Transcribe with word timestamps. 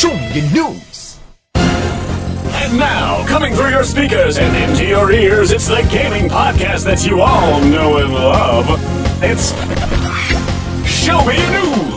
Show 0.00 0.14
me 0.14 0.40
your 0.40 0.70
news. 0.70 1.18
And 1.56 2.78
now, 2.78 3.22
coming 3.26 3.52
through 3.52 3.68
your 3.68 3.84
speakers 3.84 4.38
and 4.38 4.70
into 4.70 4.86
your 4.86 5.12
ears, 5.12 5.50
it's 5.50 5.68
the 5.68 5.86
gaming 5.92 6.26
podcast 6.30 6.86
that 6.86 7.04
you 7.04 7.20
all 7.20 7.60
know 7.60 7.98
and 7.98 8.10
love. 8.14 8.64
It's 9.22 9.50
Show 10.90 11.22
Me 11.26 11.36
Your 11.36 11.50
News. 11.50 11.89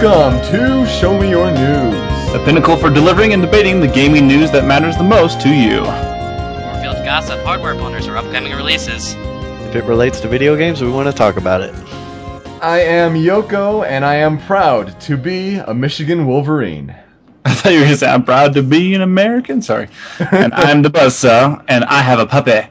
Welcome 0.00 0.40
to 0.52 0.86
Show 0.86 1.18
Me 1.18 1.28
Your 1.28 1.50
News. 1.50 2.32
The 2.32 2.40
pinnacle 2.44 2.76
for 2.76 2.88
delivering 2.88 3.32
and 3.32 3.42
debating 3.42 3.80
the 3.80 3.88
gaming 3.88 4.28
news 4.28 4.48
that 4.52 4.64
matters 4.64 4.96
the 4.96 5.02
most 5.02 5.40
to 5.40 5.48
you. 5.48 5.80
Warfield 5.80 7.04
gossip, 7.04 7.40
hardware 7.40 7.74
blunders, 7.74 8.06
or 8.06 8.16
upcoming 8.16 8.52
releases. 8.52 9.14
If 9.14 9.74
it 9.74 9.82
relates 9.82 10.20
to 10.20 10.28
video 10.28 10.56
games, 10.56 10.80
we 10.80 10.88
want 10.88 11.10
to 11.10 11.12
talk 11.12 11.36
about 11.36 11.62
it. 11.62 11.74
I 12.62 12.78
am 12.78 13.14
Yoko, 13.14 13.84
and 13.84 14.04
I 14.04 14.14
am 14.14 14.38
proud 14.38 15.00
to 15.00 15.16
be 15.16 15.56
a 15.56 15.74
Michigan 15.74 16.28
Wolverine. 16.28 16.94
I 17.44 17.54
thought 17.54 17.72
you 17.72 17.78
were 17.80 17.86
going 17.86 17.94
to 17.94 17.98
say, 17.98 18.08
I'm 18.08 18.22
proud 18.22 18.54
to 18.54 18.62
be 18.62 18.94
an 18.94 19.02
American. 19.02 19.60
Sorry. 19.60 19.88
and 20.30 20.54
I'm 20.54 20.82
the 20.82 20.90
buzzsaw, 20.90 21.64
and 21.66 21.84
I 21.84 22.02
have 22.02 22.20
a 22.20 22.26
puppy. 22.26 22.68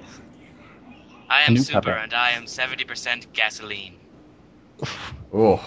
I 1.29 1.41
am 1.41 1.57
Super, 1.57 1.81
pepper. 1.81 1.91
and 1.91 2.13
I 2.13 2.31
am 2.31 2.45
70% 2.45 3.33
gasoline. 3.33 3.95
Oh. 5.33 5.61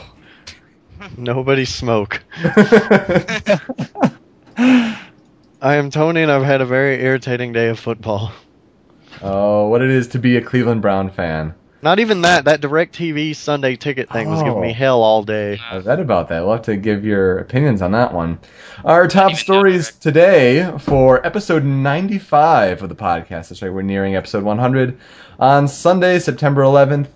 Nobody 1.17 1.65
smoke. 1.65 2.23
I 5.63 5.75
am 5.77 5.91
Tony, 5.91 6.23
and 6.23 6.31
I've 6.33 6.45
had 6.45 6.61
a 6.61 6.67
very 6.67 7.03
irritating 7.03 7.53
day 7.53 7.69
of 7.69 7.79
football. 7.79 8.33
oh, 9.23 9.69
what 9.69 9.83
it 9.83 9.91
is 9.91 10.09
to 10.09 10.19
be 10.19 10.37
a 10.37 10.43
Cleveland 10.43 10.83
Brown 10.83 11.11
fan. 11.11 11.55
Not 11.83 11.99
even 11.99 12.21
that. 12.23 12.45
That 12.45 12.61
DirecTV 12.61 13.35
Sunday 13.35 13.77
ticket 13.77 14.11
thing 14.11 14.29
was 14.29 14.43
giving 14.43 14.61
me 14.61 14.71
Oh. 14.71 14.75
hell 14.75 15.03
all 15.03 15.23
day. 15.23 15.59
I 15.71 15.79
read 15.79 15.99
about 15.99 16.29
that. 16.29 16.41
We'll 16.45 16.53
have 16.53 16.63
to 16.67 16.77
give 16.77 17.07
your 17.07 17.39
opinions 17.39 17.81
on 17.81 17.93
that 17.93 18.13
one. 18.13 18.39
Our 18.85 19.09
top 19.09 19.31
even 19.31 19.33
know 19.33 19.37
stories 19.37 19.93
today 19.95 20.71
for 20.79 21.25
episode 21.27 21.65
95 21.65 22.83
of 22.83 22.89
the 22.91 22.95
podcast. 22.95 23.49
That's 23.49 23.63
right, 23.63 23.73
we're 23.73 23.81
nearing 23.81 24.15
episode 24.15 24.45
100 24.45 24.99
on 25.39 25.69
Sunday, 25.69 26.19
September 26.19 26.61
11th. 26.63 27.09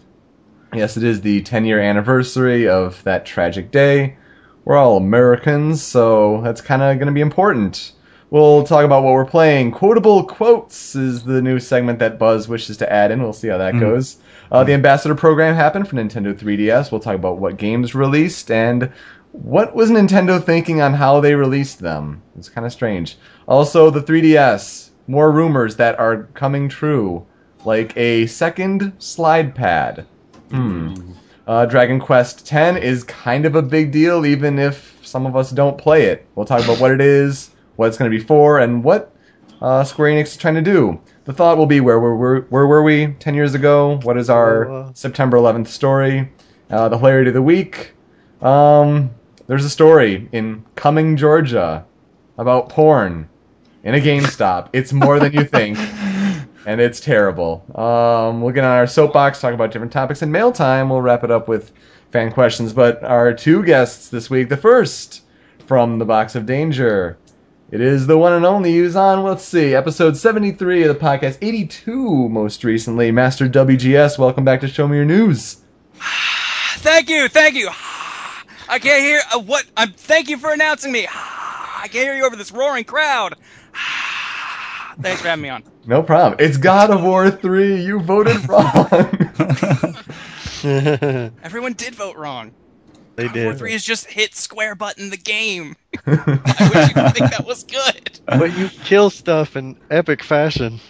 Yes, 0.74 0.96
it 0.96 1.04
is 1.04 1.20
the 1.20 1.42
10 1.42 1.64
year 1.64 1.80
anniversary 1.80 2.68
of 2.68 3.02
that 3.04 3.26
tragic 3.26 3.70
day. 3.70 4.16
We're 4.64 4.76
all 4.76 4.96
Americans, 4.96 5.82
so 5.82 6.40
that's 6.42 6.60
kind 6.60 6.82
of 6.82 6.98
going 6.98 7.06
to 7.06 7.12
be 7.12 7.20
important. 7.20 7.92
We'll 8.30 8.64
talk 8.64 8.84
about 8.84 9.04
what 9.04 9.12
we're 9.12 9.26
playing. 9.26 9.70
Quotable 9.72 10.24
Quotes 10.24 10.96
is 10.96 11.22
the 11.22 11.40
new 11.42 11.60
segment 11.60 12.00
that 12.00 12.18
Buzz 12.18 12.48
wishes 12.48 12.78
to 12.78 12.92
add 12.92 13.10
in. 13.12 13.22
We'll 13.22 13.32
see 13.32 13.48
how 13.48 13.58
that 13.58 13.78
goes. 13.78 14.16
Uh, 14.50 14.64
the 14.64 14.72
Ambassador 14.72 15.14
program 15.14 15.54
happened 15.54 15.86
for 15.86 15.96
Nintendo 15.96 16.34
3DS. 16.34 16.90
We'll 16.90 17.00
talk 17.00 17.14
about 17.14 17.38
what 17.38 17.58
games 17.58 17.94
released 17.94 18.50
and 18.50 18.90
what 19.32 19.74
was 19.74 19.90
Nintendo 19.90 20.42
thinking 20.42 20.80
on 20.80 20.94
how 20.94 21.20
they 21.20 21.34
released 21.34 21.78
them. 21.80 22.22
It's 22.36 22.48
kind 22.48 22.66
of 22.66 22.72
strange. 22.72 23.16
Also, 23.46 23.90
the 23.90 24.02
3DS. 24.02 24.90
More 25.06 25.30
rumors 25.30 25.76
that 25.76 25.98
are 25.98 26.24
coming 26.34 26.70
true, 26.70 27.26
like 27.64 27.94
a 27.96 28.26
second 28.26 28.94
slide 28.98 29.54
pad. 29.54 30.06
Hmm. 30.50 30.94
Uh, 31.46 31.66
Dragon 31.66 32.00
Quest 32.00 32.50
X 32.52 32.78
is 32.82 33.04
kind 33.04 33.44
of 33.44 33.54
a 33.54 33.62
big 33.62 33.92
deal, 33.92 34.24
even 34.24 34.58
if 34.58 34.98
some 35.02 35.26
of 35.26 35.36
us 35.36 35.50
don't 35.50 35.76
play 35.76 36.04
it. 36.04 36.26
We'll 36.34 36.46
talk 36.46 36.64
about 36.64 36.80
what 36.80 36.90
it 36.90 37.00
is, 37.00 37.50
what 37.76 37.88
it's 37.88 37.98
going 37.98 38.10
to 38.10 38.16
be 38.16 38.22
for, 38.22 38.58
and 38.58 38.82
what 38.82 39.12
uh, 39.60 39.84
Square 39.84 40.12
Enix 40.12 40.24
is 40.28 40.36
trying 40.36 40.54
to 40.54 40.62
do. 40.62 40.98
The 41.24 41.32
thought 41.32 41.58
will 41.58 41.66
be 41.66 41.80
where 41.80 41.98
were 42.00 42.16
where, 42.16 42.40
where 42.42 42.66
were 42.66 42.82
we 42.82 43.08
ten 43.18 43.34
years 43.34 43.54
ago? 43.54 43.98
What 44.02 44.16
is 44.16 44.30
our 44.30 44.70
Uh, 44.70 44.90
September 44.94 45.36
11th 45.36 45.68
story? 45.68 46.30
Uh, 46.70 46.88
the 46.88 46.96
hilarity 46.98 47.28
of 47.28 47.34
the 47.34 47.42
week. 47.42 47.92
Um, 48.40 49.10
there's 49.46 49.64
a 49.64 49.70
story 49.70 50.28
in 50.32 50.64
Cumming, 50.76 51.16
Georgia, 51.16 51.84
about 52.38 52.70
porn 52.70 53.28
in 53.82 53.94
a 53.94 54.00
GameStop. 54.00 54.70
It's 54.72 54.92
more 54.92 55.18
than 55.18 55.32
you 55.34 55.44
think 55.44 55.78
and 56.66 56.80
it's 56.80 57.00
terrible. 57.00 57.64
Um, 57.74 58.40
we'll 58.40 58.54
get 58.54 58.64
on 58.64 58.70
our 58.70 58.86
soapbox, 58.86 59.40
talk 59.40 59.54
about 59.54 59.72
different 59.72 59.92
topics, 59.92 60.22
and 60.22 60.32
mail 60.32 60.52
time. 60.52 60.88
We'll 60.88 61.02
wrap 61.02 61.24
it 61.24 61.30
up 61.30 61.48
with 61.48 61.72
fan 62.10 62.32
questions. 62.32 62.72
But 62.72 63.02
our 63.02 63.34
two 63.34 63.64
guests 63.64 64.08
this 64.08 64.30
week, 64.30 64.48
the 64.48 64.56
first 64.56 65.22
from 65.66 65.98
the 65.98 66.04
Box 66.04 66.34
of 66.34 66.46
Danger. 66.46 67.18
It 67.70 67.80
is 67.80 68.06
the 68.06 68.16
one 68.16 68.34
and 68.34 68.44
only 68.44 68.76
who's 68.76 68.94
on, 68.94 69.24
let's 69.24 69.42
see, 69.42 69.74
episode 69.74 70.16
73 70.16 70.84
of 70.84 70.94
the 70.94 71.04
podcast, 71.04 71.38
82 71.40 72.28
most 72.28 72.62
recently. 72.62 73.10
Master 73.10 73.48
WGS, 73.48 74.18
welcome 74.18 74.44
back 74.44 74.60
to 74.60 74.68
Show 74.68 74.86
Me 74.86 74.96
Your 74.96 75.06
News. 75.06 75.56
Thank 76.76 77.08
you, 77.08 77.28
thank 77.28 77.54
you. 77.54 77.68
I 78.68 78.78
can't 78.78 79.02
hear 79.02 79.20
uh, 79.34 79.40
what. 79.40 79.64
I'm. 79.76 79.92
Thank 79.92 80.28
you 80.28 80.36
for 80.36 80.52
announcing 80.52 80.92
me. 80.92 81.06
I 81.12 81.88
can't 81.90 82.04
hear 82.04 82.14
you 82.14 82.26
over 82.26 82.36
this 82.36 82.52
roaring 82.52 82.84
crowd. 82.84 83.34
Thanks 85.00 85.20
for 85.20 85.28
having 85.28 85.42
me 85.42 85.48
on. 85.48 85.64
No 85.86 86.02
problem. 86.02 86.36
It's 86.40 86.56
God 86.56 86.90
of 86.90 87.02
War 87.02 87.30
3. 87.30 87.82
You 87.82 88.00
voted 88.00 88.48
wrong. 88.48 88.88
Everyone 91.42 91.72
did 91.74 91.94
vote 91.94 92.16
wrong. 92.16 92.52
They 93.16 93.28
did. 93.28 93.44
War 93.44 93.54
three 93.54 93.72
is 93.72 93.84
just 93.84 94.06
hit 94.06 94.34
square 94.34 94.74
button 94.74 95.10
the 95.10 95.16
game. 95.16 95.76
I 96.06 96.10
would 96.10 96.88
you 96.88 96.94
could 96.94 97.14
think 97.14 97.30
that 97.30 97.44
was 97.46 97.62
good? 97.64 98.18
But 98.26 98.56
you 98.58 98.68
kill 98.68 99.10
stuff 99.10 99.56
in 99.56 99.76
epic 99.90 100.22
fashion. 100.22 100.80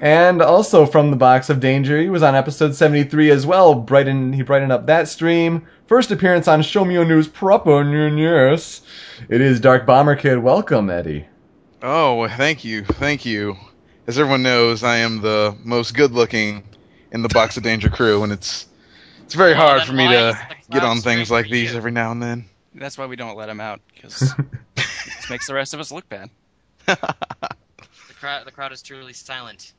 And 0.00 0.42
also 0.42 0.86
from 0.86 1.10
the 1.10 1.16
box 1.16 1.50
of 1.50 1.60
danger, 1.60 2.00
he 2.00 2.08
was 2.08 2.22
on 2.22 2.34
episode 2.34 2.74
73 2.74 3.30
as 3.30 3.46
well. 3.46 3.74
Brighten 3.74 4.32
he 4.32 4.42
brightened 4.42 4.72
up 4.72 4.86
that 4.86 5.08
stream. 5.08 5.66
First 5.86 6.10
appearance 6.10 6.48
on 6.48 6.62
Show 6.62 6.84
Me 6.84 6.94
Your 6.94 7.04
News 7.04 7.28
proper, 7.28 7.84
news 7.84 8.82
It 9.28 9.40
is 9.40 9.60
Dark 9.60 9.86
Bomber 9.86 10.16
Kid. 10.16 10.38
Welcome, 10.38 10.90
Eddie. 10.90 11.26
Oh, 11.86 12.26
thank 12.28 12.64
you, 12.64 12.82
thank 12.82 13.26
you. 13.26 13.56
As 14.06 14.18
everyone 14.18 14.42
knows, 14.42 14.82
I 14.82 14.96
am 14.98 15.20
the 15.20 15.54
most 15.64 15.94
good-looking 15.94 16.62
in 17.12 17.20
the 17.22 17.28
Box 17.28 17.58
of 17.58 17.62
Danger 17.62 17.90
crew, 17.90 18.22
and 18.22 18.32
it's 18.32 18.66
it's 19.24 19.34
very 19.34 19.52
Well, 19.52 19.68
hard 19.68 19.82
for 19.82 19.92
me 19.92 20.08
to 20.08 20.38
get 20.70 20.82
on 20.82 20.98
things 20.98 21.30
like 21.30 21.48
these 21.50 21.72
you? 21.72 21.76
every 21.76 21.90
now 21.90 22.10
and 22.10 22.22
then. 22.22 22.46
That's 22.74 22.96
why 22.96 23.04
we 23.06 23.16
don't 23.16 23.36
let 23.36 23.48
him 23.50 23.60
out 23.60 23.80
because 23.94 24.22
it 24.76 25.30
makes 25.30 25.46
the 25.46 25.52
rest 25.54 25.74
of 25.74 25.80
us 25.80 25.92
look 25.92 26.08
bad. 26.08 26.30
The 28.08 28.14
crowd, 28.30 28.46
the 28.46 28.52
crowd 28.52 28.72
is 28.72 28.80
truly 28.80 29.12
silent. 29.12 29.74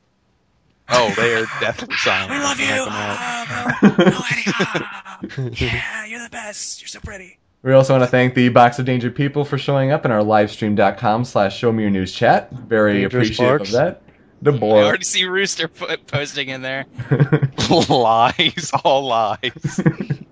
oh, 0.90 1.12
they 1.16 1.34
are 1.34 1.46
definitely 1.58 1.96
silent. 1.96 2.30
We 2.30 2.38
love 2.38 2.60
you. 2.60 2.66
Knock 2.68 2.86
'em 2.86 2.92
out. 2.92 3.16
Ah, 3.18 3.78
no, 3.82 3.88
no, 4.04 4.20
Eddie. 4.30 4.42
Ah. 4.46 5.18
Yeah, 5.52 6.04
you're 6.06 6.22
the 6.22 6.30
best. 6.30 6.80
You're 6.80 6.86
so 6.86 7.00
pretty. 7.00 7.38
We 7.66 7.72
also 7.72 7.94
want 7.94 8.04
to 8.04 8.06
thank 8.06 8.34
the 8.34 8.48
Box 8.50 8.78
of 8.78 8.84
Danger 8.84 9.10
people 9.10 9.44
for 9.44 9.58
showing 9.58 9.90
up 9.90 10.04
in 10.04 10.12
our 10.12 10.20
livestream.com 10.20 11.24
slash 11.24 11.58
show 11.58 11.72
me 11.72 11.82
your 11.82 11.90
news 11.90 12.14
chat. 12.14 12.52
Very 12.52 13.00
Dangerous 13.00 13.26
appreciative 13.26 13.60
of 13.62 13.72
that. 13.72 14.02
The 14.40 14.52
boy. 14.52 14.78
I 14.78 14.84
already 14.84 15.02
see 15.02 15.24
Rooster 15.24 15.66
po- 15.66 15.96
posting 16.06 16.48
in 16.48 16.62
there. 16.62 16.86
lies, 17.88 18.70
all 18.84 19.06
lies. 19.06 19.80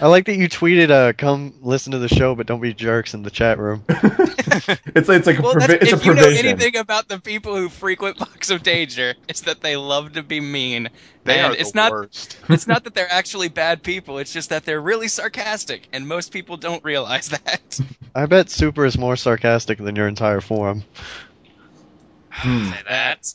I 0.00 0.06
like 0.06 0.26
that 0.26 0.36
you 0.36 0.48
tweeted, 0.48 0.90
uh, 0.90 1.12
"Come 1.12 1.54
listen 1.60 1.92
to 1.92 1.98
the 1.98 2.08
show, 2.08 2.34
but 2.34 2.46
don't 2.46 2.60
be 2.60 2.72
jerks 2.72 3.14
in 3.14 3.22
the 3.22 3.30
chat 3.30 3.58
room." 3.58 3.84
it's 3.88 5.08
it's 5.08 5.26
like 5.26 5.38
a 5.38 5.42
Well, 5.42 5.54
provi- 5.54 5.74
it's 5.74 5.92
a 5.92 5.96
if 5.96 6.06
you 6.06 6.14
know 6.14 6.22
anything 6.28 6.76
about 6.76 7.08
the 7.08 7.18
people 7.18 7.56
who 7.56 7.68
frequent 7.68 8.18
Box 8.18 8.50
of 8.50 8.62
Danger, 8.62 9.14
it's 9.28 9.40
that 9.42 9.60
they 9.60 9.76
love 9.76 10.12
to 10.12 10.22
be 10.22 10.40
mean. 10.40 10.88
They 11.24 11.40
and 11.40 11.52
are 11.52 11.56
it's 11.56 11.72
the 11.72 11.76
not 11.76 11.92
worst. 11.92 12.38
it's 12.48 12.66
not 12.68 12.84
that 12.84 12.94
they're 12.94 13.10
actually 13.10 13.48
bad 13.48 13.82
people. 13.82 14.18
It's 14.18 14.32
just 14.32 14.50
that 14.50 14.64
they're 14.64 14.80
really 14.80 15.08
sarcastic, 15.08 15.88
and 15.92 16.06
most 16.06 16.32
people 16.32 16.56
don't 16.56 16.84
realize 16.84 17.28
that. 17.30 17.80
I 18.14 18.26
bet 18.26 18.50
Super 18.50 18.84
is 18.84 18.96
more 18.96 19.16
sarcastic 19.16 19.78
than 19.78 19.96
your 19.96 20.06
entire 20.06 20.40
forum. 20.40 20.84
Hmm. 22.30 22.70
Say 22.70 22.82
that. 22.88 23.32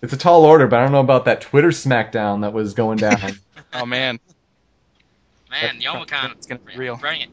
It's 0.00 0.12
a 0.12 0.18
tall 0.18 0.44
order, 0.44 0.66
but 0.66 0.80
I 0.80 0.82
don't 0.82 0.92
know 0.92 1.00
about 1.00 1.26
that 1.26 1.40
Twitter 1.42 1.68
smackdown 1.68 2.40
that 2.42 2.52
was 2.52 2.74
going 2.74 2.98
down. 2.98 3.18
oh 3.74 3.86
man, 3.86 4.18
Man, 5.62 5.80
Yomicon. 5.80 6.32
it's 6.32 6.46
gonna 6.46 6.60
be 6.60 6.76
real. 6.76 6.96
Bring 6.96 7.20
it. 7.20 7.28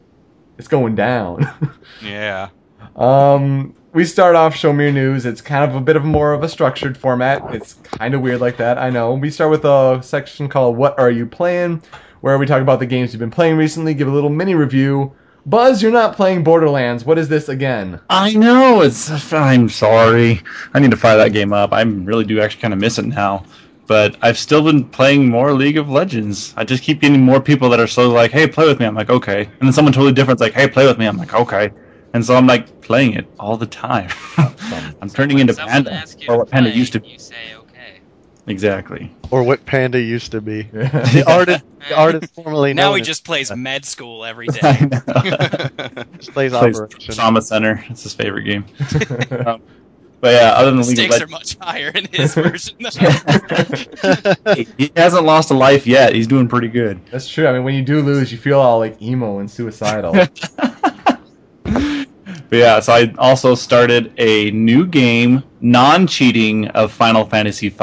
it's 0.58 0.68
going 0.68 0.94
down. 0.94 1.48
Yeah. 2.02 2.48
Um, 2.96 3.76
we 3.92 4.04
start 4.04 4.34
off 4.34 4.56
Show 4.56 4.72
Me 4.72 4.84
Your 4.84 4.92
News. 4.92 5.24
It's 5.24 5.40
kind 5.40 5.68
of 5.68 5.76
a 5.76 5.80
bit 5.80 5.94
of 5.94 6.04
more 6.04 6.32
of 6.32 6.42
a 6.42 6.48
structured 6.48 6.96
format. 6.98 7.54
It's 7.54 7.74
kind 7.74 8.14
of 8.14 8.22
weird 8.22 8.40
like 8.40 8.56
that, 8.56 8.76
I 8.76 8.90
know. 8.90 9.14
We 9.14 9.30
start 9.30 9.52
with 9.52 9.64
a 9.64 10.00
section 10.02 10.48
called 10.48 10.76
What 10.76 10.98
Are 10.98 11.10
You 11.10 11.26
Playing? 11.26 11.82
where 12.22 12.38
we 12.38 12.46
talk 12.46 12.62
about 12.62 12.78
the 12.78 12.86
games 12.86 13.12
you've 13.12 13.20
been 13.20 13.30
playing 13.32 13.56
recently, 13.56 13.94
give 13.94 14.08
a 14.08 14.10
little 14.10 14.30
mini 14.30 14.54
review 14.54 15.12
Buzz, 15.44 15.82
you're 15.82 15.90
not 15.90 16.14
playing 16.14 16.44
Borderlands. 16.44 17.04
What 17.04 17.18
is 17.18 17.28
this 17.28 17.48
again? 17.48 18.00
I 18.08 18.32
know 18.34 18.80
it's. 18.82 19.32
I'm 19.32 19.68
sorry. 19.68 20.40
I 20.72 20.78
need 20.78 20.92
to 20.92 20.96
fire 20.96 21.16
that 21.16 21.32
game 21.32 21.52
up. 21.52 21.72
I 21.72 21.82
really 21.82 22.24
do 22.24 22.40
actually 22.40 22.62
kind 22.62 22.72
of 22.72 22.78
miss 22.78 22.98
it 22.98 23.06
now. 23.06 23.44
But 23.86 24.16
I've 24.22 24.38
still 24.38 24.62
been 24.62 24.84
playing 24.84 25.28
more 25.28 25.52
League 25.52 25.76
of 25.76 25.90
Legends. 25.90 26.54
I 26.56 26.64
just 26.64 26.82
keep 26.82 27.00
getting 27.00 27.20
more 27.20 27.40
people 27.40 27.68
that 27.70 27.80
are 27.80 27.86
so 27.86 28.10
like, 28.10 28.30
"Hey, 28.30 28.46
play 28.46 28.66
with 28.66 28.78
me." 28.78 28.86
I'm 28.86 28.94
like, 28.94 29.10
"Okay," 29.10 29.42
and 29.44 29.60
then 29.60 29.72
someone 29.72 29.92
totally 29.92 30.12
different's 30.12 30.40
like, 30.40 30.52
"Hey, 30.54 30.68
play 30.68 30.86
with 30.86 30.98
me." 30.98 31.06
I'm 31.06 31.16
like, 31.16 31.34
"Okay," 31.34 31.70
and 32.14 32.24
so 32.24 32.36
I'm 32.36 32.46
like 32.46 32.80
playing 32.80 33.14
it 33.14 33.26
all 33.38 33.56
the 33.56 33.66
time. 33.66 34.08
I'm 35.02 35.10
turning 35.10 35.40
into 35.40 35.52
someone 35.54 35.72
Panda, 35.84 35.92
asks 35.92 36.22
you 36.22 36.28
or 36.28 36.38
what 36.38 36.50
Panda 36.50 36.70
play, 36.70 36.78
used 36.78 36.92
to 36.92 37.00
be. 37.00 37.08
You 37.08 37.18
say 37.18 37.54
okay. 37.56 38.00
Exactly. 38.46 39.14
Or 39.30 39.42
what 39.42 39.64
Panda 39.66 40.00
used 40.00 40.30
to 40.32 40.40
be. 40.40 40.62
The 40.72 41.24
artist, 41.26 41.64
the 41.88 41.96
artist 41.98 42.34
formerly 42.34 42.74
Now 42.74 42.94
he 42.94 43.02
just 43.02 43.24
plays 43.24 43.54
med 43.54 43.84
school 43.84 44.24
every 44.24 44.46
day. 44.46 44.60
I 44.62 44.72
day. 44.76 44.86
know. 44.86 46.04
just 46.18 46.32
plays 46.32 46.52
Plays 46.52 46.76
Operation. 46.80 47.14
Trauma 47.14 47.42
Center. 47.42 47.84
It's 47.88 48.02
his 48.04 48.14
favorite 48.14 48.44
game. 48.44 48.64
Um, 49.46 49.62
but 50.22 50.34
yeah, 50.34 50.52
other 50.52 50.70
than 50.70 50.80
The 50.80 50.86
League 50.86 50.98
of 51.00 51.14
stakes 51.16 51.20
are 51.20 51.26
much 51.26 51.56
higher 51.60 51.88
in 51.88 52.06
his 52.06 52.34
version. 52.36 52.76
though. 52.78 54.54
he, 54.54 54.68
he 54.78 54.92
hasn't 54.94 55.24
lost 55.24 55.50
a 55.50 55.54
life 55.54 55.84
yet. 55.84 56.14
He's 56.14 56.28
doing 56.28 56.46
pretty 56.46 56.68
good. 56.68 57.04
That's 57.10 57.28
true. 57.28 57.48
I 57.48 57.52
mean, 57.52 57.64
when 57.64 57.74
you 57.74 57.82
do 57.82 58.02
lose, 58.02 58.30
you 58.30 58.38
feel 58.38 58.60
all 58.60 58.78
like 58.78 59.02
emo 59.02 59.40
and 59.40 59.50
suicidal. 59.50 60.14
But 61.64 62.58
yeah, 62.58 62.80
so 62.80 62.92
I 62.92 63.14
also 63.16 63.54
started 63.54 64.12
a 64.18 64.50
new 64.50 64.86
game, 64.86 65.42
non-cheating 65.62 66.68
of 66.68 66.92
Final 66.92 67.24
Fantasy 67.24 67.70
V. 67.70 67.82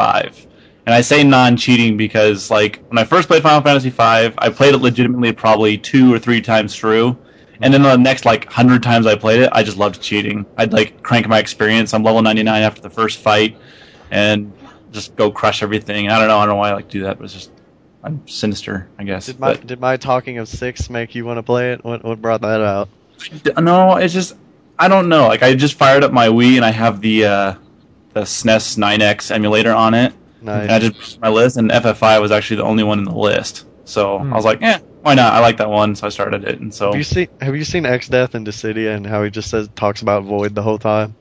And 0.85 0.93
I 0.93 1.01
say 1.01 1.23
non-cheating 1.23 1.97
because, 1.97 2.51
like, 2.51 2.79
when 2.89 2.99
I 2.99 3.03
first 3.03 3.27
played 3.27 3.41
Final 3.41 3.61
Fantasy 3.61 3.89
V, 3.89 3.97
I 3.99 4.49
played 4.49 4.75
it 4.75 4.77
legitimately 4.77 5.31
probably 5.31 5.75
two 5.75 6.13
or 6.13 6.19
three 6.19 6.39
times 6.39 6.75
through. 6.75 7.17
And 7.61 7.73
then 7.73 7.81
the 7.83 7.97
next, 7.97 8.25
like, 8.25 8.49
hundred 8.51 8.83
times 8.83 9.05
I 9.05 9.15
played 9.15 9.41
it, 9.41 9.49
I 9.51 9.63
just 9.63 9.77
loved 9.77 10.01
cheating. 10.01 10.45
I'd, 10.57 10.71
like, 10.71 11.03
crank 11.03 11.27
my 11.27 11.39
experience. 11.39 11.93
I'm 11.93 12.03
level 12.03 12.21
99 12.21 12.61
after 12.63 12.81
the 12.81 12.89
first 12.89 13.19
fight 13.19 13.57
and 14.11 14.53
just 14.91 15.15
go 15.17 15.29
crush 15.29 15.61
everything. 15.61 16.09
I 16.09 16.19
don't 16.19 16.27
know. 16.29 16.37
I 16.37 16.45
don't 16.45 16.55
know 16.55 16.59
why 16.59 16.69
I 16.69 16.73
like 16.73 16.87
to 16.87 16.91
do 16.99 17.03
that, 17.03 17.17
but 17.17 17.25
it's 17.25 17.33
just, 17.33 17.51
I'm 18.03 18.25
sinister, 18.27 18.87
I 18.97 19.03
guess. 19.03 19.25
Did 19.25 19.39
my 19.41 19.53
But- 19.55 19.67
did 19.67 19.79
my 19.81 19.97
talking 19.97 20.37
of 20.37 20.47
six 20.47 20.89
make 20.89 21.15
you 21.15 21.25
want 21.25 21.37
to 21.37 21.43
play 21.43 21.73
it? 21.73 21.83
What 21.83 22.01
what 22.03 22.21
brought 22.21 22.41
that 22.41 22.61
out? 22.61 22.87
No, 23.57 23.97
it's 23.97 24.13
just 24.13 24.37
I 24.79 24.87
don't 24.87 25.09
know. 25.09 25.27
Like 25.27 25.43
I 25.43 25.53
just 25.53 25.73
fired 25.73 26.05
up 26.05 26.13
my 26.13 26.29
Wii 26.29 26.55
and 26.55 26.63
I 26.63 26.71
have 26.71 27.01
the 27.01 27.25
uh, 27.25 27.53
the 28.13 28.21
SNES 28.21 28.77
9X 28.77 29.31
emulator 29.31 29.73
on 29.73 29.93
it, 29.93 30.13
and 30.39 30.49
I 30.49 30.65
Nice. 30.67 30.81
just 30.83 30.95
pushed 30.97 31.19
my 31.21 31.27
list, 31.27 31.57
and 31.57 31.69
FF5 31.69 32.21
was 32.21 32.31
actually 32.31 32.55
the 32.57 32.63
only 32.63 32.83
one 32.85 32.99
in 32.99 33.03
the 33.03 33.13
list. 33.13 33.65
So 33.89 34.19
Hmm. 34.19 34.33
I 34.33 34.35
was 34.35 34.45
like, 34.45 34.61
eh, 34.61 34.79
why 35.01 35.15
not? 35.15 35.33
I 35.33 35.39
like 35.39 35.57
that 35.57 35.69
one, 35.69 35.95
so 35.95 36.05
I 36.07 36.09
started 36.09 36.43
it, 36.43 36.59
and 36.59 36.73
so 36.73 36.87
Have 36.87 36.95
you 36.97 37.03
seen 37.03 37.27
Have 37.41 37.55
you 37.55 37.63
seen 37.65 37.83
Exdeath 37.83 38.33
and 38.35 38.45
Dissidia 38.45 38.95
and 38.95 39.05
how 39.05 39.23
he 39.23 39.29
just 39.29 39.49
says 39.49 39.67
talks 39.75 40.01
about 40.01 40.23
Void 40.23 40.55
the 40.55 40.61
whole 40.61 40.77
time? 40.77 41.15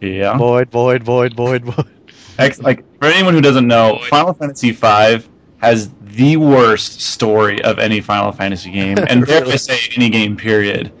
yeah. 0.00 0.36
Void, 0.36 0.70
Void, 0.70 1.02
Void, 1.02 1.34
Void, 1.34 1.64
Void. 1.64 1.86
Ex- 2.38 2.60
like 2.60 2.84
for 3.00 3.06
anyone 3.06 3.34
who 3.34 3.40
doesn't 3.40 3.66
know, 3.66 3.98
Final 4.10 4.32
Fantasy 4.34 4.70
V 4.70 5.24
has 5.58 5.90
the 6.02 6.36
worst 6.36 7.00
story 7.00 7.62
of 7.62 7.78
any 7.78 8.00
Final 8.00 8.32
Fantasy 8.32 8.70
game, 8.70 8.98
and 9.08 9.24
dare 9.26 9.44
I 9.44 9.56
say 9.56 9.78
any 9.96 10.08
game 10.10 10.36
period. 10.36 10.92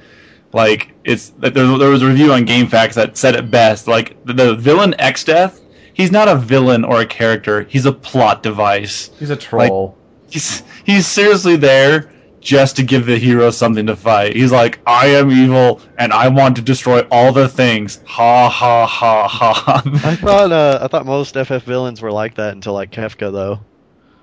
Like 0.52 0.92
it's 1.04 1.30
there, 1.38 1.50
there 1.50 1.90
was 1.90 2.02
a 2.02 2.06
review 2.06 2.32
on 2.32 2.46
GameFAQs 2.46 2.94
that 2.94 3.16
said 3.16 3.34
it 3.36 3.50
best. 3.50 3.86
Like 3.86 4.16
the, 4.24 4.32
the 4.32 4.54
villain 4.54 4.94
Exdeath, 4.98 5.60
he's 5.92 6.10
not 6.10 6.26
a 6.28 6.36
villain 6.36 6.84
or 6.84 7.00
a 7.02 7.06
character; 7.06 7.62
he's 7.64 7.84
a 7.86 7.92
plot 7.92 8.42
device. 8.42 9.10
He's 9.18 9.30
a 9.30 9.36
troll. 9.36 9.97
He's 10.30 10.62
he's 10.84 11.06
seriously 11.06 11.56
there 11.56 12.12
just 12.40 12.76
to 12.76 12.82
give 12.82 13.06
the 13.06 13.18
hero 13.18 13.50
something 13.50 13.86
to 13.86 13.96
fight. 13.96 14.36
He's 14.36 14.52
like, 14.52 14.78
I 14.86 15.06
am 15.08 15.30
evil 15.30 15.80
and 15.98 16.12
I 16.12 16.28
want 16.28 16.56
to 16.56 16.62
destroy 16.62 17.00
all 17.10 17.32
the 17.32 17.48
things. 17.48 18.00
Ha 18.06 18.48
ha 18.48 18.86
ha 18.86 19.26
ha. 19.28 19.82
I 20.04 20.14
thought 20.16 20.52
uh, 20.52 20.78
I 20.82 20.86
thought 20.88 21.06
most 21.06 21.34
FF 21.34 21.62
villains 21.64 22.00
were 22.00 22.12
like 22.12 22.36
that 22.36 22.54
until 22.54 22.74
like 22.74 22.90
Kefka 22.90 23.32
though. 23.32 23.60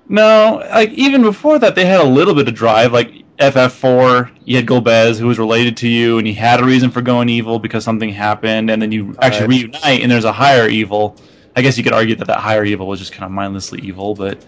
No, 0.08 0.62
like 0.70 0.90
even 0.90 1.22
before 1.22 1.58
that, 1.58 1.74
they 1.74 1.84
had 1.84 2.00
a 2.00 2.04
little 2.04 2.34
bit 2.34 2.46
of 2.46 2.54
drive. 2.54 2.92
Like 2.92 3.12
FF4, 3.38 4.30
you 4.44 4.56
had 4.56 4.66
Golbez, 4.66 5.18
who 5.18 5.26
was 5.26 5.38
related 5.38 5.76
to 5.78 5.88
you, 5.88 6.18
and 6.18 6.26
he 6.26 6.32
had 6.32 6.60
a 6.60 6.64
reason 6.64 6.90
for 6.90 7.02
going 7.02 7.28
evil 7.28 7.58
because 7.58 7.82
something 7.84 8.10
happened, 8.10 8.70
and 8.70 8.80
then 8.80 8.92
you 8.92 9.16
actually 9.20 9.64
Right. 9.64 9.74
reunite, 9.74 10.02
and 10.02 10.10
there's 10.10 10.24
a 10.24 10.32
higher 10.32 10.68
evil. 10.68 11.16
I 11.56 11.62
guess 11.62 11.76
you 11.76 11.82
could 11.82 11.92
argue 11.92 12.14
that 12.16 12.26
that 12.26 12.38
higher 12.38 12.64
evil 12.64 12.86
was 12.86 13.00
just 13.00 13.12
kind 13.12 13.24
of 13.24 13.30
mindlessly 13.32 13.80
evil, 13.80 14.14
but 14.14 14.44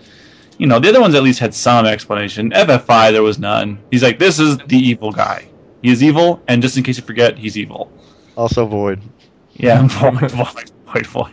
you 0.58 0.66
know 0.66 0.78
the 0.78 0.88
other 0.88 1.00
ones 1.00 1.14
at 1.14 1.22
least 1.22 1.38
had 1.38 1.54
some 1.54 1.86
explanation. 1.86 2.50
FF5, 2.50 3.12
there 3.12 3.22
was 3.22 3.38
none. 3.38 3.78
He's 3.90 4.02
like, 4.02 4.18
this 4.18 4.38
is 4.38 4.58
the 4.58 4.76
evil 4.76 5.12
guy. 5.12 5.48
He 5.82 5.90
is 5.90 6.02
evil, 6.02 6.42
and 6.48 6.60
just 6.60 6.76
in 6.76 6.82
case 6.82 6.96
you 6.96 7.04
forget, 7.04 7.38
he's 7.38 7.56
evil. 7.56 7.90
Also 8.36 8.66
Void. 8.66 9.00
Yeah, 9.54 9.86
void, 9.88 10.30
void, 10.30 10.70
void, 10.86 11.06
void. 11.06 11.32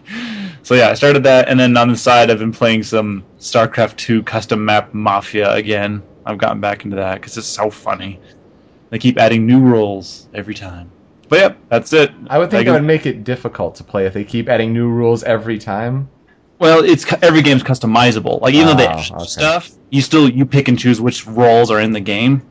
So 0.63 0.74
yeah, 0.74 0.89
I 0.89 0.94
started 0.94 1.24
that, 1.24 1.48
and 1.48 1.60
then 1.60 1.75
on 1.77 1.89
the 1.89 1.98
side, 1.98 2.31
I've 2.31 2.39
been 2.39 2.51
playing 2.51 2.83
some 2.83 3.24
StarCraft 3.39 3.98
2 3.98 4.24
custom 4.24 4.63
map 4.63 4.94
Mafia 4.94 5.51
again. 5.54 6.01
I've 6.25 6.39
gotten 6.39 6.60
back 6.60 6.86
into 6.86 6.95
that 6.95 7.16
because 7.16 7.38
it's 7.38 7.48
so 7.48 7.69
funny. 7.69 8.19
They 8.89 8.98
keep 8.98 9.19
adding 9.19 9.45
new 9.45 9.60
rules 9.60 10.27
every 10.33 10.56
time. 10.56 10.92
But 11.30 11.39
yep, 11.39 11.57
that's 11.69 11.94
it. 11.94 12.12
I 12.27 12.38
would 12.38 12.50
think 12.50 12.60
Like, 12.60 12.66
that 12.68 12.74
would 12.74 12.83
make 12.83 13.06
it 13.06 13.24
difficult 13.24 13.75
to 13.75 13.83
play 13.83 14.06
if 14.06 14.13
they 14.13 14.24
keep 14.24 14.48
adding 14.50 14.74
new 14.74 14.89
rules 14.89 15.24
every 15.24 15.57
time. 15.57 16.07
Well, 16.59 16.83
it's 16.83 17.05
every 17.21 17.41
game's 17.41 17.63
customizable. 17.63 18.41
Like 18.41 18.53
even 18.53 18.67
though 18.67 18.75
they 18.75 18.87
Ah, 18.87 19.05
okay. 19.15 19.25
stuff, 19.25 19.69
you 19.89 20.01
still 20.01 20.29
you 20.29 20.45
pick 20.45 20.67
and 20.67 20.79
choose 20.79 21.01
which 21.01 21.27
roles 21.27 21.69
are 21.71 21.81
in 21.81 21.91
the 21.91 21.99
game, 21.99 22.41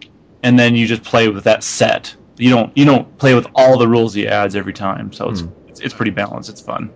and 0.43 0.59
then 0.59 0.77
you 0.77 0.87
just 0.87 1.03
play 1.05 1.29
with 1.29 1.45
that 1.45 1.63
set. 1.65 2.15
You 2.37 2.51
don't 2.51 2.77
you 2.77 2.85
don't 2.85 3.17
play 3.19 3.35
with 3.35 3.47
all 3.55 3.79
the 3.79 3.89
rules 3.89 4.13
he 4.15 4.27
adds 4.29 4.57
every 4.57 4.73
time. 4.75 5.13
So 5.13 5.31
it's 5.31 5.41
Hmm. 5.41 5.49
it's, 5.69 5.81
it's 5.81 5.95
pretty 5.95 6.11
balanced. 6.11 6.51
It's 6.51 6.61
fun. 6.61 6.91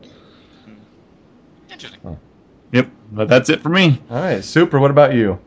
Interesting. 1.70 2.18
Yep, 2.72 2.90
but 3.12 3.28
that's 3.28 3.48
it 3.48 3.60
for 3.62 3.68
me. 3.70 4.00
All 4.10 4.20
right, 4.20 4.44
super. 4.44 4.78
What 4.78 4.90
about 4.90 5.14
you? 5.14 5.38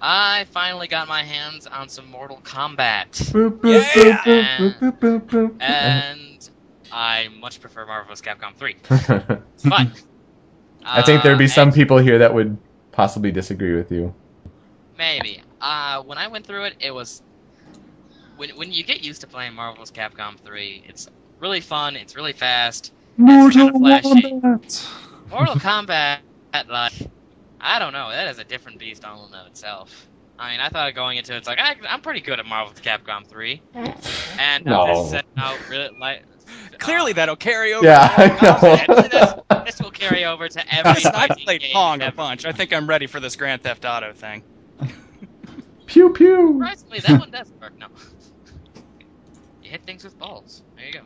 I 0.00 0.44
finally 0.50 0.86
got 0.86 1.08
my 1.08 1.22
hands 1.22 1.66
on 1.66 1.88
some 1.88 2.10
Mortal 2.10 2.38
Kombat, 2.44 3.12
Boop, 3.32 3.60
boop, 3.60 3.94
Yeah! 3.94 4.18
boop, 4.24 4.78
boop, 4.78 4.98
boop, 5.00 5.20
boop, 5.20 5.26
boop. 5.58 5.62
and 5.62 6.50
I 6.92 7.28
much 7.40 7.58
prefer 7.62 7.86
Marvel 7.86 8.12
vs. 8.14 8.20
Capcom 8.20 8.54
3. 8.54 8.76
But 9.64 9.86
I 10.84 11.02
think 11.02 11.22
there'd 11.22 11.38
be 11.38 11.44
uh, 11.44 11.48
some 11.48 11.72
people 11.72 11.98
here 11.98 12.18
that 12.18 12.34
would 12.34 12.56
possibly 12.92 13.32
disagree 13.32 13.74
with 13.74 13.90
you. 13.90 14.14
Maybe. 14.98 15.40
Uh, 15.60 16.02
when 16.02 16.18
I 16.18 16.28
went 16.28 16.46
through 16.46 16.64
it, 16.64 16.74
it 16.80 16.90
was 16.92 17.22
when 18.36 18.50
when 18.50 18.72
you 18.72 18.84
get 18.84 19.02
used 19.02 19.22
to 19.22 19.26
playing 19.26 19.54
Marvel's. 19.54 19.90
Capcom 19.90 20.38
3, 20.38 20.84
it's 20.88 21.08
really 21.40 21.60
fun. 21.60 21.96
It's 21.96 22.16
really 22.16 22.32
fast. 22.32 22.92
Mortal 23.16 23.70
kinda. 23.70 24.00
Kombat. 24.02 25.30
Mortal 25.30 25.54
Kombat, 25.56 26.18
like 26.68 26.92
I 27.60 27.78
don't 27.78 27.92
know, 27.92 28.10
that 28.10 28.28
is 28.28 28.38
a 28.38 28.44
different 28.44 28.78
beast 28.78 29.04
all 29.04 29.26
in 29.26 29.34
of 29.34 29.46
itself. 29.46 30.08
I 30.38 30.50
mean, 30.50 30.60
I 30.60 30.68
thought 30.68 30.94
going 30.94 31.16
into 31.16 31.32
it, 31.32 31.38
it's 31.38 31.46
like 31.46 31.60
I, 31.60 31.76
I'm 31.88 32.00
pretty 32.00 32.20
good 32.20 32.40
at 32.40 32.46
Marvel's. 32.46 32.80
Capcom 32.80 33.26
3, 33.26 33.62
and 34.38 34.64
No. 34.64 34.86
this 34.86 35.10
set 35.10 35.24
out 35.36 35.58
really 35.70 35.90
like. 35.98 36.24
Clearly, 36.84 37.12
that'll 37.14 37.36
carry 37.36 37.72
over. 37.74 37.84
Yeah, 37.86 38.08
to 38.08 38.18
Mortal 38.18 38.72
I 38.72 38.76
Kombat. 38.86 39.12
know. 39.50 39.64
this 39.64 39.80
will 39.80 39.90
carry 39.90 40.24
over 40.24 40.48
to 40.48 40.74
every. 40.74 41.04
I've 41.06 41.36
played 41.38 41.64
Pong 41.72 42.02
a 42.02 42.06
ever. 42.06 42.16
bunch. 42.16 42.44
I 42.44 42.52
think 42.52 42.72
I'm 42.72 42.86
ready 42.88 43.06
for 43.06 43.20
this 43.20 43.36
Grand 43.36 43.62
Theft 43.62 43.84
Auto 43.84 44.12
thing. 44.12 44.42
Pew 45.86 46.10
pew. 46.10 46.54
Surprisingly, 46.54 47.00
that 47.00 47.20
one 47.20 47.30
does 47.30 47.50
work. 47.60 47.76
No, 47.78 47.86
you 49.62 49.70
hit 49.70 49.84
things 49.84 50.04
with 50.04 50.18
balls. 50.18 50.62
There 50.76 50.86
you 50.86 50.92
go. 50.92 51.00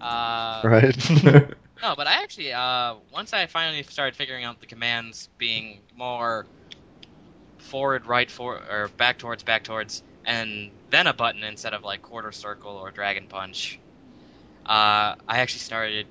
No. 0.00 0.06
Uh, 0.06 0.60
Right. 0.64 1.54
No, 1.82 1.94
but 1.96 2.06
I 2.06 2.22
actually, 2.22 2.52
uh, 2.52 2.94
once 3.12 3.32
I 3.32 3.46
finally 3.46 3.82
started 3.82 4.14
figuring 4.14 4.44
out 4.44 4.60
the 4.60 4.66
commands 4.66 5.28
being 5.36 5.80
more 5.96 6.46
forward, 7.58 8.06
right, 8.06 8.30
for 8.30 8.54
or 8.70 8.86
back 8.96 9.18
towards, 9.18 9.42
back 9.42 9.64
towards, 9.64 10.00
and 10.24 10.70
then 10.90 11.08
a 11.08 11.12
button 11.12 11.42
instead 11.42 11.74
of 11.74 11.82
like 11.82 12.00
quarter 12.02 12.30
circle 12.30 12.70
or 12.76 12.92
dragon 12.92 13.26
punch, 13.28 13.80
uh, 14.66 15.16
I 15.28 15.38
actually 15.38 15.60
started 15.60 16.06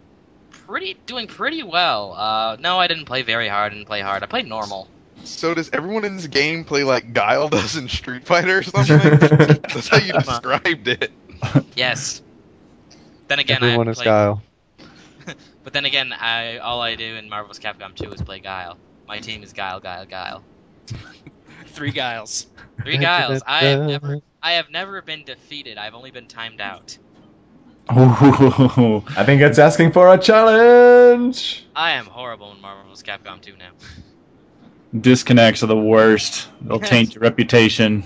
pretty 0.50 0.98
doing 1.06 1.28
pretty 1.28 1.64
well. 1.64 2.14
Uh, 2.14 2.58
no, 2.60 2.80
I 2.80 2.88
didn't 2.88 3.06
play 3.06 3.22
very 3.22 3.48
hard. 3.48 3.72
I 3.72 3.76
didn't 3.76 3.88
play 3.88 4.02
hard. 4.02 4.24
I 4.24 4.26
played 4.26 4.48
normal. 4.48 4.88
So 5.24 5.54
does 5.54 5.70
everyone 5.72 6.04
in 6.06 6.16
this 6.16 6.28
game 6.28 6.64
play 6.64 6.84
like 6.84 7.14
Guile 7.14 7.50
does 7.50 7.76
in 7.76 7.88
Street 7.90 8.26
Fighter 8.26 8.60
or 8.60 8.64
something? 8.64 8.98
That's 8.98 9.88
how 9.88 9.98
you 9.98 10.14
described 10.14 10.88
it. 10.88 11.12
Yes. 11.76 12.22
Then 13.28 13.40
again, 13.40 13.64
Everyone 13.64 13.88
I 13.88 13.92
is 13.92 13.98
played, 13.98 14.06
Guile. 14.06 14.44
But 15.64 15.74
then 15.74 15.86
again, 15.86 16.12
I 16.12 16.58
all 16.58 16.82
I 16.82 16.96
do 16.96 17.16
in 17.16 17.30
Marvel's 17.30 17.60
Capcom 17.60 17.94
2 17.96 18.12
is 18.14 18.22
play 18.24 18.40
Guile. 18.40 18.78
My 19.08 19.20
team 19.20 19.44
is 19.44 19.54
Guile, 19.54 19.80
Guile, 19.80 20.06
Guile. 20.08 20.44
Three 21.68 21.92
Guiles. 21.92 22.48
Three 22.82 22.98
Guiles. 22.98 23.44
I 23.46 23.66
have 23.66 23.86
never, 23.86 24.18
I 24.42 24.54
have 24.54 24.72
never 24.72 25.02
been 25.04 25.24
defeated. 25.24 25.78
I've 25.78 25.94
only 25.94 26.10
been 26.10 26.28
timed 26.28 26.62
out. 26.62 26.98
I 27.90 29.24
think 29.26 29.42
it's 29.42 29.60
asking 29.60 29.92
for 29.92 30.14
a 30.14 30.18
challenge. 30.18 31.66
I 31.76 31.92
am 31.92 32.06
horrible 32.06 32.52
in 32.52 32.62
Marvel's 32.62 33.04
Capcom 33.04 33.42
2 33.42 33.56
now. 33.58 33.72
Disconnects 35.00 35.64
are 35.64 35.68
the 35.68 35.78
worst. 35.78 36.50
They'll 36.62 36.80
taint 36.80 37.14
your 37.16 37.22
reputation. 37.22 38.04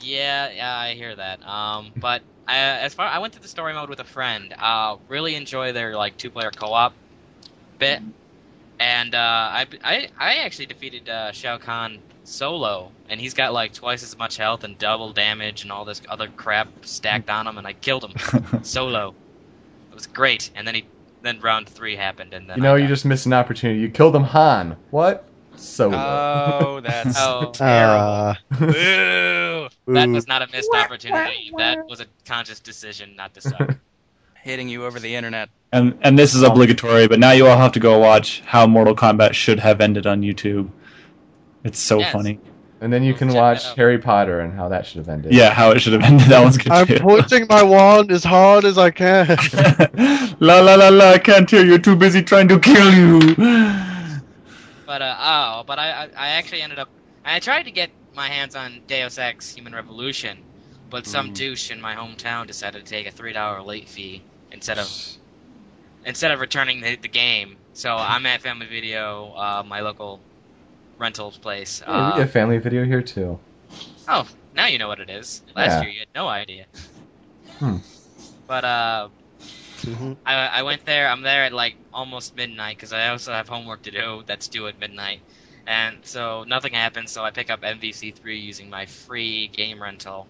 Yeah, 0.00 0.50
yeah, 0.50 0.76
I 0.76 0.94
hear 0.94 1.14
that. 1.14 1.46
Um, 1.46 1.92
but 1.96 2.22
I, 2.46 2.58
as 2.58 2.94
far 2.94 3.06
I 3.06 3.18
went 3.18 3.32
to 3.34 3.40
the 3.40 3.48
story 3.48 3.72
mode 3.72 3.88
with 3.88 4.00
a 4.00 4.04
friend. 4.04 4.54
Uh, 4.58 4.96
really 5.08 5.34
enjoy 5.34 5.72
their 5.72 5.96
like 5.96 6.16
two 6.16 6.30
player 6.30 6.50
co 6.50 6.72
op 6.72 6.92
bit, 7.78 8.02
and 8.78 9.14
uh, 9.14 9.18
I, 9.18 9.66
I 9.82 10.08
I 10.18 10.34
actually 10.44 10.66
defeated 10.66 11.08
uh, 11.08 11.32
Shao 11.32 11.58
Kahn 11.58 12.00
solo, 12.24 12.92
and 13.08 13.20
he's 13.20 13.34
got 13.34 13.52
like 13.52 13.72
twice 13.72 14.02
as 14.02 14.16
much 14.18 14.36
health 14.36 14.64
and 14.64 14.78
double 14.78 15.12
damage 15.12 15.62
and 15.62 15.72
all 15.72 15.84
this 15.84 16.00
other 16.08 16.28
crap 16.28 16.68
stacked 16.82 17.30
on 17.30 17.46
him, 17.46 17.58
and 17.58 17.66
I 17.66 17.72
killed 17.72 18.04
him 18.04 18.62
solo. 18.62 19.14
It 19.90 19.94
was 19.94 20.06
great, 20.06 20.50
and 20.54 20.66
then 20.66 20.74
he 20.74 20.84
then 21.22 21.40
round 21.40 21.68
three 21.68 21.96
happened, 21.96 22.34
and 22.34 22.48
then 22.48 22.58
You 22.58 22.62
know, 22.62 22.74
I 22.74 22.78
you 22.78 22.86
just 22.88 23.04
missed 23.04 23.26
an 23.26 23.32
opportunity. 23.32 23.80
You 23.80 23.88
killed 23.90 24.14
him, 24.14 24.24
Han. 24.24 24.76
What? 24.90 25.24
Solo. 25.56 25.96
Oh, 25.96 26.80
that's 26.84 27.16
Oh, 27.16 27.52
Uh, 27.64 28.34
boo. 28.50 29.68
that 29.86 30.08
was 30.08 30.26
not 30.26 30.42
a 30.42 30.48
missed 30.52 30.70
opportunity. 30.74 31.52
That 31.56 31.88
was 31.88 32.00
a 32.00 32.06
conscious 32.26 32.60
decision 32.60 33.14
not 33.16 33.34
to 33.34 33.40
suck. 33.40 33.76
Hitting 34.42 34.68
you 34.68 34.84
over 34.84 34.98
the 35.00 35.14
internet. 35.14 35.48
And 35.72 35.96
and 36.02 36.18
this 36.18 36.34
is 36.34 36.42
obligatory, 36.42 37.08
but 37.08 37.18
now 37.18 37.30
you 37.32 37.46
all 37.46 37.56
have 37.56 37.72
to 37.72 37.80
go 37.80 37.98
watch 37.98 38.42
how 38.44 38.66
Mortal 38.66 38.94
Kombat 38.94 39.32
should 39.32 39.58
have 39.58 39.80
ended 39.80 40.06
on 40.06 40.20
YouTube. 40.22 40.68
It's 41.64 41.78
so 41.78 41.98
Yes. 42.00 42.12
funny. 42.12 42.38
And 42.84 42.92
then 42.92 43.02
you 43.02 43.14
can 43.14 43.28
Check 43.28 43.36
watch 43.36 43.64
out. 43.64 43.76
Harry 43.76 43.98
Potter 43.98 44.40
and 44.40 44.52
how 44.52 44.68
that 44.68 44.86
should 44.86 44.98
have 44.98 45.08
ended. 45.08 45.32
Yeah, 45.32 45.50
how 45.52 45.70
it 45.70 45.80
should 45.80 45.94
have 45.94 46.02
ended. 46.02 46.28
That 46.28 46.42
one's 46.42 46.58
good 46.58 46.72
I'm 46.72 46.86
too. 46.86 46.98
pushing 47.00 47.46
my 47.48 47.62
wand 47.62 48.12
as 48.12 48.22
hard 48.22 48.64
as 48.66 48.76
I 48.78 48.90
can. 48.90 49.26
la 50.40 50.60
la 50.60 50.74
la 50.74 50.88
la! 50.90 51.10
I 51.12 51.18
can't 51.18 51.50
hear 51.50 51.64
you. 51.64 51.78
Too 51.78 51.96
busy 51.96 52.22
trying 52.22 52.48
to 52.48 52.58
kill 52.60 52.92
you. 52.92 53.34
But 54.86 55.02
uh, 55.02 55.16
oh, 55.18 55.64
but 55.66 55.78
I, 55.78 55.90
I 56.04 56.10
I 56.16 56.28
actually 56.30 56.62
ended 56.62 56.78
up 56.78 56.90
I 57.24 57.40
tried 57.40 57.64
to 57.64 57.70
get 57.72 57.90
my 58.14 58.28
hands 58.28 58.54
on 58.54 58.82
Deus 58.86 59.18
Ex: 59.18 59.54
Human 59.54 59.74
Revolution, 59.74 60.46
but 60.90 61.06
some 61.06 61.30
Mm. 61.30 61.34
douche 61.34 61.70
in 61.70 61.80
my 61.80 61.94
hometown 61.94 62.46
decided 62.46 62.84
to 62.84 62.90
take 62.94 63.06
a 63.06 63.10
three 63.10 63.32
dollar 63.32 63.62
late 63.62 63.88
fee 63.88 64.26
instead 64.50 64.78
of 64.78 64.94
instead 66.04 66.30
of 66.30 66.40
returning 66.40 66.80
the, 66.80 66.96
the 66.96 67.08
game. 67.08 67.58
So 67.72 67.96
I'm 67.96 68.26
at 68.26 68.42
Family 68.42 68.66
Video, 68.66 69.32
uh, 69.32 69.62
my 69.66 69.80
local 69.80 70.24
rentals 70.98 71.36
place. 71.38 71.82
Yeah, 71.86 71.92
we 71.94 72.02
Uh, 72.02 72.16
get 72.24 72.30
family 72.30 72.58
video 72.58 72.84
here 72.84 73.02
too. 73.02 73.38
oh, 74.08 74.26
now 74.54 74.66
you 74.66 74.78
know 74.78 74.88
what 74.88 75.00
it 75.00 75.10
is. 75.10 75.42
Last 75.54 75.70
Yeah. 75.70 75.82
year 75.82 75.90
you 75.90 75.98
had 76.00 76.08
no 76.14 76.28
idea. 76.28 76.66
Hmm. 77.58 77.76
But 78.46 78.64
uh, 78.64 79.08
Mhm. 79.84 80.16
I, 80.26 80.34
I 80.46 80.62
went 80.62 80.84
there. 80.84 81.08
I'm 81.08 81.22
there 81.22 81.44
at 81.44 81.52
like 81.52 81.76
almost 81.92 82.34
midnight 82.36 82.76
because 82.76 82.92
I 82.92 83.08
also 83.08 83.32
have 83.32 83.48
homework 83.48 83.82
to 83.82 83.90
do 83.90 84.22
that's 84.26 84.48
due 84.48 84.66
at 84.68 84.78
midnight, 84.78 85.20
and 85.66 85.98
so 86.04 86.44
nothing 86.44 86.72
happens. 86.72 87.12
So 87.12 87.24
I 87.24 87.30
pick 87.30 87.50
up 87.50 87.64
MVC3 87.64 88.38
using 88.38 88.70
my 88.70 88.86
free 88.86 89.48
game 89.48 89.82
rental, 89.82 90.28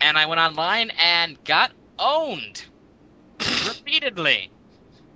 and 0.00 0.16
I 0.18 0.26
went 0.26 0.40
online 0.40 0.90
and 0.98 1.42
got 1.44 1.72
owned 1.98 2.62
repeatedly. 3.66 4.50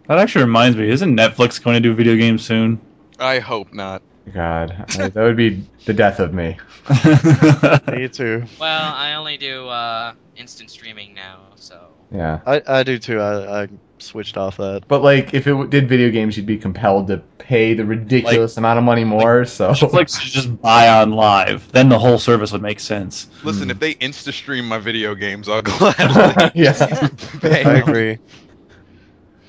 That 0.08 0.18
actually 0.18 0.44
reminds 0.44 0.76
me. 0.76 0.88
Isn't 0.90 1.16
Netflix 1.16 1.62
going 1.62 1.74
to 1.74 1.80
do 1.80 1.94
video 1.94 2.16
games 2.16 2.44
soon? 2.44 2.80
I 3.18 3.38
hope 3.38 3.72
not. 3.72 4.02
God, 4.32 4.70
I- 4.98 5.08
that 5.08 5.14
would 5.22 5.36
be 5.36 5.64
the 5.84 5.92
death 5.94 6.20
of 6.20 6.32
me. 6.34 6.56
Me 7.92 8.08
too. 8.08 8.44
Well, 8.60 8.92
I 8.94 9.14
only 9.14 9.36
do 9.36 9.68
uh, 9.68 10.14
instant 10.36 10.70
streaming 10.70 11.14
now, 11.14 11.40
so 11.56 11.88
Yeah. 12.12 12.40
I, 12.46 12.62
I 12.66 12.82
do 12.82 12.98
too. 12.98 13.20
I, 13.20 13.62
I 13.64 13.68
switched 13.98 14.36
off 14.36 14.56
that. 14.58 14.82
But 14.88 15.02
like, 15.02 15.32
if 15.34 15.46
it 15.46 15.70
did 15.70 15.88
video 15.88 16.10
games, 16.10 16.36
you'd 16.36 16.46
be 16.46 16.58
compelled 16.58 17.06
to 17.08 17.18
pay 17.38 17.74
the 17.74 17.84
ridiculous 17.84 18.56
amount 18.56 18.78
of 18.78 18.84
money 18.84 19.04
more. 19.04 19.44
so 19.44 19.70
Netflix 19.70 20.20
should 20.20 20.32
just 20.32 20.60
buy 20.62 20.86
OnLive. 20.86 21.68
Then 21.68 21.88
the 21.88 21.98
whole 21.98 22.18
service 22.18 22.52
would 22.52 22.62
make 22.62 22.80
sense. 22.80 23.28
Listen, 23.44 23.64
Hmm. 23.64 23.70
if 23.72 23.78
they 23.80 23.94
insta 23.94 24.32
stream 24.32 24.66
my 24.68 24.78
video 24.78 25.14
games, 25.14 25.48
I'll 25.48 25.62
gladly. 25.62 26.50
yes, 26.60 26.78
pay. 27.40 27.64
I 27.64 27.74
agree. 27.74 28.18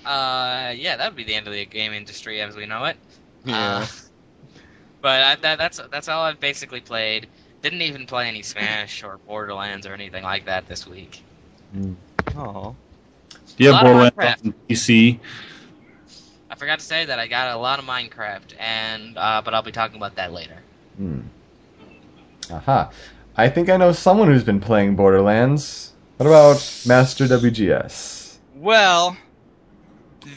uh, 0.05 0.73
yeah, 0.75 0.97
that 0.97 1.09
would 1.09 1.15
be 1.15 1.23
the 1.23 1.35
end 1.35 1.47
of 1.47 1.53
the 1.53 1.65
game 1.65 1.93
industry 1.93 2.41
as 2.41 2.55
we 2.55 2.65
know 2.65 2.85
it. 2.85 2.97
Yeah. 3.45 3.77
Uh, 3.77 3.85
but 5.03 5.21
I, 5.21 5.35
that, 5.35 5.57
that's 5.59 5.81
that's 5.91 6.07
all 6.07 6.23
I've 6.23 6.39
basically 6.39 6.79
played. 6.79 7.27
Didn't 7.61 7.81
even 7.81 8.07
play 8.07 8.27
any 8.27 8.41
Smash 8.41 9.03
or 9.03 9.17
Borderlands 9.27 9.85
or 9.85 9.93
anything 9.93 10.23
like 10.23 10.45
that 10.45 10.67
this 10.67 10.87
week. 10.87 11.21
Aw. 12.35 12.71
Do 12.71 13.63
you 13.63 13.69
A 13.69 13.73
have 13.73 13.83
Borderlands 13.83 14.41
on 14.45 14.53
PC? 14.67 15.19
I 16.49 16.55
forgot 16.55 16.79
to 16.79 16.85
say 16.85 17.05
that 17.05 17.19
I 17.19 17.27
got 17.27 17.53
a 17.53 17.57
lot 17.57 17.79
of 17.79 17.85
Minecraft, 17.85 18.53
and 18.57 19.17
uh, 19.17 19.41
but 19.43 19.53
I'll 19.53 19.61
be 19.61 19.73
talking 19.73 19.97
about 19.97 20.15
that 20.15 20.31
later. 20.31 20.57
Hmm. 20.95 21.21
Aha. 22.49 22.89
I 23.35 23.49
think 23.49 23.69
I 23.69 23.77
know 23.77 23.91
someone 23.91 24.29
who's 24.29 24.43
been 24.43 24.61
playing 24.61 24.95
Borderlands. 24.95 25.91
What 26.17 26.27
about 26.27 26.85
Master 26.85 27.25
WGS? 27.25 28.37
Well, 28.55 29.11
the, 29.11 29.17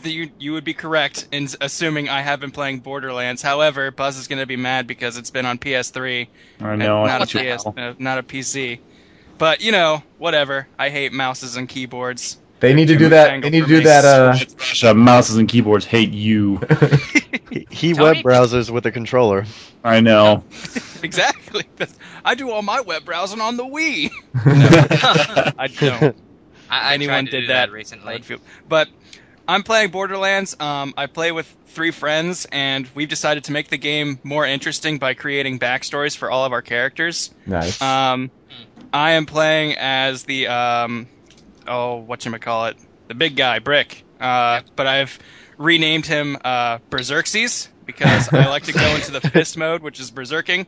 you, 0.04 0.30
you 0.38 0.52
would 0.52 0.64
be 0.64 0.74
correct 0.74 1.28
in 1.32 1.48
assuming 1.60 2.08
I 2.08 2.22
have 2.22 2.40
been 2.40 2.50
playing 2.50 2.80
Borderlands. 2.80 3.42
However, 3.42 3.90
Buzz 3.90 4.16
is 4.18 4.28
going 4.28 4.40
to 4.40 4.46
be 4.46 4.56
mad 4.56 4.86
because 4.86 5.16
it's 5.16 5.30
been 5.30 5.46
on 5.46 5.58
PS3 5.58 6.28
I 6.60 6.76
know. 6.76 7.06
Not, 7.06 7.22
a 7.34 7.56
PS, 7.56 7.66
uh, 7.66 7.94
not 7.98 8.18
a 8.18 8.22
PC. 8.22 8.80
But 9.38 9.60
you 9.60 9.72
know, 9.72 10.02
whatever. 10.18 10.66
I 10.78 10.88
hate 10.88 11.12
mouses 11.12 11.56
and 11.56 11.68
keyboards. 11.68 12.38
They 12.60 12.72
need 12.72 12.88
to 12.88 12.96
do 12.96 13.10
that. 13.10 13.42
They 13.42 13.50
need 13.50 13.62
to 13.62 13.66
do 13.66 13.82
that. 13.82 14.04
Uh, 14.04 14.28
Russia, 14.58 14.94
mouses 14.94 15.36
and 15.36 15.48
keyboards 15.48 15.84
hate 15.84 16.12
you. 16.12 16.60
He, 17.48 17.64
he 17.70 17.92
Tony- 17.94 18.22
web 18.22 18.24
browsers 18.24 18.70
with 18.70 18.86
a 18.86 18.90
controller. 18.90 19.46
I 19.84 20.00
know. 20.00 20.42
exactly. 21.04 21.64
I 22.24 22.34
do 22.34 22.50
all 22.50 22.60
my 22.60 22.80
web 22.80 23.04
browsing 23.04 23.40
on 23.40 23.56
the 23.56 23.64
Wii. 23.64 24.10
I 25.56 25.68
don't. 25.68 26.16
I, 26.68 26.90
I 26.90 26.94
Anyone 26.94 27.14
tried 27.14 27.24
to 27.26 27.30
did 27.30 27.40
do 27.42 27.46
that, 27.46 27.70
recently. 27.70 28.20
But 28.68 28.88
I'm 29.48 29.62
playing 29.62 29.90
Borderlands. 29.90 30.56
Um, 30.58 30.94
I 30.96 31.06
play 31.06 31.32
with 31.32 31.46
three 31.66 31.90
friends, 31.90 32.46
and 32.50 32.88
we've 32.94 33.08
decided 33.08 33.44
to 33.44 33.52
make 33.52 33.68
the 33.68 33.78
game 33.78 34.18
more 34.22 34.46
interesting 34.46 34.98
by 34.98 35.14
creating 35.14 35.58
backstories 35.58 36.16
for 36.16 36.30
all 36.30 36.44
of 36.44 36.52
our 36.52 36.62
characters. 36.62 37.32
nice. 37.46 37.80
Um, 37.80 38.30
I 38.92 39.12
am 39.12 39.26
playing 39.26 39.76
as 39.78 40.24
the 40.24 40.48
um, 40.48 41.06
oh, 41.68 41.96
what 41.96 42.24
you 42.24 42.32
call 42.38 42.66
it, 42.66 42.76
the 43.08 43.14
big 43.14 43.36
guy, 43.36 43.58
Brick. 43.58 44.04
Uh, 44.20 44.62
but 44.74 44.86
I've 44.86 45.18
renamed 45.58 46.06
him 46.06 46.38
uh, 46.44 46.78
Berserkses 46.90 47.68
because 47.84 48.32
I 48.32 48.48
like 48.48 48.64
to 48.64 48.72
go 48.72 48.94
into 48.94 49.12
the 49.12 49.20
fist 49.30 49.56
mode, 49.56 49.82
which 49.82 50.00
is 50.00 50.10
berserking, 50.10 50.66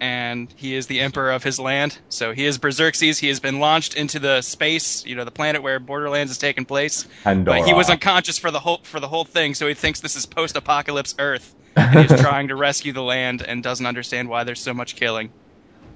and 0.00 0.52
he 0.56 0.74
is 0.74 0.86
the 0.86 1.00
emperor 1.00 1.30
of 1.30 1.42
his 1.42 1.58
land. 1.58 1.96
So 2.08 2.32
he 2.32 2.44
is 2.44 2.58
Berserkses. 2.58 3.18
He 3.18 3.28
has 3.28 3.40
been 3.40 3.60
launched 3.60 3.94
into 3.94 4.18
the 4.18 4.42
space, 4.42 5.04
you 5.06 5.14
know, 5.14 5.24
the 5.24 5.30
planet 5.30 5.62
where 5.62 5.78
Borderlands 5.78 6.32
is 6.32 6.38
taking 6.38 6.64
place. 6.64 7.06
Pandora. 7.24 7.60
But 7.60 7.66
he 7.66 7.74
was 7.74 7.88
unconscious 7.90 8.38
for 8.38 8.50
the 8.50 8.60
whole 8.60 8.80
for 8.82 9.00
the 9.00 9.08
whole 9.08 9.24
thing, 9.24 9.54
so 9.54 9.66
he 9.66 9.74
thinks 9.74 10.00
this 10.00 10.16
is 10.16 10.26
post-apocalypse 10.26 11.14
Earth, 11.18 11.54
and 11.76 12.08
he's 12.08 12.20
trying 12.20 12.48
to 12.48 12.56
rescue 12.56 12.92
the 12.92 13.02
land 13.02 13.42
and 13.42 13.62
doesn't 13.62 13.86
understand 13.86 14.28
why 14.28 14.44
there's 14.44 14.60
so 14.60 14.74
much 14.74 14.96
killing. 14.96 15.30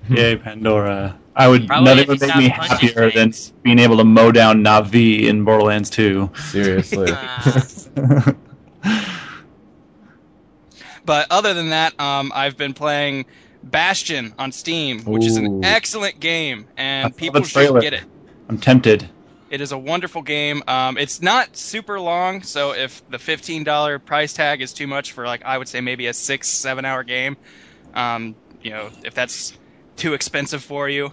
Yay, 0.08 0.36
Pandora. 0.36 1.18
I 1.34 1.48
would 1.48 1.66
Probably 1.66 1.94
nothing 1.94 2.08
would 2.08 2.20
make 2.20 2.36
me 2.36 2.48
not 2.48 2.58
punching 2.58 2.88
happier 2.88 3.10
than 3.10 3.32
being 3.62 3.78
able 3.78 3.96
to 3.96 4.04
mow 4.04 4.30
down 4.30 4.62
Navi 4.62 5.24
in 5.24 5.44
Borderlands 5.44 5.90
2. 5.90 6.30
Seriously. 6.36 7.12
But 11.06 11.28
other 11.30 11.54
than 11.54 11.70
that, 11.70 11.98
um, 12.00 12.32
I've 12.34 12.56
been 12.56 12.74
playing 12.74 13.26
Bastion 13.70 14.34
on 14.38 14.52
Steam, 14.52 15.02
which 15.04 15.24
is 15.24 15.36
an 15.36 15.64
excellent 15.64 16.20
game, 16.20 16.66
and 16.76 17.16
people 17.16 17.40
should 17.44 17.80
get 17.82 17.92
it. 17.94 18.04
I'm 18.48 18.58
tempted. 18.58 19.08
It 19.50 19.60
is 19.60 19.70
a 19.72 19.78
wonderful 19.78 20.22
game. 20.22 20.62
Um, 20.66 20.98
it's 20.98 21.22
not 21.22 21.56
super 21.56 22.00
long, 22.00 22.42
so 22.42 22.72
if 22.72 23.08
the 23.10 23.18
fifteen 23.18 23.64
dollar 23.64 23.98
price 23.98 24.32
tag 24.32 24.60
is 24.60 24.72
too 24.72 24.86
much 24.86 25.12
for 25.12 25.26
like 25.26 25.44
I 25.44 25.56
would 25.58 25.68
say 25.68 25.80
maybe 25.80 26.06
a 26.06 26.12
six 26.14 26.48
seven 26.48 26.84
hour 26.84 27.02
game, 27.04 27.36
um, 27.94 28.34
you 28.62 28.70
know, 28.70 28.90
if 29.04 29.14
that's 29.14 29.56
too 29.96 30.14
expensive 30.14 30.62
for 30.62 30.88
you. 30.88 31.12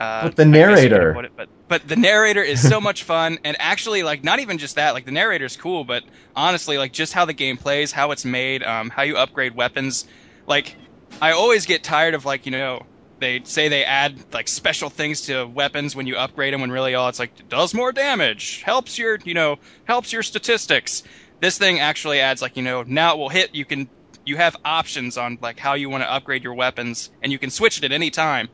Uh, 0.00 0.24
But 0.24 0.36
the 0.36 0.42
I 0.42 0.46
guess 0.46 0.82
you 0.82 0.88
could 0.88 0.92
narrator. 0.92 1.24
it- 1.24 1.32
but 1.36 1.48
but 1.68 1.88
the 1.88 1.96
narrator 1.96 2.42
is 2.42 2.66
so 2.66 2.80
much 2.80 3.02
fun, 3.12 3.38
and 3.44 3.56
actually 3.60 4.02
like 4.04 4.22
not 4.24 4.38
even 4.40 4.58
just 4.58 4.76
that, 4.76 4.94
like 4.94 5.04
the 5.04 5.12
narrator's 5.12 5.56
cool, 5.56 5.84
but 5.84 6.04
honestly 6.36 6.78
like 6.78 6.92
just 6.92 7.12
how 7.12 7.24
the 7.24 7.32
game 7.32 7.56
plays, 7.56 7.90
how 7.92 8.10
it's 8.12 8.24
made, 8.24 8.62
um, 8.62 8.90
how 8.90 9.02
you 9.02 9.16
upgrade 9.16 9.54
weapons, 9.54 10.06
like 10.46 10.76
I 11.20 11.32
always 11.32 11.66
get 11.66 11.82
tired 11.82 12.14
of 12.14 12.24
like 12.24 12.46
you 12.46 12.52
know 12.52 12.84
they 13.20 13.42
say 13.44 13.68
they 13.68 13.84
add 13.84 14.18
like 14.32 14.48
special 14.48 14.90
things 14.90 15.22
to 15.22 15.44
weapons 15.46 15.94
when 15.94 16.06
you 16.06 16.16
upgrade 16.16 16.52
them 16.52 16.60
when 16.60 16.70
really 16.70 16.94
all 16.94 17.08
it's 17.08 17.18
like 17.18 17.48
does 17.48 17.72
more 17.74 17.92
damage 17.92 18.62
helps 18.62 18.98
your 18.98 19.18
you 19.24 19.34
know 19.34 19.58
helps 19.84 20.12
your 20.12 20.22
statistics. 20.22 21.02
This 21.40 21.58
thing 21.58 21.80
actually 21.80 22.20
adds 22.20 22.42
like 22.42 22.56
you 22.56 22.62
know 22.62 22.82
now 22.86 23.14
it 23.14 23.18
will 23.18 23.28
hit 23.28 23.54
you 23.54 23.64
can 23.64 23.88
you 24.26 24.36
have 24.36 24.56
options 24.64 25.16
on 25.16 25.38
like 25.40 25.58
how 25.58 25.74
you 25.74 25.90
want 25.90 26.02
to 26.02 26.10
upgrade 26.10 26.42
your 26.42 26.54
weapons 26.54 27.10
and 27.22 27.30
you 27.30 27.38
can 27.38 27.50
switch 27.50 27.78
it 27.78 27.84
at 27.84 27.92
any 27.92 28.10
time. 28.10 28.48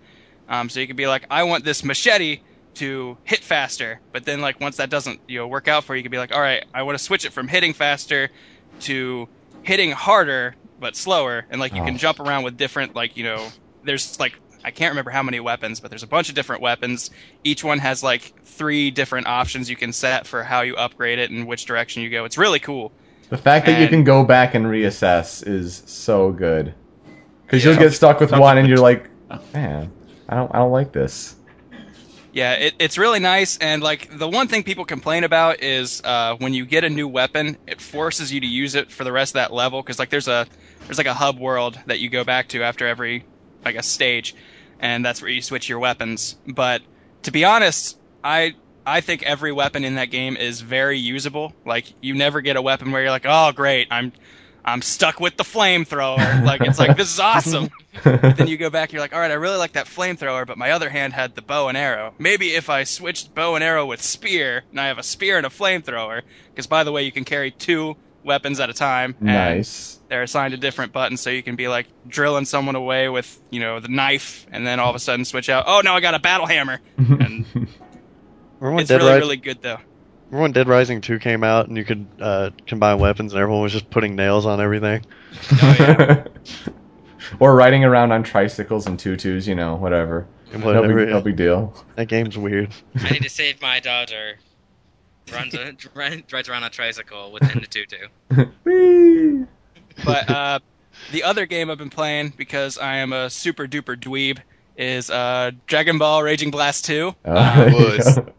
Um, 0.48 0.68
so 0.68 0.80
you 0.80 0.86
can 0.88 0.96
be 0.96 1.06
like 1.06 1.26
i 1.30 1.44
want 1.44 1.64
this 1.64 1.84
machete 1.84 2.40
to 2.74 3.16
hit 3.24 3.40
faster 3.40 4.00
but 4.12 4.24
then 4.24 4.40
like 4.40 4.60
once 4.60 4.76
that 4.76 4.90
doesn't 4.90 5.20
you 5.28 5.38
know 5.38 5.46
work 5.46 5.68
out 5.68 5.84
for 5.84 5.94
you 5.94 5.98
you 5.98 6.02
can 6.02 6.10
be 6.10 6.18
like 6.18 6.34
all 6.34 6.40
right 6.40 6.64
i 6.74 6.82
want 6.82 6.98
to 6.98 7.02
switch 7.02 7.24
it 7.24 7.32
from 7.32 7.46
hitting 7.46 7.72
faster 7.72 8.30
to 8.80 9.28
hitting 9.62 9.92
harder 9.92 10.54
but 10.80 10.96
slower 10.96 11.44
and 11.50 11.60
like 11.60 11.74
you 11.74 11.82
Oh. 11.82 11.84
can 11.84 11.98
jump 11.98 12.20
around 12.20 12.42
with 12.44 12.56
different 12.56 12.94
like 12.96 13.16
you 13.16 13.24
know 13.24 13.46
there's 13.84 14.18
like 14.18 14.32
I 14.62 14.72
can't 14.72 14.90
remember 14.92 15.10
how 15.10 15.22
many 15.22 15.40
weapons, 15.40 15.80
but 15.80 15.90
there's 15.90 16.02
a 16.02 16.06
bunch 16.06 16.28
of 16.28 16.34
different 16.34 16.60
weapons. 16.60 17.10
Each 17.44 17.64
one 17.64 17.78
has 17.78 18.02
like 18.02 18.30
three 18.44 18.90
different 18.90 19.26
options 19.26 19.70
you 19.70 19.76
can 19.76 19.92
set 19.94 20.26
for 20.26 20.42
how 20.42 20.60
you 20.62 20.76
upgrade 20.76 21.18
it 21.18 21.30
and 21.30 21.46
which 21.46 21.64
direction 21.64 22.02
you 22.02 22.10
go. 22.10 22.26
It's 22.26 22.36
really 22.36 22.58
cool. 22.58 22.92
The 23.30 23.38
fact 23.38 23.64
that 23.66 23.80
you 23.80 23.88
can 23.88 24.04
go 24.04 24.22
back 24.22 24.54
and 24.54 24.66
reassess 24.66 25.46
is 25.46 25.82
so 25.86 26.30
good. 26.30 26.74
Because 27.46 27.64
Yeah. 27.64 27.70
you'll 27.72 27.80
get 27.80 27.92
stuck 27.94 28.20
with 28.20 28.32
one 28.32 28.58
and 28.58 28.68
you're 28.68 28.78
like, 28.78 29.08
man, 29.54 29.90
I 30.28 30.34
don't, 30.36 30.54
I 30.54 30.58
don't 30.58 30.72
like 30.72 30.92
this. 30.92 31.34
Yeah, 32.32 32.52
it, 32.54 32.74
it's 32.78 32.96
really 32.96 33.18
nice. 33.18 33.58
And 33.58 33.82
like 33.82 34.16
the 34.16 34.28
one 34.28 34.46
thing 34.46 34.62
people 34.62 34.84
complain 34.84 35.24
about 35.24 35.62
is 35.62 36.00
uh, 36.04 36.36
when 36.36 36.54
you 36.54 36.64
get 36.64 36.84
a 36.84 36.88
new 36.88 37.08
weapon, 37.08 37.56
it 37.66 37.80
forces 37.80 38.32
you 38.32 38.40
to 38.40 38.46
use 38.46 38.74
it 38.74 38.90
for 38.92 39.02
the 39.04 39.12
rest 39.12 39.30
of 39.30 39.34
that 39.34 39.52
level. 39.52 39.82
Because 39.82 39.98
like 39.98 40.10
there's 40.10 40.28
a 40.28 40.46
there's 40.86 40.98
like 40.98 41.08
a 41.08 41.14
hub 41.14 41.38
world 41.38 41.78
that 41.86 41.98
you 41.98 42.08
go 42.08 42.22
back 42.24 42.48
to 42.48 42.62
after 42.62 42.86
every 42.86 43.24
like 43.64 43.74
a 43.74 43.82
stage, 43.82 44.34
and 44.78 45.04
that's 45.04 45.20
where 45.20 45.30
you 45.30 45.42
switch 45.42 45.68
your 45.68 45.80
weapons. 45.80 46.36
But 46.46 46.82
to 47.24 47.32
be 47.32 47.44
honest, 47.44 47.98
I 48.22 48.54
I 48.86 49.00
think 49.00 49.24
every 49.24 49.52
weapon 49.52 49.84
in 49.84 49.96
that 49.96 50.10
game 50.10 50.36
is 50.36 50.60
very 50.60 50.98
usable. 50.98 51.52
Like 51.66 51.92
you 52.00 52.14
never 52.14 52.40
get 52.42 52.56
a 52.56 52.62
weapon 52.62 52.92
where 52.92 53.02
you're 53.02 53.10
like, 53.10 53.26
oh 53.26 53.50
great, 53.52 53.88
I'm 53.90 54.12
I'm 54.64 54.82
stuck 54.82 55.20
with 55.20 55.36
the 55.36 55.44
flamethrower. 55.44 56.44
like 56.44 56.60
it's 56.60 56.78
like 56.78 56.96
this 56.96 57.12
is 57.12 57.20
awesome. 57.20 57.70
but 58.04 58.20
then 58.36 58.46
you 58.46 58.56
go 58.56 58.70
back, 58.70 58.92
you're 58.92 59.00
like, 59.00 59.12
all 59.12 59.20
right, 59.20 59.30
I 59.30 59.34
really 59.34 59.56
like 59.56 59.72
that 59.72 59.86
flamethrower, 59.86 60.46
but 60.46 60.58
my 60.58 60.72
other 60.72 60.88
hand 60.90 61.12
had 61.12 61.34
the 61.34 61.42
bow 61.42 61.68
and 61.68 61.76
arrow. 61.76 62.14
Maybe 62.18 62.48
if 62.54 62.70
I 62.70 62.84
switched 62.84 63.34
bow 63.34 63.54
and 63.54 63.64
arrow 63.64 63.86
with 63.86 64.02
spear, 64.02 64.62
and 64.70 64.80
I 64.80 64.88
have 64.88 64.98
a 64.98 65.02
spear 65.02 65.36
and 65.38 65.46
a 65.46 65.50
flamethrower, 65.50 66.22
because 66.50 66.66
by 66.66 66.84
the 66.84 66.92
way, 66.92 67.04
you 67.04 67.12
can 67.12 67.24
carry 67.24 67.50
two 67.50 67.96
weapons 68.22 68.60
at 68.60 68.68
a 68.70 68.74
time. 68.74 69.16
nice. 69.20 69.98
They're 70.08 70.22
assigned 70.24 70.50
to 70.52 70.58
different 70.58 70.92
buttons, 70.92 71.20
so 71.20 71.30
you 71.30 71.42
can 71.42 71.54
be 71.54 71.68
like 71.68 71.86
drilling 72.08 72.44
someone 72.44 72.74
away 72.74 73.08
with, 73.08 73.40
you 73.50 73.60
know, 73.60 73.78
the 73.78 73.88
knife, 73.88 74.44
and 74.50 74.66
then 74.66 74.80
all 74.80 74.90
of 74.90 74.96
a 74.96 74.98
sudden 74.98 75.24
switch 75.24 75.48
out. 75.48 75.64
Oh, 75.68 75.82
no, 75.84 75.94
I 75.94 76.00
got 76.00 76.14
a 76.14 76.18
battle 76.18 76.46
hammer. 76.46 76.80
And 78.60 78.80
it's 78.80 78.88
Dead 78.88 78.98
really, 78.98 79.08
Rising? 79.12 79.20
really 79.20 79.36
good 79.38 79.62
though. 79.62 79.78
Remember 80.30 80.42
when 80.42 80.52
Dead 80.52 80.68
Rising 80.68 81.00
2 81.00 81.18
came 81.18 81.42
out 81.42 81.66
and 81.66 81.76
you 81.76 81.84
could 81.84 82.06
uh, 82.20 82.50
combine 82.66 83.00
weapons 83.00 83.32
and 83.32 83.42
everyone 83.42 83.62
was 83.62 83.72
just 83.72 83.90
putting 83.90 84.14
nails 84.14 84.46
on 84.46 84.60
everything? 84.60 85.04
Oh, 85.60 85.76
yeah. 85.78 86.24
or 87.40 87.54
riding 87.56 87.84
around 87.84 88.12
on 88.12 88.22
tricycles 88.22 88.86
and 88.86 88.96
tutus, 88.96 89.48
you 89.48 89.56
know, 89.56 89.74
whatever. 89.74 90.28
And 90.52 90.60
No 90.60 90.66
whatever, 90.66 90.94
big, 90.94 91.08
no 91.08 91.20
big 91.20 91.34
deal. 91.34 91.74
That 91.96 92.06
game's 92.06 92.38
weird. 92.38 92.70
I 92.96 93.10
need 93.10 93.22
to 93.22 93.28
save 93.28 93.60
my 93.60 93.80
daughter. 93.80 94.38
Runs 95.32 95.54
a, 95.54 95.76
rides 95.94 96.48
around 96.48 96.62
on 96.62 96.68
a 96.68 96.70
tricycle 96.70 97.32
within 97.32 97.60
the 97.60 97.66
tutu. 97.66 98.06
Whee! 98.64 99.46
But 100.04 100.30
uh, 100.30 100.58
the 101.10 101.24
other 101.24 101.46
game 101.46 101.70
I've 101.70 101.78
been 101.78 101.90
playing 101.90 102.34
because 102.36 102.78
I 102.78 102.96
am 102.96 103.12
a 103.12 103.30
super 103.30 103.66
duper 103.66 103.96
dweeb 103.96 104.38
is 104.76 105.10
uh, 105.10 105.50
Dragon 105.66 105.98
Ball 105.98 106.22
Raging 106.22 106.50
Blast 106.50 106.84
2. 106.84 107.14
Oh, 107.24 107.34
there 107.56 107.68
you 107.68 107.76
was. 107.76 108.16
go. 108.16 108.32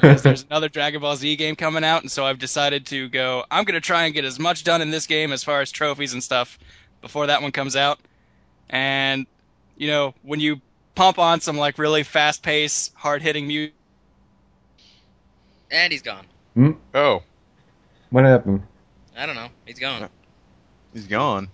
Because 0.00 0.22
there's 0.22 0.44
another 0.50 0.68
Dragon 0.68 1.00
Ball 1.00 1.16
Z 1.16 1.36
game 1.36 1.56
coming 1.56 1.84
out, 1.84 2.02
and 2.02 2.10
so 2.10 2.24
I've 2.24 2.38
decided 2.38 2.86
to 2.86 3.08
go. 3.08 3.44
I'm 3.50 3.64
gonna 3.64 3.80
try 3.80 4.04
and 4.04 4.14
get 4.14 4.24
as 4.24 4.38
much 4.38 4.64
done 4.64 4.82
in 4.82 4.90
this 4.90 5.06
game 5.06 5.32
as 5.32 5.44
far 5.44 5.60
as 5.60 5.70
trophies 5.70 6.12
and 6.12 6.22
stuff 6.22 6.58
before 7.00 7.26
that 7.28 7.42
one 7.42 7.52
comes 7.52 7.76
out. 7.76 7.98
And 8.68 9.26
you 9.76 9.88
know, 9.88 10.14
when 10.22 10.40
you 10.40 10.60
pump 10.94 11.18
on 11.18 11.40
some 11.40 11.56
like 11.56 11.78
really 11.78 12.02
fast 12.02 12.42
paced, 12.42 12.92
hard 12.94 13.22
hitting 13.22 13.46
music, 13.46 13.74
And 15.70 15.92
he's 15.92 16.02
gone. 16.02 16.26
Hmm? 16.54 16.72
Oh, 16.94 17.22
What 18.10 18.24
happened? 18.24 18.62
I 19.16 19.26
don't 19.26 19.36
know. 19.36 19.48
He's 19.66 19.78
gone. 19.78 20.08
he's 20.92 21.06
gone. 21.06 21.48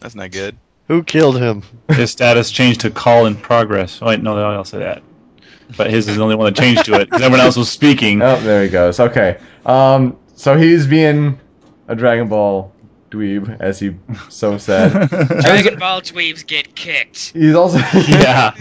That's 0.00 0.14
not 0.14 0.30
good. 0.30 0.56
Who 0.86 1.02
killed 1.02 1.38
him? 1.38 1.62
His 1.90 2.10
status 2.10 2.50
changed 2.50 2.80
to 2.80 2.90
call 2.90 3.26
in 3.26 3.36
progress. 3.36 3.98
Oh, 4.00 4.06
wait, 4.06 4.22
no, 4.22 4.36
they 4.36 4.42
all 4.42 4.64
say 4.64 4.78
that. 4.78 5.02
But 5.76 5.90
his 5.90 6.08
is 6.08 6.16
the 6.16 6.22
only 6.22 6.34
one 6.36 6.46
that 6.52 6.60
changed 6.60 6.84
to 6.86 6.94
it 6.94 7.06
because 7.10 7.22
everyone 7.22 7.44
else 7.44 7.56
was 7.56 7.70
speaking. 7.70 8.22
Oh, 8.22 8.38
there 8.40 8.62
he 8.62 8.68
goes. 8.68 8.98
Okay. 9.00 9.38
Um, 9.66 10.16
so 10.34 10.56
he's 10.56 10.86
being 10.86 11.38
a 11.88 11.94
Dragon 11.96 12.28
Ball 12.28 12.72
dweeb, 13.10 13.58
as 13.60 13.78
he 13.78 13.94
so 14.28 14.58
said. 14.58 15.08
Dragon 15.08 15.78
Ball 15.78 16.00
dweebs 16.02 16.46
get 16.46 16.74
kicked. 16.74 17.32
He's 17.32 17.54
also 17.54 17.78
yeah. 18.08 18.54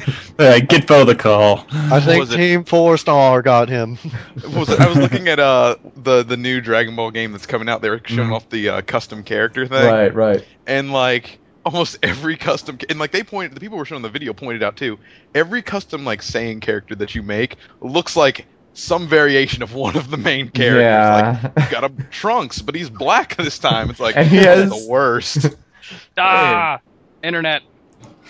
Get 0.60 0.88
Bo 0.88 1.04
the 1.06 1.16
call. 1.16 1.66
I 1.72 2.00
think 2.00 2.20
was 2.20 2.34
it? 2.34 2.38
Team 2.38 2.64
Four 2.64 2.98
Star 2.98 3.42
got 3.42 3.68
him. 3.70 3.98
Was 4.56 4.70
it? 4.70 4.80
I 4.80 4.88
was 4.88 4.98
looking 4.98 5.28
at 5.28 5.40
uh 5.40 5.76
the 5.98 6.24
the 6.24 6.38
new 6.38 6.62
Dragon 6.62 6.96
Ball 6.96 7.12
game 7.12 7.32
that's 7.32 7.46
coming 7.46 7.68
out. 7.68 7.82
They 7.82 7.90
were 7.90 8.02
showing 8.06 8.30
Mhm. 8.30 8.36
off 8.36 8.50
the 8.50 8.70
uh, 8.70 8.82
custom 8.82 9.24
character 9.24 9.66
thing, 9.68 9.86
right, 9.92 10.14
right. 10.14 10.46
and 10.66 10.92
like 10.94 11.40
almost 11.68 11.98
every 12.02 12.38
custom 12.38 12.78
and 12.90 12.98
like 12.98 13.12
they 13.12 13.24
pointed 13.24 13.54
the 13.54 13.60
people 13.60 13.76
who 13.76 13.80
were 13.80 13.86
showing 13.86 14.02
the 14.02 14.10
video 14.10 14.32
pointed 14.34 14.64
out 14.64 14.78
too. 14.78 14.98
Every 15.36 15.62
custom 15.62 16.06
like 16.06 16.22
saying 16.22 16.62
character 16.62 16.96
that 16.96 17.14
you 17.14 17.24
make 17.24 17.58
looks 17.82 18.16
like 18.16 18.46
some 18.74 19.08
variation 19.08 19.64
of 19.64 19.74
one 19.74 19.98
of 19.98 20.10
the 20.10 20.16
main 20.18 20.50
characters. 20.50 20.82
Yeah. 20.82 21.52
Like 21.58 21.70
got 21.70 21.84
a 21.84 21.90
Trunks, 22.10 22.62
but 22.62 22.74
he's 22.74 22.90
black 22.90 23.36
this 23.36 23.60
time. 23.60 23.90
It's 23.90 24.00
like 24.00 24.16
he 24.28 24.38
has- 24.38 24.70
the 24.70 24.88
worst. 24.90 25.46
ah, 26.18 26.80
internet. 27.22 27.64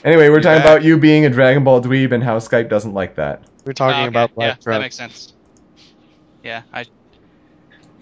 Anyway, 0.04 0.30
we're 0.30 0.42
talking 0.42 0.62
about 0.62 0.84
you 0.84 0.98
being 0.98 1.26
a 1.26 1.30
Dragon 1.30 1.64
Ball 1.64 1.82
dweeb 1.82 2.12
and 2.12 2.24
how 2.24 2.38
Skype 2.40 2.70
doesn't 2.70 2.94
like 2.94 3.16
that. 3.16 3.44
We're 3.66 3.74
talking 3.74 3.96
Oh, 4.00 4.02
okay. 4.04 4.08
about 4.08 4.30
yeah, 4.32 4.36
Black 4.36 4.62
that 4.62 4.82
makes 4.82 4.96
sense. 4.96 5.34
Yeah, 6.44 6.64
I. 6.74 6.86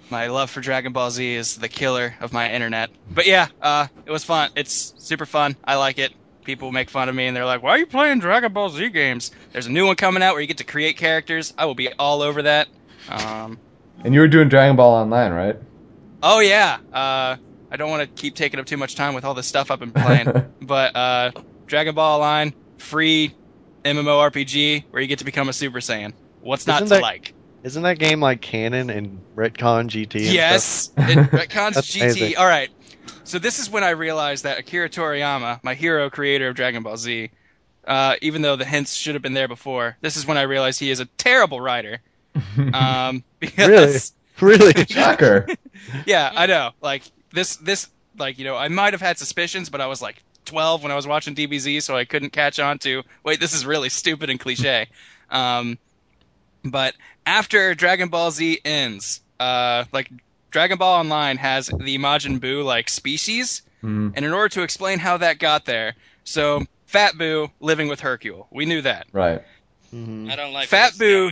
My 0.10 0.28
love 0.28 0.50
for 0.52 0.62
Dragon 0.62 0.94
Ball 0.94 1.10
Z 1.10 1.34
is 1.34 1.56
the 1.58 1.68
killer 1.70 2.13
of 2.22 2.32
my 2.32 2.52
internet. 2.52 2.91
But 3.12 3.26
yeah, 3.26 3.48
uh, 3.62 3.88
it 4.06 4.12
was 4.12 4.24
fun. 4.24 4.52
It's 4.56 4.94
super 4.98 5.26
fun. 5.26 5.56
I 5.63 5.76
like 5.76 5.98
it. 5.98 6.13
People 6.44 6.72
make 6.72 6.91
fun 6.91 7.10
of 7.10 7.15
me 7.15 7.26
and 7.26 7.36
they're 7.36 7.46
like, 7.46 7.63
"Why 7.63 7.72
are 7.72 7.78
you 7.80 7.88
playing 7.88 8.20
Dragon 8.20 8.54
Ball 8.54 8.70
Z 8.70 8.89
games?" 8.89 9.32
There's 9.52 9.65
a 9.65 9.72
new 9.72 9.86
one 9.88 9.96
coming 9.96 10.22
out 10.22 10.34
where 10.34 10.41
you 10.41 10.48
get 10.48 10.58
to 10.60 10.63
create 10.63 10.96
characters. 10.98 11.54
I 11.58 11.65
will 11.65 11.74
be 11.74 11.91
all 11.94 12.22
over 12.22 12.44
that. 12.44 12.68
Um, 13.10 13.58
And 14.04 14.13
you 14.13 14.20
were 14.20 14.28
doing 14.28 14.48
Dragon 14.48 14.76
Ball 14.76 14.94
Online, 14.94 15.32
right? 15.32 15.56
oh 16.22 16.39
yeah. 16.39 16.78
Uh, 16.94 17.38
I 17.72 17.78
don't 17.78 17.89
want 17.89 18.02
to 18.04 18.22
keep 18.22 18.36
taking 18.36 18.60
up 18.60 18.65
too 18.68 18.78
much 18.78 18.96
time 18.96 19.15
with 19.15 19.26
all 19.26 19.34
this 19.34 19.48
stuff 19.48 19.70
I've 19.72 19.80
been 19.80 19.91
playing, 19.91 20.28
but 20.62 20.96
uh, 20.96 21.32
Dragon 21.65 21.96
Ball 21.96 22.20
Online, 22.22 22.54
free 22.78 23.34
MMORPG 23.84 24.84
where 24.91 25.02
you 25.02 25.08
get 25.08 25.20
to 25.20 25.26
become 25.26 25.50
a 25.50 25.54
Super 25.54 25.80
Saiyan. 25.80 26.13
What's 26.41 26.68
not 26.68 26.84
Isn't 26.84 26.88
to 26.89 26.94
that- 26.96 27.02
like? 27.02 27.34
Isn't 27.65 27.82
that 27.84 27.97
game 27.99 28.21
like 28.21 28.41
canon 28.41 28.89
and 28.91 29.19
retcon 29.36 29.89
GT? 29.89 30.15
And 30.15 30.34
Yes, 30.34 30.63
stuff? 30.65 31.10
it 31.10 31.17
retcons 31.32 31.71
GT. 31.73 32.01
amazing. 32.01 32.38
All 32.38 32.45
right. 32.45 32.69
So 33.23 33.39
this 33.39 33.58
is 33.58 33.69
when 33.71 33.84
I 33.84 33.89
realized 33.89 34.43
that 34.43 34.60
Akira 34.60 34.88
Toriyama, 34.88 35.63
my 35.63 35.73
hero 35.73 36.10
creator 36.12 36.47
of 36.49 36.56
Dragon 36.56 36.84
Ball 36.84 36.95
Z, 36.95 37.32
uh, 37.88 38.15
even 38.21 38.43
though 38.43 38.56
the 38.56 38.65
hints 38.65 38.93
should 38.93 39.15
have 39.15 39.23
been 39.23 39.34
there 39.34 39.47
before, 39.47 39.97
this 40.01 40.15
is 40.15 40.28
when 40.28 40.38
I 40.38 40.43
realized 40.43 40.80
he 40.80 40.91
is 40.91 40.99
a 40.99 41.06
terrible 41.17 41.60
writer. 41.60 41.99
Um, 42.73 43.23
because 43.39 44.13
Really? 44.41 44.73
Shocker. 44.86 45.47
yeah, 46.06 46.32
I 46.36 46.45
know. 46.45 46.71
Like 46.82 47.04
this, 47.32 47.56
this, 47.58 47.89
like 48.17 48.38
you 48.38 48.43
know, 48.45 48.56
I 48.58 48.67
might 48.67 48.93
have 48.93 49.01
had 49.01 49.17
suspicions, 49.17 49.69
but 49.69 49.80
I 49.82 49.88
was 49.88 50.01
like 50.01 50.21
12 50.45 50.84
when 50.84 50.91
I 50.91 50.95
was 50.95 51.08
watching 51.08 51.34
DBZ, 51.34 51.82
so 51.82 51.95
I 51.95 52.06
couldn't 52.06 52.32
catch 52.32 52.60
on 52.60 52.78
to. 52.80 53.04
Wait, 53.23 53.39
this 53.39 53.54
is 53.54 53.65
really 53.65 53.89
stupid 53.89 54.30
and 54.30 54.39
cliche. 54.39 54.88
Um, 55.30 55.78
but 56.63 56.93
after 57.26 57.74
Dragon 57.76 58.10
Ball 58.10 58.32
Z 58.32 58.60
ends, 58.66 59.22
uh, 59.40 59.86
like 59.92 60.10
Dragon 60.52 60.78
Ball 60.78 61.00
Online 61.00 61.38
has 61.38 61.68
the 61.68 61.98
Majin 61.98 62.40
Buu 62.40 62.64
like 62.64 62.90
species, 62.90 63.62
Hmm. 63.82 64.10
and 64.16 64.26
in 64.26 64.34
order 64.34 64.50
to 64.50 64.62
explain 64.64 65.00
how 65.00 65.18
that 65.18 65.38
got 65.40 65.66
there, 65.66 65.96
so 66.24 66.64
Fat 66.88 67.14
Buu 67.16 67.52
living 67.60 67.88
with 67.88 68.00
Hercule, 68.00 68.48
we 68.52 68.66
knew 68.66 68.82
that. 68.82 69.08
Right. 69.12 69.42
Mhm. 69.94 70.32
I 70.32 70.36
don't 70.36 70.54
like 70.54 70.70
Fat 70.70 70.94
where 70.98 71.10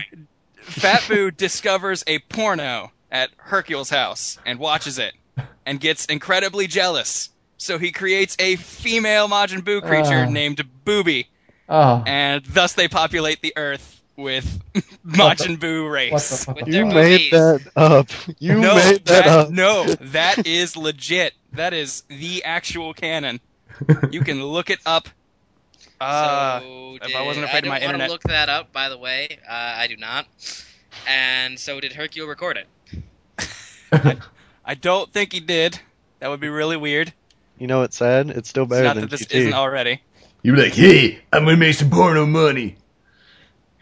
this 0.56 0.80
Fat 0.82 1.00
Buu 1.08 1.36
discovers 1.36 2.04
a 2.06 2.18
porno 2.20 2.92
at 3.10 3.30
Hercule's 3.36 3.90
house 3.90 4.38
and 4.44 4.58
watches 4.58 4.98
it, 4.98 5.14
and 5.66 5.80
gets 5.80 6.04
incredibly 6.06 6.66
jealous. 6.66 7.30
So 7.56 7.78
he 7.78 7.92
creates 7.92 8.36
a 8.38 8.56
female 8.56 9.28
Majin 9.28 9.60
Buu 9.62 9.80
creature 9.80 10.24
Ah. 10.26 10.30
named 10.30 10.62
Booby, 10.84 11.28
Oh. 11.68 12.02
and 12.06 12.44
thus 12.44 12.74
they 12.74 12.88
populate 12.88 13.40
the 13.40 13.52
Earth 13.56 13.93
with 14.16 14.60
Majin 15.06 15.58
Buu 15.58 15.84
What 15.84 15.90
race. 15.90 16.44
the 16.44 16.52
With 16.52 16.58
fuck? 16.58 16.66
their 16.66 16.74
You 16.80 16.86
made 16.86 17.30
boobies. 17.30 17.64
that 17.64 17.72
up. 17.76 18.08
You 18.38 18.60
no, 18.60 18.74
made 18.76 19.04
that, 19.06 19.26
up. 19.26 19.50
no, 19.50 19.84
that 19.84 20.46
is 20.46 20.76
legit. 20.76 21.34
That 21.52 21.72
is 21.72 22.02
the 22.08 22.44
actual 22.44 22.94
canon. 22.94 23.40
You 24.10 24.20
can 24.20 24.42
look 24.44 24.70
it 24.70 24.78
up. 24.86 25.08
Uh, 26.00 26.60
so 26.60 26.98
if 27.02 27.14
I 27.16 27.22
wasn't 27.22 27.46
did- 27.46 27.48
afraid 27.50 27.64
of 27.64 27.68
my 27.70 27.76
I 27.76 27.78
don't 27.80 27.88
internet- 27.90 28.10
want 28.10 28.20
to 28.22 28.28
look 28.28 28.32
that 28.34 28.48
up, 28.48 28.72
by 28.72 28.88
the 28.88 28.98
way. 28.98 29.38
Uh, 29.48 29.52
I 29.52 29.86
do 29.88 29.96
not. 29.96 30.26
And 31.08 31.58
so 31.58 31.80
did 31.80 31.92
Hercule 31.92 32.26
record 32.28 32.56
it? 32.58 32.68
I 34.64 34.74
don't 34.74 35.12
think 35.12 35.32
he 35.32 35.40
did. 35.40 35.78
That 36.20 36.28
would 36.30 36.40
be 36.40 36.48
really 36.48 36.76
weird. 36.76 37.12
You 37.58 37.66
know 37.66 37.80
what's 37.80 37.96
sad? 37.96 38.30
It's 38.30 38.48
still 38.48 38.66
better 38.66 38.84
It's 38.84 38.88
better 38.88 39.00
not 39.00 39.00
than 39.00 39.10
that 39.10 39.10
this 39.10 39.26
GT. 39.26 39.34
isn't 39.40 39.54
already. 39.54 40.00
You 40.42 40.52
were 40.52 40.58
like, 40.58 40.74
hey, 40.74 41.20
I'm 41.32 41.44
gonna 41.44 41.56
make 41.56 41.74
some 41.74 41.90
porno 41.90 42.26
money. 42.26 42.76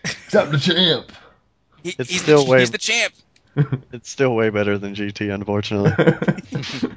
Stop 0.28 0.50
the 0.50 0.58
champ. 0.58 1.12
He, 1.82 1.94
It's 1.98 2.10
he's, 2.10 2.22
still 2.22 2.44
the, 2.44 2.50
way- 2.50 2.60
he's 2.60 2.70
the 2.70 2.78
champ. 2.78 3.14
It's 3.92 4.08
still 4.08 4.34
way 4.34 4.48
better 4.48 4.78
than 4.78 4.94
GT, 4.94 5.32
unfortunately. 5.34 5.92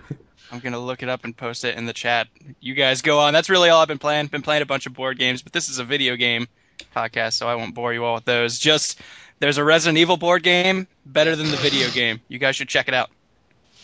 I'm 0.52 0.60
gonna 0.60 0.80
look 0.80 1.04
it 1.04 1.10
up 1.10 1.26
and 1.26 1.36
post 1.36 1.66
it 1.66 1.76
in 1.78 1.86
the 1.86 1.92
chat. 1.92 2.28
You 2.62 2.74
guys 2.76 3.02
go 3.02 3.20
on. 3.20 3.34
That's 3.34 3.50
really 3.50 3.68
all 3.70 3.82
I've 3.82 3.90
been 3.90 3.98
playing. 4.00 4.28
Been 4.28 4.42
playing 4.42 4.62
a 4.62 4.66
bunch 4.66 4.86
of 4.86 4.94
board 4.94 5.18
games, 5.20 5.42
but 5.42 5.52
this 5.52 5.68
is 5.68 5.80
a 5.80 5.84
video 5.84 6.16
game 6.16 6.48
podcast, 6.96 7.34
so 7.34 7.48
I 7.50 7.56
won't 7.56 7.76
bore 7.76 7.94
you 7.94 8.06
all 8.06 8.16
with 8.16 8.24
those. 8.26 8.58
Just 8.58 9.02
there's 9.40 9.58
a 9.58 9.66
Resident 9.66 9.98
Evil 9.98 10.16
board 10.16 10.44
game 10.44 10.88
better 11.06 11.36
than 11.36 11.52
the 11.52 11.58
video 11.58 11.90
game. 11.90 12.22
You 12.30 12.40
guys 12.40 12.56
should 12.56 12.70
check 12.70 12.88
it 12.88 12.94
out. 12.94 13.10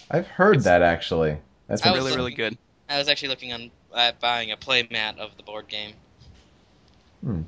I've 0.09 0.27
heard 0.27 0.61
that 0.61 0.81
actually. 0.81 1.37
That's 1.67 1.81
I 1.81 1.85
been 1.85 1.93
was 1.93 1.99
really, 2.15 2.21
looking- 2.21 2.37
really 2.37 2.51
good. 2.51 2.57
I 2.89 2.97
was 2.99 3.09
actually 3.09 3.29
looking 3.29 3.51
on 3.51 3.71
at 3.95 4.21
buying 4.21 4.51
a 4.53 4.57
playmat 4.57 5.17
of 5.17 5.35
the 5.35 5.43
board 5.43 5.67
game. 5.67 5.91
Hmm. 7.21 7.41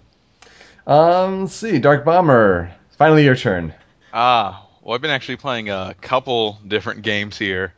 Um, 0.86 1.42
let's 1.42 1.56
see, 1.56 1.80
Dark 1.80 2.06
Bomber. 2.06 2.74
It's 2.88 2.96
finally 2.96 3.24
your 3.24 3.36
turn. 3.36 3.74
Ah, 4.14 4.68
well, 4.82 4.96
I've 4.96 5.02
been 5.02 5.12
actually 5.12 5.38
playing 5.38 5.70
a 5.70 5.96
couple 6.02 6.60
different 6.68 7.02
games 7.04 7.38
here. 7.38 7.74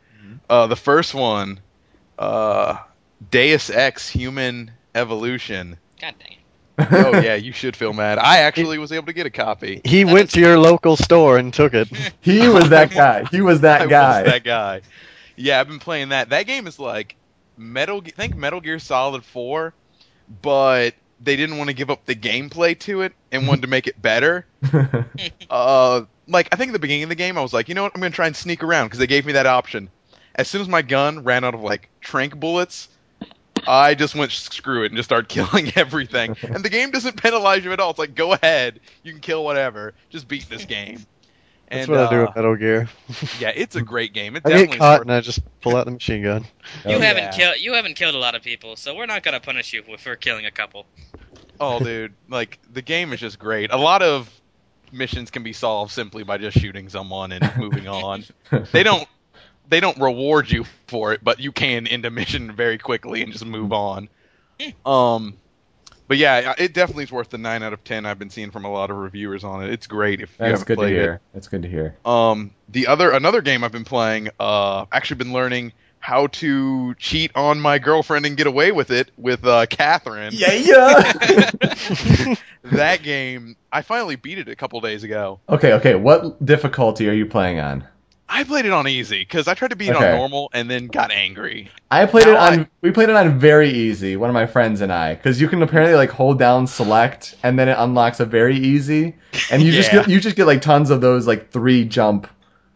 Uh, 0.50 0.68
the 0.68 0.76
first 0.76 1.14
one, 1.14 1.60
uh, 2.20 2.78
Deus 3.32 3.70
Ex: 3.70 4.10
Human 4.10 4.72
Evolution. 4.94 5.78
God 6.00 6.14
dang 6.20 6.38
it. 6.38 6.88
oh 6.92 7.20
yeah, 7.24 7.36
you 7.36 7.52
should 7.52 7.76
feel 7.76 7.94
mad. 7.94 8.18
I 8.20 8.40
actually 8.40 8.78
was 8.78 8.92
able 8.92 9.06
to 9.08 9.14
get 9.14 9.26
a 9.26 9.32
copy. 9.32 9.82
He 9.86 10.04
That 10.04 10.14
went 10.14 10.30
to 10.32 10.40
your 10.40 10.60
local 10.60 10.98
store 10.98 11.38
and 11.38 11.54
took 11.54 11.74
it. 11.74 11.88
He 12.22 12.48
was 12.48 12.70
that 12.70 12.92
guy. 12.92 13.24
He 13.32 13.42
was 13.42 13.62
that 13.62 13.82
I 13.84 13.86
guy. 13.88 14.22
was 14.24 14.32
that 14.32 14.44
guy. 14.44 14.82
Yeah, 15.36 15.60
I've 15.60 15.68
been 15.68 15.80
playing 15.80 16.10
that. 16.10 16.30
That 16.30 16.48
game 16.48 16.68
is 16.68 16.78
like 16.80 17.16
Metal. 17.58 18.02
Ge- 18.02 18.14
Think 18.14 18.36
Metal 18.36 18.62
Gear 18.62 18.78
Solid 18.80 19.24
Four, 19.24 19.74
but 20.42 20.94
they 21.22 21.36
didn't 21.36 21.58
want 21.58 21.70
to 21.70 21.74
give 21.74 21.90
up 21.90 22.06
the 22.06 22.16
gameplay 22.16 22.78
to 22.80 23.02
it 23.02 23.14
and 23.32 23.48
wanted 23.48 23.62
to 23.62 23.68
make 23.68 23.88
it 23.88 24.02
better. 24.02 24.46
Uh, 25.50 26.06
like 26.28 26.50
I 26.52 26.56
think 26.56 26.70
at 26.70 26.74
the 26.74 26.80
beginning 26.80 27.04
of 27.04 27.10
the 27.10 27.16
game, 27.16 27.38
I 27.38 27.42
was 27.42 27.54
like, 27.54 27.70
you 27.70 27.76
know 27.76 27.84
what, 27.84 27.92
I'm 27.94 28.02
gonna 28.02 28.12
try 28.12 28.28
and 28.28 28.36
sneak 28.36 28.64
around 28.64 28.88
because 28.88 29.00
they 29.00 29.08
gave 29.08 29.26
me 29.26 29.34
that 29.34 29.46
option. 29.46 29.90
As 30.34 30.48
soon 30.48 30.62
as 30.62 30.68
my 30.68 30.82
gun 30.82 31.24
ran 31.24 31.44
out 31.44 31.54
of 31.54 31.62
like 31.62 31.90
trank 32.02 32.36
bullets, 32.38 32.90
I 33.68 33.94
just 33.96 34.16
went 34.16 34.32
screw 34.32 34.84
it 34.84 34.88
and 34.88 34.96
just 34.96 35.08
started 35.08 35.30
killing 35.30 35.72
everything. 35.76 36.36
and 36.42 36.64
the 36.64 36.70
game 36.70 36.92
doesn't 36.92 37.22
penalize 37.22 37.64
you 37.64 37.72
at 37.74 37.80
all. 37.80 37.92
It's 37.92 38.00
like 38.00 38.16
go 38.16 38.34
ahead, 38.34 38.80
you 39.04 39.12
can 39.12 39.22
kill 39.22 39.46
whatever, 39.46 39.94
just 40.10 40.28
beat 40.28 40.50
this 40.50 40.66
game. 40.66 41.06
That's 41.70 41.88
And 41.88 41.98
what 41.98 42.00
I 42.08 42.10
do 42.10 42.18
uh, 42.22 42.26
with 42.28 42.36
Metal 42.36 42.56
Gear. 42.56 42.90
yeah, 43.40 43.52
it's 43.56 43.76
a 43.76 43.82
great 43.82 44.14
game. 44.14 44.36
It 44.36 44.44
I 44.46 44.50
definitely 44.50 44.68
get 44.68 44.74
is 44.76 44.80
caught 44.80 45.00
worth- 45.00 45.02
and 45.08 45.12
I 45.14 45.22
just 45.22 45.40
pull 45.62 45.76
out 45.76 45.86
the 45.86 45.92
machine 45.92 46.24
gun. 46.24 46.44
You 46.86 46.96
Oh, 46.96 47.00
haven't 47.00 47.24
yeah. 47.24 47.32
killed 47.32 47.56
you 47.60 47.74
haven't 47.74 47.96
killed 47.96 48.16
a 48.16 48.20
lot 48.20 48.36
of 48.36 48.44
people, 48.44 48.76
so 48.76 48.96
we're 48.96 49.06
not 49.08 49.24
gonna 49.24 49.40
punish 49.40 49.74
you 49.74 49.84
for 49.98 50.16
killing 50.16 50.46
a 50.46 50.52
couple. 50.52 50.86
Oh, 51.60 51.80
dude, 51.84 52.14
like 52.30 52.60
the 52.72 52.82
game 52.82 53.14
is 53.14 53.20
just 53.20 53.40
great. 53.40 53.72
A 53.72 53.78
lot 53.78 54.02
of 54.04 54.30
missions 54.92 55.32
can 55.32 55.44
be 55.44 55.54
solved 55.54 55.92
simply 55.92 56.24
by 56.24 56.38
just 56.38 56.58
shooting 56.60 56.88
someone 56.90 57.32
and 57.32 57.52
moving 57.58 57.88
on. 57.88 58.24
They 58.72 58.84
don't 58.84 59.08
they 59.68 59.80
don't 59.80 59.98
reward 59.98 60.52
you 60.52 60.66
for 60.88 61.14
it, 61.14 61.24
but 61.24 61.40
you 61.40 61.52
can 61.52 61.88
end 61.88 62.06
a 62.06 62.12
mission 62.12 62.52
very 62.56 62.78
quickly 62.78 63.24
and 63.24 63.32
just 63.32 63.46
move 63.46 63.74
on. 63.74 64.08
Um, 64.86 65.36
but 66.08 66.18
yeah, 66.18 66.54
it 66.58 66.74
definitely 66.74 67.06
is 67.06 67.12
worth 67.12 67.30
the 67.30 67.38
nine 67.38 67.64
out 67.64 67.74
of 67.74 67.84
ten 67.84 68.06
I've 68.06 68.20
been 68.20 68.30
seeing 68.30 68.52
from 68.52 68.66
a 68.66 68.72
lot 68.72 68.90
of 68.92 68.98
reviewers 68.98 69.44
on 69.44 69.64
it. 69.64 69.72
It's 69.72 69.88
great 69.88 70.22
if 70.22 70.32
you 70.32 70.36
That's 70.40 70.52
haven't 70.52 70.68
good 70.68 70.76
to 70.76 70.82
played 70.82 70.94
it. 70.96 71.02
hear. 71.02 71.22
That's 71.34 71.48
good 71.48 71.62
to 71.64 71.70
hear. 71.70 71.96
Um, 72.06 72.52
the 72.70 72.88
other 72.88 73.12
another 73.12 73.42
game 73.42 73.64
I've 73.64 73.72
been 73.72 73.86
playing, 73.86 74.30
uh, 74.40 74.86
actually 74.92 75.18
been 75.18 75.34
learning 75.34 75.74
how 76.00 76.28
to 76.28 76.94
cheat 76.96 77.32
on 77.36 77.60
my 77.60 77.80
girlfriend 77.80 78.28
and 78.28 78.38
get 78.38 78.46
away 78.46 78.72
with 78.72 78.92
it 78.92 79.10
with 79.18 79.44
uh, 79.44 79.66
Catherine. 79.66 80.32
Yeah, 80.34 80.54
yeah. 80.54 81.12
that 82.64 83.02
game, 83.02 83.56
I 83.72 83.82
finally 83.82 84.16
beat 84.16 84.38
it 84.38 84.48
a 84.48 84.56
couple 84.56 84.80
days 84.82 85.04
ago. 85.04 85.40
okay, 85.50 85.74
okay. 85.74 85.96
What 85.96 86.44
difficulty 86.46 87.10
are 87.10 87.14
you 87.14 87.26
playing 87.26 87.60
on? 87.60 87.88
I 88.28 88.44
played 88.44 88.66
it 88.66 88.72
on 88.72 88.88
easy 88.88 89.20
because 89.22 89.48
I 89.48 89.54
tried 89.54 89.70
to 89.70 89.76
beat 89.76 89.90
it 89.90 89.96
on 89.96 90.02
normal 90.18 90.50
and 90.54 90.70
then 90.70 90.88
got 90.88 91.12
angry. 91.12 91.70
I 91.92 92.06
played 92.08 92.28
it 92.28 92.36
on. 92.36 92.60
I- 92.62 92.68
We 92.82 92.92
played 92.92 93.10
it 93.10 93.16
on 93.16 93.38
very 93.40 93.70
easy. 93.70 94.16
One 94.16 94.30
of 94.30 94.34
my 94.34 94.48
friends 94.48 94.82
and 94.82 94.92
I, 94.92 95.14
because 95.16 95.40
you 95.40 95.48
can 95.48 95.62
apparently 95.62 95.96
like 95.96 96.10
hold 96.10 96.40
down 96.40 96.66
select, 96.68 97.36
and 97.44 97.58
then 97.58 97.70
it 97.70 97.76
unlocks 97.78 98.20
a 98.20 98.26
very 98.26 98.58
easy, 98.58 99.16
and 99.52 99.62
you 99.62 99.72
just 99.72 99.92
get 99.92 100.10
you 100.10 100.20
just 100.20 100.36
get 100.36 100.48
like 100.48 100.62
tons 100.62 100.90
of 100.90 101.02
those 101.02 101.28
like 101.28 101.52
three 101.52 101.86
jump. 101.86 102.28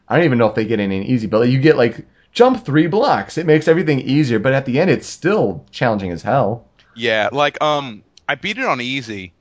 I 0.07 0.15
don't 0.15 0.25
even 0.25 0.37
know 0.37 0.47
if 0.47 0.55
they 0.55 0.65
get 0.65 0.79
any 0.79 1.05
easy, 1.05 1.27
but 1.27 1.39
like, 1.41 1.49
you 1.49 1.59
get 1.59 1.77
like 1.77 2.05
jump 2.31 2.63
three 2.65 2.87
blocks. 2.87 3.37
It 3.37 3.45
makes 3.45 3.67
everything 3.67 3.99
easier, 4.01 4.39
but 4.39 4.53
at 4.53 4.65
the 4.65 4.79
end, 4.79 4.89
it's 4.91 5.07
still 5.07 5.65
challenging 5.71 6.11
as 6.11 6.21
hell. 6.23 6.65
Yeah, 6.95 7.29
like 7.31 7.61
um, 7.61 8.03
I 8.27 8.35
beat 8.35 8.57
it 8.59 8.65
on 8.65 8.81
easy, 8.81 9.33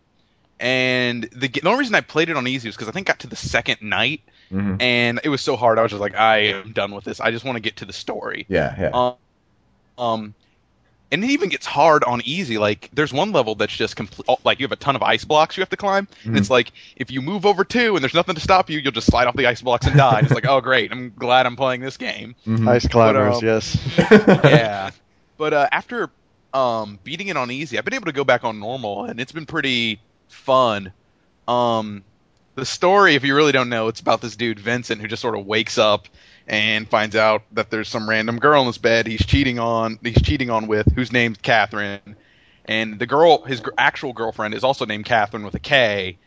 and 0.60 1.24
the, 1.34 1.48
the 1.48 1.62
only 1.66 1.80
reason 1.80 1.94
I 1.94 2.00
played 2.00 2.28
it 2.30 2.36
on 2.36 2.46
easy 2.46 2.68
was 2.68 2.76
because 2.76 2.88
I 2.88 2.92
think 2.92 3.06
got 3.06 3.20
to 3.20 3.26
the 3.26 3.36
second 3.36 3.82
night, 3.82 4.20
hmm 4.50 4.76
and 4.80 5.20
it 5.24 5.28
was 5.28 5.40
so 5.42 5.56
hard. 5.56 5.78
I 5.78 5.82
was 5.82 5.90
just 5.92 6.00
like, 6.00 6.14
I 6.14 6.38
am 6.54 6.72
done 6.72 6.92
with 6.92 7.04
this. 7.04 7.20
I 7.20 7.30
just 7.30 7.44
want 7.44 7.56
to 7.56 7.60
get 7.60 7.76
to 7.76 7.84
the 7.84 7.92
story. 7.92 8.46
Yeah, 8.48 8.74
yeah. 8.78 8.90
Um, 8.92 9.16
um, 9.98 10.34
and 11.10 11.24
it 11.24 11.30
even 11.30 11.48
gets 11.48 11.64
hard 11.66 12.04
on 12.04 12.20
easy. 12.24 12.58
Like, 12.58 12.90
there's 12.92 13.12
one 13.12 13.32
level 13.32 13.54
that's 13.54 13.74
just 13.74 13.96
complete. 13.96 14.28
Like, 14.44 14.60
you 14.60 14.64
have 14.64 14.72
a 14.72 14.76
ton 14.76 14.94
of 14.96 15.02
ice 15.02 15.24
blocks 15.24 15.56
you 15.56 15.62
have 15.62 15.70
to 15.70 15.76
climb, 15.76 16.06
and 16.32 16.34
Mhm. 16.34 16.38
it's 16.38 16.50
like 16.50 16.72
if 16.96 17.10
you 17.10 17.22
move 17.22 17.46
over 17.46 17.64
two 17.64 17.94
and 17.96 18.02
there's 18.02 18.14
nothing 18.14 18.34
to 18.34 18.40
stop 18.40 18.68
you, 18.70 18.78
you'll 18.78 18.92
just 18.92 19.06
slide 19.08 19.26
off 19.26 19.36
the 19.36 19.46
ice 19.46 19.62
blocks 19.62 19.86
and 19.86 19.96
die. 19.96 20.18
And 20.18 20.26
it's 20.26 20.34
like, 20.34 20.46
oh 20.46 20.60
great, 20.60 20.92
I'm 20.92 21.14
glad 21.14 21.46
I'm 21.46 21.56
playing 21.56 21.80
this 21.80 21.96
game. 21.96 22.36
Mhm. 22.46 22.68
Ice 22.68 22.86
climbers, 22.88 23.38
um, 23.38 23.42
yes. 23.42 23.76
yeah. 24.44 24.90
But 25.38 25.54
uh, 25.54 25.68
after 25.72 26.10
um, 26.52 26.98
beating 27.04 27.28
it 27.28 27.36
on 27.36 27.50
easy, 27.50 27.78
I've 27.78 27.84
been 27.84 27.94
able 27.94 28.06
to 28.06 28.12
go 28.12 28.24
back 28.24 28.44
on 28.44 28.58
normal, 28.58 29.04
and 29.04 29.20
it's 29.20 29.32
been 29.32 29.46
pretty 29.46 30.04
fun. 30.28 30.92
Um, 31.48 32.04
the 32.58 32.64
story, 32.66 33.14
if 33.14 33.24
you 33.24 33.34
really 33.34 33.52
don't 33.52 33.68
know, 33.68 33.88
it's 33.88 34.00
about 34.00 34.20
this 34.20 34.36
dude 34.36 34.58
Vincent 34.58 35.00
who 35.00 35.06
just 35.08 35.22
sort 35.22 35.38
of 35.38 35.46
wakes 35.46 35.78
up 35.78 36.08
and 36.46 36.88
finds 36.88 37.14
out 37.16 37.42
that 37.52 37.70
there's 37.70 37.88
some 37.88 38.08
random 38.08 38.38
girl 38.38 38.60
in 38.62 38.66
his 38.66 38.78
bed 38.78 39.06
he's 39.06 39.24
cheating 39.24 39.58
on. 39.58 39.98
He's 40.02 40.20
cheating 40.22 40.50
on 40.50 40.66
with 40.66 40.90
whose 40.94 41.12
name's 41.12 41.38
Catherine, 41.38 42.16
and 42.64 42.98
the 42.98 43.06
girl, 43.06 43.42
his 43.42 43.60
gr- 43.60 43.70
actual 43.78 44.12
girlfriend, 44.12 44.54
is 44.54 44.64
also 44.64 44.84
named 44.86 45.04
Catherine 45.04 45.44
with 45.44 45.54
a 45.54 45.60
K, 45.60 46.18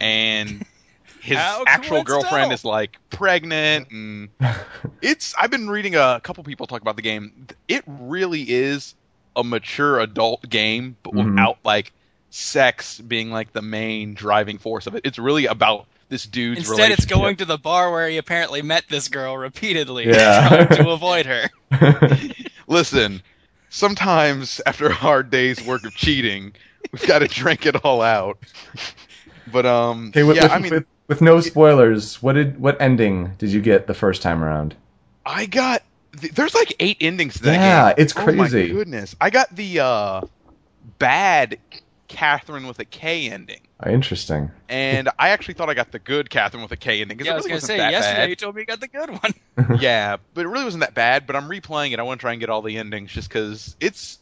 and. 0.00 0.64
His 1.22 1.36
actual 1.36 2.02
girlfriend 2.02 2.48
coincidental. 2.48 2.52
is 2.54 2.64
like 2.64 2.96
pregnant 3.10 3.90
and 3.90 4.30
it's 5.02 5.34
I've 5.38 5.50
been 5.50 5.68
reading 5.68 5.94
a 5.94 6.18
couple 6.22 6.42
people 6.44 6.66
talk 6.66 6.80
about 6.80 6.96
the 6.96 7.02
game. 7.02 7.46
It 7.68 7.84
really 7.86 8.40
is 8.40 8.94
a 9.36 9.44
mature 9.44 10.00
adult 10.00 10.48
game, 10.48 10.96
but 11.02 11.12
Mhm. 11.12 11.26
without 11.26 11.58
like 11.62 11.92
sex 12.30 12.98
being 13.00 13.30
like 13.30 13.52
the 13.52 13.62
main 13.62 14.14
driving 14.14 14.58
force 14.58 14.86
of 14.86 14.94
it. 14.94 15.02
It's 15.04 15.18
really 15.18 15.46
about 15.46 15.86
this 16.08 16.24
dude's 16.24 16.58
Instead, 16.58 16.92
it's 16.92 17.06
going 17.06 17.36
to 17.36 17.44
the 17.44 17.58
bar 17.58 17.90
where 17.92 18.08
he 18.08 18.16
apparently 18.16 18.62
met 18.62 18.84
this 18.88 19.08
girl 19.08 19.36
repeatedly, 19.36 20.06
Yeah. 20.06 20.66
to 20.72 20.90
avoid 20.90 21.26
her. 21.26 21.48
Listen, 22.66 23.22
sometimes 23.68 24.60
after 24.66 24.86
a 24.86 24.92
hard 24.92 25.30
day's 25.30 25.62
work 25.62 25.84
of 25.86 25.94
cheating, 25.94 26.52
we've 26.92 27.06
got 27.06 27.20
to 27.20 27.28
drink 27.28 27.66
it 27.66 27.84
all 27.84 28.02
out. 28.02 28.38
But 29.46 29.66
um, 29.66 30.08
okay, 30.08 30.22
with, 30.22 30.36
yeah, 30.36 30.42
with, 30.44 30.52
I 30.52 30.58
mean, 30.58 30.72
with, 30.72 30.86
with 31.08 31.20
no 31.22 31.40
spoilers, 31.40 32.22
what 32.22 32.34
did 32.34 32.60
what 32.60 32.80
ending 32.80 33.32
did 33.38 33.50
you 33.50 33.60
get 33.60 33.86
the 33.86 33.94
first 33.94 34.22
time 34.22 34.42
around? 34.44 34.74
I 35.24 35.46
got 35.46 35.82
th- 36.20 36.32
there's 36.34 36.54
like 36.54 36.74
eight 36.80 36.98
endings 37.00 37.34
to 37.38 37.42
that 37.44 37.54
Yeah, 37.54 37.88
game. 37.88 37.94
it's 37.98 38.12
Oh 38.16 38.32
my 38.32 38.48
crazy. 38.48 38.68
goodness, 38.72 39.14
I 39.20 39.30
got 39.30 39.54
the 39.54 39.80
uh, 39.80 40.22
bad 40.98 41.58
Catherine 42.10 42.66
with 42.66 42.78
a 42.80 42.84
K 42.84 43.30
ending. 43.30 43.60
Oh, 43.82 43.88
interesting. 43.88 44.50
and 44.68 45.08
I 45.18 45.30
actually 45.30 45.54
thought 45.54 45.70
I 45.70 45.74
got 45.74 45.92
the 45.92 46.00
good 46.00 46.28
Catherine 46.28 46.62
with 46.62 46.72
a 46.72 46.76
K 46.76 47.00
ending 47.00 47.16
because 47.16 47.28
Yeah, 47.28 47.34
I 47.34 47.36
was 47.36 47.44
really 47.44 47.60
gonna 47.60 47.66
say 47.66 47.76
that 47.78 47.92
yesterday 47.92 48.28
you 48.30 48.36
told 48.36 48.56
me 48.56 48.62
you 48.62 48.66
got 48.66 48.80
the 48.80 48.88
good 48.88 49.10
one. 49.10 49.78
yeah, 49.80 50.16
but 50.34 50.44
it 50.44 50.48
really 50.48 50.64
wasn't 50.64 50.82
that 50.82 50.94
bad. 50.94 51.26
But 51.26 51.36
I'm 51.36 51.48
replaying 51.48 51.92
it. 51.92 52.00
I 52.00 52.02
want 52.02 52.20
to 52.20 52.22
try 52.22 52.32
and 52.32 52.40
get 52.40 52.50
all 52.50 52.62
the 52.62 52.76
endings 52.76 53.12
just 53.12 53.28
because 53.28 53.76
it's 53.80 54.18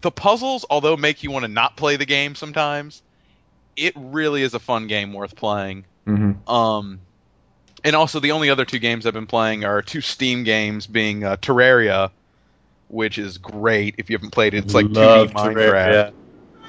the 0.00 0.12
puzzles, 0.12 0.64
although 0.70 0.96
make 0.96 1.22
you 1.24 1.30
want 1.32 1.44
to 1.44 1.48
not 1.50 1.76
play 1.76 1.96
the 1.96 2.06
game 2.06 2.36
sometimes. 2.36 3.02
It 3.76 3.92
really 3.96 4.42
is 4.42 4.54
a 4.54 4.60
fun 4.60 4.86
game 4.86 5.12
worth 5.12 5.34
playing. 5.34 5.86
hmm 6.06 6.32
Um, 6.46 7.00
and 7.82 7.96
also 7.96 8.20
the 8.20 8.32
only 8.32 8.50
other 8.50 8.64
two 8.64 8.78
games 8.78 9.04
I've 9.04 9.14
been 9.14 9.26
playing 9.26 9.64
are 9.64 9.82
two 9.82 10.00
Steam 10.00 10.44
games, 10.44 10.86
being 10.86 11.24
uh, 11.24 11.36
Terraria, 11.36 12.10
which 12.88 13.18
is 13.18 13.38
great 13.38 13.96
if 13.98 14.10
you 14.10 14.16
haven't 14.16 14.30
played 14.30 14.54
it. 14.54 14.64
It's 14.64 14.74
like 14.74 14.86
2D 14.86 15.32
Minecraft. 15.32 16.12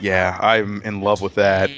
Yeah, 0.02 0.38
I'm 0.40 0.82
in 0.82 1.02
love 1.02 1.22
with 1.22 1.36
that. 1.36 1.70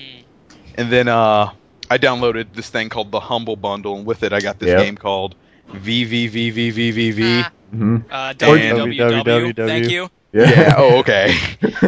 And 0.75 0.91
then 0.91 1.07
uh, 1.07 1.51
I 1.89 1.97
downloaded 1.97 2.53
this 2.53 2.69
thing 2.69 2.89
called 2.89 3.11
the 3.11 3.19
Humble 3.19 3.55
Bundle, 3.55 3.95
and 3.97 4.05
with 4.05 4.23
it 4.23 4.33
I 4.33 4.39
got 4.39 4.57
this 4.59 4.69
Yep. 4.69 4.79
game 4.83 4.97
called 4.97 5.35
VVVVVV. 5.69 7.43
Ah. 7.43 7.51
hmm 7.71 7.97
Uh, 8.09 8.33
Or- 8.41 8.57
www. 8.57 9.23
www. 9.23 9.55
Thank 9.67 9.89
you. 9.89 10.09
Yeah. 10.31 10.73
Oh, 10.77 10.97
okay. 10.99 11.35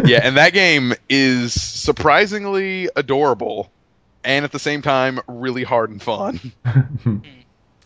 yeah, 0.06 0.20
and 0.24 0.38
that 0.38 0.54
game 0.54 0.94
is 1.10 1.54
surprisingly 1.60 2.90
adorable, 2.96 3.72
and 4.24 4.46
at 4.46 4.52
the 4.52 4.60
same 4.60 4.82
time 4.84 5.20
really 5.28 5.64
hard 5.64 5.90
and 5.90 6.02
fun. 6.02 6.40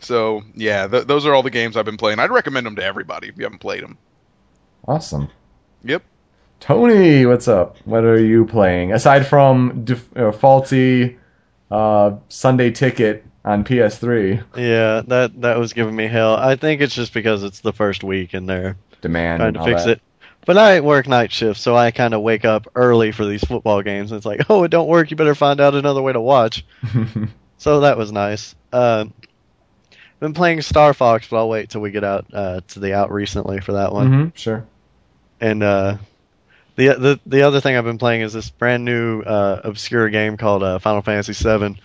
So 0.02 0.40
yeah, 0.54 0.86
th- 0.88 1.04
those 1.06 1.26
are 1.26 1.34
all 1.34 1.42
the 1.42 1.50
games 1.50 1.76
I've 1.76 1.84
been 1.84 1.98
playing. 1.98 2.20
I'd 2.20 2.30
recommend 2.30 2.64
them 2.64 2.76
to 2.76 2.82
everybody 2.82 3.28
if 3.28 3.36
you 3.36 3.44
haven't 3.44 3.58
played 3.58 3.82
them. 3.82 3.98
awesome. 4.88 5.28
Yep. 5.84 6.02
Tony, 6.60 7.26
what's 7.26 7.48
up? 7.48 7.76
What 7.84 8.04
are 8.04 8.20
you 8.20 8.44
playing 8.44 8.92
aside 8.92 9.26
from 9.26 9.84
def- 9.84 10.16
uh, 10.16 10.30
faulty 10.32 11.18
uh, 11.70 12.16
Sunday 12.28 12.70
Ticket 12.70 13.24
on 13.44 13.64
PS3? 13.64 14.44
Yeah, 14.56 15.02
that 15.06 15.40
that 15.40 15.58
was 15.58 15.72
giving 15.72 15.96
me 15.96 16.06
hell. 16.06 16.36
I 16.36 16.56
think 16.56 16.80
it's 16.82 16.94
just 16.94 17.14
because 17.14 17.42
it's 17.42 17.60
the 17.60 17.72
first 17.72 18.04
week 18.04 18.34
and 18.34 18.48
they're 18.48 18.76
demand 19.00 19.40
trying 19.40 19.54
to 19.54 19.64
fix 19.64 19.84
that. 19.84 19.90
it. 19.92 20.02
But 20.46 20.58
I 20.58 20.80
work 20.80 21.06
night 21.06 21.32
shift, 21.32 21.60
so 21.60 21.76
I 21.76 21.90
kind 21.90 22.14
of 22.14 22.22
wake 22.22 22.44
up 22.44 22.66
early 22.74 23.12
for 23.12 23.26
these 23.26 23.44
football 23.44 23.82
games. 23.82 24.10
And 24.10 24.16
it's 24.18 24.26
like, 24.26 24.42
oh, 24.50 24.62
it 24.64 24.70
don't 24.70 24.88
work. 24.88 25.10
You 25.10 25.16
better 25.16 25.34
find 25.34 25.60
out 25.60 25.74
another 25.74 26.02
way 26.02 26.12
to 26.12 26.20
watch. 26.20 26.64
So 27.58 27.80
that 27.80 27.98
was 27.98 28.10
nice. 28.10 28.54
Um, 28.72 29.12
been 30.18 30.32
playing 30.32 30.62
Star 30.62 30.94
Fox, 30.94 31.28
but 31.28 31.36
I'll 31.36 31.48
wait 31.50 31.68
till 31.68 31.82
we 31.82 31.90
get 31.90 32.04
out 32.04 32.24
uh, 32.32 32.62
to 32.68 32.80
the 32.80 32.94
out 32.94 33.12
recently 33.12 33.60
for 33.60 33.72
that 33.72 33.92
one. 33.92 34.06
hmm 34.12 34.28
sure. 34.34 34.66
And 35.42 35.62
uh, 35.62 35.98
the 36.76 36.88
the 36.94 37.20
the 37.26 37.42
other 37.42 37.60
thing 37.60 37.76
I've 37.76 37.84
been 37.84 37.98
playing 37.98 38.22
is 38.22 38.32
this 38.32 38.50
brand 38.50 38.84
new 38.84 39.20
uh, 39.22 39.60
obscure 39.64 40.08
game 40.10 40.36
called 40.36 40.62
uh, 40.62 40.78
Final 40.78 41.02
Fantasy 41.02 41.32
VII. 41.32 41.80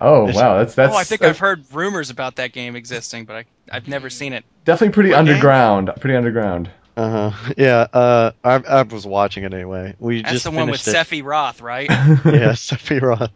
Oh 0.00 0.24
It's- 0.28 0.36
wow, 0.36 0.58
that's 0.58 0.74
that's 0.74 0.94
oh, 0.94 0.96
I 0.96 1.04
think 1.04 1.20
that's 1.20 1.30
I've 1.36 1.38
heard 1.38 1.64
rumors 1.72 2.10
about 2.10 2.36
that 2.36 2.52
game 2.52 2.76
existing, 2.76 3.24
but 3.24 3.36
I, 3.36 3.44
I've 3.70 3.88
never 3.88 4.08
seen 4.10 4.32
it. 4.32 4.44
definitely 4.64 4.94
pretty 4.94 5.10
What 5.10 5.24
game? 5.24 5.28
underground. 5.34 5.90
Pretty 6.00 6.16
underground. 6.16 6.70
Uh 6.96 7.30
huh. 7.30 7.52
Yeah. 7.56 7.86
Uh, 7.92 8.32
I 8.44 8.54
I 8.56 8.82
was 8.82 9.06
watching 9.06 9.44
it 9.44 9.52
anyway. 9.54 9.94
We 9.98 10.22
That's 10.22 10.32
just 10.32 10.44
the 10.44 10.50
one 10.50 10.70
with 10.70 10.80
finished 10.80 11.12
it. 11.12 11.22
Sephiroth, 11.24 11.62
right? 11.62 11.88
yeah, 11.90 12.52
Sephiroth. 12.52 13.30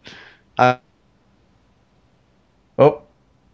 I, 0.57 0.79
Oh, 2.77 3.03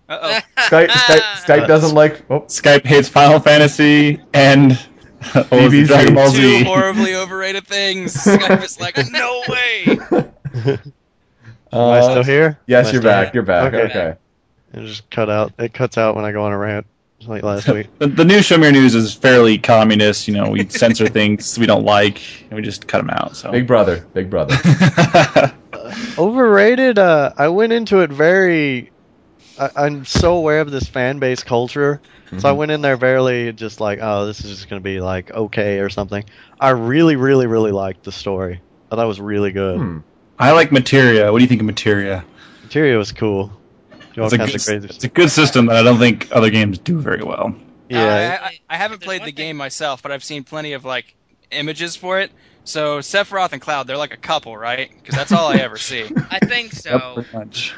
Uh-oh. 0.10 0.39
Skype, 0.58 0.88
Skype, 0.89 1.21
Skype 1.45 1.67
doesn't 1.67 1.93
like. 1.95 2.23
Oh, 2.30 2.41
Skype 2.41 2.86
hates 2.86 3.08
Final 3.10 3.39
Fantasy 3.39 4.19
and 4.34 4.71
what 4.71 4.80
was 4.80 4.88
DBZ. 5.21 5.84
it, 5.84 5.88
Dragon 5.88 6.13
Ball 6.15 6.31
Two 6.31 6.38
Z. 6.38 6.63
horribly 6.63 7.15
overrated 7.15 7.65
things. 7.67 8.13
Skype 8.15 8.63
is 8.63 8.79
like, 8.79 8.97
no 9.12 9.43
way. 9.47 9.99
am 10.62 10.79
I 11.71 11.99
Uh, 11.99 12.01
still 12.12 12.23
here? 12.23 12.60
Yes, 12.67 12.88
Am 12.88 12.93
you're 12.95 13.03
back. 13.03 13.27
here? 13.27 13.31
You're 13.36 13.43
back. 13.43 13.73
Okay. 13.73 13.84
Okay. 13.86 14.15
It 14.73 14.86
just 14.86 15.10
cut 15.10 15.29
out. 15.29 15.53
It 15.60 15.73
cuts 15.73 15.97
out 15.97 16.15
when 16.15 16.25
I 16.25 16.31
go 16.31 16.43
on 16.43 16.51
a 16.51 16.57
rant, 16.57 16.86
like 17.27 17.43
last 17.43 17.67
week. 17.67 17.88
The, 17.99 18.07
the 18.07 18.25
new 18.25 18.41
Show 18.41 18.57
Me 18.57 18.63
Your 18.63 18.71
News 18.71 18.95
is 18.95 19.13
fairly 19.13 19.57
communist. 19.57 20.27
You 20.27 20.34
know, 20.36 20.49
we 20.49 20.67
censor 20.69 21.07
things 21.19 21.57
we 21.60 21.65
don't 21.65 21.84
like, 21.86 22.21
and 22.43 22.53
we 22.53 22.62
just 22.62 22.88
cut 22.88 22.97
them 22.99 23.10
out. 23.12 23.36
So. 23.36 23.51
Big 23.51 23.67
brother. 23.67 24.05
Big 24.13 24.29
brother. 24.29 24.55
Overrated. 26.17 26.97
Uh, 26.99 27.31
I 27.38 27.47
went 27.49 27.73
into 27.73 27.99
it 27.99 28.10
very. 28.12 28.90
I, 29.62 29.69
I'm 29.86 30.04
so 30.06 30.36
aware 30.36 30.60
of 30.62 30.71
this 30.71 30.88
fan 30.88 31.19
base 31.19 31.43
culture, 31.43 32.02
so 32.38 32.50
I 32.50 32.54
Mhm. 32.54 32.58
went 32.58 32.71
in 32.71 32.82
there 32.82 32.97
barely 32.97 33.54
just 33.54 33.80
like, 33.80 34.00
oh, 34.02 34.26
this 34.26 34.39
is 34.43 34.50
just 34.50 34.69
gonna 34.69 34.82
be 34.82 35.00
like 35.00 35.32
okay 35.32 35.80
or 35.80 35.89
something. 35.89 36.24
I 36.60 36.69
really, 36.71 37.15
really, 37.15 37.47
really 37.47 37.71
liked 37.71 38.04
the 38.04 38.12
story. 38.12 38.60
I 38.91 38.95
thought 38.95 39.06
it 39.06 39.08
was 39.08 39.21
really 39.21 39.52
good. 39.52 39.78
Hmm. 39.78 39.97
I 40.39 40.52
like 40.52 40.71
Materia. 40.71 41.32
What 41.32 41.38
do 41.39 41.43
you 41.43 41.47
think 41.47 41.62
of 41.62 41.67
Materia? 41.67 42.26
Materia 42.63 42.97
was 42.97 43.12
cool. 43.12 43.52
It's 44.15 44.34
a, 44.34 44.38
good, 44.38 44.56
of 44.56 44.65
crazy 44.65 44.88
it's 44.88 45.04
a 45.06 45.08
good 45.08 45.30
system 45.32 45.67
that 45.67 45.78
I 45.78 45.84
don't 45.84 46.00
think 46.00 46.28
other 46.32 46.50
games 46.50 46.78
do 46.80 47.00
very 47.00 47.24
well. 47.24 47.56
Yeah, 47.89 48.39
I, 48.41 48.45
I, 48.45 48.60
I 48.69 48.78
haven't 48.78 49.02
played 49.02 49.21
one 49.21 49.28
the 49.28 49.32
thing- 49.32 49.36
game 49.47 49.58
myself, 49.58 50.02
but 50.02 50.12
I've 50.12 50.24
seen 50.24 50.43
plenty 50.43 50.74
of 50.74 50.84
like 50.84 51.15
images 51.52 51.95
for 51.95 52.19
it. 52.19 52.32
So 52.63 53.00
Sephiroth 53.00 53.54
and 53.54 53.62
Cloud, 53.62 53.88
they're 53.88 53.97
like 53.97 54.13
a 54.13 54.17
couple, 54.17 54.56
right? 54.56 54.91
Because 54.95 55.15
that's 55.15 55.32
all 55.32 55.47
I 55.47 55.56
ever 55.56 55.78
see. 55.80 56.04
I 56.30 56.39
think 56.39 56.71
so. 56.74 57.24
Pretty. 57.32 57.71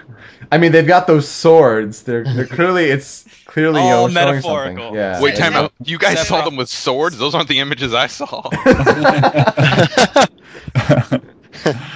I 0.51 0.57
mean, 0.57 0.71
they've 0.71 0.85
got 0.85 1.07
those 1.07 1.27
swords. 1.27 2.03
They're, 2.03 2.23
they're 2.23 2.45
clearly 2.57 2.85
it's 2.85 3.25
clearly 3.45 3.81
you 3.81 3.89
know, 3.89 3.97
All 4.01 4.09
metaphorical. 4.09 4.93
Yeah. 4.95 5.21
Wait, 5.21 5.35
Yeah. 5.35 5.39
time 5.49 5.53
out. 5.55 5.73
You 5.83 5.97
guys 5.97 6.17
Sephiroth- 6.17 6.25
saw 6.25 6.45
them 6.45 6.55
with 6.57 6.69
swords? 6.69 7.17
Those 7.17 7.33
aren't 7.33 7.47
the 7.47 7.59
images 7.59 7.93
I 7.93 8.07
saw. 8.07 8.49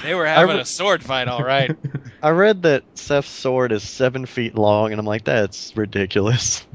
They 0.02 0.14
were 0.14 0.24
having 0.26 0.54
re- 0.56 0.62
a 0.62 0.64
sword 0.64 1.02
fight, 1.04 1.28
all 1.28 1.42
right. 1.42 1.76
I 2.22 2.30
read 2.30 2.62
that 2.62 2.84
Seth's 2.94 3.28
sword 3.28 3.70
is 3.72 3.82
seven 3.82 4.24
feet 4.24 4.54
long, 4.54 4.92
and 4.92 4.98
I'm 4.98 5.04
like, 5.04 5.24
that's 5.24 5.76
ridiculous. 5.76 6.66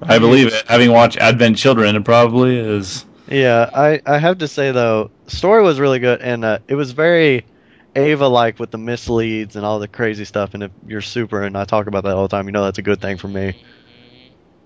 I 0.00 0.20
believe 0.20 0.48
it. 0.52 0.64
Having 0.68 0.92
watched 0.92 1.16
Advent 1.16 1.56
Children, 1.56 1.96
it 1.96 2.04
probably 2.04 2.56
is. 2.56 3.04
Yeah, 3.26 3.70
I, 3.72 4.00
I 4.04 4.18
have 4.18 4.38
to 4.38 4.48
say 4.48 4.72
though, 4.72 5.10
story 5.26 5.62
was 5.62 5.80
really 5.80 5.98
good, 5.98 6.20
and 6.20 6.44
uh, 6.44 6.58
it 6.68 6.74
was 6.74 6.92
very 6.92 7.46
Ava 7.94 8.26
like 8.28 8.58
with 8.58 8.70
the 8.70 8.78
misleads 8.78 9.56
and 9.56 9.64
all 9.64 9.78
the 9.78 9.88
crazy 9.88 10.24
stuff. 10.24 10.54
And 10.54 10.62
if 10.64 10.72
you're 10.86 11.00
super, 11.00 11.42
and 11.42 11.56
I 11.56 11.64
talk 11.64 11.86
about 11.86 12.04
that 12.04 12.14
all 12.16 12.22
the 12.28 12.36
time, 12.36 12.46
you 12.46 12.52
know 12.52 12.64
that's 12.64 12.78
a 12.78 12.82
good 12.82 13.00
thing 13.00 13.16
for 13.18 13.28
me. 13.28 13.54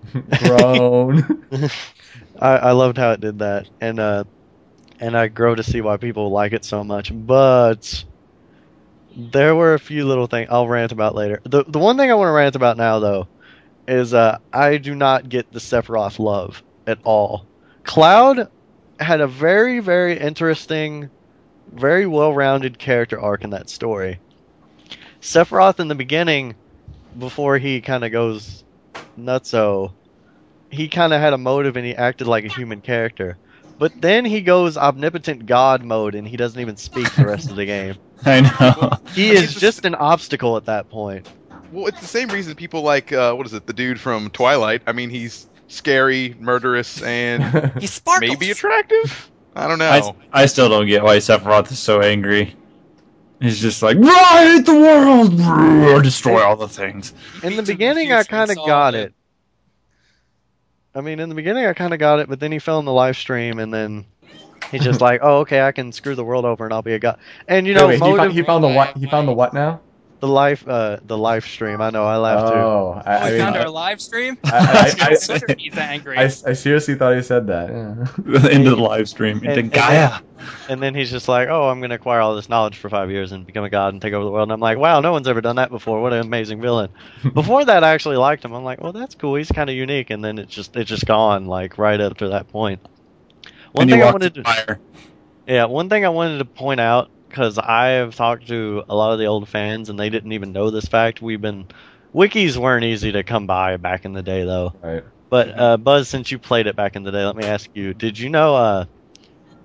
Grown. 0.37 1.23
I, 2.39 2.57
I 2.57 2.71
loved 2.71 2.97
how 2.97 3.11
it 3.11 3.21
did 3.21 3.39
that, 3.39 3.69
and 3.79 3.99
uh, 3.99 4.23
and 4.99 5.17
I 5.17 5.27
grow 5.27 5.55
to 5.55 5.63
see 5.63 5.81
why 5.81 5.97
people 5.97 6.29
like 6.29 6.53
it 6.53 6.65
so 6.65 6.83
much. 6.83 7.11
But 7.13 8.03
there 9.15 9.55
were 9.55 9.73
a 9.73 9.79
few 9.79 10.05
little 10.05 10.27
things 10.27 10.49
I'll 10.51 10.67
rant 10.67 10.91
about 10.91 11.15
later. 11.15 11.41
The 11.43 11.63
the 11.63 11.79
one 11.79 11.97
thing 11.97 12.11
I 12.11 12.15
want 12.15 12.27
to 12.27 12.33
rant 12.33 12.55
about 12.55 12.77
now 12.77 12.99
though 12.99 13.27
is 13.87 14.13
uh, 14.13 14.37
I 14.53 14.77
do 14.77 14.95
not 14.95 15.29
get 15.29 15.51
the 15.51 15.59
Sephiroth 15.59 16.19
love 16.19 16.63
at 16.87 16.99
all. 17.03 17.47
Cloud 17.83 18.49
had 18.99 19.21
a 19.21 19.27
very 19.27 19.79
very 19.79 20.17
interesting, 20.19 21.09
very 21.71 22.05
well 22.05 22.33
rounded 22.33 22.77
character 22.77 23.19
arc 23.19 23.43
in 23.43 23.51
that 23.51 23.69
story. 23.69 24.19
Sephiroth 25.21 25.79
in 25.79 25.87
the 25.87 25.95
beginning, 25.95 26.55
before 27.17 27.57
he 27.57 27.81
kind 27.81 28.03
of 28.05 28.11
goes 28.11 28.63
nutso, 29.17 29.91
he 30.69 30.87
kind 30.87 31.13
of 31.13 31.19
had 31.19 31.33
a 31.33 31.37
motive 31.37 31.75
and 31.77 31.85
he 31.85 31.95
acted 31.95 32.27
like 32.27 32.45
a 32.45 32.49
human 32.49 32.81
character. 32.81 33.37
But 33.77 33.99
then 33.99 34.25
he 34.25 34.41
goes 34.41 34.77
omnipotent 34.77 35.45
god 35.45 35.83
mode 35.83 36.13
and 36.15 36.27
he 36.27 36.35
doesn't 36.37 36.59
even 36.59 36.75
speak 36.75 37.13
the 37.15 37.25
rest 37.25 37.49
of 37.49 37.55
the 37.55 37.65
game. 37.65 37.95
I 38.25 38.41
know. 38.41 38.91
He 39.13 39.29
is 39.29 39.55
just 39.55 39.85
an 39.85 39.95
obstacle 39.95 40.57
at 40.57 40.65
that 40.65 40.89
point. 40.89 41.29
well, 41.71 41.87
it's 41.87 42.01
the 42.01 42.07
same 42.07 42.29
reason 42.29 42.55
people 42.55 42.81
like 42.81 43.11
uh, 43.13 43.33
what 43.33 43.45
is 43.45 43.53
it? 43.53 43.65
The 43.65 43.73
dude 43.73 43.99
from 43.99 44.29
Twilight. 44.31 44.81
I 44.85 44.91
mean, 44.91 45.09
he's 45.09 45.47
scary, 45.69 46.35
murderous, 46.39 47.01
and 47.01 47.71
He 47.79 47.87
sparkles. 47.87 48.29
maybe 48.29 48.51
attractive. 48.51 49.31
I 49.55 49.67
don't 49.67 49.79
know. 49.79 49.89
I, 50.33 50.43
I 50.43 50.45
still 50.45 50.69
don't 50.69 50.85
get 50.87 51.03
why 51.03 51.17
Sephiroth 51.17 51.71
is 51.71 51.79
so 51.79 52.01
angry. 52.01 52.55
He's 53.41 53.59
just 53.59 53.81
like, 53.81 53.97
I 53.97 54.53
hate 54.55 54.65
the 54.65 54.73
world, 54.73 55.39
or 55.39 56.01
destroy 56.01 56.43
all 56.43 56.57
the 56.57 56.67
things. 56.67 57.13
In 57.41 57.55
the 57.55 57.63
beginning, 57.63 58.11
I 58.11 58.23
kind 58.23 58.51
of 58.51 58.57
got 58.57 58.95
it. 58.95 59.13
I 60.93 61.01
mean, 61.01 61.19
in 61.19 61.29
the 61.29 61.35
beginning, 61.35 61.65
I 61.65 61.73
kind 61.73 61.93
of 61.93 61.99
got 61.99 62.19
it, 62.19 62.27
but 62.27 62.39
then 62.39 62.51
he 62.51 62.59
fell 62.59 62.79
in 62.79 62.85
the 62.85 62.91
Lifestream 62.91 63.61
and 63.61 63.73
then 63.73 64.05
he's 64.71 64.83
just 64.83 64.99
like, 65.07 65.21
oh, 65.23 65.39
okay, 65.39 65.61
I 65.61 65.71
can 65.71 65.91
screw 65.91 66.15
the 66.15 66.23
world 66.23 66.45
over 66.45 66.65
and 66.65 66.73
I'll 66.73 66.81
be 66.81 66.93
a 66.93 66.99
god. 66.99 67.19
And 67.47 67.65
you 67.65 67.73
know, 67.73 67.87
Wait, 67.87 68.01
wait, 68.01 68.11
he, 68.11 68.17
found, 68.17 68.33
he 68.33 68.43
found 68.43 68.63
the 68.63 68.69
what? 68.69 68.97
He 68.97 69.05
found 69.07 69.27
the 69.27 69.33
what 69.33 69.53
now? 69.53 69.79
The 70.21 70.27
life, 70.27 70.67
uh, 70.67 70.97
the 71.05 71.17
live 71.17 71.45
stream. 71.45 71.79
I 71.79 71.91
know, 71.91 72.03
I 72.03 72.17
laughed 72.17 72.51
too. 72.53 72.59
Oh, 72.59 73.01
I, 73.05 73.15
Oh, 73.15 73.19
I, 73.19 73.25
we 73.25 73.31
mean, 73.31 73.39
found 73.41 73.55
I, 73.55 73.59
our 73.61 73.69
live 73.69 74.01
stream. 74.01 74.37
I, 74.43 74.93
I, 74.99 75.15
Twitter, 75.25 75.55
he's 75.57 75.77
angry. 75.77 76.17
I, 76.17 76.23
I 76.23 76.27
seriously 76.29 76.95
thought 76.95 77.15
he 77.15 77.21
said 77.21 77.47
that. 77.47 77.69
Yeah. 77.69 78.49
Into 78.51 78.71
the 78.71 78.75
Lifestream, 78.75 79.37
into 79.37 79.49
And- 79.49 79.57
and 79.59 79.71
Gaia. 79.71 80.19
And 80.69 80.81
then 80.81 80.95
he's 80.95 81.11
just 81.11 81.27
like, 81.27 81.49
"Oh, 81.49 81.67
I'm 81.67 81.79
going 81.79 81.89
to 81.89 81.97
acquire 81.97 82.21
all 82.21 82.33
this 82.35 82.47
knowledge 82.47 82.77
for 82.77 82.89
five 82.89 83.11
years 83.11 83.33
and 83.33 83.45
become 83.45 83.65
a 83.65 83.69
god 83.69 83.93
and 83.93 84.01
take 84.01 84.13
over 84.13 84.23
the 84.23 84.31
world." 84.31 84.43
And 84.43 84.53
I'm 84.53 84.61
like, 84.61 84.77
"Wow, 84.77 85.01
no 85.01 85.11
one's 85.11 85.27
ever 85.27 85.41
done 85.41 85.57
that 85.57 85.69
before. 85.69 86.01
What 86.01 86.13
an 86.13 86.21
amazing 86.21 86.61
villain!" 86.61 86.89
Before 87.33 87.63
that, 87.65 87.83
I 87.83 87.89
actually 87.91 88.15
liked 88.15 88.45
him. 88.45 88.53
I'm 88.53 88.63
like, 88.63 88.79
"Well, 88.81 88.93
that's 88.93 89.15
cool. 89.15 89.35
He's 89.35 89.51
kind 89.51 89.69
of 89.69 89.75
unique." 89.75 90.09
And 90.11 90.23
then 90.23 90.37
it's 90.37 90.53
just 90.53 90.77
it's 90.77 90.89
just 90.89 91.05
gone 91.05 91.45
like 91.45 91.77
right 91.77 91.99
up 91.99 92.17
to 92.19 92.29
that 92.29 92.47
point. 92.49 92.79
One 93.73 93.83
and 93.83 93.89
he 93.89 93.95
thing 93.97 94.03
I 94.03 94.11
wanted 94.13 94.35
to 94.35 94.43
to 94.43 94.49
fire. 94.49 94.79
yeah, 95.45 95.65
one 95.65 95.89
thing 95.89 96.05
I 96.05 96.09
wanted 96.09 96.37
to 96.39 96.45
point 96.45 96.79
out 96.79 97.09
because 97.29 97.57
I 97.59 97.87
have 97.99 98.15
talked 98.15 98.47
to 98.47 98.83
a 98.89 98.95
lot 98.95 99.13
of 99.13 99.19
the 99.19 99.25
old 99.27 99.47
fans 99.49 99.89
and 99.89 99.99
they 99.99 100.09
didn't 100.09 100.33
even 100.33 100.53
know 100.53 100.71
this 100.71 100.85
fact. 100.87 101.21
We've 101.21 101.41
been 101.41 101.67
wikis 102.13 102.57
weren't 102.57 102.85
easy 102.85 103.13
to 103.13 103.23
come 103.23 103.47
by 103.47 103.77
back 103.77 104.05
in 104.05 104.13
the 104.13 104.23
day 104.23 104.43
though. 104.45 104.75
Right. 104.81 105.03
But 105.29 105.57
uh, 105.57 105.77
Buzz, 105.77 106.09
since 106.09 106.31
you 106.31 106.39
played 106.39 106.67
it 106.67 106.75
back 106.75 106.95
in 106.95 107.03
the 107.03 107.11
day, 107.11 107.25
let 107.25 107.35
me 107.35 107.45
ask 107.45 107.69
you: 107.73 107.93
Did 107.93 108.17
you 108.19 108.29
know 108.29 108.55
uh, 108.55 108.85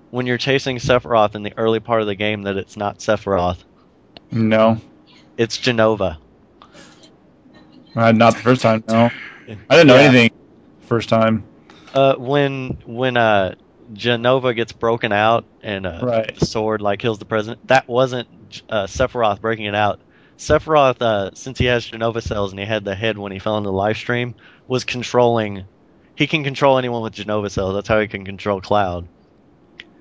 when 0.09 0.25
you're 0.27 0.37
chasing 0.37 0.77
Sephiroth 0.77 1.35
in 1.35 1.43
the 1.43 1.53
early 1.57 1.79
part 1.79 2.01
of 2.01 2.07
the 2.07 2.15
game 2.15 2.43
that 2.43 2.57
it's 2.57 2.77
not 2.77 2.99
Sephiroth, 2.99 3.63
No, 4.31 4.77
it's 5.37 5.57
Jenova? 5.59 6.17
uh, 7.95 8.11
not 8.11 8.35
the 8.35 8.41
first 8.41 8.61
time. 8.61 8.83
No, 8.87 9.11
I 9.69 9.75
didn't 9.75 9.87
know 9.87 9.95
Yeah. 9.95 10.09
anything 10.09 10.29
first 10.81 11.09
time. 11.09 11.43
Uh, 11.93 12.15
when 12.17 12.77
when 12.85 13.17
uh, 13.17 13.55
Jenova 13.93 14.55
gets 14.55 14.71
broken 14.73 15.11
out 15.11 15.45
and 15.61 15.85
uh, 15.85 16.05
Right. 16.05 16.35
the 16.39 16.45
sword 16.45 16.81
like 16.81 16.99
kills 16.99 17.19
the 17.19 17.25
president, 17.25 17.67
that 17.67 17.87
wasn't 17.87 18.27
uh, 18.69 18.85
Sephiroth 18.87 19.41
breaking 19.41 19.65
it 19.65 19.75
out. 19.75 20.01
Sephiroth, 20.37 21.01
uh, 21.01 21.31
since 21.35 21.57
he 21.59 21.65
has 21.65 21.85
Jenova 21.85 22.21
cells 22.21 22.51
and 22.51 22.59
he 22.59 22.65
had 22.65 22.83
the 22.83 22.95
head 22.95 23.17
when 23.17 23.31
he 23.31 23.39
fell 23.39 23.57
into 23.57 23.69
the 23.69 23.73
Lifestream, 23.73 24.35
was 24.67 24.83
controlling. 24.83 25.65
He 26.15 26.27
can 26.27 26.43
control 26.43 26.77
anyone 26.77 27.01
with 27.03 27.13
Jenova 27.13 27.51
cells. 27.51 27.75
That's 27.75 27.87
how 27.87 27.99
he 27.99 28.07
can 28.07 28.25
control 28.25 28.61
Cloud. 28.61 29.09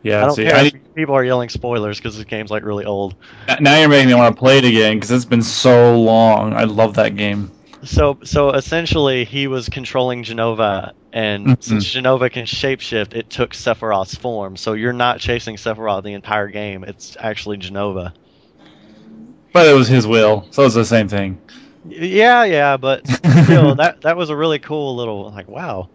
Yeah, 0.03 0.23
I 0.23 0.25
Yeah, 0.25 0.27
don't 0.27 0.41
see, 0.41 0.43
care 0.43 0.57
I, 0.57 0.63
if 0.63 0.73
people 0.95 1.15
are 1.15 1.25
yelling 1.25 1.49
spoilers 1.49 1.99
because 1.99 2.17
this 2.17 2.25
game's 2.27 2.51
like 2.51 2.65
really 2.65 2.85
old. 2.85 3.17
now 3.61 3.79
you're 3.79 3.89
making 3.89 4.09
me 4.09 4.15
want 4.15 4.35
to 4.35 4.39
play 4.39 4.59
it 4.59 4.65
again 4.65 4.97
because 4.97 5.11
it's 5.11 5.25
been 5.25 5.43
so 5.43 6.01
long. 6.01 6.55
I 6.55 6.65
love 6.65 6.95
that 6.95 7.17
game. 7.17 7.51
So 7.85 8.19
so 8.25 8.51
essentially, 8.51 9.25
he 9.25 9.47
was 9.47 9.69
controlling 9.69 10.25
Jenova, 10.25 10.93
and 11.13 11.47
Mhm. 11.47 11.63
since 11.63 11.95
Jenova 11.95 12.31
can 12.31 12.45
shapeshift, 12.47 13.15
it 13.15 13.31
took 13.31 13.53
Sephiroth's 13.53 14.15
form. 14.15 14.57
So 14.57 14.73
you're 14.73 14.93
not 14.93 15.21
chasing 15.21 15.57
Sephiroth 15.57 16.03
the 16.03 16.15
entire 16.15 16.49
game. 16.49 16.85
It's 16.85 17.17
actually 17.19 17.59
Jenova. 17.59 18.13
But 19.53 19.69
it 19.69 19.75
was 19.75 19.87
his 19.89 20.07
will, 20.07 20.47
so 20.51 20.65
it's 20.65 20.75
the 20.75 20.85
same 20.85 21.09
thing. 21.09 21.39
Yeah, 21.89 22.45
yeah, 22.45 22.77
but 22.77 23.07
still, 23.07 23.75
that 23.77 24.01
that 24.03 24.17
was 24.17 24.31
a 24.31 24.37
really 24.37 24.59
cool 24.59 24.97
little 24.97 25.31
like 25.31 25.49
wow. 25.49 25.89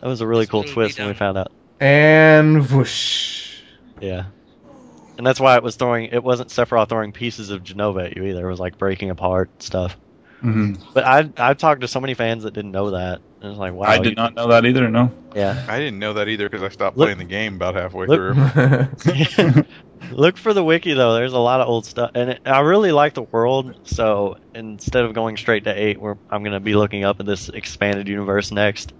That 0.00 0.08
was 0.08 0.20
a 0.20 0.26
really 0.26 0.46
cool 0.46 0.62
twist 0.62 0.98
when 0.98 1.08
we 1.08 1.14
found 1.14 1.38
out. 1.38 1.50
And 1.80 2.68
whoosh. 2.70 3.60
Yeah. 4.00 4.24
And 5.16 5.26
that's 5.26 5.40
why 5.40 5.56
it 5.56 5.62
was 5.62 5.76
throwing. 5.76 6.10
It 6.12 6.22
wasn't 6.22 6.50
Sephiroth 6.50 6.90
throwing 6.90 7.12
pieces 7.12 7.48
of 7.50 7.62
Jenova 7.64 8.06
at 8.10 8.16
you 8.16 8.24
either. 8.24 8.46
It 8.46 8.50
was 8.50 8.60
like 8.60 8.76
breaking 8.76 9.08
apart 9.10 9.62
stuff. 9.62 9.96
Hmm 10.40 10.74
But 10.94 11.04
I 11.04 11.30
I 11.36 11.54
talked 11.54 11.80
to 11.82 11.88
so 11.88 12.00
many 12.00 12.14
fans 12.14 12.42
that 12.44 12.52
didn't 12.54 12.72
know 12.72 12.90
that. 12.90 13.20
And 13.40 13.50
it's 13.50 13.58
like, 13.58 13.72
wow. 13.72 13.86
I 13.86 13.96
you- 13.96 14.02
did 14.02 14.16
not 14.16 14.34
know 14.34 14.48
that 14.48 14.64
either. 14.66 14.88
No. 14.88 15.10
Yeah. 15.34 15.64
I 15.68 15.78
didn't 15.78 15.98
know 15.98 16.14
that 16.14 16.28
either 16.28 16.48
because 16.48 16.62
I 16.62 16.68
stopped 16.68 16.96
Look- 16.96 17.06
playing 17.06 17.18
the 17.18 17.24
game 17.24 17.54
about 17.56 17.74
halfway 17.74 18.06
look- 18.06 18.34
through. 18.98 19.64
Look 20.12 20.36
for 20.36 20.52
the 20.52 20.62
wiki 20.62 20.92
though. 20.92 21.14
There's 21.14 21.32
a 21.32 21.38
lot 21.38 21.60
of 21.60 21.68
old 21.68 21.86
stuff, 21.86 22.10
and 22.14 22.30
it, 22.30 22.42
I 22.44 22.60
really 22.60 22.92
like 22.92 23.14
the 23.14 23.22
world. 23.22 23.74
So 23.84 24.36
instead 24.54 25.04
of 25.04 25.14
going 25.14 25.36
straight 25.38 25.64
to 25.64 25.72
eight, 25.72 25.98
where 26.00 26.16
I'm 26.30 26.44
gonna 26.44 26.60
be 26.60 26.74
looking 26.74 27.02
up 27.04 27.18
at 27.18 27.26
this 27.26 27.48
expanded 27.48 28.06
universe 28.06 28.52
next. 28.52 28.92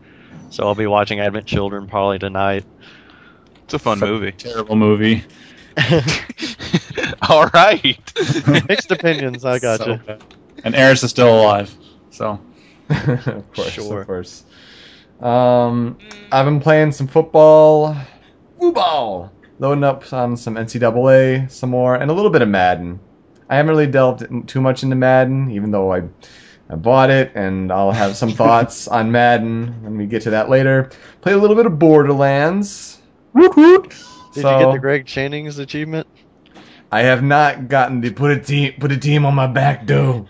So 0.50 0.64
I'll 0.66 0.74
be 0.74 0.86
watching 0.86 1.20
Advent 1.20 1.46
Children 1.46 1.86
probably 1.86 2.18
tonight. 2.18 2.64
It's 3.64 3.74
a 3.74 3.78
fun 3.78 4.00
movie. 4.00 4.32
Terrible 4.32 4.74
movie. 4.74 5.22
All 7.28 7.46
right. 7.48 7.98
Mixed 8.68 8.90
opinions. 8.90 9.44
I 9.44 9.58
got 9.58 9.80
So 9.80 9.92
you. 9.92 9.96
bad. 9.98 10.24
And 10.64 10.74
Aeris 10.74 11.02
is 11.02 11.10
still 11.10 11.34
alive. 11.40 11.74
So 12.10 12.40
of 12.90 13.52
course, 13.54 13.70
Sure. 13.70 14.00
of 14.00 14.06
course. 14.06 14.44
Um, 15.20 15.98
I've 16.30 16.44
been 16.44 16.60
playing 16.60 16.92
some 16.92 17.06
football, 17.06 17.96
woo 18.58 18.72
ball, 18.72 19.32
loading 19.58 19.84
up 19.84 20.12
on 20.12 20.36
some 20.36 20.56
NCAA, 20.56 21.50
some 21.50 21.70
more, 21.70 21.94
and 21.94 22.10
a 22.10 22.14
little 22.14 22.30
bit 22.30 22.42
of 22.42 22.48
Madden. 22.48 23.00
I 23.48 23.56
haven't 23.56 23.70
really 23.70 23.86
delved 23.86 24.48
too 24.48 24.60
much 24.60 24.82
into 24.82 24.96
Madden, 24.96 25.50
even 25.52 25.70
though 25.70 25.92
I, 25.92 26.02
I 26.68 26.74
bought 26.74 27.10
it, 27.10 27.32
and 27.34 27.72
I'll 27.72 27.92
have 27.92 28.16
some 28.16 28.32
thoughts 28.32 28.88
on 28.88 29.10
Madden 29.12 29.82
when 29.82 29.96
we 29.96 30.06
get 30.06 30.22
to 30.22 30.30
that 30.30 30.50
later. 30.50 30.90
Played 31.22 31.36
a 31.36 31.38
little 31.38 31.56
bit 31.56 31.66
of 31.66 31.78
Borderlands. 31.78 33.00
Woot 33.32 33.56
woot. 33.56 33.90
Did 34.34 34.42
so, 34.42 34.58
you 34.58 34.66
get 34.66 34.72
the 34.72 34.78
Greg 34.78 35.06
Channing's 35.06 35.58
achievement? 35.58 36.06
I 36.92 37.02
have 37.02 37.22
not 37.22 37.68
gotten 37.68 38.00
the 38.00 38.10
put 38.10 38.30
a 38.30 38.38
team 38.40 38.74
put 38.78 38.92
a 38.92 38.96
team 38.98 39.24
on 39.26 39.34
my 39.34 39.46
back 39.46 39.86
though. 39.86 40.26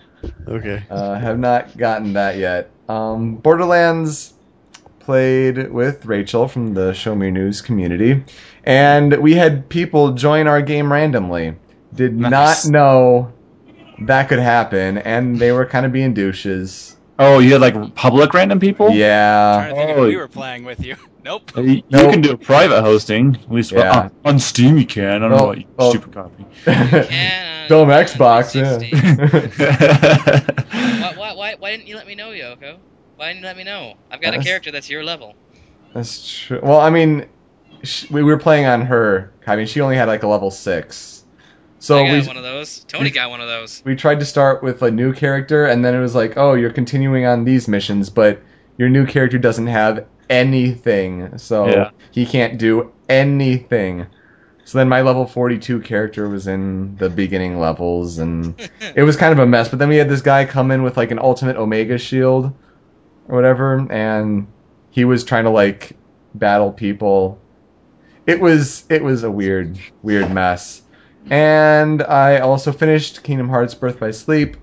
Okay. 0.47 0.83
Uh, 0.91 1.15
have 1.15 1.39
not 1.39 1.77
gotten 1.77 2.15
that 2.15 2.37
yet. 2.37 2.71
Um, 2.89 3.37
Borderlands 3.37 4.35
played 5.01 5.71
with 5.71 6.05
Rachel 6.07 6.49
from 6.49 6.75
the 6.75 6.93
Show 6.93 7.15
Me 7.15 7.31
News 7.31 7.63
community, 7.63 8.25
and 8.65 9.17
we 9.19 9.35
had 9.35 9.69
people 9.69 10.13
join 10.13 10.47
our 10.49 10.63
game 10.63 10.93
randomly. 10.93 11.57
Did 11.95 12.17
Nice. 12.17 12.67
not 12.67 12.73
know 12.73 13.33
that 14.01 14.29
could 14.29 14.39
happen, 14.41 14.99
and 14.99 15.39
they 15.39 15.53
were 15.53 15.67
kind 15.67 15.87
of 15.87 15.93
being 15.93 16.13
douches. 16.15 16.96
Oh, 17.19 17.39
you 17.39 17.53
had 17.53 17.63
like 17.63 17.95
public 17.95 18.35
random 18.35 18.61
people? 18.61 18.89
trying 18.89 18.99
Yeah. 18.99 19.69
to 19.71 19.75
think 19.75 19.91
Oh. 19.99 20.03
if 20.05 20.09
we 20.09 20.17
were 20.17 20.29
playing 20.29 20.65
with 20.65 20.85
you. 20.85 20.97
Nope. 21.27 21.51
Uh, 21.57 21.63
You 21.63 21.83
Nope. 21.91 22.13
can 22.13 22.21
do 22.21 22.31
a 22.31 22.37
private 22.37 22.83
hosting. 22.83 23.35
At 23.35 23.51
least 23.51 23.73
well, 23.73 23.83
Yeah. 23.85 24.01
on, 24.03 24.13
on 24.35 24.39
Steam 24.39 24.79
you 24.79 24.87
can. 24.87 25.11
I 25.11 25.19
don't 25.19 25.31
know 25.37 25.47
what 25.47 25.59
you 25.59 25.65
well- 25.77 25.91
stupid 25.91 26.15
copy. 26.15 26.45
Yeah, 26.69 27.67
Dumb 27.67 27.91
uh, 27.91 27.95
Xbox, 27.95 28.55
yeah. 28.55 28.79
why, 31.01 31.13
why, 31.17 31.33
why, 31.35 31.55
why 31.59 31.71
didn't 31.73 31.89
you 31.89 31.97
let 31.97 32.07
me 32.07 32.15
know, 32.15 32.29
Yoko? 32.31 32.77
Why 33.17 33.27
didn't 33.29 33.41
you 33.41 33.47
let 33.47 33.57
me 33.57 33.65
know? 33.65 33.95
I've 34.09 34.21
got 34.21 34.35
a 34.35 34.39
character 34.43 34.71
that's 34.71 34.89
your 34.89 35.03
level. 35.03 35.35
That's 35.95 36.31
true. 36.47 36.61
Well, 36.63 36.79
I 36.79 36.91
mean, 36.91 37.27
sh- 37.83 38.09
we 38.11 38.23
were 38.23 38.39
playing 38.39 38.67
on 38.67 38.83
her. 38.83 39.33
I 39.49 39.57
mean, 39.57 39.67
she 39.67 39.81
only 39.81 39.97
had 39.97 40.07
like 40.07 40.23
a 40.23 40.29
level 40.29 40.53
six. 40.53 41.16
So 41.79 41.99
I 41.99 42.07
got 42.07 42.13
we 42.23 42.27
one 42.27 42.37
of 42.37 42.43
those. 42.43 42.85
Tony 42.85 43.11
got 43.11 43.31
one 43.31 43.41
of 43.41 43.49
those. 43.49 43.83
we 43.85 43.95
tried 43.97 44.21
to 44.21 44.27
start 44.27 44.63
with 44.63 44.83
a 44.83 44.91
new 44.91 45.13
character, 45.13 45.67
and 45.67 45.85
then 45.85 45.95
it 45.95 46.01
was 46.01 46.15
like, 46.15 46.37
oh, 46.37 46.55
you're 46.55 46.73
continuing 46.73 47.27
on 47.27 47.45
these 47.45 47.69
missions, 47.69 48.11
but 48.11 48.41
your 48.79 48.89
new 48.89 49.07
character 49.07 49.39
doesn't 49.39 49.67
have 49.67 50.07
anything, 50.31 51.39
so 51.39 51.69
Yeah. 51.69 51.91
he 52.11 52.27
can't 52.27 52.59
do 52.59 52.93
anything. 53.09 54.07
So 54.65 54.79
then 54.79 54.89
my 54.89 55.03
level 55.03 55.27
42 55.27 55.81
character 55.81 56.29
was 56.29 56.49
in 56.49 56.97
the 56.97 57.09
beginning 57.09 57.61
levels, 57.61 58.19
and 58.19 58.55
it 58.97 59.03
was 59.05 59.17
kind 59.17 59.33
of 59.33 59.39
a 59.39 59.47
mess. 59.47 59.69
But 59.69 59.79
then 59.79 59.89
we 59.89 59.97
had 59.97 60.09
this 60.09 60.23
guy 60.23 60.45
come 60.45 60.71
in 60.71 60.83
with 60.83 60.97
like 60.97 61.11
an 61.11 61.19
ultimate 61.19 61.57
Omega 61.57 61.99
shield 61.99 62.53
or 63.29 63.37
whatever, 63.37 63.87
and 63.93 64.47
he 64.91 65.05
was 65.05 65.25
trying 65.25 65.45
to 65.45 65.51
like 65.51 65.93
battle 66.35 66.73
people. 66.73 67.39
It 68.27 68.41
was 68.41 68.85
it 68.89 69.05
was 69.05 69.23
a 69.23 69.31
weird 69.31 69.79
weird 70.03 70.33
mess. 70.33 70.83
And 71.31 72.03
I 72.03 72.39
also 72.39 72.73
finished 72.73 73.23
Kingdom 73.23 73.49
Hearts 73.49 73.75
Birth 73.75 73.99
by 73.99 74.11
Sleep 74.11 74.57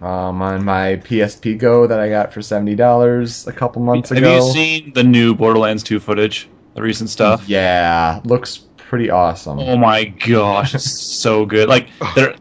um, 0.00 0.42
on 0.42 0.64
my 0.64 0.96
PSP 0.96 1.58
Go 1.58 1.86
that 1.86 2.00
I 2.00 2.08
got 2.08 2.32
for 2.32 2.42
seventy 2.42 2.74
dollars 2.74 3.46
a 3.46 3.52
couple 3.52 3.82
months 3.82 4.10
Have 4.10 4.18
ago. 4.18 4.30
Have 4.34 4.42
you 4.44 4.52
seen 4.52 4.92
the 4.92 5.04
new 5.04 5.34
Borderlands 5.34 5.82
2 5.82 6.00
footage? 6.00 6.48
The 6.74 6.82
recent 6.82 7.08
stuff? 7.08 7.48
Yeah, 7.48 8.20
looks 8.24 8.58
pretty 8.76 9.10
awesome. 9.10 9.60
Oh 9.60 9.76
my 9.76 10.04
gosh, 10.04 10.74
it's 10.74 10.90
so 10.90 11.46
good. 11.46 11.68
Like 11.68 11.88
they're 12.14 12.34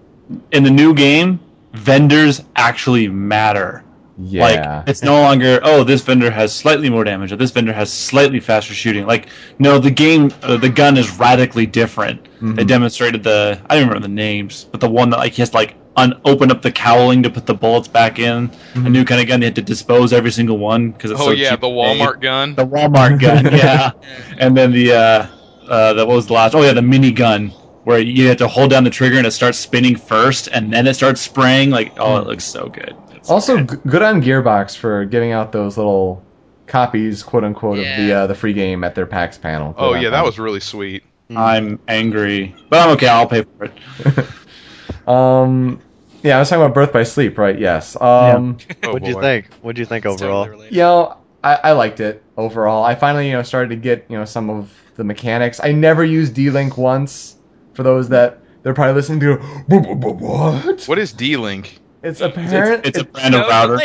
in 0.51 0.63
the 0.63 0.71
new 0.71 0.93
game, 0.93 1.39
vendors 1.73 2.41
actually 2.55 3.07
matter. 3.07 3.82
Yeah, 4.17 4.41
Like 4.77 4.89
it's 4.89 5.01
no 5.03 5.19
longer 5.21 5.59
oh 5.63 5.83
this 5.83 6.01
vendor 6.01 6.29
has 6.29 6.53
slightly 6.53 6.89
more 6.89 7.03
damage 7.03 7.31
or 7.31 7.35
this 7.35 7.49
vendor 7.51 7.73
has 7.73 7.91
slightly 7.91 8.39
faster 8.39 8.73
shooting. 8.73 9.07
Like 9.07 9.27
no, 9.59 9.79
the 9.79 9.89
game 9.91 10.31
uh, 10.43 10.57
the 10.57 10.69
gun 10.69 10.97
is 10.97 11.17
radically 11.17 11.65
different. 11.65 12.23
They 12.41 12.63
Mhm. 12.63 12.67
demonstrated 12.67 13.23
the 13.23 13.59
I 13.69 13.75
don't 13.75 13.87
remember 13.87 14.07
the 14.07 14.13
names, 14.13 14.67
but 14.71 14.81
the 14.81 14.89
one 14.89 15.09
that 15.09 15.17
like 15.17 15.33
he 15.33 15.41
has 15.41 15.53
like 15.53 15.75
un- 15.95 16.19
open 16.25 16.51
up 16.51 16.61
the 16.61 16.71
cowling 16.71 17.23
to 17.23 17.29
put 17.29 17.45
the 17.47 17.53
bullets 17.55 17.87
back 17.87 18.19
in. 18.19 18.51
A 18.75 18.77
Mhm. 18.79 18.91
new 18.91 19.03
kind 19.05 19.19
of 19.21 19.27
gun 19.27 19.39
they 19.39 19.47
had 19.47 19.55
to 19.55 19.61
dispose 19.63 20.13
every 20.13 20.31
single 20.31 20.57
one 20.59 20.91
because 20.91 21.09
it's 21.11 21.19
Oh 21.21 21.25
so 21.25 21.31
yeah, 21.31 21.51
cheap 21.51 21.61
the 21.61 21.69
to 21.69 21.73
make. 21.75 21.97
Walmart 21.99 22.21
gun. 22.21 22.53
the 22.55 22.67
Walmart 22.67 23.19
gun, 23.19 23.45
yeah. 23.51 23.57
Yeah. 23.57 23.91
And 24.37 24.55
then 24.55 24.71
the 24.71 24.93
uh, 24.93 25.25
uh, 25.67 25.93
the 25.93 26.05
what 26.05 26.15
was 26.17 26.27
the 26.27 26.33
last? 26.33 26.53
Oh 26.53 26.61
yeah, 26.61 26.73
the 26.73 26.81
mini 26.83 27.11
gun 27.11 27.51
where 27.85 27.97
you 27.99 28.27
have 28.27 28.37
to 28.37 28.47
hold 28.47 28.69
down 28.69 28.83
the 28.83 28.89
trigger 28.89 29.17
and 29.17 29.25
it 29.25 29.31
starts 29.31 29.57
spinning 29.57 29.95
first, 29.95 30.47
and 30.53 30.71
then 30.71 30.85
it 30.87 30.93
starts 30.93 31.19
spraying. 31.19 31.69
Like, 31.71 31.93
oh, 31.99 32.17
it 32.17 32.27
looks 32.27 32.43
so 32.45 32.67
good. 32.69 32.95
It's 33.23 33.29
so 33.29 33.33
also 33.35 33.63
good. 33.63 33.81
good 33.83 34.01
on 34.01 34.21
Gearbox 34.21 34.75
for 34.77 35.05
giving 35.05 35.31
out 35.31 35.51
those 35.51 35.77
little 35.77 36.23
copies, 36.67 37.23
quote 37.23 37.43
unquote, 37.43 37.79
of 37.79 37.85
the 37.85 38.13
uh, 38.13 38.27
the 38.27 38.35
free 38.35 38.53
game 38.53 38.83
at 38.83 38.95
their 38.95 39.05
PAX 39.05 39.37
panel. 39.37 39.73
Good 39.73 39.81
Oh 39.81 39.93
yeah, 39.93 40.09
that 40.09 40.17
them. 40.17 40.25
was 40.25 40.39
really 40.39 40.59
sweet. 40.59 41.03
I'm 41.35 41.79
angry, 41.87 42.55
but 42.69 42.79
I'm 42.81 42.89
okay. 42.95 43.07
I'll 43.07 43.27
pay 43.27 43.43
for 43.43 43.65
it. 43.65 45.07
um, 45.07 45.81
yeah, 46.21 46.35
I 46.37 46.39
was 46.39 46.49
talking 46.49 46.63
about 46.63 46.73
Birth 46.75 46.93
by 46.93 47.03
Sleep, 47.03 47.37
right? 47.37 47.57
Yes. 47.57 47.95
Um, 47.99 48.57
Oh, 48.83 48.93
What'd 48.93 49.07
you 49.07 49.19
think? 49.19 49.47
What'd 49.61 49.79
you 49.79 49.85
think 49.85 50.05
It's 50.05 50.21
overall? 50.21 50.47
related. 50.47 50.73
you 50.75 50.81
know, 50.81 51.17
I, 51.43 51.55
I 51.55 51.71
liked 51.73 51.99
it 51.99 52.23
overall. 52.37 52.83
I 52.83 52.95
finally, 52.95 53.27
you 53.27 53.33
know, 53.33 53.43
started 53.43 53.69
to 53.69 53.75
get, 53.77 54.05
you 54.09 54.17
know, 54.17 54.25
some 54.25 54.49
of 54.49 54.71
the 54.95 55.03
mechanics. 55.03 55.59
I 55.63 55.71
never 55.71 56.03
used 56.03 56.33
D-Link 56.35 56.77
once. 56.77 57.35
For 57.73 57.81
those 57.83 58.09
that 58.09 58.39
they're 58.61 58.75
probably 58.75 58.93
listening 58.93 59.19
to, 59.21 59.37
"Wha- 59.67 59.79
wha- 59.79 59.93
wha- 59.95 60.13
what? 60.61 60.85
What 60.85 60.99
is 60.99 61.11
D-Link? 61.11 61.79
It's 62.03 62.19
It's, 62.19 62.21
apparent. 62.21 62.85
it's 62.85 62.97
a 62.99 63.03
brand 63.05 63.33
of 63.35 63.47
router. 63.47 63.79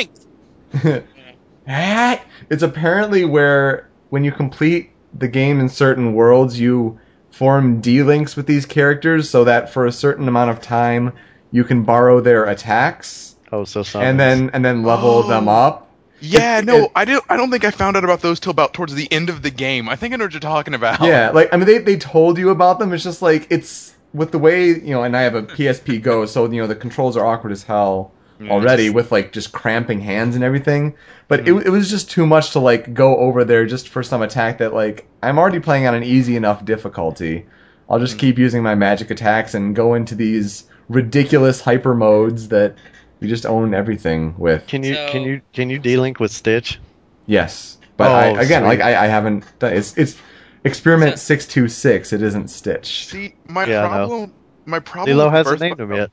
Ah, 1.67 2.21
it's 2.51 2.63
apparently 2.63 3.25
where 3.25 3.89
when 4.11 4.25
you 4.25 4.33
complete 4.33 4.91
the 5.17 5.29
game 5.29 5.61
in 5.61 5.69
certain 5.69 6.15
worlds, 6.15 6.59
you 6.59 6.99
form 7.31 7.81
D-links 7.81 8.37
with 8.37 8.47
these 8.47 8.67
characters, 8.67 9.31
so 9.31 9.45
that 9.45 9.73
for 9.73 9.87
a 9.87 9.93
certain 9.93 10.29
amount 10.29 10.51
of 10.51 10.61
time 10.61 11.13
you 11.53 11.65
can 11.65 11.85
borrow 11.85 12.21
their 12.21 12.45
attacks 12.45 13.37
Oh, 13.53 13.65
so 13.65 13.83
some. 13.83 14.03
and 14.03 14.19
then 14.21 14.51
and 14.53 14.65
then 14.65 14.83
level 14.83 15.11
Oh. 15.11 15.23
them 15.29 15.49
up. 15.49 15.85
Yeah, 16.21 16.59
It- 16.59 16.65
no, 16.65 16.77
it- 16.85 16.91
I 16.97 17.05
didn't. 17.05 17.25
I 17.29 17.37
don't 17.37 17.51
think 17.51 17.65
I 17.65 17.71
found 17.71 17.97
out 17.97 18.03
about 18.05 18.21
those 18.21 18.41
till 18.41 18.51
about 18.51 18.75
towards 18.75 18.95
the 18.95 19.11
end 19.13 19.31
of 19.31 19.41
the 19.43 19.51
game. 19.51 19.89
I 19.89 19.95
think 19.97 20.13
I 20.13 20.17
know 20.17 20.25
what 20.25 20.33
you're 20.33 20.41
talking 20.41 20.75
about. 20.75 21.01
Yeah, 21.03 21.31
like 21.31 21.51
I 21.55 21.57
mean, 21.57 21.67
they 21.67 21.79
they 21.79 21.97
told 21.97 22.39
you 22.39 22.51
about 22.51 22.81
them. 22.81 22.93
It's 22.93 23.05
just 23.05 23.23
like 23.23 23.47
it's 23.51 23.95
with 24.13 24.33
the 24.33 24.39
way 24.39 24.67
you 24.69 24.91
know, 24.91 25.03
and 25.03 25.17
I 25.17 25.23
have 25.23 25.35
a 25.35 25.43
PSP 25.43 26.03
Go, 26.03 26.27
so 26.27 26.51
you 26.51 26.61
know 26.61 26.67
the 26.67 26.75
controls 26.75 27.17
are 27.17 27.25
awkward 27.27 27.53
as 27.53 27.63
hell 27.63 28.13
Yeah, 28.41 28.51
already 28.53 28.85
just- 28.85 28.95
with 28.95 29.13
like 29.13 29.33
just 29.33 29.53
cramping 29.53 30.01
hands 30.01 30.35
and 30.35 30.45
everything. 30.45 30.95
But 31.29 31.41
it, 31.41 31.47
mm-hmm. 31.47 31.67
it 31.67 31.71
was 31.71 31.91
just 31.91 32.11
too 32.11 32.27
much 32.27 32.53
to 32.53 32.61
like 32.61 32.95
go 32.95 33.17
over 33.17 33.45
there 33.45 33.67
just 33.67 33.89
for 33.89 34.03
some 34.03 34.23
attack 34.23 34.59
that 34.59 34.73
like 34.73 35.07
I'm 35.23 35.39
already 35.39 35.61
playing 35.61 35.87
on 35.87 35.95
an 35.95 36.05
easy 36.05 36.37
enough 36.37 36.65
difficulty. 36.65 37.47
I'll 37.91 37.99
just 37.99 38.17
mm. 38.17 38.21
keep 38.21 38.39
using 38.39 38.63
my 38.63 38.75
magic 38.75 39.11
attacks 39.11 39.55
and 39.55 39.75
go 39.75 39.95
into 39.95 40.15
these 40.15 40.65
ridiculous 40.89 41.61
hyper 41.61 41.95
modes 41.95 42.49
that 42.49 42.77
you 43.21 43.29
just 43.29 43.47
own 43.47 43.75
everything 43.75 44.35
with. 44.39 44.67
Can 44.67 44.83
you 44.85 44.95
So- 44.95 45.09
can 45.11 45.23
you 45.23 45.41
can 45.53 45.71
you 45.71 45.79
D-Link 45.79 46.21
with 46.21 46.31
Stitch? 46.31 46.81
Yes, 47.27 47.77
but 47.97 48.11
Oh, 48.11 48.15
I, 48.15 48.27
again, 48.43 48.63
sweet. 48.63 48.69
like 48.69 48.81
I, 48.81 49.05
I 49.05 49.07
haven't. 49.09 49.45
Done, 49.59 49.75
it's 49.75 49.97
it's 49.99 50.17
experiment 50.65 51.19
six 51.19 51.47
two 51.47 51.69
six. 51.69 52.13
It 52.13 52.23
isn't 52.23 52.49
Stitch. 52.49 53.07
See, 53.09 53.35
my 53.49 53.65
Yeah, 53.67 53.81
I 53.81 53.83
know. 53.83 53.89
problem. 54.09 54.35
My 54.67 54.81
problem. 54.81 55.17
Lilo 55.17 55.27
with 55.27 55.35
hasn't 55.35 55.53
first 55.55 55.61
named 55.61 55.79
one- 55.79 55.91
him 55.93 55.97
yet. 55.97 56.11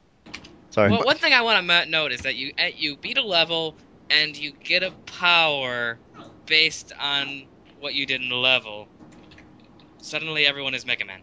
Sorry. 0.70 0.91
Well, 0.91 1.04
one 1.06 1.18
thing 1.18 1.32
I 1.34 1.41
want 1.41 1.66
to 1.68 1.86
note 1.89 2.12
is 2.12 2.22
that 2.22 2.36
you 2.36 2.52
uh, 2.60 2.64
you 2.76 2.98
beat 2.98 3.18
a 3.18 3.24
level 3.24 3.76
and 4.10 4.36
you 4.36 4.52
get 4.52 4.84
a 4.84 4.91
power 5.06 5.98
based 6.46 6.91
on 7.00 7.48
what 7.80 7.93
you 7.93 8.06
did 8.06 8.22
in 8.22 8.30
the 8.30 8.36
level. 8.36 8.88
Suddenly, 10.00 10.46
everyone 10.46 10.74
is 10.76 10.86
Mega 10.86 11.06
Man. 11.06 11.22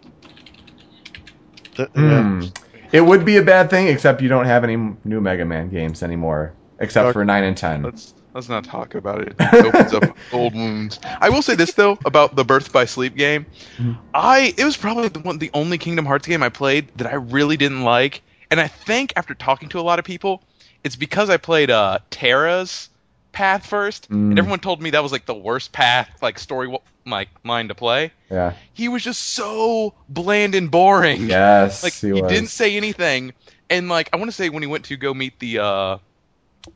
Th- 1.75 1.89
yeah. 1.95 2.23
Hmm. 2.23 2.45
It 2.93 3.01
would 3.01 3.25
be 3.25 3.37
a 3.39 3.43
bad 3.43 3.71
thing, 3.71 3.87
except 3.89 4.21
you 4.21 4.29
don't 4.29 4.45
have 4.45 4.65
any 4.65 4.77
new 5.05 5.21
Mega 5.21 5.45
Man 5.45 5.69
games 5.71 6.03
anymore. 6.03 6.55
except 6.81 7.05
Dark- 7.05 7.13
for 7.15 7.25
nine 7.25 7.45
and 7.45 7.57
ten. 7.57 7.83
Let's 7.83 8.15
let's 8.35 8.49
not 8.49 8.65
talk 8.65 8.95
about 8.95 9.23
it. 9.23 9.35
It 9.39 9.65
opens 9.67 9.93
up 9.95 10.17
old 10.33 10.55
wounds. 10.55 10.99
I 11.21 11.31
will 11.31 11.43
say 11.43 11.55
this 11.55 11.73
though 11.75 11.99
about 12.05 12.35
the 12.37 12.45
Birth 12.45 12.73
by 12.73 12.85
Sleep 12.85 13.15
game. 13.17 13.47
Mhm. 13.79 13.99
I 14.15 14.55
it 14.57 14.65
was 14.65 14.77
probably 14.77 15.09
the 15.09 15.21
one 15.21 15.39
the 15.39 15.51
only 15.55 15.79
Kingdom 15.79 16.07
Hearts 16.07 16.27
game 16.27 16.43
I 16.43 16.49
played 16.49 16.89
that 16.97 17.07
I 17.07 17.15
really 17.17 17.57
didn't 17.57 17.83
like, 17.83 18.23
and 18.51 18.61
I 18.61 18.69
think 18.69 19.13
after 19.17 19.35
talking 19.35 19.69
to 19.71 19.81
a 19.81 19.83
lot 19.83 19.99
of 19.99 20.05
people, 20.05 20.43
it's 20.85 20.97
because 20.97 21.31
I 21.31 21.37
played 21.37 21.71
uh 21.71 21.99
Terra's 22.11 22.89
path 23.33 23.67
first, 23.67 24.11
Mm. 24.11 24.31
and 24.31 24.39
everyone 24.39 24.59
told 24.61 24.83
me 24.83 24.91
that 24.91 25.03
was 25.03 25.13
like 25.13 25.25
the 25.27 25.35
worst 25.35 25.73
path, 25.73 26.09
like 26.21 26.39
story 26.39 26.77
like 27.07 27.29
mine 27.43 27.69
to 27.69 27.75
play. 27.75 28.13
Yeah. 28.31 28.53
He 28.75 28.89
was 28.89 29.03
just 29.03 29.21
so 29.21 29.95
bland 30.09 30.55
and 30.55 30.71
boring. 30.71 31.27
Yes. 31.29 31.83
Like 31.83 31.95
he, 31.95 32.13
he, 32.13 32.21
didn't 32.23 32.49
say 32.51 32.77
anything, 32.77 33.33
and 33.71 33.89
like 33.89 34.11
I 34.13 34.17
want 34.17 34.31
to 34.31 34.37
say 34.37 34.49
when 34.51 34.63
he 34.63 34.67
went 34.67 34.85
to 34.87 34.97
go 34.97 35.13
meet 35.15 35.39
the 35.39 35.59
uh 35.61 35.99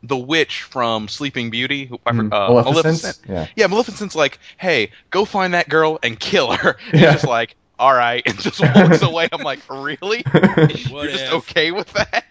the 0.03 0.17
witch 0.17 0.63
from 0.63 1.09
Sleeping 1.09 1.51
Beauty, 1.51 1.87
who, 1.87 2.01
I 2.07 2.13
Mm, 2.13 2.33
uh, 2.33 2.49
Maleficent? 2.49 2.75
Maleficent. 2.85 3.19
Yeah. 3.29 3.47
Yeah, 3.57 3.67
Maleficent's 3.69 4.15
like, 4.15 4.39
hey, 4.57 4.91
go 5.11 5.25
find 5.25 5.55
that 5.55 5.69
girl 5.69 5.99
and 6.03 6.19
kill 6.19 6.53
her. 6.53 6.77
And 6.93 7.01
Yeah. 7.01 7.13
He's 7.13 7.21
just 7.23 7.27
like, 7.27 7.55
all 7.79 7.93
right, 7.93 8.23
and 8.27 8.39
just 8.41 8.61
walks 8.61 9.03
away. 9.03 9.29
I'm 9.33 9.43
like, 9.43 9.61
really? 9.69 10.23
What 10.33 10.81
You're 11.05 11.07
just 11.09 11.33
okay 11.33 11.71
with 11.73 11.93
that? 11.93 12.25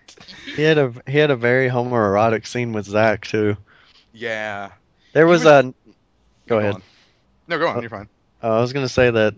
He 0.55 0.61
had 0.63 0.77
a 0.77 0.93
he 1.07 1.17
had 1.17 1.31
a 1.31 1.35
very 1.35 1.69
homoerotic 1.69 2.47
scene 2.47 2.73
with 2.73 2.85
Zack 2.85 3.25
too. 3.25 3.57
Yeah. 4.13 4.71
There 5.13 5.27
was 5.27 5.43
was- 5.45 5.65
a. 5.65 5.73
Go 6.47 6.59
ahead. 6.59 6.75
on. 6.75 6.83
No, 7.47 7.57
go 7.59 7.67
on. 7.67 7.77
Uh, 7.77 7.81
You're 7.81 7.89
fine. 7.89 8.07
Uh, 8.43 8.57
I 8.57 8.61
was 8.61 8.73
gonna 8.73 8.89
say 8.89 9.09
that 9.11 9.35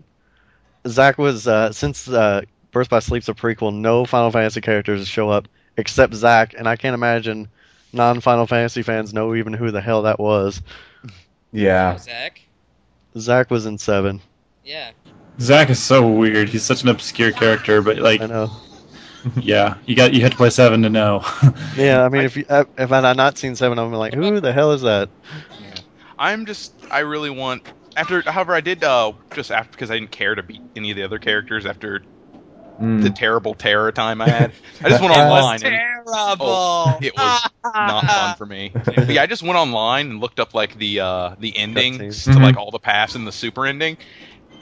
Zack 0.86 1.18
was 1.18 1.46
uh, 1.48 1.72
since 1.72 2.08
uh, 2.08 2.42
Birth 2.70 2.88
by 2.90 2.98
Sleep's 3.00 3.28
a 3.28 3.34
prequel, 3.34 3.74
no 3.74 4.04
Final 4.04 4.30
Fantasy 4.30 4.60
characters 4.60 5.06
show 5.08 5.28
up 5.30 5.48
except 5.76 6.14
Zack, 6.14 6.54
and 6.56 6.68
I 6.68 6.76
can't 6.76 6.94
imagine 6.94 7.48
non-Final 7.92 8.46
Fantasy 8.46 8.82
fans 8.82 9.14
know 9.14 9.34
even 9.34 9.52
who 9.52 9.70
the 9.70 9.80
hell 9.80 10.02
that 10.02 10.18
was. 10.18 10.62
yeah. 11.52 11.96
Zack. 11.98 12.40
Zack 13.18 13.50
was 13.50 13.66
in 13.66 13.78
seven. 13.78 14.20
Yeah. 14.64 14.90
Zack 15.40 15.70
is 15.70 15.82
so 15.82 16.06
weird. 16.06 16.48
He's 16.48 16.62
such 16.62 16.82
an 16.82 16.88
obscure 16.88 17.32
character, 17.32 17.80
but 17.80 17.98
like, 17.98 18.20
I 18.20 18.26
know. 18.26 18.50
yeah, 19.40 19.76
you 19.86 19.96
got 19.96 20.12
you 20.14 20.20
had 20.20 20.32
to 20.32 20.36
play 20.36 20.50
seven 20.50 20.82
to 20.82 20.90
know. 20.90 21.24
Yeah, 21.76 22.04
I 22.04 22.08
mean, 22.08 22.24
if 22.24 22.36
you 22.36 22.44
if 22.48 22.92
I 22.92 23.00
had 23.00 23.16
not 23.16 23.38
seen 23.38 23.54
seven, 23.54 23.78
I'm 23.78 23.92
like, 23.92 24.14
who 24.14 24.40
the 24.40 24.52
hell 24.52 24.72
is 24.72 24.82
that? 24.82 25.08
I'm 26.18 26.44
just, 26.46 26.74
I 26.90 27.00
really 27.00 27.30
want. 27.30 27.62
After, 27.96 28.20
however, 28.22 28.54
I 28.54 28.60
did 28.60 28.82
uh 28.82 29.12
just 29.32 29.50
after 29.50 29.70
because 29.72 29.90
I 29.90 29.98
didn't 29.98 30.10
care 30.10 30.34
to 30.34 30.42
beat 30.42 30.60
any 30.76 30.90
of 30.90 30.96
the 30.96 31.04
other 31.04 31.18
characters 31.18 31.66
after 31.66 32.02
Mm. 32.80 33.02
the 33.02 33.10
terrible 33.10 33.54
terror 33.54 33.90
time 33.92 34.20
I 34.20 34.28
had. 34.28 34.52
I 34.82 34.88
just 34.88 35.00
went 35.02 35.12
That 35.14 35.28
was 35.30 35.44
online 35.44 35.62
and 35.64 35.74
Terrible. 36.14 36.46
Oh, 36.48 36.98
it 37.02 37.14
was 37.16 37.42
not 37.64 38.04
fun 38.06 38.36
for 38.36 38.46
me. 38.46 38.70
But 38.72 39.08
yeah, 39.10 39.22
I 39.22 39.26
just 39.26 39.42
went 39.42 39.56
online 39.56 40.10
and 40.10 40.20
looked 40.20 40.40
up 40.40 40.54
like 40.54 40.76
the 40.78 41.00
uh, 41.00 41.34
the 41.38 41.56
endings 41.56 42.24
to 42.24 42.30
Mhm. 42.30 42.42
like 42.42 42.56
all 42.56 42.70
the 42.70 42.78
paths 42.78 43.14
and 43.14 43.26
the 43.26 43.32
super 43.32 43.66
ending. 43.66 43.98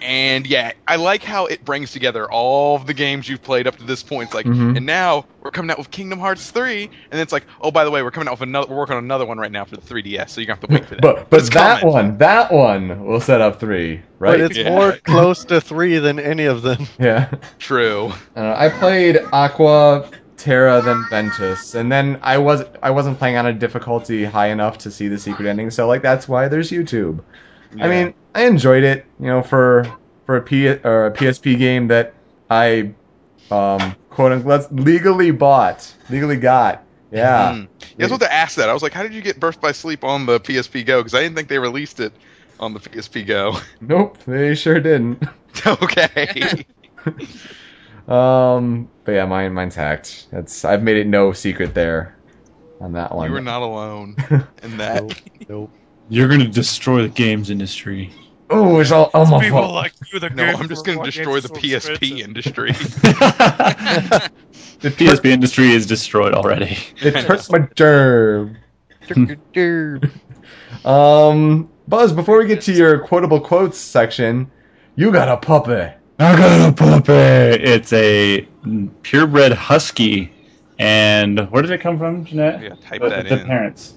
And 0.03 0.47
yeah, 0.47 0.73
I 0.87 0.97
like 0.97 1.23
how 1.23 1.47
it 1.47 1.65
brings 1.65 1.93
together 1.93 2.31
all 2.31 2.77
of 2.77 2.87
the 2.87 2.95
games 2.95 3.29
you've 3.29 3.43
played 3.43 3.67
up 3.67 3.77
to 3.77 3.85
this 3.85 4.03
point. 4.03 4.27
It's 4.29 4.35
like, 4.35 4.47
Mhm. 4.47 4.77
and 4.77 4.87
now 4.87 5.25
we're 5.43 5.51
coming 5.51 5.71
out 5.71 5.79
with 5.79 5.91
Kingdom 5.91 6.19
Hearts 6.19 6.51
3, 6.51 6.91
and 7.11 7.21
it's 7.21 7.33
like, 7.33 7.45
oh, 7.61 7.71
by 7.71 7.85
the 7.85 7.91
way, 7.91 8.03
we're 8.03 8.11
coming 8.11 8.29
out 8.29 8.33
with 8.33 8.43
another. 8.43 8.69
We're 8.69 8.77
working 8.77 8.97
on 8.97 9.05
another 9.05 9.25
one 9.25 9.39
right 9.39 9.51
now 9.51 9.65
for 9.65 9.77
the 9.77 9.83
3DS, 9.83 10.31
so 10.31 10.41
you're 10.41 10.47
gonna 10.47 10.59
have 10.61 10.69
to 10.69 10.75
wait 10.75 10.85
for 10.87 10.95
that. 10.97 11.01
But 11.03 11.31
but 11.31 11.41
It's 11.41 11.51
that 11.51 11.81
coming. 11.81 11.95
one, 11.95 12.19
that 12.19 12.53
one 12.53 13.07
will 13.07 13.21
set 13.21 13.41
up 13.41 13.59
three, 13.59 14.03
right? 14.19 14.33
But 14.33 14.41
it's 14.41 14.57
Yeah. 14.59 14.71
more 14.71 14.93
close 14.93 15.45
to 15.47 15.61
three 15.61 15.99
than 15.99 16.19
any 16.21 16.45
of 16.45 16.63
them. 16.63 16.87
yeah. 16.99 17.29
True. 17.59 18.13
Uh, 18.37 18.55
I 18.57 18.69
played 18.69 19.19
Aqua, 19.33 20.05
Terra, 20.37 20.83
then 20.83 21.05
Ventus, 21.09 21.75
and 21.75 21.91
then 21.91 22.19
I 22.23 22.39
was 22.39 22.63
I 22.83 22.91
wasn't 22.91 23.19
playing 23.19 23.37
on 23.39 23.47
a 23.47 23.53
difficulty 23.55 24.25
high 24.25 24.49
enough 24.49 24.79
to 24.79 24.91
see 24.91 25.09
the 25.09 25.19
secret 25.19 25.49
ending. 25.49 25.71
So 25.71 25.89
like 25.89 26.03
that's 26.03 26.29
why 26.29 26.49
there's 26.49 26.71
YouTube. 26.71 27.21
I 27.81 27.89
mean, 27.89 28.15
I 28.37 28.45
enjoyed 28.45 28.85
it, 28.85 29.07
you 29.19 29.27
know, 29.27 29.43
for 29.43 29.91
for 30.27 30.37
a 30.37 30.43
P 30.43 30.69
or 30.69 31.07
a 31.07 31.11
PSP 31.11 31.57
game 31.59 31.89
that 31.89 32.13
I 32.51 32.93
um 33.51 33.97
quote 34.11 34.33
unquote 34.33 34.71
legally 34.71 35.31
bought, 35.31 35.95
legally 36.11 36.37
got. 36.37 36.85
Yeah. 37.11 37.55
Mhm. 37.55 37.69
Yeah, 37.81 37.87
I 37.99 38.03
was 38.03 38.13
about 38.13 38.27
to 38.27 38.33
ask 38.33 38.57
that. 38.57 38.69
I 38.69 38.75
was 38.75 38.83
like, 38.83 38.93
how 38.93 39.03
did 39.03 39.15
you 39.15 39.23
get 39.23 39.41
Birth 39.41 39.59
by 39.61 39.73
Sleep 39.73 40.05
on 40.05 40.27
the 40.27 40.39
PSP 40.39 40.85
Go? 40.85 41.01
Because 41.01 41.15
I 41.15 41.23
didn't 41.23 41.37
think 41.37 41.49
they 41.49 41.59
released 41.59 41.99
it 41.99 42.13
on 42.61 42.75
the 42.75 42.81
PSP 42.81 43.27
Go. 43.27 43.57
Nope, 43.81 44.19
they 44.27 44.55
sure 44.55 44.81
didn't. 44.81 45.23
okay. 45.67 46.65
Um, 48.09 48.89
but 49.05 49.13
yeah, 49.13 49.27
mine 49.27 49.53
mine's 49.53 49.75
hacked. 49.75 50.29
That's 50.31 50.65
I've 50.65 50.85
made 50.85 50.97
it 50.97 51.09
no 51.09 51.33
secret 51.33 51.75
there 51.75 52.17
on 52.81 52.93
that 52.93 53.13
one. 53.13 53.27
you 53.27 53.33
were 53.33 53.41
not 53.41 53.63
alone 53.63 54.15
in 54.63 54.77
that. 54.77 55.03
Nope. 55.03 55.13
nope. 55.49 55.71
You're 56.09 56.29
gonna 56.29 56.47
destroy 56.47 57.03
the 57.03 57.09
games 57.09 57.51
industry. 57.51 58.13
Oh, 58.51 58.81
it's 58.81 58.91
all, 58.93 59.11
all 59.15 59.27
my 59.27 59.41
People 59.41 59.63
fault. 59.63 59.75
like 59.75 59.95
you, 60.13 60.19
the 60.21 60.31
No, 60.31 60.55
I'm 60.57 60.69
just 60.69 60.85
going 60.85 60.99
to 60.99 61.05
destroy 61.05 61.41
the 61.41 61.49
so 61.49 61.55
PSP 61.55 62.19
expensive. 62.19 62.21
industry. 62.21 62.73
the 64.81 64.91
PSP 64.91 65.27
industry 65.27 65.73
is 65.73 65.87
destroyed 65.87 66.35
already. 66.35 66.79
It 67.01 67.17
hurts 67.17 67.51
my 67.51 67.69
germ. 67.75 68.59
Um, 70.85 71.71
Buzz, 71.89 72.13
before 72.13 72.39
we 72.39 72.47
get 72.47 72.61
to 72.63 72.73
your 72.73 73.01
quotable 73.01 73.41
quotes 73.41 73.79
section, 73.79 74.51
you 74.97 75.13
got 75.13 75.29
a 75.29 75.37
puppy. 75.37 75.93
I 76.19 76.37
got 76.37 76.71
a 76.71 76.73
puppy. 76.73 77.13
It's 77.13 77.93
a 77.93 78.49
purebred 79.03 79.53
husky, 79.53 80.33
and 80.79 81.41
where 81.51 81.63
did 81.63 81.71
it 81.73 81.81
come 81.81 81.99
from, 81.99 82.25
Jeanette? 82.25 82.61
yeah, 82.61 82.75
type 82.81 83.03
the, 83.03 83.09
that 83.09 83.29
the 83.29 83.39
in. 83.41 83.47
parents. 83.47 83.96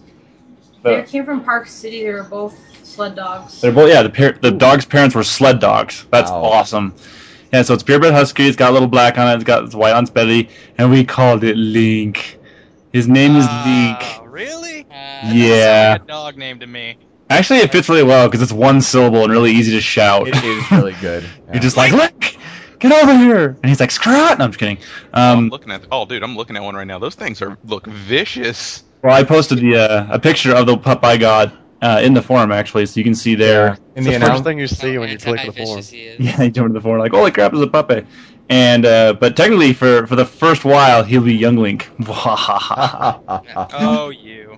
They 0.84 1.04
came 1.04 1.26
from 1.26 1.44
Park 1.44 1.68
City. 1.68 2.04
They 2.04 2.12
were 2.14 2.24
both 2.24 2.58
sled 2.86 3.16
dogs. 3.16 3.62
they're 3.62 3.72
both 3.72 3.90
yeah. 3.90 4.04
The 4.04 4.10
par- 4.10 4.38
the 4.42 4.52
dog's 4.52 4.86
parents 4.86 5.16
were 5.16 5.24
sled 5.24 5.60
dogs. 5.60 6.06
That's 6.12 6.32
Wow. 6.32 6.44
awesome. 6.44 6.94
Yeah, 7.54 7.64
so 7.64 7.74
it's 7.74 7.84
purebred 7.84 8.14
husky. 8.14 8.46
It's 8.48 8.56
got 8.58 8.70
a 8.70 8.74
little 8.74 8.88
black 8.88 9.18
on 9.18 9.28
it. 9.28 9.36
It's 9.36 9.44
got 9.44 9.64
it's 9.64 9.76
white 9.76 9.94
on 9.94 10.04
its 10.04 10.12
belly, 10.12 10.50
and 10.78 10.92
we 10.92 11.04
called 11.04 11.44
it 11.44 11.56
Link. 11.58 12.38
His 12.94 13.08
name 13.08 13.36
is 13.36 13.46
Link. 13.66 14.00
Really? 14.32 14.82
Uh, 14.90 15.32
Yeah. 15.34 15.90
Like 15.94 16.04
a 16.04 16.06
dog 16.06 16.38
name 16.38 16.60
to 16.60 16.68
me. 16.68 16.98
Actually, 17.32 17.60
it 17.60 17.72
fits 17.72 17.88
really 17.90 18.04
well 18.04 18.28
because 18.28 18.42
it's 18.42 18.52
one 18.52 18.82
syllable 18.82 19.24
and 19.24 19.32
really 19.32 19.52
easy 19.52 19.72
to 19.74 19.82
shout. 19.82 20.28
It 20.28 20.36
is 20.44 20.72
really 20.72 20.96
good. 21.02 21.24
You're 21.54 21.62
just 21.62 21.78
like, 21.78 21.92
Link, 21.92 22.38
get 22.80 22.92
over 22.92 23.16
here, 23.16 23.56
and 23.62 23.66
he's 23.70 23.80
like, 23.80 23.92
screw 23.92 24.14
it. 24.14 24.40
No, 24.40 24.46
I'm 24.46 24.52
just 24.52 24.60
kidding. 24.60 24.80
I'm 25.14 25.38
Um, 25.38 25.50
looking 25.50 25.72
at. 25.72 25.86
Oh, 25.92 26.06
dude, 26.06 26.24
I'm 26.24 26.36
looking 26.36 26.56
at 26.56 26.64
one 26.64 26.76
right 26.76 26.88
now. 26.88 26.98
Those 26.98 27.14
things 27.16 27.42
are 27.44 27.58
look 27.66 27.86
vicious. 27.86 28.84
Well, 29.02 29.14
I 29.14 29.24
posted 29.24 29.60
the 29.60 29.76
uh, 29.78 30.08
a 30.16 30.20
picture 30.20 30.54
of 30.56 30.66
the 30.66 30.78
pup 30.78 31.04
I 31.04 31.18
got 31.18 31.54
uh, 31.82 32.02
in 32.04 32.14
the 32.14 32.22
forum 32.22 32.52
actually, 32.52 32.86
so 32.86 33.00
you 33.00 33.04
can 33.04 33.16
see 33.16 33.36
there. 33.36 33.78
in 33.96 34.04
It's 34.04 34.08
the 34.08 34.20
the 34.20 34.26
first 34.26 34.44
thing 34.44 34.60
you 34.60 34.68
see 34.68 34.96
how 34.96 35.00
when 35.02 35.10
you 35.10 35.18
click 35.18 35.42
the 35.46 35.52
form. 35.54 35.78
anti-vicious 35.78 35.90
he 35.90 36.02
is. 36.04 36.20
Yeah, 36.26 36.44
you 36.44 36.52
jump 36.52 36.68
into 36.68 36.80
the 36.80 36.84
forum 36.84 37.00
like, 37.00 37.12
holy 37.12 37.32
crap, 37.32 37.54
it's 37.54 37.62
a 37.62 37.68
puppy. 37.68 38.06
And 38.50 38.86
uh, 38.86 39.14
but 39.14 39.38
technically, 39.38 39.74
for 39.74 40.08
for 40.08 40.16
the 40.16 40.26
first 40.26 40.66
while, 40.66 41.04
he'll 41.04 41.22
be 41.24 41.36
young 41.36 41.58
Link. 41.58 41.90
Oh, 43.72 44.10
you. 44.10 44.58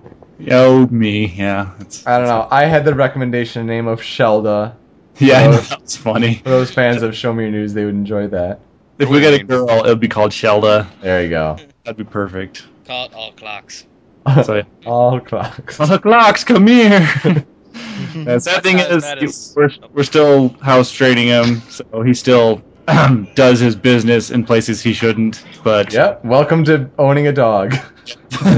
oh 0.50 0.86
me, 0.88 1.26
yeah, 1.26 1.72
it's, 1.80 2.06
I 2.06 2.18
don't 2.18 2.26
know. 2.28 2.48
I 2.50 2.64
had 2.64 2.84
the 2.84 2.94
recommendation 2.94 3.66
name 3.66 3.86
of 3.86 4.00
Shelda. 4.00 4.74
yeah, 5.18 5.48
Oh. 5.48 5.52
that's 5.70 5.96
funny. 5.96 6.36
For 6.36 6.48
those 6.50 6.70
fans 6.72 7.02
of 7.02 7.14
Show 7.14 7.32
Me 7.32 7.44
Your 7.44 7.52
News, 7.52 7.74
they 7.74 7.84
would 7.84 7.94
enjoy 7.94 8.28
that. 8.28 8.60
If 8.98 9.08
we 9.10 9.20
get 9.20 9.34
a 9.40 9.44
girl, 9.44 9.68
it'll 9.68 9.96
be 9.96 10.08
called 10.08 10.30
Shelda. 10.32 10.86
There 11.00 11.22
you 11.22 11.28
go. 11.28 11.56
That'd 11.84 11.96
be 11.98 12.04
perfect. 12.04 12.66
Call 12.86 13.06
it 13.06 13.14
all 13.14 13.32
clocks. 13.32 13.86
So 14.44 14.56
yeah. 14.56 14.62
All 14.86 15.20
clocks. 15.20 15.80
All 15.80 15.98
clocks, 15.98 16.44
come 16.44 16.66
here. 16.66 17.00
the 18.14 18.38
sad 18.40 18.62
thing 18.62 18.76
That- 18.76 18.90
is, 18.92 19.02
that 19.02 19.22
is- 19.22 19.54
we're, 19.56 19.70
we're 19.92 20.02
still 20.04 20.50
house 20.60 20.90
trading 20.92 21.26
him, 21.28 21.60
so 21.62 22.02
he 22.02 22.14
still 22.14 22.62
does 23.34 23.60
his 23.60 23.74
business 23.76 24.30
in 24.30 24.44
places 24.44 24.82
he 24.82 24.92
shouldn't. 24.92 25.44
But 25.64 25.92
Yep. 25.92 26.24
Welcome 26.24 26.64
to 26.64 26.90
owning 26.98 27.26
a 27.28 27.32
dog. 27.32 27.74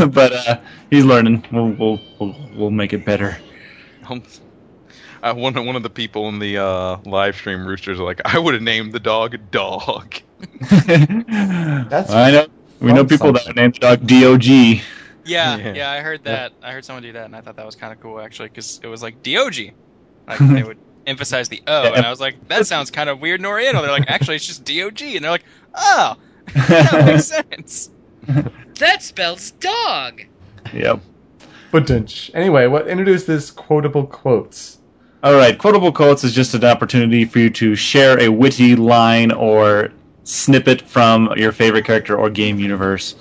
but 0.09 0.33
uh, 0.33 0.61
he's 0.91 1.05
learning. 1.05 1.45
We'll, 1.53 1.69
we'll 1.71 2.01
we'll 2.19 2.37
we'll 2.55 2.71
make 2.71 2.93
it 2.93 3.05
better. 3.05 3.37
Um, 4.09 4.23
uh, 5.23 5.35
one 5.35 5.55
one 5.67 5.77
of 5.77 5.83
the 5.83 5.91
people 5.91 6.29
in 6.29 6.39
the 6.39 6.59
uh, 6.59 6.99
live 7.05 7.37
stream 7.37 7.67
roosters 7.67 8.01
are 8.01 8.05
like, 8.05 8.21
I 8.25 8.39
would 8.39 8.55
have 8.55 8.63
named 8.63 8.93
the 8.93 9.01
dog 9.01 9.37
Dog. 9.51 10.17
That's 10.71 12.11
I 12.11 12.31
know. 12.31 12.47
We 12.81 12.93
know 12.93 13.05
people 13.05 13.33
that 13.33 13.47
would 13.47 13.57
name 13.57 13.73
the 13.73 13.79
dog 13.79 14.07
Dog. 14.07 14.43
Yeah, 15.25 15.57
Yeah. 15.59 15.75
yeah, 15.75 15.91
I 15.91 16.01
heard 16.01 16.25
that. 16.25 16.53
I 16.63 16.73
heard 16.73 16.85
someone 16.85 17.03
do 17.03 17.13
that, 17.13 17.25
and 17.27 17.37
I 17.37 17.41
thought 17.41 17.57
that 17.57 17.67
was 17.67 17.77
kind 17.77 17.93
of 17.93 18.01
cool 18.01 18.21
actually, 18.21 18.49
because 18.49 18.81
it 18.83 18.87
was 18.87 19.03
like 19.03 19.23
Dog. 19.23 19.55
Like 20.27 20.39
they 20.41 20.63
would 20.63 20.79
emphasize 21.07 21.49
the 21.49 21.63
O, 21.67 21.93
and 21.93 22.05
I 22.05 22.11
was 22.11 22.21
like, 22.21 22.49
that 22.49 22.67
sounds 22.67 22.91
kind 22.91 23.09
of 23.11 23.21
weird 23.21 23.41
and 23.41 23.47
Oriental. 23.47 23.83
They're 23.83 23.91
like, 23.91 24.09
actually, 24.09 24.37
it's 24.37 24.47
just 24.47 24.65
Dog, 24.65 25.01
and 25.03 25.25
they're 25.25 25.31
like, 25.31 25.45
oh, 25.75 26.17
that 26.55 27.07
makes 27.07 27.27
sense. 27.27 27.91
That 28.79 29.03
spells 29.03 29.51
dog. 29.53 30.23
Yep. 30.73 31.01
But 31.71 31.91
anyway, 32.35 32.67
what 32.67 32.89
introduce 32.89 33.25
this 33.25 33.51
quotable 33.51 34.07
quotes? 34.07 34.79
All 35.23 35.35
right, 35.35 35.59
quotable 35.59 35.91
quotes 35.91 36.23
is 36.23 36.35
just 36.35 36.55
an 36.55 36.65
opportunity 36.65 37.25
for 37.25 37.39
you 37.39 37.51
to 37.51 37.75
share 37.75 38.21
a 38.21 38.29
witty 38.29 38.77
line 38.77 39.33
or 39.33 39.91
snippet 40.25 40.83
from 40.83 41.33
your 41.37 41.53
favorite 41.53 41.85
character 41.85 42.17
or 42.17 42.31
game 42.31 42.59
universe. 42.59 43.15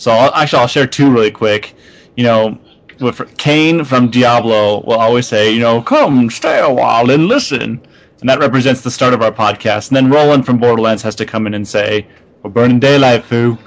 So 0.00 0.10
I'll, 0.12 0.32
actually, 0.34 0.60
I'll 0.60 0.66
share 0.66 0.86
two 0.86 1.10
really 1.12 1.30
quick. 1.30 1.74
You 2.16 2.24
know, 2.24 2.58
with 3.00 3.36
Cain 3.36 3.84
from 3.84 4.10
Diablo 4.10 4.82
will 4.84 4.94
always 4.94 5.28
say, 5.28 5.52
you 5.52 5.60
know, 5.60 5.82
come 5.82 6.30
stay 6.30 6.58
a 6.58 6.72
while 6.72 7.10
and 7.10 7.26
listen, 7.26 7.86
and 8.20 8.28
that 8.30 8.38
represents 8.38 8.80
the 8.80 8.90
start 8.90 9.12
of 9.12 9.20
our 9.20 9.30
podcast. 9.30 9.88
And 9.88 9.96
then 9.96 10.10
Roland 10.10 10.46
from 10.46 10.56
Borderlands 10.56 11.02
has 11.02 11.14
to 11.16 11.26
come 11.26 11.46
in 11.46 11.52
and 11.52 11.68
say, 11.68 12.06
"We're 12.42 12.48
burning 12.48 12.80
daylight, 12.80 13.24
foo." 13.24 13.58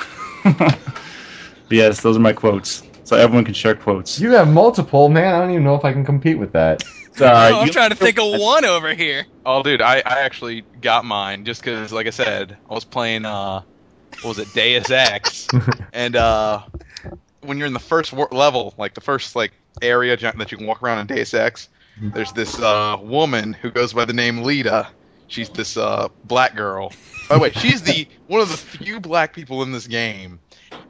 yes, 1.69 2.01
those 2.01 2.17
are 2.17 2.19
my 2.19 2.33
quotes, 2.33 2.81
so 3.03 3.15
everyone 3.15 3.45
can 3.45 3.53
share 3.53 3.75
quotes. 3.75 4.19
You 4.19 4.31
have 4.31 4.47
multiple, 4.47 5.09
man. 5.09 5.35
I 5.35 5.39
don't 5.39 5.51
even 5.51 5.63
know 5.63 5.75
if 5.75 5.85
I 5.85 5.93
can 5.93 6.03
compete 6.03 6.39
with 6.39 6.51
that. 6.53 6.83
Uh, 7.21 7.51
I'm 7.53 7.67
you- 7.67 7.71
trying 7.71 7.91
to 7.91 7.95
think 7.95 8.17
of 8.19 8.25
one 8.41 8.65
over 8.65 8.91
here. 8.95 9.27
Oh, 9.45 9.61
dude, 9.61 9.83
I, 9.83 9.97
I 9.97 10.21
actually 10.21 10.65
got 10.81 11.05
mine 11.05 11.45
just 11.45 11.61
because, 11.61 11.91
like 11.93 12.07
I 12.07 12.09
said, 12.09 12.57
I 12.67 12.73
was 12.73 12.85
playing, 12.85 13.23
uh, 13.23 13.61
what 14.21 14.37
was 14.37 14.39
it, 14.39 14.53
Deus 14.53 14.89
Ex, 14.89 15.47
and 15.93 16.15
uh, 16.15 16.61
when 17.41 17.57
you're 17.57 17.67
in 17.67 17.73
the 17.73 17.79
first 17.79 18.13
wor- 18.13 18.29
level, 18.31 18.73
like 18.77 18.93
the 18.93 19.01
first 19.01 19.35
like 19.35 19.53
area 19.81 20.15
that 20.17 20.51
you 20.51 20.57
can 20.57 20.67
walk 20.67 20.83
around 20.83 20.99
in 20.99 21.15
Deus 21.15 21.33
Ex, 21.33 21.69
there's 22.01 22.31
this 22.33 22.59
uh, 22.59 22.97
woman 23.01 23.53
who 23.53 23.71
goes 23.71 23.93
by 23.93 24.05
the 24.05 24.13
name 24.13 24.43
Lita. 24.43 24.87
She's 25.27 25.49
this 25.49 25.77
uh, 25.77 26.09
black 26.23 26.55
girl. 26.55 26.91
By 27.29 27.35
the 27.35 27.41
way, 27.41 27.51
she's 27.51 27.81
the 27.83 28.07
one 28.27 28.41
of 28.41 28.49
the 28.49 28.57
few 28.57 28.99
black 28.99 29.33
people 29.33 29.63
in 29.63 29.71
this 29.71 29.87
game, 29.87 30.39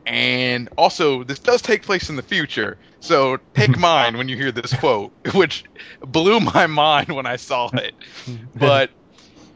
and 0.05 0.69
also 0.77 1.23
this 1.23 1.39
does 1.39 1.61
take 1.61 1.83
place 1.83 2.09
in 2.09 2.15
the 2.15 2.23
future. 2.23 2.77
So 2.99 3.37
take 3.53 3.77
mine 3.79 4.17
when 4.17 4.27
you 4.29 4.35
hear 4.37 4.51
this 4.51 4.73
quote, 4.73 5.11
which 5.33 5.63
blew 6.01 6.39
my 6.39 6.67
mind 6.67 7.11
when 7.11 7.25
I 7.25 7.35
saw 7.35 7.69
it. 7.73 7.93
But 8.55 8.89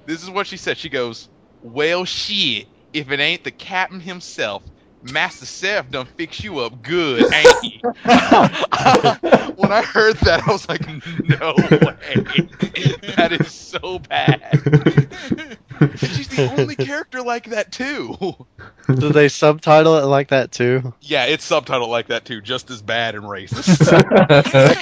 this 0.06 0.24
is 0.24 0.30
what 0.30 0.48
she 0.48 0.58
said. 0.58 0.78
She 0.78 0.90
goes, 0.90 1.28
"Well, 1.62 2.06
shit. 2.06 2.68
If 2.94 3.12
it 3.12 3.20
ain't 3.20 3.44
the 3.44 3.52
captain 3.52 4.00
himself, 4.00 4.64
Master 5.02 5.46
Seth 5.46 5.92
done 5.92 6.06
fix 6.06 6.44
you 6.44 6.60
up 6.60 6.82
good, 6.82 7.32
ain't 7.34 7.56
he?" 7.62 7.80
when 7.84 9.72
I 9.72 9.82
heard 9.84 10.18
that, 10.18 10.44
I 10.48 10.52
was 10.52 10.68
like, 10.68 10.86
"No 10.88 11.54
way. 11.58 11.98
That 13.16 13.38
is 13.40 13.52
so 13.52 14.00
bad." 14.00 14.42
She's 15.98 16.28
the 16.30 16.54
only 16.58 16.76
character 16.76 17.22
like 17.22 17.52
that 17.52 17.72
too. 17.72 18.36
Do 18.88 19.10
they 19.10 19.30
subtitle 19.30 19.98
it 19.98 20.06
like 20.06 20.30
that 20.30 20.52
too? 20.52 20.94
Yeah, 21.02 21.26
it's 21.26 21.48
subtitled 21.48 21.90
like 21.90 22.08
that 22.08 22.26
too, 22.26 22.42
just 22.42 22.70
as 22.72 22.82
bad 22.82 23.16
and 23.16 23.26
racist. 23.26 23.90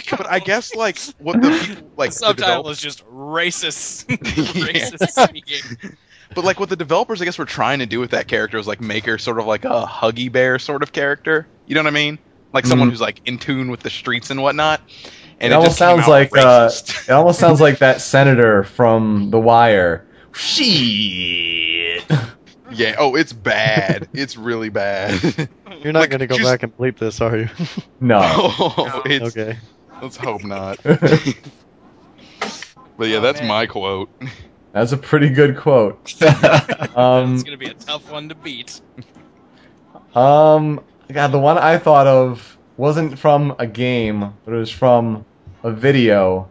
but 0.18 0.28
I 0.30 0.40
guess 0.40 0.74
like 0.76 1.00
what 1.18 1.42
the 1.42 1.66
people 1.66 1.92
like 1.98 2.12
the 2.12 2.16
Subtitle 2.16 2.64
develop- 2.64 2.72
is 2.72 2.80
just 2.80 3.06
racist. 3.08 4.06
Racist 4.16 5.30
speaking. 5.30 5.98
But 6.34 6.44
like 6.46 6.60
what 6.60 6.70
the 6.70 6.76
developers, 6.76 7.22
I 7.22 7.26
guess, 7.26 7.38
were 7.38 7.46
trying 7.46 7.80
to 7.80 7.86
do 7.86 8.00
with 8.00 8.12
that 8.12 8.28
character 8.28 8.58
was 8.58 8.68
like 8.68 8.82
make 8.82 9.06
her 9.06 9.18
sort 9.18 9.40
of 9.40 9.46
like 9.46 9.66
a 9.66 9.86
Huggy 9.86 10.32
Bear 10.32 10.58
sort 10.60 10.82
of 10.84 10.92
character. 10.92 11.46
You 11.68 11.76
know 11.76 11.82
what 11.82 11.88
I 11.88 11.92
mean? 11.92 12.18
Like 12.54 12.66
someone 12.66 12.88
Mhm. 12.88 12.92
who's 12.92 13.02
like 13.02 13.22
in 13.26 13.38
tune 13.38 13.70
with 13.70 13.82
the 13.82 13.90
streets 13.90 14.30
and 14.32 14.42
whatnot. 14.42 14.82
And 14.82 14.94
It, 15.04 15.46
And 15.48 15.54
almost 15.54 15.70
just 15.72 15.80
sounds 15.80 16.08
like 16.08 16.36
uh, 16.36 16.70
it 16.74 17.10
almost 17.12 17.40
sounds 17.40 17.60
like 17.62 17.80
that 17.80 18.00
senator 18.02 18.64
from 18.64 19.30
The 19.32 19.40
Wire. 19.40 20.06
Shit. 20.34 22.04
yeah. 22.72 22.96
Oh, 22.98 23.16
it's 23.16 23.34
bad. 23.34 24.08
it's 24.14 24.38
really 24.38 24.70
bad. 24.70 25.22
You're 25.84 25.94
not 25.94 26.00
Like, 26.02 26.10
going 26.10 26.20
to 26.22 26.28
go 26.28 26.38
just- 26.38 26.50
back 26.50 26.64
and 26.64 26.76
bleep 26.78 26.98
this, 26.98 27.20
are 27.22 27.38
you? 27.38 27.50
No. 28.00 28.20
oh, 28.24 29.02
it's, 29.06 29.38
okay. 29.38 29.58
let's 30.02 30.18
hope 30.18 30.44
not. 30.44 30.80
But 30.84 30.96
yeah, 33.10 33.18
Oh, 33.18 33.22
that's 33.22 33.40
man. 33.40 33.48
my 33.50 33.66
quote. 33.68 34.10
That's 34.76 34.92
a 34.92 34.98
pretty 34.98 35.30
good 35.30 35.56
quote. 35.58 36.14
Um, 36.96 37.34
it's 37.36 37.44
gonna 37.44 37.58
be 37.58 37.68
a 37.68 37.74
tough 37.74 38.10
one 38.10 38.30
to 38.30 38.36
beat. 38.36 38.80
um, 40.16 40.82
God, 41.12 41.28
the 41.34 41.40
one 41.40 41.58
I 41.58 41.78
thought 41.78 42.08
of 42.08 42.58
wasn't 42.78 43.20
from 43.20 43.56
a 43.60 43.68
game, 43.68 44.34
but 44.46 44.54
it 44.54 44.58
was 44.58 44.72
from 44.72 45.26
a 45.64 45.72
video 45.72 46.50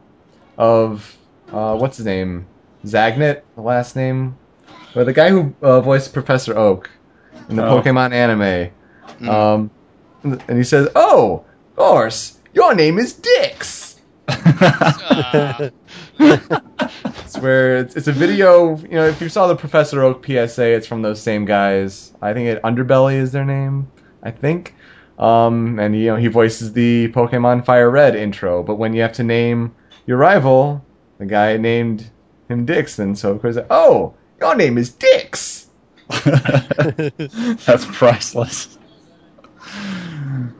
of 0.58 1.16
uh, 1.50 1.76
what's 1.76 1.96
his 1.96 2.04
name, 2.04 2.46
Zagnit, 2.84 3.40
the 3.54 3.62
last 3.62 3.96
name, 3.96 4.36
or 4.94 5.04
the 5.04 5.14
guy 5.14 5.30
who 5.30 5.54
uh, 5.62 5.80
voiced 5.80 6.12
Professor 6.12 6.56
Oak 6.58 6.90
in 7.48 7.56
the 7.56 7.66
Oh. 7.66 7.80
Pokemon 7.80 8.12
anime. 8.12 8.70
Mm. 9.20 9.28
Um, 9.28 9.70
and 10.22 10.58
he 10.58 10.64
says, 10.64 10.88
"Oh, 10.94 11.44
of 11.70 11.76
course, 11.76 12.38
your 12.52 12.74
name 12.74 12.98
is 12.98 13.14
Dix." 13.14 13.98
Uh, 14.28 15.70
It's 17.34 17.42
where 17.42 17.78
it's, 17.78 17.96
it's 17.96 18.06
a 18.06 18.12
video. 18.12 18.76
You 18.76 18.90
know, 18.90 19.06
if 19.06 19.20
you 19.20 19.28
saw 19.28 19.48
the 19.48 19.56
Professor 19.56 20.04
Oak 20.04 20.24
PSA, 20.24 20.66
it's 20.66 20.86
from 20.86 21.02
those 21.02 21.20
same 21.20 21.46
guys. 21.46 22.12
I 22.22 22.32
think 22.32 22.46
it 22.46 22.62
Underbelly 22.62 23.14
is 23.14 23.32
their 23.32 23.44
name. 23.44 23.90
I 24.22 24.30
think. 24.30 24.76
Um, 25.18 25.80
and 25.80 25.98
you 25.98 26.06
know 26.06 26.16
he 26.16 26.28
voices 26.28 26.74
the 26.74 27.08
Pokemon 27.08 27.64
Fire 27.64 27.90
Red 27.90 28.14
intro. 28.14 28.62
But 28.62 28.76
when 28.76 28.94
you 28.94 29.02
have 29.02 29.14
to 29.14 29.24
name 29.24 29.74
your 30.06 30.16
rival, 30.16 30.84
the 31.18 31.26
guy 31.26 31.56
named 31.56 32.08
him 32.48 32.66
Dix, 32.66 33.00
and 33.00 33.18
so 33.18 33.32
of 33.32 33.42
course, 33.42 33.58
oh, 33.68 34.14
your 34.38 34.54
name 34.54 34.78
is 34.78 34.90
Dix. 34.90 35.66
That's 36.06 37.84
priceless. 37.86 38.78
Hold 39.58 40.52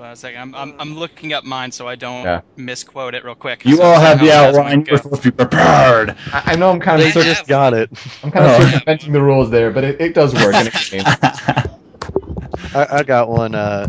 on 0.00 0.03
a 0.14 0.16
second. 0.16 0.40
I'm, 0.40 0.54
I'm, 0.54 0.74
I'm 0.80 0.96
looking 0.96 1.32
up 1.32 1.44
mine 1.44 1.72
so 1.72 1.86
I 1.86 1.96
don't 1.96 2.24
Yeah. 2.24 2.40
misquote 2.56 3.14
it 3.14 3.24
real 3.24 3.34
quick. 3.34 3.64
You 3.64 3.76
So 3.76 3.82
all 3.82 4.00
have 4.00 4.20
the 4.20 4.32
outline. 4.32 4.84
You're 4.86 4.98
supposed 4.98 5.22
to 5.22 5.30
be 5.32 5.36
prepared. 5.36 6.16
I, 6.32 6.52
I 6.52 6.56
know 6.56 6.70
I'm 6.70 6.80
kind 6.80 7.00
of 7.02 7.08
Yeah. 7.08 7.12
cir- 7.12 7.22
just 7.22 7.46
got 7.46 7.74
it. 7.74 7.90
I'm 8.22 8.30
kind 8.30 8.46
of 8.46 8.60
Oh. 8.60 8.70
circumventing 8.70 9.12
the 9.12 9.22
rules 9.22 9.50
there, 9.50 9.70
but 9.70 9.84
it, 9.84 10.00
it 10.00 10.14
does 10.14 10.34
work 10.34 10.54
in 10.54 10.68
a 10.68 10.70
game. 10.70 11.02
I, 12.74 12.98
I 12.98 13.02
got 13.02 13.28
one. 13.28 13.54
Uh, 13.54 13.88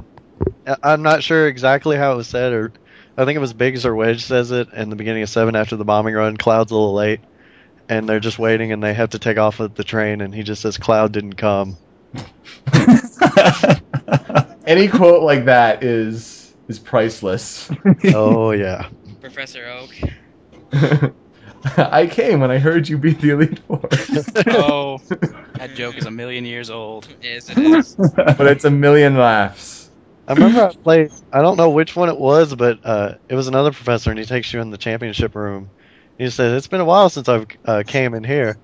I- 0.67 0.78
I'm 0.84 1.01
not 1.03 1.23
sure 1.23 1.47
exactly 1.47 1.97
how 1.97 2.13
it 2.13 2.17
was 2.17 2.28
said, 2.28 2.53
or 2.53 2.73
I 3.17 3.26
think 3.26 3.38
it 3.38 3.39
was 3.39 3.53
Biggs 3.53 3.86
or 3.86 3.95
Wedge 3.95 4.23
says 4.23 4.51
it 4.51 4.69
in 4.73 4.89
the 4.89 4.95
beginning 4.95 5.23
of 5.23 5.30
seven 5.30 5.55
after 5.55 5.76
the 5.76 5.86
bombing 5.86 6.15
run. 6.15 6.38
Cloud's 6.38 6.71
a 6.71 6.76
little 6.76 6.93
late, 6.93 7.19
and 7.88 8.09
they're 8.09 8.19
just 8.19 8.39
waiting, 8.39 8.71
and 8.71 8.84
they 8.84 8.93
have 8.93 9.11
to 9.11 9.19
take 9.19 9.38
off 9.38 9.59
with 9.59 9.76
the 9.76 9.84
train, 9.84 10.21
and 10.21 10.34
he 10.34 10.43
just 10.43 10.61
says 10.61 10.78
Cloud 10.78 11.11
didn't 11.11 11.36
come. 11.36 11.78
Any 14.66 14.88
quote 14.88 15.24
like 15.24 15.45
that 15.45 15.84
is 15.84 16.53
is 16.68 16.80
priceless. 16.80 17.70
Oh 18.13 18.51
yeah. 18.51 18.89
Professor 19.22 19.66
Oak. 19.68 19.91
I 21.78 22.07
came 22.07 22.39
when 22.39 22.51
I 22.51 22.57
heard 22.59 22.88
you 22.88 22.97
beat 22.97 23.20
the 23.22 23.32
Elite 23.32 23.59
Four. 23.59 23.82
Oh, 24.51 24.99
that 25.57 25.74
joke 25.74 25.97
is 25.97 26.05
a 26.05 26.11
million 26.11 26.45
years 26.45 26.70
old. 26.70 27.07
Yes, 27.22 27.49
it 27.49 27.59
is. 27.59 27.95
but 28.38 28.47
it's 28.47 28.66
a 28.66 28.72
million 28.72 29.16
laughs. 29.18 29.89
I 30.28 30.34
remember 30.34 30.61
I 30.63 30.72
played. 30.84 31.11
I 31.32 31.41
don't 31.41 31.57
know 31.57 31.70
which 31.72 31.95
one 31.95 32.09
it 32.09 32.18
was, 32.18 32.55
but 32.55 32.80
uh, 32.84 33.16
it 33.30 33.36
was 33.36 33.47
another 33.47 33.72
professor, 33.72 34.09
and 34.09 34.20
he 34.20 34.26
takes 34.26 34.53
you 34.53 34.61
in 34.61 34.70
the 34.72 34.78
championship 34.78 35.36
room. 35.36 35.72
He 36.18 36.30
says, 36.30 36.53
"It's 36.53 36.68
been 36.68 36.82
a 36.82 36.86
while 36.86 37.09
since 37.09 37.28
I've 37.30 37.45
uh, 37.66 37.84
came 37.86 38.13
in 38.13 38.24
here." 38.24 38.59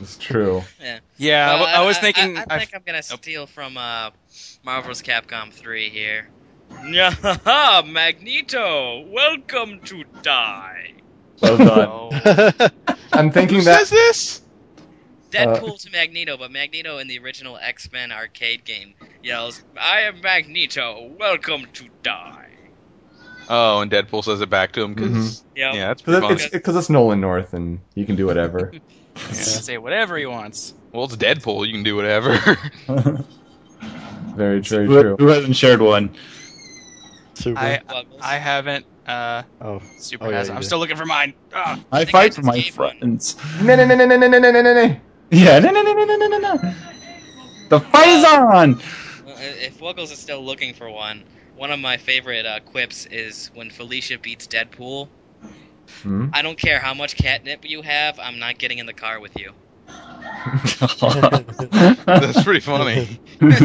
it's 0.02 0.18
true. 0.18 0.64
Yeah. 0.82 1.00
yeah, 1.18 1.46
I 1.46 1.50
Well, 1.54 1.60
w- 1.60 1.78
I, 1.78 1.86
was 1.86 1.98
thinking. 2.00 2.38
I, 2.38 2.46
I- 2.50 2.58
think 2.58 2.72
I'm 2.74 2.82
gonna 2.84 3.04
steal 3.04 3.46
from 3.46 3.78
uh, 3.78 4.10
Marvel's 4.64 5.04
Capcom 5.04 5.54
3 5.54 5.90
here. 5.90 6.28
Yeah, 6.88 7.84
Magneto, 7.86 9.06
welcome 9.12 9.80
to 9.86 10.04
die. 10.24 10.94
Well 11.40 11.58
done. 11.58 11.90
Oh. 12.26 12.70
I'm 13.14 13.32
thinking 13.32 13.60
Who 13.60 13.64
that 13.66 13.88
says 13.88 13.90
this? 13.92 14.42
Deadpool 15.30 15.80
to 15.84 15.92
Magneto, 15.92 16.36
but 16.38 16.52
Magneto 16.52 16.98
in 16.98 17.08
the 17.08 17.20
original 17.20 17.58
X 17.62 17.92
Men 17.92 18.12
arcade 18.12 18.66
game 18.66 18.96
yells, 19.22 19.64
"I 19.80 20.02
am 20.02 20.22
Magneto, 20.22 21.14
welcome 21.20 21.68
to 21.74 21.90
die." 22.02 22.39
Oh, 23.50 23.82
and 23.82 23.90
Deadpool 23.92 24.24
says 24.24 24.42
it 24.42 24.50
back 24.50 24.74
to 24.74 24.84
him 24.84 24.94
because 24.94 25.44
Yep. 25.56 25.74
yeah, 25.76 25.88
that's 25.88 26.02
because 26.04 26.22
funny. 26.22 26.36
it's, 26.54 26.68
it's 26.68 26.90
Nolan 26.90 27.20
North 27.20 27.54
and 27.54 27.80
he 27.96 28.06
can 28.06 28.16
do 28.16 28.28
whatever. 28.28 28.72
Say 29.32 29.78
whatever 29.78 30.18
he 30.18 30.26
wants. 30.28 30.74
Well, 30.92 31.06
it's 31.06 31.16
Deadpool. 31.18 31.66
You 31.68 31.74
can 31.74 31.84
do 31.84 31.96
whatever. 31.96 32.38
Very, 34.36 34.60
very 34.60 34.86
who, 34.88 35.02
true. 35.02 35.16
who 35.18 35.28
hasn't 35.28 35.56
shared 35.56 35.82
one? 35.82 36.16
Super. 37.34 37.60
I 37.60 37.82
I 38.22 38.38
haven't. 38.38 38.86
Uh, 39.08 39.44
oh, 39.62 39.82
Super 39.98 40.26
Oh, 40.26 40.30
yeah, 40.30 40.38
has. 40.38 40.48
you 40.50 40.54
I'm 40.54 40.62
did. 40.62 40.68
still 40.68 40.80
looking 40.80 40.96
for 40.98 41.06
mine. 41.06 41.34
Ah. 41.54 41.80
I 41.92 42.00
think 42.00 42.12
fight 42.12 42.32
I 42.32 42.36
for 42.36 42.42
my 42.44 42.62
friends. 42.62 43.36
No, 43.62 43.76
no, 43.76 43.86
no, 43.86 43.96
no, 43.96 44.06
no, 44.06 44.16
no, 44.18 44.28
no, 44.28 44.40
no, 44.40 44.52
no, 44.52 44.62
no. 44.62 44.96
Yeah, 45.32 45.60
no, 45.60 45.72
no, 45.72 45.82
no, 45.82 45.94
no, 45.94 46.06
no, 46.06 46.16
no, 46.16 46.28
no, 46.28 46.38
no. 46.38 46.74
The 47.70 47.80
fight 47.80 48.08
is 48.10 48.26
on. 48.26 48.80
If 49.42 49.80
Wuggles 49.80 50.12
is 50.12 50.20
still 50.20 50.44
looking 50.44 50.74
for 50.74 50.90
one, 50.90 51.24
one 51.60 51.72
of 51.72 51.80
my 51.80 51.98
favorite 51.98 52.46
uh, 52.46 52.62
quips 52.62 53.06
is 53.06 53.52
when 53.54 53.70
Felicia 53.70 54.18
beats 54.18 54.48
Deadpool. 54.48 55.10
Hmm? 56.04 56.30
I 56.32 56.42
don't 56.42 56.58
care 56.58 56.80
how 56.80 56.94
much 56.94 57.18
catnip 57.18 57.70
you 57.70 57.82
have, 57.82 58.18
I'm 58.18 58.40
not 58.40 58.58
getting 58.58 58.78
in 58.78 58.86
the 58.86 58.94
car 58.94 59.20
with 59.20 59.38
you. 59.38 59.52
that's 62.06 62.44
pretty 62.44 62.62
funny. 62.62 63.20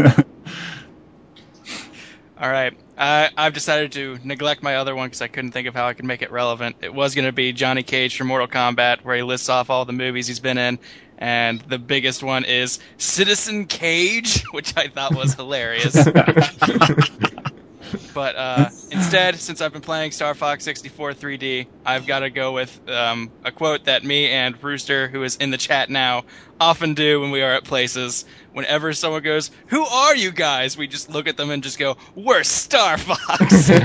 All 2.37 2.51
right. 2.51 2.77
I 2.99 3.31
I've 3.37 3.55
decided 3.55 3.93
to 3.93 4.19
neglect 4.25 4.61
my 4.63 4.75
other 4.77 4.97
one 4.97 5.07
because 5.07 5.23
I 5.23 5.29
couldn't 5.29 5.53
think 5.53 5.69
of 5.69 5.75
how 5.75 5.87
I 5.87 5.95
could 5.95 6.05
make 6.05 6.23
it 6.23 6.33
relevant. 6.33 6.77
It 6.81 6.93
was 6.93 7.15
going 7.15 7.27
to 7.27 7.33
be 7.33 7.53
Johnny 7.53 7.85
Cage 7.85 8.17
from 8.17 8.27
Mortal 8.27 8.49
Kombat, 8.49 9.05
where 9.05 9.15
he 9.15 9.23
lists 9.23 9.49
off 9.49 9.71
all 9.71 9.85
the 9.85 9.93
movies 9.93 10.27
he's 10.27 10.41
been 10.41 10.59
in, 10.59 10.81
and 11.19 11.61
the 11.61 11.79
biggest 11.79 12.25
one 12.25 12.45
is 12.45 12.81
Citizen 12.99 13.67
Cage, 13.67 14.43
which 14.51 14.77
I 14.77 14.89
thought 14.89 15.15
was 15.15 15.35
hilarious. 15.35 15.95
But 18.15 18.37
uh, 18.37 18.69
instead, 18.91 19.37
since 19.37 19.61
I've 19.61 19.73
been 19.73 19.83
playing 19.83 20.13
Star 20.13 20.35
Fox 20.35 20.65
64 20.65 21.15
3D, 21.15 21.67
I've 21.85 22.07
got 22.07 22.21
to 22.21 22.31
go 22.31 22.53
with 22.53 22.81
um, 22.89 23.31
a 23.45 23.53
quote 23.53 23.85
that 23.85 24.05
me 24.05 24.29
and 24.29 24.61
Rooster, 24.63 25.09
who 25.09 25.23
is 25.23 25.37
in 25.37 25.51
the 25.51 25.59
chat 25.59 25.91
now, 25.91 26.25
often 26.61 26.95
do 26.95 27.21
when 27.21 27.31
we 27.31 27.43
are 27.43 27.53
at 27.53 27.65
places. 27.65 28.25
Whenever 28.53 28.93
someone 28.93 29.23
goes, 29.23 29.51
"Who 29.67 29.85
are 29.85 30.15
you 30.15 30.31
guys?" 30.31 30.77
we 30.77 30.87
just 30.87 31.11
look 31.11 31.27
at 31.27 31.37
them 31.37 31.51
and 31.51 31.63
just 31.63 31.79
go, 31.79 31.97
"We're 32.15 32.45
Star 32.45 32.97
Fox." 32.99 33.31
I 33.71 33.79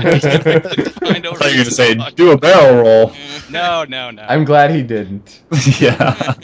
thought 1.10 1.24
you 1.24 1.30
were 1.30 1.38
going 1.38 1.64
to 1.64 1.70
say, 1.70 1.94
do 2.14 2.30
a 2.30 2.38
barrel 2.38 2.82
roll. 2.82 3.12
No, 3.50 3.84
no, 3.84 4.10
no. 4.10 4.22
I'm 4.22 4.44
glad 4.44 4.70
he 4.70 4.82
didn't. 4.82 5.42
yeah. 5.80 6.34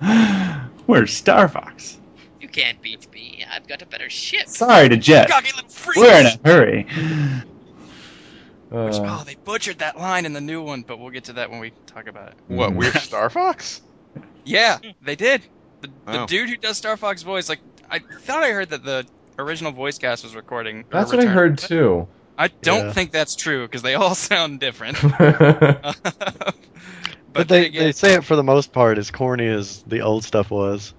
we're 0.86 1.06
Star 1.06 1.48
Fox? 1.48 1.98
You 2.40 2.48
can't 2.48 2.80
beat 2.82 3.10
me. 3.12 3.39
I've 3.50 3.66
got 3.66 3.82
a 3.82 3.86
better 3.86 4.08
ship. 4.08 4.46
Sorry 4.48 4.88
to 4.88 4.96
Jet. 4.96 5.28
Cocky 5.28 5.50
little 5.54 5.68
freaks. 5.68 5.98
We're 5.98 6.20
in 6.20 6.26
a 6.26 6.38
hurry. 6.48 6.82
Which, 8.70 8.94
Uh, 8.94 9.18
oh, 9.20 9.22
they 9.26 9.34
butchered 9.34 9.78
that 9.80 9.98
line 9.98 10.24
in 10.26 10.32
the 10.32 10.40
new 10.40 10.62
one, 10.62 10.82
but 10.82 10.98
we'll 11.00 11.10
get 11.10 11.24
to 11.24 11.32
that 11.34 11.50
when 11.50 11.58
we 11.58 11.72
talk 11.86 12.06
about 12.06 12.28
it. 12.28 12.34
What? 12.46 12.72
We're 12.74 12.92
Star 12.94 13.28
Fox? 13.28 13.82
Yeah, 14.44 14.78
they 15.02 15.16
did. 15.16 15.42
The, 15.80 15.88
the 16.06 16.20
Oh. 16.22 16.26
dude 16.26 16.48
who 16.48 16.56
does 16.56 16.76
Star 16.76 16.96
Fox 16.96 17.22
voice, 17.22 17.48
like, 17.48 17.58
I 17.90 17.98
thought 17.98 18.44
I 18.44 18.50
heard 18.52 18.70
that 18.70 18.84
the 18.84 19.06
original 19.38 19.72
voice 19.72 19.98
cast 19.98 20.22
was 20.22 20.36
recording. 20.36 20.84
that's 20.90 21.10
what 21.12 21.20
I 21.20 21.26
heard 21.26 21.58
too. 21.58 22.06
I 22.38 22.48
don't 22.48 22.86
Yeah. 22.86 22.92
think 22.92 23.10
that's 23.10 23.34
true 23.34 23.66
because 23.66 23.82
they 23.82 23.94
all 23.96 24.14
sound 24.14 24.60
different. 24.60 24.98
but, 25.18 26.54
But 27.32 27.48
they, 27.48 27.70
get, 27.70 27.80
they 27.80 27.92
say 27.92 28.14
it 28.14 28.24
for 28.24 28.36
the 28.36 28.42
most 28.42 28.72
part 28.72 28.98
as 28.98 29.10
corny 29.10 29.46
as 29.46 29.82
the 29.84 30.00
old 30.02 30.24
stuff 30.24 30.50
was. 30.50 30.94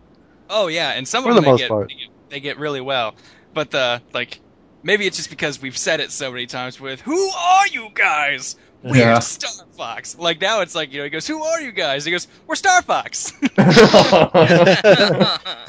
oh 0.50 0.68
yeah, 0.68 0.90
and 0.92 1.08
some 1.08 1.24
For 1.24 1.30
of 1.30 1.36
the 1.36 1.42
them 1.42 1.46
they 1.46 1.52
most 1.52 1.60
get, 1.60 1.70
part. 1.70 1.94
They 2.32 2.40
get 2.40 2.58
really 2.58 2.82
well. 2.82 3.16
But 3.54 3.70
the 3.72 4.02
like, 4.14 4.40
maybe 4.82 5.06
it's 5.06 5.18
just 5.18 5.30
because 5.30 5.62
we've 5.62 5.78
said 5.78 6.00
it 6.00 6.12
so 6.12 6.32
many 6.32 6.48
times 6.48 6.80
with 6.80 7.02
"Who 7.02 7.30
are 7.30 7.68
you 7.68 7.90
guys?" 7.94 8.56
We're 8.84 8.96
Yeah. 8.96 9.20
Star 9.20 9.66
Fox. 9.78 10.18
Like 10.18 10.42
now, 10.42 10.62
it's 10.62 10.74
like 10.74 10.92
you 10.92 10.98
know, 11.00 11.04
he 11.04 11.12
goes, 11.12 11.28
"Who 11.28 11.44
are 11.44 11.62
you 11.62 11.72
guys?" 11.72 12.04
He 12.04 12.12
goes, 12.12 12.28
"We're 12.48 12.56
Star 12.56 12.82
Fox." 12.82 13.32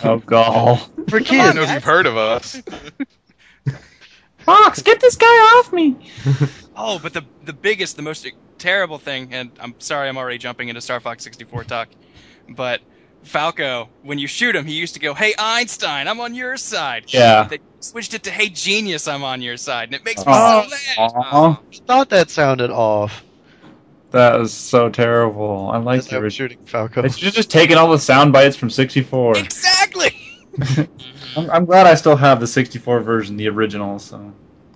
Oh, 0.05 0.19
gall. 0.25 0.77
For 1.09 1.21
kids. 1.21 1.31
I 1.31 1.37
don't 1.37 1.53
kids, 1.53 1.55
know 1.55 1.63
if 1.63 1.71
you've 1.75 1.85
heard 1.85 2.07
of 2.07 2.17
us. 2.17 2.61
Fox, 4.39 4.83
get 4.83 5.01
this 5.01 5.17
guy 5.17 5.27
off 5.27 5.73
me. 5.73 5.97
Oh, 6.75 6.99
but 6.99 7.13
the 7.13 7.23
the 7.45 7.53
biggest, 7.53 7.97
the 7.97 8.03
most 8.03 8.27
terrible 8.57 8.97
thing, 8.97 9.35
and 9.35 9.51
I'm 9.61 9.75
sorry, 9.79 10.09
I'm 10.09 10.17
already 10.17 10.39
jumping 10.39 10.71
into 10.71 10.81
Star 10.81 11.01
Fox 11.01 11.23
64 11.23 11.65
talk, 11.65 11.89
but 12.49 12.81
Falco, 13.23 13.89
when 14.03 14.19
you 14.19 14.27
shoot 14.27 14.55
him, 14.57 14.65
he 14.67 14.75
used 14.75 14.95
to 14.95 15.01
go, 15.01 15.15
"Hey 15.15 15.35
Einstein, 15.39 16.09
I'm 16.09 16.21
on 16.21 16.35
your 16.35 16.57
side." 16.57 17.05
Yeah. 17.09 17.45
They 17.49 17.61
switched 17.81 18.15
it 18.15 18.25
to 18.25 18.31
"Hey 18.31 18.49
Genius, 18.49 19.07
I'm 19.09 19.23
on 19.25 19.43
your 19.43 19.57
side," 19.57 19.85
and 19.89 19.95
it 19.95 20.05
makes 20.05 20.25
me 20.27 20.33
Oh. 20.35 20.65
so 20.65 20.71
mad. 20.71 21.11
Aw, 21.15 21.61
I 21.61 21.77
thought 21.87 22.09
that 22.11 22.31
sounded 22.31 22.71
off. 22.71 23.23
that 24.11 24.39
was 24.39 24.53
so 24.53 24.89
terrible. 24.91 25.71
I 25.73 25.79
like 25.79 25.99
As 26.01 26.13
I 26.13 26.17
the 26.17 26.23
was 26.23 26.35
shooting 26.35 26.59
Falco. 26.67 27.03
It's 27.03 27.17
should 27.17 27.27
have 27.27 27.35
just 27.35 27.51
taking 27.51 27.77
all 27.77 27.91
the 27.91 27.99
sound 27.99 28.33
bites 28.33 28.57
from 28.57 28.71
64. 28.71 29.39
Exactly. 29.39 30.11
I'm, 31.37 31.51
I'm 31.51 31.65
glad 31.65 31.87
I 31.87 31.95
still 31.95 32.17
have 32.17 32.39
the 32.41 32.47
64 32.47 33.01
version, 33.01 33.37
the 33.39 33.49
original. 33.49 33.99
So 33.99 34.33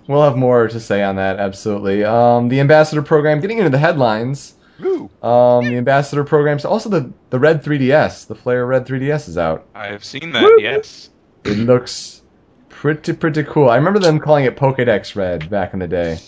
we'll 0.07 0.23
have 0.23 0.35
more 0.37 0.67
to 0.69 0.79
say 0.79 1.03
on 1.03 1.17
that. 1.17 1.37
Absolutely. 1.37 2.03
Um, 2.03 2.47
the 2.47 2.59
ambassador 2.61 3.03
program. 3.03 3.39
Getting 3.41 3.59
into 3.59 3.69
the 3.69 3.77
headlines. 3.77 4.55
Woo. 4.79 5.09
Um, 5.21 5.65
the 5.65 5.77
ambassador 5.77 6.23
programs. 6.23 6.65
Also, 6.65 6.89
the 6.89 7.13
the 7.29 7.39
red 7.39 7.63
3ds. 7.63 8.27
The 8.27 8.35
Flame 8.35 8.59
Red 8.59 8.85
3ds 8.85 9.29
is 9.29 9.37
out. 9.37 9.67
I 9.73 9.87
have 9.87 10.03
seen 10.03 10.31
that, 10.33 10.57
yes. 10.59 11.09
It 11.43 11.57
looks 11.57 12.21
pretty 12.69 13.13
pretty 13.13 13.43
cool. 13.43 13.69
I 13.69 13.77
remember 13.77 13.99
them 13.99 14.19
calling 14.19 14.45
it 14.45 14.55
Pokedex 14.55 15.15
Red 15.15 15.49
back 15.49 15.73
in 15.73 15.79
the 15.79 15.87
day. 15.87 16.19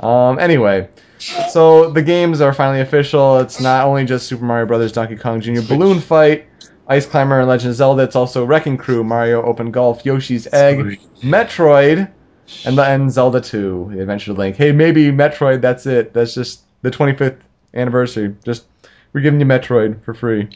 Um, 0.00 0.38
anyway, 0.38 0.88
so 1.18 1.90
the 1.90 2.02
games 2.02 2.40
are 2.40 2.52
finally 2.52 2.80
official. 2.80 3.38
It's 3.38 3.60
not 3.60 3.86
only 3.86 4.04
just 4.04 4.26
Super 4.26 4.44
Mario 4.44 4.66
Brothers, 4.66 4.92
Donkey 4.92 5.16
Kong 5.16 5.40
Jr. 5.40 5.60
Balloon 5.62 6.00
Fight, 6.00 6.46
Ice 6.88 7.06
Climber, 7.06 7.38
and 7.38 7.48
Legend 7.48 7.70
of 7.70 7.76
Zelda. 7.76 8.02
It's 8.02 8.16
also 8.16 8.44
Wrecking 8.44 8.78
Crew, 8.78 9.04
Mario 9.04 9.42
Open 9.42 9.70
Golf, 9.70 10.04
Yoshi's 10.04 10.48
Egg, 10.52 11.00
Metroid, 11.20 12.10
and 12.64 12.76
the 12.76 12.84
and 12.84 13.10
Zelda 13.12 13.40
2, 13.40 13.90
The 13.92 14.00
Adventure 14.00 14.32
of 14.32 14.38
Link. 14.38 14.56
Hey, 14.56 14.72
maybe 14.72 15.12
Metroid. 15.12 15.60
That's 15.60 15.86
it. 15.86 16.12
That's 16.12 16.34
just 16.34 16.62
the 16.82 16.90
25th 16.90 17.38
anniversary. 17.74 18.34
Just 18.44 18.66
we're 19.12 19.20
giving 19.22 19.40
you 19.40 19.46
Metroid 19.46 20.02
for 20.04 20.14
free. 20.14 20.48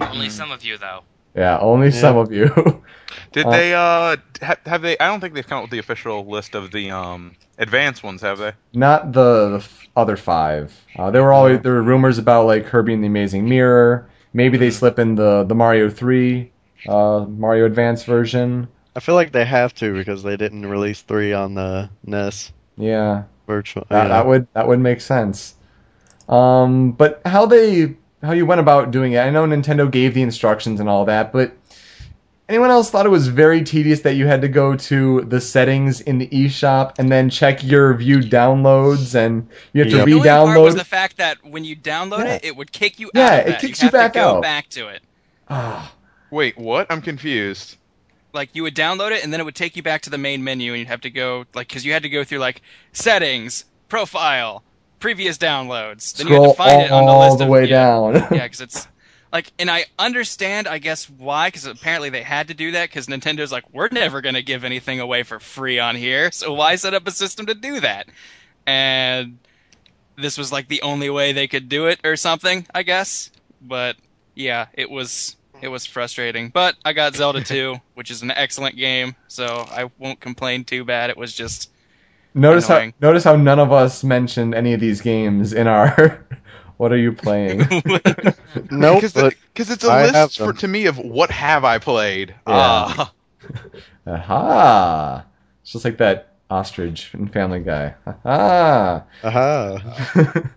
Only 0.00 0.28
some 0.28 0.50
of 0.50 0.64
you, 0.64 0.76
though. 0.78 1.00
Yeah, 1.34 1.58
only 1.60 1.88
Yeah. 1.88 2.00
some 2.00 2.16
of 2.16 2.32
you. 2.32 2.48
Did 3.32 3.46
Uh, 3.46 3.50
they, 3.50 3.74
uh, 3.74 4.16
ha- 4.42 4.56
have 4.66 4.82
they, 4.82 4.98
I 4.98 5.06
don't 5.08 5.20
think 5.20 5.34
they've 5.34 5.46
come 5.46 5.58
up 5.58 5.64
with 5.64 5.70
the 5.70 5.78
official 5.78 6.26
list 6.26 6.54
of 6.54 6.70
the, 6.72 6.90
um, 6.90 7.36
advanced 7.58 8.02
ones, 8.02 8.22
have 8.22 8.38
they? 8.38 8.52
Not 8.74 9.12
the, 9.12 9.48
the 9.50 9.56
f- 9.56 9.88
other 9.96 10.16
five. 10.16 10.72
Uh, 10.96 11.10
there 11.10 11.22
were 11.22 11.32
always 11.32 11.60
there 11.62 11.72
were 11.74 11.82
rumors 11.82 12.18
about 12.18 12.46
like 12.46 12.66
Kirby 12.66 12.94
and 12.94 13.02
the 13.02 13.06
Amazing 13.08 13.48
Mirror. 13.48 14.08
Maybe 14.32 14.58
they 14.58 14.70
slip 14.70 14.98
in 14.98 15.14
the 15.16 15.44
the 15.44 15.54
Mario 15.54 15.88
three, 15.90 16.52
uh, 16.88 17.24
Mario 17.28 17.66
Advance 17.66 18.04
version. 18.04 18.68
I 18.94 19.00
feel 19.00 19.14
like 19.16 19.32
they 19.32 19.44
have 19.44 19.74
to 19.76 19.92
because 19.94 20.22
they 20.22 20.36
didn't 20.36 20.66
release 20.66 21.02
three 21.02 21.32
on 21.32 21.54
the 21.54 21.90
NES 22.04 22.52
Yeah, 22.76 23.24
virtual. 23.50 23.84
that, 23.90 24.02
yeah. 24.04 24.08
that 24.08 24.26
would 24.26 24.46
that 24.54 24.66
would 24.68 24.80
make 24.80 25.00
sense. 25.00 25.54
Um, 26.28 26.92
but 26.92 27.20
how 27.24 27.46
they 27.46 27.96
how 28.22 28.32
you 28.32 28.46
went 28.46 28.60
about 28.60 28.90
doing 28.90 29.12
it? 29.12 29.18
I 29.18 29.30
know 29.30 29.44
Nintendo 29.46 29.90
gave 29.90 30.14
the 30.14 30.22
instructions 30.22 30.78
and 30.80 30.88
all 30.88 31.04
that, 31.06 31.32
but 31.32 31.52
anyone 32.48 32.70
else 32.70 32.90
thought 32.90 33.06
it 33.06 33.10
was 33.10 33.28
very 33.28 33.62
tedious 33.64 34.00
that 34.02 34.14
you 34.14 34.26
had 34.26 34.42
to 34.42 34.48
go 34.48 34.76
to 34.76 35.22
the 35.22 35.40
settings 35.40 36.00
in 36.00 36.18
the 36.18 36.28
eShop 36.28 36.98
and 36.98 37.10
then 37.10 37.30
check 37.30 37.62
your 37.64 37.94
viewed 37.94 38.30
downloads 38.30 39.14
and 39.14 39.48
you 39.72 39.82
have 39.82 39.90
Yep. 39.92 40.04
to 40.04 40.04
The 40.06 40.12
only 40.30 40.54
part 40.54 40.60
was 40.60 40.74
the 40.76 40.84
fact 40.84 41.16
that 41.18 41.38
when 41.44 41.64
you 41.64 41.74
download 41.76 42.24
Yeah. 42.24 42.34
it, 42.34 42.44
it 42.44 42.56
would 42.56 42.70
kick 42.72 42.98
you 43.00 43.10
Yeah, 43.14 43.26
out 43.26 43.40
of 43.40 43.46
it 43.54 43.58
kicks 43.60 43.80
you 43.82 43.86
you 43.86 43.90
have 43.90 43.92
back 43.92 44.12
to 44.14 44.18
go 44.18 44.36
out. 44.36 44.42
back 44.42 44.68
to 44.70 44.88
it. 44.88 45.02
Ah. 45.48 45.92
Wait, 46.30 46.56
what? 46.58 46.86
I'm 46.90 47.02
confused. 47.02 47.76
Like 48.32 48.54
you 48.54 48.62
would 48.62 48.74
download 48.74 49.12
it 49.12 49.24
and 49.24 49.32
then 49.32 49.40
it 49.40 49.44
would 49.44 49.54
take 49.54 49.76
you 49.76 49.82
back 49.82 50.02
to 50.02 50.10
the 50.10 50.18
main 50.18 50.44
menu 50.44 50.72
and 50.72 50.78
you'd 50.80 50.88
have 50.88 51.02
to 51.02 51.10
go 51.10 51.44
like 51.54 51.68
because 51.68 51.84
you 51.84 51.92
had 51.92 52.02
to 52.02 52.08
go 52.08 52.24
through 52.24 52.38
like 52.38 52.62
settings 52.92 53.64
profile 53.88 54.62
previous 55.00 55.38
downloads. 55.38 56.16
Then 56.16 56.28
you 56.28 56.34
had 56.34 56.48
to 56.48 56.54
find 56.54 56.82
it 56.82 56.90
on 56.90 57.06
the 57.06 57.12
list 57.12 57.30
all 57.30 57.36
the 57.36 57.44
of, 57.44 57.50
way 57.50 57.64
yeah, 57.68 57.84
down. 57.84 58.14
yeah 58.14 58.28
because 58.44 58.60
it's 58.60 58.88
like 59.32 59.52
and 59.58 59.70
i 59.70 59.84
understand 59.98 60.66
i 60.66 60.78
guess 60.78 61.08
why 61.08 61.48
because 61.48 61.64
apparently 61.64 62.10
they 62.10 62.22
had 62.22 62.48
to 62.48 62.54
do 62.54 62.72
that 62.72 62.88
because 62.88 63.06
nintendo's 63.06 63.52
like 63.52 63.64
we're 63.72 63.88
never 63.92 64.20
going 64.20 64.34
to 64.34 64.42
give 64.42 64.64
anything 64.64 65.00
away 65.00 65.22
for 65.22 65.38
free 65.38 65.78
on 65.78 65.94
here 65.94 66.32
so 66.32 66.52
why 66.52 66.74
set 66.76 66.94
up 66.94 67.06
a 67.06 67.10
system 67.10 67.46
to 67.46 67.54
do 67.54 67.80
that? 67.80 68.08
And 68.66 69.38
this 70.16 70.36
was 70.36 70.52
like 70.52 70.68
the 70.68 70.82
only 70.82 71.10
way 71.10 71.32
they 71.32 71.48
could 71.48 71.68
do 71.68 71.86
it 71.86 72.00
or 72.04 72.16
something 72.16 72.66
i 72.74 72.82
guess. 72.82 73.30
But 73.62 73.96
yeah 74.34 74.66
it 74.74 74.90
was 74.90 75.36
it 75.62 75.68
was 75.68 75.86
frustrating 75.86 76.48
but 76.48 76.76
i 76.84 76.92
got 76.92 77.14
zelda 77.14 77.42
2 77.42 77.76
which 77.94 78.10
is 78.10 78.22
an 78.22 78.30
excellent 78.30 78.76
game 78.76 79.14
so 79.28 79.46
i 79.70 79.90
won't 79.98 80.20
complain 80.20 80.64
too 80.64 80.84
bad 80.84 81.10
it 81.10 81.16
was 81.16 81.34
just 81.34 81.70
notice 82.34 82.66
how 82.66 82.90
notice 83.00 83.24
how 83.24 83.36
none 83.36 83.58
of 83.58 83.72
us 83.72 84.04
mentioned 84.04 84.54
any 84.54 84.72
of 84.72 84.80
these 84.80 85.00
games 85.00 85.52
in 85.52 85.66
our 85.66 86.24
what 86.80 86.92
are 86.92 86.96
you 86.96 87.12
playing? 87.12 87.60
Nope, 88.70 89.02
Because 89.02 89.12
but 89.12 89.34
it's 89.54 89.84
a 89.84 89.90
I 89.90 90.06
list 90.10 90.38
for, 90.38 90.54
to 90.54 90.66
me 90.66 90.86
of 90.86 90.96
what 90.96 91.30
have 91.30 91.62
I 91.62 91.78
played. 91.78 92.30
Yeah. 92.30 92.34
Ah. 92.46 93.12
Aha! 94.06 95.26
It's 95.62 95.72
just 95.72 95.84
like 95.84 95.98
that 95.98 96.32
ostrich 96.48 97.12
in 97.12 97.28
Family 97.28 97.60
Guy. 97.60 97.94
Aha! 98.24 99.04
aha, 99.22 100.50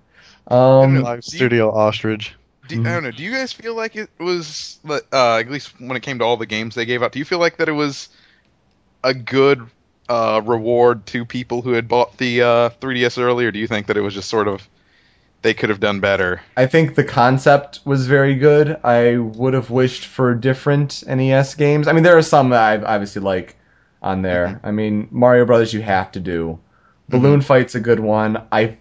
um, 0.47 1.01
live 1.01 1.26
studio 1.26 1.72
ostrich. 1.72 2.36
Do, 2.68 2.80
I 2.82 2.93
don't 2.93 3.03
know. 3.03 3.11
Do 3.11 3.24
you 3.24 3.32
guys 3.32 3.51
feel 3.51 3.76
like 3.76 3.95
it 3.95 4.09
was, 4.20 4.80
uh, 4.88 4.99
at 5.11 5.49
least 5.49 5.80
when 5.80 5.97
it 5.97 6.01
came 6.01 6.20
to 6.20 6.26
all 6.26 6.38
the 6.38 6.45
games 6.45 6.76
they 6.76 6.86
gave 6.86 7.03
out, 7.03 7.11
do 7.11 7.20
you 7.20 7.26
feel 7.26 7.39
like 7.39 7.57
that 7.57 7.68
it 7.68 7.74
was 7.74 8.09
a 9.03 9.14
good 9.14 9.68
uh, 10.07 10.41
reward 10.43 11.05
to 11.07 11.26
people 11.26 11.61
who 11.61 11.74
had 11.74 11.88
bought 11.88 12.18
the 12.18 12.41
uh, 12.41 12.70
3DS 12.82 13.22
earlier? 13.22 13.51
do 13.51 13.59
you 13.59 13.68
think 13.68 13.88
that 13.88 13.97
it 13.97 14.01
was 14.01 14.14
just 14.14 14.30
sort 14.30 14.47
of 14.47 14.68
they 15.41 15.53
could 15.53 15.70
have 15.70 15.82
done 15.82 15.99
better? 15.99 16.41
I 16.55 16.68
think 16.68 16.95
the 16.95 17.03
concept 17.03 17.82
was 17.84 18.07
very 18.07 18.36
good. 18.36 18.80
I 18.84 19.18
would 19.18 19.53
have 19.53 19.70
wished 19.70 20.05
for 20.05 20.34
different 20.34 21.03
NES 21.05 21.55
games. 21.55 21.88
I 21.88 21.91
mean, 21.91 22.03
there 22.03 22.18
are 22.18 22.22
some 22.22 22.49
that 22.49 22.61
I 22.61 22.93
obviously 22.93 23.22
like 23.22 23.57
on 24.01 24.22
there. 24.22 24.59
I 24.64 24.72
mean, 24.72 25.09
Mario 25.11 25.45
Brothers 25.45 25.74
you 25.74 25.82
have 25.82 26.14
to 26.14 26.20
do. 26.20 26.59
Balloon 27.09 27.41
Fight's 27.41 27.76
a 27.76 27.80
good 27.80 27.99
one. 27.99 28.41
I 28.51 28.78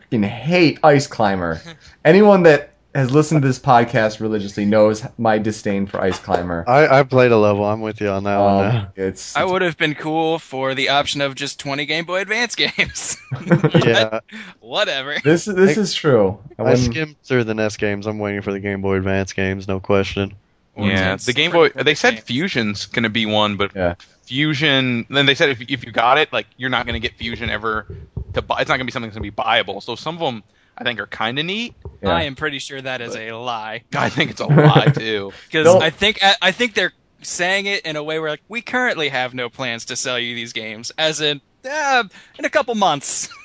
fucking 0.00 0.22
hate 0.22 0.78
Ice 0.82 1.08
Climber. 1.08 1.60
Anyone 2.04 2.44
that 2.44 2.75
has 2.96 3.10
listened 3.12 3.42
to 3.42 3.46
this 3.48 3.58
podcast 3.58 4.20
religiously 4.20 4.64
knows 4.64 5.04
my 5.18 5.38
disdain 5.38 5.86
for 5.86 6.00
Ice 6.00 6.18
Climber. 6.18 6.64
I, 6.66 7.00
I 7.00 7.02
played 7.02 7.30
a 7.32 7.36
level. 7.36 7.64
I'm 7.64 7.80
with 7.80 8.00
you 8.00 8.08
on 8.08 8.24
that 8.24 8.38
one. 8.38 8.64
Um, 8.66 8.72
Now. 8.74 8.88
it's 8.96 9.36
I 9.36 9.44
would 9.44 9.62
have 9.62 9.76
been 9.76 9.94
cool 9.94 10.38
for 10.38 10.74
the 10.74 10.88
option 10.90 11.20
of 11.20 11.34
just 11.34 11.60
20 11.60 11.86
Game 11.86 12.04
Boy 12.06 12.20
Advance 12.22 12.54
games. 12.56 13.16
Yeah, 13.74 14.20
Whatever. 14.60 15.16
this 15.22 15.44
this 15.44 15.76
is 15.76 15.94
true. 15.94 16.38
I 16.58 16.62
I 16.62 16.64
wouldn't- 16.70 16.84
skimmed 16.92 17.16
through 17.22 17.44
the 17.44 17.54
NES 17.54 17.76
games. 17.76 18.06
I'm 18.06 18.18
waiting 18.18 18.40
for 18.42 18.52
the 18.52 18.60
Game 18.60 18.82
Boy 18.82 18.96
Advance 18.96 19.32
games, 19.32 19.68
no 19.68 19.78
question. 19.80 20.34
Yeah, 20.76 21.16
the 21.16 21.32
Game 21.32 21.52
Boy. 21.52 21.70
They 21.70 21.94
said 21.94 22.22
Fusion's 22.22 22.86
gonna 22.86 23.08
be 23.10 23.24
one, 23.26 23.56
but 23.56 23.74
Yeah. 23.74 23.94
Fusion. 24.24 25.06
Then 25.08 25.24
they 25.26 25.34
said 25.34 25.50
if 25.50 25.60
if 25.60 25.84
you 25.84 25.92
got 25.92 26.18
it, 26.18 26.32
like 26.32 26.46
you're 26.56 26.70
not 26.70 26.84
gonna 26.86 26.98
get 26.98 27.14
Fusion 27.14 27.48
ever 27.48 27.86
to 28.34 28.42
buy. 28.42 28.60
It's 28.60 28.68
not 28.68 28.76
gonna 28.76 28.84
be 28.84 28.92
something 28.92 29.08
that's 29.08 29.16
gonna 29.16 29.30
be 29.30 29.34
buyable. 29.34 29.82
So 29.82 29.94
some 29.94 30.16
of 30.16 30.20
them 30.20 30.42
I 30.78 30.84
think 30.84 31.00
are 31.00 31.06
kind 31.06 31.38
of 31.38 31.46
neat. 31.46 31.74
yeah. 32.02 32.10
I 32.10 32.24
am 32.24 32.34
pretty 32.34 32.58
sure 32.58 32.80
that 32.80 33.00
is 33.00 33.16
a 33.16 33.32
lie 33.32 33.84
I 33.94 34.08
think 34.08 34.32
it's 34.32 34.40
a 34.40 34.46
lie 34.46 34.86
too. 34.86 35.32
because 35.46 35.66
I 35.66 35.90
think 35.90 36.22
I, 36.22 36.34
I 36.42 36.52
think 36.52 36.74
they're 36.74 36.92
saying 37.22 37.66
it 37.66 37.86
in 37.86 37.96
a 37.96 38.02
way 38.02 38.18
where 38.18 38.30
like 38.30 38.42
we 38.48 38.62
currently 38.62 39.08
have 39.08 39.34
no 39.34 39.48
plans 39.48 39.86
to 39.86 39.96
sell 39.96 40.18
you 40.18 40.34
these 40.34 40.52
games, 40.52 40.92
as 40.98 41.20
in 41.20 41.40
uh, 41.68 42.04
in 42.38 42.44
a 42.44 42.50
couple 42.50 42.74
months. 42.74 43.28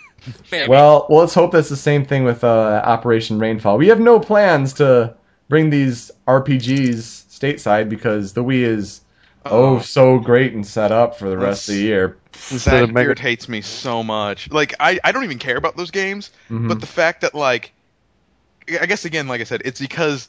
Well, 0.52 0.70
well, 0.70 1.08
let's 1.10 1.34
hope 1.34 1.52
that's 1.52 1.70
the 1.70 1.76
same 1.76 2.06
thing 2.06 2.26
with 2.26 2.44
uh, 2.44 2.82
Operation 2.86 3.40
Rainfall. 3.40 3.80
We 3.80 3.88
have 3.88 4.00
no 4.00 4.20
plans 4.20 4.74
to 4.74 5.16
bring 5.50 5.72
these 5.72 6.12
RPGs 6.28 7.26
stateside 7.42 7.90
because 7.90 8.34
the 8.34 8.44
Wii 8.44 8.62
is 8.62 9.01
oh 9.46 9.80
so 9.80 10.20
great 10.20 10.54
and 10.54 10.66
set 10.66 10.92
up 10.92 11.18
for 11.18 11.30
the 11.30 11.38
rest 11.38 11.68
of 11.70 11.76
the 11.76 11.82
year. 11.82 12.18
Instead 12.52 12.74
that 12.74 12.84
of 12.84 12.92
Mega, 12.94 13.06
irritates 13.08 13.50
me 13.50 13.62
so 13.62 14.04
much. 14.04 14.52
Like 14.52 14.76
I, 14.80 15.00
I 15.04 15.12
don't 15.12 15.24
even 15.24 15.40
care 15.40 15.58
about 15.58 15.78
those 15.78 15.92
games, 15.92 16.32
Mhm. 16.50 16.68
but 16.68 16.80
the 16.80 16.88
fact 16.88 17.22
that 17.22 17.34
like, 17.34 17.74
I 18.80 18.86
guess 18.86 19.06
again, 19.06 19.28
like 19.28 19.42
I 19.42 19.46
said, 19.46 19.62
it's 19.66 19.80
because 19.80 20.28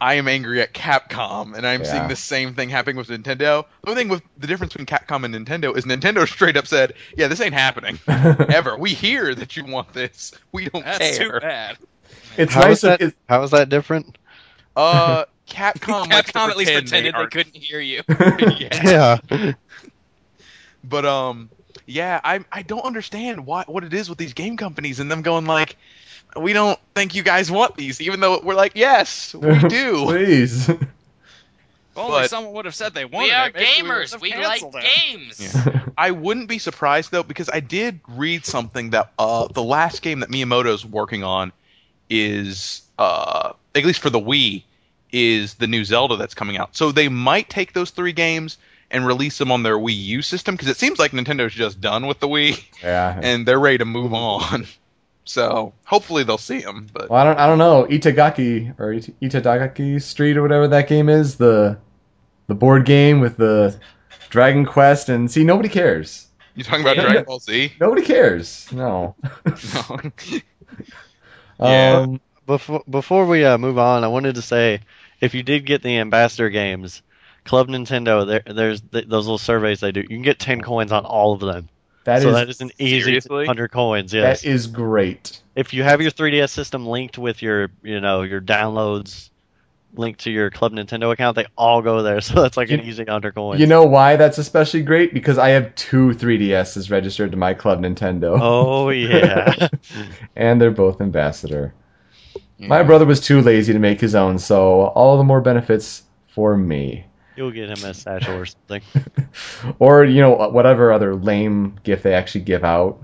I 0.00 0.14
am 0.14 0.28
angry 0.28 0.60
at 0.60 0.74
Capcom, 0.74 1.54
and 1.56 1.66
I'm 1.66 1.80
Yeah. 1.82 1.90
seeing 1.92 2.08
the 2.08 2.16
same 2.16 2.54
thing 2.54 2.68
happening 2.68 2.96
with 2.96 3.08
Nintendo. 3.08 3.64
The 3.82 3.90
only 3.90 3.94
thing 4.02 4.08
with 4.08 4.22
the 4.36 4.46
difference 4.46 4.74
between 4.74 4.86
Capcom 4.86 5.24
and 5.24 5.34
Nintendo 5.34 5.76
is 5.76 5.84
Nintendo 5.84 6.26
straight 6.28 6.56
up 6.56 6.66
said, 6.66 6.94
"Yeah, 7.16 7.28
this 7.28 7.40
ain't 7.40 7.54
happening 7.54 7.98
ever. 8.08 8.76
We 8.76 8.92
hear 8.92 9.34
that 9.34 9.56
you 9.56 9.64
want 9.64 9.92
this. 9.92 10.32
We 10.52 10.68
don't 10.68 10.84
That's 10.84 11.16
too 11.18 11.30
bad. 11.40 11.78
it's 12.36 12.52
how 12.52 12.62
nice. 12.62 12.72
is 12.78 12.80
that? 12.82 13.00
That, 13.00 13.14
How 13.28 13.42
is 13.42 13.50
that 13.52 13.68
different? 13.68 14.18
Uh, 14.74 15.24
Capcom, 15.48 16.08
likes 16.10 16.32
to 16.32 16.38
Capcom 16.38 16.48
at 16.50 16.56
least 16.56 16.72
pretend 16.72 16.88
pretended 16.88 17.14
they, 17.14 17.18
are- 17.18 17.28
couldn't 17.28 17.56
hear 17.56 17.80
you. 17.80 18.02
yeah. 18.08 19.18
Yeah. 19.30 19.52
But 20.84 21.04
um, 21.04 21.50
yeah, 21.86 22.20
I 22.22 22.44
I 22.52 22.62
don't 22.62 22.84
understand 22.84 23.44
why 23.46 23.64
what 23.66 23.84
it 23.84 23.92
is 23.92 24.08
with 24.08 24.18
these 24.18 24.34
game 24.34 24.56
companies 24.56 25.00
and 25.00 25.10
them 25.10 25.22
going 25.22 25.46
like, 25.46 25.76
we 26.40 26.52
don't 26.52 26.78
think 26.94 27.14
you 27.14 27.22
guys 27.22 27.50
want 27.50 27.76
these, 27.76 28.00
even 28.00 28.20
though 28.20 28.40
we're 28.40 28.54
like, 28.54 28.72
yes, 28.76 29.34
we 29.34 29.58
do. 29.68 30.04
Please. 30.04 30.68
Only 30.68 32.20
But- 32.22 32.30
someone 32.30 32.52
would 32.54 32.64
have 32.66 32.74
said 32.74 32.92
they 32.94 33.04
wanted 33.06 33.28
We 33.28 33.32
are 33.32 33.48
it, 33.48 33.54
maybe 33.54 33.82
we 33.82 33.88
gamers. 33.88 34.20
We 34.20 34.34
like 34.34 34.62
it. 34.62 34.84
games. 35.06 35.56
I 35.96 36.10
wouldn't 36.10 36.48
be 36.48 36.58
surprised 36.58 37.10
though 37.10 37.22
because 37.22 37.48
I 37.50 37.60
did 37.60 38.00
read 38.06 38.44
something 38.44 38.90
that 38.90 39.12
uh 39.18 39.48
the 39.48 39.62
last 39.62 40.02
game 40.02 40.20
that 40.20 40.28
Miyamoto's 40.28 40.84
working 40.84 41.24
on 41.24 41.52
is 42.10 42.82
uh 42.98 43.52
at 43.74 43.84
least 43.84 44.00
for 44.00 44.10
the 44.10 44.20
Wii 44.20 44.62
is 45.12 45.54
the 45.54 45.66
new 45.66 45.84
Zelda 45.84 46.16
that's 46.16 46.34
coming 46.34 46.56
out. 46.56 46.76
So 46.76 46.92
they 46.92 47.08
might 47.08 47.48
take 47.48 47.72
those 47.72 47.90
three 47.90 48.12
games 48.12 48.58
and 48.90 49.06
release 49.06 49.38
them 49.38 49.50
on 49.50 49.62
their 49.62 49.76
Wii 49.76 49.96
U 49.96 50.22
system 50.22 50.54
because 50.54 50.68
it 50.68 50.76
seems 50.76 50.98
like 50.98 51.12
Nintendo's 51.12 51.54
just 51.54 51.80
done 51.80 52.06
with 52.06 52.20
the 52.20 52.28
Wii 52.28 52.62
yeah. 52.82 53.18
and 53.22 53.46
they're 53.46 53.58
ready 53.58 53.78
to 53.78 53.84
move 53.84 54.14
on. 54.14 54.66
So 55.24 55.72
hopefully 55.84 56.22
they'll 56.22 56.38
see 56.38 56.60
them. 56.60 56.86
But 56.92 57.10
Well, 57.10 57.20
I 57.20 57.24
don't. 57.24 57.38
I 57.38 57.46
don't 57.46 57.58
know. 57.58 57.84
Itagaki 57.84 58.78
or 58.78 58.92
Ita- 58.92 59.12
Itadaki 59.20 60.00
Street 60.00 60.36
or 60.36 60.42
whatever 60.42 60.68
that 60.68 60.88
game 60.88 61.08
is. 61.08 61.36
The 61.36 61.78
the 62.46 62.54
board 62.54 62.84
game 62.86 63.18
with 63.18 63.36
the 63.36 63.76
Dragon 64.30 64.64
Quest 64.64 65.08
and 65.08 65.28
see 65.28 65.42
nobody 65.42 65.68
cares. 65.68 66.28
you 66.54 66.62
talking 66.62 66.82
about. 66.82 66.94
Dragon 66.94 67.24
Ball 67.24 67.40
Z? 67.40 67.72
Nobody 67.80 68.02
cares. 68.02 68.70
No. 68.72 69.16
No. 69.74 70.00
Yeah. 71.58 72.00
Um, 72.00 72.20
Before 72.46 72.82
before 72.88 73.26
we 73.26 73.44
uh, 73.44 73.58
move 73.58 73.78
on, 73.78 74.04
I 74.04 74.08
wanted 74.08 74.36
to 74.36 74.42
say 74.42 74.80
if 75.20 75.34
you 75.34 75.42
did 75.42 75.66
get 75.66 75.82
the 75.82 75.98
ambassador 75.98 76.48
games, 76.48 77.02
Club 77.44 77.68
Nintendo, 77.68 78.26
there, 78.26 78.42
there's 78.54 78.80
th- 78.80 79.06
those 79.06 79.26
little 79.26 79.38
surveys 79.38 79.80
they 79.80 79.92
do. 79.92 80.00
You 80.00 80.08
can 80.08 80.22
get 80.22 80.38
ten 80.38 80.60
coins 80.60 80.92
on 80.92 81.04
all 81.04 81.32
of 81.32 81.40
them. 81.40 81.68
that 82.04 82.22
so 82.22 82.28
is 82.28 82.34
that 82.34 82.48
is 82.48 82.60
an 82.60 82.70
easy 82.78 83.00
Seriously? 83.02 83.46
hundred 83.46 83.72
coins. 83.72 84.14
Yes. 84.14 84.42
that 84.42 84.48
is 84.48 84.68
great. 84.68 85.40
if 85.56 85.74
you 85.74 85.82
have 85.82 86.00
your 86.00 86.10
3DS 86.12 86.50
system 86.50 86.86
linked 86.86 87.18
with 87.18 87.42
your 87.42 87.68
you 87.82 88.00
know 88.00 88.22
your 88.22 88.40
downloads 88.40 89.30
linked 89.94 90.20
to 90.20 90.30
your 90.30 90.50
Club 90.50 90.72
Nintendo 90.72 91.10
account, 91.10 91.34
they 91.36 91.46
all 91.56 91.80
go 91.82 92.02
there. 92.02 92.20
So 92.26 92.42
that's 92.42 92.56
like 92.56 92.70
an 92.70 92.80
easy 92.82 93.04
hundred 93.04 93.34
coins. 93.34 93.60
You 93.60 93.66
know 93.66 93.84
why 93.84 94.14
that's 94.16 94.38
especially 94.38 94.82
great? 94.82 95.12
Because 95.14 95.38
I 95.38 95.48
have 95.50 95.74
two 95.74 96.10
3DSs 96.10 96.90
registered 96.92 97.30
to 97.32 97.36
my 97.36 97.54
Club 97.54 97.80
Nintendo, 97.80 98.38
Oh 98.40 98.90
yeah. 98.90 99.68
and 100.36 100.60
they're 100.60 100.70
both 100.70 101.00
ambassador. 101.00 101.74
My 102.58 102.82
brother 102.82 103.04
was 103.04 103.20
too 103.20 103.42
lazy 103.42 103.72
to 103.72 103.78
make 103.78 104.00
his 104.00 104.14
own, 104.14 104.38
so 104.38 104.86
all 104.86 105.18
the 105.18 105.24
more 105.24 105.40
benefits 105.40 106.02
for 106.28 106.56
me. 106.56 107.04
You'll 107.36 107.50
get 107.50 107.68
him 107.68 107.84
a 107.84 107.92
satchel 107.92 108.34
or 108.34 108.46
something. 108.46 108.82
or 109.78 110.04
you 110.04 110.22
know 110.22 110.30
whatever 110.30 110.90
other 110.90 111.14
lame 111.14 111.78
gift 111.82 112.02
they 112.02 112.14
actually 112.14 112.42
give 112.42 112.64
out. 112.64 112.98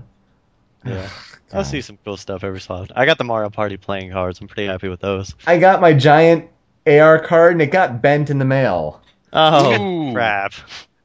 Yeah. 0.85 1.07
I'll 1.53 1.63
see 1.63 1.81
some 1.81 1.99
cool 2.03 2.17
stuff 2.17 2.43
every 2.43 2.59
so 2.59 2.73
often. 2.73 2.95
I 2.95 3.05
got 3.05 3.19
the 3.19 3.23
Mario 3.23 3.51
Party 3.51 3.77
playing 3.77 4.11
cards. 4.11 4.41
I'm 4.41 4.47
pretty 4.47 4.67
happy 4.67 4.89
with 4.89 5.01
those. 5.01 5.35
I 5.45 5.59
got 5.59 5.81
my 5.81 5.93
giant 5.93 6.49
AR 6.87 7.19
card 7.19 7.53
and 7.53 7.61
it 7.61 7.67
got 7.67 8.01
bent 8.01 8.31
in 8.31 8.39
the 8.39 8.45
mail. 8.45 9.01
Oh 9.31 9.81
Ooh. 10.09 10.13
crap! 10.13 10.53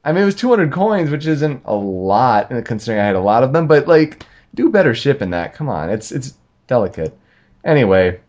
I 0.03 0.11
mean, 0.11 0.23
it 0.23 0.25
was 0.25 0.35
200 0.35 0.71
coins, 0.71 1.11
which 1.11 1.27
isn't 1.27 1.61
a 1.65 1.75
lot 1.75 2.49
considering 2.65 3.01
I 3.01 3.05
had 3.05 3.15
a 3.15 3.21
lot 3.21 3.43
of 3.43 3.53
them, 3.53 3.67
but 3.67 3.87
like, 3.87 4.25
do 4.55 4.69
better 4.69 4.95
shipping 4.95 5.31
that. 5.31 5.53
Come 5.53 5.69
on, 5.69 5.89
it's 5.89 6.11
it's 6.11 6.33
delicate. 6.67 7.17
Anyway, 7.63 8.17
I- 8.17 8.19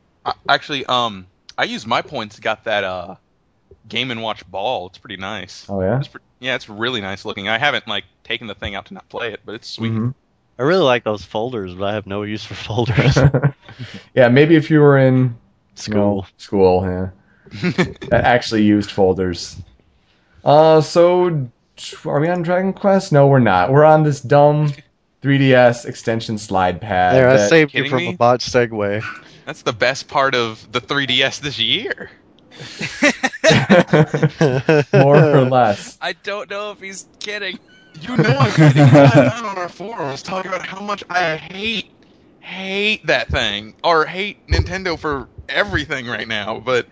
Actually, 0.48 0.84
um, 0.86 1.26
I 1.56 1.64
used 1.64 1.86
my 1.86 2.02
points. 2.02 2.38
Got 2.40 2.64
that 2.64 2.84
uh, 2.84 3.16
Game 3.88 4.10
and 4.10 4.22
Watch 4.22 4.48
ball. 4.50 4.86
It's 4.88 4.98
pretty 4.98 5.16
nice. 5.16 5.66
oh 5.68 5.80
yeah. 5.80 5.98
It's 5.98 6.08
pre- 6.08 6.20
yeah, 6.40 6.54
it's 6.54 6.68
really 6.68 7.00
nice 7.00 7.24
looking. 7.24 7.48
I 7.48 7.58
haven't 7.58 7.86
like 7.86 8.04
taken 8.24 8.46
the 8.46 8.54
thing 8.54 8.74
out 8.74 8.86
to 8.86 8.94
not 8.94 9.08
play 9.08 9.32
it, 9.32 9.40
but 9.44 9.54
it's 9.54 9.68
sweet. 9.68 9.92
Mhm. 9.92 10.14
I 10.58 10.62
really 10.62 10.84
like 10.84 11.04
those 11.04 11.24
folders, 11.24 11.74
but 11.74 11.84
I 11.84 11.94
have 11.94 12.06
no 12.06 12.22
use 12.22 12.44
for 12.44 12.54
folders. 12.54 13.16
yeah, 14.14 14.28
maybe 14.28 14.56
if 14.56 14.70
you 14.70 14.80
were 14.80 14.98
in 14.98 15.14
you 15.86 15.94
know, 15.94 16.26
School. 16.26 16.26
school, 16.36 16.82
yeah, 16.84 17.08
that 18.10 18.24
actually 18.24 18.64
used 18.64 18.90
folders. 18.90 19.56
Uh, 20.44 20.80
so 20.82 21.48
are 22.04 22.20
we 22.20 22.28
on 22.28 22.42
Dragon 22.42 22.72
Quest? 22.74 23.12
No, 23.12 23.26
we're 23.26 23.38
not. 23.38 23.72
We're 23.72 23.84
on 23.84 24.02
this 24.02 24.20
dumb 24.20 24.72
3DS 25.22 25.86
extension 25.86 26.36
slide 26.38 26.80
pad. 26.80 27.14
There, 27.14 27.28
I 27.28 27.48
saved 27.48 27.74
you 27.74 27.88
from 27.88 27.98
me? 27.98 28.08
a 28.10 28.16
botched 28.16 28.50
segue. 28.52 29.02
That's 29.44 29.62
the 29.62 29.72
best 29.72 30.08
part 30.08 30.34
of 30.34 30.70
the 30.70 30.80
3DS 30.80 31.40
this 31.40 31.58
year. 31.58 32.10
more 34.92 35.36
or 35.36 35.44
less. 35.44 35.98
I 36.00 36.12
don't 36.12 36.50
know 36.50 36.72
if 36.72 36.80
he's 36.80 37.06
kidding. 37.20 37.58
You 38.00 38.16
know 38.16 38.36
I'm 38.38 38.52
kidding. 38.52 38.82
I'm 38.82 39.44
on 39.44 39.58
our 39.58 39.68
forums 39.68 40.22
talking 40.22 40.50
about 40.50 40.66
how 40.66 40.80
much 40.80 41.04
I 41.10 41.36
hate 41.36 41.86
hate 42.40 43.06
that 43.06 43.28
thing 43.28 43.74
or 43.84 44.06
hate 44.06 44.38
Nintendo 44.48 44.98
for 44.98 45.28
everything 45.48 46.06
right 46.06 46.26
now. 46.26 46.60
But 46.60 46.88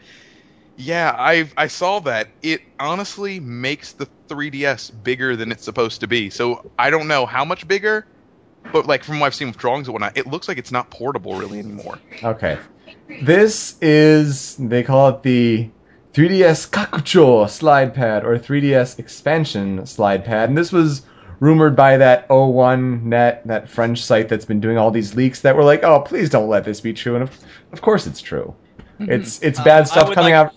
yeah, 0.77 1.15
I 1.17 1.51
I 1.57 1.69
saw 1.69 2.01
that. 2.01 2.29
It 2.43 2.61
honestly 2.79 3.41
makes 3.41 3.95
the 3.95 4.09
3DS 4.29 4.91
bigger 5.03 5.37
than 5.37 5.53
it's 5.53 5.65
supposed 5.65 6.01
to 6.01 6.09
be. 6.09 6.31
So 6.31 6.63
I 6.79 6.91
don't 6.91 7.09
know 7.09 7.27
how 7.27 7.45
much 7.45 7.67
bigger, 7.67 8.07
but 8.73 8.87
like 8.87 9.05
from 9.05 9.21
what 9.21 9.27
I've 9.27 9.35
seen 9.35 9.49
with 9.49 9.57
drawings 9.59 9.89
and 9.89 9.93
whatnot, 9.95 10.17
it 10.17 10.27
looks 10.27 10.49
like 10.49 10.59
it's 10.59 10.73
not 10.73 10.91
portable 10.91 11.35
really 11.35 11.59
anymore. 11.59 11.99
Okay. 12.23 12.59
This 13.23 13.77
is, 13.81 14.57
they 14.57 14.83
call 14.83 15.09
it 15.09 15.23
the 15.23 15.71
3DS 16.15 16.71
Kakucho 16.71 17.49
slide 17.49 17.95
pad 17.95 18.25
or 18.25 18.39
3DS 18.39 18.99
expansion 18.99 19.87
slide 19.87 20.25
pad. 20.25 20.49
And 20.49 20.59
this 20.59 20.73
was 20.73 21.03
rumored 21.41 21.77
by 21.77 21.97
that 21.99 22.29
01net, 22.29 23.45
that 23.45 23.69
French 23.69 24.03
site 24.03 24.29
that's 24.29 24.45
been 24.45 24.61
doing 24.61 24.77
all 24.79 24.91
these 24.91 25.15
leaks 25.15 25.43
that 25.43 25.57
were 25.57 25.65
like, 25.65 25.85
oh, 25.85 26.01
please 26.01 26.29
don't 26.31 26.49
let 26.49 26.65
this 26.65 26.81
be 26.81 26.93
true. 26.93 27.15
And 27.15 27.23
of, 27.23 27.39
of 27.73 27.81
course 27.81 28.07
it's 28.07 28.21
true. 28.21 28.55
It's 29.01 29.41
it's 29.43 29.61
Uh, 29.61 29.65
bad 29.65 29.83
I 29.83 29.85
stuff 29.85 30.13
coming 30.13 30.33
like- 30.35 30.47
out. 30.47 30.55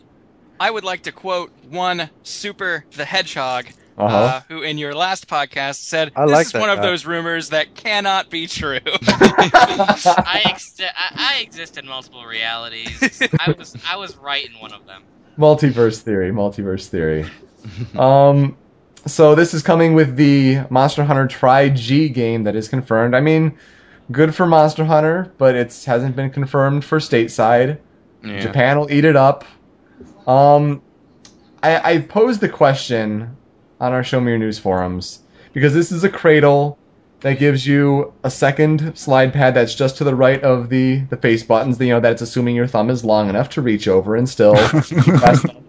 I 0.60 0.70
would 0.70 0.84
like 0.84 1.04
to 1.04 1.12
quote 1.12 1.52
one 1.70 2.08
Super 2.24 2.86
the 2.92 3.06
Hedgehog, 3.06 3.66
Uh-huh. 3.98 4.16
uh, 4.16 4.42
who 4.48 4.62
in 4.62 4.78
your 4.78 4.96
last 4.96 5.28
podcast 5.28 5.76
said, 5.76 6.12
I 6.16 6.26
"This 6.26 6.32
like 6.32 6.46
is 6.48 6.52
that 6.54 6.60
one 6.60 6.70
of 6.70 6.78
guy." 6.78 6.84
those 6.84 7.06
rumors 7.06 7.50
that 7.50 7.76
cannot 7.76 8.30
be 8.30 8.48
true." 8.48 8.80
I, 8.86 10.42
ex- 10.46 10.80
I, 10.80 11.38
I 11.38 11.42
exist 11.42 11.78
in 11.78 11.86
multiple 11.88 12.26
realities. 12.26 13.22
I 13.40 13.52
was 13.58 13.76
I 13.88 13.98
was 13.98 14.16
right 14.18 14.46
in 14.46 14.54
one 14.60 14.74
of 14.74 14.86
them. 14.88 15.04
Multiverse 15.38 16.02
theory, 16.02 16.32
multiverse 16.32 16.88
theory. 16.88 17.26
um, 17.98 18.58
so 19.06 19.36
this 19.36 19.54
is 19.54 19.64
coming 19.64 19.94
with 19.94 20.16
the 20.16 20.62
Monster 20.70 21.04
Hunter 21.04 21.28
Tri 21.28 21.70
G 21.70 22.10
game 22.10 22.44
that 22.46 22.56
is 22.56 22.70
confirmed. 22.70 23.16
I 23.16 23.22
mean, 23.22 23.58
good 24.12 24.34
for 24.36 24.46
Monster 24.46 24.86
Hunter, 24.86 25.34
but 25.38 25.56
it 25.56 25.84
hasn't 25.86 26.16
been 26.16 26.30
confirmed 26.30 26.86
for 26.86 27.00
stateside. 27.00 27.80
Yeah. 28.24 28.40
Japan 28.40 28.78
will 28.80 28.92
eat 28.92 29.06
it 29.06 29.16
up. 29.16 29.46
Um, 30.28 30.82
I, 31.64 31.94
I 31.94 31.98
posed 32.00 32.42
the 32.42 32.50
question 32.50 33.36
on 33.82 33.92
our 33.94 34.04
Show 34.04 34.22
Me 34.22 34.30
Your 34.30 34.38
News 34.40 34.60
forums 34.60 35.20
because 35.54 35.74
this 35.74 35.92
is 35.92 36.04
a 36.04 36.10
cradle 36.10 36.78
that 37.22 37.40
gives 37.40 37.66
you 37.66 38.14
a 38.24 38.32
second 38.32 38.96
slide 38.98 39.34
pad 39.34 39.56
that's 39.56 39.76
just 39.76 39.98
to 39.98 40.04
the 40.04 40.16
right 40.16 40.42
of 40.42 40.70
the 40.70 41.00
the 41.10 41.18
face 41.18 41.44
buttons. 41.44 41.80
You 41.80 41.90
know 41.90 42.00
that's 42.00 42.22
assuming 42.22 42.56
your 42.56 42.68
thumb 42.68 42.90
is 42.90 43.04
long 43.04 43.30
enough 43.30 43.50
to 43.52 43.62
reach 43.62 43.88
over 43.88 44.16
and 44.16 44.30
still. 44.30 44.56
press 44.68 45.42
them. 45.44 45.66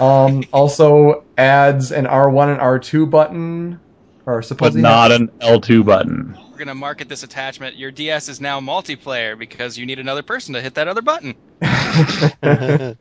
um, 0.00 0.44
also 0.52 1.24
adds 1.36 1.92
an 1.92 2.06
R1 2.06 2.52
and 2.52 2.60
R2 2.60 3.10
button, 3.10 3.80
or 4.24 4.42
but 4.56 4.74
not 4.74 5.12
an 5.12 5.28
L2 5.40 5.84
button. 5.84 6.38
We're 6.50 6.58
gonna 6.58 6.74
market 6.74 7.08
this 7.08 7.22
attachment. 7.24 7.76
Your 7.76 7.90
DS 7.90 8.28
is 8.28 8.40
now 8.40 8.60
multiplayer 8.60 9.38
because 9.38 9.76
you 9.76 9.86
need 9.86 9.98
another 9.98 10.22
person 10.22 10.54
to 10.54 10.60
hit 10.60 10.74
that 10.74 10.88
other 10.88 11.02
button. 11.02 11.34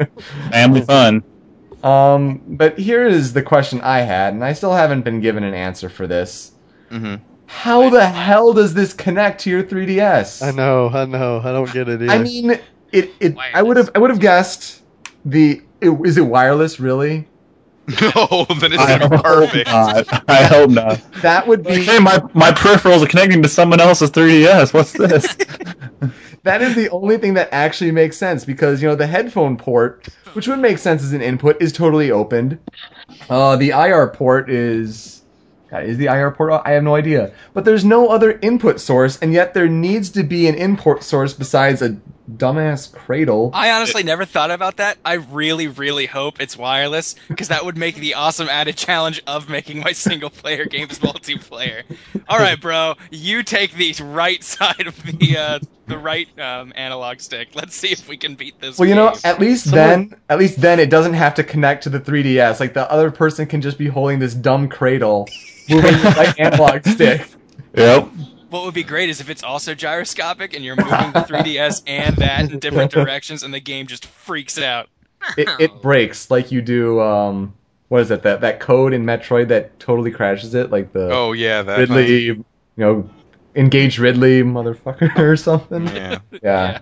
Family 0.51 0.81
fun. 0.81 1.23
Um, 1.83 2.41
but 2.47 2.77
here 2.77 3.05
is 3.05 3.33
the 3.33 3.43
question 3.43 3.81
I 3.81 3.99
had, 3.99 4.33
and 4.33 4.43
I 4.43 4.53
still 4.53 4.73
haven't 4.73 5.03
been 5.03 5.21
given 5.21 5.43
an 5.43 5.53
answer 5.53 5.89
for 5.89 6.07
this. 6.07 6.51
hmm 6.89 7.15
How 7.45 7.89
the 7.89 8.05
hell 8.05 8.53
does 8.53 8.73
this 8.73 8.93
connect 8.93 9.41
to 9.41 9.49
your 9.49 9.63
3DS? 9.63 10.41
I 10.41 10.51
know, 10.51 10.89
I 10.89 11.05
know, 11.05 11.39
I 11.43 11.51
don't 11.51 11.71
get 11.71 11.87
it 11.87 12.01
either. 12.01 12.11
I 12.11 12.17
mean, 12.17 12.59
it. 12.91 13.15
it 13.19 13.35
I 13.53 13.61
would 13.61 13.77
have. 13.77 13.91
I 13.95 13.99
would 13.99 14.09
have 14.09 14.19
guessed 14.19 14.81
the. 15.25 15.61
It, 15.81 15.91
is 16.05 16.17
it 16.17 16.25
wireless? 16.25 16.79
Really? 16.79 17.27
No, 18.01 18.45
then 18.59 18.73
I 18.77 18.95
it's 18.95 19.05
hope 19.05 19.23
perfect. 19.23 19.67
not. 19.69 20.29
I 20.29 20.43
hope 20.43 20.69
not. 20.71 21.01
That 21.21 21.47
would 21.47 21.63
be. 21.63 21.83
Hey, 21.83 21.99
my 21.99 22.21
my 22.33 22.51
peripherals 22.51 23.01
are 23.03 23.07
connecting 23.07 23.41
to 23.43 23.49
someone 23.49 23.79
else's 23.79 24.11
3DS. 24.11 24.73
What's 24.73 24.91
this? 24.91 25.37
That 26.43 26.61
is 26.61 26.75
the 26.75 26.89
only 26.91 27.17
thing 27.17 27.33
that 27.33 27.49
actually 27.51 27.91
makes 27.91 28.15
sense 28.15 28.45
because 28.45 28.81
you 28.81 28.87
know 28.87 28.95
the 28.95 29.07
headphone 29.07 29.57
port, 29.57 30.07
which 30.31 30.47
would 30.47 30.59
make 30.59 30.77
sense 30.77 31.03
as 31.03 31.11
an 31.11 31.21
input, 31.21 31.61
is 31.61 31.73
totally 31.73 32.11
opened. 32.11 32.59
Uh, 33.29 33.57
the 33.57 33.71
IR 33.71 34.07
port 34.07 34.49
is. 34.49 35.21
God, 35.69 35.83
is 35.83 35.97
the 35.97 36.05
IR 36.05 36.31
port? 36.31 36.53
I 36.63 36.71
have 36.71 36.83
no 36.83 36.95
idea. 36.95 37.33
But 37.53 37.65
there's 37.65 37.83
no 37.83 38.07
other 38.07 38.31
input 38.41 38.79
source, 38.79 39.19
and 39.19 39.33
yet 39.33 39.53
there 39.53 39.67
needs 39.67 40.11
to 40.11 40.23
be 40.23 40.47
an 40.47 40.55
input 40.55 41.03
source 41.03 41.33
besides 41.33 41.81
a 41.81 41.97
dumbass 42.35 42.91
cradle. 42.91 43.51
I 43.53 43.71
honestly 43.71 44.03
never 44.03 44.25
thought 44.25 44.51
about 44.51 44.77
that. 44.77 44.97
I 45.05 45.13
really, 45.13 45.67
really 45.67 46.05
hope 46.05 46.41
it's 46.41 46.57
wireless 46.57 47.15
because 47.27 47.47
that 47.49 47.65
would 47.65 47.77
make 47.77 47.95
the 47.95 48.15
awesome 48.15 48.49
added 48.49 48.75
challenge 48.77 49.21
of 49.27 49.49
making 49.49 49.79
my 49.79 49.91
single 49.93 50.29
player 50.29 50.65
games 50.65 50.99
multiplayer. 50.99 51.83
All 52.27 52.37
right, 52.37 52.59
bro, 52.59 52.95
you 53.11 53.43
take 53.43 53.73
the 53.73 53.93
right 54.03 54.43
side 54.43 54.87
of 54.87 55.01
the 55.03 55.37
uh, 55.37 55.59
the 55.87 55.97
right 55.97 56.27
um, 56.39 56.73
analog 56.75 57.19
stick. 57.19 57.49
Let's 57.55 57.75
see 57.75 57.89
if 57.91 58.07
we 58.07 58.17
can 58.17 58.35
beat 58.35 58.59
this. 58.59 58.77
Well, 58.77 58.89
you 58.89 58.95
know, 58.95 59.15
at 59.23 59.39
least 59.39 59.65
Someone- 59.69 60.09
then, 60.09 60.19
at 60.29 60.39
least 60.39 60.59
then, 60.59 60.79
it 60.79 60.89
doesn't 60.89 61.13
have 61.13 61.35
to 61.35 61.43
connect 61.43 61.83
to 61.83 61.89
the 61.89 61.99
3DS. 61.99 62.59
Like 62.59 62.73
the 62.73 62.89
other 62.91 63.11
person 63.11 63.47
can 63.47 63.61
just 63.61 63.77
be 63.77 63.87
holding 63.87 64.19
this 64.19 64.33
dumb 64.33 64.67
cradle, 64.67 65.27
moving 65.69 65.93
the 65.93 66.13
right 66.17 66.39
analog 66.39 66.85
stick. 66.85 67.27
yep. 67.75 68.09
What 68.49 68.63
would 68.65 68.73
be 68.73 68.83
great 68.83 69.09
is 69.09 69.21
if 69.21 69.29
it's 69.29 69.43
also 69.43 69.73
gyroscopic 69.73 70.55
and 70.55 70.63
you're 70.63 70.75
moving 70.75 71.11
the 71.11 71.25
3DS 71.27 71.83
and 71.87 72.15
that 72.17 72.51
in 72.51 72.59
different 72.59 72.91
directions, 72.91 73.43
and 73.43 73.53
the 73.53 73.59
game 73.59 73.87
just 73.87 74.05
freaks 74.05 74.57
out. 74.59 74.89
It, 75.37 75.49
it 75.59 75.81
breaks 75.81 76.29
like 76.29 76.51
you 76.51 76.61
do. 76.61 77.01
Um, 77.01 77.53
what 77.89 78.01
is 78.01 78.11
it? 78.11 78.23
That 78.23 78.41
that 78.41 78.59
code 78.59 78.93
in 78.93 79.05
Metroid 79.05 79.47
that 79.49 79.79
totally 79.79 80.11
crashes 80.11 80.53
it, 80.53 80.71
like 80.71 80.93
the 80.93 81.09
Oh 81.11 81.31
yeah, 81.33 81.63
that. 81.63 81.79
Ridley, 81.79 82.23
you 82.23 82.45
know, 82.75 83.09
engage 83.55 83.99
Ridley, 83.99 84.43
motherfucker, 84.43 85.17
or 85.19 85.35
something. 85.35 85.87
Yeah. 85.87 86.19
Yeah. 86.43 86.79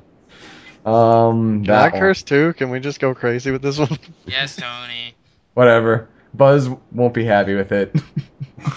Um, 0.85 1.63
Can 1.63 1.73
I 1.73 1.83
that 1.83 1.93
one. 1.93 2.01
curse 2.01 2.21
too? 2.23 2.53
Can 2.53 2.69
we 2.69 2.79
just 2.79 2.99
go 2.99 3.15
crazy 3.15 3.51
with 3.51 3.61
this 3.61 3.79
one? 3.79 3.97
Yes, 4.25 4.55
Tony. 4.55 5.15
Whatever. 5.53 6.09
Buzz 6.33 6.69
won't 6.91 7.13
be 7.13 7.23
happy 7.23 7.55
with 7.55 7.71
it. 7.71 7.95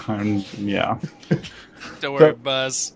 Um, 0.06 0.44
yeah. 0.58 0.98
Don't 2.00 2.14
worry, 2.14 2.32
Buzz. 2.34 2.92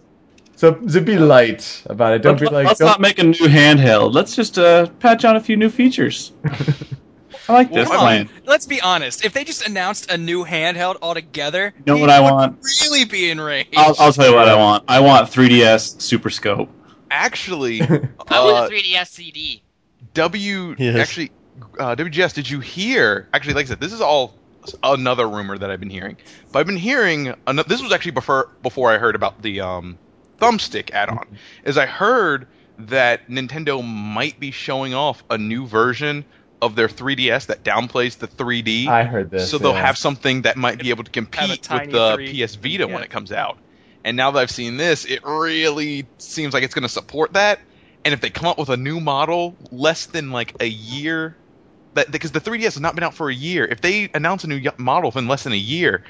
so, 0.57 0.80
so 0.87 1.01
be 1.01 1.18
light 1.18 1.83
about 1.87 2.14
it. 2.14 2.22
Don't 2.22 2.39
be 2.39 2.47
let's, 2.47 2.53
like. 2.55 2.66
let's 2.66 2.78
don't- 2.80 2.89
not 2.89 3.01
make 3.01 3.18
a 3.18 3.24
new 3.24 3.47
handheld. 3.49 4.14
Let's 4.14 4.35
just 4.37 4.59
uh, 4.59 4.87
patch 5.01 5.24
on 5.24 5.37
a 5.37 5.41
few 5.41 5.57
new 5.57 5.68
features. 5.70 6.33
I 7.49 7.55
like 7.55 7.72
this 7.72 7.89
Well, 7.89 7.99
plan. 8.01 8.28
Let's 8.45 8.66
be 8.66 8.80
honest. 8.80 9.24
If 9.24 9.33
they 9.33 9.43
just 9.43 9.66
announced 9.66 10.11
a 10.12 10.16
new 10.16 10.45
handheld 10.45 10.99
altogether, 11.03 11.74
You 11.76 11.95
know 11.95 11.99
what 12.01 12.09
I 12.09 12.20
want? 12.20 12.61
Really 12.83 13.05
be 13.05 13.30
enraged. 13.30 13.74
I'll, 13.76 13.97
I'll 13.99 14.12
tell 14.12 14.28
you 14.30 14.35
what 14.37 14.49
I 14.49 14.55
want. 14.55 14.85
I 14.87 15.01
want 15.01 15.28
3DS 15.28 16.01
Super 16.01 16.30
Scope. 16.30 16.68
Actually, 17.11 17.78
How 17.78 17.95
uh, 17.97 17.99
about 18.20 18.70
the 18.70 18.76
3DS 18.76 19.07
CD? 19.09 19.62
W 20.14 20.76
Yes. 20.78 20.97
actually 20.97 21.33
uh, 21.78 21.97
WGS. 21.97 22.35
Did 22.35 22.49
you 22.49 22.61
hear? 22.61 23.28
Actually, 23.35 23.55
like 23.55 23.66
I 23.66 23.70
said, 23.70 23.80
this 23.80 23.93
is 23.93 24.01
all 24.01 24.35
another 24.82 25.28
rumor 25.28 25.58
that 25.58 25.70
I've 25.70 25.80
been 25.80 25.90
hearing. 25.90 26.16
But 26.50 26.60
I've 26.60 26.66
been 26.66 26.76
hearing. 26.76 27.34
ano- 27.46 27.64
This 27.64 27.82
was 27.82 27.92
actually 27.92 28.12
before 28.12 28.48
before 28.62 28.90
I 28.92 28.98
heard 28.98 29.14
about 29.14 29.42
the 29.42 29.60
um, 29.60 29.98
thumbstick 30.38 30.90
add-on. 30.90 31.26
Is 31.64 31.78
I 31.78 31.86
heard 31.86 32.46
that 32.78 33.28
Nintendo 33.28 33.84
might 33.84 34.40
be 34.40 34.50
showing 34.50 34.94
off 34.94 35.22
a 35.30 35.38
new 35.38 35.66
version 35.66 36.24
of 36.60 36.76
their 36.76 36.88
3DS 36.88 37.46
that 37.46 37.64
downplays 37.64 38.18
the 38.18 38.28
3D. 38.28 38.86
I 38.86 39.02
heard 39.02 39.30
this. 39.30 39.50
so 39.50 39.58
they'll 39.58 39.72
yeah. 39.72 39.86
have 39.86 39.98
something 39.98 40.42
that 40.42 40.56
might 40.56 40.78
be 40.78 40.90
able 40.90 41.04
to 41.04 41.10
compete 41.10 41.68
with 41.68 41.90
the 41.90 42.14
3 42.14 42.46
PS 42.46 42.54
Vita 42.54 42.86
when 42.86 43.02
it 43.02 43.10
comes 43.10 43.32
out. 43.32 43.58
And 44.04 44.16
now 44.16 44.30
that 44.30 44.38
I've 44.38 44.50
seen 44.50 44.76
this, 44.76 45.04
it 45.04 45.24
really 45.24 46.06
seems 46.18 46.54
like 46.54 46.62
it's 46.62 46.74
going 46.74 46.84
to 46.84 46.88
support 46.88 47.34
that. 47.34 47.60
And 48.04 48.14
if 48.14 48.20
they 48.20 48.30
come 48.30 48.46
up 48.48 48.58
with 48.58 48.68
a 48.68 48.76
new 48.76 49.00
model 49.00 49.56
less 49.70 50.06
than 50.06 50.30
like 50.30 50.54
a 50.60 50.66
year, 50.66 51.36
that 51.41 51.41
because 52.11 52.32
the 52.32 52.40
3DS 52.40 52.64
has 52.74 52.80
not 52.80 52.95
been 52.95 53.05
out 53.05 53.14
for 53.14 53.28
a 53.30 53.34
year, 53.34 53.64
if 53.64 53.80
they 53.80 54.11
announce 54.14 54.45
a 54.45 54.49
new 54.49 54.61
model 54.78 55.12
in 55.16 55.28
less 55.28 55.45
than 55.45 55.53
a 55.53 55.57
year, 55.57 56.05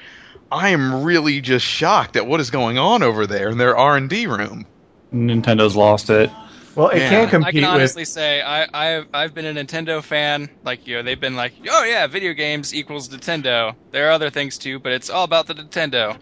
I 0.51 0.69
am 0.69 1.03
really 1.03 1.41
just 1.41 1.65
shocked 1.65 2.15
at 2.15 2.27
what 2.27 2.39
is 2.39 2.49
going 2.51 2.77
on 2.77 3.03
over 3.03 3.27
there 3.27 3.49
in 3.49 3.57
their 3.57 3.75
R 3.75 3.97
and 3.97 4.09
D 4.09 4.27
room. 4.27 4.65
Nintendo's 5.13 5.75
lost 5.75 6.09
it. 6.09 6.29
Well, 6.75 6.89
it 6.89 6.97
Yeah. 6.99 7.09
can't 7.09 7.27
I 7.27 7.29
compete 7.31 7.53
can 7.55 7.63
honestly 7.65 8.01
with. 8.01 8.09
say 8.09 8.41
I, 8.41 8.67
I've 8.73 9.07
I've 9.13 9.33
been 9.33 9.45
a 9.45 9.53
Nintendo 9.63 10.03
fan. 10.03 10.49
Like 10.63 10.87
you 10.87 10.95
know, 10.95 11.03
they've 11.03 11.19
been 11.19 11.35
like, 11.35 11.53
oh 11.69 11.83
yeah, 11.83 12.07
video 12.07 12.33
games 12.33 12.73
equals 12.73 13.09
Nintendo. 13.09 13.75
There 13.91 14.07
are 14.07 14.11
other 14.11 14.29
things 14.31 14.57
too, 14.57 14.79
but 14.79 14.91
it's 14.91 15.09
all 15.09 15.23
about 15.23 15.45
the 15.47 15.53
Nintendo. 15.53 16.17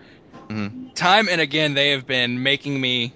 Mhm. 0.50 0.94
Time 0.96 1.30
and 1.30 1.40
again, 1.40 1.74
they 1.74 1.92
have 1.92 2.06
been 2.06 2.44
making 2.44 2.80
me 2.82 3.14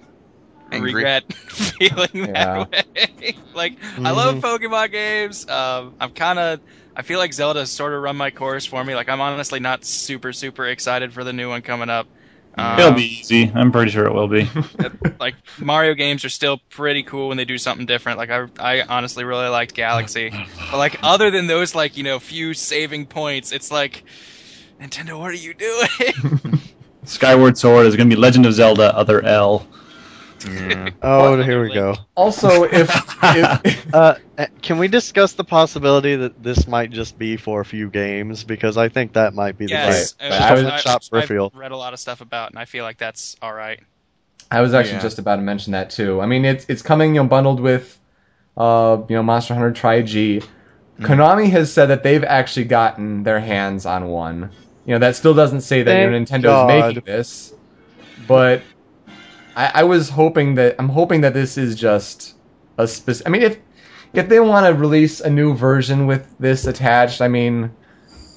Angry. 0.72 0.94
regret 0.94 1.32
feeling 1.32 2.32
that 2.32 2.70
way. 2.70 3.36
like 3.54 3.78
I 3.98 4.10
love 4.10 4.36
Pokemon 4.36 4.90
games. 4.90 5.48
Um, 5.48 5.94
I'm 6.00 6.10
kind 6.10 6.38
of. 6.38 6.60
I 6.94 7.02
feel 7.02 7.18
like 7.18 7.34
Zelda's 7.34 7.70
sort 7.70 7.92
of 7.92 8.02
run 8.02 8.16
my 8.16 8.30
course 8.30 8.64
for 8.64 8.82
me. 8.82 8.94
Like 8.94 9.08
I'm 9.08 9.20
honestly 9.20 9.60
not 9.60 9.84
super 9.84 10.32
super 10.32 10.66
excited 10.66 11.12
for 11.12 11.24
the 11.24 11.32
new 11.32 11.48
one 11.48 11.62
coming 11.62 11.90
up. 11.90 12.06
Um, 12.58 12.80
It'll 12.80 12.92
be 12.94 13.20
easy. 13.20 13.52
I'm 13.54 13.70
pretty 13.70 13.90
sure 13.90 14.06
it 14.06 14.14
will 14.14 14.28
be. 14.28 14.48
like 15.20 15.34
Mario 15.58 15.92
games 15.92 16.24
are 16.24 16.30
still 16.30 16.58
pretty 16.70 17.02
cool 17.02 17.28
when 17.28 17.36
they 17.36 17.44
do 17.44 17.58
something 17.58 17.84
different. 17.84 18.16
Like 18.18 18.30
I, 18.30 18.46
I 18.58 18.82
honestly 18.82 19.24
really 19.24 19.48
liked 19.48 19.74
Galaxy, 19.74 20.30
but 20.30 20.78
like 20.78 20.98
other 21.02 21.30
than 21.30 21.46
those 21.46 21.74
like 21.74 21.98
you 21.98 22.02
know 22.02 22.18
few 22.18 22.54
saving 22.54 23.06
points, 23.06 23.52
it's 23.52 23.70
like 23.70 24.04
Nintendo, 24.80 25.18
what 25.18 25.30
are 25.30 25.34
you 25.34 25.54
doing? 25.54 26.60
Skyward 27.04 27.56
Sword 27.56 27.86
is 27.86 27.94
going 27.94 28.10
to 28.10 28.16
be 28.16 28.20
Legend 28.20 28.46
of 28.46 28.52
Zelda 28.52 28.94
Other 28.96 29.22
L. 29.22 29.66
Oh, 31.02 31.42
here 31.42 31.62
we 31.62 31.72
go. 31.74 31.96
Also, 32.14 32.64
if, 32.64 32.88
if 33.22 33.94
Uh, 33.94 34.14
can 34.62 34.78
we 34.78 34.88
discuss 34.88 35.32
the 35.34 35.44
possibility 35.44 36.16
that 36.16 36.42
this 36.42 36.66
might 36.66 36.90
just 36.90 37.18
be 37.18 37.36
for 37.36 37.60
a 37.60 37.64
few 37.64 37.90
games? 37.90 38.44
Because 38.44 38.76
I 38.76 38.88
think 38.88 39.14
that 39.14 39.34
might 39.34 39.56
be 39.58 39.66
the 39.66 39.72
yes, 39.72 40.12
case. 40.14 40.30
uh, 40.32 40.34
I 40.34 40.52
was- 40.52 40.64
I, 40.64 40.76
shop 40.78 41.02
peripheral. 41.10 41.50
I've 41.54 41.58
read 41.60 41.72
a 41.72 41.76
lot 41.76 41.92
of 41.92 41.98
stuff 42.00 42.20
about, 42.20 42.50
and 42.50 42.58
I 42.58 42.64
feel 42.64 42.84
like 42.84 42.98
that's 42.98 43.36
all 43.42 43.52
right. 43.52 43.80
I 44.50 44.60
was 44.60 44.74
actually 44.74 44.94
Yeah. 44.96 45.02
just 45.02 45.18
about 45.18 45.36
to 45.36 45.42
mention 45.42 45.72
that 45.72 45.90
too. 45.90 46.20
I 46.20 46.26
mean, 46.26 46.44
it's 46.44 46.66
it's 46.68 46.82
coming 46.82 47.14
you 47.16 47.22
know, 47.22 47.28
bundled 47.28 47.58
with, 47.60 47.98
uh, 48.56 48.98
you 49.08 49.16
know, 49.16 49.22
Monster 49.22 49.54
Hunter 49.54 49.72
Tri 49.72 50.02
G. 50.02 50.42
Konami 51.00 51.50
has 51.50 51.72
said 51.72 51.86
that 51.86 52.02
they've 52.02 52.24
actually 52.24 52.64
gotten 52.64 53.22
their 53.22 53.40
hands 53.40 53.84
on 53.86 54.06
one. 54.08 54.50
You 54.86 54.94
know, 54.94 54.98
that 55.00 55.16
still 55.16 55.34
doesn't 55.34 55.62
say 55.62 55.82
that 55.82 56.00
you 56.00 56.10
know, 56.10 56.24
Thank 56.24 56.28
Nintendo's 56.28 56.44
God. 56.44 56.68
making 56.68 57.02
this, 57.04 57.52
but 58.28 58.62
I, 59.56 59.70
I 59.76 59.84
was 59.84 60.08
hoping 60.10 60.54
that 60.56 60.76
I'm 60.78 60.88
hoping 60.88 61.22
that 61.22 61.34
this 61.34 61.58
is 61.58 61.74
just 61.74 62.34
a 62.78 62.86
specific. 62.86 63.26
I 63.26 63.30
mean, 63.30 63.42
if 63.42 63.58
if 64.12 64.28
they 64.28 64.40
want 64.40 64.66
to 64.66 64.74
release 64.74 65.20
a 65.20 65.30
new 65.30 65.54
version 65.54 66.06
with 66.06 66.28
this 66.38 66.66
attached, 66.66 67.20
I 67.20 67.28
mean, 67.28 67.72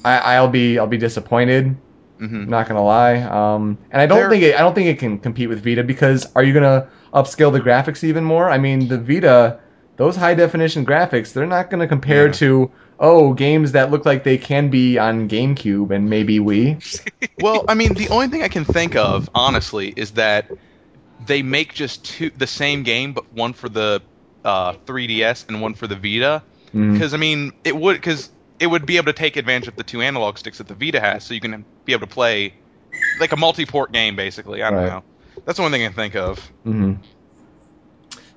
I, 0.06 0.36
I'll 0.36 0.48
be 0.48 0.80
I'll 0.80 0.88
be 0.88 0.98
disappointed. 0.98 1.76
hmm 2.18 2.46
Not 2.50 2.68
gonna 2.68 2.84
lie. 2.84 3.18
Um, 3.22 3.78
and 3.92 4.02
I 4.02 4.06
don't 4.06 4.30
think 4.30 4.44
it, 4.44 4.56
I 4.56 4.60
don't 4.60 4.74
think 4.76 4.88
it 4.88 5.00
can 5.00 5.20
compete 5.20 5.50
with 5.50 5.64
Vita 5.64 5.84
because 5.84 6.26
are 6.36 6.44
you 6.44 6.54
gonna 6.54 6.90
upscale 7.14 7.52
the 7.52 7.60
graphics 7.60 8.04
even 8.04 8.24
more? 8.24 8.50
I 8.50 8.58
mean, 8.58 8.88
the 8.88 8.98
Vita, 8.98 9.60
those 9.98 10.16
high 10.16 10.34
definition 10.36 10.86
graphics, 10.86 11.34
they're 11.34 11.46
not 11.48 11.70
gonna 11.70 11.88
compare 11.88 12.28
Yeah. 12.28 12.34
to 12.34 12.72
oh 13.02 13.34
games 13.34 13.72
that 13.74 13.92
look 13.92 14.06
like 14.06 14.24
they 14.26 14.38
can 14.38 14.70
be 14.70 14.98
on 14.98 15.30
GameCube 15.30 15.92
and 15.92 16.10
maybe 16.10 16.40
Wii. 16.40 16.80
well, 17.42 17.64
I 17.68 17.74
mean, 17.74 17.94
the 17.94 18.10
only 18.10 18.28
thing 18.28 18.44
I 18.44 18.50
can 18.50 18.66
think 18.66 18.96
of, 18.96 19.30
honestly, 19.34 19.94
is 19.96 20.12
that 20.12 20.50
they 21.26 21.42
make 21.42 21.74
just 21.74 22.06
two 22.06 22.30
the 22.30 22.48
same 22.48 22.84
game, 22.84 23.14
but 23.14 23.32
one 23.34 23.54
for 23.54 23.70
the 23.70 24.02
uh, 24.46 24.74
3DS 24.86 25.48
and 25.48 25.62
one 25.62 25.74
for 25.74 25.88
the 25.88 25.96
Vita, 25.96 26.44
Mhm. 26.74 26.94
Because 26.94 27.14
I 27.14 27.18
mean, 27.18 27.52
it 27.64 27.76
would 27.76 27.96
because 27.96 28.30
it 28.60 28.68
would 28.68 28.86
be 28.86 28.98
able 28.98 29.08
to 29.08 29.14
take 29.14 29.38
advantage 29.38 29.68
of 29.68 29.76
the 29.76 29.84
two 29.84 30.02
analog 30.02 30.38
sticks 30.38 30.60
that 30.60 30.68
the 30.68 30.76
Vita 30.76 31.00
has, 31.00 31.24
so 31.24 31.34
you 31.34 31.40
can 31.42 31.66
be 31.86 31.94
able 31.94 32.06
to 32.08 32.14
play 32.14 32.54
like 33.20 33.32
a 33.32 33.38
multi-port 33.38 33.92
game, 33.92 34.16
basically. 34.16 34.62
I 34.62 34.70
don't 34.70 34.80
Right. 34.80 34.88
know. 34.88 35.04
That's 35.46 35.58
the 35.58 35.64
one 35.64 35.72
thing 35.72 35.82
I 35.84 35.88
can 35.88 35.96
think 35.96 36.16
of. 36.16 36.40
hmm 36.64 36.94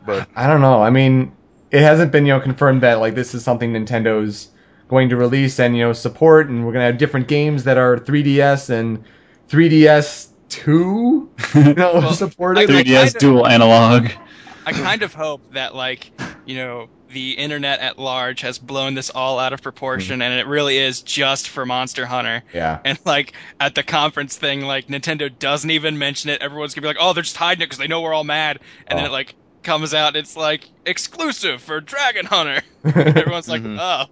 But 0.07 0.29
I 0.35 0.47
don't 0.47 0.61
know. 0.61 0.83
I 0.83 0.91
mean, 0.91 1.33
it 1.71 1.81
hasn't 1.83 2.11
been 2.13 2.27
you 2.27 2.33
know 2.33 2.41
confirmed 2.41 2.83
that 2.83 3.01
like 3.01 3.15
this 3.15 3.35
is 3.35 3.45
something 3.45 3.73
Nintendo's 3.73 4.49
going 4.89 5.11
to 5.11 5.17
release 5.17 5.59
and 5.61 5.77
you 5.77 5.85
know 5.85 5.93
support, 5.93 6.49
and 6.49 6.65
we're 6.67 6.73
gonna 6.73 6.87
have 6.87 6.99
different 6.99 7.29
games 7.29 7.65
that 7.65 7.77
are 7.79 7.99
3DS 7.99 8.71
and 8.71 9.05
3DS 9.49 10.29
two, 10.53 11.31
you 11.55 11.75
know, 11.75 11.95
Well, 11.95 12.13
supported. 12.13 12.71
I- 12.71 12.83
3DS 12.83 13.03
kinda- 13.05 13.19
dual 13.19 13.47
analog. 13.47 14.09
I 14.65 14.73
kind 14.73 15.03
of 15.03 15.13
hope 15.13 15.55
that 15.55 15.75
like 15.75 16.13
you 16.47 16.57
know 16.57 16.89
the 17.11 17.33
internet 17.33 17.81
at 17.81 17.99
large 17.99 18.41
has 18.43 18.59
blown 18.59 18.95
this 18.95 19.11
all 19.11 19.39
out 19.41 19.53
of 19.53 19.61
proportion, 19.61 20.23
and 20.23 20.33
it 20.33 20.47
really 20.47 20.79
is 20.79 21.03
just 21.03 21.49
for 21.49 21.67
Monster 21.67 22.07
Hunter. 22.07 22.43
yeah. 22.55 22.79
And 22.85 22.99
like 23.05 23.33
at 23.61 23.75
the 23.75 23.83
conference 23.83 24.37
thing, 24.39 24.61
like 24.63 24.87
Nintendo 24.87 25.37
doesn't 25.37 25.71
even 25.71 25.99
mention 25.99 26.31
it. 26.31 26.41
Everyone's 26.43 26.75
gonna 26.75 26.83
be 26.83 26.89
like, 26.89 26.97
"Oh, 27.01 27.13
they're 27.13 27.25
just 27.25 27.37
hiding 27.37 27.63
it 27.63 27.67
because 27.67 27.79
they 27.79 27.89
know 27.89 28.01
we're 28.03 28.15
all 28.15 28.25
mad." 28.25 28.61
And 28.87 28.99
then 28.99 29.05
Oh. 29.07 29.09
it 29.09 29.13
like 29.13 29.35
comes 29.65 29.95
out, 29.95 30.15
it's 30.17 30.37
like 30.37 30.69
exclusive 30.87 31.61
for 31.61 31.81
Dragon 31.81 32.25
Hunter. 32.27 32.63
Everyone's 32.85 33.49
like, 33.49 33.63
Mhm. 33.63 33.79
"Oh, 33.81 34.07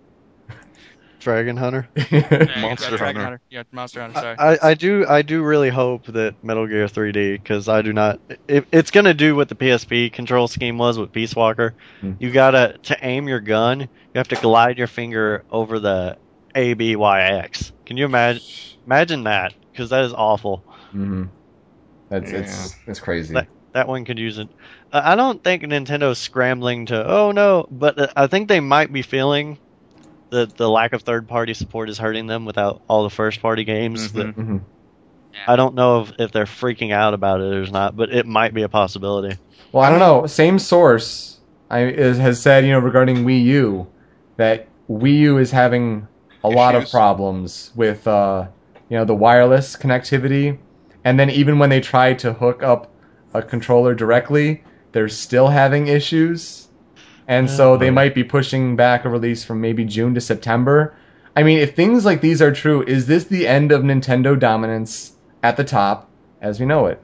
Dragon 1.21 1.57
Hunter. 1.57 1.89
yeah, 2.11 2.61
Monster 2.61 2.97
Dragon 2.97 3.21
Hunter. 3.23 3.41
Yeah, 3.51 3.63
Monster 3.73 4.01
Hunter. 4.01 4.21
Sorry. 4.21 4.37
I, 4.39 4.59
I 4.71 4.75
do 4.75 5.07
I 5.09 5.23
do 5.23 5.43
really 5.43 5.71
hope 5.71 6.07
that 6.07 6.43
Metal 6.43 6.67
Gear 6.67 6.87
3D 6.87 7.35
because 7.35 7.69
I 7.69 7.83
do 7.83 7.93
not 7.93 8.21
it, 8.49 8.67
it's 8.73 8.91
gonna 8.91 9.15
do 9.15 9.37
what 9.37 9.49
the 9.49 9.55
PSP 9.55 10.13
control 10.13 10.49
scheme 10.49 10.79
was 10.79 10.99
with 10.99 11.13
Peace 11.13 11.35
Walker. 11.37 11.75
Hmm. 12.01 12.13
You 12.19 12.31
gotta 12.31 12.77
to 12.85 12.97
aim 13.03 13.29
your 13.29 13.41
gun, 13.41 13.81
you 13.81 13.89
have 14.17 14.29
to 14.29 14.37
glide 14.37 14.79
your 14.79 14.87
finger 14.89 15.45
over 15.51 15.79
the 15.79 16.17
A 16.55 16.75
B 16.75 16.97
Y 16.97 17.23
X. 17.23 17.73
Can 17.87 17.97
you 17.97 18.05
imagine 18.07 18.43
imagine 18.87 19.25
that? 19.25 19.55
Because 19.73 19.91
that 19.91 20.05
is 20.05 20.13
awful. 20.13 20.65
hmm 20.91 21.25
That's 22.09 22.31
it's 22.33 22.77
it's 22.87 23.01
crazy. 23.01 23.35
That- 23.35 23.49
That 23.73 23.87
one 23.87 24.05
could 24.05 24.19
use 24.19 24.39
it. 24.39 24.49
Uh, 24.93 25.01
I 25.05 25.15
don't 25.15 25.45
think 25.45 25.63
Nintendo's 25.63 26.19
scrambling 26.19 26.87
to 26.87 27.07
oh 27.07 27.31
no, 27.31 27.67
but 27.71 27.99
uh, 28.01 28.09
I 28.17 28.27
think 28.27 28.49
they 28.49 28.59
might 28.59 28.93
be 28.93 29.03
feeling 29.03 29.59
that 30.31 30.57
the 30.57 30.69
lack 30.69 30.93
of 30.93 31.03
third 31.03 31.29
party 31.29 31.55
support 31.55 31.91
is 31.91 31.99
hurting 31.99 32.27
them 32.27 32.45
without 32.45 32.83
all 32.89 33.03
the 33.03 33.11
first 33.11 33.41
party 33.41 33.65
games. 33.65 34.13
That 34.13 34.35
hmm 34.35 34.59
I 35.47 35.57
don't 35.57 35.75
know 35.75 36.03
if, 36.03 36.13
if 36.19 36.33
they're 36.33 36.45
freaking 36.45 36.93
out 36.93 37.15
about 37.15 37.41
it 37.41 37.53
or 37.55 37.67
not, 37.71 37.97
but 37.97 38.13
it 38.13 38.27
might 38.27 38.53
be 38.55 38.63
a 38.63 38.69
possibility. 38.69 39.39
Well, 39.73 39.85
I 39.85 39.91
don't 39.91 40.01
know. 40.01 40.27
Same 40.27 40.59
source 40.59 41.39
I, 41.71 41.85
is, 41.85 42.19
has 42.19 42.41
said, 42.41 42.65
you 42.65 42.73
know, 42.73 42.81
regarding 42.81 43.25
Wii 43.25 43.45
U, 43.45 43.87
that 44.37 44.69
Wii 44.89 45.19
U 45.19 45.39
is 45.39 45.51
having 45.51 46.09
a 46.43 46.49
lot 46.49 46.75
of 46.75 46.91
problems 46.91 47.71
with, 47.77 48.07
uh, 48.09 48.49
you 48.89 48.97
know, 48.97 49.05
the 49.05 49.15
wireless 49.15 49.77
connectivity, 49.77 50.59
and 51.05 51.19
then 51.19 51.31
even 51.31 51.59
when 51.59 51.71
they 51.71 51.81
try 51.81 52.15
to 52.15 52.33
hook 52.33 52.63
up 52.63 52.93
a 53.35 53.43
controller 53.43 53.95
directly, 53.95 54.65
they're 54.93 55.09
still 55.09 55.47
having 55.49 55.87
issues, 55.87 56.70
and 57.31 57.49
so 57.49 57.77
they 57.79 57.87
Yeah. 57.87 57.93
might 57.93 58.15
be 58.15 58.25
pushing 58.25 58.77
back 58.77 59.05
a 59.05 59.09
release 59.09 59.45
from 59.45 59.61
maybe 59.61 59.85
June 59.85 60.15
to 60.15 60.21
September. 60.21 60.95
I 61.37 61.45
mean, 61.45 61.59
if 61.61 61.75
things 61.77 62.05
like 62.05 62.21
these 62.21 62.43
are 62.43 62.53
true, 62.53 62.83
is 62.83 63.07
this 63.07 63.25
the 63.25 63.47
end 63.47 63.73
of 63.73 63.83
Nintendo 63.83 64.39
dominance 64.39 65.13
at 65.43 65.57
the 65.57 65.65
top 65.65 66.11
as 66.43 66.61
we 66.61 66.67
know 66.67 66.87
it? 66.87 67.01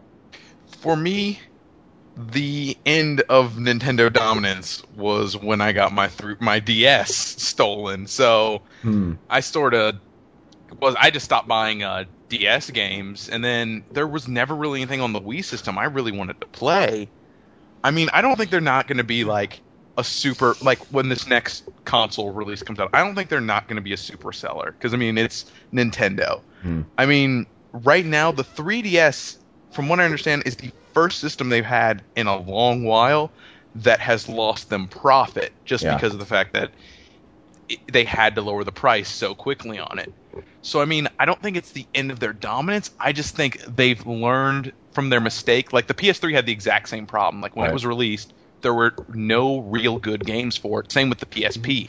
for 0.82 0.96
me, 0.96 1.40
the 2.16 2.76
end 2.86 3.22
of 3.28 3.54
Nintendo 3.54 4.12
dominance 4.12 4.82
was 4.96 5.36
when 5.36 5.60
I 5.60 5.72
got 5.72 5.92
my 5.92 6.08
through 6.08 6.36
my 6.40 6.58
DS 6.60 7.14
stolen. 7.14 8.06
So 8.06 8.62
Hmm. 8.82 9.14
I 9.28 9.40
sort 9.40 9.74
of 9.74 9.96
was 10.80 10.94
I 10.98 11.10
just 11.10 11.24
stopped 11.24 11.48
buying 11.48 11.82
uh, 11.82 12.04
DS 12.28 12.70
games, 12.70 13.28
and 13.28 13.44
then 13.44 13.84
there 13.92 14.06
was 14.06 14.28
never 14.28 14.54
really 14.54 14.80
anything 14.82 15.00
on 15.00 15.12
the 15.12 15.20
Wii 15.20 15.44
system 15.44 15.78
I 15.78 15.84
really 15.84 16.12
wanted 16.12 16.40
to 16.40 16.46
play. 16.46 17.08
I 17.82 17.90
mean, 17.90 18.08
I 18.12 18.22
don't 18.22 18.36
think 18.36 18.50
they're 18.50 18.60
not 18.60 18.86
going 18.88 18.98
to 18.98 19.04
be 19.04 19.24
like 19.24 19.60
a 19.98 20.04
super 20.04 20.54
like 20.60 20.78
when 20.92 21.08
this 21.08 21.26
next 21.26 21.64
console 21.84 22.30
release 22.32 22.62
comes 22.62 22.78
out. 22.78 22.90
I 22.92 23.02
don't 23.02 23.14
think 23.14 23.28
they're 23.30 23.40
not 23.40 23.66
going 23.68 23.76
to 23.76 23.82
be 23.82 23.92
a 23.92 23.96
super 23.96 24.32
seller 24.32 24.72
because 24.72 24.92
I 24.94 24.96
mean 24.96 25.16
it's 25.18 25.50
Nintendo. 25.72 26.40
Hmm. 26.62 26.82
I 26.98 27.06
mean, 27.06 27.46
right 27.72 28.04
now 28.04 28.32
the 28.32 28.44
3DS, 28.44 29.36
from 29.72 29.88
what 29.88 30.00
I 30.00 30.04
understand, 30.04 30.42
is 30.46 30.56
the 30.56 30.70
first 30.92 31.18
system 31.20 31.48
they've 31.48 31.64
had 31.64 32.02
in 32.14 32.26
a 32.26 32.36
long 32.36 32.84
while 32.84 33.30
that 33.76 34.00
has 34.00 34.28
lost 34.28 34.70
them 34.70 34.88
profit 34.88 35.52
just 35.64 35.84
Yeah. 35.84 35.94
because 35.94 36.12
of 36.14 36.18
the 36.20 36.26
fact 36.26 36.54
that 36.54 36.70
it, 37.68 37.78
they 37.92 38.04
had 38.04 38.34
to 38.36 38.42
lower 38.42 38.64
the 38.64 38.72
price 38.72 39.08
so 39.08 39.34
quickly 39.34 39.78
on 39.78 39.98
it. 39.98 40.12
So 40.62 40.80
I 40.80 40.84
mean, 40.84 41.08
I 41.18 41.24
don't 41.24 41.40
think 41.42 41.56
it's 41.56 41.72
the 41.72 41.86
end 41.94 42.10
of 42.10 42.20
their 42.20 42.32
dominance. 42.32 42.90
I 43.00 43.12
just 43.12 43.34
think 43.34 43.60
they've 43.64 44.04
learned 44.06 44.72
from 44.92 45.08
their 45.10 45.20
mistake. 45.20 45.72
Like 45.72 45.86
the 45.86 45.94
PS3 45.94 46.32
had 46.34 46.46
the 46.46 46.52
exact 46.52 46.88
same 46.88 47.06
problem. 47.06 47.40
Like 47.42 47.56
when 47.56 47.64
Right. 47.64 47.70
it 47.70 47.74
was 47.74 47.86
released, 47.86 48.32
there 48.62 48.74
were 48.74 48.94
no 49.08 49.58
real 49.60 49.98
good 49.98 50.24
games 50.24 50.56
for 50.56 50.80
it. 50.80 50.92
Same 50.92 51.08
with 51.08 51.18
the 51.18 51.26
PSP. 51.26 51.88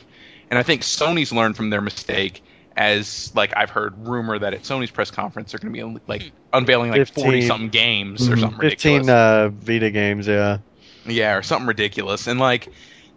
And 0.49 0.57
I 0.57 0.63
think 0.63 0.81
Sony's 0.81 1.31
learned 1.31 1.57
from 1.57 1.69
their 1.69 1.81
mistake 1.81 2.43
as 2.75 3.31
like 3.35 3.53
I've 3.57 3.71
heard 3.71 4.07
rumor 4.07 4.37
that 4.37 4.53
at 4.53 4.61
Sony's 4.61 4.91
press 4.91 5.09
conference 5.09 5.51
they're 5.51 5.59
going 5.59 5.73
to 5.73 5.95
be 5.95 6.01
like 6.07 6.31
unveiling 6.53 6.91
like 6.91 7.07
40 7.07 7.41
something 7.47 7.69
games 7.69 8.29
or 8.29 8.35
Mhm. 8.35 8.39
something 8.41 8.59
ridiculous. 8.59 9.07
15 9.07 9.09
uh, 9.09 9.49
Vita 9.49 9.89
games, 9.89 10.27
yeah. 10.27 10.59
Yeah, 11.05 11.35
or 11.35 11.41
something 11.41 11.67
ridiculous. 11.67 12.27
And 12.27 12.39
like 12.39 12.69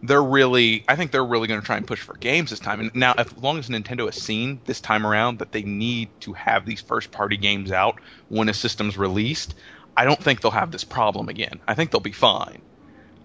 they're 0.02 0.22
really 0.22 0.82
I 0.88 0.96
think 0.96 1.10
they're 1.10 1.24
really 1.24 1.46
going 1.46 1.60
to 1.60 1.66
try 1.66 1.76
and 1.76 1.86
push 1.86 2.00
for 2.00 2.14
games 2.14 2.50
this 2.50 2.58
time. 2.58 2.80
And 2.80 2.94
now 2.94 3.14
as 3.16 3.36
long 3.36 3.58
as 3.58 3.68
Nintendo 3.68 4.06
has 4.06 4.20
seen 4.20 4.60
this 4.64 4.80
time 4.80 5.06
around 5.06 5.40
that 5.40 5.52
they 5.52 5.62
need 5.62 6.08
to 6.20 6.32
have 6.32 6.64
these 6.64 6.80
first 6.80 7.12
party 7.12 7.36
games 7.36 7.70
out 7.70 8.00
when 8.28 8.48
a 8.48 8.54
system's 8.54 8.96
released, 8.96 9.54
I 9.94 10.06
don't 10.06 10.20
think 10.20 10.40
they'll 10.40 10.50
have 10.52 10.70
this 10.70 10.84
problem 10.84 11.28
again. 11.28 11.60
I 11.68 11.74
think 11.74 11.90
they'll 11.90 12.00
be 12.00 12.12
fine. 12.12 12.62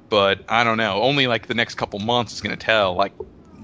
But 0.10 0.40
I 0.50 0.64
don't 0.64 0.78
know. 0.78 1.02
Only 1.02 1.28
like 1.28 1.48
the 1.48 1.54
next 1.56 1.76
couple 1.76 2.00
months 2.00 2.34
is 2.34 2.42
going 2.42 2.56
to 2.56 2.64
tell 2.64 2.94
like 2.96 3.14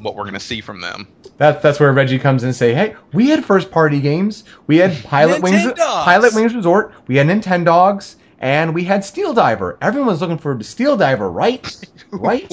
what 0.02 0.16
we're 0.16 0.24
going 0.24 0.34
to 0.34 0.40
see 0.40 0.62
from 0.62 0.82
them. 0.82 1.08
That's 1.38 1.62
that's 1.62 1.80
where 1.80 1.92
Reggie 1.94 2.20
comes 2.20 2.44
in 2.44 2.50
and 2.50 2.56
say, 2.56 2.74
"Hey, 2.74 2.96
we 3.14 3.30
had 3.30 3.44
first 3.46 3.72
party 3.72 4.00
games. 4.00 4.44
We 4.68 4.78
had 4.78 4.92
Pilotwings, 4.92 5.76
Pilot 5.78 6.34
Wings 6.36 6.54
Resort. 6.54 6.94
We 7.08 7.18
had 7.18 7.28
Nintendogs, 7.28 8.16
and 8.40 8.74
we 8.76 8.84
had 8.84 9.04
Steel 9.04 9.34
Diver. 9.34 9.78
Everyone's 9.82 10.22
looking 10.22 10.38
for 10.38 10.62
Steel 10.64 10.98
Diver, 10.98 11.30
right? 11.30 11.66
Right? 12.12 12.52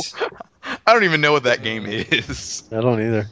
I 0.87 0.93
don't 0.93 1.03
even 1.03 1.21
know 1.21 1.33
what 1.33 1.43
that 1.43 1.65
game 1.65 1.85
is. 1.87 2.63
I 2.71 2.81
don't 2.81 3.01
either. 3.03 3.27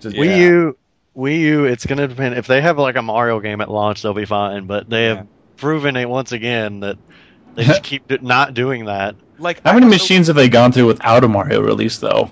Just, 0.00 0.16
Yeah. 0.16 0.22
Wii 0.24 0.38
U, 0.38 0.78
Wii 1.14 1.38
U, 1.40 1.64
it's 1.66 1.84
going 1.84 1.98
to 1.98 2.08
depend. 2.08 2.36
If 2.38 2.46
they 2.46 2.62
have 2.62 2.78
like 2.78 2.96
a 2.96 3.02
Mario 3.02 3.38
game 3.40 3.60
at 3.60 3.70
launch, 3.70 4.00
they'll 4.00 4.14
be 4.14 4.24
fine. 4.24 4.66
But 4.66 4.88
they 4.88 5.08
Yeah. 5.08 5.14
have 5.16 5.26
proven 5.58 5.96
it 5.96 6.08
once 6.08 6.32
again 6.32 6.80
that 6.80 6.96
they 7.54 7.64
just 7.66 7.82
keep 7.82 8.22
not 8.22 8.54
doing 8.54 8.86
that. 8.86 9.16
Like 9.38 9.62
How 9.64 9.70
I 9.70 9.74
many 9.74 9.84
don't 9.84 9.90
know- 9.90 9.94
machines 9.94 10.26
have 10.26 10.36
they 10.36 10.48
gone 10.48 10.72
through 10.72 10.86
without 10.86 11.24
a 11.24 11.28
Mario 11.28 11.60
release, 11.60 11.98
though? 11.98 12.30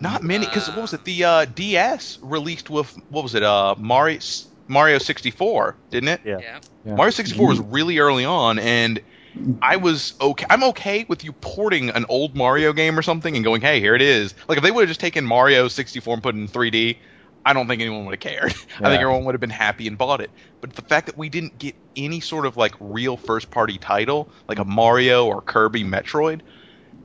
Not 0.00 0.22
many, 0.22 0.46
because 0.46 0.68
what 0.68 0.78
was 0.82 0.92
it? 0.94 1.04
The 1.04 1.24
uh, 1.24 1.44
DS 1.44 2.18
released 2.22 2.68
with 2.68 2.92
what 3.08 3.22
was 3.22 3.34
it? 3.34 3.42
Uh, 3.42 3.74
Mario 3.78 4.18
Mario 4.66 4.98
64, 4.98 5.76
didn't 5.90 6.08
it? 6.08 6.20
Yeah. 6.24 6.38
Yeah. 6.40 6.58
Yeah. 6.84 6.94
Mario 6.96 7.10
64 7.10 7.46
was 7.48 7.60
really 7.60 7.98
early 7.98 8.24
on, 8.24 8.58
and 8.58 9.00
I 9.62 9.76
was 9.76 10.14
okay. 10.20 10.44
I'm 10.50 10.64
okay 10.64 11.04
with 11.08 11.24
you 11.24 11.32
porting 11.32 11.90
an 11.90 12.04
old 12.08 12.34
Mario 12.34 12.72
game 12.72 12.98
or 12.98 13.02
something 13.02 13.34
and 13.36 13.44
going, 13.44 13.60
"Hey, 13.60 13.78
here 13.80 13.94
it 13.94 14.02
is." 14.02 14.34
Like 14.48 14.58
if 14.58 14.64
they 14.64 14.70
would 14.72 14.82
have 14.82 14.88
just 14.88 15.00
taken 15.00 15.24
Mario 15.24 15.68
64 15.68 16.14
and 16.14 16.22
put 16.22 16.34
it 16.34 16.38
in 16.38 16.48
3D, 16.48 16.98
I 17.44 17.52
don't 17.52 17.66
think 17.66 17.80
anyone 17.80 18.06
would 18.06 18.12
have 18.12 18.20
cared. 18.20 18.54
I 18.80 18.88
think 18.88 19.00
everyone 19.00 19.24
would 19.24 19.34
have 19.34 19.40
been 19.40 19.50
happy 19.50 19.88
and 19.88 19.98
bought 19.98 20.20
it. 20.20 20.30
But 20.60 20.74
the 20.74 20.82
fact 20.82 21.06
that 21.06 21.18
we 21.18 21.28
didn't 21.28 21.58
get 21.58 21.74
any 21.96 22.20
sort 22.20 22.46
of 22.46 22.56
like 22.56 22.74
real 22.80 23.16
first 23.16 23.50
party 23.50 23.78
title, 23.78 24.28
like 24.48 24.58
a 24.58 24.64
Mario 24.64 25.26
or 25.26 25.40
Kirby 25.40 25.84
Metroid, 25.84 26.40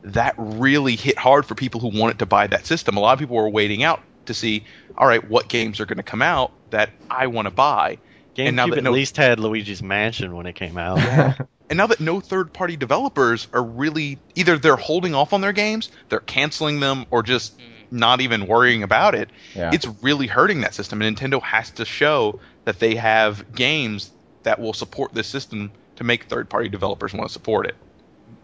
that 0.04 0.36
really 0.38 0.96
hit 0.96 1.18
hard 1.18 1.46
for 1.46 1.56
people 1.56 1.82
who 1.82 2.00
wanted 2.00 2.20
to 2.20 2.26
buy 2.26 2.48
that 2.48 2.66
system. 2.66 2.98
A 2.98 3.00
lot 3.00 3.14
of 3.14 3.20
people 3.20 3.36
were 3.36 3.50
waiting 3.50 3.84
out 3.84 4.02
to 4.28 4.34
see, 4.34 4.64
all 4.98 5.08
right, 5.08 5.28
what 5.28 5.48
games 5.48 5.80
are 5.80 5.86
going 5.86 5.98
to 5.98 6.04
come 6.04 6.22
out 6.22 6.52
that 6.70 6.92
I 7.10 7.28
want 7.28 7.48
to 7.48 7.52
buy. 7.52 7.98
GameCube 8.36 8.48
And 8.48 8.56
now 8.56 8.68
that 8.68 8.78
at 8.78 8.84
no- 8.84 8.92
least 8.92 9.18
had 9.18 9.40
Luigi's 9.40 9.82
Mansion 9.82 10.36
when 10.36 10.46
it 10.46 10.54
came 10.54 10.78
out. 10.78 11.38
And 11.70 11.78
now 11.78 11.88
that 11.88 12.00
no 12.00 12.20
third 12.20 12.54
party 12.54 12.78
developers 12.78 13.48
are 13.52 13.64
really 13.64 14.20
either 14.36 14.58
they're 14.58 14.78
holding 14.78 15.14
off 15.14 15.34
on 15.34 15.42
their 15.42 15.52
games, 15.52 15.92
they're 16.10 16.20
canceling 16.20 16.80
them, 16.80 17.06
or 17.12 17.24
just 17.24 17.58
mm. 17.58 17.64
Not 17.92 18.22
even 18.22 18.48
worrying 18.48 18.84
about 18.84 19.16
it, 19.16 19.32
yeah. 19.56 19.72
it's 19.74 19.88
really 20.02 20.28
hurting 20.28 20.62
that 20.62 20.74
system. 20.74 21.02
And 21.02 21.16
Nintendo 21.18 21.42
has 21.42 21.72
to 21.72 21.86
show 21.86 22.40
that 22.66 22.80
they 22.80 22.96
have 22.96 23.54
games 23.54 24.12
that 24.44 24.60
will 24.60 24.74
support 24.74 25.14
this 25.14 25.28
system 25.28 25.72
to 25.98 26.04
make 26.04 26.26
third 26.26 26.50
party 26.50 26.70
developers 26.70 27.14
want 27.14 27.28
to 27.30 27.34
support 27.34 27.66
it. 27.68 27.76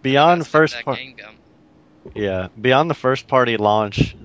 Beyond 0.02 0.40
Let's 0.42 0.52
first 0.52 0.74
that 0.76 0.86
par- 0.86 0.96
game 0.96 1.16
going. 1.16 1.38
Yeah, 2.16 2.48
beyond 2.60 2.90
the 2.90 2.94
first 2.96 3.28
party 3.28 3.58
launch, 3.58 4.16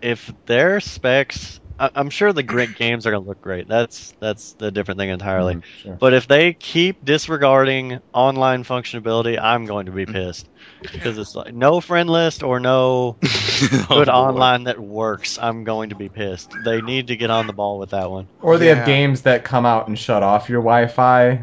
if 0.00 0.32
their 0.46 0.80
specs, 0.80 1.60
I- 1.78 1.90
I'm 1.94 2.10
sure 2.10 2.32
the 2.32 2.42
great 2.42 2.74
games 2.78 3.06
are 3.06 3.10
gonna 3.10 3.24
look 3.26 3.40
great. 3.40 3.68
That's 3.68 4.14
that's 4.20 4.54
the 4.54 4.70
different 4.70 4.98
thing 4.98 5.10
entirely. 5.10 5.56
Mhm, 5.56 5.64
sure. 5.64 5.96
But 6.00 6.14
if 6.14 6.26
they 6.26 6.54
keep 6.54 7.04
disregarding 7.04 7.98
online 8.12 8.64
functionality, 8.64 9.38
I'm 9.40 9.66
going 9.66 9.86
to 9.86 9.92
be 9.92 10.06
Mhm. 10.06 10.12
pissed 10.12 10.48
because 10.80 11.18
it's 11.18 11.34
like 11.34 11.54
no 11.54 11.80
friend 11.80 12.08
list 12.08 12.42
or 12.42 12.60
no 12.60 13.16
Oh, 13.22 13.68
good 13.88 13.88
boy. 14.06 14.12
online 14.12 14.64
that 14.64 14.78
works. 14.78 15.38
I'm 15.40 15.64
going 15.64 15.90
to 15.90 15.94
be 15.96 16.08
pissed. 16.08 16.52
They 16.64 16.80
need 16.80 17.08
to 17.08 17.16
get 17.16 17.30
on 17.30 17.46
the 17.46 17.52
ball 17.52 17.78
with 17.78 17.90
that 17.90 18.10
one. 18.10 18.28
Or 18.40 18.58
they 18.58 18.68
Yeah. 18.68 18.76
have 18.76 18.86
games 18.86 19.22
that 19.22 19.44
come 19.44 19.66
out 19.66 19.88
and 19.88 19.98
shut 19.98 20.22
off 20.22 20.48
your 20.48 20.60
Wi-Fi. 20.62 21.42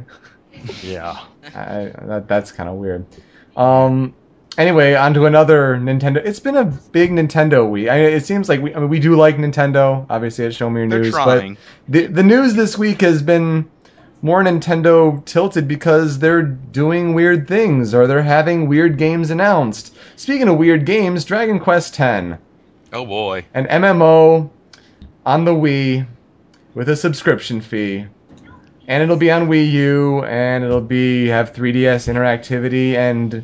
Yeah. 0.83 1.19
I, 1.55 1.91
that, 2.01 2.25
that's 2.27 2.51
kind 2.51 2.69
of 2.69 2.75
weird. 2.75 3.05
Um. 3.55 4.13
Anyway, 4.57 4.93
on 4.93 5.13
to 5.15 5.25
another 5.25 5.75
Nintendo. 5.75 6.15
It's 6.25 6.39
been 6.39 6.55
a 6.55 6.63
big 6.63 7.11
Nintendo 7.11 7.69
week. 7.69 7.89
I, 7.89 7.97
it 7.97 8.25
seems 8.25 8.47
like 8.47 8.61
we, 8.61 8.73
I 8.73 8.79
mean, 8.79 8.88
we 8.88 8.99
do 9.01 9.17
like 9.17 9.36
Nintendo. 9.36 10.05
Obviously, 10.09 10.45
at 10.45 10.55
Show 10.55 10.69
Me 10.69 10.79
Your 10.79 10.89
They're 10.89 11.01
News, 11.01 11.13
trying. 11.13 11.55
but 11.55 11.61
the 11.91 12.05
the 12.07 12.23
news 12.23 12.53
this 12.53 12.77
week 12.77 13.01
has 13.01 13.21
been 13.21 13.69
more 14.26 14.43
Nintendo 14.43 15.23
tilted 15.23 15.67
because 15.67 16.17
they're 16.17 16.41
doing 16.41 17.13
weird 17.13 17.47
things 17.47 17.93
or 17.93 18.07
they're 18.07 18.23
having 18.23 18.67
weird 18.67 18.97
games 18.97 19.30
announced. 19.30 19.95
Speaking 20.15 20.47
of 20.47 20.57
weird 20.57 20.84
games, 20.86 21.26
Dragon 21.26 21.59
Quest 21.59 21.99
X, 21.99 22.39
Oh 22.91 23.05
boy. 23.05 23.45
an 23.53 23.67
MMO 23.67 24.49
on 25.28 25.45
the 25.45 25.51
Wii 25.53 26.07
with 26.73 26.89
a 26.89 26.95
subscription 26.95 27.61
fee. 27.61 28.07
And 28.88 29.03
it'll 29.03 29.15
be 29.17 29.30
on 29.32 29.47
Wii 29.47 29.71
U, 29.71 30.23
and 30.26 30.63
it'll 30.63 30.82
be 30.82 31.28
have 31.28 31.53
3DS 31.53 32.07
interactivity, 32.11 32.93
and 32.95 33.43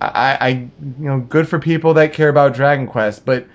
I, 0.00 0.36
I, 0.40 0.48
you 0.48 0.70
know, 0.98 1.20
good 1.20 1.48
for 1.48 1.58
people 1.58 1.94
that 1.94 2.12
care 2.12 2.28
about 2.28 2.54
Dragon 2.54 2.86
Quest. 2.86 3.24
But 3.24 3.46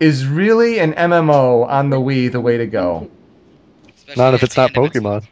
is 0.00 0.26
really 0.26 0.78
an 0.78 0.92
MMO 0.94 1.66
on 1.66 1.90
the 1.90 1.96
Wii 1.96 2.30
the 2.32 2.40
way 2.40 2.56
to 2.58 2.66
go? 2.66 3.10
Especially 3.96 4.22
Not 4.22 4.34
if 4.34 4.42
it's 4.42 4.56
not 4.56 4.76
end 4.76 4.86
its- 4.86 4.96
Pokemon. 4.96 5.26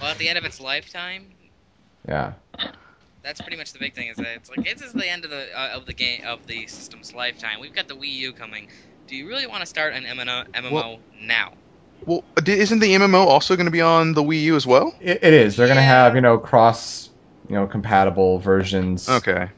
Well, 0.00 0.10
at 0.10 0.18
the 0.18 0.28
end 0.28 0.38
of 0.38 0.44
its 0.44 0.60
lifetime, 0.60 1.26
Yeah. 2.08 2.32
that's 3.22 3.40
pretty 3.40 3.56
much 3.56 3.72
the 3.72 3.78
big 3.78 3.94
thing. 3.94 4.08
Is 4.08 4.16
that 4.16 4.26
it's 4.36 4.50
like 4.50 4.64
this 4.64 4.82
is 4.82 4.92
the 4.92 5.08
end 5.08 5.24
of 5.24 5.30
the 5.30 5.46
uh, 5.58 5.76
of 5.76 5.86
the 5.86 5.92
game 5.92 6.24
of 6.26 6.46
the 6.46 6.66
system's 6.66 7.14
lifetime. 7.14 7.60
We've 7.60 7.74
got 7.74 7.88
the 7.88 7.94
Wii 7.96 8.12
U 8.12 8.32
coming. 8.32 8.68
Do 9.06 9.16
you 9.16 9.26
really 9.28 9.46
want 9.46 9.60
to 9.60 9.66
start 9.66 9.94
an 9.94 10.04
MMO, 10.04 10.46
MMO 10.52 10.70
Well- 10.72 10.98
now? 11.20 11.52
Well, 12.06 12.24
isn't 12.46 12.78
the 12.78 12.94
MMO 12.94 13.26
also 13.26 13.56
going 13.56 13.66
to 13.66 13.70
be 13.72 13.82
on 13.82 14.14
the 14.14 14.22
Wii 14.22 14.40
U 14.44 14.56
as 14.56 14.66
well? 14.66 14.94
It, 15.00 15.22
it 15.22 15.34
is. 15.34 15.56
They're 15.56 15.68
gonna 15.68 15.82
have 15.82 16.14
you 16.14 16.20
know 16.22 16.38
cross, 16.38 17.10
you 17.48 17.54
know, 17.56 17.66
compatible 17.66 18.38
versions. 18.38 19.06
Okay. 19.08 19.48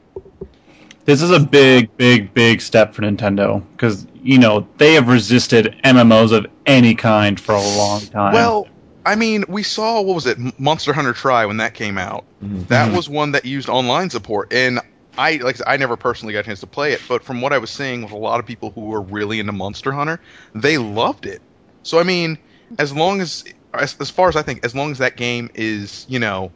This 1.05 1.20
is 1.20 1.31
a 1.33 1.41
big, 1.41 1.97
big, 1.97 2.33
big 2.33 2.61
step 2.61 2.95
for 2.95 3.03
Nintendo 3.03 3.62
because 3.73 4.07
you 4.23 4.39
know 4.39 4.66
they 4.79 4.95
have 4.95 5.09
resisted 5.09 5.77
MMOs 5.85 6.33
of 6.33 6.47
any 6.66 6.95
kind 6.95 7.39
for 7.39 7.55
a 7.55 7.61
long 7.61 8.01
time. 8.03 8.33
Well, 8.35 8.66
I 9.05 9.17
mean, 9.17 9.45
we 9.49 9.63
saw 9.63 10.01
what 10.01 10.15
was 10.15 10.27
it, 10.27 10.39
Monster 10.59 10.93
Hunter 10.93 11.13
Tri 11.13 11.47
when 11.47 11.57
that 11.59 11.75
came 11.75 11.99
out. 11.99 12.25
Mhm. 12.43 12.69
That 12.69 12.91
Mhm. 12.91 12.97
was 12.97 13.09
one 13.09 13.33
that 13.33 13.45
used 13.45 13.69
online 13.69 14.11
support, 14.11 14.53
and 14.53 14.81
I 15.19 15.37
like 15.37 15.57
I 15.67 15.77
never 15.77 15.97
personally 15.97 16.33
got 16.33 16.41
a 16.41 16.43
chance 16.45 16.61
to 16.61 16.67
play 16.67 16.93
it, 16.93 17.01
but 17.09 17.25
from 17.25 17.41
what 17.41 17.53
I 17.53 17.59
was 17.59 17.71
seeing 17.71 18.03
with 18.03 18.13
a 18.13 18.17
lot 18.17 18.41
of 18.41 18.47
people 18.47 18.71
who 18.75 18.83
were 18.83 19.03
really 19.03 19.41
into 19.41 19.53
Monster 19.53 19.93
Hunter, 19.93 20.21
they 20.55 20.79
loved 20.79 21.27
it. 21.27 21.43
So 21.83 21.99
I 21.99 22.03
mean, 22.05 22.39
as 22.79 22.93
long 22.93 23.21
as 23.21 23.45
as, 23.75 23.97
as 24.01 24.11
far 24.11 24.29
as 24.29 24.37
I 24.37 24.43
think, 24.43 24.65
as 24.65 24.75
long 24.75 24.91
as 24.91 24.99
that 24.99 25.17
game 25.17 25.51
is 25.55 26.05
you 26.09 26.19
know 26.19 26.53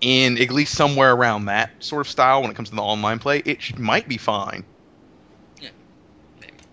in 0.00 0.40
at 0.40 0.50
least 0.50 0.74
somewhere 0.74 1.12
around 1.12 1.46
that 1.46 1.70
sort 1.80 2.00
of 2.00 2.08
style 2.08 2.42
when 2.42 2.50
it 2.50 2.54
comes 2.54 2.70
to 2.70 2.76
the 2.76 2.82
online 2.82 3.18
play, 3.18 3.42
it 3.44 3.62
sh- 3.62 3.74
might 3.76 4.08
be 4.08 4.18
fine. 4.18 4.64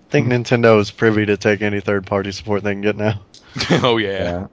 I 0.09 0.11
think 0.11 0.27
Nintendo 0.27 0.79
is 0.79 0.89
privy 0.89 1.27
to 1.27 1.37
take 1.37 1.61
any 1.61 1.81
third 1.81 2.07
party 2.07 2.31
support 2.31 2.63
they 2.63 2.73
can 2.73 2.81
get 2.81 2.95
now. 2.95 3.21
oh 3.83 3.97
Yeah. 3.97 4.47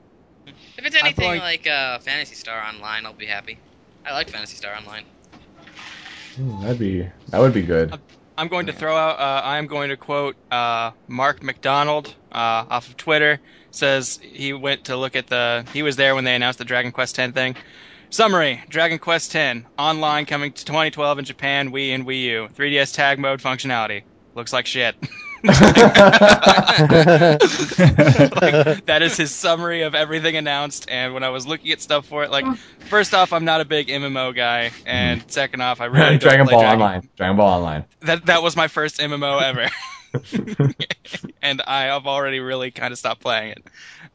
If 0.78 0.84
it's 0.84 0.96
anything 0.96 1.24
going- 1.24 1.40
like 1.40 1.66
uh, 1.66 1.98
Phantasy 2.00 2.34
Star 2.34 2.62
Online, 2.62 3.06
I'll 3.06 3.12
be 3.12 3.26
happy. 3.26 3.58
I 4.04 4.12
like 4.12 4.28
Phantasy 4.30 4.56
Star 4.56 4.74
Online. 4.76 5.04
Hmm, 6.36 6.62
that'd 6.62 6.78
be 6.78 7.08
that 7.30 7.38
would 7.40 7.54
be 7.54 7.62
good. 7.62 7.98
I'm 8.38 8.48
going 8.48 8.66
to 8.66 8.72
throw 8.72 8.94
out. 8.94 9.18
Uh, 9.18 9.40
I'm 9.44 9.66
going 9.66 9.88
to 9.88 9.96
quote 9.96 10.36
uh, 10.50 10.90
Mark 11.08 11.42
MacDonald 11.42 12.14
uh, 12.30 12.66
off 12.68 12.88
of 12.88 12.96
Twitter. 12.98 13.40
Says 13.70 14.20
he 14.22 14.52
went 14.52 14.84
to 14.84 14.96
look 14.96 15.16
at 15.16 15.26
the. 15.28 15.66
He 15.72 15.82
was 15.82 15.96
there 15.96 16.14
when 16.14 16.24
they 16.24 16.34
announced 16.34 16.58
the 16.58 16.64
Dragon 16.66 16.92
Quest 16.92 17.18
X 17.18 17.32
thing. 17.32 17.56
Summary: 18.10 18.62
Dragon 18.68 18.98
Quest 18.98 19.34
X 19.34 19.60
online 19.78 20.26
coming 20.26 20.52
to 20.52 20.64
2012 20.64 21.18
in 21.18 21.24
Japan, 21.24 21.72
Wii 21.72 21.94
and 21.94 22.06
Wii 22.06 22.22
U. 22.24 22.48
3DS 22.54 22.94
tag 22.94 23.18
mode 23.18 23.40
functionality. 23.40 24.02
Looks 24.34 24.52
like 24.52 24.66
shit. 24.66 24.94
Like, 25.46 27.38
that 28.86 29.00
is 29.02 29.16
his 29.16 29.34
summary 29.34 29.82
of 29.82 29.94
everything 29.94 30.36
announced. 30.36 30.86
And 30.90 31.14
when 31.14 31.22
I 31.22 31.28
was 31.30 31.46
looking 31.46 31.70
at 31.72 31.80
stuff 31.80 32.06
for 32.06 32.24
it, 32.24 32.30
like, 32.30 32.44
first 32.88 33.14
off, 33.14 33.32
I'm 33.32 33.44
not 33.44 33.60
a 33.60 33.64
big 33.64 33.88
MMO 33.88 34.34
guy, 34.34 34.70
and 34.86 35.22
second 35.30 35.60
off, 35.62 35.80
I 35.80 35.86
really 35.86 36.00
don't 36.18 36.20
Dragon 36.20 36.46
play 36.46 36.52
Ball 36.54 36.60
Dragon 36.62 36.80
Online. 36.82 37.08
Dragon 37.16 37.36
Ball 37.36 37.52
Online. 37.58 37.84
that 38.00 38.26
that 38.26 38.42
was 38.42 38.56
my 38.56 38.68
first 38.68 38.98
MMO 38.98 39.42
ever, 39.42 39.68
and 41.42 41.62
I 41.66 41.84
have 41.84 42.06
already 42.06 42.40
really 42.40 42.70
kind 42.70 42.92
of 42.92 42.98
stopped 42.98 43.20
playing 43.20 43.52
it. 43.52 43.64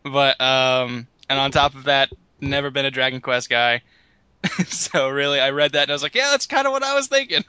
But 0.03 0.39
um, 0.41 1.07
and 1.29 1.39
on 1.39 1.51
top 1.51 1.75
of 1.75 1.85
that, 1.85 2.09
never 2.39 2.69
been 2.71 2.85
a 2.85 2.91
Dragon 2.91 3.21
Quest 3.21 3.49
guy. 3.49 3.81
so 4.65 5.07
really, 5.09 5.39
I 5.39 5.51
read 5.51 5.73
that 5.73 5.83
and 5.83 5.91
I 5.91 5.93
was 5.93 6.01
like, 6.01 6.15
yeah, 6.15 6.29
that's 6.31 6.47
kind 6.47 6.65
of 6.65 6.73
what 6.73 6.81
I 6.83 6.95
was 6.95 7.07
thinking. 7.07 7.43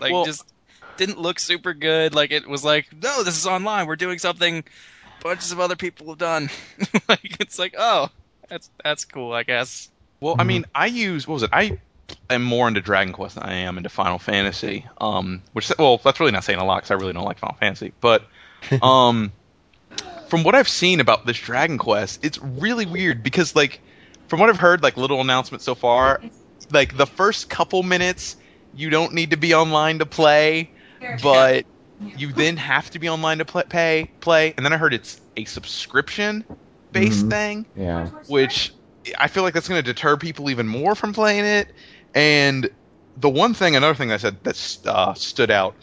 like, 0.00 0.12
Well- 0.12 0.24
just 0.24 0.44
didn't 0.96 1.18
look 1.18 1.38
super 1.38 1.74
good. 1.74 2.14
Like 2.14 2.30
it 2.30 2.48
was 2.48 2.64
like, 2.64 2.88
no, 2.92 3.22
this 3.22 3.38
is 3.38 3.46
online. 3.46 3.86
We're 3.86 3.96
doing 3.96 4.18
something 4.18 4.64
bunches 5.22 5.52
of 5.52 5.60
other 5.60 5.76
people 5.76 6.08
have 6.08 6.18
done. 6.18 6.50
like 7.08 7.40
it's 7.40 7.58
like, 7.58 7.74
oh, 7.78 8.08
that's 8.48 8.70
that's 8.82 9.04
cool, 9.04 9.32
I 9.32 9.42
guess. 9.42 9.90
Well, 10.20 10.36
I 10.38 10.44
mean, 10.44 10.66
I 10.74 10.86
use 10.86 11.26
what 11.26 11.34
was 11.34 11.42
it? 11.42 11.50
I 11.52 11.78
am 12.30 12.42
more 12.42 12.68
into 12.68 12.80
Dragon 12.80 13.12
Quest 13.12 13.36
than 13.36 13.44
I 13.44 13.54
am 13.54 13.76
into 13.76 13.88
Final 13.88 14.18
Fantasy. 14.18 14.86
Um, 15.00 15.42
which 15.52 15.72
well, 15.78 15.98
that's 15.98 16.20
really 16.20 16.32
not 16.32 16.44
saying 16.44 16.58
a 16.58 16.64
lot 16.64 16.76
because 16.76 16.90
I 16.90 16.94
really 16.94 17.12
don't 17.12 17.24
like 17.24 17.38
Final 17.38 17.56
Fantasy. 17.56 17.92
But 18.00 18.24
um, 18.82 19.32
from 20.28 20.44
what 20.44 20.54
I've 20.54 20.68
seen 20.68 21.00
about 21.00 21.26
this 21.26 21.38
Dragon 21.38 21.78
Quest, 21.78 22.24
it's 22.24 22.38
really 22.38 22.86
weird 22.86 23.22
because 23.22 23.56
like 23.56 23.80
from 24.28 24.40
what 24.40 24.48
I've 24.48 24.60
heard, 24.60 24.82
like 24.82 24.96
little 24.96 25.20
announcements 25.20 25.64
so 25.64 25.74
far, 25.74 26.22
like 26.70 26.96
the 26.96 27.06
first 27.06 27.50
couple 27.50 27.82
minutes, 27.82 28.36
you 28.74 28.90
don't 28.90 29.12
need 29.12 29.30
to 29.30 29.36
be 29.36 29.54
online 29.54 29.98
to 29.98 30.06
play, 30.06 30.70
but 31.22 31.66
you 32.16 32.32
then 32.32 32.56
have 32.56 32.90
to 32.90 32.98
be 32.98 33.08
online 33.08 33.38
to 33.38 33.44
pl- 33.44 33.62
pay 33.68 34.10
play. 34.20 34.54
And 34.56 34.64
then 34.66 34.72
I 34.72 34.76
heard 34.76 34.94
it's 34.94 35.20
a 35.36 35.44
subscription 35.44 36.44
based 36.90 37.26
Mhm. 37.26 37.30
thing 37.30 37.66
Yeah. 37.76 38.06
which 38.28 38.72
I 39.18 39.28
feel 39.28 39.42
like 39.42 39.54
that's 39.54 39.68
going 39.68 39.82
to 39.82 39.92
deter 39.92 40.16
people 40.16 40.50
even 40.50 40.66
more 40.68 40.94
from 40.94 41.12
playing 41.12 41.44
it. 41.44 41.68
And 42.14 42.68
the 43.16 43.28
one 43.30 43.54
thing, 43.54 43.76
another 43.76 43.94
thing 43.94 44.12
I 44.12 44.16
said 44.18 44.36
that 44.44 44.78
uh, 44.86 45.14
stood 45.14 45.50
out 45.50 45.74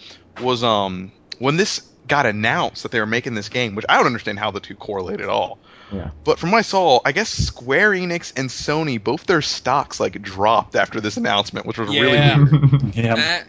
was 0.42 0.64
um 0.64 1.12
when 1.40 1.58
this 1.58 1.82
got 2.08 2.26
announced 2.26 2.84
that 2.84 2.92
they 2.92 3.00
were 3.00 3.06
making 3.06 3.36
this 3.36 3.50
game, 3.50 3.76
which 3.76 3.86
I 3.88 3.98
don't 3.98 4.06
understand 4.08 4.40
how 4.40 4.52
the 4.52 4.60
two 4.60 4.76
correlate 4.76 5.22
at 5.22 5.30
all. 5.30 5.60
Yeah. 5.92 6.10
But 6.24 6.38
from 6.40 6.52
what 6.52 6.60
I 6.60 6.62
saw, 6.64 7.00
I 7.06 7.12
guess 7.12 7.30
Square 7.30 7.92
Enix 7.92 8.34
and 8.36 8.50
Sony 8.50 9.04
both 9.04 9.26
their 9.26 9.42
stocks 9.42 10.00
like 10.00 10.20
dropped 10.22 10.76
after 10.76 11.00
this 11.02 11.18
announcement, 11.18 11.66
which 11.66 11.78
was 11.78 11.90
really 11.90 12.12
weird. 12.12 12.82
yeah. 12.96 13.16
Eh, 13.18 13.44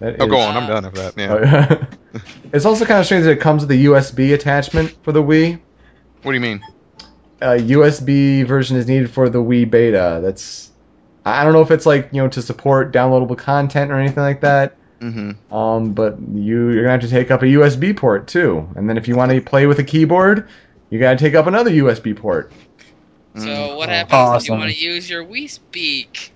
That 0.00 0.16
Oh, 0.20 0.24
is- 0.24 0.30
go 0.30 0.38
on, 0.38 0.56
I'm 0.56 0.66
done 0.68 0.84
after 0.84 1.00
that. 1.10 1.14
Yeah. 1.16 1.76
Oh, 2.14 2.18
it's 2.52 2.64
also 2.64 2.84
kind 2.84 3.00
of 3.00 3.06
strange 3.06 3.24
that 3.24 3.32
it 3.32 3.40
comes 3.40 3.62
with 3.62 3.70
a 3.70 3.84
USB 3.84 4.34
attachment 4.34 4.96
for 5.02 5.12
the 5.12 5.22
Wii. 5.22 5.60
What 6.22 6.32
do 6.32 6.34
you 6.34 6.40
mean? 6.40 6.60
A 7.42 7.56
USB 7.58 8.44
version 8.46 8.76
is 8.76 8.86
needed 8.86 9.10
for 9.10 9.28
the 9.30 9.38
Wii 9.38 9.70
beta. 9.70 10.20
That's 10.22 10.70
I 11.24 11.44
don't 11.44 11.52
know 11.52 11.62
if 11.62 11.70
it's 11.70 11.86
like 11.86 12.08
you 12.12 12.20
know 12.22 12.28
to 12.28 12.42
support 12.42 12.92
downloadable 12.92 13.38
content 13.38 13.90
or 13.90 13.98
anything 13.98 14.22
like 14.22 14.40
that. 14.40 14.76
Mm-hmm. 15.00 15.54
Um, 15.54 15.92
but 15.94 16.18
you 16.34 16.70
you're 16.70 16.82
gonna 16.82 16.92
have 16.92 17.00
to 17.02 17.08
take 17.08 17.30
up 17.30 17.42
a 17.42 17.46
USB 17.46 17.96
port 17.96 18.26
too, 18.26 18.68
and 18.76 18.88
then 18.88 18.98
if 18.98 19.08
you 19.08 19.16
want 19.16 19.30
to 19.32 19.40
play 19.40 19.66
with 19.66 19.78
a 19.78 19.84
keyboard, 19.84 20.48
you 20.90 20.98
gotta 20.98 21.18
take 21.18 21.34
up 21.34 21.46
another 21.46 21.70
USB 21.70 22.14
port. 22.16 22.52
So 23.36 23.76
what 23.76 23.88
Oh, 23.88 23.92
happens 23.92 24.42
if 24.44 24.48
you 24.48 24.54
want 24.56 24.72
to 24.72 24.78
use 24.78 25.08
your 25.08 25.24
Wii 25.24 25.48
Speak? 25.48 26.32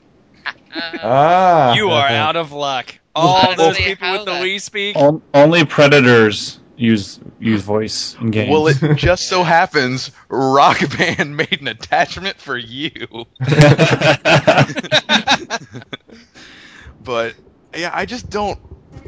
Ah, 0.76 1.74
You 1.74 1.90
are 1.90 2.09
out 2.09 2.36
of 2.36 2.52
luck. 2.52 2.98
All 3.14 3.36
Honestly, 3.46 3.64
those 3.64 3.76
people 3.76 4.10
with 4.12 4.24
the 4.24 4.32
the- 4.32 4.38
Wii 4.38 4.60
speak. 4.60 4.96
On- 4.96 5.22
only 5.34 5.64
predators 5.64 6.59
use 6.76 7.20
use 7.38 7.62
voice 7.62 8.16
in 8.20 8.30
games. 8.32 8.51
Well, 8.51 8.66
it 8.66 8.78
just 8.96 9.28
so 9.28 9.44
happens 9.44 10.10
Rock 10.28 10.80
Band 10.98 11.36
made 11.36 11.60
an 11.60 11.68
attachment 11.68 12.38
for 12.38 12.56
you. 12.56 13.06
but 17.05 17.34
yeah, 17.76 17.90
I 17.92 18.06
just 18.06 18.30
don't. 18.30 18.59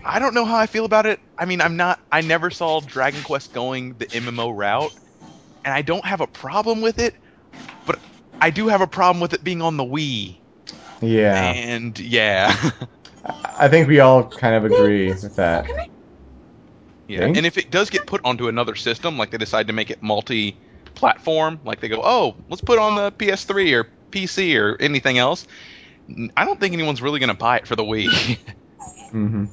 I 0.05 0.19
don't 0.19 0.35
know 0.35 0.45
how 0.45 0.57
I 0.57 0.67
feel 0.67 0.85
about 0.85 1.07
it. 1.07 1.19
I 1.39 1.45
mean, 1.45 1.61
I'm 1.61 1.77
not. 1.77 2.01
I 2.13 2.21
never 2.21 2.51
saw 2.51 2.81
Dragon 2.81 3.23
Quest 3.23 3.53
going 3.53 3.95
the 3.95 4.07
MMO 4.07 4.57
route, 4.57 4.93
and 5.65 5.75
I 5.75 5.83
don't 5.83 6.05
have 6.05 6.21
a 6.21 6.27
problem 6.27 6.81
with 6.81 6.99
it. 6.99 7.15
But 7.87 7.99
I 8.41 8.51
do 8.51 8.69
have 8.69 8.81
a 8.81 8.87
problem 8.87 9.21
with 9.21 9.33
it 9.33 9.43
being 9.43 9.63
on 9.63 9.77
the 9.77 9.85
Wii. 9.85 10.37
Yeah. 11.01 11.53
And 11.53 11.99
yeah, 11.99 12.55
I 13.59 13.69
think 13.69 13.89
we 13.89 14.01
all 14.01 14.25
kind 14.25 14.55
of 14.55 14.65
agree 14.65 15.09
with 15.09 15.37
that. 15.37 15.67
yeah. 17.09 17.21
Think? 17.21 17.37
And 17.37 17.47
if 17.47 17.59
it 17.59 17.71
does 17.71 17.91
get 17.91 18.07
put 18.07 18.21
onto 18.25 18.49
another 18.49 18.75
system, 18.75 19.19
like 19.19 19.31
they 19.31 19.39
decide 19.39 19.67
to 19.69 19.73
make 19.73 19.91
it 19.91 20.03
multi-platform, 20.03 21.61
like 21.65 21.81
they 21.81 21.89
go, 21.89 22.01
oh, 22.03 22.37
let's 22.49 22.63
put 22.63 22.75
it 22.75 22.83
on 22.83 22.95
the 22.97 23.13
PS3 23.13 23.73
or 23.75 23.91
PC 24.11 24.61
or 24.61 24.81
anything 24.81 25.19
else. 25.19 25.47
I 26.37 26.45
don't 26.45 26.61
think 26.61 26.73
anyone's 26.73 27.03
really 27.03 27.19
gonna 27.19 27.35
buy 27.35 27.57
it 27.57 27.67
for 27.67 27.77
the 27.77 27.85
Wii. 27.85 28.39
hmm 29.11 29.47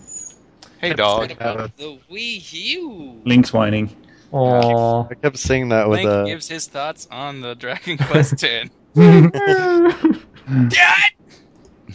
hey, 0.84 0.94
dog. 0.94 1.30
The 1.30 2.00
Wii 2.12 2.54
U. 2.54 3.22
Link's 3.26 3.54
whining. 3.54 3.96
Aww. 4.32 5.12
I 5.12 5.16
kept 5.16 5.38
seeing 5.38 5.70
that 5.70 5.88
with 5.88 6.00
Link 6.00 6.10
uh, 6.10 6.24
gives 6.26 6.48
his 6.48 6.68
thoughts 6.68 7.08
on 7.12 7.42
the 7.42 7.56
Dragon 7.56 7.98
Quest 7.98 8.44
X. 8.44 8.70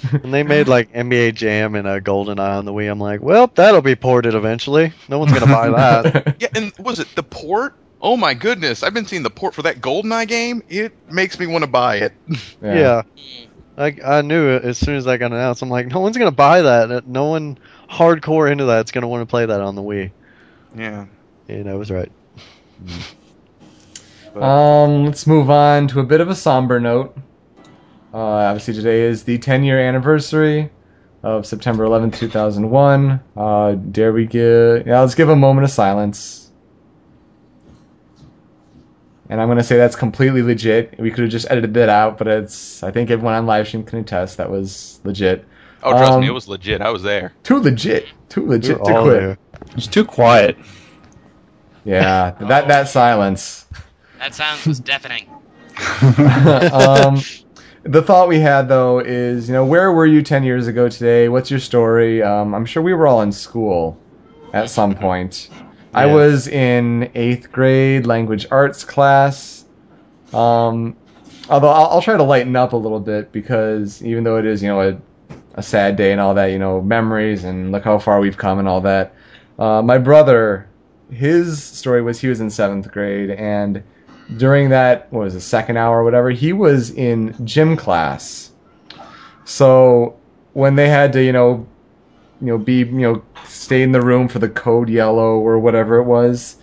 when 0.20 0.30
they 0.30 0.42
made 0.42 0.68
like 0.68 0.92
NBA 0.92 1.34
Jam 1.34 1.74
and 1.74 1.86
a 1.86 2.00
GoldenEye 2.00 2.58
on 2.58 2.64
the 2.64 2.72
Wii. 2.72 2.90
I'm 2.90 3.00
like, 3.00 3.20
well, 3.20 3.50
that'll 3.54 3.82
be 3.82 3.96
ported 3.96 4.34
eventually. 4.34 4.92
No 5.08 5.18
one's 5.18 5.32
gonna 5.32 5.46
buy 5.46 5.70
that. 5.70 6.36
Yeah, 6.40 6.48
and 6.54 6.72
was 6.78 7.00
it 7.00 7.08
the 7.14 7.22
port? 7.22 7.74
Oh 8.00 8.16
my 8.16 8.34
goodness! 8.34 8.82
I've 8.82 8.94
been 8.94 9.06
seeing 9.06 9.22
the 9.22 9.30
port 9.30 9.54
for 9.54 9.62
that 9.62 9.80
GoldenEye 9.80 10.28
game. 10.28 10.62
It 10.68 10.92
makes 11.10 11.38
me 11.38 11.46
want 11.46 11.64
to 11.64 11.70
buy 11.70 11.96
it. 11.96 12.12
yeah. 12.62 13.02
Mm. 13.02 13.46
I, 13.76 13.96
I 14.04 14.22
knew 14.22 14.48
it 14.50 14.64
as 14.64 14.78
soon 14.78 14.96
as 14.96 15.04
that 15.04 15.18
got 15.18 15.32
announced. 15.32 15.62
I'm 15.62 15.68
like, 15.68 15.86
no 15.86 16.00
one's 16.00 16.16
gonna 16.16 16.30
buy 16.30 16.62
that. 16.62 17.06
No 17.06 17.26
one 17.26 17.58
hardcore 17.88 18.50
into 18.50 18.64
that's 18.64 18.90
gonna 18.92 19.08
want 19.08 19.22
to 19.22 19.26
play 19.26 19.46
that 19.46 19.60
on 19.60 19.74
the 19.74 19.82
Wii. 19.82 20.10
Yeah. 20.76 21.06
And 21.48 21.68
I 21.68 21.74
was 21.74 21.90
right. 21.90 22.12
Um, 24.36 25.06
let's 25.06 25.26
move 25.26 25.50
on 25.50 25.88
to 25.88 26.00
a 26.00 26.04
bit 26.04 26.20
of 26.20 26.28
a 26.28 26.34
somber 26.34 26.78
note. 26.78 27.16
Uh, 28.18 28.48
obviously, 28.50 28.74
today 28.74 29.02
is 29.02 29.22
the 29.22 29.38
10 29.38 29.62
year 29.62 29.78
anniversary 29.78 30.70
of 31.22 31.46
September 31.46 31.84
11th, 31.84 32.18
2001. 32.18 33.20
Uh, 33.36 33.72
dare 33.74 34.12
we 34.12 34.26
give. 34.26 34.88
Yeah, 34.88 35.02
let's 35.02 35.14
give 35.14 35.28
a 35.28 35.36
moment 35.36 35.66
of 35.66 35.70
silence. 35.70 36.50
And 39.28 39.40
I'm 39.40 39.46
going 39.46 39.58
to 39.58 39.62
say 39.62 39.76
that's 39.76 39.94
completely 39.94 40.42
legit. 40.42 40.98
We 40.98 41.12
could 41.12 41.20
have 41.22 41.30
just 41.30 41.48
edited 41.48 41.74
that 41.74 41.88
out, 41.90 42.18
but 42.18 42.26
it's. 42.26 42.82
I 42.82 42.90
think 42.90 43.08
everyone 43.12 43.34
on 43.34 43.46
live 43.46 43.68
stream 43.68 43.84
can 43.84 44.00
attest 44.00 44.38
that 44.38 44.50
was 44.50 44.98
legit. 45.04 45.46
Oh, 45.84 45.92
trust 45.92 46.12
Um, 46.14 46.20
me, 46.22 46.26
it 46.26 46.32
was 46.32 46.48
legit. 46.48 46.80
I 46.82 46.90
was 46.90 47.04
there. 47.04 47.32
Too 47.44 47.58
legit. 47.58 48.08
Too 48.30 48.44
legit 48.44 48.78
You're 48.78 48.86
to 48.86 49.02
quit. 49.02 49.20
there. 49.20 49.38
It's 49.76 49.86
too 49.86 50.04
quiet. 50.04 50.58
Yeah, 51.84 52.32
that, 52.40 52.66
that 52.66 52.88
silence. 52.88 53.64
That 54.18 54.34
sounds 54.34 54.66
was 54.66 54.80
deafening. 54.80 55.28
um, 56.72 57.20
the 57.88 58.02
thought 58.02 58.28
we 58.28 58.38
had 58.38 58.68
though 58.68 58.98
is, 58.98 59.48
you 59.48 59.54
know, 59.54 59.64
where 59.64 59.90
were 59.92 60.06
you 60.06 60.22
10 60.22 60.44
years 60.44 60.66
ago 60.66 60.88
today? 60.88 61.28
What's 61.28 61.50
your 61.50 61.60
story? 61.60 62.22
Um, 62.22 62.54
I'm 62.54 62.66
sure 62.66 62.82
we 62.82 62.92
were 62.92 63.06
all 63.06 63.22
in 63.22 63.32
school 63.32 63.98
at 64.52 64.68
some 64.68 64.94
point. 64.94 65.48
I 65.94 66.06
was 66.06 66.48
in 66.48 67.10
eighth 67.14 67.50
grade 67.50 68.06
language 68.06 68.46
arts 68.50 68.84
class. 68.84 69.64
Um, 70.34 70.96
although 71.48 71.70
I'll, 71.70 71.86
I'll 71.86 72.02
try 72.02 72.16
to 72.16 72.22
lighten 72.22 72.54
up 72.56 72.74
a 72.74 72.76
little 72.76 73.00
bit 73.00 73.32
because 73.32 74.02
even 74.02 74.22
though 74.22 74.36
it 74.36 74.44
is, 74.44 74.62
you 74.62 74.68
know, 74.68 74.80
a, 74.80 75.00
a 75.54 75.62
sad 75.62 75.96
day 75.96 76.12
and 76.12 76.20
all 76.20 76.34
that, 76.34 76.46
you 76.46 76.58
know, 76.58 76.82
memories 76.82 77.44
and 77.44 77.72
look 77.72 77.84
how 77.84 77.98
far 77.98 78.20
we've 78.20 78.36
come 78.36 78.58
and 78.58 78.68
all 78.68 78.82
that. 78.82 79.14
Uh, 79.58 79.80
my 79.80 79.96
brother, 79.96 80.68
his 81.10 81.62
story 81.62 82.02
was 82.02 82.20
he 82.20 82.28
was 82.28 82.40
in 82.40 82.50
seventh 82.50 82.92
grade 82.92 83.30
and 83.30 83.82
during 84.36 84.70
that 84.70 85.12
what 85.12 85.20
was 85.24 85.34
it 85.34 85.40
second 85.40 85.76
hour 85.76 86.00
or 86.00 86.04
whatever 86.04 86.30
he 86.30 86.52
was 86.52 86.90
in 86.90 87.34
gym 87.46 87.76
class. 87.76 88.50
So 89.44 90.16
when 90.52 90.76
they 90.76 90.88
had 90.88 91.12
to 91.14 91.22
you 91.22 91.32
know 91.32 91.66
you 92.40 92.48
know 92.48 92.58
be 92.58 92.78
you 92.78 92.84
know 92.84 93.22
stay 93.46 93.82
in 93.82 93.92
the 93.92 94.02
room 94.02 94.28
for 94.28 94.38
the 94.38 94.48
code 94.48 94.88
yellow 94.88 95.38
or 95.38 95.58
whatever 95.58 95.96
it 95.96 96.04
was 96.04 96.56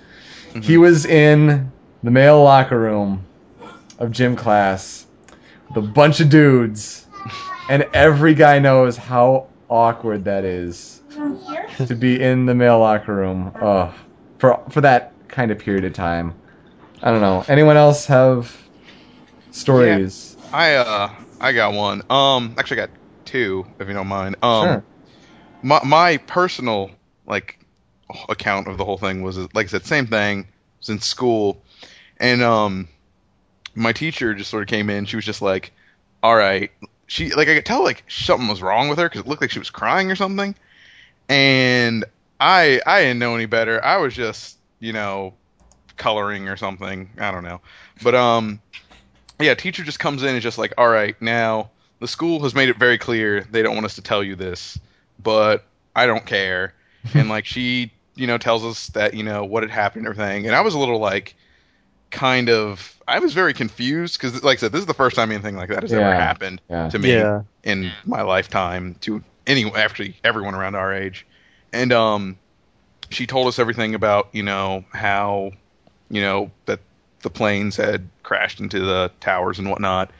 he 0.62 0.78
was 0.78 1.06
in 1.06 1.72
the 2.04 2.12
male 2.12 2.42
locker 2.42 2.80
room 2.80 3.26
of 4.00 4.12
gym 4.12 4.36
class 4.36 5.06
with 5.68 5.78
a 5.78 5.88
bunch 5.88 6.20
of 6.20 6.30
dudes. 6.30 7.02
And 7.68 7.88
every 7.96 8.36
guy 8.36 8.60
knows 8.60 8.96
how 8.96 9.48
awkward 9.70 10.26
that 10.26 10.46
is 10.46 11.02
to 11.88 11.96
be 11.96 12.22
in 12.22 12.46
the 12.46 12.54
male 12.54 12.78
locker 12.78 13.16
room. 13.16 13.52
Uh, 13.60 13.92
for 14.38 14.62
for 14.70 14.82
that 14.82 15.14
kind 15.30 15.50
of 15.50 15.58
period 15.58 15.84
of 15.84 15.94
time 15.94 16.36
I 17.06 17.11
don't 17.11 17.22
know. 17.22 17.45
Anyone 17.48 17.77
else 17.77 18.07
have 18.07 18.57
stories? 19.52 20.36
I 20.52 20.73
uh, 20.73 21.11
I 21.40 21.52
got 21.52 21.73
one. 21.73 22.02
Um, 22.10 22.56
actually, 22.57 22.82
I 22.82 22.88
got 22.88 22.95
two, 23.26 23.68
if 23.80 23.88
you 23.88 23.94
don't 23.94 24.07
mind. 24.07 24.38
Um, 24.41 24.65
Sure. 24.65 24.84
my 25.61 25.84
my 25.84 26.18
personal 26.18 26.90
like 27.27 27.60
account 28.27 28.68
of 28.68 28.80
the 28.80 28.86
whole 28.86 28.98
thing 28.98 29.22
was 29.22 29.38
like 29.53 29.65
I 29.65 29.68
said, 29.68 29.86
same 29.86 30.07
thing. 30.07 30.40
It 30.40 30.45
Was 30.80 30.90
in 30.90 30.99
school, 30.99 31.61
and 32.19 32.41
um, 32.41 32.88
my 33.76 33.91
teacher 33.91 34.34
just 34.34 34.49
sort 34.49 34.64
of 34.64 34.68
came 34.68 34.90
in. 34.90 35.06
She 35.06 35.15
was 35.15 35.26
just 35.26 35.44
like, 35.44 35.73
"All 36.23 36.36
right." 36.36 36.72
She 37.06 37.36
like 37.36 37.48
I 37.48 37.53
could 37.53 37.68
tell 37.68 37.84
like 37.84 38.03
something 38.10 38.48
was 38.48 38.64
wrong 38.64 38.90
with 38.90 38.98
her 38.98 39.06
because 39.07 39.22
it 39.22 39.27
looked 39.27 39.41
like 39.41 39.52
she 39.52 39.60
was 39.60 39.69
crying 39.69 40.10
or 40.10 40.15
something. 40.15 40.56
And 41.30 42.06
I 42.40 42.82
I 42.84 43.02
didn't 43.02 43.19
know 43.19 43.36
any 43.36 43.45
better. 43.45 43.84
I 43.84 43.98
was 43.98 44.15
just 44.15 44.57
you 44.80 44.91
know 44.91 45.36
coloring 45.98 46.48
or 46.48 46.58
something. 46.58 47.10
I 47.18 47.32
don't 47.32 47.44
know. 47.44 47.62
But 48.04 48.16
um, 48.16 48.62
yeah, 49.40 49.54
teacher 49.56 49.84
just 49.84 50.00
comes 50.00 50.24
in 50.24 50.30
and 50.30 50.42
just 50.42 50.58
like, 50.58 50.74
all 50.78 50.90
right, 50.90 51.20
now 51.22 51.72
the 52.00 52.08
school 52.08 52.42
has 52.44 52.56
made 52.56 52.70
it 52.70 52.78
very 52.78 52.98
clear 52.98 53.42
they 53.42 53.62
don't 53.62 53.74
want 53.76 53.86
us 53.86 53.96
to 53.96 54.02
tell 54.02 54.24
you 54.24 54.36
this, 54.36 54.78
but 55.22 55.66
I 55.96 56.06
don't 56.06 56.26
care. 56.26 56.74
and 57.14 57.30
like 57.30 57.46
she, 57.46 57.94
you 58.16 58.28
know, 58.28 58.38
tells 58.38 58.64
us 58.64 58.88
that 58.90 59.14
you 59.14 59.24
know 59.24 59.44
what 59.46 59.64
had 59.64 59.72
happened 59.72 60.06
and 60.06 60.14
everything. 60.14 60.46
And 60.48 60.56
I 60.56 60.62
was 60.62 60.74
a 60.74 60.80
little 60.80 61.00
like, 61.00 61.36
kind 62.12 62.50
of, 62.50 63.02
I 63.08 63.20
was 63.20 63.34
very 63.34 63.54
confused 63.54 64.20
because, 64.20 64.44
like 64.44 64.60
I 64.60 64.62
said, 64.62 64.72
this 64.72 64.80
is 64.82 64.88
the 64.88 64.94
first 64.94 65.16
time 65.16 65.32
anything 65.32 65.56
like 65.56 65.70
that 65.70 65.84
has 65.84 65.94
ever 65.94 66.14
happened 66.14 66.62
Yeah. 66.70 66.90
to 66.90 67.00
me 67.00 67.10
Yeah. 67.10 67.42
in 67.64 67.92
my 68.06 68.22
lifetime 68.22 68.96
to 69.02 69.24
any 69.48 69.66
actually 69.74 70.16
everyone 70.24 70.56
around 70.56 70.76
our 70.76 70.94
age. 70.94 71.26
And 71.74 71.92
um 71.92 72.38
she 73.10 73.28
told 73.28 73.48
us 73.48 73.60
everything 73.60 73.96
about, 73.96 74.30
you 74.34 74.44
know, 74.44 74.86
how 74.92 75.52
you 76.10 76.22
know, 76.22 76.52
that 76.65 76.80
the 77.22 77.30
planes 77.30 77.76
had 77.76 78.07
crashed 78.23 78.60
into 78.60 78.80
the 78.80 79.11
towers 79.19 79.60
and 79.60 79.69
whatnot. 79.69 80.11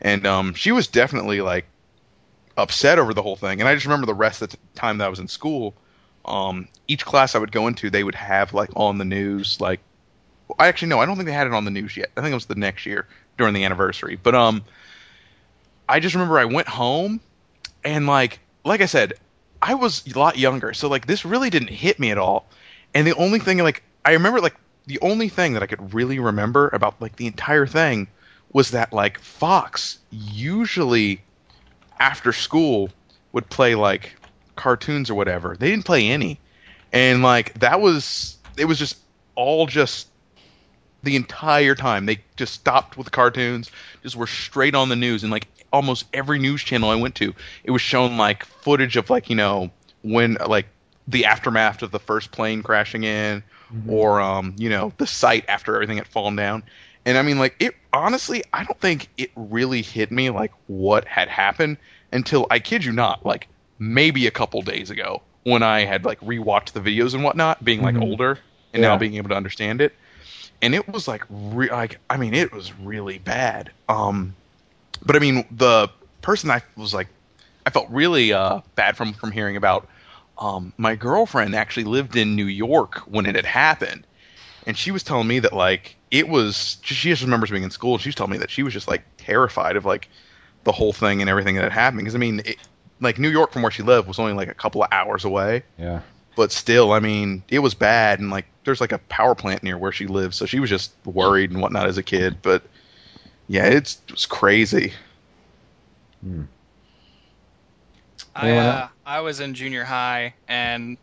And 0.00 0.26
um 0.26 0.54
she 0.54 0.72
was 0.72 0.86
definitely 0.86 1.40
like 1.40 1.66
upset 2.56 2.98
over 2.98 3.14
the 3.14 3.22
whole 3.22 3.36
thing. 3.36 3.60
And 3.60 3.68
I 3.68 3.74
just 3.74 3.86
remember 3.86 4.06
the 4.06 4.14
rest 4.14 4.42
of 4.42 4.50
the 4.50 4.58
time 4.74 4.98
that 4.98 5.06
I 5.06 5.08
was 5.08 5.18
in 5.18 5.28
school, 5.28 5.74
um, 6.24 6.68
each 6.86 7.04
class 7.04 7.34
I 7.34 7.38
would 7.38 7.52
go 7.52 7.66
into, 7.66 7.90
they 7.90 8.04
would 8.04 8.14
have 8.14 8.52
like 8.52 8.70
on 8.76 8.98
the 8.98 9.04
news, 9.04 9.60
like 9.60 9.80
I 10.58 10.68
actually 10.68 10.88
no, 10.88 11.00
I 11.00 11.06
don't 11.06 11.16
think 11.16 11.26
they 11.26 11.32
had 11.32 11.46
it 11.46 11.52
on 11.52 11.64
the 11.64 11.70
news 11.70 11.96
yet. 11.96 12.10
I 12.16 12.20
think 12.20 12.32
it 12.32 12.34
was 12.34 12.46
the 12.46 12.54
next 12.54 12.86
year 12.86 13.06
during 13.38 13.54
the 13.54 13.64
anniversary. 13.64 14.18
But 14.22 14.34
um 14.34 14.62
I 15.88 16.00
just 16.00 16.14
remember 16.14 16.38
I 16.38 16.44
went 16.44 16.68
home 16.68 17.20
and 17.84 18.06
like 18.06 18.40
like 18.64 18.80
I 18.80 18.86
said, 18.86 19.14
I 19.62 19.74
was 19.74 20.06
a 20.06 20.18
lot 20.18 20.38
younger, 20.38 20.74
so 20.74 20.88
like 20.88 21.06
this 21.06 21.24
really 21.24 21.50
didn't 21.50 21.68
hit 21.70 21.98
me 21.98 22.10
at 22.10 22.18
all. 22.18 22.48
And 22.94 23.06
the 23.06 23.14
only 23.14 23.38
thing 23.38 23.58
like 23.58 23.82
I 24.04 24.12
remember 24.12 24.40
like 24.40 24.56
the 24.86 24.98
only 25.00 25.28
thing 25.28 25.54
that 25.54 25.62
I 25.62 25.66
could 25.66 25.94
really 25.94 26.18
remember 26.18 26.68
about 26.72 27.00
like 27.00 27.16
the 27.16 27.26
entire 27.26 27.66
thing 27.66 28.08
was 28.52 28.72
that 28.72 28.92
like 28.92 29.18
Fox 29.18 29.98
usually 30.10 31.22
after 31.98 32.32
school 32.32 32.90
would 33.32 33.48
play 33.48 33.74
like 33.74 34.16
cartoons 34.56 35.10
or 35.10 35.14
whatever. 35.14 35.56
They 35.56 35.70
didn't 35.70 35.84
play 35.84 36.08
any. 36.08 36.40
And 36.92 37.22
like 37.22 37.58
that 37.60 37.80
was 37.80 38.36
it 38.56 38.64
was 38.64 38.78
just 38.78 38.98
all 39.36 39.66
just 39.66 40.08
the 41.02 41.16
entire 41.16 41.74
time. 41.74 42.06
They 42.06 42.20
just 42.36 42.54
stopped 42.54 42.96
with 42.98 43.10
cartoons, 43.12 43.70
just 44.02 44.16
were 44.16 44.26
straight 44.26 44.74
on 44.74 44.88
the 44.88 44.96
news 44.96 45.22
and 45.22 45.30
like 45.30 45.46
almost 45.72 46.06
every 46.12 46.38
news 46.38 46.62
channel 46.62 46.90
I 46.90 46.96
went 46.96 47.14
to, 47.16 47.34
it 47.64 47.70
was 47.70 47.80
shown 47.80 48.16
like 48.16 48.44
footage 48.44 48.96
of 48.96 49.08
like, 49.08 49.30
you 49.30 49.36
know, 49.36 49.70
when 50.02 50.36
like 50.46 50.66
the 51.06 51.26
aftermath 51.26 51.82
of 51.82 51.90
the 51.90 51.98
first 52.00 52.32
plane 52.32 52.62
crashing 52.62 53.04
in 53.04 53.42
or 53.88 54.20
um, 54.20 54.54
you 54.58 54.68
know, 54.70 54.92
the 54.98 55.06
site 55.06 55.44
after 55.48 55.74
everything 55.74 55.98
had 55.98 56.06
fallen 56.08 56.36
down. 56.36 56.64
And 57.06 57.16
I 57.18 57.22
mean 57.22 57.38
like 57.38 57.56
it 57.60 57.74
honestly, 57.92 58.42
I 58.52 58.64
don't 58.64 58.80
think 58.80 59.08
it 59.16 59.30
really 59.36 59.82
hit 59.82 60.10
me 60.10 60.30
like 60.30 60.52
what 60.66 61.06
had 61.06 61.28
happened 61.28 61.78
until 62.12 62.46
I 62.50 62.58
kid 62.58 62.84
you 62.84 62.92
not, 62.92 63.24
like 63.24 63.48
maybe 63.78 64.26
a 64.26 64.30
couple 64.30 64.60
days 64.62 64.90
ago 64.90 65.22
when 65.44 65.62
I 65.62 65.84
had 65.84 66.04
like 66.04 66.20
rewatched 66.20 66.72
the 66.72 66.80
videos 66.80 67.14
and 67.14 67.24
whatnot, 67.24 67.64
being 67.64 67.82
like 67.82 67.96
Mhm. 67.96 68.02
older 68.02 68.38
and 68.72 68.82
now 68.82 68.96
being 68.96 69.14
able 69.14 69.30
to 69.30 69.36
understand 69.36 69.80
it. 69.80 69.94
And 70.62 70.74
it 70.74 70.86
was 70.88 71.08
like 71.08 71.24
re- 71.30 71.70
like 71.70 71.98
I 72.10 72.16
mean 72.16 72.34
it 72.34 72.52
was 72.52 72.72
really 72.78 73.18
bad. 73.18 73.72
Um 73.88 74.36
but 75.02 75.16
I 75.16 75.18
mean 75.18 75.46
the 75.50 75.88
person 76.22 76.50
I 76.50 76.62
was 76.76 76.92
like 76.94 77.08
I 77.66 77.70
felt 77.70 77.88
really 77.90 78.32
uh 78.32 78.60
bad 78.74 78.96
from 78.96 79.12
from 79.14 79.32
hearing 79.32 79.56
about 79.56 79.88
um 80.40 80.72
my 80.76 80.96
girlfriend 80.96 81.54
actually 81.54 81.84
lived 81.84 82.16
in 82.16 82.34
New 82.34 82.46
York 82.46 82.98
when 83.00 83.26
it 83.26 83.36
had 83.36 83.46
happened. 83.46 84.06
And 84.66 84.76
she 84.76 84.90
was 84.90 85.02
telling 85.02 85.26
me 85.28 85.38
that 85.40 85.52
like 85.52 85.96
it 86.10 86.28
was 86.28 86.78
she 86.82 87.10
just 87.10 87.22
remembers 87.22 87.50
being 87.50 87.62
in 87.62 87.70
school 87.70 87.94
and 87.94 88.02
she 88.02 88.08
was 88.08 88.14
telling 88.14 88.32
me 88.32 88.38
that 88.38 88.50
she 88.50 88.62
was 88.62 88.72
just 88.72 88.88
like 88.88 89.02
terrified 89.16 89.76
of 89.76 89.84
like 89.84 90.08
the 90.64 90.72
whole 90.72 90.92
thing 90.92 91.20
and 91.20 91.30
everything 91.30 91.54
that 91.56 91.62
had 91.62 91.72
happened 91.72 92.00
because 92.00 92.14
I 92.14 92.18
mean 92.18 92.40
it, 92.44 92.56
like 93.00 93.18
New 93.18 93.30
York 93.30 93.52
from 93.52 93.62
where 93.62 93.70
she 93.70 93.82
lived 93.82 94.06
was 94.08 94.18
only 94.18 94.32
like 94.34 94.48
a 94.48 94.54
couple 94.54 94.82
of 94.82 94.88
hours 94.92 95.24
away 95.24 95.62
Yeah. 95.78 96.00
but 96.36 96.52
still, 96.52 96.92
I 96.92 97.00
mean, 97.00 97.42
it 97.48 97.58
was 97.58 97.74
bad, 97.74 98.20
and 98.20 98.30
like, 98.30 98.46
there's 98.64 98.80
like 98.80 98.92
a 98.92 98.98
power 98.98 99.34
plant 99.34 99.62
near 99.62 99.76
where 99.78 99.92
she 99.92 100.06
lives, 100.06 100.36
so 100.36 100.46
she 100.46 100.60
was 100.60 100.70
just 100.70 100.92
worried 101.04 101.50
and 101.50 101.60
whatnot 101.60 101.86
as 101.86 101.98
a 101.98 102.02
kid. 102.02 102.38
But 102.42 102.62
yeah, 103.48 103.66
it's, 103.66 104.00
it 104.06 104.12
was 104.12 104.26
crazy. 104.26 104.92
Hmm. 106.22 106.42
I 108.34 108.48
Anyone 108.48 108.66
uh, 108.66 108.70
else? 108.82 108.90
I 109.10 109.22
was 109.22 109.40
in 109.40 109.54
junior 109.54 109.82
high 109.82 110.34
and 110.46 110.96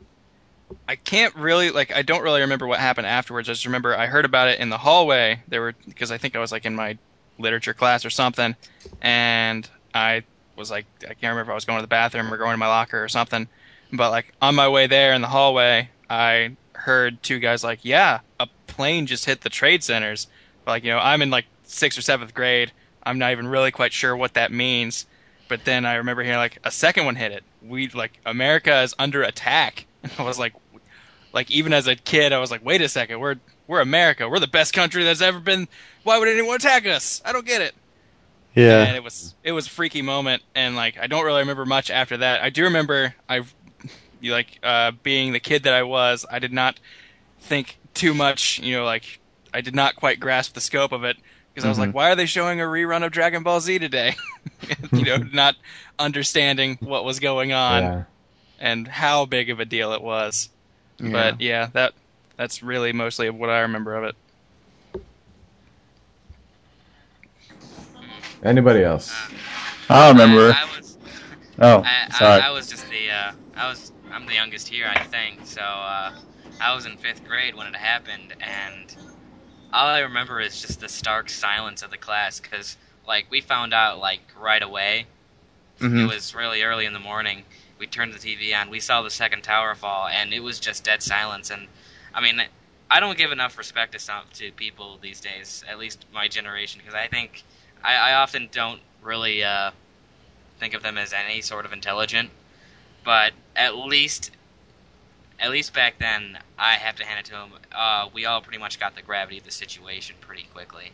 I 0.87 0.95
can't 0.95 1.35
really 1.35 1.71
like 1.71 1.93
I 1.93 2.03
don't 2.03 2.23
really 2.23 2.39
remember 2.39 2.65
what 2.65 2.79
happened 2.79 3.05
afterwards. 3.05 3.49
I 3.49 3.51
just 3.51 3.65
remember 3.65 3.93
I 3.93 4.05
heard 4.05 4.23
about 4.23 4.47
it 4.47 4.61
in 4.61 4.69
the 4.69 4.77
hallway. 4.77 5.41
There 5.49 5.59
were 5.59 5.75
because 5.85 6.09
I 6.09 6.17
think 6.17 6.33
I 6.33 6.39
was 6.39 6.49
like 6.49 6.65
in 6.65 6.73
my 6.73 6.97
literature 7.37 7.73
class 7.73 8.05
or 8.05 8.09
something, 8.09 8.55
and 9.01 9.69
I 9.93 10.23
was 10.55 10.71
like 10.71 10.85
I 11.01 11.15
can't 11.15 11.23
remember 11.23 11.41
if 11.41 11.49
I 11.49 11.53
was 11.53 11.65
going 11.65 11.79
to 11.79 11.81
the 11.81 11.89
bathroom 11.89 12.33
or 12.33 12.37
going 12.37 12.53
to 12.53 12.57
my 12.57 12.69
locker 12.69 13.03
or 13.03 13.09
something. 13.09 13.45
But 13.91 14.11
like 14.11 14.33
on 14.41 14.55
my 14.55 14.69
way 14.69 14.87
there 14.87 15.13
in 15.13 15.21
the 15.21 15.27
hallway, 15.27 15.89
I 16.09 16.55
heard 16.71 17.21
two 17.21 17.39
guys 17.39 17.61
like, 17.61 17.83
"Yeah, 17.83 18.21
a 18.39 18.47
plane 18.67 19.05
just 19.05 19.25
hit 19.25 19.41
the 19.41 19.49
trade 19.49 19.83
centers." 19.83 20.27
But 20.63 20.71
like 20.71 20.85
you 20.85 20.91
know, 20.91 20.99
I'm 20.99 21.21
in 21.21 21.29
like 21.29 21.45
sixth 21.65 21.99
or 21.99 22.03
seventh 22.03 22.33
grade. 22.33 22.71
I'm 23.03 23.19
not 23.19 23.33
even 23.33 23.49
really 23.49 23.71
quite 23.71 23.91
sure 23.91 24.15
what 24.15 24.35
that 24.35 24.53
means. 24.53 25.05
But 25.47 25.65
then 25.65 25.85
I 25.85 25.95
remember 25.95 26.23
hearing 26.23 26.39
like 26.39 26.59
a 26.63 26.71
second 26.71 27.05
one 27.05 27.15
hit 27.15 27.31
it. 27.31 27.43
We 27.61 27.89
like 27.89 28.19
America 28.25 28.81
is 28.81 28.95
under 28.97 29.23
attack. 29.23 29.85
And 30.03 30.11
I 30.19 30.23
was 30.23 30.37
like, 30.37 30.53
like 31.33 31.49
even 31.49 31.73
as 31.73 31.87
a 31.87 31.95
kid, 31.95 32.31
I 32.31 32.37
was 32.37 32.51
like, 32.51 32.63
wait 32.63 32.81
a 32.81 32.87
second, 32.87 33.19
we're 33.19 33.35
we're 33.65 33.81
America. 33.81 34.29
We're 34.29 34.39
the 34.39 34.47
best 34.47 34.73
country 34.73 35.03
that's 35.03 35.21
ever 35.21 35.39
been. 35.39 35.67
Why 36.03 36.17
would 36.19 36.27
anyone 36.27 36.55
attack 36.55 36.85
us? 36.85 37.21
I 37.25 37.33
don't 37.33 37.45
get 37.45 37.61
it. 37.61 37.75
Yeah. 38.55 38.83
And 38.83 38.95
it 38.95 39.03
was 39.03 39.35
it 39.43 39.51
was 39.51 39.67
a 39.67 39.69
freaky 39.69 40.01
moment, 40.01 40.43
and 40.55 40.75
like 40.75 40.97
I 40.99 41.07
don't 41.07 41.25
really 41.25 41.41
remember 41.41 41.65
much 41.65 41.91
after 41.91 42.17
that. 42.17 42.41
I 42.41 42.49
do 42.49 42.63
remember 42.63 43.13
I, 43.27 43.43
like 44.23 44.59
uh, 44.63 44.91
being 45.03 45.33
the 45.33 45.39
kid 45.39 45.63
that 45.63 45.73
I 45.73 45.83
was. 45.83 46.25
I 46.29 46.39
did 46.39 46.53
not 46.53 46.79
think 47.41 47.77
too 47.93 48.13
much. 48.13 48.59
You 48.59 48.77
know, 48.77 48.85
like 48.85 49.19
I 49.53 49.61
did 49.61 49.75
not 49.75 49.95
quite 49.95 50.19
grasp 50.19 50.53
the 50.53 50.61
scope 50.61 50.91
of 50.91 51.03
it 51.03 51.17
because 51.57 51.65
I 51.65 51.69
was 51.69 51.79
like, 51.79 51.95
why 51.95 52.11
are 52.11 52.15
they 52.15 52.27
showing 52.27 52.61
a 52.61 52.65
rerun 52.65 53.03
of 53.03 53.11
Dragon 53.11 53.41
Ball 53.41 53.59
Z 53.59 53.79
today? 53.79 54.13
you 54.93 55.05
know, 55.05 55.17
not 55.33 55.55
understanding 55.97 56.77
what 56.81 57.03
was 57.03 57.19
going 57.19 57.51
on 57.51 57.81
Yeah. 57.81 58.03
and 58.59 58.87
how 58.87 59.25
big 59.25 59.49
of 59.49 59.59
a 59.59 59.65
deal 59.65 59.93
it 59.93 60.03
was. 60.03 60.49
But 60.99 61.41
yeah, 61.41 61.69
that 61.73 61.93
that's 62.35 62.61
really 62.61 62.93
mostly 62.93 63.31
what 63.31 63.49
I 63.49 63.61
remember 63.61 63.95
of 63.95 64.03
it. 64.03 64.15
Anybody 68.43 68.83
else? 68.83 69.11
I 69.89 70.07
don't 70.07 70.15
remember. 70.15 70.53
I, 70.53 70.61
I 70.61 70.77
was, 70.77 70.95
Oh, 71.57 71.81
I, 71.83 72.11
sorry. 72.11 72.41
I, 72.43 72.49
I 72.49 72.51
was 72.51 72.69
just 72.69 72.87
the, 72.87 73.09
uh, 73.09 73.31
I 73.55 73.67
was, 73.67 73.91
I'm 74.11 74.27
the 74.27 74.33
youngest 74.35 74.67
here, 74.67 74.85
I 74.87 75.03
think. 75.05 75.43
So 75.47 75.61
uh, 75.61 76.13
I 76.61 76.75
was 76.75 76.85
in 76.85 76.97
fifth 76.97 77.27
grade 77.27 77.55
when 77.55 77.65
it 77.65 77.75
happened, 77.75 78.35
and 78.41 78.95
all 79.73 79.87
I 79.87 79.99
remember 79.99 80.39
is 80.39 80.61
just 80.61 80.79
the 80.79 80.89
stark 80.89 81.29
silence 81.29 81.83
of 81.83 81.91
the 81.91 81.97
class, 81.97 82.39
because 82.39 82.77
like 83.07 83.27
we 83.29 83.41
found 83.41 83.73
out 83.73 83.99
like 83.99 84.21
right 84.39 84.61
away. 84.61 85.07
It 85.79 85.83
Mhm. 85.83 86.07
was 86.07 86.33
really 86.33 86.63
early 86.63 86.85
in 86.85 86.93
the 86.93 86.99
morning. 86.99 87.45
We 87.77 87.85
turned 87.87 88.13
the 88.13 88.19
TV 88.19 88.53
on. 88.53 88.69
We 88.69 88.79
saw 88.79 89.03
the 89.03 89.11
second 89.11 89.43
tower 89.43 89.75
fall, 89.75 90.07
and 90.07 90.33
it 90.33 90.39
was 90.39 90.59
just 90.59 90.83
dead 90.83 91.03
silence. 91.03 91.51
And 91.51 91.67
I 92.13 92.21
mean, 92.21 92.41
I 92.89 92.99
don't 92.99 93.17
give 93.17 93.31
enough 93.31 93.57
respect 93.57 93.91
to 93.93 93.99
some 93.99 94.23
to 94.35 94.51
people 94.51 94.97
these 95.01 95.21
days, 95.21 95.63
at 95.67 95.77
least 95.77 96.05
my 96.11 96.27
generation, 96.27 96.79
because 96.81 96.95
I 96.95 97.07
think 97.07 97.43
I, 97.83 97.95
I 97.95 98.13
often 98.15 98.49
don't 98.51 98.81
really 99.01 99.43
uh, 99.43 99.71
think 100.59 100.73
of 100.73 100.81
them 100.81 100.97
as 100.97 101.13
any 101.13 101.41
sort 101.41 101.65
of 101.65 101.73
intelligent. 101.73 102.31
But 103.03 103.33
at 103.55 103.75
least, 103.75 104.31
at 105.39 105.51
least 105.51 105.73
back 105.73 105.99
then, 105.99 106.37
I 106.57 106.73
have 106.73 106.95
to 106.97 107.05
hand 107.05 107.19
it 107.19 107.25
to 107.25 107.35
him. 107.35 107.51
Uh, 107.73 108.09
we 108.13 108.25
all 108.25 108.41
pretty 108.41 108.57
much 108.59 108.79
got 108.79 108.95
the 108.95 109.01
gravity 109.01 109.37
of 109.37 109.43
the 109.45 109.51
situation 109.51 110.15
pretty 110.21 110.43
quickly. 110.53 110.91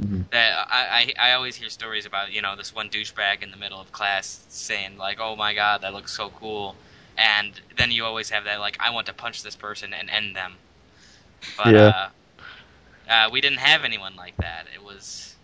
Mhm. 0.00 0.28
That 0.30 0.66
I, 0.70 1.14
I 1.18 1.30
I 1.30 1.32
always 1.32 1.56
hear 1.56 1.70
stories 1.70 2.04
about 2.04 2.30
you 2.32 2.42
know 2.42 2.54
this 2.56 2.74
one 2.74 2.90
douchebag 2.90 3.42
in 3.42 3.50
the 3.50 3.56
middle 3.56 3.80
of 3.80 3.90
class 3.92 4.44
saying 4.48 4.98
like 4.98 5.18
oh 5.20 5.36
my 5.36 5.54
god 5.54 5.80
that 5.82 5.94
looks 5.94 6.12
so 6.12 6.28
cool, 6.30 6.76
and 7.16 7.58
then 7.76 7.90
you 7.90 8.04
always 8.04 8.28
have 8.30 8.44
that 8.44 8.60
like 8.60 8.76
I 8.80 8.90
want 8.90 9.06
to 9.06 9.14
punch 9.14 9.42
this 9.42 9.56
person 9.56 9.94
and 9.94 10.10
end 10.10 10.36
them. 10.36 10.58
But 11.56 11.74
Yeah. 11.74 11.86
uh, 11.88 12.08
uh, 13.08 13.28
we 13.32 13.40
didn't 13.40 13.58
have 13.60 13.84
anyone 13.84 14.14
like 14.16 14.36
that. 14.36 14.66
It 14.74 14.82
was 14.82 15.36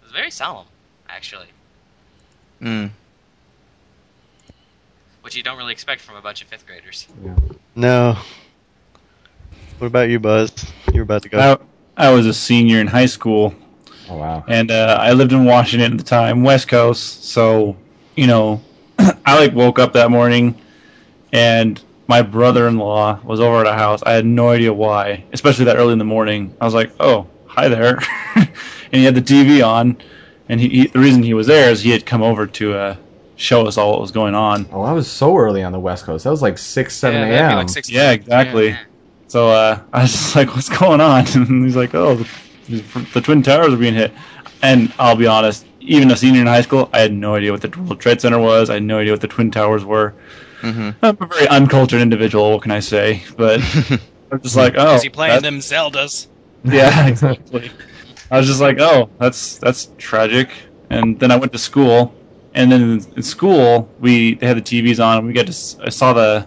it 0.00 0.04
was 0.04 0.12
very 0.12 0.30
solemn 0.30 0.66
actually, 1.08 1.48
Mm. 2.62 2.90
which 5.22 5.34
you 5.34 5.42
don't 5.42 5.58
really 5.58 5.72
expect 5.72 6.00
from 6.00 6.16
a 6.16 6.22
bunch 6.22 6.42
of 6.42 6.48
fifth 6.48 6.66
graders. 6.66 7.08
No. 7.76 8.16
What 9.78 9.88
about 9.88 10.08
you, 10.08 10.18
Buzz? 10.18 10.50
You 10.92 11.00
were 11.00 11.02
about 11.02 11.22
to 11.22 11.28
go. 11.28 11.58
I, 11.96 12.08
I 12.08 12.10
was 12.10 12.26
a 12.26 12.32
senior 12.32 12.80
in 12.80 12.86
high 12.86 13.06
school, 13.06 13.54
Oh 14.08 14.16
wow. 14.16 14.44
and 14.48 14.70
uh, 14.70 14.96
I 14.98 15.12
lived 15.12 15.32
in 15.32 15.44
Washington 15.44 15.92
at 15.92 15.98
the 15.98 16.04
time, 16.04 16.42
West 16.42 16.68
Coast. 16.68 17.24
So, 17.26 17.76
you 18.16 18.26
know, 18.26 18.62
I 18.98 19.38
like 19.38 19.52
woke 19.54 19.78
up 19.78 19.92
that 19.92 20.10
morning, 20.10 20.58
and 21.32 21.80
my 22.06 22.22
brother-in-law 22.22 23.20
was 23.24 23.40
over 23.40 23.60
at 23.60 23.66
a 23.66 23.74
house. 23.74 24.02
I 24.02 24.12
had 24.12 24.24
no 24.24 24.48
idea 24.48 24.72
why, 24.72 25.24
especially 25.34 25.66
that 25.66 25.76
early 25.76 25.92
in 25.92 25.98
the 25.98 26.04
morning. 26.04 26.56
I 26.58 26.64
was 26.64 26.72
like, 26.74 26.92
"Oh, 26.98 27.26
hi 27.46 27.68
there," 27.68 27.98
and 28.36 28.48
he 28.92 29.04
had 29.04 29.14
the 29.14 29.20
TV 29.22 29.62
on, 29.66 29.98
and 30.48 30.58
he, 30.58 30.68
he 30.70 30.86
the 30.86 30.98
reason 30.98 31.22
he 31.22 31.34
was 31.34 31.46
there 31.46 31.70
is 31.70 31.82
he 31.82 31.90
had 31.90 32.06
come 32.06 32.22
over 32.22 32.46
to 32.46 32.72
uh, 32.74 32.96
show 33.36 33.66
us 33.66 33.78
all 33.78 33.92
what 33.92 34.00
was 34.00 34.10
going 34.10 34.34
on. 34.34 34.66
Oh, 34.72 34.82
I 34.82 34.92
was 34.92 35.10
so 35.10 35.36
early 35.36 35.62
on 35.62 35.72
the 35.72 35.80
West 35.80 36.04
Coast. 36.04 36.24
That 36.24 36.30
was 36.30 36.42
like 36.42 36.58
six, 36.58 36.96
seven 36.96 37.28
yeah, 37.28 37.50
a.m. 37.50 37.56
like 37.58 37.68
six. 37.68 37.88
Yeah, 37.88 38.12
exactly. 38.12 38.70
Yeah. 38.70 38.78
So 39.28 39.50
uh, 39.50 39.80
I 39.92 40.02
was 40.02 40.12
just 40.12 40.36
like, 40.36 40.54
"What's 40.54 40.68
going 40.68 41.00
on?" 41.00 41.26
And 41.34 41.64
he's 41.64 41.76
like, 41.76 41.94
"Oh, 41.94 42.16
the, 42.16 43.04
the 43.14 43.20
twin 43.20 43.42
towers 43.42 43.72
are 43.72 43.76
being 43.76 43.94
hit." 43.94 44.12
And 44.62 44.92
I'll 44.98 45.16
be 45.16 45.26
honest, 45.26 45.66
even 45.80 46.10
a 46.10 46.16
senior 46.16 46.40
in 46.40 46.46
high 46.46 46.62
school, 46.62 46.88
I 46.92 47.00
had 47.00 47.12
no 47.12 47.34
idea 47.34 47.52
what 47.52 47.60
the 47.60 47.68
World 47.80 48.00
Trade 48.00 48.20
Center 48.20 48.38
was. 48.38 48.70
I 48.70 48.74
had 48.74 48.82
no 48.82 48.98
idea 48.98 49.12
what 49.12 49.20
the 49.20 49.28
twin 49.28 49.50
towers 49.50 49.84
were. 49.84 50.14
hmm 50.60 50.90
I'm 51.02 51.16
a 51.20 51.26
very 51.26 51.46
uncultured 51.48 52.00
individual. 52.00 52.52
What 52.52 52.62
can 52.62 52.72
I 52.72 52.80
say? 52.80 53.22
But 53.36 53.60
I'm 54.32 54.40
just 54.40 54.56
like, 54.56 54.74
oh, 54.76 54.96
Is 54.96 55.02
he 55.02 55.10
playing 55.10 55.42
them 55.42 55.58
Zeldas? 55.58 56.28
Yeah, 56.64 57.06
exactly. 57.06 57.70
I 58.28 58.38
was 58.38 58.48
just 58.48 58.60
like, 58.60 58.78
oh, 58.80 59.08
that's 59.20 59.58
that's 59.58 59.90
tragic. 59.98 60.50
And 60.90 61.18
then 61.20 61.30
I 61.30 61.36
went 61.36 61.52
to 61.52 61.58
school, 61.58 62.12
and 62.56 62.72
then 62.72 63.00
in 63.16 63.22
school 63.22 63.88
we 64.00 64.34
they 64.34 64.46
had 64.46 64.56
the 64.56 64.62
TVs 64.62 65.04
on. 65.04 65.18
And 65.18 65.26
we 65.26 65.32
got 65.32 65.46
to 65.46 65.52
I 65.84 65.88
saw 65.90 66.12
the 66.12 66.46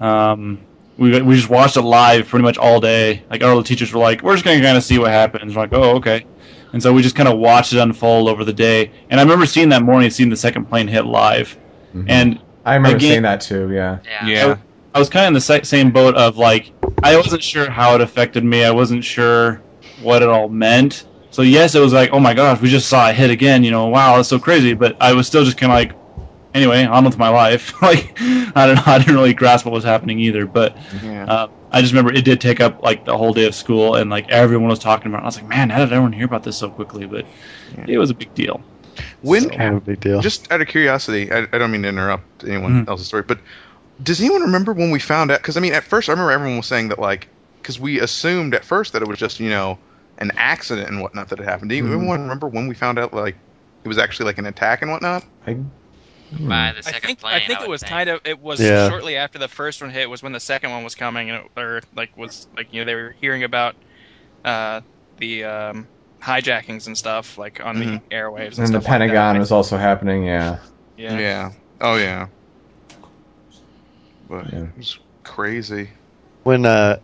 um 0.00 0.60
we 0.98 1.20
we 1.22 1.34
just 1.34 1.48
watched 1.50 1.76
it 1.76 1.82
live 1.82 2.28
pretty 2.28 2.42
much 2.42 2.58
all 2.58 2.80
day. 2.80 3.22
Like 3.30 3.42
all 3.42 3.56
the 3.56 3.62
teachers 3.64 3.92
were 3.92 4.00
like, 4.00 4.22
we're 4.22 4.34
just 4.34 4.44
gonna 4.44 4.60
kind 4.60 4.76
of 4.76 4.84
see 4.84 4.98
what 4.98 5.10
happens. 5.10 5.54
We're 5.56 5.62
like, 5.62 5.72
oh, 5.72 5.96
okay. 5.96 6.26
And 6.72 6.82
so 6.82 6.92
we 6.92 7.02
just 7.02 7.16
kind 7.16 7.28
of 7.28 7.38
watched 7.38 7.72
it 7.72 7.78
unfold 7.80 8.28
over 8.28 8.44
the 8.44 8.52
day. 8.52 8.92
And 9.10 9.18
I 9.18 9.22
remember 9.22 9.46
seeing 9.46 9.70
that 9.70 9.82
morning, 9.82 10.08
seeing 10.10 10.28
the 10.30 10.36
second 10.36 10.66
plane 10.66 10.86
hit 10.86 11.04
live, 11.04 11.56
Mhm. 11.96 12.04
and 12.08 12.38
I 12.64 12.74
remember 12.74 12.96
again- 12.98 13.10
seeing 13.10 13.22
that 13.22 13.40
too. 13.40 13.70
Yeah. 13.72 13.98
Yeah. 14.04 14.26
Yeah. 14.26 14.56
I 14.94 14.98
was 14.98 15.08
kind 15.08 15.24
of 15.24 15.28
in 15.28 15.34
the 15.34 15.64
same 15.64 15.90
boat 15.90 16.14
of 16.16 16.36
like 16.36 16.72
I 17.02 17.16
wasn't 17.16 17.42
sure 17.42 17.70
how 17.70 17.94
it 17.94 18.00
affected 18.00 18.44
me. 18.44 18.64
I 18.64 18.70
wasn't 18.70 19.02
sure 19.04 19.62
what 20.02 20.22
it 20.22 20.28
all 20.28 20.48
meant. 20.48 21.06
So 21.40 21.44
yes, 21.44 21.74
it 21.74 21.80
was 21.80 21.94
like, 21.94 22.10
oh 22.12 22.20
my 22.20 22.34
gosh, 22.34 22.60
we 22.60 22.68
just 22.68 22.86
saw 22.90 23.08
a 23.08 23.14
hit 23.14 23.30
again. 23.30 23.64
You 23.64 23.70
know, 23.70 23.86
wow, 23.86 24.16
that's 24.16 24.28
so 24.28 24.38
crazy. 24.38 24.74
But 24.74 24.94
I 25.00 25.14
was 25.14 25.26
still 25.26 25.42
just 25.42 25.56
kind 25.56 25.72
of 25.72 25.74
like, 25.74 25.98
anyway, 26.52 26.84
on 26.84 27.02
with 27.02 27.16
my 27.16 27.30
life. 27.30 27.72
like 27.82 28.12
I 28.20 28.66
don't 28.66 28.74
know, 28.74 28.82
I 28.84 28.98
didn't 28.98 29.14
really 29.14 29.32
grasp 29.32 29.64
what 29.64 29.72
was 29.72 29.82
happening 29.82 30.20
either. 30.20 30.44
But 30.44 30.76
Yeah. 31.02 31.24
uh, 31.24 31.48
I 31.72 31.80
just 31.80 31.94
remember 31.94 32.12
it 32.12 32.26
did 32.26 32.42
take 32.42 32.60
up 32.60 32.82
like 32.82 33.06
the 33.06 33.16
whole 33.16 33.32
day 33.32 33.46
of 33.46 33.54
school, 33.54 33.94
and 33.94 34.10
like 34.10 34.28
everyone 34.28 34.68
was 34.68 34.80
talking 34.80 35.06
about. 35.06 35.20
it. 35.20 35.22
I 35.22 35.26
was 35.28 35.36
like, 35.36 35.48
man, 35.48 35.70
how 35.70 35.78
did 35.78 35.84
everyone 35.94 36.12
hear 36.12 36.26
about 36.26 36.42
this 36.42 36.58
so 36.58 36.68
quickly? 36.68 37.06
But 37.06 37.24
Yeah. 37.78 37.86
it 37.88 37.96
was 37.96 38.10
a 38.10 38.14
big 38.14 38.34
deal. 38.34 38.60
When 39.22 39.44
So- 39.44 39.48
Kind 39.48 39.76
of 39.76 39.76
a 39.76 39.80
big 39.86 40.00
deal. 40.00 40.20
Just 40.20 40.52
out 40.52 40.60
of 40.60 40.68
curiosity, 40.68 41.32
I, 41.32 41.46
I 41.54 41.56
don't 41.56 41.70
mean 41.70 41.84
to 41.84 41.88
interrupt 41.88 42.44
anyone 42.44 42.84
Mhm. 42.84 42.88
else's 42.90 43.06
story, 43.06 43.22
but 43.22 43.38
does 44.02 44.20
anyone 44.20 44.42
remember 44.42 44.74
when 44.74 44.90
we 44.90 44.98
found 44.98 45.30
out? 45.30 45.38
Because 45.40 45.56
I 45.56 45.60
mean, 45.60 45.72
at 45.72 45.84
first 45.84 46.10
I 46.10 46.12
remember 46.12 46.32
everyone 46.32 46.58
was 46.58 46.66
saying 46.66 46.88
that 46.88 46.98
like, 46.98 47.28
because 47.62 47.80
we 47.80 47.98
assumed 47.98 48.54
at 48.54 48.62
first 48.66 48.92
that 48.92 49.00
it 49.00 49.08
was 49.08 49.18
just 49.18 49.40
you 49.40 49.48
know 49.48 49.78
an 50.20 50.32
accident 50.36 50.88
and 50.88 51.00
whatnot 51.00 51.28
that 51.28 51.38
had 51.38 51.48
happened. 51.48 51.70
Do 51.70 51.76
you 51.76 51.84
Mhm. 51.84 51.96
anyone 51.98 52.20
remember 52.22 52.48
when 52.48 52.68
we 52.68 52.74
found 52.74 52.98
out 52.98 53.12
like 53.14 53.36
it 53.84 53.88
was 53.88 53.98
actually 53.98 54.26
like 54.26 54.38
an 54.38 54.46
attack 54.46 54.82
and 54.82 54.90
whatnot? 54.90 55.24
I, 55.46 55.56
By 56.32 56.72
the 56.72 56.88
I 56.88 56.92
think 56.92 57.18
plane, 57.18 57.34
I 57.34 57.40
think 57.40 57.58
would 57.60 57.66
it 57.66 57.70
was 57.70 57.80
think. 57.80 57.90
kind 57.90 58.10
of 58.10 58.20
it 58.24 58.38
was 58.38 58.60
Yeah. 58.60 58.88
shortly 58.88 59.16
after 59.16 59.38
the 59.38 59.48
first 59.48 59.80
one 59.80 59.90
hit 59.90 60.08
was 60.08 60.22
when 60.22 60.32
the 60.32 60.40
second 60.40 60.70
one 60.70 60.84
was 60.84 60.94
coming 60.94 61.30
and 61.30 61.44
it, 61.44 61.50
or 61.60 61.80
like 61.94 62.16
was 62.16 62.46
like 62.56 62.68
you 62.72 62.80
know 62.80 62.84
they 62.84 62.94
were 62.94 63.14
hearing 63.20 63.42
about 63.44 63.74
uh, 64.44 64.80
the 65.18 65.44
um, 65.44 65.88
hijackings 66.22 66.86
and 66.86 66.96
stuff 66.96 67.36
like 67.38 67.60
on 67.64 67.76
Mhm. 67.76 68.00
the 68.10 68.14
airwaves 68.14 68.58
and, 68.58 68.58
and 68.58 68.74
the 68.74 68.80
stuff 68.80 68.84
like 68.84 68.86
Pentagon 68.86 69.34
that. 69.34 69.40
was 69.40 69.52
also 69.52 69.76
happening. 69.76 70.24
Yeah. 70.24 70.58
yeah. 70.96 71.50
Oh 71.80 71.96
yeah. 71.96 72.28
But 74.28 74.52
Yeah. 74.52 74.60
it 74.64 74.76
was 74.76 74.98
crazy. 75.24 75.90
when 76.44 76.64
uh 76.64 76.96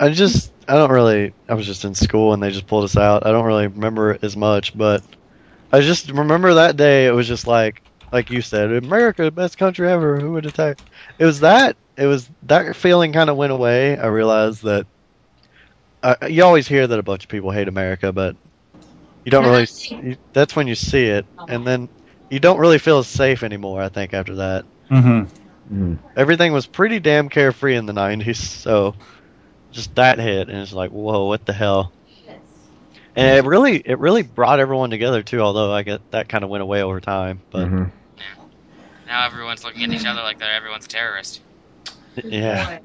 I 0.00 0.08
just 0.10 0.50
I 0.72 0.76
don't 0.76 0.90
really 0.90 1.34
I 1.48 1.54
was 1.54 1.66
just 1.66 1.84
in 1.84 1.94
school 1.94 2.32
and 2.32 2.42
they 2.42 2.50
just 2.50 2.66
pulled 2.66 2.84
us 2.84 2.96
out. 2.96 3.26
I 3.26 3.30
don't 3.32 3.44
really 3.44 3.66
remember 3.68 4.12
it 4.12 4.24
as 4.24 4.36
much, 4.38 4.76
but 4.76 5.04
I 5.72 5.80
just 5.82 6.10
remember 6.10 6.54
that 6.54 6.76
day 6.76 7.06
it 7.06 7.12
was 7.12 7.28
just 7.28 7.46
like 7.46 7.82
like 8.12 8.30
you 8.30 8.42
said, 8.42 8.72
America, 8.72 9.24
the 9.24 9.30
best 9.32 9.58
country 9.58 9.90
ever. 9.90 10.20
Who 10.20 10.32
would 10.32 10.46
attack? 10.46 10.78
It 11.18 11.26
was 11.26 11.40
that. 11.40 11.76
It 11.98 12.06
was 12.06 12.30
that 12.44 12.76
feeling 12.76 13.12
kind 13.12 13.30
of 13.30 13.36
went 13.36 13.52
away. 13.52 13.98
I 13.98 14.06
realized 14.06 14.64
that 14.64 14.86
uh, 16.02 16.16
you 16.28 16.44
always 16.44 16.68
hear 16.68 16.86
that 16.86 16.98
a 16.98 17.02
bunch 17.02 17.24
of 17.24 17.28
people 17.30 17.50
hate 17.50 17.68
America, 17.68 18.12
but 18.12 18.36
you 19.24 19.30
don't 19.30 19.44
really. 19.46 19.66
See, 19.70 19.96
you, 19.96 20.16
that's 20.34 20.56
when 20.56 20.68
you 20.68 20.76
see 20.76 21.06
it, 21.06 21.26
and 21.48 21.66
then 21.66 21.90
you 22.30 22.40
don't 22.40 22.60
really 22.60 22.78
feel 22.78 23.04
safe 23.04 23.44
anymore. 23.44 23.82
I 23.82 23.90
think 23.90 24.14
after 24.14 24.36
that, 24.36 24.66
hmm 24.88 25.22
Mhm. 25.70 25.98
everything 26.16 26.52
was 26.52 26.66
pretty 26.66 27.00
damn 27.00 27.28
carefree 27.28 27.76
in 27.76 27.86
the 27.86 27.92
'90s. 27.92 28.40
So 28.40 28.94
just 29.72 29.94
that 29.96 30.18
hit, 30.18 30.48
and 30.48 30.58
it's 30.58 30.72
like, 30.72 30.90
whoa, 30.90 31.26
what 31.26 31.44
the 31.46 31.52
hell? 31.52 31.92
And 33.14 33.36
it 33.36 33.44
really, 33.44 33.76
it 33.76 33.98
really 33.98 34.22
brought 34.22 34.58
everyone 34.58 34.88
together 34.90 35.22
too. 35.22 35.40
Although 35.40 35.72
I 35.72 35.82
get 35.82 36.00
that 36.12 36.28
kind 36.30 36.44
of 36.44 36.50
went 36.50 36.62
away 36.62 36.82
over 36.82 37.00
time, 37.00 37.42
but 37.50 37.68
Mhm. 37.68 37.90
Now 39.06 39.26
everyone's 39.26 39.62
looking 39.64 39.82
at 39.84 39.92
each 39.92 40.06
other 40.06 40.22
like 40.22 40.38
they're 40.38 40.50
everyone's 40.54 40.86
a 40.86 40.88
terrorist. 40.88 41.40
yeah. 42.24 42.78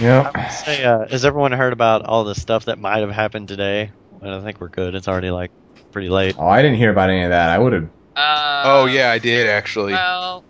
Yeah. 0.00 0.48
Say, 0.48 0.84
uh, 0.84 1.06
has 1.08 1.24
everyone 1.26 1.52
heard 1.52 1.72
about 1.74 2.04
all 2.06 2.24
the 2.24 2.34
stuff 2.34 2.66
that 2.66 2.78
might 2.78 3.00
have 3.00 3.10
happened 3.10 3.48
today? 3.48 3.92
And 4.22 4.30
I 4.30 4.40
think 4.42 4.60
we're 4.60 4.68
good. 4.68 4.94
It's 4.94 5.08
already 5.08 5.30
like 5.30 5.50
pretty 5.92 6.08
late. 6.08 6.36
Oh, 6.38 6.46
I 6.46 6.62
didn't 6.62 6.78
hear 6.78 6.90
about 6.90 7.10
any 7.10 7.24
of 7.24 7.30
that. 7.30 7.50
I 7.50 7.58
would 7.58 7.72
have. 7.74 7.88
Uh, 8.16 8.62
oh 8.64 8.86
yeah, 8.86 9.10
I 9.10 9.18
did 9.18 9.46
actually. 9.48 9.92
Well, 9.92 10.45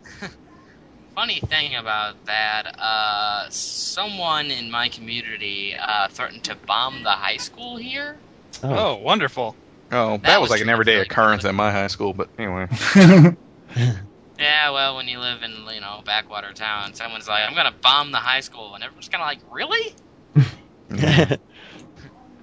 funny 1.16 1.40
thing 1.40 1.74
about 1.74 2.14
that, 2.26 2.78
uh, 2.78 3.48
someone 3.50 4.50
in 4.52 4.70
my 4.70 4.88
community 4.90 5.74
uh, 5.74 6.08
threatened 6.08 6.44
to 6.44 6.54
bomb 6.66 7.02
the 7.02 7.10
high 7.10 7.38
school 7.38 7.76
here. 7.76 8.16
Oh, 8.62 8.96
wonderful. 8.96 9.56
oh, 9.92 10.18
that, 10.18 10.22
that 10.22 10.40
was 10.40 10.50
was 10.50 10.50
like 10.50 10.60
an 10.60 10.68
everyday 10.68 10.96
really. 10.96 11.06
occurrence 11.06 11.44
at 11.44 11.54
my 11.54 11.72
high 11.72 11.88
school. 11.88 12.12
But 12.12 12.28
anyway, 12.38 12.68
Yeah, 14.38 14.70
well, 14.70 14.96
when 14.96 15.08
you 15.08 15.18
live 15.18 15.42
in 15.42 15.52
you 15.74 15.80
know 15.80 16.02
backwater 16.04 16.52
town, 16.52 16.92
someone's 16.94 17.26
like, 17.26 17.48
"I'm 17.48 17.54
gonna 17.54 17.74
bomb 17.82 18.12
the 18.12 18.18
high 18.18 18.40
school," 18.40 18.74
and 18.74 18.84
everyone's 18.84 19.08
kind 19.08 19.22
of 19.22 19.26
like, 19.26 19.38
"Really? 19.50 19.94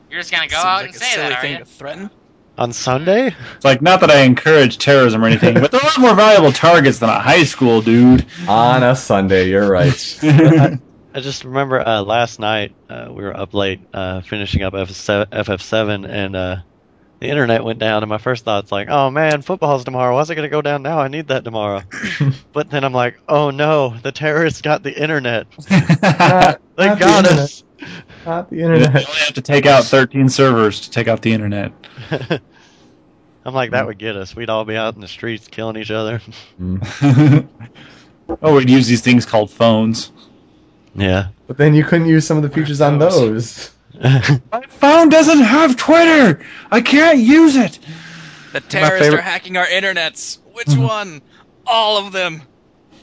You're 0.09 0.19
just 0.21 0.31
gonna 0.31 0.47
go 0.47 0.55
Seems 0.57 0.65
out 0.65 0.77
like 0.81 0.85
and 0.87 0.95
a 0.95 0.99
say 0.99 1.05
silly 1.05 1.29
that, 1.29 1.37
are 1.37 1.41
thing 1.41 1.53
you?" 1.53 1.59
to 1.59 1.65
threaten. 1.65 2.09
On 2.55 2.71
Sunday? 2.71 3.35
It's 3.55 3.65
like 3.65 3.81
not 3.81 4.01
that 4.01 4.11
I 4.11 4.21
encourage 4.21 4.77
terrorism 4.77 5.23
or 5.23 5.27
anything, 5.27 5.55
but 5.55 5.71
there 5.71 5.81
are 5.81 5.83
a 5.83 5.87
lot 5.87 5.99
more 5.99 6.13
valuable 6.15 6.51
targets 6.51 6.99
than 6.99 7.09
a 7.09 7.19
high 7.19 7.45
school 7.45 7.81
dude. 7.81 8.25
On 8.47 8.83
a 8.83 8.95
Sunday, 8.95 9.49
you're 9.49 9.67
right. 9.69 10.19
I, 10.21 10.77
I 11.15 11.19
just 11.19 11.45
remember 11.45 11.79
uh, 11.79 12.01
last 12.03 12.39
night 12.39 12.75
uh, 12.89 13.07
we 13.09 13.23
were 13.23 13.35
up 13.35 13.53
late 13.55 13.79
uh, 13.93 14.21
finishing 14.21 14.61
up 14.61 14.73
FF7, 14.73 15.27
FF7 15.29 16.07
and 16.07 16.35
uh, 16.35 16.55
the 17.19 17.27
internet 17.29 17.63
went 17.63 17.79
down. 17.79 18.03
And 18.03 18.09
my 18.09 18.17
first 18.19 18.45
thought's 18.45 18.71
like, 18.71 18.87
oh 18.89 19.09
man, 19.09 19.41
football's 19.41 19.83
tomorrow. 19.83 20.13
Why's 20.13 20.29
it 20.29 20.35
going 20.35 20.45
to 20.47 20.51
go 20.51 20.61
down 20.61 20.83
now? 20.83 20.99
I 20.99 21.07
need 21.07 21.29
that 21.29 21.43
tomorrow. 21.43 21.81
but 22.53 22.69
then 22.69 22.83
I'm 22.83 22.93
like, 22.93 23.19
oh 23.27 23.49
no, 23.49 23.95
the 23.97 24.11
terrorists 24.11 24.61
got 24.61 24.83
the 24.83 24.93
internet. 24.93 25.47
Not- 25.71 26.61
They 26.75 26.85
not 26.87 26.99
the 26.99 26.99
got 26.99 27.25
internet. 27.25 27.63
Us. 28.23 28.25
Not 28.25 28.49
the 28.49 28.55
You 28.57 28.65
only 28.65 28.87
have 28.87 29.33
to 29.33 29.41
take 29.41 29.65
out 29.65 29.83
13 29.83 30.29
servers 30.29 30.81
to 30.81 30.89
take 30.91 31.07
out 31.07 31.21
the 31.21 31.33
internet. 31.33 31.71
I'm 33.45 33.53
like, 33.53 33.71
that 33.71 33.85
would 33.85 33.97
get 33.97 34.15
us. 34.15 34.35
We'd 34.35 34.49
all 34.49 34.63
be 34.63 34.75
out 34.77 34.95
in 34.95 35.01
the 35.01 35.07
streets 35.07 35.47
killing 35.47 35.75
each 35.75 35.91
other. 35.91 36.21
Mm. 36.61 37.47
oh, 38.41 38.55
we'd 38.55 38.69
use 38.69 38.87
these 38.87 39.01
things 39.01 39.25
called 39.25 39.51
phones. 39.51 40.11
Yeah. 40.95 41.29
But 41.47 41.57
then 41.57 41.73
you 41.73 41.83
couldn't 41.83 42.07
use 42.07 42.25
some 42.25 42.37
of 42.37 42.43
the 42.43 42.49
features 42.49 42.79
on 42.79 42.99
those. 42.99 43.71
My 44.01 44.61
phone 44.69 45.09
doesn't 45.09 45.41
have 45.41 45.75
Twitter. 45.75 46.43
I 46.71 46.81
can't 46.81 47.19
use 47.19 47.55
it. 47.55 47.79
The 48.53 48.61
terrorists 48.61 48.99
favorite- 48.99 49.19
are 49.19 49.23
hacking 49.23 49.57
our 49.57 49.65
internets. 49.65 50.39
Which 50.53 50.75
one? 50.77 51.21
All 51.65 51.97
of 52.05 52.13
them. 52.13 52.43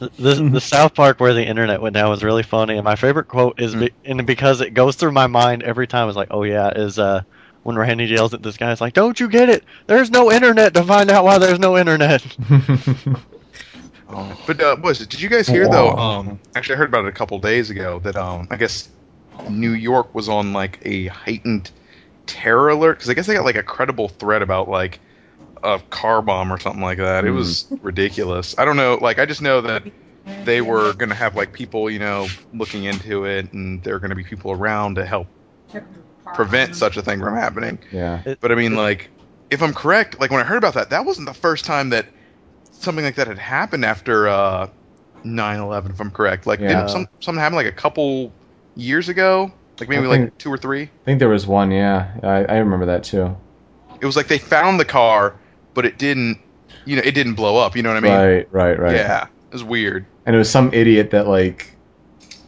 The 0.01 0.35
the 0.53 0.61
South 0.61 0.95
Park 0.95 1.21
where 1.21 1.35
the 1.35 1.45
internet 1.45 1.81
went 1.81 1.95
down 1.95 2.11
was 2.11 2.25
really 2.25 2.43
funny, 2.43 2.77
and 2.77 2.85
my 2.85 2.97
favorite 2.97 3.29
quote 3.29 3.61
is 3.61 3.75
be, 3.75 3.91
and 4.05 4.27
because 4.27 4.61
it 4.61 4.71
goes 4.71 4.97
through 4.97 5.13
my 5.13 5.27
mind 5.27 5.63
every 5.63 5.87
time. 5.87 6.09
It's 6.09 6.17
like, 6.17 6.29
oh 6.31 6.43
yeah, 6.43 6.71
is 6.71 6.99
uh 6.99 7.23
when 7.63 7.77
Randy 7.77 8.07
yells 8.07 8.33
at 8.35 8.43
this 8.43 8.57
guy, 8.57 8.73
it's 8.73 8.81
like, 8.81 8.95
don't 8.95 9.19
you 9.21 9.29
get 9.29 9.49
it? 9.51 9.65
There's 9.87 10.11
no 10.11 10.33
internet 10.33 10.75
to 10.75 10.83
find 10.83 11.11
out 11.11 11.25
why 11.25 11.39
there's 11.39 11.59
no 11.59 11.77
internet. 11.77 12.25
Oh, 14.09 14.43
but 14.47 14.61
uh, 14.61 14.77
what 14.77 14.83
was 14.83 15.01
it? 15.03 15.11
Did 15.11 15.21
you 15.21 15.29
guys 15.29 15.47
hear 15.47 15.69
though? 15.69 15.91
Um, 15.91 16.41
actually, 16.55 16.77
I 16.77 16.79
heard 16.79 16.89
about 16.89 17.05
it 17.05 17.09
a 17.09 17.13
couple 17.13 17.39
days 17.39 17.71
ago. 17.71 17.99
That 17.99 18.17
um, 18.17 18.49
I 18.51 18.57
guess 18.57 18.89
New 19.49 19.73
York 19.73 20.15
was 20.15 20.29
on 20.29 20.53
like 20.53 20.79
a 20.83 21.07
heightened 21.09 21.71
terror 22.27 22.71
alert 22.71 22.95
because 22.95 23.11
I 23.11 23.15
guess 23.15 23.27
they 23.27 23.35
got 23.35 23.45
like 23.45 23.57
a 23.57 23.63
credible 23.63 24.09
threat 24.09 24.43
about 24.43 24.69
like 24.69 25.01
a 25.63 25.81
car 25.91 26.23
bomb 26.23 26.53
or 26.53 26.59
something 26.59 26.83
like 26.83 26.99
that. 26.99 27.25
It 27.25 27.31
was 27.31 27.67
ridiculous. 27.83 28.55
I 28.59 28.65
don't 28.65 28.77
know. 28.77 28.99
Like, 29.01 29.19
I 29.19 29.27
just 29.27 29.43
know 29.43 29.61
that 29.63 29.83
they 30.45 30.61
were 30.61 30.93
gonna 30.95 31.15
have 31.15 31.37
like 31.37 31.53
people, 31.53 31.91
you 31.91 31.99
know, 31.99 32.27
looking 32.53 32.85
into 32.85 33.25
it, 33.25 33.53
and 33.53 33.83
there 33.83 33.95
are 33.95 33.99
gonna 33.99 34.15
be 34.15 34.25
people 34.25 34.53
around 34.53 34.97
to 34.97 35.05
help 35.07 35.29
prevent 36.33 36.75
such 36.75 36.97
a 36.97 37.03
thing 37.03 37.21
from 37.21 37.35
happening. 37.37 37.79
yeah. 37.93 38.23
But 38.41 38.53
I 38.53 38.55
mean, 38.55 38.75
like, 38.75 39.11
if 39.51 39.63
I'm 39.63 39.75
correct, 39.75 40.21
like 40.21 40.31
when 40.31 40.41
I 40.41 40.45
heard 40.45 40.59
about 40.59 40.75
that, 40.75 40.91
that 40.91 41.05
wasn't 41.05 41.27
the 41.27 41.35
first 41.35 41.65
time 41.65 41.91
that 41.91 42.07
something 42.73 43.05
like 43.05 43.17
that 43.17 43.27
had 43.27 43.39
happened 43.39 43.85
after 43.85 44.29
uh, 44.29 44.69
9/11. 45.25 45.91
If 45.91 46.01
I'm 46.01 46.11
correct, 46.11 46.47
like 46.47 46.61
Yeah. 46.61 46.69
didn't 46.69 46.91
some 46.91 47.09
something 47.21 47.41
happened 47.41 47.57
like 47.57 47.67
a 47.67 47.73
couple 47.73 48.33
years 48.77 49.09
ago, 49.09 49.53
like 49.81 49.89
maybe 49.89 50.05
I 50.05 50.09
like 50.09 50.39
two 50.39 50.53
or 50.53 50.57
three. 50.59 50.83
I 50.85 51.05
think 51.05 51.19
there 51.19 51.29
was 51.29 51.47
one, 51.47 51.71
yeah. 51.71 52.13
I, 52.23 52.45
I 52.45 52.57
remember 52.59 52.87
that 52.87 53.05
too. 53.05 53.37
It 54.01 54.07
was 54.07 54.17
like 54.17 54.29
they 54.29 54.39
found 54.39 54.81
the 54.81 54.85
car, 54.85 55.35
but 55.75 55.87
it 55.87 55.99
didn't, 55.99 56.39
you 56.85 56.97
know, 56.97 57.03
it 57.05 57.13
didn't 57.13 57.35
blow 57.35 57.57
up. 57.59 57.77
You 57.77 57.83
know 57.83 57.93
what 57.93 57.99
I 57.99 58.01
mean? 58.01 58.13
right, 58.13 58.53
right, 58.53 58.79
right. 58.79 58.97
Yeah, 58.97 59.25
it 59.25 59.53
was 59.53 59.65
weird. 59.65 60.07
And 60.27 60.35
it 60.35 60.39
was 60.39 60.51
some 60.51 60.73
idiot 60.73 61.11
that 61.13 61.27
like 61.27 61.77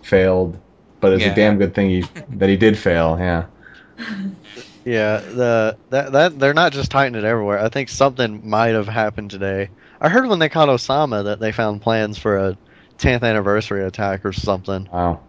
failed, 0.02 0.58
but 1.00 1.12
it's 1.14 1.24
Yeah. 1.24 1.32
a 1.32 1.34
damn 1.34 1.58
good 1.58 1.74
thing 1.74 1.90
he 1.90 2.04
that 2.36 2.48
he 2.48 2.56
did 2.56 2.78
fail. 2.78 3.16
Yeah. 3.18 3.46
Yeah, 4.84 5.18
the 5.18 5.76
that 5.90 6.12
that 6.12 6.38
they're 6.38 6.54
not 6.54 6.72
just 6.72 6.90
tightening 6.90 7.22
it 7.22 7.26
everywhere. 7.26 7.60
I 7.60 7.68
think 7.68 7.88
something 7.88 8.48
might 8.48 8.70
have 8.74 8.88
happened 8.88 9.30
today. 9.30 9.68
I 10.00 10.08
heard 10.08 10.26
when 10.26 10.40
they 10.40 10.48
caught 10.48 10.68
Osama 10.68 11.24
that 11.24 11.38
they 11.38 11.52
found 11.52 11.82
plans 11.82 12.18
for 12.18 12.36
a 12.36 12.58
10th 12.98 13.22
anniversary 13.22 13.84
attack 13.84 14.24
or 14.24 14.32
something. 14.32 14.88
Wow. 14.92 15.20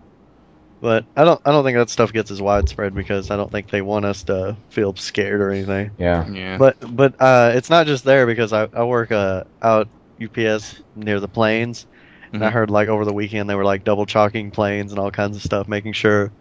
But 0.83 1.05
I 1.15 1.23
don't 1.23 1.39
I 1.45 1.51
don't 1.51 1.63
think 1.63 1.77
that 1.77 1.89
stuff 1.89 2.11
gets 2.11 2.29
as 2.29 2.41
widespread 2.41 2.93
because 2.93 3.31
I 3.31 3.37
don't 3.37 3.49
think 3.49 3.69
they 3.69 3.81
want 3.81 4.03
us 4.03 4.23
to 4.23 4.57
feel 4.67 4.93
scared 4.97 5.39
or 5.39 5.49
anything. 5.49 5.91
Yeah. 5.97 6.29
Yeah. 6.29 6.57
But 6.57 6.75
but 6.93 7.15
uh, 7.21 7.53
it's 7.55 7.69
not 7.69 7.87
just 7.87 8.03
there 8.03 8.27
because 8.27 8.51
I, 8.51 8.67
I 8.73 8.83
work 8.83 9.09
uh, 9.13 9.45
out 9.61 9.87
UPS 10.21 10.81
near 10.93 11.21
the 11.21 11.29
planes, 11.29 11.85
and 12.33 12.43
I 12.43 12.49
Mhm. 12.49 12.51
heard 12.51 12.69
like 12.69 12.89
over 12.89 13.05
the 13.05 13.13
weekend 13.13 13.49
they 13.49 13.55
were 13.55 13.63
like 13.63 13.85
double 13.85 14.05
chalking 14.05 14.51
planes 14.51 14.91
and 14.91 14.99
all 14.99 15.09
kinds 15.09 15.37
of 15.37 15.41
stuff, 15.41 15.69
making 15.69 15.93
sure 15.93 16.33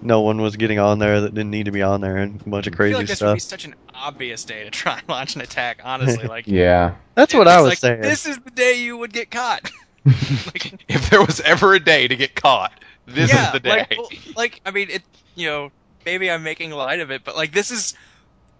no 0.00 0.20
one 0.20 0.40
was 0.40 0.54
getting 0.54 0.78
on 0.78 1.00
there 1.00 1.22
that 1.22 1.34
didn't 1.34 1.50
need 1.50 1.64
to 1.64 1.72
be 1.72 1.82
on 1.82 2.00
there, 2.00 2.18
and 2.18 2.40
a 2.40 2.48
bunch 2.48 2.68
of 2.68 2.74
I 2.74 2.76
crazy 2.76 2.92
feel 2.92 2.98
like 3.00 3.08
this 3.08 3.20
would 3.20 3.34
be 3.34 3.40
stuff. 3.40 3.60
such 3.60 3.64
an 3.64 3.74
obvious 3.94 4.44
day 4.44 4.62
to 4.62 4.70
try 4.70 4.98
and 4.98 5.08
launch 5.08 5.34
an 5.34 5.40
attack. 5.40 5.80
Honestly, 5.82 6.24
like 6.28 6.46
Yeah. 6.46 6.94
That's 7.16 7.34
what 7.34 7.48
I 7.48 7.60
was 7.60 7.70
like, 7.70 7.78
saying. 7.78 8.02
This 8.02 8.26
is 8.26 8.38
the 8.38 8.52
day 8.52 8.80
you 8.80 8.96
would 8.96 9.12
get 9.12 9.28
caught. 9.32 9.72
like, 10.06 10.84
if 10.88 11.10
there 11.10 11.20
was 11.20 11.40
ever 11.40 11.74
a 11.74 11.80
day 11.80 12.06
to 12.06 12.14
get 12.14 12.36
caught, 12.36 12.72
this 13.08 13.32
yeah, 13.32 13.46
is 13.46 13.52
the 13.52 13.60
day. 13.60 13.70
Like, 13.70 13.94
well, 13.96 14.08
like, 14.36 14.60
I 14.64 14.70
mean, 14.70 14.90
it. 14.90 15.02
You 15.34 15.46
know, 15.48 15.72
maybe 16.04 16.30
I'm 16.30 16.42
making 16.42 16.70
light 16.72 17.00
of 17.00 17.10
it, 17.10 17.22
but 17.24 17.36
like, 17.36 17.52
this 17.52 17.70
is. 17.70 17.94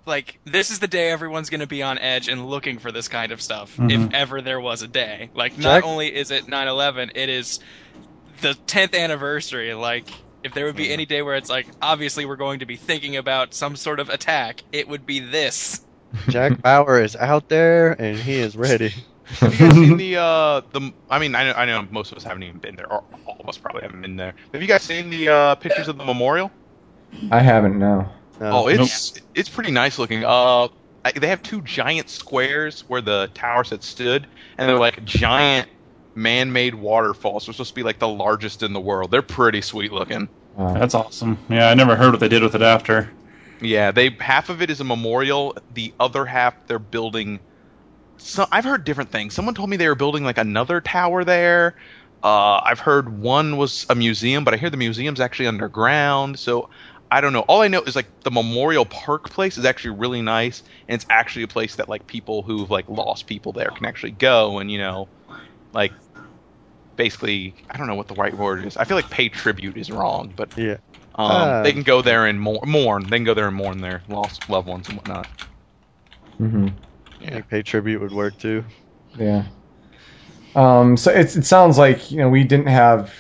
Like 0.07 0.39
this 0.47 0.71
is 0.71 0.79
the 0.79 0.89
day 0.89 1.11
everyone's 1.11 1.51
going 1.51 1.61
to 1.61 1.67
be 1.67 1.83
on 1.83 1.99
edge 1.99 2.29
and 2.29 2.49
looking 2.49 2.79
for 2.79 2.91
this 2.91 3.09
kind 3.09 3.31
of 3.31 3.43
stuff. 3.43 3.77
Mhm. 3.77 4.07
If 4.07 4.15
ever 4.15 4.41
there 4.41 4.59
was 4.59 4.81
a 4.81 4.89
day, 4.89 5.29
like 5.35 5.59
not 5.59 5.63
Jack- 5.63 5.85
only 5.85 6.15
is 6.15 6.31
it 6.31 6.47
9/11, 6.47 7.11
it 7.15 7.29
is 7.29 7.61
the 8.41 8.55
10th 8.67 8.99
anniversary. 8.99 9.75
Like 9.75 10.09
if 10.43 10.55
there 10.55 10.65
would 10.65 10.77
be 10.77 10.91
any 10.91 11.05
day 11.05 11.21
where 11.21 11.35
it's 11.35 11.51
like 11.51 11.67
obviously 11.83 12.25
we're 12.25 12.37
going 12.37 12.61
to 12.61 12.65
be 12.65 12.77
thinking 12.77 13.17
about 13.17 13.53
some 13.53 13.77
sort 13.77 14.01
of 14.01 14.09
attack, 14.09 14.63
it 14.73 14.89
would 14.89 15.05
be 15.05 15.21
this. 15.21 15.85
Jack 16.31 16.63
Bauer 16.63 17.03
is 17.03 17.15
out 17.15 17.51
there 17.51 17.93
and 17.93 18.17
he 18.17 18.37
is 18.37 18.57
ready. 18.57 18.95
Have 19.41 19.53
you 19.53 19.59
guys 19.59 19.75
seen 19.75 19.97
the 19.97 20.17
uh 20.17 20.61
the? 20.73 20.93
I 21.11 21.19
mean, 21.19 21.35
I 21.35 21.45
know, 21.45 21.53
I 21.53 21.65
know 21.67 21.87
most 21.91 22.13
of 22.13 22.19
us 22.19 22.25
haven't 22.25 22.43
even 22.45 22.59
been 22.59 22.77
there, 22.77 22.91
or 22.91 23.05
all 23.27 23.37
of 23.41 23.49
us 23.49 23.59
probably 23.59 23.83
haven't 23.83 24.01
been 24.01 24.17
there. 24.17 24.35
Have 24.53 24.63
you 24.63 24.69
guys 24.69 24.83
seen 24.83 25.11
the 25.11 25.29
uh, 25.29 25.55
pictures 25.57 25.89
of 25.89 25.99
the 25.99 26.05
memorial? 26.05 26.51
I 27.31 27.41
haven't. 27.41 27.79
No. 27.79 28.09
No. 28.41 28.51
Oh, 28.51 28.69
it's 28.69 29.21
it's 29.35 29.49
pretty 29.49 29.71
nice 29.71 29.99
looking. 29.99 30.25
Uh, 30.25 30.69
they 31.15 31.29
have 31.29 31.43
two 31.43 31.61
giant 31.61 32.09
squares 32.09 32.83
where 32.89 33.01
the 33.01 33.31
towers 33.35 33.71
had 33.71 33.83
stood, 33.83 34.27
and 34.57 34.69
they're 34.69 34.79
like 34.79 35.05
giant 35.05 35.69
man-made 36.15 36.75
waterfalls. 36.75 37.47
They're 37.47 37.53
supposed 37.53 37.71
to 37.71 37.75
be 37.75 37.83
like 37.83 37.99
the 37.99 38.09
largest 38.09 38.63
in 38.63 38.73
the 38.73 38.81
world. 38.81 39.11
They're 39.11 39.23
pretty 39.23 39.61
sweet 39.61 39.93
looking. 39.93 40.29
Wow. 40.57 40.75
That's 40.75 40.95
awesome. 40.95 41.39
Yeah, 41.49 41.69
I 41.69 41.75
never 41.75 41.97
heard 41.97 42.11
what 42.11 42.21
they 42.21 42.29
did 42.29 42.43
with 42.43 42.55
it 42.55 42.63
after. 42.63 43.11
Yeah, 43.61 43.91
they 43.91 44.11
half 44.11 44.51
of 44.51 44.63
it 44.63 44.71
is 44.71 44.81
a 44.81 44.85
memorial. 44.85 45.57
The 45.75 45.93
other 45.99 46.25
half 46.25 46.67
they're 46.67 46.79
building. 46.79 47.41
So 48.19 48.47
I've 48.53 48.65
heard 48.65 48.85
different 48.85 49.11
things. 49.11 49.35
Someone 49.35 49.55
told 49.55 49.71
me 49.71 49.77
they 49.77 49.89
were 49.89 49.95
building 49.95 50.25
like 50.25 50.39
another 50.39 50.81
tower 50.81 51.25
there. 51.25 51.77
Uh, 52.23 52.61
I've 52.65 52.81
heard 52.81 53.09
one 53.21 53.57
was 53.57 53.87
a 53.89 53.95
museum, 53.95 54.45
but 54.45 54.55
I 54.55 54.57
hear 54.57 54.71
the 54.71 54.77
museum's 54.77 55.21
actually 55.21 55.47
underground. 55.47 56.39
So 56.39 56.69
I 57.11 57.21
don't 57.21 57.33
know. 57.33 57.41
All 57.43 57.63
I 57.63 57.69
know 57.69 57.83
is 57.83 57.95
like 57.97 58.09
the 58.25 58.31
Memorial 58.31 58.85
Park 58.85 59.31
place 59.31 59.57
is 59.57 59.65
actually 59.65 59.97
really 59.99 60.21
nice, 60.23 60.63
and 60.89 60.97
it's 60.97 61.07
actually 61.11 61.45
a 61.45 61.49
place 61.49 61.77
that 61.77 61.89
like 61.89 62.07
people 62.09 62.43
who've 62.43 62.71
like 62.71 62.89
lost 62.89 63.27
people 63.29 63.53
there 63.53 63.71
can 63.71 63.87
actually 63.87 64.13
go 64.13 64.59
and 64.59 64.71
you 64.71 64.79
know, 64.79 65.11
like 65.73 65.95
basically 66.97 67.57
I 67.71 67.79
don't 67.79 67.87
know 67.87 67.95
what 67.95 68.09
the 68.09 68.15
right 68.15 68.37
word 68.37 68.65
is. 68.67 68.77
I 68.77 68.85
feel 68.85 68.97
like 68.97 69.11
pay 69.11 69.29
tribute 69.29 69.77
is 69.77 69.91
wrong, 69.91 70.33
but 70.37 70.51
Yeah. 70.57 70.79
um, 71.17 71.59
Uh, 71.59 71.63
they 71.63 71.75
can 71.75 71.85
go 71.85 72.03
there 72.03 72.27
and 72.27 72.41
mourn, 72.41 72.61
mourn. 72.69 73.11
They 73.11 73.19
can 73.19 73.25
go 73.25 73.35
there 73.35 73.49
and 73.49 73.57
mourn 73.57 73.81
their 73.81 74.05
lost 74.09 74.43
loved 74.49 74.69
ones 74.69 74.89
and 74.89 74.97
whatnot. 74.99 75.31
hmm 76.39 76.69
I 77.23 77.31
think 77.31 77.49
pay 77.49 77.63
tribute 77.63 78.01
would 78.01 78.13
work 78.13 78.39
too. 78.39 78.65
Yeah. 79.19 79.45
Um, 80.55 80.97
so 80.97 81.11
it's, 81.11 81.37
it 81.37 81.45
sounds 81.45 81.79
like 81.79 82.11
you 82.11 82.19
know 82.19 82.29
we 82.29 82.45
didn't 82.45 82.67
have 82.67 83.15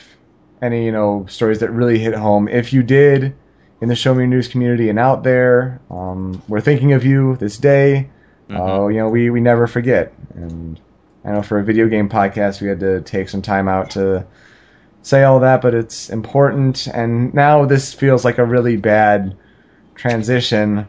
any 0.62 0.86
you 0.86 0.92
know 0.92 1.26
stories 1.28 1.60
that 1.60 1.70
really 1.70 1.98
hit 1.98 2.14
home. 2.14 2.48
If 2.48 2.72
you 2.72 2.82
did 2.82 3.36
in 3.80 3.88
the 3.88 3.96
Show 3.96 4.14
Me 4.14 4.26
News 4.26 4.48
community 4.48 4.88
and 4.88 4.98
out 4.98 5.22
there, 5.22 5.80
um, 5.90 6.42
we're 6.48 6.60
thinking 6.60 6.92
of 6.92 7.04
you 7.04 7.36
this 7.36 7.58
day. 7.58 8.10
Uh, 8.50 8.86
you 8.88 8.96
know 8.96 9.08
we, 9.08 9.30
we 9.30 9.40
never 9.40 9.66
forget. 9.66 10.12
And 10.34 10.80
I 11.24 11.32
know 11.32 11.42
for 11.42 11.58
a 11.58 11.64
video 11.64 11.86
game 11.88 12.08
podcast 12.08 12.62
we 12.62 12.68
had 12.68 12.80
to 12.80 13.02
take 13.02 13.28
some 13.28 13.42
time 13.42 13.68
out 13.68 13.90
to 13.90 14.26
say 15.02 15.24
all 15.24 15.40
that, 15.40 15.60
but 15.60 15.74
it's 15.74 16.10
important. 16.10 16.86
And 16.86 17.32
now 17.34 17.64
this 17.66 17.94
feels 17.94 18.24
like 18.24 18.38
a 18.38 18.44
really 18.44 18.76
bad 18.76 19.36
transition. 19.94 20.88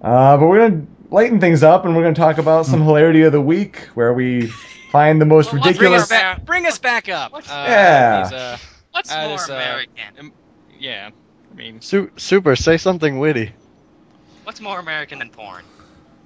Uh, 0.00 0.36
but 0.36 0.46
we're 0.46 0.68
gonna 0.68 0.86
lighten 1.10 1.40
things 1.40 1.62
up, 1.62 1.84
and 1.84 1.96
we're 1.96 2.02
gonna 2.02 2.14
talk 2.14 2.38
about 2.38 2.66
some 2.66 2.82
hilarity 2.82 3.22
of 3.22 3.32
the 3.32 3.40
week, 3.40 3.88
where 3.94 4.12
we 4.12 4.46
find 4.92 5.20
the 5.20 5.26
most 5.26 5.52
Well, 5.52 5.62
let's 5.64 5.78
Bring 5.78 5.90
ridiculous. 5.92 6.02
us 6.02 6.08
back, 6.08 6.44
bring 6.44 6.66
us 6.66 6.78
back 6.78 7.08
up. 7.08 7.34
Uh, 7.34 7.40
Yeah. 7.48 8.22
these, 8.24 8.32
uh, 8.32 8.58
What's 8.92 9.12
Uh, 9.12 9.20
more 9.28 9.28
this, 9.38 9.48
uh, 9.48 9.52
American? 9.54 10.32
yeah. 10.78 11.10
I 11.52 11.54
mean, 11.56 11.80
Su- 11.80 12.10
super, 12.16 12.56
say 12.56 12.76
something 12.76 13.18
witty. 13.18 13.52
What's 14.44 14.60
more 14.60 14.78
American 14.80 15.18
than 15.20 15.30
porn? 15.30 15.62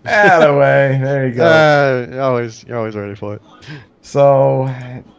Atta-way. 0.05 0.98
There 1.02 1.27
you 1.28 1.35
go. 1.35 1.44
Uh, 1.44 2.06
you're 2.11 2.23
always, 2.23 2.65
you're 2.65 2.78
always 2.78 2.94
ready 2.94 3.15
for 3.15 3.35
it. 3.35 3.43
so 4.02 4.70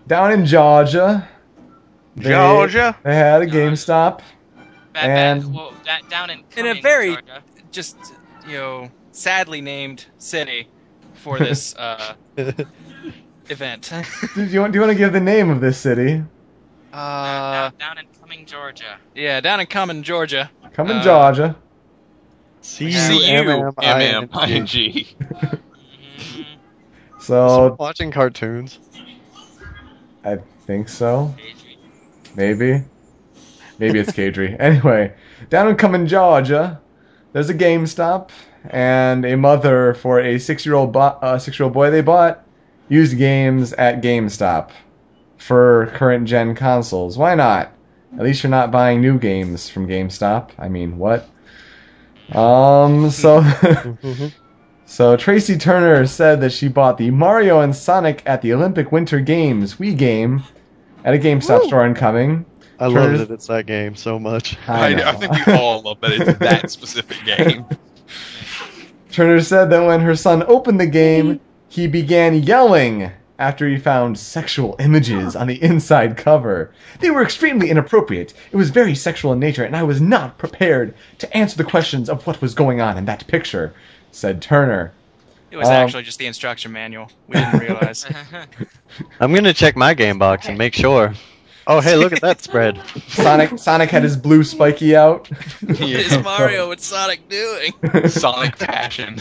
down 0.08 0.32
in 0.32 0.46
Georgia, 0.46 1.28
they, 2.16 2.30
Georgia? 2.30 2.96
they 3.04 3.16
had 3.16 3.42
a 3.42 3.48
GameStop. 3.48 4.22
Bad, 4.94 5.10
And- 5.10 5.42
bad, 5.44 5.54
well, 5.54 5.74
da- 5.84 6.08
down 6.10 6.30
in 6.30 6.44
In 6.58 6.66
a 6.68 6.82
very- 6.82 7.14
Georgia. 7.14 7.44
just 7.72 7.98
you 8.48 8.58
know, 8.58 8.90
sadly 9.16 9.62
named 9.62 10.06
city 10.18 10.68
for 11.14 11.40
this 11.40 11.76
uh, 11.80 12.14
event. 13.50 13.92
Do 14.36 14.44
you 14.46 14.60
want? 14.62 14.74
Do 14.74 14.78
you 14.78 14.82
want 14.82 14.92
to 14.92 14.98
give 14.98 15.14
the 15.14 15.20
name 15.22 15.50
of 15.50 15.62
this 15.62 15.78
city? 15.78 16.24
uh, 16.94 17.54
down, 17.72 17.74
down 17.78 17.98
in 17.98 18.06
Cumming, 18.22 18.46
Georgia. 18.46 18.98
yeah, 19.16 19.42
down 19.42 19.60
in 19.60 19.68
Cumming, 19.68 20.04
Georgia. 20.04 20.50
Come 20.74 20.92
in 20.92 20.98
Uh, 20.98 21.04
Georgia. 21.04 21.56
C 22.62 22.92
C 22.92 23.14
U 23.14 23.20
U 23.20 23.26
M 23.26 23.50
M 23.50 23.60
M 23.60 23.66
M 23.68 23.74
I 23.78 23.86
I 23.88 24.04
N 24.04 24.30
N 24.52 24.66
G. 24.66 24.92
G. 24.92 25.16
So 27.20 27.76
Watching 27.80 28.12
cartoons. 28.12 28.80
I 30.24 30.38
think 30.68 30.90
so. 30.90 31.34
Adrian. 31.40 31.80
Maybe. 32.36 32.84
Maybe 33.80 33.98
it's 34.00 34.12
Kadri. 34.12 34.56
Anyway, 34.60 35.14
down 35.50 35.68
in 35.68 35.76
Cumming, 35.76 36.06
Georgia, 36.06 36.80
there's 37.34 37.50
a 37.50 37.54
GameStop, 37.56 38.30
and 38.70 39.26
a 39.26 39.36
mother 39.38 39.94
for 39.94 40.20
a 40.20 40.38
six-year-old 40.40 40.92
bo- 40.94 41.00
uh, 41.22 41.38
six-year-old 41.40 41.74
boy 41.74 41.92
they 41.92 42.02
bought 42.02 42.44
used 42.90 43.18
games 43.18 43.74
at 43.74 44.02
GameStop 44.02 44.70
for 45.38 45.88
current 45.96 46.28
gen 46.28 46.56
consoles. 46.56 47.18
Why 47.18 47.36
not? 47.36 47.72
At 48.18 48.24
least 48.24 48.44
you're 48.44 48.52
not 48.52 48.72
buying 48.72 49.02
new 49.02 49.20
games 49.20 49.70
from 49.70 49.88
GameStop. 49.88 50.52
I 50.58 50.70
mean, 50.70 50.98
what? 50.98 51.28
Um, 52.32 53.10
so 53.12 53.44
so 54.86 55.18
Tracy 55.18 55.58
Turner 55.58 56.06
said 56.08 56.42
that 56.42 56.52
she 56.52 56.68
bought 56.68 56.98
the 56.98 57.12
Mario 57.12 57.60
and 57.62 57.76
Sonic 57.76 58.24
at 58.26 58.42
the 58.42 58.54
Olympic 58.54 58.92
Winter 58.92 59.20
Games 59.20 59.76
Wii 59.76 59.98
game 59.98 60.44
at 61.04 61.14
a 61.14 61.18
GameStop 61.18 61.62
Woo. 61.62 61.68
store 61.68 61.86
in 61.86 61.94
Cumming. 61.94 62.46
I 62.80 62.90
Turner- 62.90 63.18
love 63.18 63.28
that 63.28 63.34
it's 63.34 63.48
that 63.48 63.66
game 63.66 63.96
so 63.96 64.20
much. 64.20 64.58
I 64.68 64.94
I. 64.96 65.10
I 65.10 65.14
think 65.14 65.46
we 65.46 65.54
all 65.54 65.82
love 65.82 66.02
that 66.02 66.12
it's 66.12 66.40
that 66.40 66.70
specific 66.72 67.18
game. 67.26 67.66
Turner 69.12 69.42
said 69.42 69.70
that 69.70 69.86
when 69.86 70.02
her 70.02 70.16
son 70.16 70.44
opened 70.48 70.80
the 70.80 70.88
game, 70.88 71.40
he 71.70 71.88
began 71.88 72.36
yelling 72.44 73.12
after 73.38 73.68
he 73.68 73.78
found 73.78 74.18
sexual 74.18 74.76
images 74.80 75.36
on 75.36 75.48
the 75.48 75.62
inside 75.62 76.18
cover. 76.18 76.72
They 77.00 77.12
were 77.12 77.22
extremely 77.22 77.70
inappropriate. 77.70 78.34
It 78.52 78.56
was 78.58 78.70
very 78.70 78.96
sexual 78.96 79.34
in 79.34 79.40
nature, 79.40 79.64
and 79.64 79.76
I 79.76 79.84
was 79.84 80.02
not 80.02 80.38
prepared 80.38 80.94
to 81.20 81.38
answer 81.38 81.58
the 81.58 81.64
questions 81.64 82.10
of 82.10 82.26
what 82.26 82.42
was 82.42 82.54
going 82.54 82.82
on 82.82 82.98
in 82.98 83.06
that 83.06 83.28
picture, 83.28 83.74
said 84.12 84.42
Turner. 84.42 84.94
It 85.52 85.58
was 85.58 85.68
Um, 85.68 85.74
actually 85.74 86.04
just 86.04 86.20
the 86.20 86.26
instruction 86.28 86.72
manual. 86.72 87.10
We 87.28 87.36
didn't 87.36 87.60
realize. 87.60 88.06
I'm 89.20 89.34
gonna 89.34 89.54
check 89.54 89.76
my 89.76 89.94
game 89.94 90.18
box 90.18 90.48
and 90.48 90.58
make 90.58 90.74
sure. 90.74 91.14
Oh, 91.68 91.82
hey, 91.82 91.96
look 91.96 92.14
at 92.14 92.22
that 92.22 92.42
spread. 92.42 92.80
Sonic 93.08 93.58
Sonic 93.58 93.90
had 93.90 94.04
his 94.04 94.16
blue 94.18 94.44
spiky 94.44 94.96
out. 94.96 95.28
what 95.68 95.82
is 95.82 96.18
Mario 96.24 96.72
and 96.72 96.80
Sonic 96.80 97.28
doing? 97.28 97.74
Sonic 98.08 98.58
passion 98.58 99.20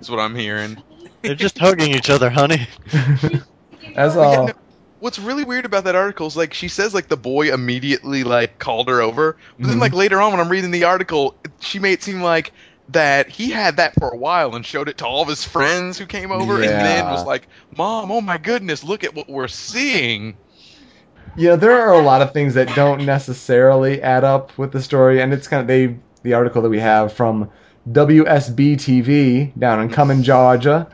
is 0.00 0.10
what 0.10 0.20
I'm 0.20 0.34
hearing. 0.34 0.82
They're 1.22 1.34
just 1.34 1.58
hugging 1.58 1.94
each 1.94 2.10
other, 2.10 2.28
honey. 2.30 2.66
That's 3.94 4.16
Yeah, 4.16 4.16
all. 4.16 4.46
no, 4.46 4.52
What's 4.98 5.18
really 5.18 5.44
weird 5.44 5.64
about 5.64 5.84
that 5.84 5.94
article 5.96 6.26
is 6.26 6.36
like 6.36 6.52
she 6.52 6.68
says 6.68 6.92
like 6.92 7.08
the 7.08 7.16
boy 7.16 7.52
immediately 7.52 8.22
like 8.22 8.58
called 8.58 8.88
her 8.88 9.00
over, 9.00 9.38
but 9.58 9.68
then 9.68 9.78
Mhm. 9.78 9.80
like 9.80 9.94
later 9.94 10.20
on 10.20 10.32
when 10.32 10.40
I'm 10.40 10.50
reading 10.50 10.70
the 10.72 10.84
article, 10.84 11.36
she 11.60 11.78
made 11.78 11.92
it 11.94 12.02
seem 12.02 12.20
like 12.20 12.52
that 12.88 13.30
he 13.30 13.50
had 13.50 13.76
that 13.78 13.94
for 13.98 14.10
a 14.10 14.16
while 14.16 14.54
and 14.54 14.66
showed 14.66 14.88
it 14.90 14.98
to 14.98 15.06
all 15.06 15.22
of 15.22 15.28
his 15.28 15.44
friends 15.44 15.96
who 15.96 16.04
came 16.06 16.32
over, 16.32 16.60
and 16.60 16.84
then 16.84 17.08
was 17.08 17.24
like, 17.24 17.48
"Mom, 17.74 18.10
oh 18.10 18.20
my 18.20 18.36
goodness, 18.36 18.84
look 18.84 19.02
at 19.04 19.14
what 19.14 19.28
we're 19.30 19.48
seeing." 19.48 20.36
Yeah, 21.36 21.56
there 21.56 21.80
are 21.88 21.94
a 21.94 22.02
lot 22.02 22.22
of 22.22 22.32
things 22.32 22.54
that 22.54 22.74
don't 22.74 23.06
necessarily 23.06 24.02
add 24.02 24.24
up 24.24 24.56
with 24.58 24.72
the 24.72 24.82
story, 24.82 25.20
and 25.22 25.32
it's 25.32 25.48
kind 25.48 25.60
of 25.62 25.66
they 25.68 25.96
the 26.22 26.34
article 26.34 26.62
that 26.62 26.68
we 26.68 26.80
have 26.80 27.12
from 27.12 27.50
WSB 27.90 28.74
TV 28.74 29.58
down 29.58 29.80
in 29.80 29.88
Cumming, 29.88 30.22
Georgia. 30.22 30.88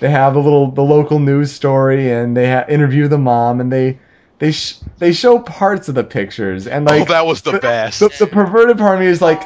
They 0.00 0.10
have 0.10 0.34
the 0.34 0.40
little 0.40 0.70
the 0.70 0.82
local 0.82 1.18
news 1.18 1.52
story, 1.52 2.10
and 2.10 2.36
they 2.36 2.50
ha- 2.50 2.64
interview 2.68 3.06
the 3.08 3.18
mom, 3.18 3.60
and 3.60 3.70
they 3.72 4.00
they 4.38 4.50
sh- 4.52 4.78
they 4.98 5.12
show 5.12 5.38
parts 5.38 5.88
of 5.88 5.94
the 5.94 6.04
pictures, 6.04 6.66
and 6.66 6.84
like 6.86 7.02
oh, 7.02 7.12
that 7.12 7.26
was 7.26 7.42
the 7.42 7.52
the- 7.52 7.58
best. 7.60 8.00
the, 8.00 8.08
the 8.18 8.26
perverted 8.26 8.78
part 8.78 8.94
of 8.96 9.00
me 9.00 9.06
is 9.06 9.22
like, 9.22 9.42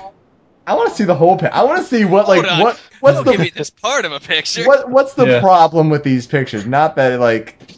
I 0.67 0.75
want 0.75 0.89
to 0.91 0.95
see 0.95 1.05
the 1.05 1.15
whole. 1.15 1.37
Pi- 1.37 1.49
I 1.49 1.65
want 1.65 1.79
to 1.79 1.85
see 1.85 2.05
what 2.07 2.29
like 2.29 2.51
on. 2.51 2.61
what 2.61 2.81
what's 3.01 3.17
Don't 3.23 3.33
give 3.33 3.41
me 3.41 3.51
the 3.51 3.59
this 3.59 3.71
part 3.71 4.05
of 4.07 4.13
a 4.13 4.21
picture. 4.21 4.65
what 4.65 4.89
what's 4.91 5.13
the 5.15 5.27
Yeah. 5.27 5.41
problem 5.41 5.91
with 5.91 6.03
these 6.03 6.27
pictures? 6.27 6.65
Not 6.65 6.97
that 6.97 7.21
like 7.21 7.59
I'm 7.61 7.76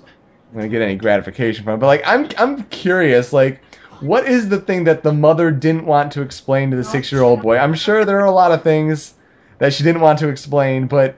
gonna 0.54 0.68
get 0.68 0.82
any 0.82 0.96
gratification 0.96 1.64
from 1.64 1.74
it, 1.74 1.78
but 1.78 1.86
like 1.86 2.02
I'm 2.06 2.28
I'm 2.38 2.64
curious, 2.64 3.32
like 3.32 3.60
what 4.00 4.26
is 4.26 4.48
the 4.48 4.60
thing 4.60 4.84
that 4.84 5.02
the 5.02 5.12
mother 5.12 5.50
didn't 5.50 5.84
want 5.84 6.12
to 6.12 6.22
explain 6.22 6.70
to 6.70 6.76
the 6.76 6.84
six 6.84 7.10
year 7.10 7.22
old 7.22 7.42
boy? 7.42 7.58
I'm 7.58 7.74
sure 7.74 8.04
there 8.04 8.20
are 8.20 8.26
a 8.26 8.32
lot 8.32 8.52
of 8.52 8.62
things 8.62 9.14
that 9.58 9.72
she 9.72 9.82
didn't 9.82 10.02
want 10.02 10.20
to 10.20 10.28
explain, 10.28 10.86
but 10.86 11.16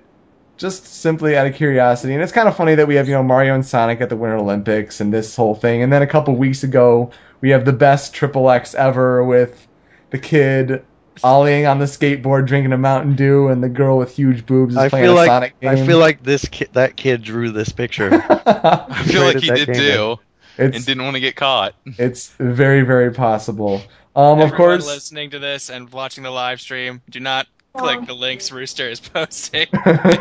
just 0.57 0.87
simply 0.87 1.37
out 1.37 1.47
of 1.47 1.55
curiosity. 1.55 2.15
And 2.15 2.23
it's 2.23 2.33
kind 2.33 2.49
of 2.49 2.57
funny 2.57 2.75
that 2.77 2.87
we 2.87 2.97
have, 2.97 3.09
you 3.09 3.15
know, 3.15 3.23
Mario 3.23 3.55
and 3.55 3.65
Sonic 3.65 4.01
at 4.01 4.09
the 4.09 4.17
Winter 4.17 4.37
Olympics 4.37 5.01
and 5.01 5.13
this 5.13 5.37
whole 5.37 5.55
thing. 5.55 5.83
And 5.83 5.93
then 5.93 6.03
a 6.03 6.07
couple 6.07 6.35
weeks 6.37 6.63
ago, 6.65 7.11
we 7.41 7.51
have 7.51 7.65
the 7.65 7.73
best 7.73 8.15
triple 8.15 8.51
X 8.51 8.75
ever 8.75 9.25
with 9.25 9.67
the 10.11 10.19
kid 10.19 10.85
ollieing 11.19 11.71
on 11.71 11.79
the 11.79 11.85
skateboard, 11.85 12.47
drinking 12.47 12.73
a 12.73 12.79
Mountain 12.79 13.17
Dew, 13.17 13.49
and 13.49 13.63
the 13.63 13.69
girl 13.69 13.99
with 13.99 14.15
huge 14.15 14.47
boobs 14.47 14.75
is 14.75 14.79
I 14.79 14.89
playing 14.89 15.07
feel 15.07 15.15
a 15.15 15.17
like 15.17 15.29
Sonic 15.29 15.61
game. 15.61 15.71
I 15.71 15.77
feel 15.87 15.99
like 15.99 16.23
this 16.23 16.47
ki- 16.47 16.69
that 16.73 16.97
kid 16.97 17.23
drew 17.23 17.51
this 17.51 17.71
picture. 17.71 18.11
I 18.29 19.03
feel 19.05 19.23
like 19.23 19.39
he 19.41 19.51
did 19.51 19.67
game 19.67 19.77
too, 19.77 20.17
and 20.59 20.73
didn't 20.73 21.05
want 21.05 21.15
to 21.17 21.21
get 21.21 21.37
caught. 21.37 21.75
it's 21.85 22.35
very 22.39 22.83
very 22.83 23.13
possible. 23.13 23.83
Um, 24.17 24.41
of 24.41 24.53
course. 24.53 24.87
listening 24.87 25.31
to 25.31 25.39
this 25.39 25.71
and 25.71 25.91
watching 25.93 26.25
the 26.25 26.31
live 26.31 26.61
stream, 26.61 27.01
do 27.09 27.21
not 27.21 27.47
click 27.75 28.05
the 28.07 28.15
links 28.15 28.51
Rooster 28.51 28.89
is 28.89 29.01
posting. 29.01 29.69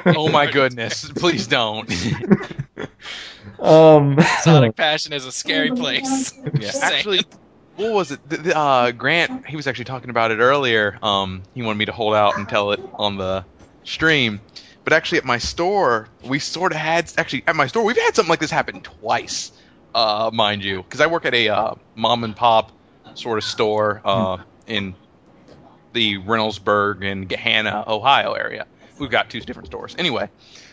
Oh 0.06 0.30
my 0.30 0.49
goodness! 0.49 1.10
Please 1.10 1.48
don't. 1.48 1.90
um, 3.60 4.20
Sonic 4.41 4.76
Passion 4.76 5.14
is 5.14 5.26
a 5.26 5.32
scary 5.32 5.72
place. 5.72 6.34
Yeah, 6.60 6.72
actually, 6.82 7.22
what 7.80 7.94
was 7.94 8.12
it? 8.12 8.30
The, 8.30 8.38
the, 8.38 8.58
uh, 8.58 8.92
Grant, 8.92 9.48
he 9.48 9.56
was 9.56 9.66
actually 9.66 9.86
talking 9.86 10.10
about 10.10 10.32
it 10.32 10.40
earlier. 10.40 11.00
Um, 11.02 11.44
he 11.54 11.62
wanted 11.62 11.78
me 11.78 11.86
to 11.86 11.94
hold 11.94 12.14
out 12.14 12.38
and 12.38 12.48
tell 12.48 12.72
it 12.74 12.82
on 12.94 13.16
the 13.18 13.46
stream. 13.84 14.42
But 14.84 14.94
actually, 14.94 15.20
at 15.20 15.26
my 15.26 15.38
store, 15.38 16.10
we 16.26 16.40
sort 16.40 16.74
of 16.74 16.78
had 16.78 17.12
actually 17.18 17.44
at 17.48 17.56
my 17.56 17.68
store 17.68 17.86
we've 17.86 17.98
had 17.98 18.16
something 18.16 18.30
like 18.30 18.40
this 18.40 18.52
happen 18.52 18.82
twice, 18.82 19.52
uh, 19.96 20.30
mind 20.34 20.64
you, 20.64 20.84
because 20.84 21.00
I 21.00 21.08
work 21.08 21.26
at 21.26 21.34
a 21.34 21.50
uh, 21.50 21.76
mom 21.96 22.24
and 22.24 22.36
pop 22.36 22.72
sort 23.14 23.38
of 23.38 23.44
store 23.44 24.02
uh, 24.04 24.38
in 24.68 24.96
the 25.94 26.18
Reynoldsburg 26.18 27.10
and 27.10 27.30
Gahanna, 27.30 27.88
Ohio 27.88 28.34
area. 28.34 28.68
We've 29.00 29.10
got 29.10 29.30
two 29.30 29.40
different 29.40 29.68
stores. 29.68 29.96
Anyway, 29.98 30.30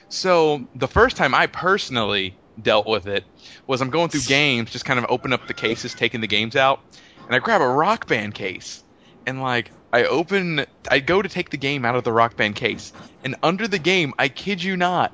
so 0.08 0.66
the 0.74 0.88
first 0.88 1.16
time 1.16 1.34
I 1.34 1.46
personally 1.46 2.36
dealt 2.60 2.86
with 2.86 3.06
it 3.06 3.24
was 3.66 3.80
I'm 3.80 3.90
going 3.90 4.08
through 4.08 4.22
games, 4.22 4.70
just 4.70 4.84
kind 4.84 4.98
of 4.98 5.06
open 5.08 5.32
up 5.32 5.46
the 5.46 5.54
cases, 5.54 5.94
taking 5.94 6.20
the 6.20 6.26
games 6.26 6.56
out, 6.56 6.80
and 7.26 7.34
I 7.34 7.38
grab 7.38 7.60
a 7.60 7.68
rock 7.68 8.06
band 8.06 8.34
case, 8.34 8.82
and 9.26 9.40
like 9.42 9.70
I 9.92 10.04
open, 10.04 10.64
I 10.90 11.00
go 11.00 11.22
to 11.22 11.28
take 11.28 11.50
the 11.50 11.56
game 11.56 11.84
out 11.84 11.96
of 11.96 12.04
the 12.04 12.12
rock 12.12 12.36
band 12.36 12.56
case, 12.56 12.92
and 13.24 13.36
under 13.42 13.68
the 13.68 13.78
game, 13.78 14.14
I 14.18 14.28
kid 14.28 14.62
you 14.62 14.76
not, 14.76 15.12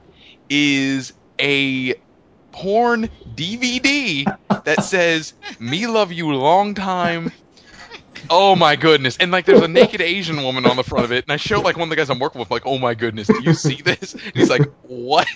is 0.48 1.12
a 1.40 1.94
porn 2.52 3.08
DVD 3.34 4.24
that 4.64 4.84
says 4.84 5.34
"Me 5.58 5.86
love 5.86 6.12
you 6.12 6.32
long 6.34 6.74
time." 6.74 7.32
Oh 8.30 8.56
my 8.56 8.76
goodness! 8.76 9.16
And 9.18 9.30
like, 9.32 9.44
there's 9.46 9.60
a 9.60 9.68
naked 9.68 10.00
Asian 10.00 10.42
woman 10.42 10.66
on 10.66 10.76
the 10.76 10.82
front 10.84 11.04
of 11.04 11.12
it, 11.12 11.24
and 11.24 11.32
I 11.32 11.36
show 11.36 11.60
like 11.60 11.76
one 11.76 11.84
of 11.84 11.90
the 11.90 11.96
guys 11.96 12.10
I'm 12.10 12.18
working 12.18 12.38
with, 12.38 12.50
like, 12.50 12.62
oh 12.66 12.78
my 12.78 12.94
goodness, 12.94 13.26
do 13.26 13.40
you 13.42 13.54
see 13.54 13.82
this? 13.82 14.14
And 14.14 14.22
he's 14.34 14.50
like, 14.50 14.62
what? 14.82 15.26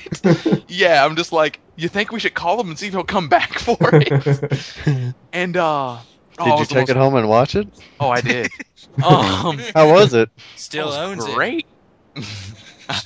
yeah, 0.68 1.04
I'm 1.04 1.16
just 1.16 1.32
like, 1.32 1.60
you 1.76 1.88
think 1.88 2.12
we 2.12 2.20
should 2.20 2.34
call 2.34 2.60
him 2.60 2.68
and 2.68 2.78
see 2.78 2.86
if 2.88 2.92
he'll 2.92 3.04
come 3.04 3.28
back 3.28 3.58
for 3.58 3.76
it? 3.80 5.14
And 5.32 5.56
uh, 5.56 5.98
oh, 6.38 6.44
Did 6.44 6.46
it 6.46 6.48
you 6.48 6.54
was 6.58 6.68
take 6.68 6.76
most- 6.82 6.90
it 6.90 6.96
home 6.96 7.14
and 7.16 7.28
watch 7.28 7.56
it? 7.56 7.68
Oh, 8.00 8.08
I 8.08 8.20
did. 8.20 8.50
um, 9.04 9.58
How 9.74 9.92
was 9.92 10.14
it? 10.14 10.30
Still 10.54 10.86
it 10.86 10.90
was 10.90 10.96
owns 10.96 11.26
it. 11.26 11.34
great. 11.34 11.66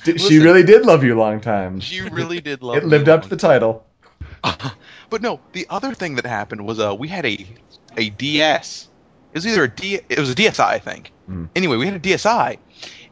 She 0.05 0.41
really 0.41 0.63
did 0.63 0.85
love 0.85 1.05
you 1.05 1.15
long 1.15 1.41
time. 1.41 1.81
She 1.81 2.03
really 2.03 2.43
did 2.43 2.63
love. 2.63 2.77
It 2.77 2.85
lived 2.85 3.07
me 3.07 3.13
up 3.15 3.23
to 3.23 3.31
the 3.31 3.37
title. 3.39 3.87
but 5.09 5.23
no, 5.23 5.41
the 5.53 5.67
other 5.71 5.95
thing 5.95 6.17
that 6.17 6.27
happened 6.27 6.67
was 6.67 6.79
uh, 6.79 6.95
we 6.95 7.09
had 7.09 7.25
a 7.25 7.47
a 7.97 8.11
DS. 8.11 8.90
It 9.33 9.37
was 9.39 9.47
either 9.47 9.65
a 9.65 9.69
D. 9.69 10.01
It 10.09 10.19
was 10.19 10.31
a 10.31 10.35
DSi, 10.35 10.61
I 10.65 10.79
think. 10.79 11.13
Hmm. 11.27 11.47
Anyway, 11.55 11.77
we 11.77 11.87
had 11.87 11.95
a 11.95 12.01
DSi, 12.01 12.59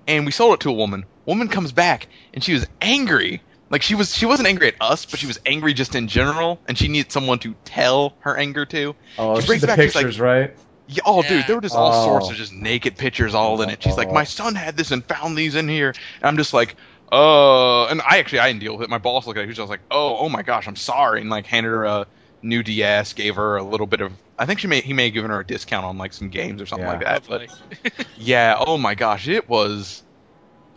and 0.07 0.27
we 0.27 0.33
sold 0.33 0.55
it 0.55 0.61
to 0.61 0.71
a 0.71 0.73
woman. 0.73 1.05
Woman 1.27 1.49
comes 1.49 1.73
back, 1.73 2.09
and 2.35 2.43
she 2.43 2.53
was 2.55 2.67
angry. 2.81 3.43
Like 3.71 3.83
she 3.83 3.95
was, 3.95 4.15
she 4.15 4.25
wasn't 4.27 4.49
angry 4.49 4.69
at 4.69 4.75
us, 4.81 5.05
but 5.05 5.21
she 5.21 5.27
was 5.27 5.39
angry 5.45 5.75
just 5.75 5.95
in 5.95 6.09
general, 6.09 6.59
and 6.67 6.77
she 6.79 6.89
needed 6.89 7.13
someone 7.13 7.39
to 7.41 7.55
tell 7.65 8.15
her 8.21 8.37
anger 8.37 8.65
to. 8.67 8.95
Oh, 9.19 9.39
She 9.41 9.47
brings 9.47 9.65
back, 9.65 9.79
she's 9.79 9.95
like- 9.95 10.05
pictures, 10.07 10.19
right? 10.21 10.57
Yeah, 10.89 11.03
oh, 11.05 11.23
Yeah. 11.23 11.29
dude, 11.29 11.47
there 11.47 11.57
were 11.57 11.61
just 11.63 11.75
all 11.77 11.93
Oh. 11.93 12.05
sorts 12.07 12.31
of 12.31 12.37
just 12.37 12.53
naked 12.55 12.97
pictures 12.97 13.35
all 13.35 13.61
in 13.61 13.69
it. 13.69 13.83
She's 13.83 13.99
like, 13.99 14.09
Oh. 14.09 14.15
my 14.15 14.25
son 14.25 14.55
had 14.55 14.75
this 14.75 14.91
and 14.91 15.05
found 15.05 15.37
these 15.37 15.55
in 15.55 15.69
here. 15.69 15.89
And 15.91 16.25
I'm 16.25 16.39
just 16.39 16.55
like, 16.55 16.77
uh, 17.13 17.87
and 17.87 18.01
I 18.01 18.19
actually 18.19 18.41
I 18.41 18.49
didn't 18.49 18.61
deal 18.61 18.73
with 18.77 18.85
it. 18.85 18.91
My 18.91 18.97
boss 18.99 19.27
looked 19.27 19.39
at 19.39 19.43
it. 19.43 19.45
He 19.45 19.49
was 19.51 19.57
just 19.59 19.69
like, 19.71 19.81
oh, 19.91 20.17
oh 20.19 20.29
my 20.31 20.43
gosh, 20.43 20.67
I'm 20.67 20.77
sorry, 20.77 21.21
and 21.21 21.29
like 21.31 21.47
handed 21.47 21.69
her 21.69 21.85
a 21.85 22.07
new 22.43 22.63
DS, 22.63 23.13
gave 23.15 23.37
her 23.37 23.57
a 23.57 23.63
little 23.63 23.87
bit 23.87 24.01
of. 24.01 24.13
I 24.39 24.47
think 24.47 24.61
she 24.61 24.67
may 24.69 24.81
he 24.81 24.93
may 24.93 25.07
have 25.07 25.15
given 25.15 25.31
her 25.31 25.41
a 25.41 25.47
discount 25.47 25.85
on 25.85 25.99
like 25.99 26.13
some 26.13 26.29
games 26.31 26.63
or 26.63 26.67
something 26.67 26.87
Yeah. 26.87 26.93
like 26.93 27.05
that. 27.05 27.23
But 27.29 28.03
yeah, 28.17 28.55
oh 28.59 28.79
my 28.79 28.95
gosh, 28.95 29.29
it 29.29 29.49
was. 29.49 30.03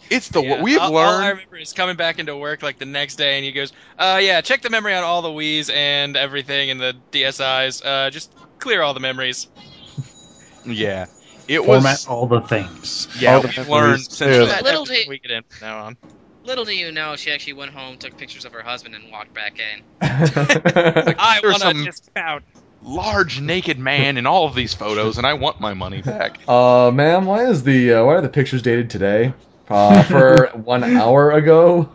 It's 0.10 0.28
the 0.30 0.42
Yeah, 0.42 0.62
we've 0.62 0.78
all, 0.80 0.98
all 0.98 1.22
I 1.22 1.30
remember 1.30 1.56
is 1.58 1.72
coming 1.72 1.96
back 1.96 2.20
into 2.20 2.36
work 2.36 2.62
like 2.64 2.78
the 2.80 2.86
next 2.86 3.16
day, 3.16 3.38
and 3.38 3.46
he 3.46 3.52
goes, 3.54 3.72
"Uh, 3.98 4.20
yeah, 4.22 4.42
check 4.42 4.62
the 4.62 4.70
memory 4.70 4.94
on 4.94 5.04
all 5.04 5.22
the 5.22 5.30
Wii's 5.30 5.70
and 5.70 6.18
everything 6.18 6.70
and 6.70 6.80
the 6.82 6.96
DSI's. 7.12 7.82
Uh, 7.82 8.10
just 8.10 8.34
clear 8.60 8.82
all 8.82 8.94
the 8.94 9.00
memories." 9.00 9.48
yeah, 10.66 11.06
it 11.48 11.60
Format 11.62 11.84
was. 11.84 12.08
all 12.08 12.26
the 12.28 12.42
things. 12.42 13.08
Yeah, 13.20 13.36
all 13.36 13.42
the 13.42 13.48
we've 13.48 13.58
memories. 13.58 13.70
learned 13.72 14.02
since 14.02 14.20
Yeah. 14.50 14.62
Little 14.62 14.82
Everything 14.84 15.04
do- 15.06 15.10
we 15.10 15.20
get 15.20 15.32
in 15.32 15.44
from 15.44 15.68
now 15.68 15.78
on. 15.86 15.98
Little 16.44 16.66
do 16.66 16.76
you 16.76 16.92
know, 16.92 17.16
she 17.16 17.32
actually 17.32 17.54
went 17.54 17.72
home, 17.72 17.98
took 17.98 18.18
pictures 18.18 18.46
of 18.46 18.54
her 18.54 18.64
husband, 18.64 18.96
and 18.96 19.12
walked 19.12 19.34
back 19.34 19.60
in. 19.60 19.84
I 20.02 21.40
want 21.44 21.62
some- 21.62 21.82
a 21.82 21.86
discount. 21.86 22.44
large 22.82 23.40
naked 23.40 23.78
man 23.78 24.18
in 24.18 24.26
all 24.26 24.46
of 24.48 24.56
these 24.56 24.74
photos, 24.74 25.18
and 25.20 25.28
I 25.28 25.34
want 25.36 25.60
my 25.60 25.74
money 25.76 26.02
back. 26.02 26.40
uh, 26.48 26.90
ma'am, 26.92 27.26
why 27.26 27.46
is 27.46 27.64
the 27.64 27.94
uh, 27.94 28.06
why 28.06 28.16
are 28.16 28.22
the 28.22 28.30
pictures 28.30 28.62
dated 28.64 28.90
today? 28.90 29.34
Uh, 29.70 30.04
for 30.04 30.48
one 30.56 30.84
hour 30.84 31.32
ago. 31.32 31.90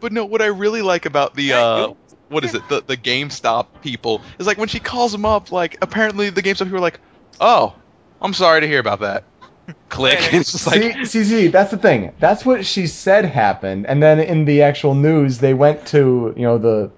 But 0.00 0.12
no, 0.12 0.24
what 0.24 0.40
I 0.40 0.46
really 0.46 0.82
like 0.82 1.04
about 1.06 1.34
the 1.34 1.52
uh, 1.54 1.92
what 2.28 2.44
is 2.44 2.54
it? 2.54 2.62
The 2.68 2.80
the 2.80 2.96
GameStop 2.96 3.82
people 3.82 4.22
is 4.38 4.46
like 4.46 4.58
when 4.58 4.68
she 4.68 4.78
calls 4.78 5.10
them 5.10 5.26
up. 5.26 5.50
Like 5.50 5.78
apparently 5.82 6.30
the 6.30 6.42
GameStop 6.42 6.64
people 6.64 6.76
are 6.76 6.80
like, 6.80 7.00
"Oh, 7.40 7.74
I'm 8.22 8.34
sorry 8.34 8.60
to 8.60 8.68
hear 8.68 8.78
about 8.78 9.00
that." 9.00 9.24
Click. 9.88 10.20
Later. 10.20 10.36
it's 10.36 10.52
just 10.52 10.66
like, 10.66 10.80
see, 10.80 11.04
see, 11.04 11.24
see, 11.24 11.46
that's 11.48 11.70
the 11.70 11.76
thing. 11.76 12.12
That's 12.18 12.44
what 12.44 12.64
she 12.64 12.86
said 12.86 13.24
happened, 13.24 13.86
and 13.86 14.02
then 14.02 14.20
in 14.20 14.44
the 14.44 14.62
actual 14.62 14.94
news, 14.94 15.38
they 15.38 15.54
went 15.54 15.86
to 15.88 16.32
you 16.36 16.42
know 16.42 16.58
the 16.58 16.90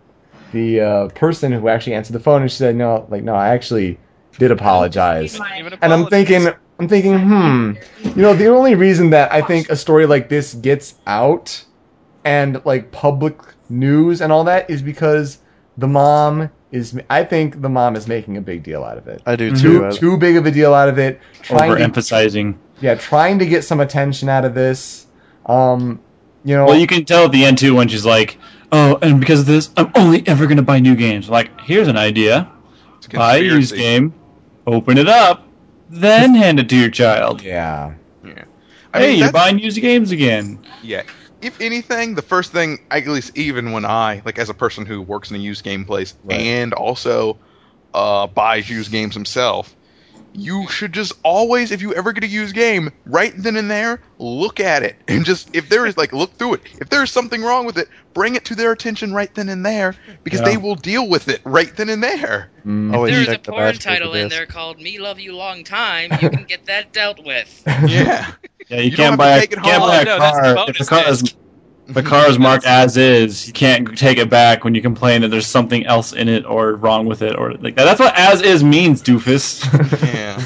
the 0.52 0.80
uh, 0.80 1.08
person 1.08 1.52
who 1.52 1.68
actually 1.68 1.94
answered 1.94 2.12
the 2.12 2.20
phone, 2.20 2.42
and 2.42 2.50
she 2.50 2.56
said, 2.56 2.76
"No, 2.76 3.06
like 3.08 3.22
no, 3.22 3.34
I 3.34 3.48
actually 3.48 3.98
did 4.38 4.50
apologize." 4.50 5.38
And 5.82 5.92
I'm 5.92 6.06
thinking, 6.06 6.48
I'm 6.78 6.88
thinking, 6.88 7.18
hmm, 7.18 7.72
you 8.04 8.22
know, 8.22 8.34
the 8.34 8.46
only 8.48 8.74
reason 8.74 9.10
that 9.10 9.32
I 9.32 9.42
think 9.42 9.68
a 9.68 9.76
story 9.76 10.06
like 10.06 10.28
this 10.28 10.54
gets 10.54 10.94
out 11.06 11.64
and 12.24 12.64
like 12.64 12.92
public 12.92 13.38
news 13.68 14.20
and 14.20 14.32
all 14.32 14.44
that 14.44 14.70
is 14.70 14.82
because 14.82 15.38
the 15.78 15.88
mom 15.88 16.50
is. 16.72 16.98
I 17.10 17.24
think 17.24 17.60
the 17.60 17.68
mom 17.68 17.96
is 17.96 18.06
making 18.08 18.36
a 18.36 18.40
big 18.40 18.62
deal 18.62 18.84
out 18.84 18.98
of 18.98 19.06
it. 19.08 19.22
I 19.26 19.36
do 19.36 19.50
too. 19.54 19.78
Too 19.80 19.86
I- 19.86 19.90
too 19.90 20.16
big 20.16 20.36
of 20.36 20.46
a 20.46 20.50
deal 20.50 20.74
out 20.74 20.88
of 20.88 20.98
it. 20.98 21.20
Trying 21.42 21.70
to, 21.76 21.76
Overemphasizing. 21.82 22.56
yeah, 22.80 22.94
trying 22.94 23.38
to 23.40 23.46
get 23.46 23.64
some 23.64 23.80
attention 23.80 24.28
out 24.28 24.44
of 24.44 24.54
this. 24.54 25.06
Um, 25.46 26.00
you 26.44 26.56
know, 26.56 26.66
Well, 26.66 26.78
you 26.78 26.86
can 26.86 27.04
tell 27.04 27.24
at 27.26 27.32
the 27.32 27.44
end 27.44 27.58
too 27.58 27.74
when 27.74 27.88
she's 27.88 28.06
like, 28.06 28.38
"Oh, 28.72 28.98
and 29.02 29.20
because 29.20 29.40
of 29.40 29.46
this, 29.46 29.70
I'm 29.76 29.90
only 29.94 30.26
ever 30.26 30.46
going 30.46 30.56
to 30.58 30.62
buy 30.62 30.78
new 30.80 30.94
games." 30.96 31.28
Like, 31.28 31.60
here's 31.60 31.88
an 31.88 31.96
idea: 31.96 32.50
buy 33.12 33.36
a 33.36 33.42
used 33.42 33.74
game, 33.74 34.14
open 34.66 34.96
it 34.98 35.08
up, 35.08 35.46
then 35.90 36.34
hand 36.34 36.60
it 36.60 36.68
to 36.70 36.76
your 36.76 36.90
child. 36.90 37.42
yeah, 37.42 37.94
Yeah. 38.24 38.44
I 38.94 39.00
hey, 39.00 39.10
mean, 39.10 39.18
you're 39.20 39.32
buying 39.32 39.58
used 39.58 39.80
games 39.80 40.10
again. 40.12 40.58
Yeah. 40.82 41.02
If 41.42 41.60
anything, 41.60 42.14
the 42.14 42.22
first 42.22 42.52
thing, 42.52 42.78
at 42.90 43.06
least 43.06 43.36
even 43.36 43.72
when 43.72 43.84
I, 43.84 44.22
like 44.24 44.38
as 44.38 44.50
a 44.50 44.54
person 44.54 44.86
who 44.86 45.00
works 45.00 45.30
in 45.30 45.36
a 45.36 45.40
used 45.40 45.64
game 45.64 45.84
place 45.84 46.14
Right. 46.24 46.40
and 46.40 46.72
also 46.72 47.38
uh, 47.94 48.26
buys 48.26 48.68
used 48.68 48.90
games 48.92 49.14
himself, 49.14 49.74
you 50.32 50.68
should 50.68 50.92
just 50.92 51.12
always, 51.24 51.72
if 51.72 51.82
you 51.82 51.92
ever 51.94 52.12
get 52.12 52.22
a 52.22 52.28
used 52.28 52.54
game, 52.54 52.90
right 53.04 53.32
then 53.36 53.56
and 53.56 53.68
there, 53.70 54.00
look 54.18 54.60
at 54.60 54.84
it 54.84 54.94
and 55.08 55.24
just, 55.24 55.56
if 55.56 55.68
there 55.68 55.86
is 55.86 55.96
like, 55.96 56.12
look 56.12 56.32
through 56.34 56.54
it. 56.54 56.60
If 56.80 56.88
there 56.88 57.02
is 57.02 57.10
something 57.10 57.42
wrong 57.42 57.66
with 57.66 57.78
it, 57.78 57.88
bring 58.14 58.36
it 58.36 58.44
to 58.44 58.54
their 58.54 58.70
attention 58.70 59.12
right 59.12 59.32
then 59.34 59.48
and 59.48 59.66
there 59.66 59.96
because 60.22 60.40
Yeah. 60.40 60.46
they 60.46 60.56
will 60.56 60.76
deal 60.76 61.08
with 61.08 61.28
it 61.28 61.40
right 61.44 61.74
then 61.76 61.88
and 61.88 62.02
there. 62.02 62.50
Mm. 62.64 62.94
Always 62.94 63.12
There's 63.14 63.28
a 63.28 63.30
check 63.32 63.42
the 63.42 63.52
porn 63.52 63.74
title 63.78 64.14
in 64.14 64.28
there 64.28 64.46
called 64.46 64.78
"Me 64.78 64.98
Love 64.98 65.18
You 65.18 65.34
Long 65.34 65.64
Time." 65.64 66.10
You 66.20 66.28
can 66.30 66.44
get 66.44 66.66
that 66.66 66.92
dealt 66.92 67.24
with. 67.24 67.62
Yeah. 67.88 68.30
Yeah, 68.70 68.78
you, 68.80 68.90
You 68.90 68.96
can't 68.96 69.18
buy 69.18 69.38
a, 69.38 69.40
take 69.40 69.52
it 69.52 69.58
can't 69.62 69.80
home. 69.80 69.88
buy 69.88 69.96
a 69.96 70.00
Oh, 70.02 70.04
no, 70.04 70.18
car 70.18 70.64
if 70.68 70.78
the 70.78 70.84
car 70.86 71.08
is 71.08 71.22
the 71.88 72.02
car 72.02 72.28
is 72.28 72.38
marked 72.38 72.66
as 72.66 72.96
is. 72.96 73.46
You 73.48 73.52
can't 73.52 73.96
take 73.98 74.18
it 74.18 74.30
back 74.30 74.64
when 74.64 74.74
you 74.74 74.82
complain 74.82 75.22
that 75.22 75.28
there's 75.28 75.46
something 75.46 75.84
else 75.86 76.12
in 76.12 76.28
it 76.28 76.44
or 76.46 76.74
wrong 76.76 77.06
with 77.06 77.22
it 77.22 77.36
or 77.36 77.54
like 77.54 77.74
that. 77.76 77.84
That's 77.84 78.00
what 78.00 78.16
as 78.16 78.42
is 78.42 78.62
means, 78.64 79.02
doofus. 79.02 79.64
Yeah. 80.00 80.42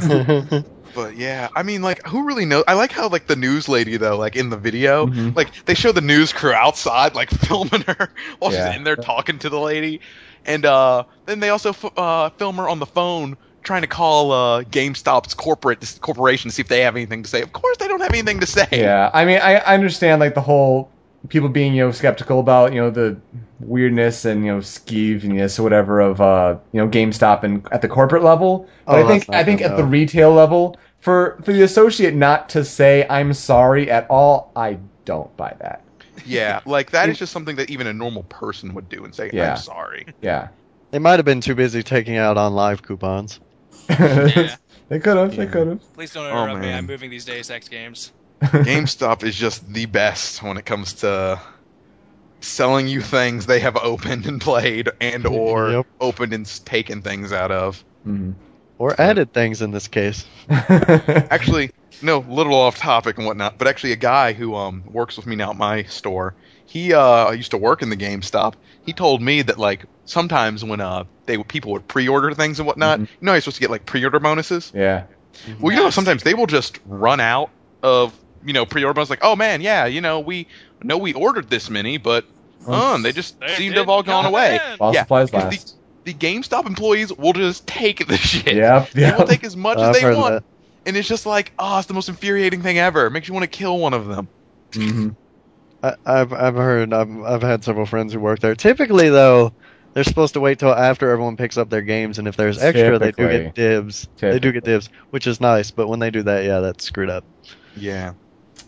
But 0.94 1.16
yeah, 1.16 1.48
I 1.56 1.62
mean, 1.64 1.82
like, 1.82 2.00
who 2.06 2.24
really 2.26 2.44
knows? 2.44 2.64
I 2.68 2.74
like 2.74 2.92
how, 2.92 3.08
like, 3.08 3.26
the 3.26 3.34
news 3.36 3.68
lady, 3.68 3.96
though, 3.96 4.16
like, 4.16 4.36
in 4.36 4.50
the 4.50 4.56
video, 4.56 5.08
Mhm. 5.08 5.34
like, 5.34 5.52
they 5.66 5.74
show 5.74 5.90
the 5.92 6.00
news 6.00 6.32
crew 6.32 6.52
outside, 6.52 7.14
like, 7.16 7.30
filming 7.46 7.82
her 7.88 8.12
while 8.38 8.52
Yeah. 8.52 8.52
she's 8.52 8.68
in 8.68 8.84
there 8.84 8.96
talking 8.96 9.38
to 9.40 9.48
the 9.50 9.58
lady. 9.58 10.00
And, 10.44 10.64
uh, 10.64 11.04
then 11.26 11.40
they 11.40 11.48
also, 11.50 11.70
f- 11.70 11.84
uh, 11.96 12.30
film 12.38 12.56
her 12.58 12.68
on 12.68 12.78
the 12.78 12.86
phone 12.86 13.36
trying 13.64 13.82
to 13.82 13.88
call, 13.88 14.32
uh, 14.32 14.62
GameStop's 14.62 15.34
corporate, 15.34 15.80
this 15.80 15.98
corporation 15.98 16.50
to 16.50 16.54
see 16.54 16.62
if 16.62 16.68
they 16.68 16.82
have 16.82 16.96
anything 16.96 17.22
to 17.24 17.28
say. 17.28 17.42
Of 17.42 17.52
course 17.52 17.76
they 17.78 17.88
don't 17.88 18.00
have 18.00 18.12
anything 18.12 18.40
to 18.40 18.46
say. 18.46 18.66
Yeah, 18.70 19.10
I 19.12 19.24
mean, 19.24 19.40
I, 19.40 19.56
I 19.56 19.74
understand 19.74 20.20
like 20.20 20.34
the 20.34 20.40
whole 20.40 20.90
people 21.28 21.48
being 21.48 21.74
you 21.74 21.84
know 21.84 21.90
skeptical 21.90 22.38
about 22.38 22.74
you 22.74 22.80
know 22.80 22.90
the 22.90 23.18
weirdness 23.60 24.24
and 24.26 24.44
you 24.44 24.52
know 24.52 24.58
skeeviness 24.58 25.58
or 25.58 25.62
whatever 25.62 26.00
of 26.00 26.20
uh 26.20 26.58
you 26.72 26.80
know 26.80 26.88
GameStop 26.88 27.42
and 27.42 27.66
at 27.72 27.82
the 27.82 27.88
corporate 27.88 28.22
level. 28.22 28.68
But 28.86 28.96
Oh, 28.96 29.04
I 29.04 29.08
think 29.08 29.34
I 29.34 29.44
think 29.44 29.60
good, 29.60 29.70
at 29.70 29.76
the 29.76 29.84
retail 29.84 30.32
level 30.32 30.76
for 31.00 31.40
for 31.44 31.52
the 31.52 31.62
associate 31.62 32.14
not 32.14 32.50
to 32.50 32.64
say 32.64 33.06
I'm 33.08 33.32
sorry 33.32 33.90
at 33.90 34.06
all, 34.10 34.52
I 34.54 34.78
don't 35.04 35.34
buy 35.36 35.54
that. 35.60 35.82
Yeah, 36.24 36.60
like, 36.64 36.92
that 36.92 37.08
is 37.08 37.18
just 37.24 37.32
something 37.32 37.56
that 37.56 37.70
even 37.70 37.86
a 37.86 37.92
normal 37.92 38.22
person 38.24 38.74
would 38.74 38.88
do 38.88 39.04
and 39.04 39.14
say, 39.14 39.30
Yeah. 39.32 39.52
I'm 39.52 39.56
sorry. 39.56 40.06
Yeah, 40.22 40.48
They 40.90 40.98
might 40.98 41.16
have 41.16 41.24
been 41.24 41.40
too 41.40 41.54
busy 41.54 41.82
taking 41.82 42.16
out 42.16 42.36
OnLive 42.36 42.82
coupons. 42.82 43.40
Yeah. 43.88 44.56
they 44.88 45.00
could 45.00 45.16
have. 45.16 45.36
They 45.36 45.46
could 45.46 45.68
have. 45.68 45.92
Please 45.94 46.12
don't 46.12 46.26
Oh, 46.30 46.44
interrupt 46.44 46.60
me. 46.60 46.68
man. 46.68 46.78
I'm 46.78 46.86
moving 46.86 47.10
these 47.10 47.24
Deus 47.24 47.50
Ex 47.50 47.68
games. 47.68 48.12
GameStop 48.42 49.22
is 49.22 49.36
just 49.36 49.66
the 49.72 49.86
best 49.86 50.42
when 50.42 50.56
it 50.56 50.64
comes 50.64 50.94
to 50.94 51.40
selling 52.40 52.88
you 52.88 53.00
things 53.00 53.46
they 53.46 53.60
have 53.60 53.76
opened 53.76 54.26
and 54.26 54.40
played 54.40 54.90
and 55.00 55.26
or 55.26 55.70
Yep. 55.72 55.86
opened 56.00 56.32
and 56.32 56.46
s- 56.46 56.60
taken 56.60 57.02
things 57.02 57.32
out 57.32 57.50
of. 57.50 57.84
Mhm. 58.06 58.36
Or 58.78 59.00
added 59.00 59.32
things 59.32 59.62
in 59.62 59.70
this 59.70 59.88
case. 59.88 60.24
Actually, 60.48 61.70
no, 62.02 62.18
little 62.18 62.54
off 62.54 62.76
topic 62.78 63.16
and 63.18 63.26
whatnot, 63.26 63.58
but 63.58 63.68
actually 63.68 63.92
a 63.92 63.96
guy 63.96 64.32
who 64.32 64.54
um 64.54 64.84
works 64.86 65.16
with 65.16 65.26
me 65.26 65.36
now 65.36 65.50
at 65.50 65.56
my 65.56 65.84
store, 65.84 66.36
he 66.66 66.92
uh 66.92 67.30
used 67.32 67.52
to 67.52 67.58
work 67.58 67.82
in 67.82 67.88
the 67.90 67.96
GameStop. 67.96 68.54
He 68.82 68.92
told 68.92 69.22
me 69.22 69.42
that 69.42 69.58
like 69.58 69.86
sometimes 70.04 70.64
when 70.64 70.80
uh 70.80 71.04
they 71.26 71.36
people 71.42 71.72
would 71.72 71.86
pre-order 71.88 72.32
things 72.34 72.58
and 72.60 72.66
whatnot, 72.66 72.98
Mhm. 73.00 73.02
you 73.02 73.08
know 73.22 73.32
you're 73.32 73.40
supposed 73.40 73.56
to 73.56 73.60
get 73.60 73.70
like 73.70 73.86
pre-order 73.86 74.20
bonuses. 74.20 74.70
yeah. 74.74 75.04
Well, 75.60 75.74
you 75.74 75.80
know, 75.82 75.90
sometimes 75.90 76.22
they 76.22 76.34
will 76.34 76.46
just 76.46 76.78
run 76.86 77.18
out 77.18 77.50
of, 77.82 78.12
you 78.46 78.52
know, 78.52 78.64
pre-order 78.66 78.94
bonuses. 78.94 79.10
Like, 79.10 79.24
oh 79.24 79.34
man, 79.34 79.60
yeah, 79.62 79.86
you 79.86 80.00
know, 80.00 80.20
we 80.20 80.46
know 80.82 80.96
we 80.98 81.12
ordered 81.12 81.50
this 81.50 81.68
many, 81.70 81.96
but 81.98 82.24
Oh. 82.66 82.94
uh, 82.94 82.98
they 82.98 83.12
just 83.12 83.38
They 83.40 83.48
seem 83.54 83.72
to 83.72 83.80
have 83.80 83.88
all 83.88 84.02
gone 84.02 84.26
away. 84.26 84.58
While 84.78 84.94
Yeah, 84.94 85.02
supplies 85.02 85.32
last. 85.32 85.76
The, 86.04 86.12
the 86.12 86.18
GameStop 86.18 86.66
employees 86.66 87.12
will 87.12 87.32
just 87.32 87.66
take 87.66 88.06
the 88.06 88.16
shit. 88.30 88.54
Yep. 88.56 88.90
They 88.90 89.10
will 89.10 89.26
take 89.26 89.42
as 89.44 89.56
much 89.56 89.78
as 89.78 89.94
they 89.98 90.14
want, 90.14 90.34
that. 90.34 90.44
and 90.86 90.96
it's 90.96 91.08
just 91.08 91.26
like, 91.26 91.52
oh, 91.58 91.78
it's 91.78 91.88
the 91.88 91.94
most 91.94 92.08
infuriating 92.08 92.62
thing 92.62 92.78
ever. 92.78 93.06
It 93.06 93.10
makes 93.10 93.26
you 93.26 93.34
want 93.34 93.44
to 93.44 93.48
kill 93.58 93.78
one 93.78 93.92
of 93.94 94.06
them. 94.06 94.28
Mhm. 94.72 95.16
I, 95.82 95.94
I've 96.06 96.32
I've 96.32 96.54
heard 96.54 96.94
I've 96.94 97.22
I've 97.22 97.42
had 97.42 97.64
several 97.64 97.86
friends 97.86 98.12
who 98.14 98.20
work 98.20 98.38
there. 98.40 98.54
Typically, 98.54 99.10
though, 99.10 99.52
they're 99.94 100.04
supposed 100.04 100.34
to 100.34 100.40
wait 100.40 100.58
till 100.58 100.74
after 100.74 101.08
everyone 101.10 101.36
picks 101.36 101.56
up 101.56 101.70
their 101.70 101.82
games, 101.82 102.18
and 102.18 102.28
if 102.28 102.36
there's 102.36 102.62
extra, 102.62 102.98
they 102.98 103.12
do 103.12 103.28
get 103.28 103.54
dibs. 103.54 104.08
They 104.18 104.38
do 104.38 104.52
get 104.52 104.64
dibs, 104.64 104.90
which 105.10 105.26
is 105.26 105.40
nice. 105.40 105.70
But 105.70 105.88
when 105.88 106.00
they 106.00 106.10
do 106.10 106.22
that, 106.24 106.44
yeah, 106.44 106.60
that's 106.60 106.84
screwed 106.84 107.10
up. 107.10 107.24
Yeah. 107.76 108.12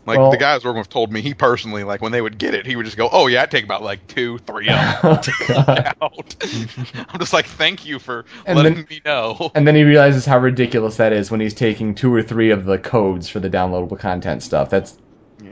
Like 0.07 0.19
Well- 0.19 0.31
the 0.31 0.37
guys 0.37 0.51
I 0.53 0.55
was 0.55 0.65
working 0.67 0.79
with 0.79 0.89
told 0.89 1.13
me 1.13 1.21
he 1.21 1.35
personally 1.35 1.83
like 1.83 2.01
when 2.01 2.13
they 2.13 2.21
would 2.23 2.39
get 2.39 2.55
it, 2.55 2.65
he 2.65 2.77
would 2.77 2.85
just 2.87 2.97
go, 2.97 3.09
"Oh 3.11 3.27
yeah, 3.27 3.43
I'd 3.43 3.51
take 3.51 3.65
about 3.65 3.83
like 3.83 4.07
two, 4.07 4.39
three 4.39 4.69
of 4.69 4.75
them 5.03 5.21
Oh, 5.61 5.65
out." 6.03 6.37
I'm 7.09 7.19
just 7.19 7.33
like, 7.33 7.47
"Thank 7.47 7.85
you 7.87 7.99
for 7.99 8.25
And 8.47 8.57
letting 8.57 8.75
then- 8.75 8.87
me 8.89 9.01
know." 9.05 9.51
And 9.57 9.67
then 9.67 9.75
he 9.75 9.83
realizes 9.83 10.25
how 10.25 10.39
ridiculous 10.39 10.97
that 10.99 11.13
is 11.13 11.31
when 11.33 11.41
he's 11.41 11.55
taking 11.55 11.95
two 11.97 12.15
or 12.15 12.23
three 12.23 12.51
of 12.53 12.65
the 12.67 12.79
codes 12.79 13.29
for 13.29 13.41
the 13.41 13.51
downloadable 13.51 13.99
content 13.99 14.45
stuff. 14.45 14.71
That's 14.71 14.97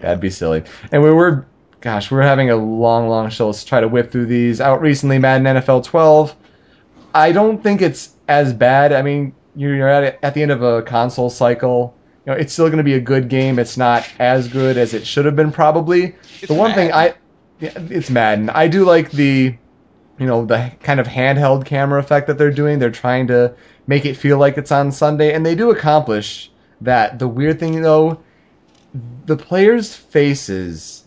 that'd 0.01 0.21
be 0.21 0.31
silly. 0.31 0.63
And 0.93 1.03
we 1.03 1.11
were, 1.11 1.47
gosh, 1.85 2.11
we're 2.11 2.23
having 2.23 2.49
a 2.49 2.57
long, 2.57 3.09
long 3.09 3.29
show. 3.29 3.49
Let's 3.49 3.63
try 3.63 3.81
to 3.81 3.89
whip 3.89 4.11
through 4.11 4.25
these. 4.27 4.59
Out 4.59 4.81
recently, 4.81 5.19
Madden 5.19 5.47
NFL 5.47 5.85
12. 5.85 6.35
I 7.15 7.31
don't 7.31 7.63
think 7.63 7.83
it's 7.83 8.15
as 8.27 8.55
bad. 8.55 8.95
I 8.95 9.03
mean, 9.03 9.35
you're 9.55 9.87
at 9.87 10.19
at 10.23 10.33
the 10.33 10.41
end 10.41 10.51
of 10.51 10.63
a 10.63 10.81
console 10.83 11.29
cycle. 11.29 11.95
You 12.25 12.33
know, 12.33 12.39
it's 12.39 12.55
still 12.55 12.69
going 12.69 12.79
to 12.79 12.85
be 12.85 12.95
a 12.95 13.01
good 13.01 13.29
game. 13.29 13.59
It's 13.59 13.77
not 13.77 14.09
as 14.19 14.49
good 14.49 14.79
as 14.79 14.95
it 14.95 15.07
should 15.07 15.27
have 15.27 15.37
been, 15.37 15.53
probably. 15.53 16.17
It's 16.41 16.49
the 16.49 16.55
one 16.55 16.73
thing 16.73 16.91
I, 16.91 17.15
yeah, 17.61 17.73
it's 17.77 18.09
Madden. 18.09 18.49
I 18.49 18.67
do 18.67 18.87
like 18.87 19.11
the, 19.11 19.55
you 20.19 20.27
know, 20.27 20.47
the 20.47 20.73
kind 20.83 21.01
of 21.01 21.07
handheld 21.07 21.67
camera 21.67 22.01
effect 22.01 22.29
that 22.29 22.39
they're 22.39 22.51
doing. 22.51 22.79
They're 22.79 22.91
trying 22.91 23.27
to 23.27 23.55
make 23.87 24.07
it 24.07 24.17
feel 24.17 24.39
like 24.39 24.57
it's 24.57 24.73
on 24.73 24.91
Sunday, 24.91 25.35
and 25.35 25.45
they 25.45 25.55
do 25.55 25.71
accomplish 25.71 26.51
that. 26.81 27.19
The 27.19 27.29
weird 27.29 27.61
thing 27.61 27.83
though, 27.83 28.23
the 29.27 29.37
players' 29.37 29.95
faces, 29.95 31.04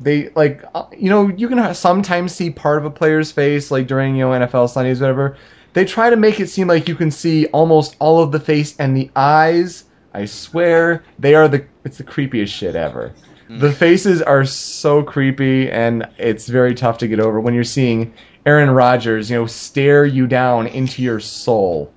they 0.00 0.30
like, 0.30 0.64
uh, 0.74 0.84
you 0.96 1.10
know, 1.10 1.28
you 1.28 1.48
can 1.48 1.74
sometimes 1.74 2.34
see 2.34 2.50
part 2.50 2.78
of 2.78 2.84
a 2.84 2.90
player's 2.90 3.32
face, 3.32 3.70
like 3.70 3.86
during 3.86 4.16
you 4.16 4.24
know 4.24 4.30
NFL 4.30 4.68
Sundays, 4.68 5.00
whatever. 5.00 5.36
They 5.72 5.84
try 5.84 6.10
to 6.10 6.16
make 6.16 6.38
it 6.38 6.48
seem 6.48 6.68
like 6.68 6.88
you 6.88 6.94
can 6.94 7.10
see 7.10 7.46
almost 7.46 7.96
all 7.98 8.22
of 8.22 8.30
the 8.32 8.40
face 8.40 8.76
and 8.78 8.96
the 8.96 9.10
eyes. 9.16 9.84
I 10.12 10.26
swear, 10.26 11.02
they 11.18 11.34
are 11.34 11.48
the 11.48 11.66
it's 11.84 11.98
the 11.98 12.04
creepiest 12.04 12.48
shit 12.48 12.76
ever. 12.76 13.12
The 13.48 13.70
faces 13.70 14.20
are 14.20 14.44
so 14.44 15.02
creepy, 15.02 15.70
and 15.70 16.08
it's 16.18 16.48
very 16.48 16.74
tough 16.74 16.98
to 16.98 17.08
get 17.08 17.20
over 17.20 17.38
when 17.40 17.54
you're 17.54 17.62
seeing 17.62 18.12
Aaron 18.46 18.70
Rodgers, 18.70 19.30
you 19.30 19.36
know, 19.36 19.46
stare 19.46 20.04
you 20.04 20.26
down 20.26 20.66
into 20.66 21.02
your 21.02 21.20
soul. 21.20 21.92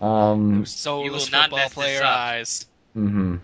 Um, 0.00 0.52
You 0.52 0.58
will 0.58 0.66
Soulless 0.66 1.32
not 1.32 1.42
football 1.44 1.58
mess 1.58 1.68
this 1.70 1.74
player 1.74 2.02
up. 2.04 2.18
eyes. 2.18 2.66
hmm 2.94 3.36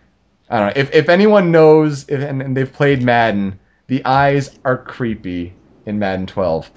I 0.52 0.58
don't 0.58 0.66
know 0.68 0.72
if 0.80 0.94
if 0.94 1.08
anyone 1.08 1.50
knows 1.50 2.08
if, 2.08 2.20
and, 2.20 2.42
and 2.42 2.56
they've 2.56 2.72
played 2.72 3.02
Madden, 3.02 3.58
the 3.86 4.04
eyes 4.04 4.56
are 4.64 4.76
creepy 4.76 5.54
in 5.86 5.98
Madden 5.98 6.26
12. 6.26 6.70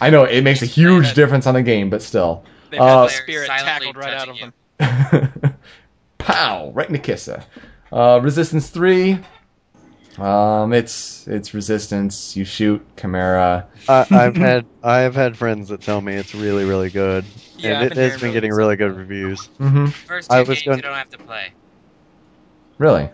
I 0.00 0.10
know 0.10 0.24
it 0.24 0.42
makes 0.42 0.62
a 0.62 0.66
huge 0.66 1.14
difference 1.14 1.46
on 1.46 1.54
the 1.54 1.62
game, 1.62 1.90
but 1.90 2.00
still. 2.02 2.44
They've 2.70 2.80
Uh, 2.80 3.08
had 3.08 3.10
spirit 3.10 3.48
tackled 3.48 3.96
right 3.96 4.14
out 4.14 4.28
of 4.28 4.36
touching 4.38 4.52
them. 5.42 5.54
Pow! 6.18 6.70
Right 6.74 6.86
in 6.86 6.92
the 6.92 6.98
kisser. 6.98 7.42
Uh, 7.92 8.20
Resistance 8.22 8.70
three. 8.70 9.18
Um, 10.18 10.72
it's 10.72 11.26
it's 11.28 11.54
Resistance. 11.54 12.36
You 12.36 12.44
shoot 12.44 12.84
Chimera. 12.96 13.66
I, 13.88 14.06
I've 14.10 14.36
had 14.48 14.66
I've 14.82 15.14
had 15.14 15.36
friends 15.36 15.68
that 15.68 15.80
tell 15.80 16.00
me 16.00 16.14
it's 16.14 16.34
really 16.34 16.64
really 16.64 16.90
good, 16.90 17.24
Yeah, 17.56 17.70
and 17.70 17.76
I've 17.78 17.92
it 17.92 17.96
has 17.96 18.06
hearing 18.06 18.20
been 18.20 18.32
getting 18.32 18.52
really 18.52 18.76
good 18.76 18.96
reviews. 18.96 19.48
Mm-hmm. 19.60 19.86
First 19.86 20.30
two 20.30 20.36
I 20.36 20.40
was 20.40 20.48
games 20.48 20.62
gonna- 20.64 20.76
you 20.76 20.82
don't 20.82 20.94
have 20.94 21.10
to 21.10 21.18
play. 21.18 21.52
Really? 22.78 23.10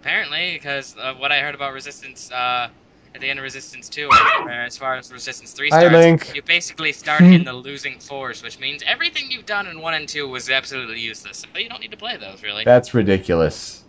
Apparently, 0.00 0.52
because 0.54 0.96
uh, 0.98 1.14
what 1.14 1.32
I 1.32 1.40
heard 1.40 1.54
about 1.54 1.72
Resistance 1.72 2.30
uh, 2.30 2.68
at 3.14 3.20
the 3.20 3.28
end 3.28 3.38
of 3.38 3.42
Resistance 3.42 3.88
2, 3.88 4.08
as 4.48 4.76
far 4.76 4.96
as 4.96 5.12
Resistance 5.12 5.52
3 5.52 5.70
Hi, 5.70 5.80
starts, 5.80 5.94
Link. 5.94 6.34
you 6.34 6.42
basically 6.42 6.92
start 6.92 7.22
in 7.22 7.44
the 7.44 7.52
losing 7.52 7.98
force, 7.98 8.42
which 8.42 8.58
means 8.58 8.82
everything 8.86 9.30
you've 9.30 9.46
done 9.46 9.66
in 9.66 9.80
1 9.80 9.94
and 9.94 10.08
2 10.08 10.28
was 10.28 10.50
absolutely 10.50 11.00
useless. 11.00 11.38
So 11.38 11.58
you 11.58 11.68
don't 11.68 11.80
need 11.80 11.92
to 11.92 11.96
play 11.96 12.16
those, 12.16 12.42
really. 12.42 12.64
That's 12.64 12.94
ridiculous. 12.94 13.82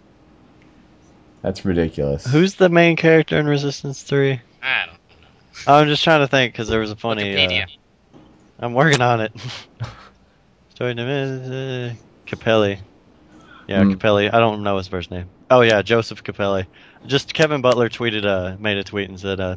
That's 1.42 1.66
ridiculous. 1.66 2.26
Who's 2.26 2.56
the 2.56 2.70
main 2.70 2.96
character 2.96 3.38
in 3.38 3.46
Resistance 3.46 4.02
Three? 4.02 4.40
I 4.62 4.86
don't 4.86 4.94
know. 4.94 5.74
I'm 5.74 5.88
just 5.88 6.04
trying 6.04 6.22
to 6.22 6.28
think 6.28 6.54
because 6.54 6.70
there 6.70 6.80
was 6.80 6.92
a 6.92 6.96
funny. 6.96 7.24
Wikipedia. 7.24 7.64
Uh, 7.64 8.20
I'm 8.60 8.74
working 8.74 9.02
on 9.02 9.20
it. 9.20 9.34
Story 10.70 10.94
name 10.94 11.08
is 11.08 11.50
uh, 11.50 11.96
Capelli. 12.26 12.80
Yeah, 13.68 13.84
Hmm. 13.84 13.94
Capelli. 13.94 14.34
I 14.34 14.40
don't 14.40 14.64
know 14.64 14.78
his 14.78 14.88
first 14.88 15.10
name. 15.12 15.26
Oh 15.50 15.62
yeah, 15.62 15.82
Joseph 15.82 16.24
Capelli. 16.24 16.66
Just 17.06 17.34
Kevin 17.34 17.62
Butler 17.62 17.90
tweeted, 17.90 18.26
uh, 18.26 18.56
made 18.60 18.78
a 18.78 18.84
tweet 18.84 19.10
and 19.10 19.20
said, 19.20 19.40
uh, 19.40 19.56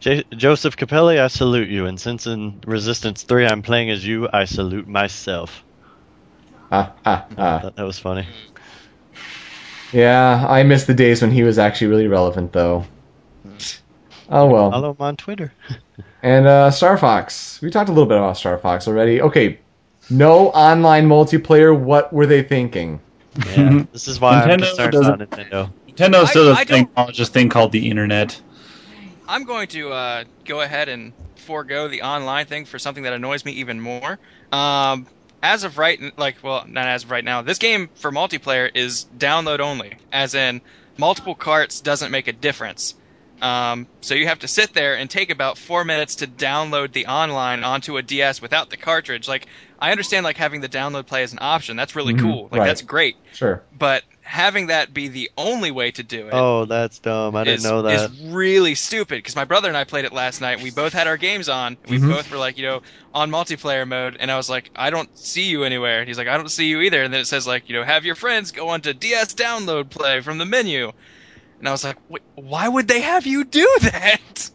J- 0.00 0.24
Joseph 0.32 0.76
Capelli, 0.76 1.20
I 1.20 1.28
salute 1.28 1.68
you, 1.68 1.86
and 1.86 1.98
since 2.00 2.26
in 2.26 2.60
Resistance 2.66 3.22
Three 3.22 3.46
I'm 3.46 3.62
playing 3.62 3.90
as 3.90 4.04
you, 4.06 4.28
I 4.32 4.44
salute 4.46 4.88
myself. 4.88 5.64
Ah, 6.70 6.92
ah, 7.06 7.26
ah. 7.38 7.58
That, 7.62 7.76
that 7.76 7.84
was 7.84 7.98
funny. 7.98 8.26
Yeah, 9.92 10.46
I 10.48 10.62
miss 10.62 10.84
the 10.84 10.94
days 10.94 11.20
when 11.20 11.30
he 11.30 11.42
was 11.42 11.58
actually 11.58 11.88
really 11.88 12.08
relevant, 12.08 12.52
though. 12.52 12.84
Oh 14.30 14.46
well. 14.46 14.70
Follow 14.70 14.90
him 14.90 14.96
on 15.00 15.16
Twitter. 15.16 15.52
And 16.24 16.46
uh, 16.46 16.70
Star 16.70 16.96
Fox. 16.96 17.60
We 17.60 17.68
talked 17.70 17.88
a 17.88 17.92
little 17.92 18.06
bit 18.08 18.16
about 18.16 18.36
Star 18.36 18.56
Fox 18.56 18.86
already. 18.86 19.20
Okay, 19.20 19.58
no 20.08 20.50
online 20.50 21.08
multiplayer. 21.08 21.76
What 21.76 22.12
were 22.12 22.26
they 22.26 22.44
thinking? 22.44 23.00
Yeah, 23.46 23.84
this 23.92 24.08
is 24.08 24.20
why 24.20 24.40
I'm 24.40 24.48
Nintendo 24.48 24.66
concerned 24.68 24.92
doesn't- 24.92 25.20
about 25.22 25.30
Nintendo. 25.30 25.72
Nintendo 25.88 26.14
I- 26.22 26.24
still 26.26 26.44
does 26.46 26.58
I 26.58 26.62
a 26.62 26.64
thing, 26.64 26.88
this 27.16 27.28
thing 27.28 27.48
called 27.48 27.72
the 27.72 27.88
internet. 27.90 28.40
I'm 29.28 29.44
going 29.44 29.68
to 29.68 29.90
uh, 29.92 30.24
go 30.44 30.60
ahead 30.60 30.88
and 30.88 31.12
forego 31.36 31.88
the 31.88 32.02
online 32.02 32.46
thing 32.46 32.64
for 32.64 32.78
something 32.78 33.04
that 33.04 33.12
annoys 33.12 33.44
me 33.44 33.52
even 33.52 33.80
more. 33.80 34.18
Um, 34.50 35.06
as 35.42 35.64
of 35.64 35.78
right, 35.78 35.98
like, 36.18 36.36
well, 36.42 36.64
not 36.68 36.86
as 36.86 37.04
of 37.04 37.10
right 37.10 37.24
now, 37.24 37.42
this 37.42 37.58
game 37.58 37.88
for 37.94 38.10
multiplayer 38.10 38.70
is 38.74 39.06
download 39.16 39.60
only, 39.60 39.94
as 40.12 40.34
in 40.34 40.60
multiple 40.98 41.34
carts 41.34 41.80
doesn't 41.80 42.10
make 42.10 42.28
a 42.28 42.32
difference. 42.32 42.94
Um, 43.42 43.88
so 44.00 44.14
you 44.14 44.28
have 44.28 44.38
to 44.38 44.48
sit 44.48 44.72
there 44.72 44.96
and 44.96 45.10
take 45.10 45.28
about 45.30 45.58
four 45.58 45.84
minutes 45.84 46.14
to 46.16 46.28
download 46.28 46.92
the 46.92 47.06
online 47.06 47.64
onto 47.64 47.96
a 47.96 48.02
DS 48.02 48.40
without 48.40 48.70
the 48.70 48.76
cartridge. 48.76 49.26
Like, 49.26 49.46
I 49.80 49.90
understand 49.90 50.22
like 50.24 50.36
having 50.36 50.60
the 50.60 50.68
download 50.68 51.06
play 51.06 51.24
as 51.24 51.32
an 51.32 51.40
option. 51.42 51.76
That's 51.76 51.96
really 51.96 52.14
Mhm, 52.14 52.20
cool. 52.20 52.48
Like, 52.52 52.60
right. 52.60 52.66
that's 52.68 52.82
great. 52.82 53.16
Sure. 53.34 53.60
But 53.76 54.04
having 54.20 54.68
that 54.68 54.94
be 54.94 55.08
the 55.08 55.28
only 55.36 55.72
way 55.72 55.90
to 55.90 56.04
do 56.04 56.28
it 56.28 56.32
Oh, 56.32 56.64
that's 56.66 57.00
dumb. 57.00 57.34
I 57.34 57.42
didn't 57.42 57.56
is, 57.58 57.64
know 57.64 57.82
that. 57.82 58.10
is 58.12 58.20
really 58.32 58.76
stupid 58.76 59.16
because 59.18 59.34
my 59.34 59.44
brother 59.44 59.66
and 59.66 59.76
I 59.76 59.82
played 59.82 60.04
it 60.04 60.12
last 60.12 60.40
night. 60.40 60.62
We 60.62 60.70
both 60.70 60.92
had 60.92 61.08
our 61.08 61.16
games 61.16 61.48
on. 61.48 61.76
We 61.88 61.98
Mhm. 61.98 62.08
both 62.10 62.30
were 62.30 62.38
like, 62.38 62.56
you 62.56 62.62
know, 62.62 62.82
on 63.12 63.32
multiplayer 63.32 63.86
mode, 63.88 64.16
and 64.20 64.30
I 64.30 64.36
was 64.36 64.48
like, 64.48 64.70
I 64.76 64.90
don't 64.90 65.10
see 65.18 65.48
you 65.48 65.64
anywhere. 65.64 65.98
And 65.98 66.06
he's 66.06 66.16
like, 66.18 66.28
I 66.28 66.36
don't 66.36 66.48
see 66.48 66.66
you 66.66 66.80
either. 66.82 67.02
And 67.02 67.12
then 67.12 67.20
it 67.20 67.26
says 67.26 67.46
like, 67.46 67.68
you 67.68 67.74
know, 67.74 67.82
have 67.82 68.04
your 68.04 68.14
friends 68.14 68.52
go 68.52 68.68
onto 68.68 68.92
DS 68.92 69.34
download 69.34 69.90
play 69.90 70.20
from 70.20 70.38
the 70.38 70.46
menu. 70.46 70.92
And 71.62 71.68
I 71.70 71.72
was 71.72 71.84
like, 71.84 71.98
Wait, 72.08 72.22
why 72.36 72.68
would 72.68 72.88
they 72.88 73.02
have 73.02 73.26
you 73.26 73.44
do 73.44 73.68
that? 73.82 74.50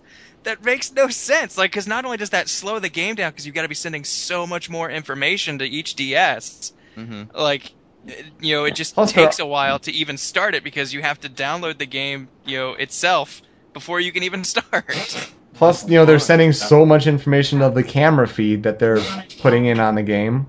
That 0.46 0.64
makes 0.64 0.94
no 0.94 1.10
sense. 1.10 1.58
Like, 1.58 1.72
because 1.72 1.88
not 1.88 2.06
only 2.06 2.18
does 2.18 2.32
that 2.32 2.50
slow 2.50 2.80
the 2.80 2.90
game 2.90 3.16
down, 3.16 3.32
because 3.32 3.46
you've 3.48 3.56
got 3.56 3.64
to 3.64 3.70
be 3.70 3.76
sending 3.76 4.06
so 4.06 4.48
much 4.48 4.70
more 4.70 4.90
information 4.92 5.60
to 5.60 5.66
each 5.66 5.96
DS. 5.96 6.74
hmm 6.98 7.30
Like, 7.34 7.72
you 8.04 8.56
know, 8.56 8.66
it 8.66 8.76
just 8.76 8.96
Plus 8.96 9.14
there 9.14 9.34
takes 9.34 9.40
a 9.40 9.46
while 9.48 9.80
to 9.80 9.92
even 9.92 10.18
start 10.18 10.56
it 10.56 10.64
because 10.64 10.94
you 10.94 11.02
have 11.02 11.20
to 11.22 11.30
download 11.30 11.80
the 11.80 11.88
game, 11.88 12.32
you 12.46 12.58
know, 12.58 12.74
itself 12.76 13.42
before 13.74 14.00
you 14.00 14.12
can 14.14 14.24
even 14.24 14.44
start. 14.46 15.18
Plus, 15.56 15.88
you 15.90 15.98
know, 15.98 16.06
they're 16.06 16.20
sending 16.20 16.52
so 16.52 16.86
much 16.86 17.08
information 17.08 17.62
of 17.62 17.74
the 17.74 17.84
camera 17.84 18.28
feed 18.28 18.64
that 18.64 18.80
they're 18.80 19.02
putting 19.42 19.66
in 19.66 19.80
on 19.80 19.96
the 19.96 20.04
game. 20.04 20.48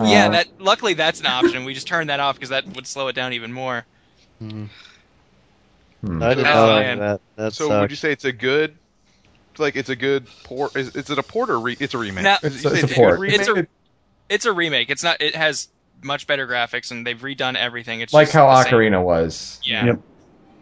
yeah, 0.00 0.28
Uh, 0.28 0.30
that 0.30 0.46
luckily 0.58 0.94
that's 0.94 1.20
an 1.20 1.26
option. 1.26 1.64
We 1.64 1.74
just 1.74 1.86
turned 1.86 2.10
that 2.10 2.20
off 2.20 2.36
because 2.36 2.50
that 2.50 2.64
would 2.74 2.86
slow 2.86 3.08
it 3.08 3.14
down 3.14 3.32
even 3.32 3.52
more. 3.52 3.86
Hmm. 4.40 4.64
Hmm. 6.02 6.22
I 6.22 6.28
didn't 6.34 6.46
Oh, 6.46 6.66
know 6.66 6.96
that. 6.98 7.20
That 7.36 7.52
So 7.54 7.68
sucks. 7.68 7.80
would 7.80 7.90
you 7.90 7.96
say 7.96 8.12
it's 8.12 8.24
a 8.24 8.32
good, 8.32 8.76
like 9.58 9.76
it's 9.76 9.88
a 9.88 9.96
good 9.96 10.26
port? 10.44 10.76
Is, 10.76 10.94
is 10.96 11.10
it 11.10 11.18
a 11.18 11.22
port 11.22 11.50
or 11.50 11.58
re, 11.60 11.76
it's 11.78 11.94
a 11.94 11.98
remake? 11.98 12.24
No, 12.24 12.36
Is 12.42 12.64
it- 12.64 12.72
It's 12.72 12.82
a- 12.82 12.84
it's 12.84 12.92
a 12.92 12.94
port. 12.94 13.18
remake? 13.20 13.40
It's 13.40 13.48
a- 13.48 13.66
It's 14.28 14.46
a 14.46 14.52
remake. 14.52 14.88
It's 14.90 15.02
not. 15.02 15.20
It 15.20 15.34
has 15.36 15.68
much 16.02 16.26
better 16.26 16.46
graphics 16.48 16.90
and 16.90 17.06
they've 17.06 17.20
redone 17.20 17.54
everything. 17.56 18.00
It's 18.00 18.12
like 18.12 18.26
just 18.28 18.34
how 18.34 18.46
the 18.46 18.62
same. 18.64 18.72
Ocarina 18.72 19.02
was. 19.02 19.60
Yeah. 19.62 19.84
Yep. 19.86 20.00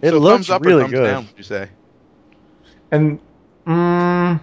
it 0.03 0.11
So 0.11 0.19
looks 0.19 0.33
thumbs 0.47 0.51
up 0.51 0.65
really 0.65 0.83
thumbs 0.83 0.93
good. 0.93 1.07
Down, 1.07 1.27
would 1.27 1.39
you 1.39 1.45
say? 1.45 1.69
And, 2.91 3.21
mm, 3.67 4.41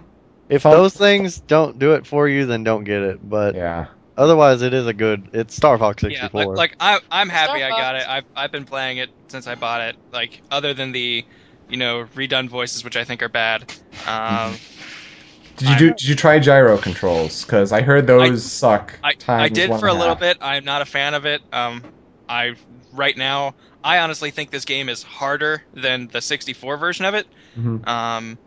If 0.50 0.64
Thumb- 0.64 0.72
those 0.72 0.94
things 0.96 1.40
don't 1.40 1.78
do 1.78 1.94
it 1.94 2.08
for 2.08 2.28
you, 2.28 2.46
then 2.46 2.64
don't 2.64 2.84
get 2.86 3.02
it. 3.02 3.28
But 3.30 3.56
yeah. 3.56 3.88
Otherwise, 4.18 4.62
it 4.62 4.74
is 4.74 4.88
a 4.88 4.94
good. 4.94 5.30
It's 5.34 5.56
Star 5.56 5.78
Fox 5.78 6.04
Yeah, 6.04 6.30
64. 6.30 6.56
like, 6.56 6.58
like 6.58 6.76
I, 6.80 7.00
I'm 7.12 7.30
happy 7.30 7.60
Star 7.60 7.70
I 7.70 7.70
got 7.70 7.96
Fox. 7.96 8.04
it. 8.04 8.10
I've, 8.10 8.26
I've 8.36 8.52
been 8.52 8.66
playing 8.66 8.98
it 8.98 9.10
since 9.30 9.48
I 9.48 9.56
bought 9.56 9.82
it. 9.82 9.98
Like 10.12 10.42
other 10.52 10.74
than 10.74 10.92
the, 10.92 11.26
you 11.70 11.78
know, 11.78 12.06
redone 12.16 12.50
voices, 12.50 12.84
which 12.84 12.98
I 12.98 13.04
think 13.06 13.22
are 13.22 13.30
bad. 13.30 13.74
Um, 14.08 14.56
Did 15.58 15.70
you 15.70 15.78
do? 15.78 15.90
Did 15.90 16.04
you 16.04 16.16
try 16.16 16.40
gyro 16.40 16.78
controls? 16.78 17.44
Because 17.44 17.72
I 17.72 17.82
heard 17.82 18.06
those 18.08 18.46
suck. 18.46 19.00
I, 19.04 19.14
times 19.14 19.44
I 19.44 19.50
did 19.50 19.70
one 19.72 19.80
for 19.80 19.88
a 19.88 19.92
and 19.92 20.00
little 20.00 20.16
bit. 20.16 20.38
I'm 20.40 20.66
not 20.66 20.82
a 20.84 20.86
fan 20.86 21.16
of 21.16 21.26
it. 21.26 21.42
Um, 21.52 21.84
I 22.30 22.56
right 22.92 23.18
now, 23.18 23.56
I 23.84 24.00
honestly 24.00 24.30
think 24.32 24.52
this 24.52 24.66
game 24.66 24.88
is 24.88 25.02
harder 25.02 25.64
than 25.74 26.10
the 26.10 26.22
64 26.22 26.78
version 26.78 27.06
of 27.06 27.16
it. 27.16 27.28
Mhm. 27.58 27.88
Um, 27.88 28.38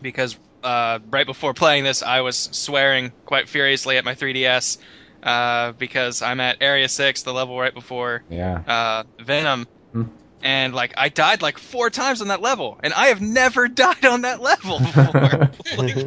because 0.00 0.36
uh, 0.66 0.98
right 1.10 1.26
before 1.26 1.54
playing 1.54 1.84
this, 1.84 2.02
I 2.02 2.20
was 2.22 2.36
swearing 2.36 3.12
quite 3.24 3.48
furiously 3.48 3.96
at 3.96 4.04
my 4.04 4.14
3DS 4.14 4.78
uh, 5.22 5.72
because 5.72 6.22
I'm 6.22 6.40
at 6.40 6.58
Area 6.60 6.88
6, 6.88 7.22
the 7.22 7.32
level 7.32 7.58
right 7.58 7.72
before 7.74 8.22
Yeah. 8.28 8.62
uh, 8.66 9.04
Venom. 9.22 9.66
Hmm. 9.92 10.02
And 10.42 10.74
like 10.74 10.92
I 10.96 11.08
died 11.08 11.40
like 11.42 11.58
four 11.58 11.88
times 11.90 12.20
on 12.20 12.28
that 12.28 12.40
level, 12.42 12.78
and 12.82 12.92
I 12.92 13.06
have 13.06 13.20
never 13.20 13.68
died 13.86 14.04
on 14.04 14.22
that 14.22 14.40
level 14.42 14.78
before. 14.78 15.50
like, 15.78 16.06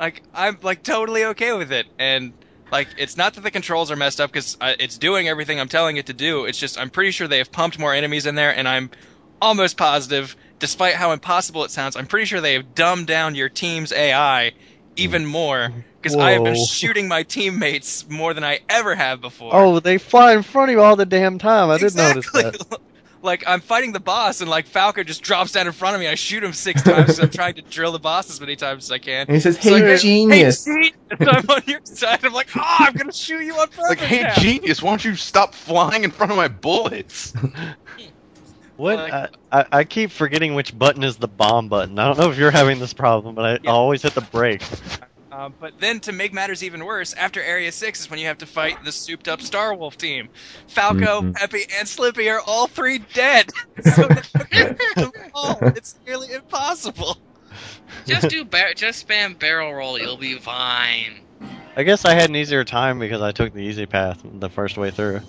like 0.00 0.22
I'm 0.32 0.58
like 0.62 0.82
totally 0.82 1.24
okay 1.26 1.52
with 1.52 1.72
it, 1.72 1.86
and 1.98 2.32
like 2.70 2.88
it's 2.98 3.16
not 3.16 3.34
that 3.34 3.40
the 3.42 3.50
controls 3.50 3.90
are 3.90 3.96
messed 3.96 4.20
up 4.20 4.30
because 4.32 4.56
it's 4.62 4.96
doing 4.96 5.28
everything 5.28 5.60
I'm 5.60 5.68
telling 5.68 5.96
it 5.98 6.06
to 6.06 6.12
do. 6.14 6.44
It's 6.46 6.56
just 6.58 6.78
I'm 6.78 6.88
pretty 6.88 7.10
sure 7.10 7.28
they 7.28 7.38
have 7.38 7.52
pumped 7.52 7.78
more 7.78 7.92
enemies 7.92 8.26
in 8.26 8.36
there, 8.36 8.56
and 8.56 8.66
I'm 8.66 8.90
almost 9.42 9.76
positive, 9.76 10.34
despite 10.62 10.94
how 10.94 11.10
impossible 11.10 11.64
it 11.64 11.72
sounds, 11.72 11.96
I'm 11.96 12.06
pretty 12.06 12.24
sure 12.24 12.40
they 12.40 12.54
have 12.54 12.72
dumbed 12.74 13.08
down 13.08 13.34
your 13.34 13.48
team's 13.48 13.92
AI 13.92 14.52
even 14.94 15.26
more 15.26 15.72
because 16.00 16.16
I 16.16 16.30
have 16.32 16.44
been 16.44 16.64
shooting 16.64 17.08
my 17.08 17.24
teammates 17.24 18.08
more 18.08 18.32
than 18.32 18.44
I 18.44 18.60
ever 18.68 18.94
have 18.94 19.20
before. 19.20 19.50
oh, 19.52 19.80
they 19.80 19.98
fly 19.98 20.34
in 20.34 20.42
front 20.42 20.70
of 20.70 20.74
you 20.74 20.80
all 20.80 20.94
the 20.94 21.04
damn 21.04 21.38
time. 21.38 21.68
I 21.68 21.78
didn't 21.78 21.96
notice 21.96 22.30
that. 22.32 22.78
Like 23.24 23.44
I'm 23.46 23.60
fighting 23.60 23.92
the 23.92 24.00
boss, 24.00 24.40
and 24.40 24.50
like 24.50 24.66
Falco 24.66 25.04
just 25.04 25.22
drops 25.22 25.52
down 25.52 25.68
in 25.68 25.72
front 25.72 25.94
of 25.94 26.00
me. 26.00 26.08
I 26.08 26.16
shoot 26.16 26.42
him 26.42 26.52
six 26.52 26.82
times 26.82 27.02
because 27.02 27.20
I'm 27.20 27.30
trying 27.30 27.54
to 27.54 27.62
drill 27.62 27.92
the 27.92 28.00
boss 28.00 28.28
as 28.28 28.40
many 28.40 28.56
times 28.56 28.86
as 28.86 28.90
I 28.90 28.98
can. 28.98 29.26
And 29.28 29.36
he 29.36 29.40
says, 29.40 29.56
"Hey, 29.56 29.80
like, 29.80 30.00
genius." 30.00 30.66
Hey, 30.66 30.72
genius! 30.72 30.92
I'm 31.20 31.48
on 31.48 31.62
your 31.68 31.78
side. 31.84 32.24
I'm 32.24 32.32
like, 32.32 32.48
oh, 32.56 32.76
I'm 32.80 32.94
gonna 32.94 33.12
shoot 33.12 33.44
you 33.44 33.54
on 33.54 33.68
purpose 33.68 33.90
Like, 33.90 33.98
hey, 34.00 34.22
now. 34.22 34.34
genius, 34.34 34.82
why 34.82 34.90
don't 34.90 35.04
you 35.04 35.14
stop 35.14 35.54
flying 35.54 36.02
in 36.02 36.10
front 36.10 36.32
of 36.32 36.36
my 36.36 36.48
bullets? 36.48 37.32
What? 38.76 38.96
Like- 38.96 39.12
I, 39.12 39.28
I, 39.60 39.64
I 39.72 39.84
keep 39.84 40.10
forgetting 40.10 40.54
which 40.54 40.76
button 40.76 41.04
is 41.04 41.16
the 41.16 41.28
bomb 41.28 41.68
button. 41.68 41.98
I 41.98 42.06
don't 42.06 42.18
know 42.18 42.30
if 42.30 42.38
you're 42.38 42.50
having 42.50 42.78
this 42.78 42.92
problem, 42.92 43.34
but 43.34 43.44
I, 43.44 43.58
Yeah. 43.62 43.70
Always 43.70 44.02
hit 44.02 44.14
the 44.14 44.20
brake. 44.22 44.62
Um, 45.30 45.54
but 45.58 45.80
then 45.80 45.98
to 46.00 46.12
make 46.12 46.34
matters 46.34 46.62
even 46.62 46.84
worse, 46.84 47.14
after 47.14 47.42
Area 47.42 47.72
6 47.72 48.00
is 48.00 48.10
when 48.10 48.18
you 48.18 48.26
have 48.26 48.36
to 48.38 48.46
fight 48.46 48.76
the 48.84 48.92
souped 48.92 49.28
up 49.28 49.40
Star 49.40 49.74
Wolf 49.74 49.96
team. 49.96 50.28
Falco, 50.68 51.22
Mhm. 51.22 51.34
Peppy, 51.34 51.62
and 51.78 51.88
Slippy 51.88 52.28
are 52.28 52.40
all 52.46 52.66
three 52.66 52.98
dead. 53.14 53.50
so 53.82 54.02
now 54.08 54.16
you 54.52 54.58
have 54.64 54.76
to 54.76 54.94
them 54.94 55.12
all. 55.34 55.56
it's 55.62 55.94
nearly 56.06 56.32
impossible. 56.34 57.16
Just 58.06 58.28
do 58.28 58.44
bar- 58.44 58.74
just 58.74 59.06
spam 59.08 59.38
barrel 59.38 59.72
roll. 59.72 59.98
You'll 59.98 60.16
be 60.18 60.34
fine. 60.38 61.20
I 61.76 61.82
guess 61.82 62.04
I 62.04 62.12
had 62.14 62.28
an 62.28 62.36
easier 62.36 62.64
time 62.64 62.98
because 62.98 63.22
I 63.22 63.32
took 63.32 63.54
the 63.54 63.60
easy 63.60 63.86
path 63.86 64.20
the 64.24 64.50
first 64.50 64.76
way 64.76 64.90
through. 64.90 65.20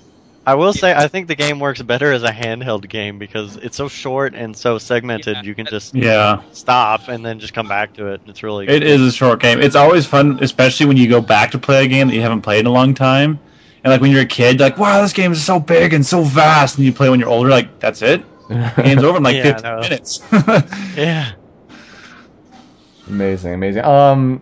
I 0.46 0.56
will 0.56 0.74
say 0.74 0.94
I 0.94 1.08
think 1.08 1.28
the 1.28 1.36
game 1.36 1.60
works 1.60 1.82
better 1.82 2.12
as 2.12 2.24
a 2.24 2.32
handheld 2.32 2.88
game 2.90 3.18
because 3.18 3.56
it's 3.58 3.78
so 3.78 3.88
short 3.88 4.36
and 4.36 4.56
so 4.56 4.78
segmented. 4.78 5.38
Yeah. 5.38 5.44
You 5.44 5.56
can 5.56 5.66
just 5.66 5.96
Yeah, 5.96 6.42
stop 6.52 7.08
and 7.08 7.26
then 7.26 7.40
just 7.40 7.54
come 7.54 7.68
back 7.68 7.94
to 7.94 8.08
it. 8.08 8.22
It's 8.28 8.44
really 8.44 8.68
it 8.68 8.84
is 8.84 9.02
a 9.02 9.12
short 9.12 9.40
game. 9.40 9.62
It's 9.62 9.76
always 9.76 10.06
fun, 10.06 10.40
especially 10.42 10.86
when 10.88 10.98
you 10.98 11.08
go 11.08 11.22
back 11.22 11.52
to 11.52 11.60
play 11.60 11.86
a 11.86 11.88
game 11.88 12.08
that 12.10 12.14
you 12.16 12.22
haven't 12.22 12.42
played 12.42 12.60
in 12.62 12.66
a 12.66 12.72
long 12.72 12.94
time. 12.94 13.40
And 13.84 13.92
like 13.92 14.02
when 14.02 14.12
you're 14.12 14.22
a 14.24 14.26
kid, 14.26 14.60
like 14.60 14.78
wow, 14.78 15.02
this 15.02 15.14
game 15.14 15.32
is 15.32 15.44
so 15.44 15.60
big 15.60 15.94
and 15.94 16.06
so 16.06 16.22
vast. 16.24 16.78
And 16.78 16.86
you 16.86 16.92
play 16.94 17.10
when 17.10 17.20
you're 17.20 17.30
older, 17.30 17.50
like 17.50 17.80
that's 17.80 18.02
it. 18.02 18.24
The 18.50 18.82
game's 18.84 19.04
over 19.04 19.18
in 19.18 19.24
like 19.24 19.36
Yeah, 19.44 19.44
15 19.44 19.64
no. 19.64 19.80
minutes. 19.80 20.20
yeah. 20.98 21.32
amazing, 23.08 23.54
amazing. 23.54 23.84
Um, 23.84 24.42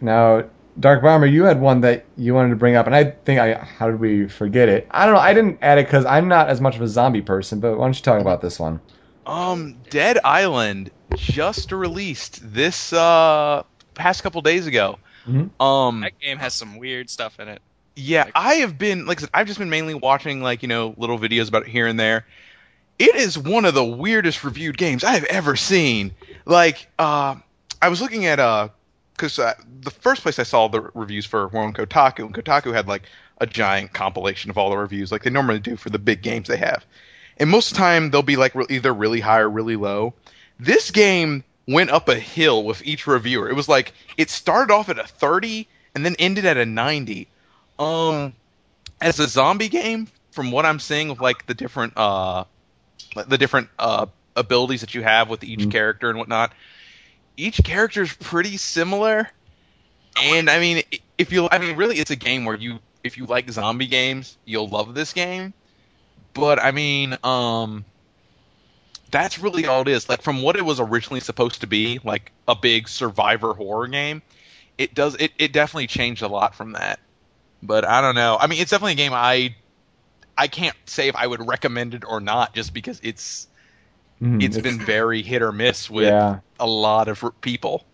now, 0.00 0.44
Dark 0.80 1.02
Bomber, 1.02 1.26
you 1.26 1.44
had 1.44 1.60
one 1.60 1.82
that 1.82 2.06
you 2.16 2.34
wanted 2.34 2.50
to 2.50 2.56
bring 2.56 2.76
up, 2.76 2.86
and 2.86 2.94
I 2.94 3.04
think 3.04 3.38
I 3.38 3.54
how 3.54 3.90
did 3.90 4.00
we 4.00 4.26
forget 4.28 4.68
it? 4.68 4.86
I 4.90 5.04
don't 5.04 5.14
know. 5.14 5.20
I 5.20 5.34
didn't 5.34 5.58
add 5.62 5.78
it 5.78 5.86
because 5.86 6.06
I'm 6.06 6.28
not 6.28 6.48
as 6.48 6.60
much 6.60 6.76
of 6.76 6.82
a 6.82 6.88
zombie 6.88 7.20
person. 7.22 7.60
But 7.60 7.76
why 7.76 7.84
don't 7.86 7.96
you 7.96 8.02
talk 8.02 8.20
about 8.20 8.40
this 8.40 8.58
one? 8.58 8.80
Um, 9.26 9.76
Dead 9.90 10.18
Island 10.24 10.90
just 11.14 11.72
released 11.72 12.40
this 12.42 12.92
uh 12.92 13.62
past 13.94 14.22
couple 14.22 14.40
days 14.40 14.66
ago. 14.66 14.98
Mhm. 15.28 15.50
Um, 15.62 16.00
That 16.00 16.18
game 16.18 16.38
has 16.38 16.54
some 16.54 16.78
weird 16.78 17.10
stuff 17.10 17.38
in 17.38 17.48
it. 17.48 17.60
yeah, 17.94 18.24
I 18.34 18.54
have 18.54 18.78
been 18.78 19.04
like 19.06 19.18
I 19.18 19.20
said, 19.20 19.30
I've 19.34 19.46
just 19.46 19.58
been 19.58 19.70
mainly 19.70 19.94
watching 19.94 20.42
like 20.42 20.62
you 20.62 20.68
know 20.68 20.94
little 20.96 21.18
videos 21.18 21.48
about 21.48 21.62
it 21.64 21.68
here 21.68 21.86
and 21.86 22.00
there. 22.00 22.26
It 22.98 23.14
is 23.14 23.36
one 23.38 23.64
of 23.66 23.74
the 23.74 23.84
weirdest 23.84 24.42
reviewed 24.42 24.78
games 24.78 25.04
I 25.04 25.12
have 25.12 25.24
ever 25.24 25.56
seen. 25.56 26.12
Like, 26.44 26.88
uh, 26.98 27.36
I 27.80 27.88
was 27.88 28.00
looking 28.00 28.26
at 28.26 28.38
uh, 28.38 28.68
because 29.22 29.38
uh, 29.38 29.54
the 29.82 29.90
first 29.92 30.22
place 30.22 30.40
I 30.40 30.42
saw 30.42 30.66
the 30.66 30.80
reviews 30.94 31.24
for 31.24 31.46
were 31.46 31.60
on 31.60 31.72
Kotaku, 31.72 32.26
and 32.26 32.34
Kotaku 32.34 32.74
had 32.74 32.88
like 32.88 33.02
a 33.38 33.46
giant 33.46 33.92
compilation 33.92 34.50
of 34.50 34.58
all 34.58 34.68
the 34.70 34.76
reviews, 34.76 35.12
like 35.12 35.22
they 35.22 35.30
normally 35.30 35.60
do 35.60 35.76
for 35.76 35.90
the 35.90 35.98
big 36.00 36.22
games 36.22 36.48
they 36.48 36.56
have. 36.56 36.84
And 37.36 37.48
most 37.48 37.70
of 37.70 37.76
the 37.76 37.82
time 37.82 38.10
they'll 38.10 38.22
be 38.22 38.34
like 38.34 38.56
re- 38.56 38.66
either 38.68 38.92
really 38.92 39.20
high 39.20 39.38
or 39.38 39.48
really 39.48 39.76
low. 39.76 40.14
This 40.58 40.90
game 40.90 41.44
went 41.68 41.90
up 41.90 42.08
a 42.08 42.16
hill 42.18 42.64
with 42.64 42.84
each 42.84 43.06
reviewer. 43.06 43.48
It 43.48 43.54
was 43.54 43.68
like 43.68 43.94
it 44.16 44.28
started 44.28 44.72
off 44.72 44.88
at 44.88 44.98
a 44.98 45.06
30 45.06 45.68
and 45.94 46.04
then 46.04 46.16
ended 46.18 46.44
at 46.44 46.56
a 46.56 46.66
90. 46.66 47.28
Um, 47.78 48.32
as 49.00 49.20
a 49.20 49.28
zombie 49.28 49.68
game, 49.68 50.08
from 50.32 50.50
what 50.50 50.66
I'm 50.66 50.80
seeing 50.80 51.10
with 51.10 51.20
like 51.20 51.46
the 51.46 51.54
different 51.54 51.92
uh, 51.96 52.42
the 53.14 53.38
different 53.38 53.68
uh 53.78 54.06
abilities 54.34 54.80
that 54.80 54.94
you 54.94 55.02
have 55.04 55.28
with 55.28 55.44
each 55.44 55.68
Mhm. 55.68 55.70
character 55.70 56.10
and 56.10 56.18
whatnot, 56.18 56.52
each 57.36 57.62
character 57.64 58.02
is 58.02 58.12
pretty 58.14 58.56
similar. 58.56 59.28
And 60.16 60.50
I 60.50 60.60
mean, 60.60 60.82
if 61.18 61.32
you, 61.32 61.48
I 61.50 61.58
mean, 61.58 61.76
really, 61.76 61.98
it's 61.98 62.10
a 62.10 62.16
game 62.16 62.44
where 62.44 62.56
you, 62.56 62.80
if 63.04 63.16
you 63.18 63.26
like 63.26 63.50
zombie 63.50 63.86
games, 63.86 64.38
you'll 64.44 64.68
love 64.68 64.94
this 64.94 65.12
game. 65.12 65.54
But 66.34 66.60
I 66.62 66.72
mean, 66.72 67.16
um, 67.24 67.86
that's 69.10 69.38
really 69.38 69.66
all 69.66 69.82
it 69.82 69.88
is. 69.88 70.08
Like 70.08 70.22
from 70.22 70.42
what 70.42 70.56
it 70.56 70.64
was 70.64 70.80
originally 70.80 71.20
supposed 71.20 71.60
to 71.60 71.66
be, 71.66 72.00
like 72.04 72.32
a 72.48 72.54
big 72.56 72.88
survivor 72.88 73.54
horror 73.54 73.88
game, 73.88 74.22
it 74.78 74.94
does, 74.94 75.16
it, 75.16 75.32
it 75.38 75.52
definitely 75.52 75.86
changed 75.86 76.22
a 76.22 76.28
lot 76.28 76.54
from 76.54 76.72
that. 76.72 77.00
But 77.62 77.84
I 77.84 78.00
don't 78.00 78.14
know. 78.14 78.38
I 78.40 78.46
mean, 78.46 78.60
it's 78.60 78.70
definitely 78.70 78.94
a 78.94 78.96
game 78.96 79.12
I, 79.14 79.56
I 80.36 80.48
can't 80.48 80.76
say 80.86 81.08
if 81.08 81.16
I 81.16 81.26
would 81.26 81.46
recommend 81.46 81.94
it 81.94 82.04
or 82.06 82.20
not, 82.20 82.54
just 82.54 82.74
because 82.74 83.00
it's, 83.02 83.48
Mhm, 84.20 84.42
it's 84.44 84.58
been 84.58 84.78
very 84.78 85.22
hit 85.22 85.42
or 85.42 85.52
miss 85.52 85.90
with 85.90 86.04
yeah. 86.04 86.40
A 86.62 86.66
lot 86.66 87.08
of 87.08 87.22
people. 87.40 87.84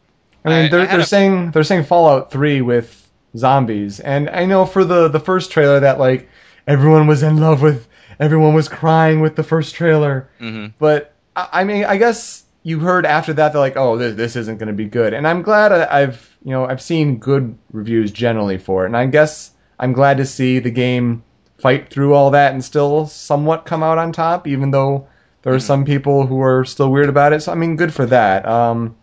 I 0.45 0.51
mean, 0.51 0.71
they're 0.71 0.83
I 0.83 0.87
they're 0.87 1.01
a- 1.01 1.05
saying 1.05 1.51
they're 1.51 1.65
saying 1.65 1.85
Fallout 1.85 2.31
Three 2.31 2.61
with 2.63 2.95
zombies, 3.37 4.01
and 4.01 4.31
I 4.31 4.45
know 4.47 4.65
for 4.67 4.85
the 4.85 5.09
the 5.09 5.21
first 5.21 5.51
trailer 5.51 5.81
that 5.81 5.99
like 5.99 6.29
everyone 6.67 7.07
was 7.07 7.23
in 7.23 7.39
love 7.39 7.61
with, 7.63 7.89
everyone 8.21 8.55
was 8.55 8.69
crying 8.69 9.21
with 9.21 9.35
the 9.37 9.43
first 9.43 9.75
trailer, 9.75 10.29
hmm 10.39 10.67
but 10.79 11.15
I, 11.35 11.49
I 11.53 11.65
mean, 11.65 11.85
I 11.85 11.97
guess 11.97 12.45
you 12.63 12.79
heard 12.79 13.07
after 13.07 13.33
that 13.35 13.53
they're 13.53 13.61
like, 13.61 13.77
oh, 13.77 13.97
this 13.99 14.15
this 14.15 14.37
isn't 14.37 14.59
going 14.59 14.69
to 14.69 14.75
be 14.75 14.87
good, 14.87 15.13
and 15.15 15.27
I'm 15.27 15.43
glad 15.43 15.73
I, 15.73 16.03
I've 16.03 16.37
you 16.45 16.53
know 16.53 16.67
I've 16.67 16.83
seen 16.83 17.19
good 17.19 17.57
reviews 17.73 18.13
generally 18.13 18.59
for 18.59 18.85
it, 18.85 18.87
and 18.87 18.97
I 18.97 19.07
guess 19.07 19.51
I'm 19.79 19.93
glad 19.93 20.19
to 20.19 20.27
see 20.27 20.61
the 20.61 20.71
game 20.71 21.23
fight 21.59 21.91
through 21.91 22.15
all 22.15 22.31
that 22.33 22.53
and 22.53 22.65
still 22.65 23.07
somewhat 23.07 23.67
come 23.67 23.83
out 23.83 23.99
on 23.99 24.13
top, 24.13 24.47
even 24.47 24.71
though 24.71 25.09
there 25.49 25.57
are 25.57 25.61
some 25.61 25.87
people 25.87 26.27
who 26.27 26.43
are 26.43 26.63
still 26.67 26.91
weird 26.93 27.09
about 27.09 27.33
it. 27.33 27.41
So 27.41 27.53
I 27.53 27.55
mean, 27.55 27.77
good 27.77 27.95
for 27.95 28.05
that. 28.07 28.47
Um, 28.47 28.97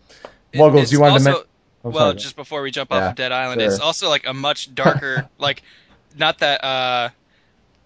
Wuggles, 0.54 0.92
you 0.92 1.00
wanted 1.00 1.24
to 1.24 1.30
also- 1.30 1.30
men- 1.30 1.46
oh, 1.84 1.90
well, 1.90 2.10
sorry. 2.10 2.18
just 2.18 2.36
before 2.36 2.62
we 2.62 2.70
jump 2.70 2.90
Yeah, 2.92 2.98
off 2.98 3.10
of 3.10 3.16
Dead 3.16 3.32
Island, 3.32 3.60
it's 3.60 3.80
also 3.80 4.08
like 4.08 4.26
a 4.28 4.32
much 4.32 4.72
darker, 4.72 5.28
like, 5.38 5.62
not 6.16 6.38
that 6.38 6.62
uh, 6.64 7.08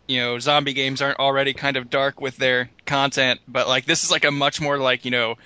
you 0.06 0.20
know, 0.20 0.38
zombie 0.38 0.74
games 0.74 1.00
aren't 1.00 1.18
already 1.18 1.54
kind 1.54 1.78
of 1.78 1.88
dark 1.88 2.20
with 2.20 2.36
their 2.36 2.68
content, 2.84 3.40
but 3.48 3.66
like 3.66 3.86
this 3.86 4.04
is 4.04 4.10
like 4.10 4.26
a 4.26 4.30
much 4.30 4.60
more 4.60 4.76
like 4.78 5.06
you 5.06 5.10
know, 5.10 5.36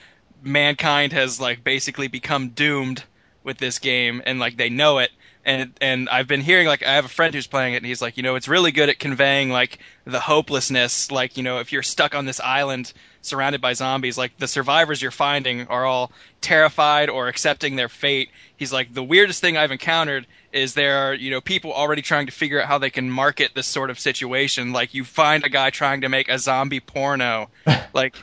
mankind 0.42 1.12
has 1.12 1.40
like 1.40 1.62
basically 1.62 2.08
become 2.08 2.48
doomed 2.48 3.04
with 3.44 3.58
this 3.58 3.78
game, 3.78 4.22
and 4.26 4.40
like 4.40 4.56
they 4.56 4.70
know 4.70 4.98
it. 4.98 5.10
And 5.44 5.72
and 5.80 6.08
I've 6.08 6.26
been 6.26 6.40
hearing 6.40 6.66
like 6.66 6.82
I 6.82 6.94
have 6.94 7.04
a 7.04 7.08
friend 7.08 7.34
who's 7.34 7.46
playing 7.46 7.74
it, 7.74 7.78
and 7.78 7.86
he's 7.86 8.00
like, 8.00 8.16
you 8.16 8.22
know, 8.22 8.34
it's 8.34 8.48
really 8.48 8.72
good 8.72 8.88
at 8.88 8.98
conveying 8.98 9.50
like 9.50 9.78
the 10.04 10.20
hopelessness, 10.20 11.10
like 11.10 11.36
you 11.36 11.42
know, 11.42 11.58
if 11.58 11.72
you're 11.72 11.82
stuck 11.82 12.14
on 12.14 12.24
this 12.24 12.40
island 12.40 12.92
surrounded 13.24 13.60
by 13.60 13.72
zombies, 13.72 14.18
like 14.18 14.36
the 14.38 14.48
survivors 14.48 15.00
you're 15.00 15.10
finding 15.10 15.66
are 15.68 15.84
all 15.84 16.12
terrified 16.40 17.08
or 17.08 17.28
accepting 17.28 17.76
their 17.76 17.88
fate. 17.88 18.30
He's 18.56 18.72
like, 18.72 18.92
the 18.92 19.02
weirdest 19.02 19.40
thing 19.40 19.56
I've 19.56 19.72
encountered 19.72 20.26
is 20.52 20.74
there 20.74 21.08
are, 21.08 21.14
you 21.14 21.30
know, 21.30 21.40
people 21.40 21.72
already 21.72 22.02
trying 22.02 22.26
to 22.26 22.32
figure 22.32 22.60
out 22.62 22.68
how 22.68 22.78
they 22.78 22.90
can 22.90 23.10
market 23.10 23.52
this 23.54 23.66
sort 23.66 23.90
of 23.90 23.98
situation. 23.98 24.72
Like 24.72 24.94
you 24.94 25.04
find 25.04 25.44
a 25.44 25.48
guy 25.48 25.70
trying 25.70 26.02
to 26.02 26.08
make 26.08 26.28
a 26.28 26.38
zombie 26.38 26.80
porno, 26.80 27.50
like, 27.94 28.16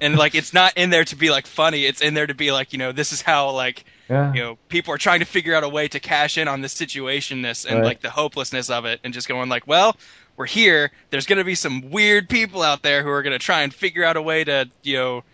and 0.00 0.16
like 0.16 0.34
it's 0.34 0.54
not 0.54 0.76
in 0.76 0.90
there 0.90 1.04
to 1.04 1.16
be 1.16 1.30
like 1.30 1.46
funny. 1.46 1.84
It's 1.84 2.00
in 2.00 2.14
there 2.14 2.26
to 2.26 2.34
be 2.34 2.52
like, 2.52 2.72
you 2.72 2.78
know, 2.78 2.92
this 2.92 3.12
is 3.12 3.20
how 3.22 3.50
like 3.50 3.84
yeah. 4.08 4.32
you 4.32 4.40
know 4.40 4.56
people 4.68 4.92
are 4.94 4.98
trying 4.98 5.20
to 5.20 5.26
figure 5.26 5.54
out 5.54 5.64
a 5.64 5.68
way 5.68 5.88
to 5.88 6.00
cash 6.00 6.38
in 6.38 6.48
on 6.48 6.60
this 6.60 6.74
situationness 6.74 7.64
and 7.66 7.76
Right. 7.80 7.84
like 7.84 8.00
the 8.00 8.10
hopelessness 8.10 8.70
of 8.70 8.84
it 8.84 9.00
and 9.04 9.12
just 9.14 9.28
going 9.28 9.48
like 9.48 9.66
well 9.66 9.96
we're 10.36 10.46
here 10.46 10.90
there's 11.10 11.26
going 11.26 11.38
to 11.38 11.44
be 11.44 11.54
some 11.54 11.90
weird 11.90 12.28
people 12.28 12.62
out 12.62 12.82
there 12.82 13.02
who 13.02 13.08
are 13.10 13.22
going 13.22 13.32
to 13.32 13.38
try 13.44 13.62
and 13.62 13.72
figure 13.72 14.04
out 14.04 14.16
a 14.16 14.22
way 14.22 14.44
to 14.44 14.68
you 14.82 14.96
know 14.96 15.24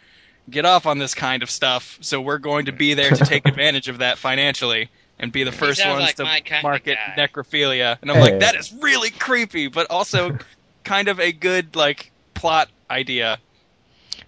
get 0.51 0.65
off 0.65 0.87
on 0.87 0.99
this 0.99 1.15
kind 1.15 1.43
of 1.43 1.51
stuff 1.51 1.99
so 2.01 2.21
we're 2.21 2.39
going 2.39 2.65
to 2.67 2.73
be 2.73 2.95
there 2.95 3.11
to 3.11 3.25
take 3.25 3.47
advantage 3.49 3.89
of 3.89 3.99
that 3.99 4.19
financially 4.19 4.89
and 5.19 5.31
be 5.33 5.45
the 5.45 5.53
first 5.53 5.81
ones 5.87 6.01
like 6.01 6.17
to 6.17 6.25
market 6.63 6.99
necrophilia 7.17 7.97
and 8.03 8.11
i'm 8.11 8.17
Hey. 8.17 8.23
like 8.33 8.41
that 8.41 8.57
is 8.57 8.73
really 8.81 9.11
creepy 9.11 9.69
but 9.69 9.87
also 9.91 10.37
kind 10.85 11.09
of 11.09 11.21
a 11.21 11.31
good 11.33 11.77
like 11.77 12.11
plot 12.35 12.69
idea 12.91 13.39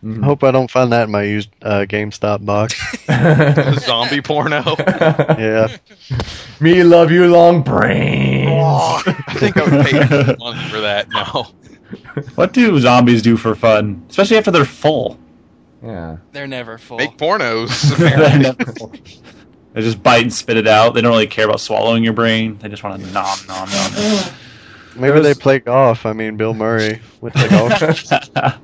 Mhm. 0.05 0.23
Hope 0.23 0.45
I 0.45 0.51
don't 0.51 0.71
find 0.71 0.93
that 0.93 1.05
in 1.05 1.11
my 1.11 1.23
used 1.23 1.49
uh, 1.63 1.87
GameStop 1.89 2.45
box. 2.45 2.75
Zombie 3.87 4.21
porno. 4.21 4.63
yeah. 5.39 5.75
Me 6.61 6.83
love 6.83 7.11
you 7.11 7.27
long 7.29 7.63
brains. 7.63 8.51
I 8.51 9.35
think 9.39 9.57
I 9.57 9.63
would 9.65 9.87
pay 9.87 10.37
money 10.39 10.69
for 10.69 10.81
that. 10.81 11.09
No. 11.09 11.47
What 12.35 12.53
do 12.53 12.79
zombies 12.81 13.23
do 13.23 13.37
for 13.37 13.55
fun, 13.55 14.05
especially 14.11 14.37
after 14.37 14.51
they're 14.51 14.65
full? 14.65 15.19
Yeah. 15.83 16.19
They're 16.33 16.47
never 16.47 16.77
full. 16.77 16.99
Make 16.99 17.17
pornos. 17.17 17.97
They're 17.97 18.09
apparently. 18.09 18.43
never 18.43 18.73
full. 18.73 18.93
They 19.73 19.81
just 19.81 20.03
bite 20.03 20.23
and 20.23 20.33
spit 20.33 20.57
it 20.57 20.69
out. 20.69 20.95
They 20.95 21.01
don't 21.01 21.13
really 21.13 21.27
care 21.27 21.47
about 21.47 21.61
swallowing 21.61 22.05
your 22.05 22.13
brain. 22.13 22.59
They 22.59 22.69
just 22.69 22.85
want 22.85 23.03
to 23.03 23.11
nom 23.13 23.39
nom 23.47 23.69
nom. 23.71 24.25
Maybe 24.97 25.21
they 25.21 25.35
play 25.35 25.59
golf. 25.59 26.07
I 26.07 26.13
mean, 26.13 26.37
Bill 26.37 26.55
Murray 26.55 27.01
with 27.21 27.33
the 27.35 27.49
golf. 27.49 28.61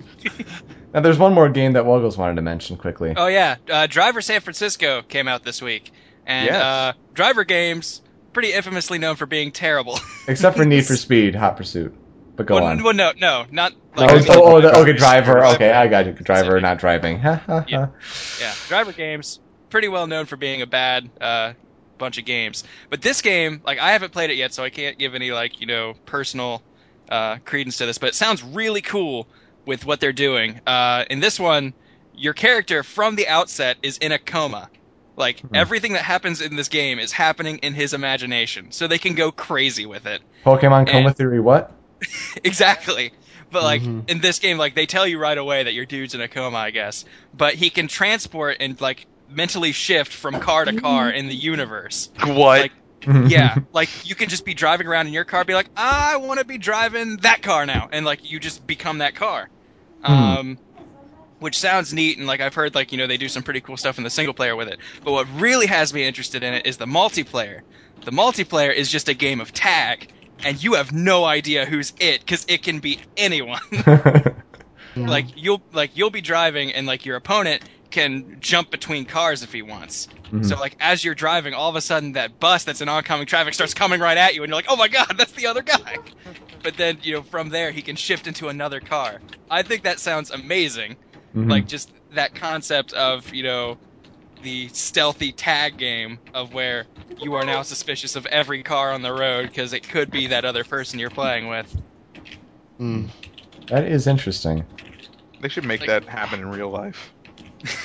Now, 0.93 1.01
there's 1.01 1.19
one 1.19 1.35
more 1.35 1.49
game 1.49 1.75
that 1.75 1.85
Wuggles 1.85 2.17
wanted 2.17 2.37
to 2.37 2.43
mention 2.43 2.77
quickly. 2.77 3.15
Oh 3.17 3.29
yeah, 3.29 3.57
uh, 3.71 3.87
Driver 3.87 4.21
San 4.21 4.41
Francisco 4.41 5.03
came 5.03 5.29
out 5.29 5.45
this 5.45 5.63
week, 5.63 5.93
and 6.27 6.47
Yes. 6.47 6.63
uh, 6.63 6.93
Driver 7.15 7.45
games 7.45 8.03
pretty 8.33 8.53
infamously 8.53 8.99
known 8.99 9.17
for 9.17 9.27
being 9.27 9.53
terrible. 9.53 9.99
Except 10.29 10.57
for 10.57 10.65
Need 10.65 10.87
for 10.87 10.97
Speed, 10.97 11.35
Hot 11.35 11.57
Pursuit. 11.57 11.95
But 12.37 12.47
go 12.47 12.55
well, 12.57 12.65
on. 12.65 12.83
well, 12.83 12.95
no, 12.95 13.13
no, 13.19 13.45
not 13.51 13.73
Oh, 13.97 14.05
like 14.05 14.31
oh, 14.31 14.57
oh, 14.57 14.61
the- 14.61 14.77
okay, 14.79 14.93
Driver. 14.95 15.33
driver. 15.35 15.55
Okay, 15.57 15.71
I 15.73 15.89
got 15.89 16.07
you. 16.07 16.13
Driver, 16.13 16.61
not 16.61 16.79
driving. 16.79 17.19
Yeah. 17.19 17.89
yeah, 18.41 18.55
Driver 18.69 18.93
games 18.93 19.41
pretty 19.69 19.89
well 19.89 20.07
known 20.07 20.27
for 20.27 20.37
being 20.37 20.63
a 20.63 20.67
bad 20.67 21.11
uh, 21.21 21.53
bunch 21.99 22.19
of 22.19 22.25
games. 22.25 22.65
But 22.89 23.03
this 23.03 23.21
game, 23.23 23.61
like, 23.65 23.79
I 23.79 23.93
haven't 23.93 24.13
played 24.13 24.31
it 24.31 24.37
yet, 24.37 24.53
so 24.55 24.63
I 24.65 24.71
can't 24.71 24.99
give 24.99 25.15
any 25.15 25.33
like 25.33 25.61
you 25.61 25.67
know 25.67 25.95
personal 26.07 26.63
uh, 27.11 27.39
credence 27.45 27.79
to 27.79 27.87
this. 27.87 27.99
But 27.99 28.11
it 28.11 28.15
sounds 28.15 28.43
really 28.43 28.81
cool 28.81 29.27
with 29.71 29.87
what 29.87 30.01
they're 30.01 30.13
doing. 30.13 30.61
Uh, 30.67 31.05
in 31.09 31.21
this 31.21 31.39
one, 31.39 31.73
your 32.13 32.35
character 32.35 32.83
from 32.83 33.15
the 33.15 33.29
outset 33.29 33.77
is 33.83 33.99
in 33.99 34.11
a 34.11 34.19
coma. 34.19 34.69
Like 35.17 35.41
everything 35.55 35.93
that 35.93 36.03
happens 36.03 36.41
in 36.41 36.57
this 36.57 36.69
game 36.69 36.99
is 36.99 37.13
happening 37.13 37.59
in 37.59 37.73
his 37.73 37.95
imagination, 37.95 38.73
so 38.73 38.89
they 38.89 38.99
can 38.99 39.15
go 39.15 39.31
crazy 39.31 39.87
with 39.87 40.07
it. 40.07 40.23
Pokemon 40.45 40.89
Coma 40.89 41.09
And- 41.09 41.17
Theory, 41.17 41.39
what? 41.41 41.71
exactly. 42.45 43.13
But 43.53 43.63
like 43.63 43.83
Mhm. 43.83 44.11
in 44.11 44.21
this 44.21 44.39
game, 44.41 44.59
like 44.59 44.75
they 44.75 44.87
tell 44.87 45.07
you 45.07 45.19
right 45.19 45.37
away 45.39 45.63
that 45.65 45.75
your 45.75 45.85
dude's 45.87 46.15
in 46.15 46.21
a 46.21 46.29
coma, 46.29 46.57
I 46.59 46.71
guess. 46.71 47.05
But 47.33 47.55
he 47.55 47.71
can 47.71 47.87
transport 47.89 48.57
and 48.61 48.81
like 48.81 49.07
mentally 49.29 49.73
shift 49.73 50.13
from 50.13 50.41
car 50.41 50.65
to 50.65 50.73
car 50.81 51.11
in 51.11 51.29
the 51.29 51.35
universe. 51.35 52.11
what? 52.25 52.61
Like, 52.63 52.73
yeah, 53.29 53.57
like 53.73 53.89
you 54.09 54.15
can 54.15 54.29
just 54.29 54.45
be 54.45 54.55
driving 54.55 54.87
around 54.87 55.07
in 55.07 55.13
your 55.13 55.25
car, 55.25 55.45
be 55.45 55.55
like, 55.55 55.69
I 55.77 56.17
want 56.17 56.39
to 56.41 56.45
be 56.47 56.59
driving 56.59 57.17
that 57.19 57.43
car 57.43 57.67
now, 57.67 57.89
and 57.93 58.05
like 58.07 58.31
you 58.31 58.39
just 58.41 58.67
become 58.67 58.99
that 58.99 59.15
car. 59.15 59.49
Um, 60.03 60.59
which 61.41 61.59
sounds 61.59 61.93
neat, 61.93 62.19
and 62.19 62.27
like 62.27 62.41
I've 62.41 62.55
heard, 62.55 62.75
like 62.75 62.93
you 62.93 62.99
know 62.99 63.07
they 63.07 63.17
do 63.17 63.29
some 63.29 63.43
pretty 63.43 63.61
cool 63.61 63.77
stuff 63.77 63.99
in 63.99 64.05
the 64.05 64.11
single 64.11 64.35
player 64.35 64.55
with 64.57 64.69
it. 64.69 64.79
But 65.03 65.13
what 65.13 65.27
really 65.35 65.67
has 65.67 65.93
me 65.93 66.05
interested 66.05 66.43
in 66.43 66.55
it 66.55 66.67
is 66.67 66.77
the 66.77 66.87
multiplayer. 66.87 67.61
The 68.05 68.13
multiplayer 68.13 68.73
is 68.73 68.91
just 68.91 69.09
a 69.09 69.15
game 69.15 69.41
of 69.41 69.53
tag, 69.53 70.13
and 70.45 70.63
you 70.63 70.75
have 70.75 70.93
no 70.93 71.25
idea 71.25 71.67
who's 71.67 71.93
it 71.99 72.21
because 72.21 72.45
it 72.49 72.63
can 72.63 72.79
be 72.79 73.01
anyone. 73.17 73.61
like 74.97 75.27
you'll 75.35 75.63
like 75.73 75.97
you'll 75.97 76.11
be 76.11 76.21
driving, 76.21 76.73
and 76.73 76.87
like 76.87 77.05
your 77.05 77.17
opponent 77.17 77.63
can 77.91 78.37
jump 78.41 78.71
between 78.71 79.05
cars 79.05 79.43
if 79.43 79.53
he 79.53 79.63
wants. 79.63 80.09
Mhm. 80.33 80.47
So 80.47 80.57
like 80.59 80.77
as 80.81 81.05
you're 81.05 81.15
driving, 81.15 81.55
all 81.55 81.69
of 81.69 81.77
a 81.77 81.81
sudden 81.81 82.13
that 82.13 82.39
bus 82.41 82.65
that's 82.65 82.81
in 82.81 82.89
oncoming 82.89 83.27
traffic 83.27 83.55
starts 83.55 83.75
coming 83.75 84.01
right 84.01 84.17
at 84.17 84.35
you, 84.35 84.43
and 84.43 84.51
you're 84.51 84.57
like, 84.57 84.67
oh 84.69 84.77
my 84.77 84.89
god, 84.89 85.15
that's 85.17 85.33
the 85.33 85.47
other 85.47 85.63
guy. 85.63 85.99
But 86.63 86.77
then 86.77 86.99
you 87.03 87.15
know 87.15 87.23
from 87.23 87.49
there 87.49 87.71
he 87.71 87.81
can 87.81 87.97
shift 87.97 88.27
into 88.27 88.49
another 88.49 88.81
car. 88.81 89.21
I 89.51 89.63
think 89.63 89.83
that 89.85 89.99
sounds 89.99 90.31
amazing. 90.31 90.97
Mhm. 91.35 91.51
Like 91.51 91.67
just 91.67 91.91
that 92.13 92.35
concept 92.35 92.93
of 92.93 93.33
you 93.35 93.43
know 93.43 93.79
the 94.43 94.69
stealthy 94.69 95.33
tag 95.33 95.79
game 95.79 96.19
of 96.35 96.53
where 96.53 96.87
you 97.21 97.33
are 97.35 97.45
now 97.45 97.63
suspicious 97.63 98.15
of 98.15 98.27
every 98.27 98.63
car 98.63 98.93
on 98.93 99.01
the 99.03 99.13
road 99.13 99.49
because 99.49 99.73
it 99.73 99.89
could 99.89 100.11
be 100.11 100.27
that 100.29 100.45
other 100.45 100.63
person 100.65 100.99
you're 100.99 101.09
playing 101.11 101.49
with. 101.49 101.75
Mm. 102.79 103.09
that 103.69 103.85
is 103.85 104.07
interesting. 104.07 104.65
They 105.41 105.49
should 105.49 105.65
make 105.65 105.81
Like- 105.81 105.89
that 105.89 106.05
happen 106.05 106.41
in 106.41 106.51
real 106.51 106.71
life. 106.71 107.11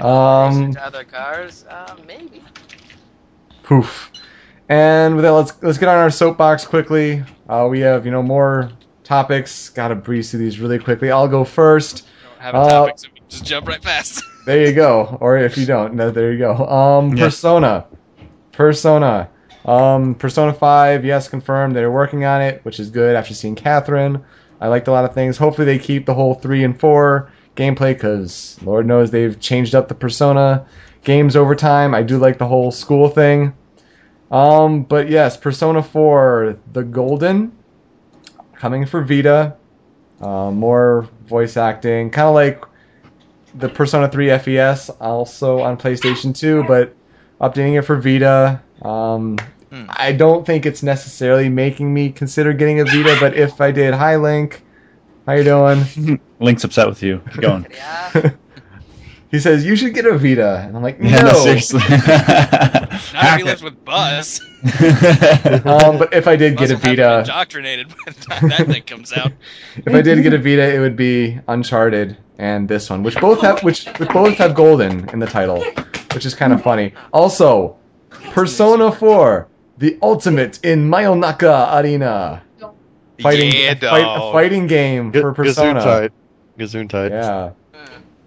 Um, 0.00 0.72
to 0.72 0.84
other 0.84 1.04
cars, 1.04 1.64
uh, 1.68 1.96
maybe. 2.06 2.42
poof. 3.62 4.10
And 4.68 5.16
with 5.16 5.24
that, 5.24 5.32
let's 5.32 5.62
let's 5.62 5.78
get 5.78 5.88
on 5.88 5.96
our 5.96 6.10
soapbox 6.10 6.66
quickly. 6.66 7.24
Uh, 7.48 7.66
we 7.70 7.80
have 7.80 8.04
you 8.04 8.12
know 8.12 8.22
more 8.22 8.70
topics. 9.02 9.70
Got 9.70 9.88
to 9.88 9.94
breeze 9.94 10.30
through 10.30 10.40
these 10.40 10.60
really 10.60 10.78
quickly. 10.78 11.10
I'll 11.10 11.28
go 11.28 11.44
first. 11.44 12.06
Don't 12.22 12.40
have 12.40 12.54
a 12.54 12.58
Uh, 12.58 12.68
topic, 12.68 12.98
so 12.98 13.08
just 13.28 13.44
jump 13.44 13.68
right 13.68 13.82
past. 13.82 14.22
There 14.46 14.66
you 14.66 14.74
go. 14.74 15.16
Or 15.22 15.38
if 15.38 15.56
you 15.56 15.64
don't, 15.64 15.94
no, 15.94 16.10
there 16.10 16.30
you 16.30 16.38
go. 16.38 16.54
Um, 16.68 17.16
Yeah. 17.16 17.24
Persona. 17.24 17.86
Persona. 18.52 19.30
Um, 19.64 20.16
Persona 20.16 20.52
5, 20.52 21.02
yes, 21.06 21.28
confirmed. 21.28 21.74
They're 21.74 21.90
working 21.90 22.26
on 22.26 22.42
it, 22.42 22.62
which 22.62 22.78
is 22.78 22.90
good 22.90 23.16
after 23.16 23.32
seeing 23.32 23.54
Catherine. 23.54 24.22
I 24.60 24.68
liked 24.68 24.88
a 24.88 24.92
lot 24.92 25.04
of 25.04 25.14
things. 25.14 25.36
Hopefully, 25.36 25.66
they 25.66 25.78
keep 25.78 26.06
the 26.06 26.14
whole 26.14 26.34
3 26.34 26.64
and 26.64 26.78
4 26.78 27.30
gameplay 27.56 27.94
because 27.94 28.58
Lord 28.62 28.86
knows 28.86 29.10
they've 29.10 29.38
changed 29.38 29.74
up 29.74 29.88
the 29.88 29.94
Persona 29.94 30.66
games 31.02 31.36
over 31.36 31.54
time. 31.54 31.94
I 31.94 32.02
do 32.02 32.18
like 32.18 32.38
the 32.38 32.46
whole 32.46 32.70
school 32.70 33.08
thing. 33.08 33.54
Um, 34.30 34.82
but 34.82 35.08
yes, 35.08 35.36
Persona 35.36 35.82
4, 35.82 36.58
the 36.72 36.82
Golden, 36.82 37.52
coming 38.54 38.86
for 38.86 39.02
Vita. 39.02 39.56
Uh, 40.20 40.50
more 40.50 41.08
voice 41.26 41.56
acting, 41.56 42.10
kind 42.10 42.28
of 42.28 42.34
like 42.34 42.64
the 43.54 43.68
Persona 43.68 44.08
3 44.08 44.38
FES, 44.38 44.90
also 44.90 45.60
on 45.60 45.76
PlayStation 45.76 46.36
2, 46.36 46.64
but 46.64 46.94
updating 47.40 47.78
it 47.78 47.82
for 47.82 48.00
Vita. 48.00 48.62
Um, 48.82 49.38
Hmm. 49.74 49.86
I 49.88 50.12
don't 50.12 50.46
think 50.46 50.66
it's 50.66 50.84
necessarily 50.84 51.48
making 51.48 51.92
me 51.92 52.10
consider 52.10 52.52
getting 52.52 52.78
a 52.78 52.84
Vita, 52.84 53.16
but 53.18 53.34
if 53.34 53.60
I 53.60 53.72
did, 53.72 53.92
hi 53.92 54.14
Link, 54.14 54.62
how 55.26 55.32
you 55.32 55.42
doing? 55.42 56.20
Link's 56.38 56.62
upset 56.62 56.86
with 56.86 57.02
you. 57.02 57.20
Keep 57.32 57.40
going. 57.40 57.66
Yeah. 57.72 58.30
he 59.32 59.40
says 59.40 59.66
you 59.66 59.74
should 59.74 59.92
get 59.92 60.06
a 60.06 60.16
Vita, 60.16 60.62
and 60.64 60.76
I'm 60.76 60.82
like, 60.84 61.00
no. 61.00 61.08
Yeah, 61.08 61.22
no, 61.22 61.32
seriously. 61.32 61.80
Not 61.90 62.92
if 62.92 63.36
he 63.38 63.42
lives 63.42 63.64
with 63.64 63.84
Buzz. 63.84 64.40
Um, 65.64 65.98
but 65.98 66.14
if 66.14 66.28
I 66.28 66.36
did 66.36 66.56
Buzz 66.56 66.68
get 66.68 66.70
a 66.70 66.74
will 66.74 66.80
have 66.80 66.82
him 66.84 66.96
Vita, 66.96 67.18
indoctrinated 67.18 67.88
by 67.88 68.12
the 68.12 68.12
time 68.12 68.48
that 68.50 68.66
thing 68.68 68.82
comes 68.84 69.12
out. 69.12 69.32
if 69.74 69.92
I 69.92 70.02
did 70.02 70.22
get 70.22 70.34
a 70.34 70.38
Vita, 70.38 70.72
it 70.72 70.78
would 70.78 70.94
be 70.94 71.40
Uncharted 71.48 72.16
and 72.38 72.68
this 72.68 72.90
one, 72.90 73.02
which 73.02 73.16
both 73.16 73.40
have 73.40 73.60
which, 73.64 73.86
which 73.98 74.08
both 74.10 74.36
have 74.36 74.54
golden 74.54 75.08
in 75.08 75.18
the 75.18 75.26
title, 75.26 75.64
which 76.12 76.24
is 76.24 76.36
kind 76.36 76.52
of 76.52 76.62
funny. 76.62 76.94
Also, 77.12 77.76
Persona 78.30 78.92
4, 78.92 79.48
the 79.78 79.98
ultimate 80.02 80.64
in 80.64 80.88
Mayonaka 80.90 81.80
Arena. 81.82 82.42
Fighting, 83.20 83.52
yeah, 83.52 83.74
fight- 83.74 84.16
a 84.16 84.32
fighting 84.32 84.66
game 84.66 85.12
G- 85.12 85.20
for 85.20 85.32
Persona. 85.32 85.80
Gesundheit. 85.80 86.10
Gesundheit. 86.58 87.10
Yeah. 87.10 87.50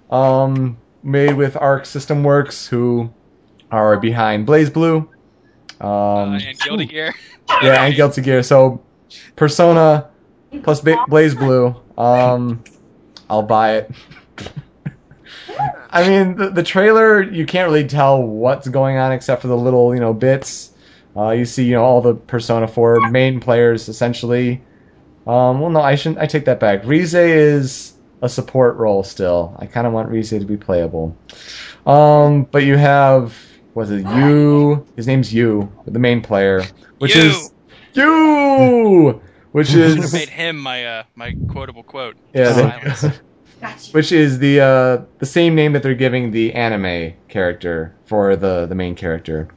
Um, 0.10 0.78
made 1.04 1.34
with 1.34 1.58
Arc 1.58 1.86
System 1.86 2.24
Works, 2.24 2.66
who 2.68 3.10
are 3.70 3.98
behind 3.98 4.48
BlazBlue. 4.48 5.08
Um, 5.82 5.88
uh, 5.88 6.40
and 6.40 6.60
Guilty 6.60 6.86
Gear. 6.86 7.14
yeah, 7.62 7.84
and 7.84 7.96
Guilty 7.96 8.22
Gear. 8.22 8.44
So, 8.44 8.82
Persona 9.36 10.08
plus 10.64 10.80
Ba- 10.80 11.04
BlazBlue. 11.10 11.76
Um, 12.00 12.64
I'll 13.30 13.44
buy 13.44 13.78
it. 13.78 13.92
I 15.90 16.08
mean, 16.08 16.36
the, 16.36 16.50
the 16.50 16.64
trailer 16.64 17.22
you 17.22 17.46
can't 17.46 17.70
really 17.70 17.88
tell 17.88 18.22
what's 18.22 18.68
going 18.68 18.98
on 18.98 19.12
except 19.12 19.42
for 19.42 19.48
the 19.48 19.58
little 19.58 19.94
you 19.94 20.00
know 20.00 20.14
bits. 20.14 20.72
Uh, 21.18 21.32
you 21.32 21.46
see, 21.46 21.64
you 21.66 21.74
know, 21.74 21.84
all 21.84 22.02
the 22.02 22.14
Persona 22.14 22.68
4 22.68 23.10
main 23.10 23.40
players 23.40 23.90
essentially. 23.90 24.62
Um, 25.26 25.60
well, 25.60 25.70
no, 25.70 25.82
I 25.82 25.96
shouldn't. 25.96 26.20
I 26.20 26.26
take 26.28 26.46
that 26.46 26.60
back. 26.60 26.86
Rise 26.86 27.14
is 27.14 27.94
a 28.22 28.30
support 28.30 28.78
role 28.78 29.04
still. 29.04 29.56
I 29.60 29.66
kind 29.66 29.88
of 29.88 29.94
want 29.94 30.10
Rise 30.10 30.30
to 30.30 30.40
be 30.46 30.58
playable. 30.58 31.18
Um, 31.86 32.44
but 32.44 32.64
you 32.64 32.78
have 32.78 33.38
was 33.74 33.92
it 33.92 34.06
you? 34.08 34.86
His 34.96 35.08
name's 35.08 35.34
you, 35.34 35.72
the 35.86 36.00
main 36.00 36.22
player, 36.22 36.64
which 37.00 37.16
You. 37.16 37.22
is 37.24 37.52
you, 37.94 39.22
which 39.52 39.68
Should 39.72 39.98
have 39.98 40.06
is 40.06 40.14
made 40.14 40.30
him 40.30 40.58
my 40.58 40.86
uh, 40.86 41.04
my 41.16 41.36
quotable 41.48 41.84
quote. 41.84 42.16
yeah, 42.34 42.54
the- 42.54 43.22
which 43.92 44.12
is 44.12 44.40
the 44.40 44.60
uh, 44.62 45.06
the 45.20 45.26
same 45.26 45.56
name 45.56 45.74
that 45.74 45.84
they're 45.84 45.96
giving 45.96 46.32
the 46.32 46.54
anime 46.54 47.14
character 47.28 47.96
for 48.06 48.36
the 48.36 48.66
the 48.66 48.76
main 48.76 48.96
character. 48.96 49.48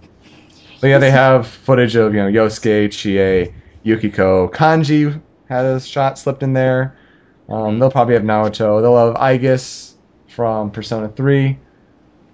But 0.81 0.89
yeah, 0.89 0.99
they 0.99 1.11
have 1.11 1.47
footage 1.47 1.95
of 1.97 2.15
you 2.15 2.21
know 2.23 2.29
Yosuke, 2.31 2.91
Chie, 2.91 3.53
Yukiko, 3.83 4.49
Kanji 4.49 5.21
had 5.49 5.65
a 5.65 5.81
shot 5.81 6.19
slipped 6.19 6.43
in 6.43 6.53
there. 6.53 6.97
Um, 7.49 7.79
they'll 7.79 7.91
probably 7.91 8.15
have 8.15 8.23
Naoto. 8.23 8.81
They'll 8.81 9.09
have 9.13 9.17
Aigis 9.17 9.95
from 10.29 10.71
Persona 10.71 11.09
3. 11.09 11.59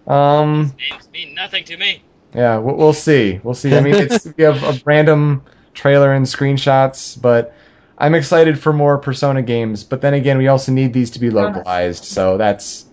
Um, 0.07 0.75
Names 0.79 1.09
mean 1.13 1.35
nothing 1.35 1.65
to 1.65 1.77
me. 1.79 2.03
yeah, 2.35 2.59
we'll, 2.59 2.77
we'll 2.77 2.93
see. 2.93 3.41
We'll 3.43 3.55
see. 3.55 3.75
I 3.75 3.81
mean, 3.81 3.95
it's 3.95 4.27
we 4.37 4.45
have 4.45 4.63
a 4.63 4.81
random 4.85 5.43
trailer 5.75 6.13
and 6.13 6.25
screenshots, 6.27 7.21
but 7.21 7.55
I'm 7.99 8.15
excited 8.15 8.59
for 8.59 8.73
more 8.73 8.99
Persona 8.99 9.43
games, 9.43 9.83
but 9.83 10.03
then 10.03 10.15
again, 10.15 10.37
we 10.39 10.49
also 10.49 10.71
need 10.71 10.93
these 10.93 11.11
to 11.13 11.19
be 11.19 11.31
localized, 11.31 12.05
so 12.05 12.37
that's 12.37 12.87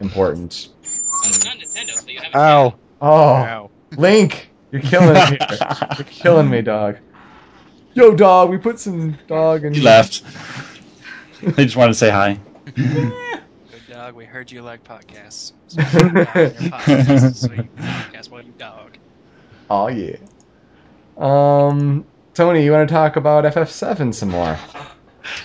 important. 0.00 0.68
It's 0.82 1.44
not 1.44 1.56
Nintendo, 1.56 1.94
so 1.94 2.06
you 2.08 2.20
have 2.20 2.34
a 2.34 2.38
Ow. 2.38 2.74
Oh, 3.00 3.32
Wow. 3.32 3.70
Link, 3.96 4.50
you're 4.72 4.82
killing 4.82 5.14
me. 5.14 5.38
you're 5.98 6.04
killing 6.06 6.50
me, 6.50 6.62
dog. 6.62 6.96
Yo, 7.94 8.14
dog, 8.14 8.50
we 8.50 8.58
put 8.58 8.78
some 8.78 9.16
dog 9.28 9.64
in. 9.64 9.74
He 9.74 9.82
left. 9.82 10.24
they 11.42 11.64
just 11.64 11.76
wanted 11.76 11.92
to 11.92 11.98
say 11.98 12.10
hi. 12.10 12.40
Good 12.74 13.12
dog. 13.88 14.14
We 14.14 14.24
heard 14.24 14.50
you 14.50 14.62
like 14.62 14.82
podcasts. 14.82 15.52
So 15.68 15.80
you 15.80 16.00
dog 16.00 16.08
in 16.08 16.14
your 16.14 16.24
podcasts, 16.72 17.36
so 17.36 17.52
you 17.52 17.62
podcast 17.62 18.30
while 18.30 18.42
you 18.42 18.54
dog. 18.56 18.96
Oh 19.70 19.88
yeah. 19.88 20.16
Um, 21.18 22.06
Tony, 22.34 22.64
you 22.64 22.72
want 22.72 22.88
to 22.88 22.92
talk 22.92 23.16
about 23.16 23.44
FF7 23.44 24.14
some 24.14 24.30
more? 24.30 24.58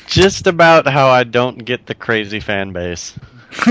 Just 0.07 0.47
about 0.47 0.87
how 0.87 1.09
I 1.09 1.23
don't 1.25 1.57
get 1.65 1.85
the 1.85 1.93
crazy 1.93 2.39
fan 2.39 2.71
base. 2.71 3.13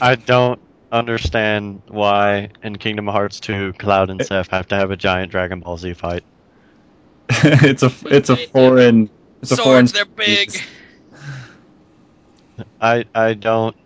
I 0.00 0.16
don't 0.26 0.60
understand 0.92 1.82
why 1.88 2.50
in 2.62 2.76
Kingdom 2.76 3.06
Hearts 3.06 3.40
2, 3.40 3.74
Cloud 3.74 4.10
and 4.10 4.24
Seph 4.24 4.48
have 4.48 4.68
to 4.68 4.76
have 4.76 4.90
a 4.90 4.96
giant 4.96 5.30
Dragon 5.30 5.60
Ball 5.60 5.76
Z 5.76 5.94
fight. 5.94 6.24
it's 7.30 7.82
a 7.82 7.92
it's 8.06 8.28
a 8.30 8.36
foreign 8.36 9.08
it's 9.40 9.52
a 9.52 9.56
foreign 9.56 9.86
Swords, 9.86 9.92
they're 9.92 10.04
big. 10.04 10.60
I 12.80 13.04
I 13.14 13.34
don't. 13.34 13.76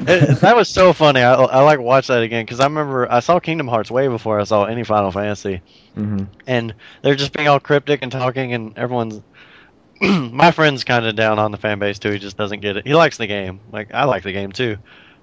It, 0.00 0.40
that 0.40 0.54
was 0.54 0.68
so 0.68 0.92
funny. 0.92 1.20
I, 1.20 1.34
I 1.34 1.62
like 1.62 1.80
watch 1.80 2.06
that 2.06 2.22
again 2.22 2.44
because 2.44 2.60
I 2.60 2.64
remember 2.64 3.10
I 3.10 3.20
saw 3.20 3.40
Kingdom 3.40 3.66
Hearts 3.66 3.90
way 3.90 4.06
before 4.08 4.40
I 4.40 4.44
saw 4.44 4.64
any 4.64 4.84
Final 4.84 5.10
Fantasy, 5.10 5.60
Mm-hmm. 5.96 6.24
and 6.46 6.74
they're 7.02 7.16
just 7.16 7.32
being 7.32 7.48
all 7.48 7.58
cryptic 7.58 8.02
and 8.02 8.12
talking, 8.12 8.52
and 8.52 8.76
everyone's. 8.78 9.20
my 10.00 10.52
friend's 10.52 10.84
kind 10.84 11.04
of 11.06 11.16
down 11.16 11.40
on 11.40 11.50
the 11.50 11.56
fan 11.56 11.80
base 11.80 11.98
too. 11.98 12.12
He 12.12 12.20
just 12.20 12.36
doesn't 12.36 12.60
get 12.60 12.76
it. 12.76 12.86
He 12.86 12.94
likes 12.94 13.16
the 13.16 13.26
game. 13.26 13.58
Like 13.72 13.92
I 13.92 14.04
like 14.04 14.22
the 14.22 14.30
game 14.32 14.52
too, 14.52 14.76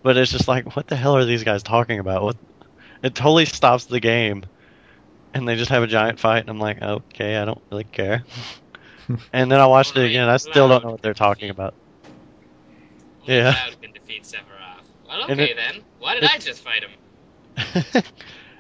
but 0.05 0.17
it's 0.17 0.31
just 0.31 0.47
like, 0.47 0.75
what 0.75 0.85
the 0.85 0.95
hell 0.95 1.17
are 1.17 1.25
these 1.25 1.43
guys 1.43 1.63
talking 1.63 1.97
about? 1.97 2.21
What? 2.21 2.37
It 3.01 3.15
totally 3.15 3.45
stops 3.45 3.85
the 3.85 3.99
game, 3.99 4.43
and 5.33 5.47
they 5.47 5.55
just 5.55 5.71
have 5.71 5.81
a 5.81 5.87
giant 5.87 6.19
fight, 6.19 6.41
and 6.41 6.49
I'm 6.49 6.59
like, 6.59 6.79
okay, 6.79 7.37
I 7.37 7.45
don't 7.45 7.61
really 7.71 7.85
care. 7.85 8.23
and 9.33 9.51
then 9.51 9.59
I 9.59 9.65
watched 9.65 9.97
it 9.97 10.05
again. 10.05 10.29
I 10.29 10.37
still 10.37 10.69
don't 10.69 10.83
know 10.85 10.91
what 10.91 11.01
they're 11.01 11.15
talking 11.15 11.49
about. 11.49 11.73
Yeah. 13.25 13.53
Cloud 13.53 13.81
can 13.81 13.91
defeat 13.93 14.23
Sephiroth. 14.25 14.85
Well, 15.07 15.23
And 15.27 15.41
okay 15.41 15.51
it- 15.53 15.57
then. 15.57 15.83
Why 15.97 16.13
did 16.13 16.23
it- 16.23 16.29
I 16.31 16.37
just 16.37 16.61
fight 16.61 16.83
him? 16.83 16.91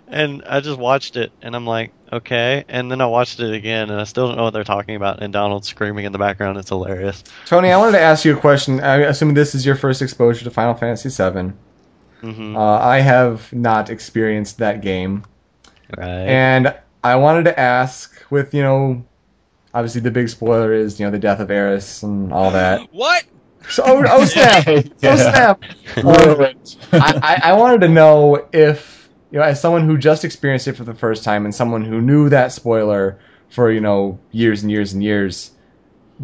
and 0.07 0.43
I 0.45 0.59
just 0.59 0.77
watched 0.79 1.15
it, 1.17 1.31
and 1.41 1.55
I'm 1.55 1.65
like, 1.65 1.91
okay. 2.11 2.63
And 2.67 2.91
then 2.91 3.01
I 3.01 3.05
watched 3.07 3.39
it 3.39 3.53
again, 3.53 3.89
and 3.89 3.99
I 3.99 4.03
still 4.05 4.27
don't 4.27 4.37
know 4.37 4.43
what 4.43 4.53
they're 4.53 4.63
talking 4.63 4.95
about. 4.95 5.21
And 5.21 5.31
Donald's 5.33 5.67
screaming 5.67 6.05
in 6.05 6.11
the 6.11 6.17
background. 6.17 6.57
It's 6.57 6.69
hilarious. 6.69 7.23
Tony, 7.45 7.71
I 7.71 7.77
wanted 7.77 7.93
to 7.93 8.01
ask 8.01 8.25
you 8.25 8.37
a 8.37 8.39
question. 8.39 8.79
I 8.81 8.97
assume 8.97 9.33
this 9.33 9.55
is 9.55 9.65
your 9.65 9.75
first 9.75 10.01
exposure 10.01 10.43
to 10.43 10.51
Final 10.51 10.73
Fantasy 10.75 11.09
VII. 11.09 11.53
hmm 12.21 12.55
Uh, 12.55 12.79
I 12.79 12.99
have 12.99 13.51
not 13.53 13.89
experienced 13.89 14.59
that 14.59 14.81
game, 14.81 15.23
right. 15.97 16.07
and 16.07 16.75
I 17.03 17.15
wanted 17.17 17.45
to 17.45 17.59
ask, 17.59 18.23
with 18.29 18.53
you 18.53 18.63
know, 18.63 19.05
obviously 19.73 20.01
the 20.01 20.11
big 20.11 20.29
spoiler 20.29 20.73
is 20.73 20.99
you 20.99 21.05
know 21.05 21.11
the 21.11 21.19
death 21.19 21.39
of 21.39 21.49
Aeris 21.51 22.03
and 22.03 22.31
all 22.33 22.51
that. 22.51 22.81
What? 22.91 23.23
So, 23.67 23.83
oh, 23.83 24.03
oh 24.07 24.25
snap! 24.25 24.67
Oh 25.03 25.15
snap! 25.15 25.63
Ruined. 25.97 26.75
I, 26.91 27.39
I, 27.43 27.49
I 27.49 27.53
wanted 27.53 27.81
to 27.81 27.87
know 27.87 28.47
if, 28.53 28.94
you 29.35 29.41
know, 29.41 29.47
as 29.47 29.61
someone 29.61 29.85
who 29.87 29.99
just 29.99 30.25
experienced 30.25 30.69
it 30.69 30.77
for 30.77 30.85
the 30.85 30.95
first 30.95 31.25
time 31.25 31.45
and 31.45 31.55
someone 31.55 31.85
who 31.85 32.01
knew 32.01 32.29
that 32.29 32.53
spoiler 32.53 33.19
for, 33.49 33.71
you 33.71 33.81
know, 33.81 34.23
years 34.31 34.63
and 34.63 34.71
years 34.71 34.93
and 34.93 35.03
years, 35.03 35.51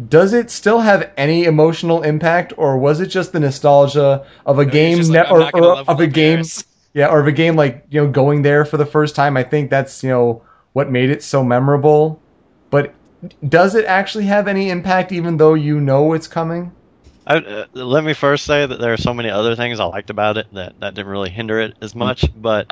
does 0.08 0.34
it 0.34 0.50
still 0.50 0.80
have 0.80 1.12
any 1.18 1.44
emotional 1.44 2.02
impact, 2.02 2.54
or 2.58 2.78
was 2.78 3.00
it 3.00 3.08
just 3.08 3.32
the 3.32 3.40
nostalgia 3.40 4.26
of 4.46 4.58
a 4.58 4.64
No, 4.64 4.72
game, 4.72 4.98
you're 4.98 5.04
ne- 5.12 5.26
like, 5.26 5.30
or, 5.30 5.50
or 5.52 5.84
of 5.86 6.00
a 6.00 6.08
game, 6.08 6.50
Aeris. 6.50 6.64
yeah, 6.94 7.08
or 7.08 7.20
of 7.20 7.28
a 7.28 7.32
game 7.32 7.56
like 7.56 7.86
you 7.90 8.02
know 8.02 8.10
going 8.10 8.42
there 8.42 8.64
for 8.64 8.78
the 8.78 8.86
first 8.86 9.16
time? 9.16 9.36
I 9.36 9.44
think 9.44 9.70
that's 9.70 10.02
you 10.02 10.10
know 10.10 10.44
what 10.72 10.90
made 10.90 11.10
it 11.10 11.22
so 11.22 11.44
memorable. 11.44 12.26
But 12.70 12.98
does 13.48 13.74
it 13.76 13.86
actually 13.86 14.26
have 14.26 14.48
any 14.48 14.70
impact, 14.70 15.12
even 15.12 15.38
though 15.38 15.54
you 15.54 15.80
know 15.80 16.14
it's 16.14 16.28
coming? 16.28 16.72
I, 17.26 17.36
uh, 17.36 17.66
let 17.74 18.04
me 18.04 18.14
first 18.14 18.44
say 18.44 18.66
that 18.66 18.80
there 18.80 18.92
are 18.92 18.96
so 18.98 19.14
many 19.14 19.30
other 19.30 19.54
things 19.56 19.80
I 19.80 19.84
liked 19.84 20.10
about 20.10 20.38
it 20.38 20.52
that 20.52 20.80
that 20.80 20.94
didn't 20.94 21.10
really 21.12 21.30
hinder 21.30 21.60
it 21.60 21.76
as 21.80 21.94
much, 21.94 22.30
but 22.34 22.68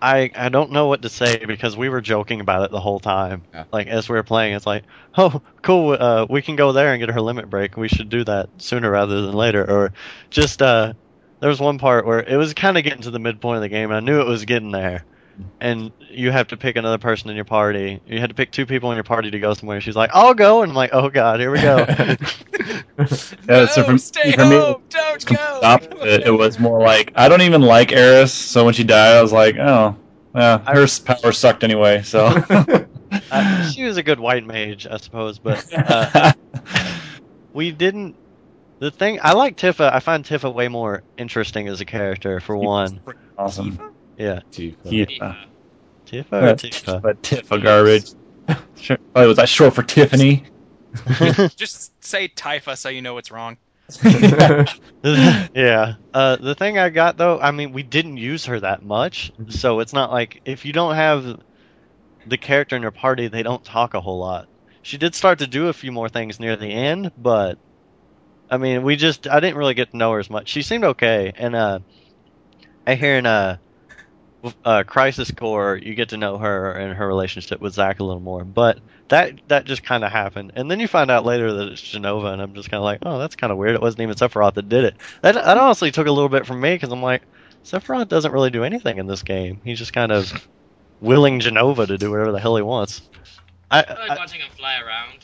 I 0.00 0.30
I 0.34 0.48
don't 0.48 0.72
know 0.72 0.86
what 0.86 1.02
to 1.02 1.08
say 1.08 1.44
because 1.44 1.76
we 1.76 1.88
were 1.88 2.00
joking 2.00 2.40
about 2.40 2.64
it 2.64 2.70
the 2.70 2.80
whole 2.80 3.00
time. 3.00 3.42
Yeah. 3.52 3.64
Like 3.72 3.86
as 3.88 4.08
we 4.08 4.16
were 4.16 4.22
playing, 4.22 4.54
it's 4.54 4.66
like, 4.66 4.84
oh, 5.18 5.42
cool, 5.62 5.96
uh, 5.98 6.26
we 6.28 6.42
can 6.42 6.56
go 6.56 6.72
there 6.72 6.92
and 6.92 7.00
get 7.00 7.10
her 7.10 7.20
limit 7.20 7.50
break. 7.50 7.76
We 7.76 7.88
should 7.88 8.08
do 8.08 8.24
that 8.24 8.48
sooner 8.58 8.90
rather 8.90 9.22
than 9.22 9.34
later. 9.34 9.68
Or 9.68 9.92
just 10.30 10.62
uh, 10.62 10.92
there 11.40 11.48
was 11.48 11.60
one 11.60 11.78
part 11.78 12.06
where 12.06 12.20
it 12.20 12.36
was 12.36 12.54
kind 12.54 12.76
of 12.78 12.84
getting 12.84 13.02
to 13.02 13.10
the 13.10 13.18
midpoint 13.18 13.56
of 13.56 13.62
the 13.62 13.68
game, 13.68 13.90
and 13.90 13.96
I 13.96 14.00
knew 14.00 14.20
it 14.20 14.26
was 14.26 14.44
getting 14.44 14.70
there. 14.70 15.04
And 15.60 15.92
you 16.10 16.30
have 16.30 16.48
to 16.48 16.56
pick 16.56 16.76
another 16.76 16.98
person 16.98 17.30
in 17.30 17.36
your 17.36 17.44
party. 17.44 18.00
You 18.06 18.20
had 18.20 18.30
to 18.30 18.34
pick 18.34 18.50
two 18.52 18.66
people 18.66 18.90
in 18.92 18.96
your 18.96 19.04
party 19.04 19.30
to 19.30 19.38
go 19.38 19.54
somewhere. 19.54 19.80
She's 19.80 19.96
like, 19.96 20.10
"I'll 20.14 20.34
go," 20.34 20.62
and 20.62 20.70
I'm 20.70 20.76
like, 20.76 20.90
"Oh 20.92 21.08
God, 21.10 21.40
here 21.40 21.50
we 21.50 21.60
go." 21.60 21.86
Yeah, 23.48 23.66
so 23.66 23.82
no, 23.82 23.86
for, 23.86 23.98
stay 23.98 24.32
for 24.32 24.44
me, 24.44 24.56
it 24.56 24.58
was. 24.58 24.80
Don't 24.88 25.26
go. 25.26 25.60
opposite. 25.62 26.22
It 26.26 26.32
was 26.32 26.58
more 26.58 26.80
like 26.80 27.12
I 27.14 27.28
don't 27.28 27.42
even 27.42 27.62
like 27.62 27.92
Aeris, 27.92 28.32
so 28.32 28.64
when 28.64 28.74
she 28.74 28.82
died, 28.82 29.16
I 29.16 29.22
was 29.22 29.32
like, 29.32 29.56
oh, 29.56 29.96
yeah, 30.34 30.58
her 30.72 30.82
s- 30.82 30.98
power 30.98 31.30
sucked 31.32 31.62
anyway. 31.62 32.02
So 32.02 32.26
uh, 33.30 33.70
she 33.70 33.84
was 33.84 33.96
a 33.96 34.02
good 34.02 34.18
white 34.18 34.44
mage, 34.44 34.86
I 34.90 34.96
suppose, 34.96 35.38
but 35.38 35.64
uh, 35.72 36.32
we 37.52 37.70
didn't. 37.70 38.16
The 38.80 38.90
thing 38.90 39.18
I 39.22 39.32
like 39.32 39.56
Tifa. 39.56 39.92
I 39.92 40.00
find 40.00 40.24
Tifa 40.24 40.52
way 40.52 40.68
more 40.68 41.02
interesting 41.16 41.68
as 41.68 41.80
a 41.80 41.84
character. 41.84 42.40
For 42.40 42.56
one, 42.56 43.00
awesome. 43.38 43.78
Yeah, 44.18 44.40
Yeah. 44.84 45.04
Tifa. 45.04 45.36
Tifa 46.06 46.32
or 46.32 46.54
Tifa. 46.54 47.02
but 47.02 47.22
Tifa 47.22 47.62
garbage. 47.62 48.10
Sure. 48.76 48.96
Oh, 49.14 49.28
was 49.28 49.36
that 49.36 49.48
short 49.48 49.74
for 49.74 49.82
Tiffany? 49.82 50.42
Just 51.56 51.92
say 52.02 52.28
Typha 52.28 52.78
so 52.78 52.88
you 52.88 53.02
know 53.02 53.12
what's 53.12 53.30
wrong. 53.30 53.58
yeah. 54.02 55.94
Uh, 56.14 56.36
the 56.36 56.54
thing 56.56 56.78
I 56.78 56.88
got 56.88 57.18
though, 57.18 57.38
I 57.38 57.50
mean, 57.50 57.72
we 57.72 57.82
didn't 57.82 58.16
use 58.16 58.46
her 58.46 58.58
that 58.60 58.82
much, 58.82 59.32
so 59.48 59.80
it's 59.80 59.92
not 59.92 60.10
like 60.10 60.40
if 60.46 60.64
you 60.64 60.72
don't 60.72 60.94
have 60.94 61.40
the 62.26 62.38
character 62.38 62.76
in 62.76 62.82
your 62.82 62.90
party, 62.90 63.28
they 63.28 63.42
don't 63.42 63.62
talk 63.64 63.94
a 63.94 64.00
whole 64.00 64.18
lot. 64.18 64.48
She 64.82 64.96
did 64.96 65.14
start 65.14 65.40
to 65.40 65.46
do 65.46 65.68
a 65.68 65.72
few 65.72 65.92
more 65.92 66.08
things 66.08 66.40
near 66.40 66.56
the 66.56 66.72
end, 66.72 67.12
but 67.18 67.58
I 68.50 68.56
mean, 68.56 68.82
we 68.82 68.96
just 68.96 69.28
I 69.28 69.40
didn't 69.40 69.56
really 69.56 69.74
get 69.74 69.90
to 69.90 69.96
know 69.96 70.12
her 70.12 70.18
as 70.18 70.30
much. 70.30 70.48
She 70.48 70.62
seemed 70.62 70.84
okay, 70.84 71.32
and 71.36 71.54
uh, 71.54 71.80
I 72.86 72.94
hear 72.94 73.16
in 73.16 73.26
uh, 73.26 73.58
uh, 74.64 74.84
Crisis 74.86 75.30
Core, 75.30 75.76
you 75.76 75.94
get 75.94 76.10
to 76.10 76.16
know 76.16 76.38
her 76.38 76.72
and 76.72 76.94
her 76.96 77.06
relationship 77.06 77.60
with 77.60 77.74
Zack 77.74 78.00
a 78.00 78.04
little 78.04 78.20
more, 78.20 78.44
but 78.44 78.78
that 79.08 79.40
that 79.48 79.64
just 79.64 79.82
kind 79.82 80.04
of 80.04 80.12
happened, 80.12 80.52
and 80.54 80.70
then 80.70 80.80
you 80.80 80.86
find 80.88 81.10
out 81.10 81.24
later 81.24 81.52
that 81.52 81.68
it's 81.68 81.82
Jenova, 81.82 82.32
and 82.32 82.40
I'm 82.42 82.54
just 82.54 82.70
kind 82.70 82.78
of 82.78 82.84
like, 82.84 83.00
oh, 83.02 83.18
that's 83.18 83.36
kind 83.36 83.50
of 83.50 83.58
weird. 83.58 83.74
It 83.74 83.80
wasn't 83.80 84.02
even 84.02 84.14
Sephiroth 84.14 84.54
that 84.54 84.68
did 84.68 84.84
it. 84.84 84.96
That, 85.22 85.34
that 85.34 85.56
honestly 85.56 85.90
took 85.90 86.06
a 86.06 86.12
little 86.12 86.28
bit 86.28 86.46
from 86.46 86.60
me 86.60 86.74
because 86.74 86.92
I'm 86.92 87.02
like, 87.02 87.22
Sephiroth 87.64 88.08
doesn't 88.08 88.32
really 88.32 88.50
do 88.50 88.64
anything 88.64 88.98
in 88.98 89.06
this 89.06 89.22
game. 89.22 89.60
He's 89.64 89.78
just 89.78 89.92
kind 89.92 90.12
of 90.12 90.46
willing 91.00 91.40
Jenova 91.40 91.86
to 91.86 91.98
do 91.98 92.10
whatever 92.10 92.32
the 92.32 92.40
hell 92.40 92.56
he 92.56 92.62
wants. 92.62 93.02
I, 93.70 93.82
I 93.82 93.94
like 93.94 94.10
I 94.10 94.16
watching 94.16 94.40
him 94.40 94.50
fly 94.56 94.78
around. 94.80 95.18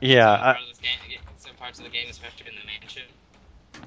yeah, 0.00 0.36
Some 0.36 0.40
I, 0.40 0.52
part 0.52 0.62
of 0.62 0.68
this 0.68 0.78
game- 0.78 1.20
some 1.38 1.54
parts 1.56 1.78
of 1.78 1.84
the 1.84 1.90
game, 1.90 2.06
especially 2.10 2.46
in 2.48 2.54
the 2.60 2.66
mansion. 2.66 3.02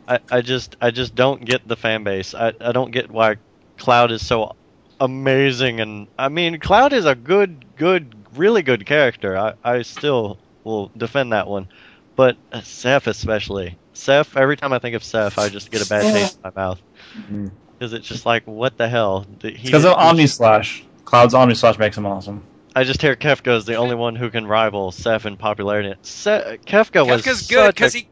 I, 0.07 0.19
I 0.37 0.41
just 0.41 0.75
I 0.81 0.91
just 0.91 1.15
don't 1.15 1.43
get 1.45 1.67
the 1.67 1.75
fan 1.75 2.03
base. 2.03 2.33
I, 2.33 2.53
I 2.59 2.71
don't 2.71 2.91
get 2.91 3.09
why 3.11 3.35
Cloud 3.81 4.11
is 4.11 4.25
so 4.25 4.55
amazing 4.99 5.79
and 5.79 6.07
I 6.17 6.29
mean 6.29 6.59
Cloud 6.59 6.93
is 6.93 7.05
a 7.05 7.15
good 7.15 7.65
good 7.75 8.13
really 8.35 8.61
good 8.61 8.85
character. 8.85 9.35
I, 9.37 9.53
I 9.63 9.81
still 9.81 10.37
will 10.63 10.91
defend 10.95 11.31
that 11.33 11.47
one. 11.47 11.67
But 12.15 12.37
uh, 12.51 12.61
Seph 12.61 13.07
especially. 13.07 13.75
Seph 13.93 14.37
every 14.37 14.55
time 14.55 14.71
I 14.73 14.79
think 14.79 14.95
of 14.95 15.03
Seph 15.03 15.39
I 15.39 15.49
just 15.49 15.71
get 15.71 15.83
a 15.85 15.89
bad 15.89 16.03
taste 16.13 16.37
in 16.43 16.51
my 16.55 16.61
mouth. 16.61 16.81
Mhm. 17.17 17.51
Cuz 17.79 17.93
it's 17.93 18.07
just 18.07 18.25
like 18.27 18.45
what 18.45 18.77
the 18.77 18.87
hell? 18.87 19.25
He- 19.41 19.49
Because 19.51 19.85
of 19.85 19.93
Omni 19.93 20.27
Slash. 20.27 20.83
Cloud's 21.05 21.33
Omni 21.33 21.55
Slash 21.55 21.79
makes 21.79 21.97
him 21.97 22.05
awesome. 22.05 22.43
I 22.75 22.83
just 22.83 23.01
hear 23.01 23.15
Kefka 23.15 23.57
is 23.57 23.65
the 23.65 23.75
only 23.75 23.95
one 23.95 24.15
who 24.15 24.29
can 24.29 24.45
rival 24.45 24.91
Seph 24.91 25.25
in 25.25 25.35
popularity. 25.37 25.95
Se- 26.03 26.59
Kefka 26.67 27.05
was 27.05 27.23
Kefka's 27.23 27.47
good 27.47 27.55
such 27.65 27.69
a 27.69 27.73
because 27.73 27.93
he 27.93 28.07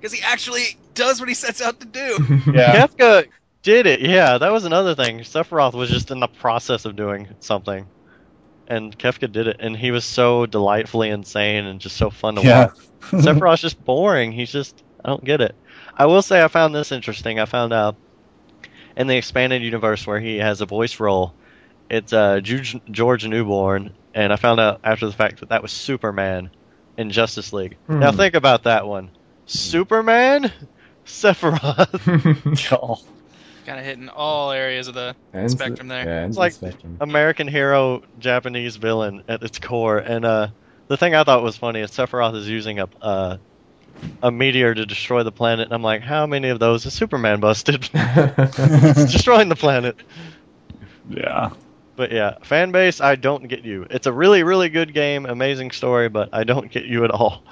because 0.00 0.12
he 0.12 0.22
actually 0.22 0.64
does 0.94 1.20
what 1.20 1.28
he 1.28 1.34
sets 1.34 1.60
out 1.60 1.78
to 1.80 1.86
do. 1.86 2.40
Yeah. 2.54 2.86
Kefka 2.86 3.26
did 3.62 3.86
it. 3.86 4.00
Yeah, 4.00 4.38
that 4.38 4.52
was 4.52 4.64
another 4.64 4.94
thing. 4.94 5.20
Sephiroth 5.20 5.74
was 5.74 5.90
just 5.90 6.10
in 6.10 6.20
the 6.20 6.28
process 6.28 6.84
of 6.84 6.96
doing 6.96 7.28
something, 7.40 7.86
and 8.66 8.96
Kefka 8.98 9.30
did 9.30 9.46
it, 9.48 9.56
and 9.60 9.76
he 9.76 9.90
was 9.90 10.04
so 10.04 10.46
delightfully 10.46 11.10
insane 11.10 11.66
and 11.66 11.80
just 11.80 11.96
so 11.96 12.10
fun 12.10 12.36
to 12.36 12.42
Yeah. 12.42 12.66
watch. 12.66 12.78
Sephiroth's 13.24 13.60
just 13.62 13.82
boring. 13.84 14.32
He's 14.32 14.52
just 14.52 14.82
I 15.04 15.08
don't 15.08 15.24
get 15.24 15.40
it. 15.40 15.54
I 15.96 16.06
will 16.06 16.22
say 16.22 16.42
I 16.42 16.48
found 16.48 16.74
this 16.74 16.92
interesting. 16.92 17.38
I 17.40 17.46
found 17.46 17.72
out 17.72 17.96
in 18.96 19.06
the 19.06 19.16
expanded 19.16 19.62
universe 19.62 20.06
where 20.06 20.20
he 20.20 20.38
has 20.38 20.60
a 20.60 20.66
voice 20.66 21.00
role, 21.00 21.34
it's 21.88 22.12
uh 22.12 22.40
George, 22.40 22.76
George 22.90 23.26
Newbern, 23.26 23.94
and 24.14 24.32
I 24.32 24.36
found 24.36 24.60
out 24.60 24.80
after 24.84 25.06
the 25.06 25.12
fact 25.12 25.40
that 25.40 25.48
that 25.50 25.62
was 25.62 25.72
Superman 25.72 26.50
in 26.96 27.10
Justice 27.10 27.52
League. 27.52 27.78
Hmm. 27.86 28.00
Now 28.00 28.12
think 28.12 28.34
about 28.34 28.64
that 28.64 28.86
one. 28.86 29.10
Superman, 29.46 30.52
Sephiroth, 31.06 32.72
Oh, 32.72 32.98
Kind 33.66 33.78
of 33.78 33.84
hitting 33.84 34.08
all 34.08 34.50
areas 34.52 34.88
of 34.88 34.94
the 34.94 35.14
Ends 35.34 35.52
spectrum 35.52 35.88
there. 35.88 36.04
Yeah, 36.04 36.26
It's 36.26 36.36
like- 36.36 36.52
the 36.54 36.68
spectrum. 36.70 36.96
American 37.00 37.46
hero, 37.48 38.02
Japanese 38.18 38.76
villain 38.76 39.22
at 39.28 39.42
its 39.42 39.58
core. 39.58 39.98
And 39.98 40.24
uh, 40.24 40.48
the 40.88 40.96
thing 40.96 41.14
I 41.14 41.24
thought 41.24 41.42
was 41.42 41.56
funny 41.56 41.80
is 41.80 41.90
Sephiroth 41.90 42.34
is 42.36 42.48
using 42.48 42.78
a 42.80 42.88
uh, 43.02 43.36
a 44.22 44.30
meteor 44.30 44.72
to 44.74 44.86
destroy 44.86 45.24
the 45.24 45.32
planet, 45.32 45.66
and 45.66 45.74
I'm 45.74 45.82
like, 45.82 46.00
how 46.00 46.26
many 46.26 46.48
of 46.48 46.58
those 46.58 46.84
has 46.84 46.94
Superman 46.94 47.40
busted? 47.40 47.88
it's 47.94 49.12
destroying 49.12 49.48
the 49.50 49.56
planet. 49.56 49.96
yeah. 51.10 51.50
But 51.96 52.12
yeah, 52.12 52.38
fan 52.42 52.72
base, 52.72 53.02
I 53.02 53.16
don't 53.16 53.46
get 53.46 53.62
you. 53.62 53.86
It's 53.90 54.06
a 54.06 54.12
really, 54.12 54.42
really 54.42 54.70
good 54.70 54.94
game, 54.94 55.26
amazing 55.26 55.72
story, 55.72 56.08
but 56.08 56.30
I 56.32 56.44
don't 56.44 56.70
get 56.70 56.86
you 56.86 57.04
at 57.04 57.10
all. 57.10 57.42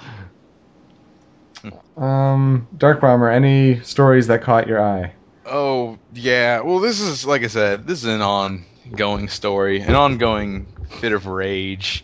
um, 1.97 2.67
Dark 2.75 3.01
Bomber, 3.01 3.29
any 3.29 3.81
stories 3.81 4.27
that 4.27 4.41
caught 4.41 4.67
your 4.67 4.81
eye? 4.81 5.13
Oh 5.45 5.97
yeah. 6.13 6.61
Well, 6.61 6.79
this 6.79 6.99
is 6.99 7.25
like 7.25 7.43
I 7.43 7.47
said. 7.47 7.87
This 7.87 7.99
is 7.99 8.05
an 8.05 8.21
ongoing 8.21 9.29
story, 9.29 9.81
an 9.81 9.95
ongoing 9.95 10.67
fit 10.99 11.11
of 11.13 11.25
rage 11.27 12.03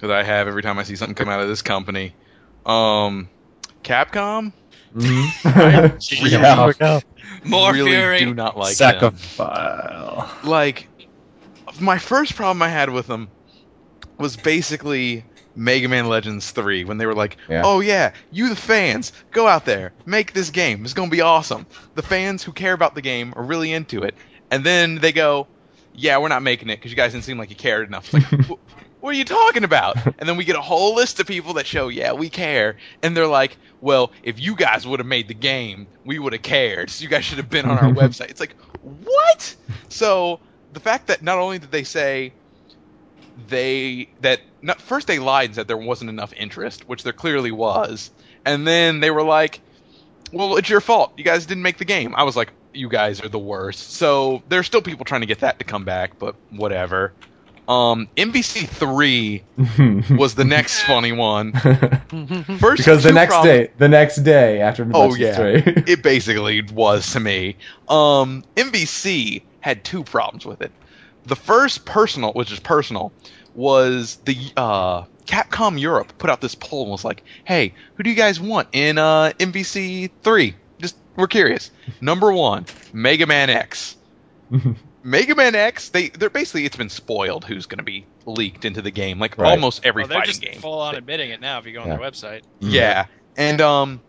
that 0.00 0.10
I 0.10 0.22
have 0.22 0.48
every 0.48 0.62
time 0.62 0.78
I 0.78 0.82
see 0.82 0.96
something 0.96 1.14
come 1.14 1.28
out 1.28 1.40
of 1.40 1.48
this 1.48 1.62
company. 1.62 2.14
Um, 2.66 3.28
Capcom 3.82 4.52
Mhm. 4.94 6.30
Yeah. 6.30 6.66
we 6.66 6.74
go. 6.74 7.00
More 7.44 7.72
really 7.72 7.90
fury. 7.92 8.18
do 8.18 8.34
not 8.34 8.58
like 8.58 8.76
them. 8.76 9.16
Sacrifice. 9.16 10.44
Like, 10.44 10.88
my 11.80 11.98
first 11.98 12.36
problem 12.36 12.60
I 12.62 12.68
had 12.68 12.90
with 12.90 13.06
them 13.06 13.28
was 14.18 14.36
basically 14.36 15.24
Mega 15.54 15.88
Man 15.88 16.06
Legends 16.08 16.50
3 16.50 16.84
when 16.84 16.98
they 16.98 17.06
were 17.06 17.14
like, 17.14 17.36
Yeah. 17.48 17.62
"Oh 17.64 17.80
yeah, 17.80 18.12
you 18.30 18.48
the 18.48 18.56
fans, 18.56 19.12
go 19.30 19.46
out 19.46 19.64
there, 19.64 19.92
make 20.06 20.32
this 20.32 20.50
game. 20.50 20.84
It's 20.84 20.94
going 20.94 21.10
to 21.10 21.14
be 21.16 21.20
awesome." 21.20 21.66
The 21.94 22.02
fans 22.02 22.42
who 22.42 22.52
care 22.52 22.72
about 22.72 22.94
the 22.94 23.02
game 23.02 23.32
are 23.36 23.42
really 23.42 23.72
into 23.72 24.02
it. 24.02 24.14
And 24.50 24.64
then 24.64 24.96
they 24.96 25.12
go, 25.12 25.46
"Yeah, 25.94 26.18
we're 26.18 26.28
not 26.28 26.42
making 26.42 26.70
it 26.70 26.76
because 26.76 26.90
you 26.90 26.96
guys 26.96 27.12
didn't 27.12 27.24
seem 27.24 27.38
like 27.38 27.50
you 27.50 27.56
cared 27.56 27.86
enough." 27.88 28.12
It's 28.14 28.32
like, 28.32 28.48
what 29.00 29.14
are 29.14 29.18
you 29.18 29.24
talking 29.24 29.64
about? 29.64 29.96
And 30.18 30.28
then 30.28 30.36
we 30.36 30.44
get 30.44 30.56
a 30.56 30.60
whole 30.60 30.94
list 30.94 31.20
of 31.20 31.26
people 31.26 31.54
that 31.54 31.66
show, 31.66 31.88
"Yeah, 31.88 32.12
we 32.12 32.28
care." 32.30 32.76
And 33.02 33.16
they're 33.16 33.26
like, 33.26 33.56
"Well, 33.80 34.12
if 34.22 34.40
you 34.40 34.54
guys 34.54 34.86
would 34.86 35.00
have 35.00 35.06
made 35.06 35.28
the 35.28 35.34
game, 35.34 35.86
we 36.04 36.18
would 36.18 36.32
have 36.32 36.42
cared. 36.42 36.90
So 36.90 37.02
you 37.02 37.08
guys 37.08 37.24
should 37.24 37.38
have 37.38 37.50
been 37.50 37.66
on 37.66 37.78
our 37.78 37.92
website." 37.92 38.30
It's 38.30 38.40
like, 38.40 38.54
"What?" 38.82 39.54
So, 39.88 40.40
the 40.72 40.80
fact 40.80 41.08
that 41.08 41.22
not 41.22 41.38
only 41.38 41.58
did 41.58 41.70
they 41.70 41.84
say 41.84 42.32
they 43.48 44.08
that 44.20 44.40
not, 44.60 44.80
first 44.80 45.06
they 45.06 45.18
lied 45.18 45.46
and 45.46 45.54
said 45.54 45.68
there 45.68 45.76
wasn't 45.76 46.10
enough 46.10 46.32
interest, 46.36 46.88
which 46.88 47.02
there 47.02 47.12
clearly 47.12 47.50
was, 47.50 48.10
and 48.44 48.66
then 48.66 49.00
they 49.00 49.10
were 49.10 49.22
like, 49.22 49.60
"Well, 50.32 50.56
it's 50.56 50.68
your 50.68 50.80
fault. 50.80 51.12
You 51.16 51.24
guys 51.24 51.46
didn't 51.46 51.62
make 51.62 51.78
the 51.78 51.84
game." 51.84 52.14
I 52.14 52.24
was 52.24 52.36
like, 52.36 52.52
"You 52.72 52.88
guys 52.88 53.22
are 53.22 53.28
the 53.28 53.38
worst." 53.38 53.92
So 53.92 54.42
there's 54.48 54.66
still 54.66 54.82
people 54.82 55.04
trying 55.04 55.22
to 55.22 55.26
get 55.26 55.40
that 55.40 55.58
to 55.58 55.64
come 55.64 55.84
back, 55.84 56.18
but 56.18 56.36
whatever. 56.50 57.12
Um, 57.68 58.08
MvC 58.16 58.66
three 58.68 59.44
was 60.16 60.34
the 60.34 60.44
next 60.44 60.82
funny 60.82 61.12
one. 61.12 61.52
First, 62.58 62.78
because 62.78 63.04
the 63.04 63.12
next 63.12 63.32
prob- 63.32 63.44
day, 63.44 63.70
the 63.78 63.88
next 63.88 64.16
day 64.16 64.60
after 64.60 64.88
Oh 64.92 65.14
yeah, 65.14 65.38
it 65.40 66.02
basically 66.02 66.62
was 66.62 67.12
to 67.12 67.20
me. 67.20 67.56
Um, 67.88 68.44
MvC 68.56 69.42
had 69.60 69.84
two 69.84 70.02
problems 70.02 70.44
with 70.44 70.60
it. 70.60 70.72
The 71.26 71.36
first 71.36 71.84
personal, 71.84 72.32
which 72.32 72.50
is 72.52 72.60
personal, 72.60 73.12
was 73.54 74.16
the 74.24 74.36
uh, 74.56 75.02
Capcom 75.26 75.78
Europe 75.80 76.14
put 76.18 76.30
out 76.30 76.40
this 76.40 76.54
poll 76.54 76.82
and 76.82 76.90
was 76.90 77.04
like, 77.04 77.22
"Hey, 77.44 77.74
who 77.94 78.02
do 78.02 78.10
you 78.10 78.16
guys 78.16 78.40
want 78.40 78.68
in 78.72 78.98
uh, 78.98 79.32
MvC 79.38 80.10
three? 80.22 80.56
Just 80.80 80.96
we're 81.16 81.28
curious. 81.28 81.70
Number 82.00 82.32
one, 82.32 82.66
Mega 82.92 83.26
Man 83.26 83.50
X. 83.50 83.96
Mega 85.04 85.34
Man 85.34 85.54
X. 85.54 85.90
They 85.90 86.08
they're 86.08 86.30
basically 86.30 86.64
it's 86.64 86.76
been 86.76 86.88
spoiled. 86.90 87.44
Who's 87.44 87.66
going 87.66 87.78
to 87.78 87.84
be 87.84 88.06
leaked 88.26 88.64
into 88.64 88.82
the 88.82 88.90
game? 88.90 89.18
Like 89.18 89.38
Right. 89.38 89.50
almost 89.52 89.84
every 89.84 90.04
they're 90.06 90.18
fighting 90.18 90.30
just 90.30 90.42
game. 90.42 90.60
full 90.60 90.80
on 90.80 90.94
admitting 90.96 91.30
it 91.30 91.40
now 91.40 91.58
if 91.58 91.66
you 91.66 91.72
go 91.72 91.82
on 91.82 91.88
Yeah. 91.88 91.96
their 91.98 92.10
website. 92.10 92.42
Yeah, 92.60 93.06
and 93.36 93.60
um, 93.60 94.02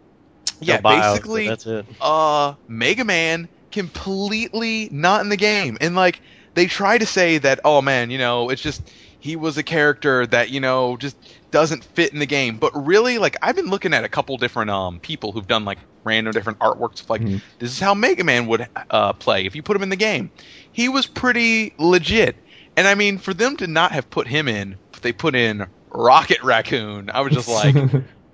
yeah, 0.62 0.76
No 0.78 0.82
buyouts, 0.82 0.84
but 0.84 1.14
basically 1.14 1.48
that's 1.48 1.66
it. 1.68 1.86
uh 2.02 2.56
Mega 2.68 3.04
Man 3.06 3.50
completely 3.72 4.88
not 4.92 5.22
in 5.22 5.30
the 5.30 5.38
game. 5.38 5.78
And 5.82 5.96
like 5.96 6.22
they 6.56 6.66
try 6.68 6.98
to 6.98 7.06
say 7.06 7.38
that 7.40 7.60
oh 7.66 7.82
man, 7.82 8.10
you 8.12 8.18
know, 8.18 8.50
it's 8.50 8.62
just 8.62 8.92
he 9.20 9.36
was 9.38 9.58
a 9.58 9.64
character 9.64 10.26
that, 10.28 10.50
you 10.50 10.60
know, 10.60 10.98
just 10.98 11.16
doesn't 11.52 11.84
fit 11.86 12.12
in 12.14 12.20
the 12.20 12.26
game. 12.26 12.58
But 12.58 12.72
really 12.86 13.18
like 13.18 13.38
I've 13.42 13.56
been 13.56 13.68
looking 13.70 13.94
at 13.94 14.04
a 14.04 14.10
couple 14.10 14.38
different 14.38 14.70
um 14.72 15.00
people 15.00 15.32
who've 15.32 15.48
done 15.48 15.66
like 15.66 15.80
random 16.04 16.34
different 16.34 16.60
artworks 16.60 17.02
of 17.02 17.10
like 17.10 17.22
Mhm. 17.22 17.42
this 17.60 17.72
is 17.72 17.80
how 17.80 17.94
Mega 17.94 18.24
Man 18.24 18.48
would 18.48 18.68
uh 18.90 19.14
play 19.14 19.46
if 19.46 19.56
you 19.56 19.64
put 19.64 19.76
him 19.76 19.84
in 19.84 19.90
the 19.90 19.96
game. 19.96 20.32
He 20.72 20.90
was 20.90 21.08
pretty 21.08 21.74
legit. 21.80 22.36
And 22.76 22.88
I 22.88 22.96
mean 22.96 23.18
for 23.18 23.34
them 23.34 23.56
to 23.58 23.68
not 23.68 23.92
have 23.94 24.10
put 24.10 24.28
him 24.28 24.48
in, 24.48 24.80
but 24.92 25.02
they 25.02 25.14
put 25.14 25.36
in 25.36 25.68
Rocket 25.90 26.42
Raccoon. 26.44 27.10
I 27.14 27.22
was 27.22 27.34
just 27.34 27.48
like 27.50 27.78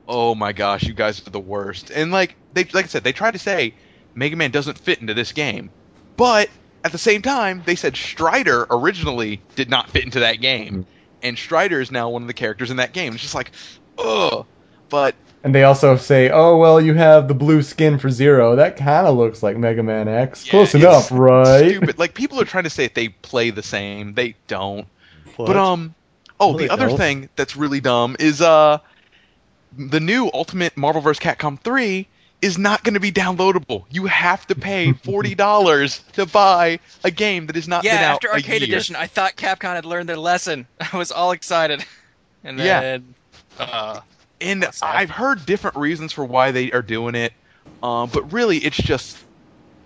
oh 0.08 0.34
my 0.36 0.54
gosh, 0.54 0.84
you 0.84 0.94
guys 0.94 1.26
are 1.28 1.32
the 1.32 1.40
worst. 1.40 1.92
And 1.92 2.12
like 2.12 2.36
they 2.54 2.64
like 2.74 2.86
I 2.86 2.88
said, 2.88 3.04
they 3.04 3.14
tried 3.14 3.32
to 3.32 3.40
say 3.40 3.76
Mega 4.16 4.36
Man 4.36 4.52
doesn't 4.52 4.80
fit 4.80 5.00
into 5.02 5.14
this 5.14 5.32
game. 5.34 5.72
But 6.18 6.50
at 6.84 6.92
the 6.92 6.98
same 6.98 7.22
time, 7.22 7.64
they 7.66 7.76
said 7.76 7.96
Strider 7.96 8.66
originally 8.70 9.42
did 9.56 9.70
not 9.70 9.90
fit 9.90 10.04
into 10.06 10.22
that 10.22 10.42
game. 10.42 10.86
And 11.22 11.38
Strider 11.38 11.82
is 11.82 11.92
now 11.92 12.10
one 12.10 12.22
of 12.22 12.28
the 12.28 12.34
characters 12.34 12.72
in 12.72 12.78
that 12.78 12.94
game. 12.94 13.14
It's 13.14 13.22
just 13.22 13.36
like, 13.36 13.52
ugh. 13.98 14.46
But 14.90 15.16
and 15.44 15.54
they 15.54 15.64
also 15.64 15.96
say, 15.98 16.30
"Oh 16.30 16.58
well, 16.58 16.82
you 16.82 16.94
have 16.96 17.28
the 17.28 17.34
blue 17.34 17.62
skin 17.62 18.00
for 18.00 18.10
Zero. 18.10 18.56
That 18.56 18.76
kind 18.78 19.06
of 19.08 19.16
looks 19.16 19.44
like 19.44 19.56
Mega 19.56 19.84
Man 19.84 20.08
X. 20.08 20.46
Yeah, 20.46 20.52
Close 20.52 20.74
enough, 20.76 21.12
right?" 21.12 21.70
stupid. 21.70 22.00
Like 22.00 22.14
people 22.14 22.42
are 22.42 22.46
trying 22.46 22.64
to 22.64 22.70
say 22.70 22.86
that 22.88 22.96
they 22.96 23.10
play 23.10 23.52
the 23.52 23.64
same. 23.64 24.16
They 24.16 24.36
don't. 24.48 24.88
What? 25.36 25.48
But 25.48 25.56
um 25.58 25.94
oh, 26.40 26.54
No, 26.54 26.58
the 26.58 26.64
they 26.64 26.70
other 26.70 26.88
don't. 26.88 26.98
thing 26.98 27.30
that's 27.36 27.56
really 27.56 27.80
dumb 27.82 28.16
is 28.20 28.42
uh 28.42 28.80
the 29.78 30.00
new 30.00 30.30
Ultimate 30.34 30.76
Marvel 30.76 31.02
vs. 31.02 31.24
Capcom 31.24 31.60
3 31.60 32.08
is 32.42 32.58
not 32.58 32.84
going 32.84 32.94
to 32.96 33.00
be 33.00 33.12
downloadable. 33.12 33.86
You 33.90 34.06
have 34.06 34.46
to 34.48 34.56
pay 34.56 34.94
$40 34.94 36.00
to 36.14 36.26
buy 36.26 36.80
a 37.04 37.12
game 37.12 37.48
that 37.48 37.56
is 37.58 37.68
not 37.68 37.90
Yeah, 37.90 37.92
been 37.92 38.02
out 38.02 38.24
after 38.24 38.30
a 38.32 38.40
Arcade 38.40 38.62
year. 38.62 38.64
Edition, 38.64 38.96
I 38.96 39.08
thought 39.08 39.36
Capcom 39.36 39.74
had 39.76 39.86
learned 39.86 40.10
their 40.10 40.18
lesson. 40.18 40.68
I 40.94 40.98
was 40.98 41.12
all 41.12 41.32
excited. 41.32 41.86
And 42.44 42.60
Yeah. 42.60 42.84
uh 43.58 44.02
And 44.42 44.66
I've 44.82 45.10
heard 45.10 45.46
different 45.46 45.78
reasons 45.78 46.14
for 46.14 46.26
why 46.26 46.52
they 46.52 46.72
are 46.72 46.82
doing 46.82 47.16
it. 47.16 47.34
Um, 47.82 48.10
but 48.12 48.32
really 48.34 48.58
it's 48.58 48.78
just 48.78 49.18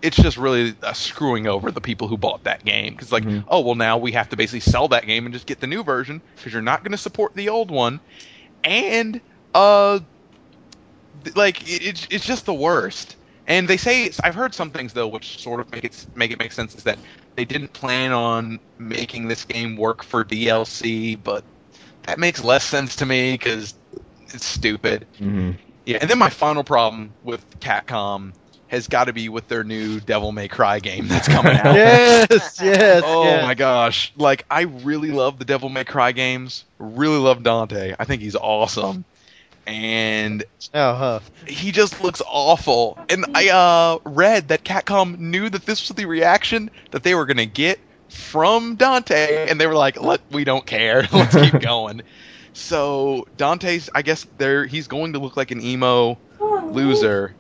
it's 0.02 0.18
just 0.18 0.38
really 0.38 0.76
uh, 0.84 0.94
screwing 0.94 1.48
over 1.48 1.72
the 1.72 1.82
people 1.82 2.08
who 2.08 2.18
bought 2.18 2.44
that 2.44 2.64
game 2.64 2.94
because 2.94 3.12
like 3.12 3.26
Mhm. 3.26 3.46
oh 3.48 3.62
well 3.62 3.76
now 3.76 3.98
we 3.98 4.12
have 4.14 4.30
to 4.30 4.38
basically 4.38 4.60
sell 4.62 4.90
that 4.90 5.06
game 5.06 5.26
and 5.26 5.34
just 5.34 5.46
get 5.48 5.60
the 5.60 5.68
new 5.68 5.84
version 5.84 6.22
because 6.40 6.54
you're 6.54 6.62
not 6.62 6.84
going 6.84 6.92
to 6.92 6.98
support 6.98 7.34
the 7.36 7.50
old 7.50 7.72
one 7.72 8.02
and 8.64 9.22
uh 9.54 10.00
th- 10.00 10.10
like 11.36 11.62
it, 11.64 11.86
it's 11.86 12.08
it's 12.10 12.26
just 12.26 12.46
the 12.46 12.54
worst 12.54 13.16
and 13.48 13.68
they 13.68 13.78
say 13.78 14.12
I've 14.24 14.36
heard 14.36 14.54
some 14.54 14.72
things 14.72 14.94
though 14.94 15.08
which 15.08 15.40
sort 15.40 15.60
of 15.60 15.72
make 15.72 15.84
it 15.84 16.06
make 16.16 16.32
it 16.32 16.40
make 16.40 16.52
sense 16.52 16.76
is 16.76 16.84
that 16.84 17.00
they 17.36 17.46
didn't 17.46 17.74
plan 17.74 18.12
on 18.12 18.60
making 18.78 19.28
this 19.28 19.46
game 19.46 19.76
work 19.76 20.04
for 20.04 20.24
DLC 20.24 21.22
but 21.22 21.44
that 22.04 22.20
makes 22.20 22.44
less 22.44 22.64
sense 22.64 22.98
to 22.98 23.06
me 23.06 23.34
because 23.34 23.74
it's 24.34 24.46
stupid 24.46 25.08
Mhm. 25.20 25.58
yeah, 25.86 25.98
and 26.02 26.10
then 26.10 26.18
my 26.20 26.30
final 26.30 26.64
problem 26.64 27.14
with 27.24 27.46
Capcom 27.60 28.34
has 28.68 28.88
got 28.88 29.04
to 29.06 29.14
be 29.14 29.30
with 29.30 29.48
their 29.48 29.64
new 29.64 30.00
Devil 30.00 30.32
May 30.32 30.48
Cry 30.48 30.80
game 30.80 31.08
that's 31.08 31.28
coming 31.28 31.56
out. 31.58 31.76
yes, 31.76 32.60
yes. 32.64 33.04
Oh 33.06 33.24
yes. 33.26 33.44
my 33.44 33.54
gosh. 33.54 34.12
Like 34.18 34.46
I 34.50 34.62
really 34.62 35.12
love 35.12 35.38
the 35.38 35.46
Devil 35.46 35.70
May 35.70 35.84
Cry 35.84 36.12
games. 36.12 36.66
Really 36.80 37.20
love 37.20 37.44
Dante. 37.44 37.94
I 38.00 38.06
think 38.06 38.24
he's 38.24 38.36
awesome. 38.36 39.06
And 39.66 40.44
Oh, 40.74 40.96
huh. 40.96 41.20
he 41.48 41.72
just 41.72 42.02
looks 42.02 42.22
awful. 42.28 42.98
And 43.10 43.26
I 43.34 43.50
uh 43.50 43.98
read 44.06 44.50
that 44.50 44.64
Capcom 44.64 45.18
knew 45.18 45.50
that 45.50 45.66
this 45.66 45.88
was 45.88 45.96
the 45.96 46.06
reaction 46.06 46.70
that 46.92 47.04
they 47.04 47.16
were 47.16 47.26
going 47.26 47.38
to 47.38 47.46
get 47.46 47.80
from 48.10 48.76
Dante 48.76 49.48
and 49.50 49.60
they 49.60 49.68
were 49.68 49.76
like, 49.76 50.02
"Let 50.02 50.22
we 50.32 50.44
don't 50.44 50.66
care. 50.66 51.08
Let's 51.14 51.36
keep 51.36 51.60
going." 51.62 52.02
So, 52.54 53.26
Dante's 53.36 53.90
I 53.96 54.02
guess 54.02 54.26
there 54.38 54.66
he's 54.66 54.88
going 54.88 55.14
to 55.14 55.20
look 55.20 55.38
like 55.38 55.52
an 55.52 55.62
emo 55.62 56.20
loser. 56.40 57.36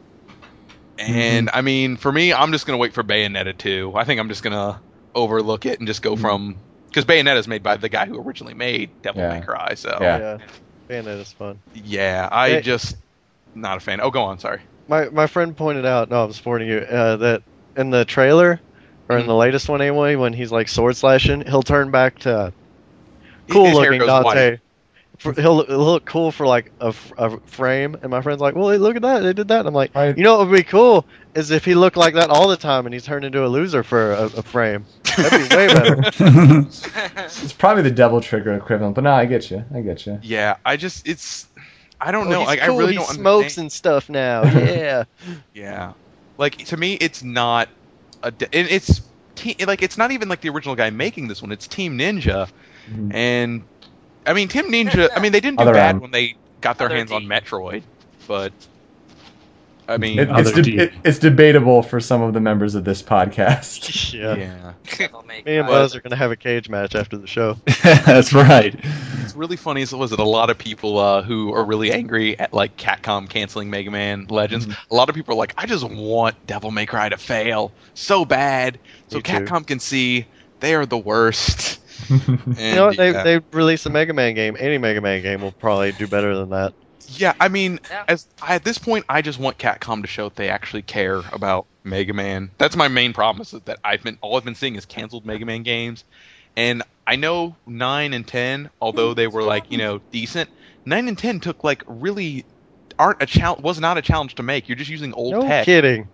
And 0.98 1.50
I 1.54 1.62
mean, 1.62 1.98
for 1.98 2.12
me, 2.12 2.34
I'm 2.34 2.52
just 2.52 2.66
going 2.66 2.78
to 2.78 2.82
wait 2.82 2.94
for 2.94 3.04
Bayonetta 3.04 3.58
2. 3.58 3.94
I 3.95 4.04
think 4.04 4.20
I'm 4.20 4.30
just 4.30 4.44
going 4.44 4.54
to 4.54 4.80
overlook 5.16 5.66
it 5.66 5.80
and 5.80 5.88
just 5.88 6.02
go 6.02 6.16
from 6.16 6.58
cuz 6.94 7.06
Bayonetta 7.06 7.38
is 7.38 7.48
made 7.48 7.64
by 7.64 7.78
the 7.78 7.90
guy 7.90 8.06
who 8.06 8.20
originally 8.20 8.54
made 8.54 8.91
Devil 9.02 9.22
Yeah. 9.22 9.40
May 9.40 9.41
Cry. 9.45 9.74
So, 9.76 9.98
Yeah. 10.02 10.18
yeah. 10.20 10.38
Bayonetta's 10.90 11.34
fun. 11.34 11.60
yeah, 11.74 12.28
I 12.32 12.50
Hey. 12.50 12.62
just 12.62 12.96
not 13.56 13.78
a 13.78 13.80
fan. 13.80 14.00
Oh, 14.02 14.12
go 14.12 14.24
on, 14.24 14.40
sorry. 14.40 14.62
My 14.88 15.10
my 15.10 15.28
friend 15.28 15.56
pointed 15.56 15.86
out, 15.86 16.10
no, 16.10 16.24
I'm 16.26 16.34
supporting 16.34 16.68
you, 16.68 16.80
uh, 16.80 17.16
that 17.18 17.44
in 17.78 17.90
the 17.90 18.06
trailer, 18.06 18.60
or 19.10 19.18
in 19.18 19.24
Mhm. 19.24 19.28
the 19.28 19.36
latest 19.36 19.70
one 19.70 19.82
anyway, 19.82 20.16
when 20.16 20.34
he's 20.34 20.52
like 20.52 20.68
sword 20.68 20.96
slashing, 20.98 21.42
he'll 21.46 21.64
turn 21.64 21.92
back 21.92 22.20
to 22.20 22.54
cool 23.50 23.66
hair 23.66 23.74
looking 23.76 24.00
goes 24.00 24.08
Dante. 24.08 24.50
white. 24.52 24.60
for, 25.20 25.32
he'll, 25.34 25.56
look- 25.58 25.68
he'll 25.70 25.78
look 25.86 26.06
cool 26.06 26.32
for 26.32 26.46
like 26.48 26.72
a, 26.80 26.94
a, 27.18 27.40
frame, 27.46 27.96
and 28.02 28.10
my 28.10 28.22
friend's 28.22 28.42
like, 28.42 28.56
"Well, 28.56 28.76
look 28.78 28.96
at 28.96 29.04
that, 29.04 29.20
they 29.22 29.32
did 29.34 29.48
that." 29.50 29.60
And 29.60 29.68
I'm 29.68 29.74
like, 29.74 29.94
Right. 29.96 30.18
"You 30.18 30.24
know 30.24 30.38
what 30.40 30.50
would 30.50 30.56
be 30.58 30.64
cool 30.64 31.08
is 31.36 31.52
if 31.52 31.66
he 31.66 31.74
looked 31.76 31.98
like 31.98 32.14
that 32.16 32.30
all 32.30 32.48
the 32.48 32.58
time, 32.58 32.86
and 32.86 32.94
he's 32.94 33.06
turned 33.06 33.26
into 33.26 33.46
a 33.46 33.48
loser 33.48 33.84
for 33.84 34.14
a, 34.14 34.24
a 34.26 34.44
frame. 34.44 34.86
That'd 35.18 35.50
be 35.50 35.56
way 35.56 35.68
better." 35.68 36.66
It's 37.44 37.54
probably 37.54 37.84
the 37.84 37.92
Devil 37.92 38.22
Trigger 38.22 38.54
equivalent, 38.56 38.96
but 38.96 39.04
no, 39.04 39.12
I 39.12 39.26
get 39.26 39.50
you. 39.52 39.64
I 39.74 39.82
get 39.82 40.06
you. 40.06 40.20
Yeah, 40.24 40.58
I 40.66 40.78
just 40.78 41.08
it's 41.08 41.48
I 42.00 42.12
don't 42.12 42.28
Oh, 42.28 42.32
know. 42.32 42.44
Like 42.44 42.60
cool, 42.60 42.76
I 42.76 42.78
really 42.78 42.92
he 42.94 42.98
don't 42.98 43.08
smokes 43.08 43.58
understand. 43.58 43.64
and 43.66 43.72
stuff 43.72 44.10
now. 44.10 44.44
Yeah. 44.44 45.04
Yeah, 45.54 45.94
like 46.38 46.58
to 46.66 46.78
me, 46.78 46.94
it's 46.94 47.24
not 47.24 47.70
a. 48.22 48.32
de- 48.32 48.48
It's 48.58 49.02
te- 49.36 49.66
like 49.66 49.82
it's 49.82 49.98
not 49.98 50.12
even 50.12 50.30
like 50.30 50.42
the 50.42 50.50
original 50.50 50.76
guy 50.76 50.90
making 50.90 51.28
this 51.28 51.42
one. 51.42 51.52
It's 51.52 51.68
Team 51.68 51.98
Ninja, 51.98 52.50
Mhm. 52.92 53.14
and 53.14 53.64
I 54.26 54.34
mean 54.34 54.48
Team 54.50 54.66
Ninja. 54.72 55.10
I 55.16 55.20
mean 55.20 55.32
they 55.32 55.40
didn't 55.42 55.58
do 55.58 55.64
Other 55.64 55.74
bad 55.74 55.90
end. 55.96 56.02
when 56.02 56.12
they 56.12 56.36
got 56.62 56.78
their 56.78 56.88
Other 56.88 56.96
hands 56.98 57.12
on. 57.12 57.24
Metroid, 57.26 57.84
but 58.28 58.52
I 59.88 59.98
mean 59.98 60.20
It- 60.20 60.30
it's, 60.32 60.52
de- 60.52 60.78
it- 60.78 60.94
it's 61.04 61.20
debatable 61.20 61.84
for 61.84 62.00
some 62.00 62.22
of 62.22 62.34
the 62.34 62.40
members 62.40 62.76
of 62.76 62.84
this 62.84 63.02
podcast. 63.02 64.14
yeah. 64.14 64.36
yeah. 64.36 64.74
Me 65.46 65.58
and 65.58 65.68
Buzz 65.68 65.96
are 65.96 66.02
gonna 66.02 66.16
have 66.16 66.32
a 66.32 66.36
cage 66.36 66.70
match 66.70 66.96
after 66.96 67.18
the 67.18 67.28
show. 67.28 67.58
That's 67.84 68.34
right. 68.34 68.76
It's 69.24 69.36
really 69.36 69.58
funny. 69.58 69.82
Is 69.82 69.94
was 69.94 70.12
it 70.12 70.20
a 70.20 70.24
lot 70.24 70.50
of 70.50 70.58
people 70.58 70.98
uh, 70.98 71.22
who 71.22 71.54
are 71.54 71.64
really 71.66 71.92
angry 71.92 72.38
at 72.40 72.54
like 72.54 72.78
Capcom 72.78 73.30
canceling 73.30 73.70
Mega 73.70 73.92
Man 73.92 74.28
Legends? 74.30 74.68
A 74.90 74.96
lot 74.96 75.10
of 75.10 75.16
people 75.16 75.34
are 75.34 75.38
like, 75.38 75.54
I 75.58 75.66
just 75.66 75.84
want 75.84 76.46
Devil 76.46 76.72
May 76.72 76.86
Cry 76.86 77.10
to 77.10 77.18
fail 77.18 77.72
so 77.94 78.26
bad, 78.26 78.80
so 79.10 79.18
Me 79.18 79.22
too. 79.24 79.32
Capcom 79.32 79.66
can 79.66 79.80
see 79.80 80.26
they 80.60 80.76
are 80.76 80.86
the 80.86 80.98
worst. 80.98 81.80
And, 82.10 82.38
You 82.58 82.76
know 82.76 82.86
what? 82.88 82.98
They 82.98 83.12
yeah. 83.12 83.24
they 83.24 83.40
release 83.52 83.86
a 83.86 83.90
Mega 83.90 84.14
Man 84.14 84.34
game. 84.36 84.56
Any 84.60 84.78
Mega 84.78 85.02
Man 85.02 85.22
game 85.22 85.42
will 85.42 85.52
probably 85.52 85.92
do 85.92 86.08
better 86.08 86.36
than 86.36 86.50
that. 86.50 86.74
Yeah, 87.10 87.34
I 87.40 87.48
mean, 87.50 87.80
Yeah. 87.90 88.04
as 88.08 88.28
I, 88.42 88.56
at 88.56 88.64
this 88.64 88.78
point, 88.78 89.06
I 89.10 89.22
just 89.22 89.40
want 89.40 89.58
Capcom 89.58 90.02
to 90.02 90.08
show 90.08 90.30
that 90.30 90.36
they 90.36 90.50
actually 90.50 90.82
care 90.84 91.22
about 91.32 91.68
Mega 91.84 92.14
Man. 92.14 92.52
That's 92.58 92.76
my 92.76 92.88
main 92.88 93.14
problem. 93.14 93.42
Is 93.42 93.52
that 93.52 93.80
I've 93.84 94.04
been 94.04 94.18
all 94.22 94.38
I've 94.38 94.46
been 94.46 94.56
seeing 94.56 94.76
is 94.76 94.86
canceled 94.86 95.26
Mega 95.26 95.46
Man 95.46 95.64
games, 95.64 96.04
and 96.56 96.84
I 97.06 97.16
know 97.18 97.56
nine 97.66 98.14
and 98.14 98.26
ten, 98.28 98.70
although 98.82 99.14
they 99.14 99.28
were 99.28 99.44
like 99.44 99.72
you 99.72 99.78
know 99.78 100.02
decent, 100.12 100.50
nine 100.86 101.08
and 101.08 101.18
ten 101.18 101.40
took 101.40 101.64
like 101.64 101.84
really 101.88 102.46
aren't 103.00 103.22
a 103.22 103.26
challenge 103.26 103.64
was 103.64 103.80
not 103.80 103.98
a 103.98 104.02
challenge 104.02 104.36
to 104.36 104.44
make. 104.44 104.70
You're 104.70 104.78
just 104.78 104.92
using 104.92 105.14
old 105.14 105.32
No 105.34 105.42
tech 105.42 105.66
kidding. 105.66 106.08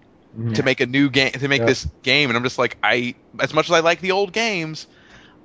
to 0.53 0.63
make 0.63 0.79
a 0.79 0.85
new 0.85 1.09
game 1.09 1.31
to 1.31 1.47
make 1.47 1.59
Yeah. 1.61 1.65
this 1.67 1.87
game, 2.03 2.29
and 2.29 2.37
I'm 2.37 2.43
just 2.43 2.57
like 2.57 2.77
I 2.81 3.15
as 3.39 3.53
much 3.53 3.67
as 3.69 3.71
I 3.71 3.79
like 3.81 4.01
the 4.01 4.11
old 4.11 4.33
games. 4.33 4.87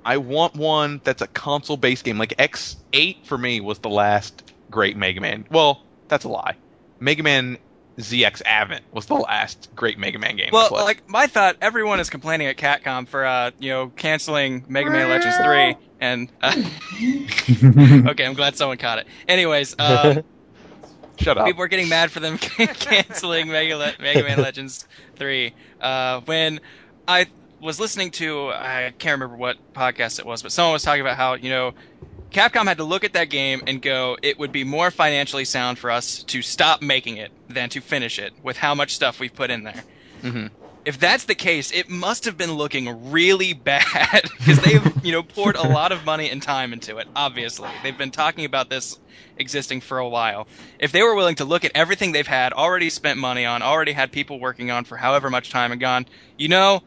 I 0.07 0.17
want 0.17 0.55
one 0.55 1.01
that's 1.03 1.23
a 1.23 1.27
console 1.27 1.77
based 1.77 2.03
game. 2.03 2.19
Like 2.19 2.35
X8 2.37 3.25
for 3.25 3.35
me 3.35 3.59
was 3.59 3.79
the 3.79 3.89
last 3.89 4.43
great 4.75 4.97
Mega 4.97 5.21
Man. 5.21 5.45
Well, 5.49 5.81
that's 6.09 6.25
a 6.25 6.29
lie. 6.29 6.57
Mega 6.99 7.23
Man 7.23 7.57
ZX 7.97 8.41
Advent 8.45 8.83
was 8.91 9.05
the 9.05 9.13
last 9.15 9.69
great 9.73 9.97
Mega 9.97 10.19
Man 10.19 10.35
game. 10.35 10.49
Well, 10.51 10.69
like 10.71 11.09
my 11.09 11.27
thought, 11.27 11.55
everyone 11.61 12.01
is 12.01 12.09
complaining 12.09 12.47
at 12.47 12.57
Catcom 12.57 13.07
for 13.07 13.25
uh, 13.25 13.51
you 13.57 13.69
know, 13.69 13.87
canceling 13.95 14.65
Mega 14.67 14.91
Man 14.91 15.07
Legends 15.07 15.37
three, 15.37 15.77
and 16.01 16.29
uh, 16.41 18.09
okay, 18.11 18.25
I'm 18.25 18.33
glad 18.33 18.57
someone 18.57 18.77
caught 18.77 18.99
it. 18.99 19.07
Anyways, 19.29 19.75
uh, 19.79 20.21
shut 21.19 21.37
up. 21.37 21.45
people 21.45 21.63
are 21.63 21.69
getting 21.69 21.87
mad 21.87 22.11
for 22.11 22.19
them 22.19 22.37
canceling 22.39 23.47
Mega, 23.47 23.77
Le- 23.77 23.93
Mega 24.01 24.23
Man 24.23 24.41
Legends 24.41 24.85
3. 25.15 25.53
Uh, 25.79 26.19
when 26.25 26.59
I 27.07 27.27
was 27.61 27.79
listening 27.79 28.11
to, 28.11 28.49
I 28.49 28.93
can't 28.97 29.21
remember 29.21 29.37
what 29.37 29.55
podcast 29.73 30.19
it 30.19 30.25
was, 30.25 30.41
but 30.43 30.51
someone 30.51 30.73
was 30.73 30.83
talking 30.83 30.99
about 31.01 31.15
how, 31.15 31.35
you 31.35 31.49
know, 31.49 31.73
Capcom 32.35 32.65
had 32.65 32.77
to 32.79 32.83
look 32.83 33.05
at 33.05 33.13
that 33.13 33.29
game 33.29 33.61
and 33.65 33.81
go, 33.81 34.17
it 34.21 34.37
would 34.37 34.51
be 34.51 34.65
more 34.65 34.91
financially 34.91 35.45
sound 35.45 35.79
for 35.79 35.89
us 35.89 36.21
to 36.25 36.41
stop 36.41 36.81
making 36.81 37.15
it 37.15 37.31
than 37.47 37.69
to 37.69 37.79
finish 37.79 38.19
it 38.19 38.33
with 38.43 38.57
how 38.57 38.75
much 38.75 38.93
stuff 38.93 39.21
we've 39.21 39.33
put 39.33 39.49
in 39.49 39.63
there. 39.63 39.85
Mhm. 40.21 40.51
If 40.83 40.99
that's 40.99 41.23
the 41.23 41.33
case, 41.33 41.71
it 41.71 41.89
must 41.89 42.25
have 42.25 42.37
been 42.37 42.51
looking 42.51 43.09
really 43.09 43.53
bad 43.65 44.21
because 44.37 44.59
they've, 44.59 45.05
you 45.05 45.13
know, 45.13 45.23
poured 45.23 45.55
a 45.55 45.67
lot 45.67 45.93
of 45.93 46.05
money 46.05 46.29
and 46.29 46.43
time 46.43 46.73
into 46.73 46.97
it. 46.97 47.07
Obviously, 47.15 47.69
they've 47.83 47.97
been 47.97 48.11
talking 48.11 48.43
about 48.43 48.69
this 48.69 48.99
existing 49.37 49.79
for 49.79 49.97
a 49.97 50.07
while. 50.07 50.45
If 50.77 50.91
they 50.91 51.03
were 51.03 51.15
willing 51.15 51.35
to 51.35 51.45
look 51.45 51.63
at 51.63 51.71
everything 51.73 52.11
they've 52.11 52.27
had, 52.27 52.51
already 52.51 52.89
spent 52.89 53.17
money 53.17 53.45
on, 53.45 53.61
already 53.61 53.93
had 53.93 54.11
people 54.11 54.41
working 54.41 54.71
on 54.71 54.83
for 54.83 54.97
however 54.97 55.29
much 55.29 55.49
time, 55.49 55.71
and 55.71 55.79
gone, 55.79 56.05
you 56.37 56.49
know, 56.49 56.81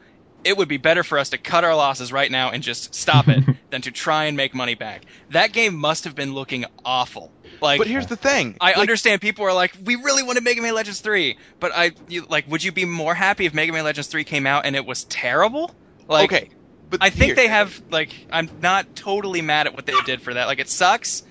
it 0.44 0.56
would 0.56 0.68
be 0.68 0.76
better 0.76 1.02
for 1.02 1.18
us 1.18 1.30
to 1.30 1.38
cut 1.38 1.64
our 1.64 1.74
losses 1.74 2.12
right 2.12 2.30
now 2.30 2.50
and 2.50 2.62
just 2.62 2.94
stop 2.94 3.28
it 3.28 3.42
than 3.70 3.82
to 3.82 3.90
try 3.90 4.24
and 4.26 4.36
make 4.36 4.54
money 4.54 4.74
back. 4.74 5.04
That 5.30 5.52
game 5.52 5.74
must 5.74 6.04
have 6.04 6.14
been 6.14 6.34
looking 6.34 6.64
awful. 6.84 7.32
Like, 7.60 7.78
but 7.78 7.86
here's 7.88 8.06
the 8.06 8.16
thing. 8.16 8.56
I 8.60 8.70
like, 8.70 8.78
understand 8.78 9.20
people 9.20 9.44
are 9.44 9.52
like, 9.52 9.74
we 9.84 9.96
really 9.96 10.22
wanted 10.22 10.44
Mega 10.44 10.62
Man 10.62 10.74
Legends 10.74 11.00
3, 11.00 11.36
but 11.58 11.72
I 11.74 11.90
you, 12.08 12.24
like, 12.28 12.48
would 12.48 12.62
you 12.62 12.70
be 12.72 12.84
more 12.84 13.14
happy 13.14 13.46
if 13.46 13.54
Mega 13.54 13.72
Man 13.72 13.84
Legends 13.84 14.08
3 14.08 14.22
came 14.24 14.46
out 14.46 14.64
and 14.64 14.76
it 14.76 14.86
was 14.86 15.04
terrible? 15.04 15.74
Like, 16.08 16.32
okay, 16.32 16.50
but 16.88 17.02
I 17.02 17.10
think 17.10 17.26
here- 17.30 17.34
they 17.34 17.48
have 17.48 17.82
like, 17.90 18.14
I'm 18.30 18.48
not 18.62 18.94
totally 18.94 19.42
mad 19.42 19.66
at 19.66 19.74
what 19.74 19.86
they 19.86 19.94
did 20.06 20.22
for 20.22 20.32
that. 20.34 20.46
Like, 20.46 20.60
it 20.60 20.68
sucks, 20.68 21.24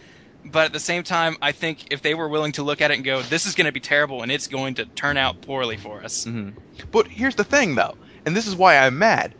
but 0.44 0.66
at 0.66 0.74
the 0.74 0.80
same 0.82 1.04
time, 1.04 1.38
I 1.42 1.54
think 1.54 1.92
if 1.94 2.02
they 2.02 2.14
were 2.14 2.28
willing 2.28 2.52
to 2.54 2.64
look 2.64 2.82
at 2.82 2.92
it 2.92 2.96
and 2.96 3.04
go, 3.06 3.22
this 3.22 3.46
is 3.46 3.56
going 3.56 3.66
to 3.66 3.72
be 3.72 3.80
terrible 3.80 4.22
and 4.22 4.32
it's 4.32 4.48
going 4.48 4.76
to 4.76 4.86
turn 4.86 5.16
out 5.18 5.42
poorly 5.42 5.78
for 5.78 6.04
us. 6.04 6.26
Mhm. 6.26 6.54
But 6.92 7.08
here's 7.08 7.36
the 7.36 7.44
thing, 7.46 7.76
though, 7.76 7.98
and 8.28 8.36
this 8.36 8.46
is 8.46 8.56
why 8.56 8.78
I'm 8.78 9.00
mad. 9.00 9.34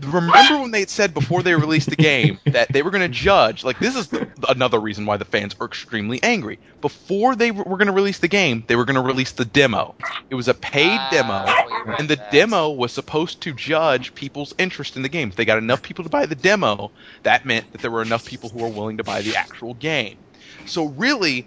Remember 0.00 0.62
when 0.62 0.70
they 0.70 0.86
said 0.86 1.12
before 1.12 1.42
they 1.42 1.54
released 1.54 1.90
the 1.90 1.96
game 1.96 2.38
that 2.46 2.72
they 2.72 2.80
were 2.82 2.90
going 2.90 3.02
to 3.02 3.08
judge? 3.08 3.64
Like, 3.64 3.78
this 3.78 3.96
is 3.96 4.08
the, 4.08 4.26
another 4.48 4.80
reason 4.80 5.04
why 5.04 5.18
the 5.18 5.26
fans 5.26 5.54
are 5.60 5.66
extremely 5.66 6.22
angry. 6.22 6.58
Before 6.80 7.36
they 7.36 7.50
were 7.50 7.64
going 7.76 7.88
to 7.88 7.92
release 7.92 8.18
the 8.18 8.28
game, 8.28 8.64
they 8.66 8.76
were 8.76 8.86
going 8.86 8.94
to 8.94 9.02
release 9.02 9.32
the 9.32 9.44
demo. 9.44 9.94
It 10.30 10.36
was 10.36 10.48
a 10.48 10.54
paid 10.54 10.98
Ah, 10.98 11.08
demo, 11.10 11.84
you're 11.84 11.96
and 11.96 12.08
the 12.08 12.16
Baz. 12.16 12.32
demo 12.32 12.70
was 12.70 12.92
supposed 12.92 13.42
to 13.42 13.52
judge 13.52 14.14
people's 14.14 14.54
interest 14.56 14.96
in 14.96 15.02
the 15.02 15.10
game. 15.10 15.28
If 15.28 15.36
they 15.36 15.44
got 15.44 15.58
enough 15.58 15.82
people 15.82 16.04
to 16.04 16.10
buy 16.10 16.24
the 16.24 16.34
demo, 16.34 16.92
that 17.24 17.44
meant 17.44 17.70
that 17.72 17.82
there 17.82 17.90
were 17.90 18.00
enough 18.00 18.24
people 18.24 18.48
who 18.48 18.60
were 18.60 18.68
willing 18.68 18.96
to 18.96 19.04
buy 19.04 19.20
the 19.20 19.36
actual 19.36 19.74
game. 19.74 20.16
So 20.64 20.86
really, 20.86 21.46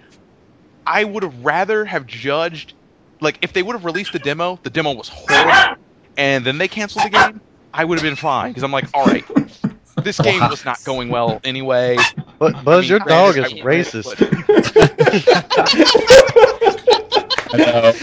I 0.86 1.06
would 1.06 1.24
have 1.24 1.44
rather 1.44 1.86
have 1.86 2.06
judged 2.06 2.74
like 3.20 3.40
if 3.42 3.54
they 3.54 3.64
would 3.64 3.74
have 3.74 3.86
released 3.86 4.12
the 4.14 4.20
demo, 4.20 4.60
the 4.62 4.70
demo 4.70 4.94
was 4.94 5.08
horrible, 5.10 5.82
and 6.18 6.46
then 6.46 6.58
they 6.58 6.68
canceled 6.68 7.06
the 7.06 7.10
game, 7.10 7.42
I 7.74 7.86
would 7.86 7.98
have 7.98 8.04
been 8.04 8.16
fine 8.16 8.52
because 8.52 8.64
I'm 8.64 8.72
like, 8.72 8.86
all 8.94 9.06
right, 9.06 9.26
this 10.04 10.20
game 10.20 10.42
was 10.50 10.66
not 10.66 10.84
going 10.84 11.10
well 11.10 11.40
anyway. 11.44 11.98
But 12.40 12.64
Buzz, 12.64 12.84
mean, 12.84 12.90
your 12.90 13.00
dog 13.00 13.38
is 13.38 13.54
granted, 13.62 13.62
I- 13.62 13.66
racist. 13.66 14.16
I 17.54 17.58
know. 17.58 17.94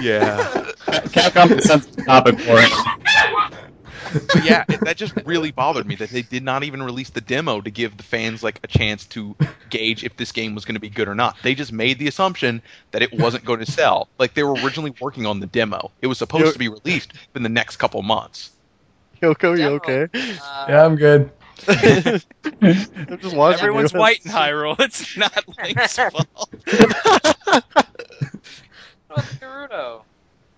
Yeah, 0.00 0.72
Capcom 1.08 1.50
is 1.52 1.64
a 1.64 1.68
sensitive 1.68 2.06
topic 2.06 2.38
for 2.40 2.56
it. 2.58 3.65
But 4.12 4.44
yeah, 4.44 4.64
it, 4.68 4.80
that 4.80 4.96
just 4.96 5.14
really 5.24 5.50
bothered 5.50 5.86
me 5.86 5.94
that 5.96 6.10
they 6.10 6.22
did 6.22 6.42
not 6.42 6.62
even 6.64 6.82
release 6.82 7.10
the 7.10 7.20
demo 7.20 7.60
to 7.60 7.70
give 7.70 7.96
the 7.96 8.02
fans 8.02 8.42
like 8.42 8.60
a 8.62 8.66
chance 8.66 9.04
to 9.06 9.34
gauge 9.70 10.04
if 10.04 10.16
this 10.16 10.32
game 10.32 10.54
was 10.54 10.64
going 10.64 10.74
to 10.74 10.80
be 10.80 10.88
good 10.88 11.08
or 11.08 11.14
not. 11.14 11.36
They 11.42 11.54
just 11.54 11.72
made 11.72 11.98
the 11.98 12.08
assumption 12.08 12.62
that 12.92 13.02
it 13.02 13.12
wasn't 13.12 13.44
going 13.44 13.60
to 13.60 13.70
sell. 13.70 14.08
Like 14.18 14.34
they 14.34 14.42
were 14.44 14.54
originally 14.62 14.94
working 15.00 15.26
on 15.26 15.40
the 15.40 15.46
demo. 15.46 15.90
It 16.02 16.06
was 16.06 16.18
supposed 16.18 16.44
Yo- 16.46 16.52
to 16.52 16.58
be 16.58 16.68
released 16.68 17.12
in 17.34 17.42
the 17.42 17.48
next 17.48 17.76
couple 17.76 18.02
months. 18.02 18.50
Yoko, 19.22 19.58
you 19.58 19.66
okay? 19.66 20.08
Uh, 20.14 20.66
Yeah, 20.68 20.84
I'm 20.84 20.96
good. 20.96 21.30
I'm 21.68 22.20
just 23.18 23.34
watching 23.34 23.60
Everyone's 23.60 23.92
you. 23.94 23.98
white 23.98 24.24
in 24.24 24.30
Hyrule. 24.30 24.76
It's 24.80 25.16
not 25.16 25.32
Link's 25.58 25.96
fault. 25.96 26.48
what's 29.08 29.34
Gerudo? 29.36 30.02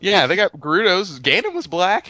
Yeah, 0.01 0.27
they 0.27 0.37
got 0.37 0.53
Gerudo's. 0.53 1.20
Ganon 1.20 1.55
was 1.55 1.66
black. 1.66 2.09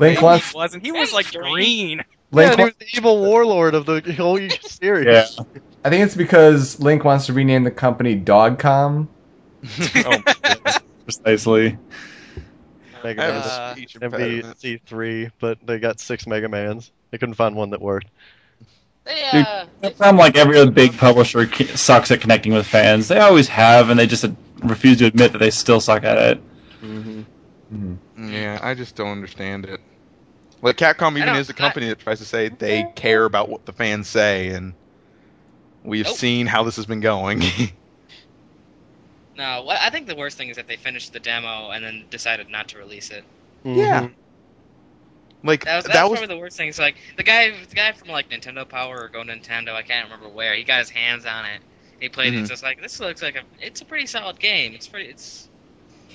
Link 0.00 0.18
He 0.18 0.24
wants 0.24 0.54
wasn't. 0.54 0.84
He 0.84 0.92
was 0.92 1.12
like 1.12 1.30
green. 1.32 1.98
Yeah, 1.98 2.04
Link. 2.32 2.50
and 2.52 2.58
he 2.60 2.64
was 2.64 2.74
the 2.78 2.86
evil 2.96 3.18
warlord 3.20 3.74
of 3.74 3.86
the 3.86 4.00
whole 4.16 4.38
series. 4.62 5.06
Yeah. 5.06 5.44
I 5.84 5.90
think 5.90 6.04
it's 6.04 6.14
because 6.16 6.80
Link 6.80 7.04
wants 7.04 7.26
to 7.26 7.32
rename 7.32 7.64
the 7.64 7.70
company 7.70 8.18
Dogcom. 8.20 9.08
oh, 9.96 10.78
Precisely. 11.04 11.78
Mega 13.04 13.22
I 13.22 13.28
Man 13.28 13.36
Uh, 13.42 13.74
speech 13.74 13.94
impediment. 13.96 14.56
MVC3, 14.58 15.30
but 15.38 15.58
they 15.66 15.78
got 15.78 16.00
six 16.00 16.26
Mega 16.26 16.48
Mans. 16.48 16.90
They 17.10 17.18
couldn't 17.18 17.34
find 17.34 17.56
one 17.56 17.70
that 17.70 17.80
worked. 17.80 18.08
They, 19.04 19.14
Dude, 19.32 19.46
uh, 19.46 19.66
Capcom, 19.82 20.18
like 20.18 20.36
every 20.36 20.58
other 20.58 20.70
big 20.70 20.96
publisher, 20.96 21.50
sucks 21.76 22.10
at 22.10 22.20
connecting 22.20 22.52
with 22.52 22.66
fans. 22.66 23.08
They 23.08 23.18
always 23.18 23.48
have, 23.48 23.88
and 23.90 23.98
they 23.98 24.06
just 24.06 24.24
uh, 24.24 24.30
refuse 24.62 24.98
to 24.98 25.06
admit 25.06 25.32
that 25.32 25.38
they 25.38 25.50
still 25.50 25.80
suck 25.80 26.04
at 26.04 26.18
it. 26.18 26.42
Mm-hmm. 26.82 27.22
Mhm. 27.72 27.98
Yeah, 28.32 28.58
I 28.62 28.74
just 28.74 28.96
don't 28.96 29.08
understand 29.10 29.64
it. 29.64 29.80
Like 30.62 30.76
Capcom 30.76 31.16
even 31.18 31.36
is 31.36 31.48
a 31.48 31.54
company 31.54 31.88
that 31.88 31.98
tries 31.98 32.18
to 32.18 32.24
say 32.24 32.48
they 32.48 32.84
care 32.94 33.24
about 33.24 33.48
what 33.48 33.64
the 33.64 33.72
fans 33.72 34.08
say, 34.08 34.48
and 34.48 34.74
we've 35.84 36.04
Nope. 36.04 36.16
seen 36.16 36.46
how 36.46 36.62
this 36.64 36.76
has 36.76 36.86
been 36.86 37.00
going. 37.00 37.42
no, 39.36 39.62
what, 39.62 39.78
I 39.80 39.90
think 39.90 40.06
the 40.06 40.14
worst 40.16 40.36
thing 40.36 40.48
is 40.50 40.56
that 40.56 40.68
they 40.68 40.76
finished 40.76 41.12
the 41.12 41.20
demo 41.20 41.70
and 41.70 41.82
then 41.84 42.04
decided 42.10 42.48
not 42.50 42.68
to 42.68 42.78
release 42.78 43.10
it. 43.10 43.24
Yeah. 43.64 44.08
like 45.42 45.64
That 45.64 45.76
was, 45.76 45.84
that, 45.84 45.92
that 45.94 46.02
was 46.04 46.10
was 46.10 46.18
probably 46.20 46.34
the 46.36 46.40
worst 46.40 46.56
thing. 46.56 46.72
So 46.72 46.82
like 46.82 46.96
the 47.16 47.22
guy, 47.22 47.52
the 47.68 47.74
guy 47.74 47.92
from 47.92 48.08
like 48.08 48.28
Nintendo 48.28 48.68
Power 48.68 49.04
or 49.04 49.08
Go 49.08 49.22
Nintendo, 49.22 49.74
I 49.74 49.82
can't 49.82 50.04
remember 50.10 50.28
where, 50.28 50.54
he 50.54 50.64
got 50.64 50.80
his 50.80 50.90
hands 50.90 51.24
on 51.24 51.46
it, 51.46 51.60
He 52.00 52.08
played 52.10 52.34
it. 52.34 52.36
Mhm. 52.36 52.40
It's 52.40 52.50
just 52.50 52.62
like 52.62 52.80
this 52.82 53.00
looks 53.00 53.22
like 53.22 53.36
a. 53.36 53.42
It's 53.64 53.80
a 53.80 53.84
pretty 53.84 54.06
solid 54.06 54.38
game. 54.38 54.74
It's 54.74 54.88
pretty. 54.88 55.08
It's. 55.10 55.48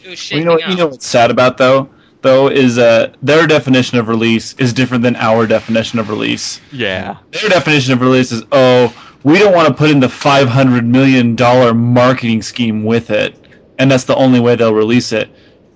It 0.03 0.09
was 0.09 0.29
Well, 0.31 0.39
you 0.39 0.45
know, 0.45 0.53
up. 0.55 0.69
you 0.69 0.75
know 0.75 0.87
what's 0.87 1.07
sad 1.07 1.31
about 1.31 1.57
though, 1.57 1.89
though 2.25 2.49
is 2.49 2.77
uh, 2.77 3.13
their 3.21 3.47
definition 3.47 3.97
of 3.99 4.09
release 4.09 4.53
is 4.55 4.73
different 4.73 5.03
than 5.03 5.15
our 5.15 5.45
definition 5.45 5.99
of 5.99 6.09
release. 6.09 6.59
Yeah. 6.71 7.17
Their 7.31 7.49
definition 7.49 7.93
of 7.93 8.01
release 8.01 8.31
is 8.31 8.43
oh, 8.51 8.93
we 9.23 9.39
don't 9.39 9.53
want 9.53 9.67
to 9.67 9.73
put 9.73 9.91
in 9.91 9.99
the 9.99 10.09
five 10.09 10.49
hundred 10.49 10.85
million 10.85 11.35
dollar 11.35 11.73
marketing 11.73 12.41
scheme 12.41 12.83
with 12.83 13.11
it, 13.11 13.37
and 13.77 13.89
that's 13.89 14.03
the 14.03 14.15
only 14.15 14.39
way 14.39 14.55
they'll 14.55 14.73
release 14.73 15.11
it. 15.13 15.29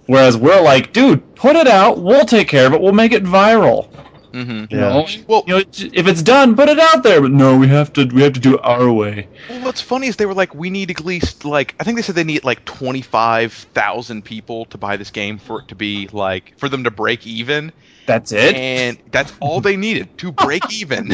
Whereas 0.07 0.35
we're 0.35 0.61
like, 0.61 0.91
dude, 0.91 1.35
put 1.35 1.55
it 1.55 1.67
out. 1.67 1.99
We'll 2.01 2.25
take 2.25 2.47
care 2.47 2.65
of 2.65 2.73
it. 2.73 2.81
We'll 2.81 2.93
make 2.93 3.11
it 3.11 3.23
viral. 3.23 3.88
Mm-hmm. 4.33 4.65
You 4.69 4.79
Yeah. 4.79 4.89
know, 4.89 5.07
Well, 5.27 5.43
you 5.47 5.53
know, 5.55 5.59
if 5.59 6.07
it's 6.07 6.21
done, 6.21 6.55
put 6.55 6.69
it 6.69 6.79
out 6.79 7.03
there. 7.03 7.21
But 7.21 7.31
no, 7.31 7.57
we 7.57 7.67
have 7.67 7.91
to. 7.93 8.05
We 8.05 8.21
have 8.21 8.33
to 8.33 8.39
do 8.39 8.55
it 8.55 8.61
our 8.63 8.91
way. 8.91 9.27
Well, 9.49 9.61
what's 9.61 9.81
funny 9.81 10.07
is 10.07 10.15
they 10.17 10.25
were 10.27 10.33
like, 10.35 10.53
we 10.53 10.69
need 10.69 10.91
at 10.91 11.03
least 11.03 11.45
like 11.45 11.75
I 11.79 11.83
think 11.83 11.97
they 11.97 12.01
said 12.03 12.15
they 12.15 12.23
need 12.23 12.43
like 12.43 12.65
twenty 12.65 13.01
five 13.01 13.53
thousand 13.53 14.23
people 14.25 14.65
to 14.65 14.77
buy 14.77 14.97
this 14.97 15.09
game 15.11 15.39
for 15.39 15.61
it 15.61 15.69
to 15.69 15.75
be 15.75 16.07
like 16.11 16.53
for 16.57 16.69
them 16.69 16.83
to 16.83 16.91
break 16.91 17.25
even, 17.25 17.71
That's 18.05 18.31
it. 18.31 18.55
and 18.55 18.99
that's 19.11 19.33
all 19.39 19.61
they 19.61 19.77
needed 19.77 20.15
to 20.19 20.31
break 20.31 20.71
even. 20.81 21.11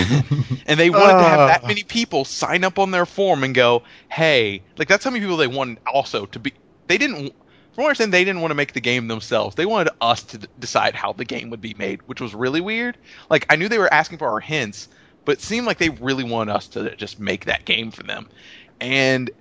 and 0.68 0.80
they 0.80 0.90
wanted 0.90 1.18
to 1.20 1.24
have 1.24 1.48
that 1.48 1.62
Ah. 1.64 1.68
many 1.68 1.84
people 1.84 2.26
sign 2.26 2.64
up 2.66 2.80
on 2.80 2.92
their 2.92 3.06
form 3.06 3.44
and 3.44 3.56
go, 3.56 3.84
hey, 4.10 4.64
like 4.78 4.88
that's 4.90 5.04
how 5.06 5.12
many 5.12 5.22
people 5.22 5.38
they 5.38 5.48
wanted 5.48 5.80
also 5.92 6.26
to 6.28 6.40
be. 6.40 6.54
They 6.88 6.98
didn't. 6.98 7.34
From 7.76 7.84
what 7.84 7.90
I 7.90 7.92
understand, 7.92 8.14
they 8.14 8.26
didn't 8.26 8.42
want 8.42 8.52
to 8.52 8.56
make 8.56 8.74
the 8.74 8.82
game 8.82 9.08
themselves. 9.08 9.56
They 9.56 9.66
wanted 9.66 9.92
us 10.02 10.24
to 10.26 10.40
d- 10.40 10.48
decide 10.60 10.96
how 10.96 11.14
the 11.14 11.26
game 11.26 11.52
would 11.52 11.62
be 11.62 11.76
made, 11.78 12.02
which 12.08 12.22
was 12.22 12.34
really 12.36 12.62
weird. 12.62 12.98
Like 13.30 13.46
I 13.50 13.58
knew 13.58 13.70
they 13.70 13.80
were 13.80 13.94
asking 13.94 14.20
for 14.20 14.30
our 14.30 14.40
hints, 14.42 14.90
but 15.26 15.34
it 15.34 15.42
seemed 15.42 15.68
like 15.68 15.78
they 15.80 15.90
really 15.90 16.24
wanted 16.24 16.54
us 16.54 16.70
to 16.70 16.96
just 16.98 17.20
make 17.20 17.46
that 17.46 17.66
game 17.66 17.92
for 17.92 18.04
them. 18.04 18.28
And 18.82 19.32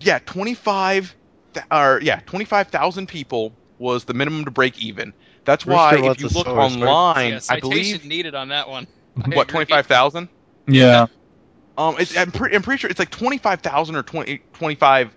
yeah, 0.00 0.18
25 0.26 1.16
th- 1.54 1.66
or 1.72 2.00
yeah, 2.02 2.20
25,000 2.26 3.06
people 3.08 3.58
was 3.78 4.04
the 4.04 4.14
minimum 4.14 4.44
to 4.44 4.50
break 4.50 4.78
even. 4.78 5.14
That's 5.44 5.66
why 5.66 5.96
if 5.96 6.18
you 6.18 6.28
look 6.28 6.54
source, 6.54 6.54
online, 6.54 7.38
Yeah, 7.38 7.40
I 7.48 7.56
citation 7.56 7.56
believe 7.56 8.04
needed 8.04 8.34
on 8.34 8.48
that 8.48 8.68
one. 8.68 8.88
I 9.30 9.30
what 9.32 9.48
agree. 9.48 9.66
25,000? 9.66 10.28
yeah. 10.66 11.06
Um 11.76 11.96
it's, 11.98 12.16
I'm, 12.16 12.32
pre- 12.32 12.54
I'm 12.54 12.62
pretty 12.62 12.80
sure 12.80 12.90
it's 12.90 12.98
like 12.98 13.10
25,000 13.10 13.96
or 13.96 14.02
20 14.02 14.38
2500 14.54 15.14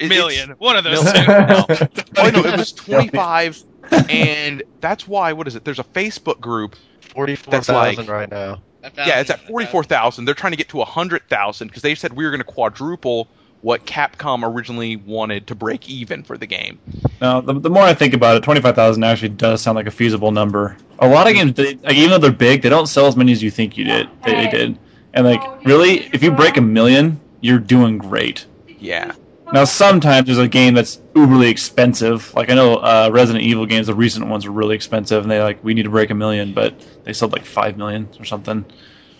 It- 0.00 0.12
it's- 0.12 0.58
One 0.58 0.76
of 0.76 0.84
those 0.84 1.04
No. 1.04 1.12
two. 1.12 1.88
Oh, 2.18 2.30
no, 2.30 2.44
it 2.44 2.56
was 2.58 2.72
25 2.72 3.64
and 4.08 4.62
that's 4.80 5.06
why 5.06 5.32
what 5.34 5.46
is 5.46 5.56
it? 5.56 5.64
There's 5.64 5.78
a 5.78 5.84
Facebook 5.84 6.40
group. 6.40 6.76
Forty 7.00 7.36
four 7.36 7.60
thousand 7.60 8.06
like- 8.06 8.08
right 8.08 8.30
now. 8.30 8.60
Yeah, 8.98 9.20
it's 9.20 9.30
at 9.30 9.40
44,000. 9.46 10.26
They're 10.26 10.34
trying 10.34 10.52
to 10.52 10.58
get 10.58 10.68
to 10.68 10.76
100,000 10.76 11.68
because 11.68 11.80
they 11.82 11.94
said 11.94 12.12
we 12.12 12.24
were 12.24 12.30
going 12.30 12.40
to 12.42 12.44
quadruple 12.44 13.28
what 13.62 13.86
Capcom 13.86 14.42
originally 14.46 14.96
wanted 14.96 15.46
to 15.46 15.54
break 15.54 15.88
even 15.88 16.22
for 16.22 16.36
the 16.36 16.44
game. 16.44 16.78
Now, 17.18 17.40
the, 17.40 17.54
the 17.58 17.70
more 17.70 17.82
I 17.82 17.94
think 17.94 18.12
about 18.12 18.36
it, 18.36 18.42
twenty 18.42 18.60
five 18.60 18.74
thousand 18.74 19.02
actually 19.04 19.30
does 19.30 19.62
sound 19.62 19.76
like 19.76 19.86
a 19.86 19.90
feasible 19.90 20.32
number. 20.32 20.76
A 20.98 21.08
lot 21.08 21.26
of 21.26 21.32
games, 21.32 21.54
they, 21.54 21.76
like, 21.76 21.94
even 21.94 22.10
though 22.10 22.18
they're 22.18 22.30
big, 22.30 22.60
they 22.60 22.68
don't 22.68 22.86
sell 22.86 23.06
as 23.06 23.16
many 23.16 23.32
as 23.32 23.42
you 23.42 23.50
think 23.50 23.78
you 23.78 23.84
did. 23.84 24.06
They, 24.22 24.32
they 24.34 24.50
did, 24.50 24.78
and 25.14 25.24
like 25.26 25.40
oh, 25.42 25.58
really, 25.64 26.00
if 26.12 26.22
you 26.22 26.30
break 26.30 26.58
a 26.58 26.60
million, 26.60 27.18
you're 27.40 27.58
doing 27.58 27.96
great. 27.96 28.44
Yeah. 28.78 29.12
Now 29.54 29.62
sometimes 29.62 30.26
there's 30.26 30.38
a 30.38 30.48
game 30.48 30.74
that's 30.74 30.96
uberly 31.14 31.48
expensive. 31.48 32.34
Like 32.34 32.50
I 32.50 32.54
know 32.54 32.74
uh, 32.78 33.08
Resident 33.12 33.44
Evil 33.44 33.66
games, 33.66 33.86
the 33.86 33.94
recent 33.94 34.26
ones 34.26 34.44
are 34.46 34.50
really 34.50 34.74
expensive, 34.74 35.22
and 35.22 35.30
they 35.30 35.40
like 35.40 35.62
we 35.62 35.74
need 35.74 35.84
to 35.84 35.90
break 35.90 36.10
a 36.10 36.14
million, 36.14 36.52
but 36.52 36.74
they 37.04 37.12
sold 37.12 37.32
like 37.32 37.44
five 37.46 37.76
million 37.76 38.08
or 38.18 38.24
something. 38.24 38.64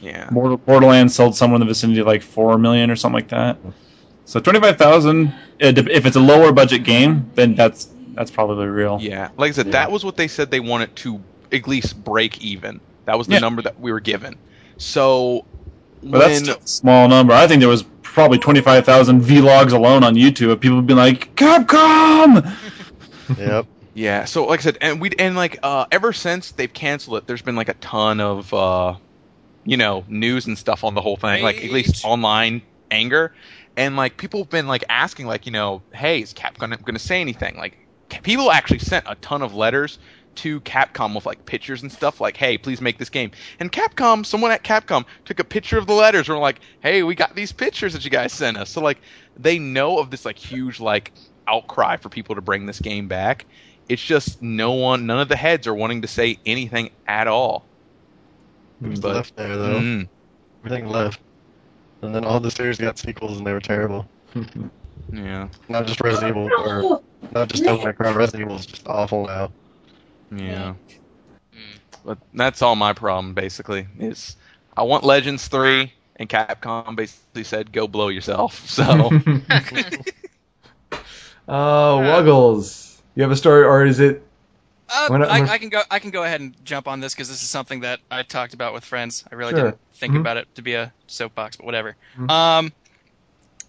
Yeah. 0.00 0.28
Border- 0.30 0.56
Borderlands 0.56 1.14
sold 1.14 1.36
somewhere 1.36 1.54
in 1.54 1.60
the 1.60 1.66
vicinity 1.66 2.00
of 2.00 2.08
like 2.08 2.20
four 2.22 2.58
million 2.58 2.90
or 2.90 2.96
something 2.96 3.14
like 3.14 3.28
that. 3.28 3.58
So 4.24 4.40
twenty 4.40 4.58
five 4.58 4.76
thousand, 4.76 5.32
if 5.60 6.04
it's 6.04 6.16
a 6.16 6.20
lower 6.20 6.50
budget 6.50 6.82
game, 6.82 7.30
then 7.36 7.54
that's 7.54 7.88
that's 8.14 8.32
probably 8.32 8.66
real. 8.66 8.98
Yeah. 9.00 9.28
Like 9.36 9.50
I 9.50 9.52
said, 9.52 9.70
that 9.70 9.92
was 9.92 10.04
what 10.04 10.16
they 10.16 10.26
said 10.26 10.50
they 10.50 10.58
wanted 10.58 10.96
to 10.96 11.22
at 11.52 11.68
least 11.68 12.02
break 12.02 12.42
even. 12.42 12.80
That 13.04 13.18
was 13.18 13.28
the 13.28 13.34
Yeah. 13.34 13.38
number 13.38 13.62
that 13.62 13.78
we 13.78 13.92
were 13.92 14.00
given. 14.00 14.34
So 14.78 15.44
But 16.04 16.18
that's 16.18 16.32
when 16.32 16.44
still 16.44 16.56
a 16.62 16.66
small 16.66 17.08
number. 17.08 17.32
I 17.32 17.46
think 17.46 17.60
there 17.60 17.68
was 17.68 17.84
probably 18.02 18.38
25,000 18.38 19.22
vlogs 19.22 19.72
alone 19.72 20.04
on 20.04 20.14
YouTube 20.14 20.50
of 20.50 20.60
people 20.60 20.80
being 20.82 20.98
like, 20.98 21.34
Capcom! 21.34 22.56
Yep. 23.38 23.66
Yeah, 23.94 24.26
so 24.26 24.44
like 24.44 24.60
I 24.60 24.62
said, 24.64 24.78
and 24.82 25.00
we 25.00 25.10
and 25.18 25.34
like 25.34 25.60
uh, 25.62 25.86
ever 25.90 26.12
since 26.12 26.50
they've 26.50 26.72
canceled 26.72 27.18
it, 27.18 27.26
there's 27.26 27.42
been 27.42 27.56
like 27.56 27.68
a 27.68 27.74
ton 27.74 28.20
of 28.20 28.52
uh, 28.52 28.96
you 29.64 29.76
know 29.76 30.04
news 30.08 30.46
and 30.46 30.58
stuff 30.58 30.82
on 30.84 30.94
the 30.94 31.00
whole 31.00 31.16
thing, 31.16 31.42
like 31.42 31.64
at 31.64 31.70
least 31.70 32.04
online 32.04 32.60
anger, 32.90 33.32
and 33.76 33.96
like 33.96 34.16
people 34.16 34.40
have 34.40 34.50
been 34.50 34.66
like 34.66 34.84
asking, 34.88 35.26
like 35.26 35.46
you 35.46 35.52
know, 35.52 35.80
hey, 35.92 36.20
is 36.20 36.34
Capcom 36.34 36.70
going 36.82 36.94
to 36.94 36.98
say 36.98 37.20
anything? 37.20 37.56
Like 37.56 37.78
people 38.22 38.50
actually 38.50 38.80
sent 38.80 39.04
a 39.08 39.14
ton 39.14 39.42
of 39.42 39.54
letters 39.54 39.98
to 40.36 40.60
Capcom 40.62 41.14
with 41.14 41.26
like 41.26 41.44
pictures 41.46 41.82
and 41.82 41.90
stuff, 41.90 42.20
like 42.20 42.36
hey, 42.36 42.58
please 42.58 42.80
make 42.80 42.98
this 42.98 43.10
game. 43.10 43.30
And 43.60 43.70
Capcom, 43.72 44.24
someone 44.24 44.50
at 44.50 44.62
Capcom 44.64 45.04
took 45.24 45.38
a 45.40 45.44
picture 45.44 45.78
of 45.78 45.86
the 45.86 45.92
letters 45.94 46.28
and 46.28 46.36
were 46.36 46.42
like, 46.42 46.60
hey, 46.80 47.02
we 47.02 47.14
got 47.14 47.34
these 47.34 47.52
pictures 47.52 47.92
that 47.92 48.04
you 48.04 48.10
guys 48.10 48.32
sent 48.32 48.56
us. 48.56 48.70
So 48.70 48.80
like 48.80 48.98
they 49.36 49.58
know 49.58 49.98
of 49.98 50.10
this 50.10 50.24
like 50.24 50.38
huge 50.38 50.80
like 50.80 51.12
outcry 51.46 51.96
for 51.96 52.08
people 52.08 52.34
to 52.34 52.40
bring 52.40 52.66
this 52.66 52.80
game 52.80 53.08
back. 53.08 53.46
It's 53.88 54.02
just 54.02 54.40
no 54.40 54.72
one, 54.72 55.04
none 55.06 55.20
of 55.20 55.28
the 55.28 55.36
heads 55.36 55.66
are 55.66 55.74
wanting 55.74 56.02
to 56.02 56.08
say 56.08 56.38
anything 56.46 56.90
at 57.06 57.26
all. 57.28 57.64
Who's 58.80 59.00
But- 59.00 59.14
left 59.14 59.36
there 59.36 59.56
though? 59.56 59.78
Mm, 59.80 60.08
Everything 60.64 60.88
left. 60.88 61.20
And 62.02 62.14
then 62.14 62.24
all 62.24 62.40
the 62.40 62.50
series 62.50 62.78
got 62.78 62.98
sequels 62.98 63.38
and 63.38 63.46
they 63.46 63.52
were 63.52 63.60
terrible. 63.60 64.06
yeah, 65.12 65.48
Not 65.68 65.86
just 65.86 66.00
Resident 66.00 66.30
Evil, 66.36 66.50
or 66.58 67.00
not 67.32 67.48
just 67.48 67.62
Devil 67.64 67.84
May 67.84 67.92
Cry. 67.92 68.12
Resident 68.12 68.42
Evil 68.42 68.56
is 68.56 68.66
just 68.66 68.86
awful 68.86 69.26
now. 69.26 69.50
Yeah. 70.38 70.74
Mm. 71.54 71.78
But 72.04 72.18
that's 72.34 72.62
all 72.62 72.76
my 72.76 72.92
problem 72.92 73.34
basically 73.34 73.86
is 73.98 74.36
I 74.76 74.82
want 74.82 75.04
Legends 75.04 75.46
three, 75.48 75.92
and 76.16 76.28
Capcom 76.28 76.96
basically 76.96 77.44
said 77.44 77.72
go 77.72 77.86
blow 77.88 78.08
yourself. 78.08 78.68
So 78.68 78.82
Oh, 81.46 82.00
Wuggles. 82.02 83.00
You 83.14 83.22
have 83.22 83.30
a 83.32 83.36
story, 83.36 83.64
or 83.64 83.84
is 83.84 84.00
it? 84.00 84.22
Uh, 84.88 85.08
We're 85.10 85.18
not- 85.18 85.28
I, 85.28 85.40
we're- 85.40 85.50
I 85.50 85.58
can 85.58 85.68
go. 85.68 85.82
I 85.90 85.98
can 85.98 86.10
go 86.10 86.24
ahead 86.24 86.40
and 86.40 86.54
jump 86.64 86.88
on 86.88 87.00
this 87.00 87.14
because 87.14 87.28
this 87.28 87.42
is 87.42 87.48
something 87.48 87.80
that 87.80 88.00
I 88.10 88.22
talked 88.22 88.54
about 88.54 88.72
with 88.74 88.84
friends. 88.84 89.24
I 89.30 89.34
really 89.34 89.52
Sure. 89.52 89.64
didn't 89.64 89.78
think 89.94 90.14
Mhm. 90.14 90.20
about 90.20 90.36
it 90.38 90.54
to 90.56 90.62
be 90.62 90.74
a 90.74 90.92
soapbox, 91.06 91.56
but 91.56 91.66
whatever. 91.66 91.96
Mhm. 92.16 92.30
Um, 92.30 92.72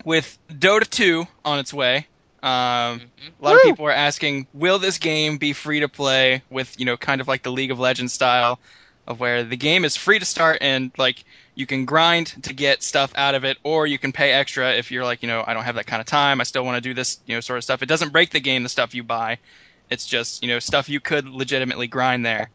with 0.03 0.37
Dota 0.49 0.87
2 0.89 1.27
on 1.43 1.59
its 1.59 1.73
way, 1.73 2.07
um, 2.45 2.99
Mhm. 2.99 3.01
a 3.41 3.43
lot 3.43 3.55
of 3.55 3.61
people 3.63 3.85
are 3.87 3.91
asking, 3.91 4.47
will 4.53 4.77
this 4.79 4.97
game 4.99 5.37
be 5.37 5.51
free 5.53 5.79
to 5.79 5.89
play 5.89 6.43
with 6.49 6.79
you 6.79 6.85
know 6.85 6.95
kind 6.95 7.19
of 7.21 7.27
like 7.27 7.43
the 7.43 7.51
League 7.51 7.71
of 7.71 7.79
Legends 7.79 8.13
style, 8.13 8.59
of 9.07 9.19
where 9.19 9.43
the 9.43 9.57
game 9.57 9.83
is 9.85 9.95
free 9.95 10.19
to 10.19 10.25
start 10.25 10.59
and 10.61 10.91
like 10.97 11.23
you 11.55 11.65
can 11.65 11.85
grind 11.85 12.33
to 12.43 12.53
get 12.53 12.83
stuff 12.83 13.11
out 13.15 13.33
of 13.35 13.43
it, 13.45 13.57
or 13.63 13.87
you 13.87 13.97
can 13.97 14.11
pay 14.11 14.31
extra 14.31 14.73
if 14.73 14.91
you're 14.91 15.03
like 15.03 15.21
you 15.23 15.27
know 15.27 15.43
I 15.45 15.53
don't 15.53 15.63
have 15.63 15.75
that 15.75 15.87
kind 15.87 15.99
of 16.01 16.05
time. 16.05 16.39
I 16.39 16.43
still 16.43 16.63
want 16.65 16.75
to 16.75 16.81
do 16.81 16.93
this 16.93 17.19
you 17.25 17.35
know 17.35 17.39
sort 17.41 17.57
of 17.57 17.63
stuff. 17.63 17.81
It 17.81 17.87
doesn't 17.87 18.11
break 18.11 18.29
the 18.29 18.39
game. 18.39 18.63
The 18.63 18.69
stuff 18.69 18.93
you 18.93 19.03
buy. 19.03 19.39
It's 19.89 20.05
just 20.05 20.43
you 20.43 20.49
know 20.49 20.59
stuff 20.59 20.87
you 20.89 20.99
could 20.99 21.27
legitimately 21.27 21.87
grind 21.87 22.25
there. 22.25 22.49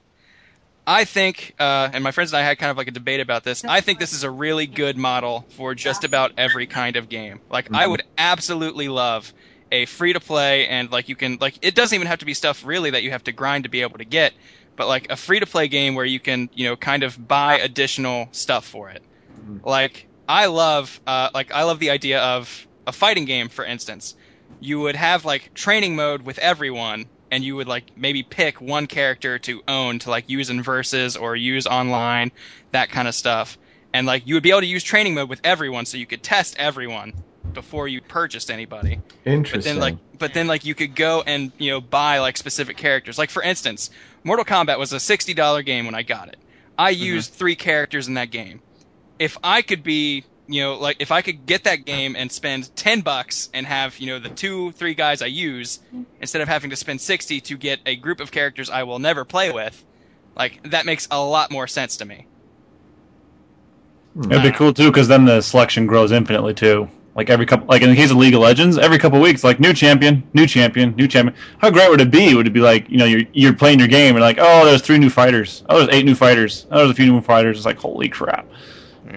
I 0.86 1.04
think, 1.04 1.54
uh, 1.60 1.90
and 1.92 2.02
my 2.02 2.10
friends 2.10 2.32
and 2.32 2.40
I 2.40 2.42
had 2.44 2.58
kind 2.58 2.70
of 2.70 2.76
like 2.76 2.88
a 2.88 2.90
debate 2.90 3.20
about 3.20 3.44
this. 3.44 3.64
I 3.64 3.80
think 3.80 4.00
this 4.00 4.12
is 4.12 4.24
a 4.24 4.30
really 4.30 4.66
good 4.66 4.96
model 4.96 5.44
for 5.50 5.74
just 5.74 6.02
about 6.04 6.32
every 6.36 6.66
kind 6.66 6.96
of 6.96 7.08
game. 7.08 7.40
Like 7.50 7.68
I 7.72 7.86
would 7.86 8.02
absolutely 8.18 8.88
love 8.88 9.32
a 9.72 9.86
free 9.86 10.12
to 10.12 10.20
play 10.20 10.66
and 10.66 10.90
like 10.90 11.08
you 11.08 11.16
can 11.16 11.38
like 11.40 11.58
it 11.62 11.74
doesn't 11.74 11.94
even 11.94 12.06
have 12.06 12.20
to 12.20 12.24
be 12.26 12.34
stuff 12.34 12.64
really 12.64 12.90
that 12.90 13.02
you 13.02 13.10
have 13.10 13.24
to 13.24 13.32
grind 13.32 13.64
to 13.64 13.70
be 13.70 13.82
able 13.82 13.98
to 13.98 14.04
get, 14.04 14.32
but 14.76 14.88
like 14.88 15.10
a 15.10 15.16
free 15.16 15.40
to 15.40 15.46
play 15.46 15.68
game 15.68 15.94
where 15.94 16.04
you 16.04 16.20
can 16.20 16.50
you 16.54 16.68
know 16.68 16.76
kind 16.76 17.02
of 17.02 17.28
buy 17.28 17.58
additional 17.58 18.28
stuff 18.32 18.64
for 18.64 18.90
it. 18.90 19.02
Like 19.64 20.08
I 20.28 20.46
love 20.46 21.00
uh, 21.06 21.30
like 21.34 21.52
I 21.52 21.64
love 21.64 21.78
the 21.78 21.90
idea 21.90 22.20
of 22.20 22.66
a 22.86 22.92
fighting 22.92 23.24
game, 23.24 23.48
for 23.48 23.64
instance. 23.64 24.16
You 24.60 24.80
would 24.80 24.96
have 24.96 25.24
like 25.24 25.54
training 25.54 25.96
mode 25.96 26.22
with 26.22 26.38
everyone, 26.38 27.06
and 27.30 27.44
you 27.44 27.56
would 27.56 27.68
like 27.68 27.92
maybe 27.96 28.22
pick 28.22 28.60
one 28.60 28.86
character 28.86 29.38
to 29.40 29.62
own 29.68 30.00
to 30.00 30.10
like 30.10 30.28
use 30.28 30.50
in 30.50 30.62
verses 30.62 31.16
or 31.16 31.34
use 31.36 31.66
online, 31.66 32.32
that 32.72 32.90
kind 32.90 33.08
of 33.08 33.14
stuff. 33.14 33.58
And 33.92 34.06
like 34.06 34.26
you 34.26 34.34
would 34.34 34.42
be 34.42 34.50
able 34.50 34.60
to 34.60 34.66
use 34.66 34.84
training 34.84 35.14
mode 35.14 35.28
with 35.28 35.40
everyone, 35.44 35.86
so 35.86 35.96
you 35.96 36.06
could 36.06 36.22
test 36.22 36.56
everyone 36.58 37.12
before 37.52 37.88
you 37.88 38.00
purchased 38.00 38.50
anybody. 38.50 38.94
Interesting. 38.94 39.22
But 39.24 39.30
Interesting. 39.32 39.74
then 39.74 39.80
like 39.80 39.96
but 40.18 40.34
then 40.34 40.46
like 40.46 40.64
you 40.64 40.74
could 40.74 40.94
go 40.94 41.22
and 41.26 41.52
you 41.58 41.70
know 41.70 41.80
buy 41.80 42.18
like 42.18 42.36
specific 42.36 42.76
characters. 42.76 43.18
Like 43.18 43.30
for 43.30 43.42
instance, 43.42 43.90
Mortal 44.24 44.44
Kombat 44.44 44.78
was 44.78 44.92
a 44.92 45.00
sixty 45.00 45.34
dollar 45.34 45.62
game 45.62 45.86
when 45.86 45.94
I 45.94 46.02
got 46.02 46.28
it. 46.28 46.36
I 46.78 46.92
mm-hmm. 46.92 47.02
used 47.02 47.32
three 47.32 47.56
characters 47.56 48.08
in 48.08 48.14
that 48.14 48.30
game. 48.30 48.60
If 49.18 49.36
I 49.42 49.62
could 49.62 49.82
be 49.82 50.24
you 50.46 50.62
know 50.62 50.74
like 50.74 50.96
if 51.00 51.12
I 51.12 51.22
could 51.22 51.46
get 51.46 51.64
that 51.64 51.84
game 51.84 52.16
and 52.16 52.30
spend 52.30 52.74
ten 52.74 53.00
bucks 53.00 53.50
and 53.54 53.66
have 53.66 53.98
you 53.98 54.08
know 54.08 54.18
the 54.18 54.28
two 54.28 54.72
three 54.72 54.94
guys 54.94 55.22
I 55.22 55.26
use 55.26 55.80
instead 56.20 56.42
of 56.42 56.48
having 56.48 56.70
to 56.70 56.76
spend 56.76 57.00
sixty 57.00 57.40
to 57.42 57.56
get 57.56 57.80
a 57.86 57.96
group 57.96 58.20
of 58.20 58.30
characters 58.30 58.70
I 58.70 58.82
will 58.82 58.98
never 58.98 59.24
play 59.24 59.52
with, 59.52 59.82
like 60.36 60.70
that 60.70 60.86
makes 60.86 61.06
a 61.10 61.22
lot 61.24 61.50
more 61.50 61.66
sense 61.66 61.98
to 61.98 62.04
me. 62.04 62.26
Hmm. 64.14 64.32
It'd 64.32 64.42
be 64.42 64.50
cool 64.50 64.74
too, 64.74 64.90
because 64.90 65.08
then 65.08 65.24
the 65.24 65.40
selection 65.40 65.86
grows 65.86 66.12
infinitely 66.12 66.54
too. 66.54 66.88
Like 67.20 67.28
every 67.28 67.44
couple, 67.44 67.66
like 67.66 67.82
in 67.82 67.90
the 67.90 67.96
case 67.96 68.10
of 68.10 68.16
League 68.16 68.32
of 68.32 68.40
Legends, 68.40 68.78
every 68.78 68.96
couple 68.96 69.20
weeks, 69.20 69.44
like 69.44 69.60
new 69.60 69.74
champion, 69.74 70.22
new 70.32 70.46
champion, 70.46 70.96
new 70.96 71.06
champion. 71.06 71.36
How 71.58 71.68
great 71.68 71.90
would 71.90 72.00
it 72.00 72.10
be? 72.10 72.34
Would 72.34 72.46
it 72.46 72.54
be 72.54 72.60
like 72.60 72.88
you 72.88 72.96
know 72.96 73.04
you're 73.04 73.24
you're 73.34 73.52
playing 73.52 73.78
your 73.78 73.88
game 73.88 74.16
and 74.16 74.22
like 74.22 74.38
oh 74.40 74.64
there's 74.64 74.80
three 74.80 74.96
new 74.96 75.10
fighters, 75.10 75.62
oh 75.68 75.80
there's 75.80 75.94
eight 75.94 76.06
new 76.06 76.14
fighters, 76.14 76.66
oh 76.70 76.78
there's 76.78 76.92
a 76.92 76.94
few 76.94 77.12
new 77.12 77.20
fighters. 77.20 77.58
It's 77.58 77.66
like 77.66 77.76
holy 77.76 78.08
crap, 78.08 78.46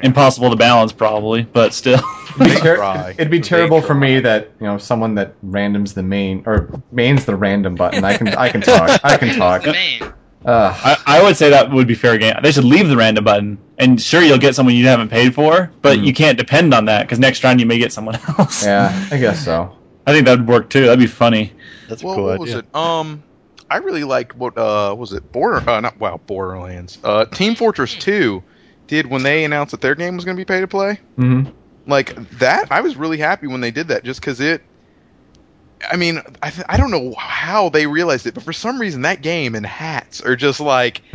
impossible 0.03 0.49
to 0.49 0.57
balance 0.57 0.91
probably, 0.91 1.43
but 1.43 1.73
still. 1.73 2.01
It'd 2.41 2.55
be, 2.55 2.55
ter- 2.59 3.11
it'd 3.11 3.31
be 3.31 3.39
terrible 3.39 3.79
for 3.79 3.93
me 3.93 4.19
that 4.19 4.51
you 4.59 4.67
know 4.67 4.77
someone 4.77 5.15
that 5.15 5.39
randoms 5.41 5.93
the 5.93 6.03
main 6.03 6.43
or 6.45 6.81
mains 6.91 7.23
the 7.23 7.37
random 7.37 7.75
button. 7.75 8.03
I 8.03 8.17
can 8.17 8.27
I 8.27 8.49
can 8.49 8.59
talk. 8.59 8.99
I 9.01 9.15
can 9.15 9.33
talk. 9.37 9.63
The 10.43 10.49
main. 10.51 10.55
Uh, 10.57 10.75
I, 10.83 10.97
I 11.19 11.23
would 11.23 11.37
say 11.37 11.49
that 11.49 11.71
would 11.71 11.87
be 11.87 11.95
fair 11.95 12.17
game. 12.17 12.35
They 12.43 12.51
should 12.51 12.63
leave 12.65 12.87
the 12.89 12.97
random 12.97 13.23
button, 13.23 13.57
and 13.77 14.01
sure 14.01 14.21
you'll 14.21 14.37
get 14.37 14.55
someone 14.55 14.75
you 14.75 14.85
haven't 14.87 15.09
paid 15.09 15.33
for, 15.33 15.71
but 15.81 15.99
Mhm. 15.99 16.05
you 16.05 16.13
can't 16.13 16.37
depend 16.37 16.73
on 16.73 16.85
that 16.85 17.03
because 17.03 17.19
next 17.19 17.43
round 17.43 17.59
you 17.59 17.65
may 17.65 17.77
get 17.77 17.91
someone 17.93 18.15
else. 18.37 18.63
yeah, 18.65 18.91
I 19.11 19.17
guess 19.17 19.43
so. 19.43 19.75
I 20.05 20.11
think 20.13 20.25
that 20.25 20.39
would 20.39 20.47
work 20.47 20.69
too. 20.69 20.81
That'd 20.85 20.99
be 20.99 21.07
funny. 21.07 21.53
That's 21.87 22.01
a 22.01 22.05
Well, 22.05 22.15
cool 22.15 22.25
what 22.25 22.39
was 22.39 22.53
it? 22.53 22.75
Um, 22.75 23.23
I 23.69 23.77
really 23.77 24.03
liked 24.03 24.35
what 24.35 24.57
uh 24.57 24.93
was 24.97 25.13
it 25.13 25.31
Border? 25.31 25.67
Uh, 25.69 25.79
not 25.79 25.99
wow, 25.99 26.19
Borderlands. 26.27 26.97
Uh, 27.03 27.25
Team 27.25 27.55
Fortress 27.55 27.95
Two 27.95 28.43
did 28.87 29.07
when 29.07 29.23
they 29.23 29.45
announced 29.45 29.71
that 29.71 29.81
their 29.81 29.95
game 29.95 30.15
was 30.15 30.25
going 30.25 30.35
to 30.35 30.41
be 30.41 30.45
pay 30.45 30.59
to 30.59 30.67
play. 30.67 30.99
hmm 31.15 31.43
Like 31.87 32.15
that, 32.39 32.67
I 32.69 32.81
was 32.81 32.97
really 32.97 33.17
happy 33.17 33.47
when 33.47 33.61
they 33.61 33.71
did 33.71 33.87
that, 33.87 34.03
just 34.03 34.19
because 34.19 34.39
it. 34.41 34.61
I 35.91 35.95
mean, 35.95 36.21
I 36.41 36.49
th- 36.49 36.65
I 36.69 36.77
don't 36.77 36.91
know 36.91 37.13
how 37.17 37.69
they 37.69 37.87
realized 37.87 38.25
it, 38.25 38.33
but 38.33 38.43
for 38.43 38.53
some 38.53 38.79
reason 38.79 39.01
that 39.03 39.21
game 39.21 39.55
and 39.55 39.65
hats 39.65 40.21
are 40.21 40.35
just 40.35 40.59
like. 40.59 41.01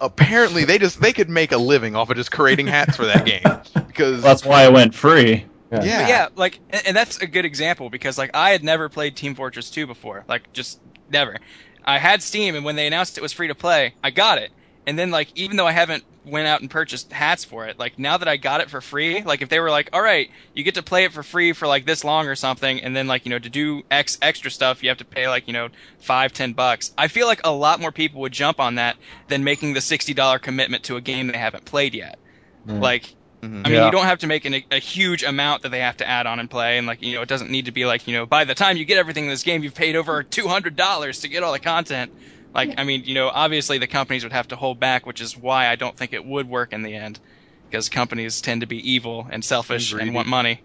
apparently, 0.00 0.64
they 0.64 0.78
just 0.78 1.00
they 1.00 1.12
could 1.12 1.28
make 1.28 1.52
a 1.52 1.56
living 1.56 1.96
off 1.96 2.10
of 2.10 2.16
just 2.16 2.30
creating 2.30 2.66
hats 2.66 2.96
for 2.96 3.04
that 3.06 3.26
game 3.26 3.84
because 3.86 4.22
That's 4.22 4.44
why 4.44 4.64
it 4.64 4.72
went 4.72 4.94
free. 4.94 5.44
Yeah. 5.70 5.84
yeah, 5.84 6.08
yeah, 6.08 6.28
like, 6.34 6.60
and, 6.70 6.82
and 6.88 6.96
that's 6.96 7.18
a 7.18 7.26
good 7.26 7.44
example 7.44 7.90
because 7.90 8.16
like 8.16 8.30
I 8.32 8.50
had 8.50 8.64
never 8.64 8.88
played 8.88 9.16
Team 9.16 9.34
Fortress 9.34 9.70
2 9.70 9.86
before, 9.86 10.24
like 10.26 10.50
just 10.52 10.80
never. 11.10 11.36
I 11.84 11.98
had 11.98 12.22
Steam, 12.22 12.54
and 12.54 12.64
when 12.64 12.76
they 12.76 12.86
announced 12.86 13.18
it 13.18 13.20
was 13.20 13.32
free 13.32 13.48
to 13.48 13.54
play, 13.54 13.94
I 14.02 14.10
got 14.10 14.38
it. 14.38 14.50
And 14.88 14.98
then 14.98 15.10
like 15.10 15.28
even 15.34 15.58
though 15.58 15.66
I 15.66 15.72
haven't 15.72 16.02
went 16.24 16.46
out 16.48 16.62
and 16.62 16.70
purchased 16.70 17.12
hats 17.12 17.44
for 17.44 17.66
it, 17.66 17.78
like 17.78 17.98
now 17.98 18.16
that 18.16 18.26
I 18.26 18.38
got 18.38 18.62
it 18.62 18.70
for 18.70 18.80
free, 18.80 19.22
like 19.22 19.42
if 19.42 19.50
they 19.50 19.60
were 19.60 19.70
like, 19.70 19.90
all 19.92 20.00
right, 20.00 20.30
you 20.54 20.64
get 20.64 20.76
to 20.76 20.82
play 20.82 21.04
it 21.04 21.12
for 21.12 21.22
free 21.22 21.52
for 21.52 21.68
like 21.68 21.84
this 21.84 22.04
long 22.04 22.26
or 22.26 22.34
something, 22.34 22.80
and 22.80 22.96
then 22.96 23.06
like 23.06 23.26
you 23.26 23.30
know 23.30 23.38
to 23.38 23.50
do 23.50 23.82
X 23.90 24.16
extra 24.22 24.50
stuff, 24.50 24.82
you 24.82 24.88
have 24.88 24.96
to 24.98 25.04
pay 25.04 25.28
like 25.28 25.46
you 25.46 25.52
know 25.52 25.68
five 25.98 26.32
ten 26.32 26.54
bucks. 26.54 26.92
I 26.96 27.08
feel 27.08 27.26
like 27.26 27.42
a 27.44 27.52
lot 27.52 27.80
more 27.80 27.92
people 27.92 28.22
would 28.22 28.32
jump 28.32 28.60
on 28.60 28.76
that 28.76 28.96
than 29.28 29.44
making 29.44 29.74
the 29.74 29.82
sixty 29.82 30.14
dollar 30.14 30.38
commitment 30.38 30.84
to 30.84 30.96
a 30.96 31.02
game 31.02 31.26
they 31.26 31.36
haven't 31.38 31.66
played 31.66 31.94
yet. 31.94 32.18
Mm. 32.66 32.80
Like 32.80 33.14
Mhm. 33.42 33.44
I 33.64 33.68
mean, 33.68 33.72
Yeah. 33.74 33.84
you 33.86 33.92
don't 33.92 34.06
have 34.06 34.18
to 34.20 34.26
make 34.26 34.46
an, 34.46 34.64
a 34.72 34.80
huge 34.80 35.22
amount 35.22 35.62
that 35.62 35.68
they 35.68 35.78
have 35.78 35.98
to 35.98 36.08
add 36.08 36.26
on 36.26 36.40
and 36.40 36.50
play, 36.50 36.76
and 36.78 36.86
like 36.88 37.02
you 37.02 37.14
know, 37.14 37.22
it 37.22 37.28
doesn't 37.28 37.50
need 37.50 37.66
to 37.66 37.72
be 37.72 37.84
like 37.86 38.08
you 38.08 38.14
know, 38.14 38.26
by 38.26 38.44
the 38.44 38.54
time 38.54 38.76
you 38.78 38.84
get 38.84 38.98
everything 38.98 39.24
in 39.24 39.30
this 39.30 39.44
game, 39.44 39.62
you've 39.62 39.74
paid 39.76 39.94
over 39.96 40.22
two 40.24 40.48
hundred 40.48 40.76
dollars 40.76 41.20
to 41.20 41.28
get 41.28 41.42
all 41.42 41.52
the 41.52 41.60
content. 41.60 42.10
Like, 42.54 42.74
I 42.78 42.84
mean, 42.84 43.04
you 43.04 43.14
know, 43.14 43.28
obviously 43.28 43.78
the 43.78 43.86
companies 43.86 44.24
would 44.24 44.32
have 44.32 44.48
to 44.48 44.56
hold 44.56 44.80
back, 44.80 45.06
which 45.06 45.20
is 45.20 45.36
why 45.36 45.68
I 45.68 45.76
don't 45.76 45.96
think 45.96 46.12
it 46.12 46.24
would 46.24 46.48
work 46.48 46.72
in 46.72 46.82
the 46.82 46.94
end, 46.94 47.20
because 47.70 47.88
companies 47.88 48.40
tend 48.40 48.62
to 48.62 48.66
be 48.66 48.92
evil 48.92 49.26
and 49.30 49.44
selfish 49.44 49.92
And 49.92 50.00
and, 50.02 50.14
want 50.14 50.28
money. 50.28 50.62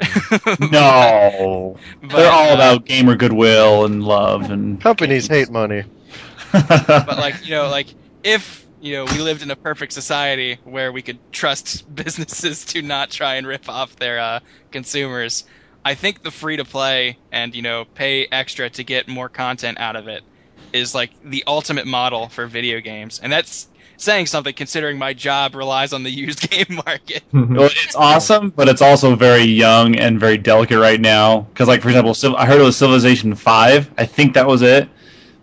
No, 0.60 1.76
But, 2.02 2.08
they're 2.16 2.30
all 2.30 2.50
uh, 2.50 2.54
about 2.54 2.84
gamer 2.84 3.16
goodwill 3.16 3.84
and 3.84 4.02
love 4.02 4.50
and. 4.50 4.80
Companies 4.80 5.26
hate 5.26 5.50
money. 5.50 5.84
but 6.52 7.18
like 7.18 7.44
you 7.44 7.50
know 7.50 7.68
like 7.68 7.88
if 8.22 8.66
you 8.80 8.94
know 8.94 9.04
we 9.04 9.18
lived 9.20 9.42
in 9.42 9.50
a 9.50 9.56
perfect 9.56 9.92
society 9.92 10.58
where 10.64 10.92
we 10.92 11.02
could 11.02 11.18
trust 11.32 11.92
businesses 11.92 12.64
to 12.66 12.82
not 12.82 13.10
try 13.10 13.34
and 13.36 13.46
rip 13.46 13.68
off 13.68 13.96
their 13.96 14.20
uh, 14.20 14.40
consumers 14.70 15.44
i 15.84 15.94
think 15.94 16.22
the 16.22 16.30
free 16.30 16.56
to 16.56 16.64
play 16.64 17.18
and 17.32 17.54
you 17.54 17.62
know 17.62 17.84
pay 17.94 18.26
extra 18.30 18.70
to 18.70 18.84
get 18.84 19.08
more 19.08 19.28
content 19.28 19.78
out 19.80 19.96
of 19.96 20.06
it 20.08 20.22
is 20.72 20.94
like 20.94 21.10
the 21.24 21.44
ultimate 21.46 21.86
model 21.86 22.28
for 22.28 22.46
video 22.46 22.80
games 22.80 23.20
and 23.22 23.32
that's 23.32 23.68
saying 23.96 24.26
something 24.26 24.52
considering 24.54 24.98
my 24.98 25.12
job 25.12 25.54
relies 25.54 25.92
on 25.92 26.02
the 26.02 26.10
used 26.10 26.48
game 26.50 26.66
market 26.84 27.22
Well, 27.32 27.70
it's 27.72 27.94
awesome, 27.94 28.50
but 28.50 28.68
it's 28.68 28.82
also 28.82 29.14
very 29.14 29.42
young 29.42 29.96
and 29.96 30.18
very 30.18 30.38
delicate 30.38 30.78
right 30.78 31.00
now. 31.00 31.40
Because, 31.40 31.68
like 31.68 31.82
for 31.82 31.88
example, 31.88 32.36
I 32.36 32.46
heard 32.46 32.60
it 32.60 32.64
was 32.64 32.76
Civilization 32.76 33.34
Five. 33.34 33.90
I 33.98 34.06
think 34.06 34.34
that 34.34 34.46
was 34.46 34.62
it. 34.62 34.88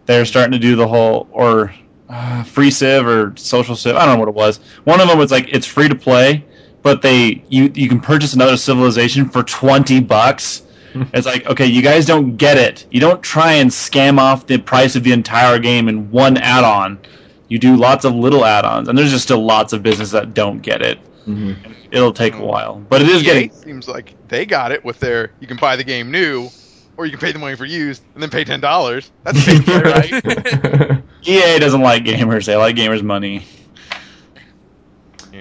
They're 0.05 0.25
starting 0.25 0.51
to 0.51 0.59
do 0.59 0.75
the 0.75 0.87
whole 0.87 1.27
or 1.31 1.73
uh, 2.09 2.43
free 2.43 2.71
Civ 2.71 3.05
or 3.07 3.33
social 3.35 3.75
Civ. 3.75 3.95
I 3.95 4.05
don't 4.05 4.15
know 4.15 4.19
what 4.19 4.29
it 4.29 4.35
was. 4.35 4.57
One 4.83 4.99
of 4.99 5.07
them 5.07 5.17
was 5.17 5.31
like 5.31 5.47
it's 5.49 5.65
free 5.65 5.87
to 5.87 5.95
play, 5.95 6.43
but 6.81 7.01
they 7.01 7.43
you 7.49 7.71
you 7.73 7.87
can 7.87 7.99
purchase 7.99 8.33
another 8.33 8.57
Civilization 8.57 9.29
for 9.29 9.43
twenty 9.43 9.99
bucks. 9.99 10.63
It's 11.13 11.25
like 11.25 11.45
okay, 11.47 11.65
you 11.65 11.81
guys 11.81 12.05
don't 12.05 12.35
get 12.37 12.57
it. 12.57 12.85
You 12.91 12.99
don't 12.99 13.21
try 13.21 13.53
and 13.53 13.69
scam 13.69 14.17
off 14.19 14.47
the 14.47 14.57
price 14.57 14.95
of 14.95 15.03
the 15.03 15.11
entire 15.11 15.59
game 15.59 15.87
in 15.89 16.09
one 16.11 16.37
add-on. 16.37 16.99
You 17.47 17.59
do 17.59 17.75
lots 17.75 18.05
of 18.05 18.13
little 18.15 18.45
add-ons, 18.45 18.87
and 18.87 18.97
there's 18.97 19.11
just 19.11 19.23
still 19.25 19.43
lots 19.43 19.73
of 19.73 19.83
business 19.83 20.11
that 20.11 20.33
don't 20.33 20.61
get 20.61 20.81
it. 20.81 20.99
Mhm. 21.27 21.55
It'll 21.91 22.13
take 22.13 22.35
a 22.35 22.43
while, 22.45 22.81
but 22.89 23.01
it 23.01 23.09
is 23.09 23.21
EA 23.21 23.25
getting. 23.25 23.51
seems 23.51 23.87
like 23.87 24.15
they 24.27 24.45
got 24.45 24.71
it 24.71 24.83
with 24.83 24.99
their 24.99 25.31
you 25.39 25.47
can 25.47 25.57
buy 25.57 25.75
the 25.75 25.83
game 25.83 26.09
new, 26.11 26.49
or 26.97 27.05
you 27.05 27.11
can 27.11 27.19
pay 27.19 27.31
the 27.31 27.39
money 27.39 27.55
for 27.55 27.65
used 27.65 28.03
and 28.13 28.23
then 28.23 28.29
pay 28.29 28.43
ten 28.43 28.59
dollars. 28.61 29.11
That's 29.23 29.45
pay 29.45 29.59
to 29.59 29.79
right? 29.81 31.03
EA 31.27 31.59
doesn't 31.59 31.81
like 31.81 32.03
gamers; 32.05 32.45
they 32.45 32.55
like 32.55 32.75
gamers' 32.75 33.03
money. 33.03 33.45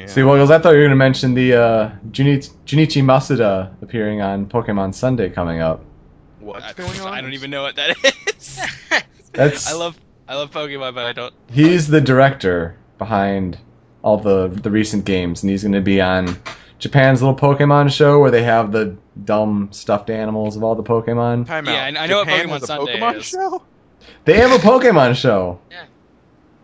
Yeah. 0.01 0.07
See, 0.07 0.23
Wiggles, 0.23 0.51
I 0.51 0.59
thought 0.59 0.71
you 0.71 0.77
were 0.79 0.83
going 0.85 0.91
to 0.91 0.97
mention 0.97 1.35
the 1.35 1.55
uh, 1.55 1.91
Junichi, 2.11 2.51
Junichi 2.67 3.03
Masuda 3.03 3.71
appearing 3.83 4.21
on 4.23 4.47
Pokemon 4.47 4.95
Sunday 4.95 5.31
coming 5.31 5.61
up. 5.61 5.85
What's 6.41 6.65
I, 6.65 6.73
going 6.73 7.01
on? 7.01 7.09
I 7.13 7.21
don't 7.21 7.35
even 7.35 7.51
know 7.51 7.63
what 7.63 7.77
that 7.77 7.97
is 8.03 8.61
That's 9.33 9.71
i 9.71 9.75
love 9.75 9.97
i 10.27 10.35
love 10.35 10.51
pokemon 10.51 10.95
but 10.95 11.07
i 11.07 11.13
don't 11.13 11.33
he's 11.53 11.87
the 11.87 12.01
director 12.01 12.77
behind 12.99 13.59
all 14.03 14.17
the 14.17 14.49
the 14.49 14.71
recent 14.71 15.05
games, 15.05 15.43
and 15.43 15.51
he's 15.51 15.63
going 15.63 15.73
to 15.73 15.81
be 15.81 16.01
on 16.01 16.37
Japan's 16.79 17.21
little 17.21 17.37
Pokemon 17.37 17.93
show 17.93 18.19
where 18.21 18.31
they 18.31 18.43
have 18.43 18.73
the 18.73 18.97
dumb 19.23 19.69
stuffed 19.73 20.09
animals 20.09 20.57
of 20.57 20.65
all 20.65 20.75
the 20.75 20.83
Pokemon. 20.83 21.47
Time 21.47 21.67
Yeah. 21.67 21.75
I- 21.85 22.05
I 22.05 22.07
know 22.07 22.19
what 22.19 22.29
Pokemon 22.29 22.63
a 22.63 22.67
Sunday 22.67 22.99
Pokemon 22.99 23.17
is. 23.17 23.27
show. 23.27 23.63
They 24.25 24.39
have 24.39 24.53
a 24.53 24.57
Pokemon 24.67 25.17
show. 25.17 25.61
Yeah. 25.71 25.85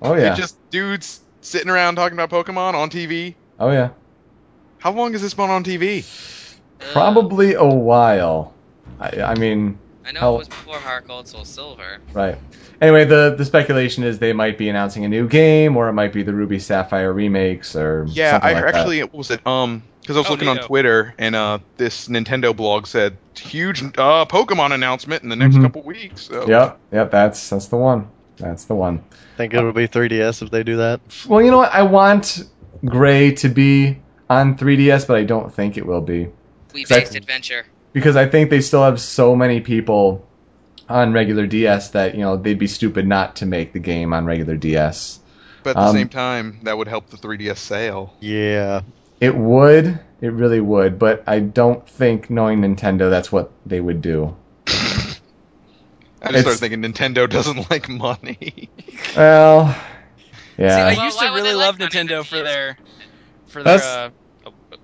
Oh 0.00 0.16
They're 0.16 0.26
yeah. 0.26 0.34
just 0.34 0.56
dudes 0.70 1.20
sitting 1.46 1.70
around 1.70 1.94
talking 1.96 2.18
about 2.18 2.30
Pokemon 2.30 2.74
on 2.74 2.90
TV. 2.90 3.34
Oh 3.58 3.70
yeah. 3.70 3.90
How 4.78 4.92
long 4.92 5.12
has 5.12 5.22
this 5.22 5.34
been 5.34 5.48
on 5.50 5.64
TV? 5.64 6.04
Uh, 6.80 6.92
Probably 6.92 7.54
a 7.54 7.64
while. 7.64 8.52
I, 9.00 9.22
I 9.22 9.34
mean, 9.34 9.78
I 10.04 10.12
know 10.12 10.20
Hell- 10.20 10.34
it 10.36 10.38
was 10.38 10.48
before 10.48 10.76
Heart 10.76 11.06
Gold, 11.08 11.28
Soul 11.28 11.44
Silver. 11.44 11.98
right. 12.14 12.36
Anyway, 12.80 13.04
the 13.06 13.34
the 13.38 13.44
speculation 13.44 14.04
is 14.04 14.18
they 14.18 14.32
might 14.34 14.58
be 14.58 14.68
announcing 14.68 15.04
a 15.04 15.08
new 15.08 15.28
game, 15.28 15.76
or 15.76 15.88
it 15.88 15.92
might 15.94 16.12
be 16.12 16.22
the 16.22 16.32
Ruby 16.32 16.58
Sapphire 16.58 17.12
remakes, 17.12 17.74
or 17.74 18.06
Yeah, 18.10 18.32
something 18.32 18.50
I 18.50 18.52
like 18.60 18.74
actually 18.74 19.02
what 19.02 19.14
was 19.14 19.30
it 19.30 19.46
um 19.46 19.82
because 20.02 20.16
I 20.16 20.20
was 20.20 20.28
Oh, 20.28 20.32
looking 20.32 20.48
on. 20.48 20.58
Twitter 20.58 21.14
and 21.18 21.34
uh 21.34 21.58
this 21.78 22.08
Nintendo 22.08 22.54
blog 22.54 22.86
said 22.86 23.16
huge 23.38 23.82
uh 23.82 24.26
Pokemon 24.26 24.72
announcement 24.72 25.22
in 25.22 25.28
the 25.30 25.36
next 25.36 25.56
Mhm. 25.56 25.62
couple 25.62 25.82
weeks. 25.84 26.22
So 26.26 26.46
Yep, 26.48 26.80
yep, 26.92 27.10
that's 27.10 27.48
that's 27.48 27.68
the 27.68 27.76
one. 27.76 28.08
That's 28.36 28.64
the 28.64 28.74
one. 28.74 29.02
Think 29.36 29.54
it'll 29.54 29.72
be 29.72 29.88
3DS 29.88 30.42
if 30.42 30.50
they 30.50 30.62
do 30.62 30.76
that. 30.78 31.00
Well, 31.28 31.42
you 31.42 31.50
know 31.50 31.58
what? 31.58 31.72
I 31.72 31.82
want 31.82 32.44
Gray 32.84 33.32
to 33.36 33.48
be 33.48 33.98
on 34.28 34.56
3DS, 34.56 35.06
but 35.06 35.16
I 35.16 35.24
don't 35.24 35.52
think 35.52 35.76
it 35.78 35.86
will 35.86 36.00
be 36.02 36.26
Wii-based 36.72 36.90
Exactly. 36.90 37.16
adventure. 37.18 37.64
because 37.92 38.16
I 38.16 38.26
think 38.26 38.50
they 38.50 38.60
still 38.60 38.82
have 38.84 39.00
so 39.00 39.34
many 39.34 39.60
people 39.60 40.26
on 40.88 41.12
regular 41.12 41.46
DS 41.46 41.90
that 41.90 42.14
you 42.14 42.20
know 42.20 42.36
they'd 42.36 42.58
be 42.58 42.66
stupid 42.66 43.06
not 43.06 43.36
to 43.36 43.46
make 43.46 43.72
the 43.72 43.78
game 43.80 44.12
on 44.12 44.24
regular 44.26 44.56
DS. 44.56 45.18
but 45.62 45.70
at 45.70 45.76
the 45.76 45.80
Um, 45.88 45.94
same 45.96 46.08
time 46.08 46.60
that 46.64 46.76
would 46.78 46.86
help 46.88 47.08
the 47.10 47.16
3DS 47.16 47.58
sale. 47.58 48.14
Yeah. 48.20 48.82
It 49.20 49.34
would, 49.34 49.98
it 50.20 50.32
really 50.32 50.60
would, 50.60 50.98
but 50.98 51.24
I 51.26 51.40
don't 51.40 51.88
think 51.88 52.28
knowing 52.28 52.60
Nintendo, 52.60 53.08
that's 53.10 53.32
what 53.32 53.50
they 53.64 53.80
would 53.80 54.02
do. 54.02 54.36
I 56.26 56.30
It's- 56.30 56.44
just 56.44 56.58
started 56.58 56.60
thinking 56.60 56.82
Nintendo 56.82 57.28
doesn't 57.28 57.70
like 57.70 57.88
money. 57.88 58.70
Well, 59.16 59.74
See, 59.74 60.64
yeah. 60.64 60.86
I 60.86 60.94
Well, 60.94 61.04
used 61.04 61.16
why 61.16 61.26
to 61.26 61.32
really 61.32 61.54
love 61.54 61.78
like? 61.78 61.90
Nintendo 61.90 62.24
for 62.24 62.42
their 62.42 62.76
for 63.46 63.62
their 63.62 63.78
That's- 63.78 63.84
uh, 63.84 64.10
oh, 64.46 64.52
oh, 64.72 64.76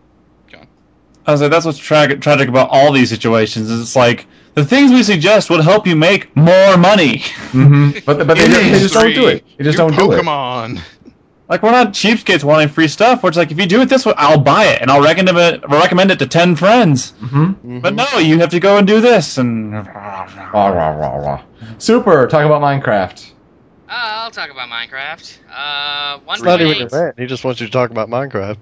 I 1.27 1.33
was 1.33 1.41
like, 1.41 1.51
that's 1.51 1.65
what's 1.65 1.79
tra- 1.79 2.17
tragic 2.19 2.49
about 2.49 2.69
all 2.71 2.93
these 2.93 3.09
situations. 3.09 3.71
Is 3.71 3.81
it's 3.81 3.97
like 3.97 4.27
the 4.55 4.65
things 4.65 4.91
we 4.91 5.03
suggest 5.03 5.51
would 5.51 5.63
help 5.63 5.87
you 5.87 5.97
make 5.97 6.35
more 6.37 6.77
money. 6.77 7.23
hmm 7.53 7.91
But 8.07 8.27
but 8.27 8.37
they, 8.37 8.47
they 8.49 8.79
just 8.79 8.95
don't 8.95 9.15
do 9.15 9.27
it. 9.29 9.45
They 9.59 9.65
just 9.65 9.79
don't 9.79 9.97
do 9.97 10.13
it. 10.13 10.25
Pokemon. 10.25 10.81
Like 11.53 11.63
we're 11.63 11.71
not 11.71 11.89
cheapskates 11.89 12.45
wanting 12.45 12.69
free 12.69 12.89
stuff. 12.89 13.23
We're 13.23 13.29
just 13.29 13.37
like, 13.37 13.51
if 13.51 13.61
you 13.61 13.67
do 13.67 13.83
it 13.83 13.91
this 13.91 14.07
way, 14.07 14.15
I'll 14.17 14.41
buy 14.41 14.65
it 14.65 14.81
and 14.81 14.91
I'll 14.91 15.03
recommend 15.03 15.37
it. 15.37 15.63
Recommend 15.69 16.11
it 16.11 16.19
to 16.21 16.27
ten 16.27 16.57
friends. 16.57 17.11
hmm 17.11 17.79
But 17.81 17.93
no, 17.95 18.07
you 18.19 18.39
have 18.39 18.49
to 18.49 18.59
go 18.59 18.79
and 18.79 18.87
do 18.87 19.03
this 19.03 19.37
and. 19.37 19.75
Rah, 19.75 20.27
rah, 20.55 20.69
rah, 20.71 21.17
rah. 21.17 21.45
Super. 21.77 22.27
Talk 22.27 22.47
about 22.47 22.63
Minecraft. 22.63 23.33
Uh, 23.87 23.93
I'll 23.93 24.31
talk 24.31 24.49
about 24.51 24.71
Minecraft. 24.71 25.41
Uh, 25.55 26.21
It's 26.33 26.43
not 26.43 26.63
even 26.63 26.81
a 26.81 26.89
rant. 26.91 27.19
He 27.19 27.27
just 27.27 27.45
wants 27.45 27.61
you 27.61 27.67
to 27.67 27.73
talk 27.73 27.91
about 27.91 28.09
Minecraft. 28.09 28.57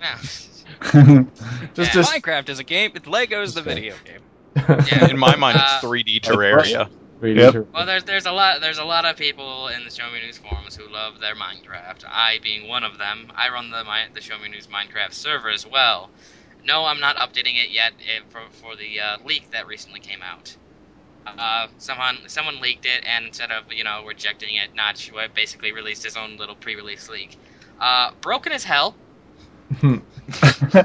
Yeah. 0.00 0.16
Just, 0.22 0.66
Yeah. 0.92 1.84
just 1.92 2.12
Minecraft 2.12 2.48
is 2.48 2.60
a 2.60 2.64
game. 2.64 2.92
It's 2.94 3.08
Lego's 3.08 3.54
the 3.54 3.62
video 3.62 3.96
game. 4.04 4.20
Yeah. 4.86 5.08
In 5.08 5.18
my 5.18 5.34
mind, 5.34 5.58
Uh, 5.58 5.80
it's 5.82 5.84
3D 5.84 6.20
Terraria. 6.20 6.88
Read 7.20 7.36
Yep. 7.36 7.54
your- 7.54 7.62
Well, 7.74 7.86
there's 7.86 8.04
there's 8.04 8.26
a 8.26 8.32
lot 8.32 8.60
there's 8.60 8.78
a 8.78 8.84
lot 8.84 9.04
of 9.04 9.16
people 9.16 9.68
in 9.68 9.84
the 9.84 9.90
Show 9.90 10.10
Me 10.10 10.20
News 10.20 10.38
forums 10.38 10.76
who 10.76 10.88
love 10.88 11.20
their 11.20 11.34
Minecraft. 11.34 12.04
I 12.08 12.38
being 12.42 12.68
one 12.68 12.84
of 12.84 12.98
them. 12.98 13.32
I 13.34 13.48
run 13.50 13.70
the 13.70 13.84
my, 13.84 14.06
the 14.12 14.20
Show 14.20 14.38
Me 14.38 14.48
News 14.48 14.66
Minecraft 14.68 15.12
server 15.12 15.50
as 15.50 15.66
well. 15.66 16.10
No, 16.64 16.84
I'm 16.86 17.00
not 17.00 17.16
updating 17.16 17.62
it 17.62 17.70
yet 17.70 17.92
eh, 18.00 18.20
for 18.28 18.42
for 18.50 18.76
the 18.76 19.00
uh, 19.00 19.16
leak 19.24 19.50
that 19.50 19.66
recently 19.66 20.00
came 20.00 20.22
out. 20.22 20.56
Uh, 21.26 21.66
someone 21.78 22.18
someone 22.28 22.60
leaked 22.60 22.86
it, 22.86 23.02
and 23.06 23.26
instead 23.26 23.50
of 23.50 23.72
you 23.72 23.84
know 23.84 24.04
rejecting 24.06 24.54
it, 24.56 24.74
Notch 24.74 25.10
basically 25.34 25.72
released 25.72 26.04
his 26.04 26.16
own 26.16 26.36
little 26.36 26.54
pre-release 26.54 27.08
leak. 27.08 27.36
Uh, 27.80 28.10
broken 28.20 28.52
as 28.52 28.64
hell. 28.64 28.94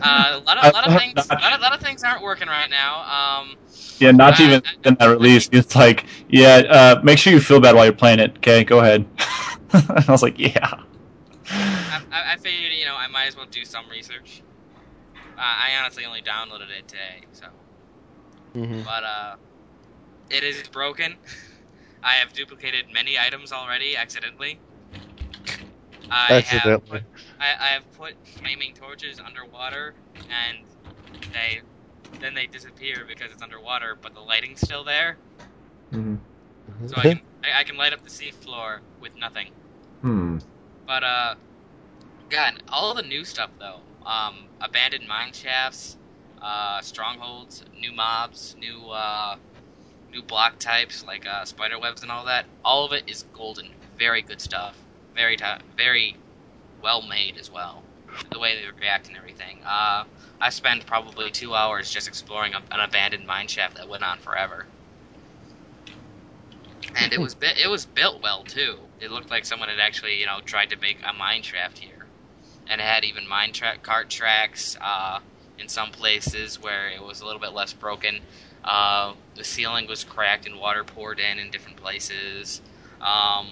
Uh, 0.01 0.39
a 0.39 0.43
lot 0.45 0.57
of, 0.57 0.65
a 0.69 0.73
lot 0.73 0.85
of 0.85 0.93
things, 0.93 1.31
a 1.39 1.43
lot 1.43 1.53
of, 1.53 1.61
lot 1.61 1.73
of 1.73 1.81
things 1.81 2.03
aren't 2.03 2.22
working 2.22 2.47
right 2.47 2.69
now. 2.69 3.01
Um, 3.41 3.57
yeah, 3.99 4.11
not 4.11 4.39
Uh, 4.39 4.39
even 4.39 4.61
in 4.84 4.95
that 4.99 5.07
release. 5.07 5.49
It's 5.51 5.76
like, 5.76 6.05
yeah, 6.30 6.63
uh, 6.69 7.01
make 7.03 7.18
sure 7.18 7.34
you 7.34 7.39
feel 7.39 7.59
bad 7.59 7.76
while 7.76 7.85
you're 7.85 7.93
playing 7.93 8.19
it. 8.19 8.38
Okay, 8.38 8.63
go 8.63 8.80
ahead. 8.80 9.05
I 9.73 10.05
was 10.09 10.22
like, 10.23 10.38
yeah. 10.39 10.81
I, 11.89 11.99
I 12.11 12.34
I 12.34 12.38
figured, 12.38 12.72
you 12.73 12.85
know, 12.85 12.95
I 12.95 13.07
might 13.07 13.26
as 13.27 13.35
well 13.35 13.45
do 13.49 13.65
some 13.65 13.89
research. 13.89 14.43
Uh, 15.38 15.41
I 15.41 15.76
honestly 15.80 16.05
only 16.05 16.22
downloaded 16.22 16.69
it 16.69 16.88
today, 16.88 17.26
so. 17.31 17.47
Mhm. 18.55 18.85
But 18.85 19.03
uh, 19.03 19.35
it 20.30 20.43
is 20.43 20.63
broken. 20.63 21.18
I 22.03 22.13
have 22.15 22.34
duplicated 22.34 22.85
many 22.93 23.18
items 23.18 23.51
already 23.51 23.95
accidentally. 23.95 24.61
I 26.09 26.41
have 26.41 26.73
Accidentally. 26.77 26.89
put, 26.89 27.03
I, 27.41 27.55
I 27.59 27.68
have 27.69 27.84
put 27.97 28.13
flaming 28.23 28.73
torches 28.73 29.19
underwater, 29.19 29.95
and 30.30 30.57
they 31.34 31.61
then 32.22 32.35
they 32.35 32.45
disappear 32.45 32.97
because 33.07 33.31
it's 33.31 33.41
underwater, 33.41 33.97
but 34.01 34.13
the 34.13 34.22
lighting's 34.22 34.61
still 34.61 34.84
there, 34.84 35.18
Mhm. 35.91 36.19
so 36.85 36.95
I 36.97 37.03
can 37.03 37.22
I, 37.43 37.61
I 37.61 37.63
can 37.63 37.77
light 37.77 37.93
up 37.93 38.03
the 38.03 38.09
seafloor 38.09 38.80
with 39.01 39.15
nothing. 39.19 39.47
Hmm. 40.01 40.38
But 40.85 41.03
uh, 41.03 41.35
God, 42.30 42.61
all 42.69 42.93
the 42.93 43.01
new 43.03 43.26
stuff 43.26 43.49
though. 43.59 43.80
Um, 44.05 44.35
abandoned 44.61 45.07
mine 45.07 45.34
shafts, 45.34 45.97
uh, 46.41 46.81
strongholds, 46.81 47.63
new 47.80 47.91
mobs, 47.91 48.55
new 48.59 48.89
uh, 48.89 49.35
new 50.13 50.22
block 50.23 50.59
types 50.59 51.03
like 51.05 51.26
uh, 51.27 51.45
spider 51.45 51.80
webs 51.80 52.03
and 52.03 52.11
all 52.11 52.26
that. 52.26 52.45
All 52.63 52.85
of 52.85 52.93
it 52.93 53.03
is 53.07 53.23
golden. 53.34 53.68
Very 53.97 54.22
good 54.22 54.41
stuff. 54.41 54.77
Very 55.15 55.38
ti 55.38 55.45
very 55.77 56.15
well 56.82 57.02
made 57.02 57.38
as 57.40 57.52
well. 57.52 57.84
The 58.32 58.40
way 58.40 58.56
they 58.56 58.68
react 58.80 59.08
and 59.08 59.18
everything. 59.18 59.58
Uh, 59.66 60.03
I 60.40 60.49
spent 60.49 60.86
probably 60.86 61.32
two 61.32 61.53
hours 61.53 61.90
just 61.90 62.08
exploring 62.08 62.53
a, 62.53 62.58
an 62.72 62.80
abandoned 62.82 63.26
mine 63.26 63.48
shaft 63.48 63.78
that 63.78 63.88
went 63.88 64.03
on 64.03 64.18
forever. 64.20 64.66
And 66.95 67.14
it 67.14 67.20
was 67.20 67.36
it 67.41 67.70
was 67.70 67.86
built 67.86 68.22
well 68.22 68.44
too. 68.44 68.78
It 68.99 69.12
looked 69.12 69.30
like 69.30 69.45
someone 69.45 69.70
had 69.70 69.80
actually 69.80 70.20
you 70.20 70.26
know 70.26 70.40
tried 70.44 70.72
to 70.72 70.78
make 70.78 70.98
a 71.08 71.14
mine 71.14 71.44
shaft 71.44 71.78
here, 71.78 72.06
and 72.68 72.82
it 72.82 72.84
had 72.84 73.06
even 73.06 73.28
mine 73.28 73.53
tra- 73.53 73.78
cart 73.82 74.10
tracks 74.10 74.78
uh, 74.82 75.20
in 75.58 75.68
some 75.68 75.91
places 75.91 76.62
where 76.62 76.90
it 76.90 77.02
was 77.02 77.22
a 77.22 77.26
little 77.26 77.40
bit 77.40 77.53
less 77.53 77.74
broken. 77.74 78.20
Uh, 78.64 79.14
the 79.36 79.44
ceiling 79.44 79.88
was 79.88 80.03
cracked 80.03 80.45
and 80.45 80.60
water 80.60 80.84
poured 80.84 81.20
in 81.20 81.40
in 81.40 81.49
different 81.49 81.78
places. 81.78 82.62
Um, 83.02 83.48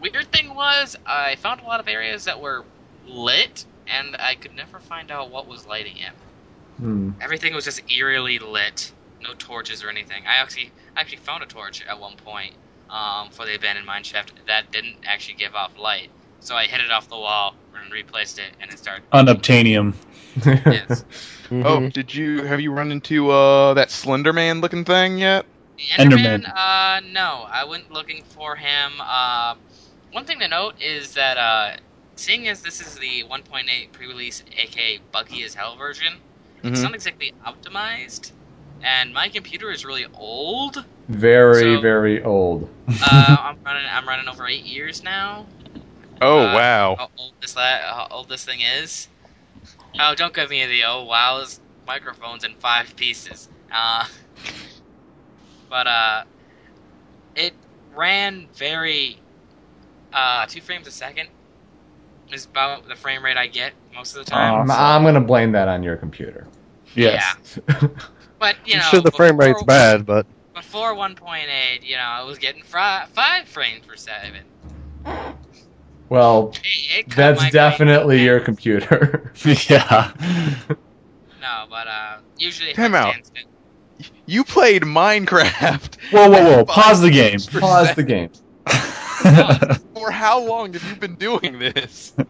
weird 0.00 0.26
thing 0.32 0.54
was 0.54 0.96
I 1.06 1.36
found 1.36 1.60
a 1.60 1.64
lot 1.64 1.80
of 1.80 1.88
areas 1.88 2.24
that 2.24 2.40
were 2.40 2.64
lit, 3.06 3.64
and 3.86 4.16
I 4.18 4.34
could 4.34 4.54
never 4.56 4.78
find 4.80 5.10
out 5.10 5.30
what 5.30 5.46
was 5.48 5.66
lighting 5.66 5.96
it. 5.96 6.82
Hmm. 6.82 7.10
Everything 7.20 7.54
was 7.54 7.64
just 7.64 7.80
eerily 7.90 8.38
lit. 8.38 8.92
No 9.20 9.30
torches 9.38 9.82
or 9.82 9.88
anything. 9.90 10.22
I 10.28 10.36
actually 10.36 10.70
actually 10.96 11.18
found 11.18 11.42
a 11.42 11.46
torch 11.46 11.82
at 11.88 11.98
one 11.98 12.14
point 12.24 12.54
um, 12.88 13.30
for 13.30 13.44
the 13.44 13.56
abandoned 13.56 13.86
mine 13.86 14.04
shaft 14.04 14.32
that 14.46 14.70
didn't 14.70 14.96
actually 15.04 15.34
give 15.34 15.54
off 15.54 15.76
light. 15.78 16.08
So 16.40 16.54
I 16.54 16.66
hit 16.66 16.80
it 16.80 16.90
off 16.92 17.08
the 17.08 17.16
wall 17.16 17.56
and 17.74 17.92
replaced 17.92 18.38
it, 18.38 18.52
and 18.60 18.70
it 18.72 18.78
started. 18.78 19.04
Unobtainium. 19.12 19.94
Yes. 20.44 21.04
Mhm. 21.48 21.64
Oh, 21.64 21.88
did 21.88 22.14
you 22.14 22.42
have 22.44 22.60
you 22.60 22.72
run 22.72 22.92
into 22.92 23.30
uh 23.30 23.72
that 23.72 23.90
Slender 23.90 24.34
Man 24.34 24.60
looking 24.60 24.84
thing 24.84 25.16
yet? 25.16 25.46
The 25.78 26.04
Enderman, 26.04 26.44
Enderman. 26.44 26.52
uh, 26.54 27.00
no, 27.10 27.46
I 27.50 27.64
went 27.64 27.90
looking 27.90 28.22
for 28.22 28.54
him. 28.54 29.00
Uh, 29.00 29.54
one 30.12 30.24
thing 30.24 30.38
to 30.40 30.48
note 30.48 30.74
is 30.80 31.14
that, 31.14 31.36
uh, 31.38 31.76
seeing 32.16 32.48
as 32.48 32.62
this 32.62 32.80
is 32.80 32.96
the 32.98 33.22
1.8 33.24 33.92
pre-release, 33.92 34.42
aka 34.56 34.98
buggy 35.12 35.42
as 35.44 35.54
hell 35.54 35.76
version, 35.76 36.22
it's 36.64 36.82
Mhm. 36.82 36.82
not 36.82 36.94
exactly 36.94 37.32
optimized, 37.46 38.32
and 38.82 39.12
my 39.12 39.28
computer 39.28 39.70
is 39.70 39.84
really 39.84 40.06
old. 40.14 40.84
very, 41.08 41.76
So- 41.76 41.80
very 41.80 42.22
old. 42.22 42.68
Uh, 43.00 43.06
I'm 43.50 43.56
running, 43.64 43.86
I'm 43.92 44.08
running 44.08 44.28
over 44.28 44.46
eight 44.46 44.64
years 44.64 45.02
now. 45.02 45.48
Oh 46.20 46.42
Uh, 46.42 46.54
wow. 46.54 46.96
How 46.96 47.08
old 47.16 47.34
this, 47.40 47.56
la- 47.56 47.62
how 47.94 48.06
old 48.10 48.28
this 48.28 48.44
thing 48.44 48.60
is? 48.60 49.08
Oh, 49.98 50.14
don't 50.14 50.34
give 50.34 50.50
me 50.50 50.64
the 50.66 50.84
oh 50.84 51.04
wow, 51.04 51.38
this 51.40 51.60
microphone's 51.86 52.44
in 52.44 52.54
five 52.56 52.94
pieces. 52.96 53.48
Uh, 53.72 54.04
but 55.68 55.86
uh, 55.86 56.24
it 57.34 57.54
ran 57.96 58.48
very 58.56 59.22
uh 60.12 60.46
two 60.46 60.60
frames 60.60 60.86
a 60.86 60.90
second 60.90 61.28
is 62.32 62.44
about 62.46 62.86
the 62.88 62.94
frame 62.96 63.24
rate 63.24 63.36
I 63.36 63.46
get 63.46 63.72
most 63.94 64.16
of 64.16 64.24
the 64.24 64.30
time. 64.30 64.62
I'm, 64.62 64.70
I'm 64.70 65.02
gonna 65.04 65.20
blame 65.20 65.52
that 65.52 65.68
on 65.68 65.82
your 65.82 65.96
computer. 65.96 66.46
Yes. 66.94 67.58
But 68.38 68.56
you 68.66 68.74
I'm 68.74 68.78
know, 68.80 68.84
sure 68.90 69.00
the 69.00 69.10
frame 69.10 69.36
rate's 69.36 69.54
before- 69.54 69.66
bad, 69.66 70.06
but 70.06 70.26
Before 70.54 70.94
1.8, 70.94 71.82
you 71.82 71.96
know, 71.96 72.02
I 72.02 72.22
was 72.22 72.38
getting 72.38 72.62
fri- 72.62 73.06
five 73.12 73.46
frames 73.48 73.84
per 73.86 73.96
second. 73.96 74.44
well, 76.08 76.52
It, 76.64 77.06
it 77.08 77.16
that's 77.16 77.50
definitely 77.50 78.16
brain. 78.16 78.24
your 78.26 78.40
computer. 78.40 79.32
yeah. 79.44 80.12
No, 81.40 81.64
but 81.70 81.86
uh, 81.86 82.18
usually 82.38 82.70
if 82.70 82.76
Time 82.76 82.94
I 82.94 82.98
out. 82.98 83.14
stand 83.26 83.46
You 84.26 84.44
played 84.44 84.82
Minecraft. 84.82 85.96
Whoa, 86.12 86.28
whoa, 86.30 86.42
whoa! 86.56 86.64
Pause 86.66 87.02
the 87.02 87.10
game. 87.10 87.38
Pause 87.40 87.94
the 87.94 88.02
second. 88.02 88.06
game. 88.06 89.84
For 90.08 90.12
how 90.12 90.40
long 90.40 90.72
have 90.72 90.82
you 90.88 90.96
been 90.96 91.16
doing 91.16 91.58
this? 91.58 92.14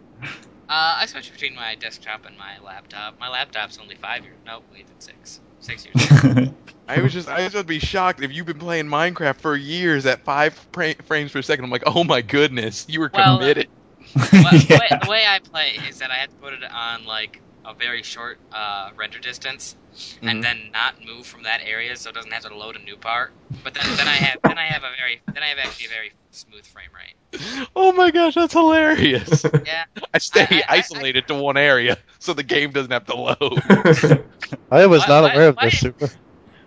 Uh, 0.71 1.01
I 1.01 1.07
switch 1.07 1.33
between 1.33 1.55
my 1.55 1.77
desktop 1.77 2.27
and 2.27 2.37
my 2.37 2.59
laptop. 2.63 3.19
My 3.19 3.31
laptop's 3.31 3.79
only 3.79 3.95
five 3.95 4.23
years. 4.23 4.37
No, 4.45 4.61
wait, 4.71 4.85
it's 4.91 5.07
six. 5.07 5.41
Six 5.61 5.87
years. 5.87 6.51
I 6.89 7.01
was 7.01 7.11
just 7.15 7.27
I 7.27 7.45
was 7.45 7.55
just 7.55 7.67
be 7.67 7.79
shocked 7.79 8.23
if 8.23 8.35
you've 8.35 8.45
been 8.45 8.59
playing 8.59 8.85
Minecraft 8.85 9.37
for 9.37 9.57
years 9.57 10.05
at 10.05 10.27
five 10.27 10.53
fra- 10.73 10.95
frames 11.07 11.33
per 11.33 11.41
second. 11.41 11.65
I'm 11.65 11.71
like, 11.71 11.85
oh 11.87 12.05
my 12.05 12.21
goodness, 12.21 12.85
you 12.87 13.01
were 13.01 13.11
Well, 13.15 13.37
uh, 13.37 13.39
committed. 13.39 13.69
Well, 14.15 14.27
the, 14.53 14.79
way, 14.79 14.99
the 15.03 15.09
way 15.09 15.25
I 15.27 15.39
play 15.39 15.79
is 15.89 16.01
that 16.01 16.11
I 16.11 16.17
have 16.17 16.29
to 16.29 16.37
put 16.37 16.53
it 16.53 16.63
on 16.71 17.07
like 17.07 17.41
a 17.69 17.75
very 17.75 18.03
short 18.03 18.39
uh, 18.53 18.91
render 18.97 19.19
distance, 19.19 19.77
Mhm. 20.23 20.31
and 20.31 20.43
then 20.45 20.71
not 20.73 20.95
move 21.05 21.27
from 21.27 21.43
that 21.45 21.61
area, 21.65 21.97
so 21.97 22.11
it 22.11 22.15
doesn't 22.15 22.33
have 22.33 22.43
to 22.45 22.55
load 22.57 22.77
a 22.77 22.79
new 22.79 22.97
part. 22.97 23.33
But 23.65 23.75
then, 23.75 23.85
then 23.97 24.09
I 24.09 24.13
have 24.13 24.39
then 24.43 24.59
I 24.59 24.65
have 24.67 24.83
a 24.85 24.91
very 24.97 25.21
then 25.27 25.43
I 25.43 25.47
have 25.49 25.59
actually 25.59 25.87
a 25.87 25.91
very 25.91 26.13
smooth 26.31 26.65
frame 26.67 26.91
rate. 26.95 27.69
oh 27.77 27.93
my 27.93 28.11
gosh, 28.11 28.35
that's 28.35 28.53
hilarious. 28.55 29.45
Yeah, 29.67 29.85
I 30.15 30.19
stay 30.19 30.47
I- 30.51 30.55
I- 30.55 30.59
I- 30.59 30.79
isolated 30.79 31.27
to 31.29 31.35
one 31.35 31.57
area 31.57 31.99
so 32.19 32.33
the 32.33 32.43
game 32.43 32.71
doesn't 32.71 32.91
have 32.93 33.07
to 33.07 33.15
load. 33.17 33.39
I 34.71 34.87
was 34.87 35.01
Why- 35.03 35.07
not 35.09 35.23
why- 35.25 35.33
aware 35.35 35.49
of 35.49 35.57
this. 35.59 35.79
Super. 35.81 36.09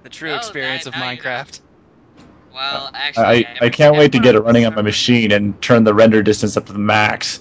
The 0.03 0.09
true 0.09 0.31
Oh, 0.31 0.35
experience 0.37 0.85
now- 0.85 0.89
of 0.91 0.95
now 0.97 1.09
you. 1.11 1.17
Minecraft. 1.21 1.59
well, 2.53 2.89
actually, 2.93 3.23
I, 3.25 3.31
I 3.33 3.45
every- 3.57 3.69
can't 3.71 3.95
wait 3.95 4.11
to 4.13 4.19
get 4.19 4.35
it 4.35 4.39
running 4.41 4.65
on 4.65 4.75
my 4.75 4.81
machine 4.81 5.31
and 5.31 5.59
turn 5.61 5.83
the 5.83 5.93
render 5.93 6.21
distance 6.21 6.57
up 6.57 6.65
to 6.67 6.73
the 6.73 6.79
max. 6.79 7.39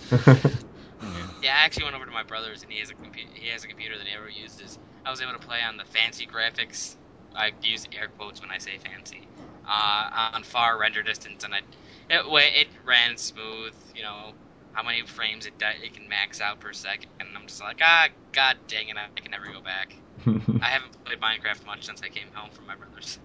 Yeah, 1.43 1.55
I 1.57 1.65
actually 1.65 1.85
went 1.85 1.97
over 1.97 2.05
to 2.05 2.11
my 2.11 2.23
brother's 2.23 2.63
and 2.63 2.71
he 2.71 2.81
has 2.81 2.91
a 2.91 2.95
computer. 2.95 3.31
He 3.33 3.49
has 3.49 3.65
a 3.65 3.67
computer 3.67 3.97
that 3.97 4.07
he 4.07 4.13
never 4.13 4.29
uses. 4.29 4.79
I 5.05 5.11
was 5.11 5.21
able 5.21 5.33
to 5.33 5.39
play 5.39 5.63
on 5.63 5.77
the 5.77 5.85
fancy 5.85 6.27
graphics. 6.27 6.97
I 7.35 7.53
use 7.63 7.87
air 7.97 8.09
quotes 8.19 8.41
when 8.41 8.51
I 8.51 8.59
say 8.59 8.73
fancy. 8.79 9.23
Uh, 9.67 10.31
on 10.35 10.43
far 10.43 10.79
render 10.79 11.03
distance, 11.03 11.45
and 11.45 11.55
I, 11.55 11.59
it 12.11 12.25
it 12.27 12.69
ran 12.85 13.17
smooth. 13.17 13.73
You 13.95 14.03
know 14.03 14.33
how 14.73 14.83
many 14.83 15.03
frames 15.03 15.47
it 15.47 15.55
it 15.83 15.95
can 15.95 16.09
max 16.09 16.41
out 16.41 16.59
per 16.61 16.73
second, 16.73 17.09
and 17.21 17.29
I'm 17.37 17.47
just 17.47 17.61
like, 17.61 17.79
ah, 17.83 18.09
god 18.33 18.57
dang 18.67 18.89
it, 18.89 18.97
I 18.97 19.21
can 19.21 19.31
never 19.31 19.47
go 19.47 19.61
back. 19.61 19.95
I 20.63 20.67
haven't 20.67 21.05
played 21.05 21.21
Minecraft 21.21 21.65
much 21.67 21.85
since 21.85 22.03
I 22.03 22.09
came 22.09 22.27
home 22.35 22.51
from 22.51 22.67
my 22.67 22.75
brother's. 22.75 23.19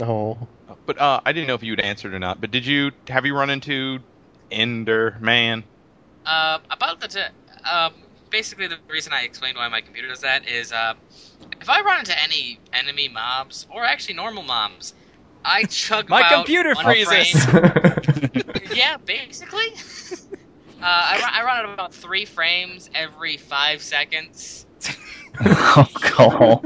Oh, 0.00 0.36
but 0.86 1.00
uh, 1.00 1.20
I 1.24 1.32
didn't 1.32 1.46
know 1.46 1.54
if 1.54 1.62
you'd 1.62 1.80
answered 1.80 2.14
or 2.14 2.18
not. 2.18 2.40
But 2.40 2.50
did 2.50 2.66
you 2.66 2.90
have 3.08 3.24
you 3.24 3.36
run 3.36 3.50
into 3.50 4.00
Ender 4.50 5.16
Man? 5.20 5.62
Uh, 6.26 6.58
about 6.70 7.00
the 7.00 7.08
t- 7.08 7.20
um, 7.70 7.92
basically 8.34 8.66
the 8.66 8.78
reason 8.90 9.12
I 9.12 9.22
explained 9.22 9.56
why 9.56 9.68
my 9.68 9.80
computer 9.80 10.08
does 10.08 10.22
that 10.22 10.48
is 10.48 10.72
uh, 10.72 10.94
if 11.60 11.70
I 11.70 11.82
run 11.82 12.00
into 12.00 12.20
any 12.20 12.58
enemy 12.72 13.08
mobs 13.08 13.64
or 13.70 13.84
actually 13.84 14.16
normal 14.16 14.42
mobs, 14.42 14.92
I 15.44 15.62
chug 15.70 16.08
My 16.08 16.28
computer 16.28 16.74
freezes. 16.74 17.46
yeah, 18.74 18.96
basically. 19.06 19.70
uh, 20.82 20.82
I 20.82 21.20
run 21.20 21.30
I 21.32 21.44
run 21.44 21.58
at 21.64 21.74
about 21.74 21.94
three 21.94 22.24
frames 22.24 22.90
every 22.92 23.36
five 23.36 23.80
seconds. 23.80 24.66
oh, 25.46 25.86
Cole. 26.02 26.64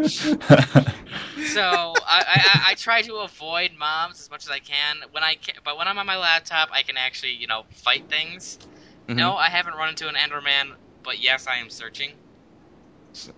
So 1.52 1.60
I, 1.62 2.24
I, 2.26 2.60
I 2.70 2.74
try 2.74 3.02
to 3.02 3.16
avoid 3.16 3.72
mobs 3.78 4.20
as 4.20 4.30
much 4.30 4.46
as 4.46 4.50
I 4.50 4.58
can. 4.58 4.96
When 5.12 5.22
I 5.22 5.34
can, 5.34 5.56
but 5.64 5.76
when 5.76 5.86
I'm 5.86 5.98
on 5.98 6.06
my 6.06 6.16
laptop, 6.16 6.70
I 6.72 6.82
can 6.82 6.96
actually 6.96 7.32
you 7.34 7.46
know 7.46 7.64
fight 7.72 8.04
things. 8.08 8.58
Mhm. 9.06 9.16
No, 9.16 9.36
I 9.36 9.48
haven't 9.48 9.74
run 9.74 9.90
into 9.90 10.08
an 10.08 10.14
Enderman, 10.14 10.72
but 11.08 11.22
yes, 11.22 11.46
I 11.46 11.56
am 11.56 11.70
searching. 11.70 12.10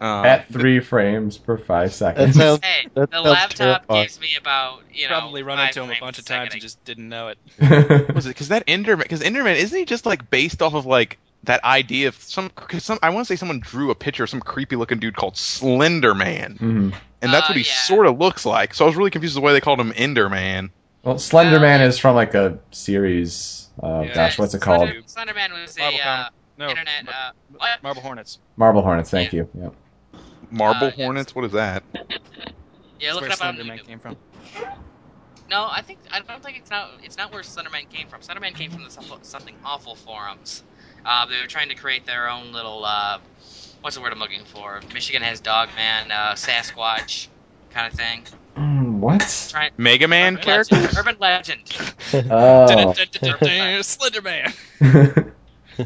Um, 0.00 0.26
At 0.26 0.48
three 0.48 0.80
frames 0.80 1.38
per 1.38 1.56
five 1.56 1.90
That 1.90 1.94
seconds. 1.94 2.34
sounds 2.36 2.60
Hey, 2.64 2.88
That 2.94 3.12
the 3.12 3.20
laptop 3.22 3.56
terrifying. 3.86 4.02
gives 4.02 4.20
me 4.20 4.30
about 4.38 4.80
you 4.92 5.04
know 5.08 5.20
Probably 5.20 5.44
run 5.44 5.58
five 5.58 5.68
into 5.68 5.82
him 5.84 5.90
a 5.96 6.00
bunch 6.00 6.18
of 6.18 6.24
times 6.24 6.52
and 6.52 6.60
just 6.60 6.84
didn't 6.84 7.08
know 7.08 7.28
it. 7.28 7.38
was 8.14 8.26
it 8.26 8.30
because 8.30 8.48
that 8.48 8.66
Enderman? 8.66 8.98
Because 8.98 9.20
Enderman 9.22 9.54
isn't 9.54 9.78
he 9.78 9.84
just 9.84 10.04
like 10.04 10.28
based 10.28 10.60
off 10.62 10.74
of 10.74 10.84
like 10.84 11.18
that 11.44 11.62
idea 11.64 12.08
of 12.08 12.16
some? 12.16 12.50
Cause 12.50 12.82
some 12.82 12.98
I 13.04 13.10
want 13.10 13.26
to 13.28 13.32
say 13.32 13.36
someone 13.38 13.60
drew 13.60 13.90
a 13.92 13.94
picture 13.94 14.24
of 14.24 14.28
some 14.30 14.40
creepy 14.40 14.74
looking 14.74 14.98
dude 14.98 15.14
called 15.14 15.36
Slender 15.36 16.14
Man, 16.16 16.58
Mhm. 16.60 16.94
and 17.22 17.32
that's 17.32 17.48
Uh, 17.48 17.52
what 17.52 17.56
he 17.56 17.62
yeah. 17.62 17.72
sort 17.74 18.06
of 18.08 18.18
looks 18.18 18.44
like. 18.44 18.74
So 18.74 18.84
I 18.84 18.88
was 18.88 18.96
really 18.96 19.10
confused 19.12 19.36
with 19.36 19.42
the 19.42 19.46
way 19.46 19.52
they 19.52 19.60
called 19.60 19.78
him 19.80 19.92
Enderman. 19.92 20.70
Well, 21.04 21.18
Slender 21.18 21.52
Well, 21.52 21.60
Man 21.60 21.80
it- 21.80 21.86
is 21.86 21.98
from 21.98 22.16
like 22.16 22.34
a 22.34 22.58
series. 22.72 23.68
Uh, 23.82 24.02
Yeah. 24.08 24.12
gosh, 24.14 24.38
what's 24.38 24.52
it 24.52 24.60
called? 24.60 24.90
Slender, 25.06 25.32
Slenderman 25.32 25.62
was 25.62 25.78
a 25.78 25.82
uh, 25.84 25.90
Comet. 26.02 26.32
No, 26.60 26.68
internet. 26.70 27.04
Mar- 27.06 27.14
Uh, 27.14 27.30
what? 27.56 27.82
Marble 27.82 28.02
Hornets. 28.02 28.38
Marble 28.56 28.82
Hornets. 28.82 29.10
Thank 29.10 29.32
you. 29.32 29.48
Yep. 29.60 29.74
Marble 30.50 30.86
Uh, 30.86 30.92
yes. 30.96 31.04
Hornets. 31.04 31.34
What 31.34 31.44
is 31.46 31.52
that? 31.52 31.82
Yeah, 33.00 33.14
look 33.14 33.22
That's 33.26 33.40
it 33.40 33.42
where 33.44 33.48
up 33.50 33.58
on 33.58 33.66
Slenderman 33.66 33.78
YouTube. 33.78 33.86
came 33.86 33.98
from. 33.98 34.16
No, 35.48 35.66
I 35.70 35.80
think 35.80 36.00
I 36.12 36.20
don't 36.20 36.42
think 36.42 36.58
it's 36.58 36.70
not. 36.70 36.90
It's 37.02 37.16
not 37.16 37.32
where 37.32 37.40
Slenderman 37.42 37.88
came 37.88 38.08
from. 38.08 38.20
Slenderman 38.20 38.54
came 38.54 38.70
from 38.70 38.84
the 38.84 38.90
something 39.22 39.54
awful 39.64 39.94
forums. 39.94 40.62
Uh, 41.06 41.24
they 41.24 41.40
were 41.40 41.46
trying 41.46 41.70
to 41.70 41.74
create 41.74 42.04
their 42.04 42.28
own 42.28 42.52
little. 42.52 42.84
Uh, 42.84 43.18
what's 43.80 43.96
the 43.96 44.02
word 44.02 44.12
I'm 44.12 44.18
looking 44.18 44.44
for? 44.44 44.82
Michigan 44.92 45.22
has 45.22 45.40
Dogman, 45.40 46.10
uh, 46.12 46.34
Sasquatch, 46.34 47.28
kind 47.70 47.90
of 47.90 47.98
thing. 47.98 48.22
Mm, 48.56 48.98
what? 48.98 49.48
Trying. 49.50 49.70
Mega 49.78 50.06
Man 50.06 50.34
urban 50.34 50.44
character? 50.44 50.74
legend, 50.76 50.98
urban 50.98 51.16
legend. 51.20 51.62
Oh. 52.30 52.92
Slenderman. 53.82 55.32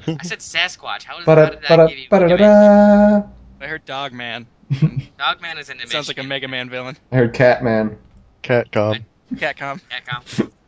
I 0.21 0.23
said 0.25 0.39
Sasquatch. 0.41 1.05
How, 1.05 1.17
does, 1.19 1.27
how 1.27 1.35
did 1.35 1.63
that 1.63 1.89
give 1.89 1.91
you? 1.91 1.95
give 1.97 1.99
you- 1.99 2.09
Ba-da-ba-da-ba-da-da. 2.11 3.29
I 3.61 3.67
heard 3.67 3.85
Dogman. 3.85 4.47
Dogman 5.19 5.59
is 5.59 5.69
an 5.71 5.77
image. 5.79 5.91
Sounds 5.93 6.09
like 6.09 6.19
a 6.19 6.23
Mega 6.23 6.49
Man 6.49 6.69
villain. 6.71 6.97
I 7.13 7.17
heard 7.17 7.35
Catman. 7.35 7.97
Catcom. 8.43 9.05
Catcom. 9.35 9.81
Catcom. 9.91 10.51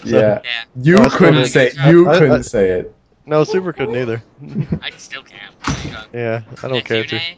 yeah. 0.05 0.41
Yeah, 0.45 0.63
You 0.77 0.97
No, 0.97 1.09
couldn't 1.09 1.35
fine. 1.37 1.47
say. 1.47 1.73
I- 1.81 1.91
You 1.91 2.07
I- 2.11 2.19
couldn't 2.19 2.33
I- 2.41 2.43
say 2.43 2.69
it. 2.81 2.95
No, 3.25 3.45
Super 3.45 3.73
couldn't 3.73 3.97
either. 3.97 4.23
I 4.83 4.91
still 4.99 5.23
can. 5.23 5.39
Uh, 5.67 6.05
Yeah, 6.13 6.43
I 6.63 6.69
don't 6.69 6.85
care 6.85 7.05
to. 7.05 7.17
Yune, 7.17 7.37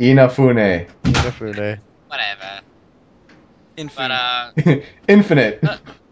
Inafune. 0.00 0.88
Inafune. 1.04 1.78
Whatever. 2.08 2.60
Infinite. 3.76 4.52
But 4.54 4.66
uh, 4.66 4.80
Infinite. 5.08 5.62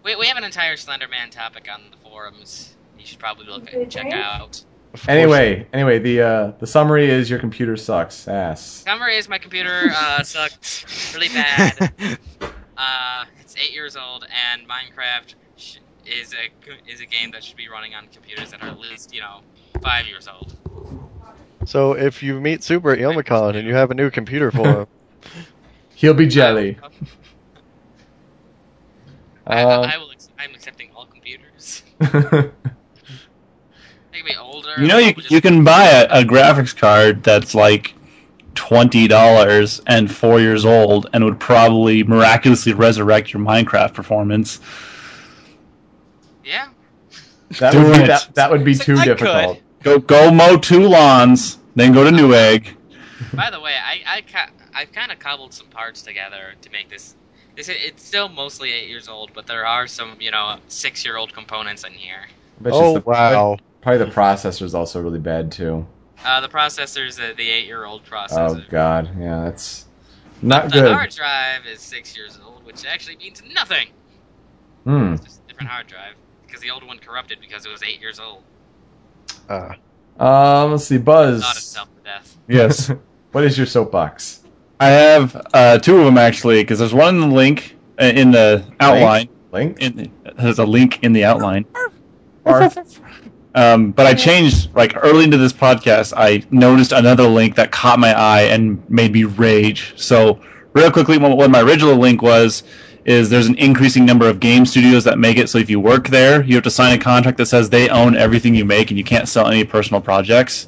we, 0.04 0.16
we 0.16 0.26
have 0.26 0.36
an 0.36 0.44
entire 0.44 0.76
Slenderman 0.76 1.30
topic 1.30 1.68
on 1.72 1.82
the 1.90 1.96
forums. 1.98 2.74
You 2.98 3.06
should 3.06 3.18
probably 3.18 3.46
look 3.46 3.72
at, 3.72 3.90
check 3.90 4.12
out. 4.12 4.64
Anyway, 5.08 5.66
anyway, 5.72 5.98
the 5.98 6.20
uh, 6.20 6.52
the 6.58 6.66
summary 6.66 7.08
is 7.08 7.30
your 7.30 7.38
computer 7.38 7.76
sucks 7.76 8.28
ass. 8.28 8.62
Summary 8.62 9.16
is 9.16 9.28
my 9.28 9.38
computer 9.38 9.90
uh, 9.94 10.22
sucked 10.22 11.14
really 11.14 11.28
bad. 11.28 11.92
Uh, 12.74 13.26
it's 13.40 13.54
eight 13.58 13.72
years 13.72 13.96
old, 13.96 14.26
and 14.50 14.62
Minecraft 14.66 15.34
sh- 15.56 15.76
is 16.04 16.34
a 16.34 16.90
is 16.90 17.00
a 17.00 17.06
game 17.06 17.30
that 17.30 17.44
should 17.44 17.56
be 17.56 17.68
running 17.68 17.94
on 17.94 18.08
computers 18.08 18.50
that 18.50 18.60
are 18.60 18.68
at 18.70 18.78
least 18.80 19.14
you 19.14 19.20
know 19.20 19.40
five 19.80 20.06
years 20.06 20.26
old. 20.26 20.56
So 21.66 21.92
if 21.92 22.24
you 22.24 22.40
meet 22.40 22.64
Super 22.64 22.92
at 22.92 22.98
Youmacon 22.98 23.54
and 23.54 23.68
you 23.68 23.74
have 23.74 23.92
a 23.92 23.94
new 23.94 24.10
computer 24.10 24.50
for 24.50 24.66
him, 24.66 24.86
He'll 25.94 26.14
be 26.14 26.26
jelly. 26.26 26.78
I, 29.46 29.62
Uh, 29.62 29.80
I 29.92 29.98
will. 29.98 30.10
Ex- 30.12 30.28
I'm 30.38 30.54
accepting 30.54 30.90
all 30.94 31.06
computers. 31.06 31.82
They 34.12 34.20
can 34.20 34.36
older. 34.38 34.74
You 34.78 34.86
know, 34.88 34.98
you 34.98 35.12
just- 35.14 35.30
you 35.30 35.40
can 35.40 35.64
buy 35.64 35.86
a, 35.86 36.20
a 36.20 36.22
graphics 36.22 36.76
card 36.76 37.22
that's 37.22 37.54
like 37.54 37.94
twenty 38.54 39.08
dollars 39.08 39.80
and 39.86 40.10
four 40.10 40.38
years 40.40 40.64
old, 40.66 41.08
and 41.12 41.24
would 41.24 41.40
probably 41.40 42.02
miraculously 42.04 42.74
resurrect 42.74 43.32
your 43.32 43.42
Minecraft 43.42 43.94
performance. 43.94 44.60
Yeah. 46.44 46.68
that 47.58 47.72
Do 47.72 47.82
would 47.84 47.92
be 47.96 48.02
it. 48.02 48.06
that, 48.08 48.34
that 48.34 48.50
would 48.50 48.64
be 48.64 48.72
It's 48.72 48.84
too 48.84 48.94
like, 48.96 49.08
I 49.08 49.14
difficult. 49.14 49.60
Go 49.82 49.98
go 49.98 50.30
mow 50.30 50.56
two 50.58 50.86
lawns, 50.86 51.58
then 51.74 51.92
go 51.92 52.04
to 52.04 52.10
Newegg. 52.10 52.74
By 53.32 53.50
the 53.50 53.60
way, 53.60 53.72
I 53.74 54.00
I 54.06 54.22
I've 54.74 54.92
kind 54.92 55.10
of 55.10 55.18
cobbled 55.18 55.54
some 55.54 55.68
parts 55.68 56.02
together 56.02 56.54
to 56.60 56.70
make 56.70 56.90
this. 56.90 57.16
This 57.56 57.68
it's 57.68 58.04
still 58.04 58.28
mostly 58.28 58.72
eight 58.72 58.88
years 58.88 59.08
old, 59.08 59.30
but 59.34 59.46
there 59.46 59.66
are 59.66 59.86
some 59.86 60.16
you 60.20 60.30
know 60.30 60.56
six 60.68 61.04
year 61.04 61.16
old 61.16 61.32
components 61.34 61.84
in 61.84 61.92
here. 61.92 62.22
Bet 62.60 62.72
you 62.72 62.78
oh 62.78 62.96
it's 62.96 63.04
the- 63.04 63.10
wow, 63.10 63.56
Probably 63.82 64.04
the 64.04 64.10
processor 64.12 64.62
is 64.62 64.74
also 64.74 65.02
really 65.02 65.18
bad 65.18 65.52
too. 65.52 65.86
Uh, 66.24 66.40
the 66.40 66.48
processor 66.48 67.06
is 67.06 67.16
the 67.16 67.34
eight 67.38 67.66
year 67.66 67.84
old 67.84 68.04
processor. 68.04 68.60
Oh 68.60 68.64
god, 68.70 69.10
yeah, 69.18 69.42
that's 69.44 69.86
not 70.40 70.64
the 70.66 70.70
good. 70.70 70.84
The 70.84 70.94
hard 70.94 71.10
drive 71.10 71.66
is 71.66 71.80
six 71.80 72.16
years 72.16 72.38
old, 72.44 72.64
which 72.64 72.86
actually 72.86 73.16
means 73.16 73.42
nothing. 73.52 73.88
Hmm. 74.84 75.14
It's 75.14 75.24
just 75.24 75.40
a 75.44 75.48
different 75.48 75.68
hard 75.70 75.86
drive 75.88 76.14
because 76.46 76.60
the 76.62 76.70
old 76.70 76.86
one 76.86 76.98
corrupted 76.98 77.38
because 77.40 77.66
it 77.66 77.70
was 77.72 77.82
eight 77.82 78.00
years 78.00 78.18
old. 78.20 78.42
uh, 79.48 79.74
Um, 80.18 80.72
let's 80.72 80.84
see, 80.86 80.98
Buzz. 80.98 81.40
Not 81.40 81.54
Buzz. 81.54 81.56
itself 81.58 81.88
to 81.96 82.04
death. 82.04 82.36
Yes, 82.48 82.90
what 83.32 83.44
is 83.44 83.56
your 83.58 83.66
soapbox? 83.66 84.41
I 84.82 84.88
have 84.88 85.46
uh, 85.54 85.78
two 85.78 85.96
of 85.96 86.04
them 86.04 86.18
actually, 86.18 86.60
because 86.60 86.80
there's 86.80 86.92
one 86.92 87.14
in 87.14 87.20
the 87.20 87.26
link 87.28 87.76
uh, 88.00 88.04
in 88.04 88.32
the 88.32 88.64
outline. 88.80 89.28
Link. 89.52 89.80
In, 89.80 90.10
there's 90.36 90.58
a 90.58 90.64
link 90.64 91.04
in 91.04 91.12
the 91.12 91.24
outline. 91.24 91.66
Um, 93.54 93.92
but 93.92 94.06
I 94.06 94.14
changed 94.14 94.74
like 94.74 94.94
early 94.96 95.24
into 95.24 95.36
this 95.36 95.52
podcast. 95.52 96.14
I 96.16 96.42
noticed 96.50 96.92
another 96.92 97.28
link 97.28 97.56
that 97.56 97.70
caught 97.70 97.98
my 97.98 98.12
eye 98.18 98.44
and 98.44 98.82
made 98.88 99.12
me 99.12 99.24
rage. 99.24 99.92
So 99.96 100.40
real 100.72 100.90
quickly, 100.90 101.18
what 101.18 101.50
my 101.50 101.60
original 101.60 101.96
link 101.96 102.22
was 102.22 102.62
is 103.04 103.28
there's 103.28 103.46
an 103.48 103.58
increasing 103.58 104.06
number 104.06 104.26
of 104.26 104.40
game 104.40 104.64
studios 104.64 105.04
that 105.04 105.18
make 105.18 105.36
it 105.36 105.50
so 105.50 105.58
if 105.58 105.68
you 105.68 105.78
work 105.78 106.08
there, 106.08 106.42
you 106.42 106.54
have 106.54 106.64
to 106.64 106.70
sign 106.70 106.98
a 106.98 107.02
contract 107.02 107.36
that 107.36 107.46
says 107.46 107.68
they 107.68 107.90
own 107.90 108.16
everything 108.16 108.54
you 108.54 108.64
make 108.64 108.90
and 108.90 108.96
you 108.96 109.04
can't 109.04 109.28
sell 109.28 109.46
any 109.46 109.64
personal 109.64 110.00
projects. 110.00 110.66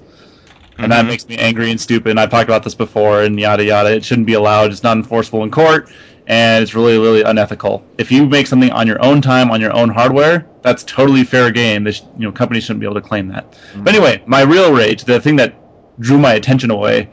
And 0.78 0.90
that 0.90 1.04
Mhm. 1.04 1.08
makes 1.08 1.28
me 1.28 1.36
angry 1.36 1.70
and 1.70 1.80
stupid. 1.80 2.10
And 2.10 2.20
I've 2.20 2.30
talked 2.30 2.48
about 2.48 2.62
this 2.64 2.74
before 2.74 3.22
and 3.22 3.38
yada 3.38 3.64
yada. 3.64 3.92
It 3.94 4.04
shouldn't 4.04 4.26
be 4.26 4.34
allowed. 4.34 4.70
It's 4.72 4.82
not 4.82 4.96
enforceable 4.96 5.42
in 5.44 5.50
court 5.50 5.88
and 6.26 6.62
it's 6.62 6.74
really 6.74 6.98
really 6.98 7.22
unethical. 7.22 7.84
If 7.98 8.10
you 8.10 8.26
make 8.26 8.46
something 8.46 8.70
on 8.72 8.86
your 8.86 9.02
own 9.04 9.20
time 9.20 9.50
on 9.50 9.60
your 9.60 9.72
own 9.74 9.88
hardware, 9.90 10.46
that's 10.62 10.82
totally 10.84 11.22
fair 11.24 11.50
game. 11.50 11.84
They 11.84 11.92
sh- 11.92 12.02
you 12.18 12.24
know 12.26 12.32
companies 12.32 12.64
shouldn't 12.64 12.80
be 12.80 12.86
able 12.86 12.94
to 12.96 13.00
claim 13.02 13.28
that. 13.28 13.54
But 13.76 13.94
anyway, 13.94 14.22
my 14.26 14.42
real 14.42 14.72
rage, 14.72 15.04
the 15.04 15.20
thing 15.20 15.36
that 15.36 15.54
drew 16.00 16.18
my 16.18 16.32
attention 16.32 16.70
away, 16.70 17.08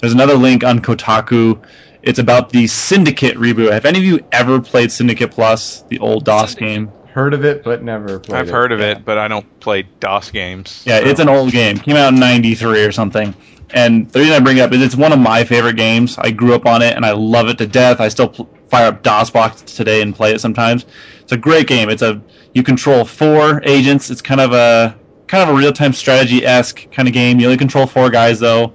there's 0.00 0.12
another 0.12 0.34
link 0.34 0.62
on 0.64 0.80
Kotaku. 0.80 1.58
It's 2.02 2.18
about 2.18 2.50
the 2.50 2.66
Syndicate 2.66 3.36
reboot. 3.36 3.72
Have 3.72 3.84
any 3.86 3.98
of 3.98 4.04
you 4.04 4.20
ever 4.30 4.60
played 4.60 4.92
Syndicate 4.92 5.30
Plus, 5.30 5.84
the 5.88 5.98
old 6.00 6.24
DOS 6.24 6.54
game? 6.54 6.90
Heard 7.16 7.32
of 7.32 7.46
it, 7.46 7.64
but 7.64 7.82
never 7.82 8.18
played 8.18 8.38
I've 8.38 8.48
it. 8.48 8.52
heard 8.52 8.72
of 8.72 8.80
it, 8.82 9.02
but 9.02 9.16
I 9.16 9.26
don't 9.26 9.58
play 9.60 9.84
DOS 10.00 10.30
games. 10.30 10.82
Yeah, 10.84 10.98
it's 10.98 11.18
an 11.18 11.30
old 11.30 11.50
game. 11.50 11.78
Came 11.78 11.96
out 11.96 12.12
in 12.12 12.20
'93 12.20 12.84
or 12.84 12.92
something. 12.92 13.34
And 13.70 14.06
the 14.10 14.18
reason 14.18 14.34
I 14.34 14.40
bring 14.40 14.58
it 14.58 14.60
up 14.60 14.72
is 14.74 14.82
it's 14.82 14.96
one 14.96 15.14
of 15.14 15.18
my 15.18 15.42
favorite 15.42 15.76
games. 15.76 16.18
I 16.18 16.30
grew 16.30 16.54
up 16.54 16.66
on 16.66 16.82
it 16.82 16.94
and 16.94 17.06
I 17.06 17.12
love 17.12 17.48
it 17.48 17.56
to 17.56 17.66
death. 17.66 18.00
I 18.00 18.08
still 18.08 18.28
pl- 18.28 18.50
fire 18.68 18.88
up 18.88 19.02
DOSBox 19.02 19.74
today 19.74 20.02
and 20.02 20.14
play 20.14 20.34
it 20.34 20.42
sometimes. 20.42 20.84
It's 21.22 21.32
a 21.32 21.38
great 21.38 21.66
game. 21.66 21.88
It's 21.88 22.02
a 22.02 22.20
you 22.52 22.62
control 22.62 23.06
four 23.06 23.62
agents. 23.64 24.10
It's 24.10 24.20
kind 24.20 24.42
of 24.42 24.52
a 24.52 24.94
kind 25.26 25.42
of 25.42 25.56
a 25.56 25.58
real 25.58 25.72
time 25.72 25.94
strategy 25.94 26.44
esque 26.44 26.86
kind 26.92 27.08
of 27.08 27.14
game. 27.14 27.40
You 27.40 27.46
only 27.46 27.56
control 27.56 27.86
four 27.86 28.10
guys 28.10 28.40
though. 28.40 28.74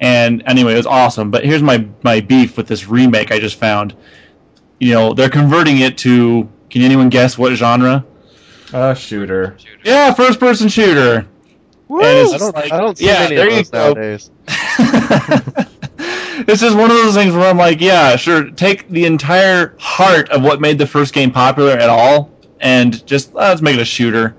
And 0.00 0.42
anyway, 0.46 0.74
it 0.74 0.78
was 0.78 0.86
awesome. 0.86 1.30
But 1.30 1.44
here's 1.44 1.62
my 1.62 1.86
my 2.02 2.18
beef 2.18 2.56
with 2.56 2.66
this 2.66 2.88
remake 2.88 3.30
I 3.30 3.38
just 3.38 3.60
found. 3.60 3.94
You 4.80 4.92
know, 4.92 5.14
they're 5.14 5.30
converting 5.30 5.78
it 5.78 5.96
to. 5.98 6.48
Can 6.70 6.82
anyone 6.82 7.08
guess 7.08 7.38
what 7.38 7.54
genre? 7.54 8.04
Uh, 8.72 8.94
shooter. 8.94 9.56
Shooter. 9.58 9.80
Yeah, 9.84 10.12
first 10.14 10.40
person 10.40 10.68
shooter. 10.68 11.26
And 11.88 12.00
it's 12.02 12.34
I 12.34 12.38
don't, 12.38 12.54
like- 12.54 12.72
I 12.72 12.78
don't 12.80 12.98
see 12.98 13.06
yeah, 13.06 13.20
many 13.20 13.36
there 13.36 13.46
of 13.46 13.52
you 13.52 13.58
those 13.62 13.70
go. 13.70 13.78
nowadays. 13.92 14.30
it's 16.48 16.60
just 16.60 16.76
one 16.76 16.90
of 16.90 16.96
those 16.96 17.14
things 17.14 17.32
where 17.34 17.48
I'm 17.48 17.56
like, 17.58 17.80
yeah, 17.80 18.16
sure, 18.16 18.50
take 18.50 18.88
the 18.88 19.04
entire 19.04 19.76
heart 19.78 20.28
of 20.30 20.42
what 20.42 20.60
made 20.60 20.78
the 20.78 20.86
first 20.86 21.14
game 21.14 21.30
popular 21.30 21.72
at 21.72 21.88
all, 21.88 22.30
and 22.60 23.04
just 23.06 23.32
uh, 23.34 23.38
let's 23.38 23.62
make 23.62 23.76
it 23.76 23.80
a 23.82 23.84
shooter. 23.84 24.36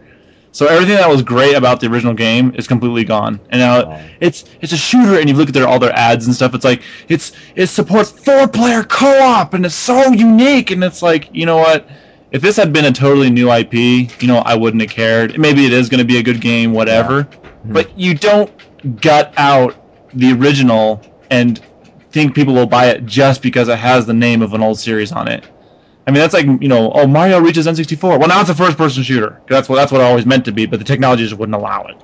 So 0.52 0.66
everything 0.66 0.96
that 0.96 1.08
was 1.08 1.22
great 1.22 1.54
about 1.56 1.80
the 1.82 1.88
original 1.88 2.14
game 2.16 2.54
is 2.56 2.68
completely 2.68 3.04
gone, 3.04 3.40
and 3.50 3.60
now 3.62 4.02
it's 4.20 4.46
it's 4.60 4.74
a 4.74 4.78
shooter. 4.78 5.20
And 5.20 5.30
you 5.30 5.36
look 5.36 5.50
at 5.50 5.54
their 5.54 5.68
all 5.68 5.78
their 5.80 5.94
ads 5.96 6.26
and 6.26 6.34
stuff. 6.36 6.56
It's 6.56 6.66
like 6.66 6.82
it's 7.10 7.32
it 7.56 7.68
supports 7.68 8.10
four 8.12 8.48
player 8.48 8.84
co 8.84 9.08
op, 9.22 9.54
and 9.54 9.66
it's 9.66 9.76
so 9.76 10.12
unique. 10.12 10.72
And 10.72 10.84
it's 10.84 11.02
like 11.04 11.30
you 11.32 11.46
know 11.46 11.58
what? 11.58 11.88
If 12.32 12.42
this 12.42 12.58
had 12.58 12.74
been 12.74 12.86
a 12.86 12.92
totally 12.92 13.30
new 13.30 13.52
IP, 13.52 13.74
you 14.22 14.28
know, 14.28 14.38
I 14.40 14.56
wouldn't 14.56 14.82
have 14.82 14.92
cared. 14.92 15.38
Maybe 15.40 15.66
it 15.66 15.74
is 15.74 15.90
going 15.90 16.00
to 16.00 16.06
be 16.06 16.18
a 16.18 16.24
good 16.24 16.42
game, 16.42 16.74
whatever. 16.74 17.28
But 17.66 17.88
mm-hmm. 17.88 18.00
you 18.00 18.16
don't 18.16 19.02
gut 19.02 19.34
out 19.38 19.76
the 20.14 20.34
original 20.34 21.02
and 21.30 21.62
think 22.12 22.36
people 22.36 22.54
will 22.54 22.68
buy 22.68 22.88
it 22.88 23.06
just 23.06 23.42
because 23.42 23.70
it 23.70 23.78
has 23.78 24.06
the 24.06 24.14
name 24.14 24.42
of 24.42 24.54
an 24.54 24.62
old 24.62 24.80
series 24.80 25.12
on 25.12 25.28
it. 25.28 25.46
I 26.06 26.12
mean, 26.12 26.22
that's 26.22 26.34
like 26.34 26.46
you 26.46 26.70
know, 26.70 26.92
oh, 26.94 27.06
Mario 27.06 27.40
reaches 27.40 27.68
N64. 27.68 28.18
Well, 28.18 28.30
now 28.30 28.40
it's 28.40 28.50
a 28.50 28.56
first-person 28.56 29.04
shooter. 29.04 29.42
That's 29.50 29.68
what 29.68 29.76
that's 29.76 29.92
what 29.92 30.00
it 30.00 30.06
always 30.06 30.26
meant 30.26 30.46
to 30.46 30.54
be, 30.54 30.66
but 30.66 30.80
the 30.80 30.86
technology 30.86 31.24
just 31.24 31.38
wouldn't 31.38 31.56
allow 31.56 31.84
it. 31.84 32.02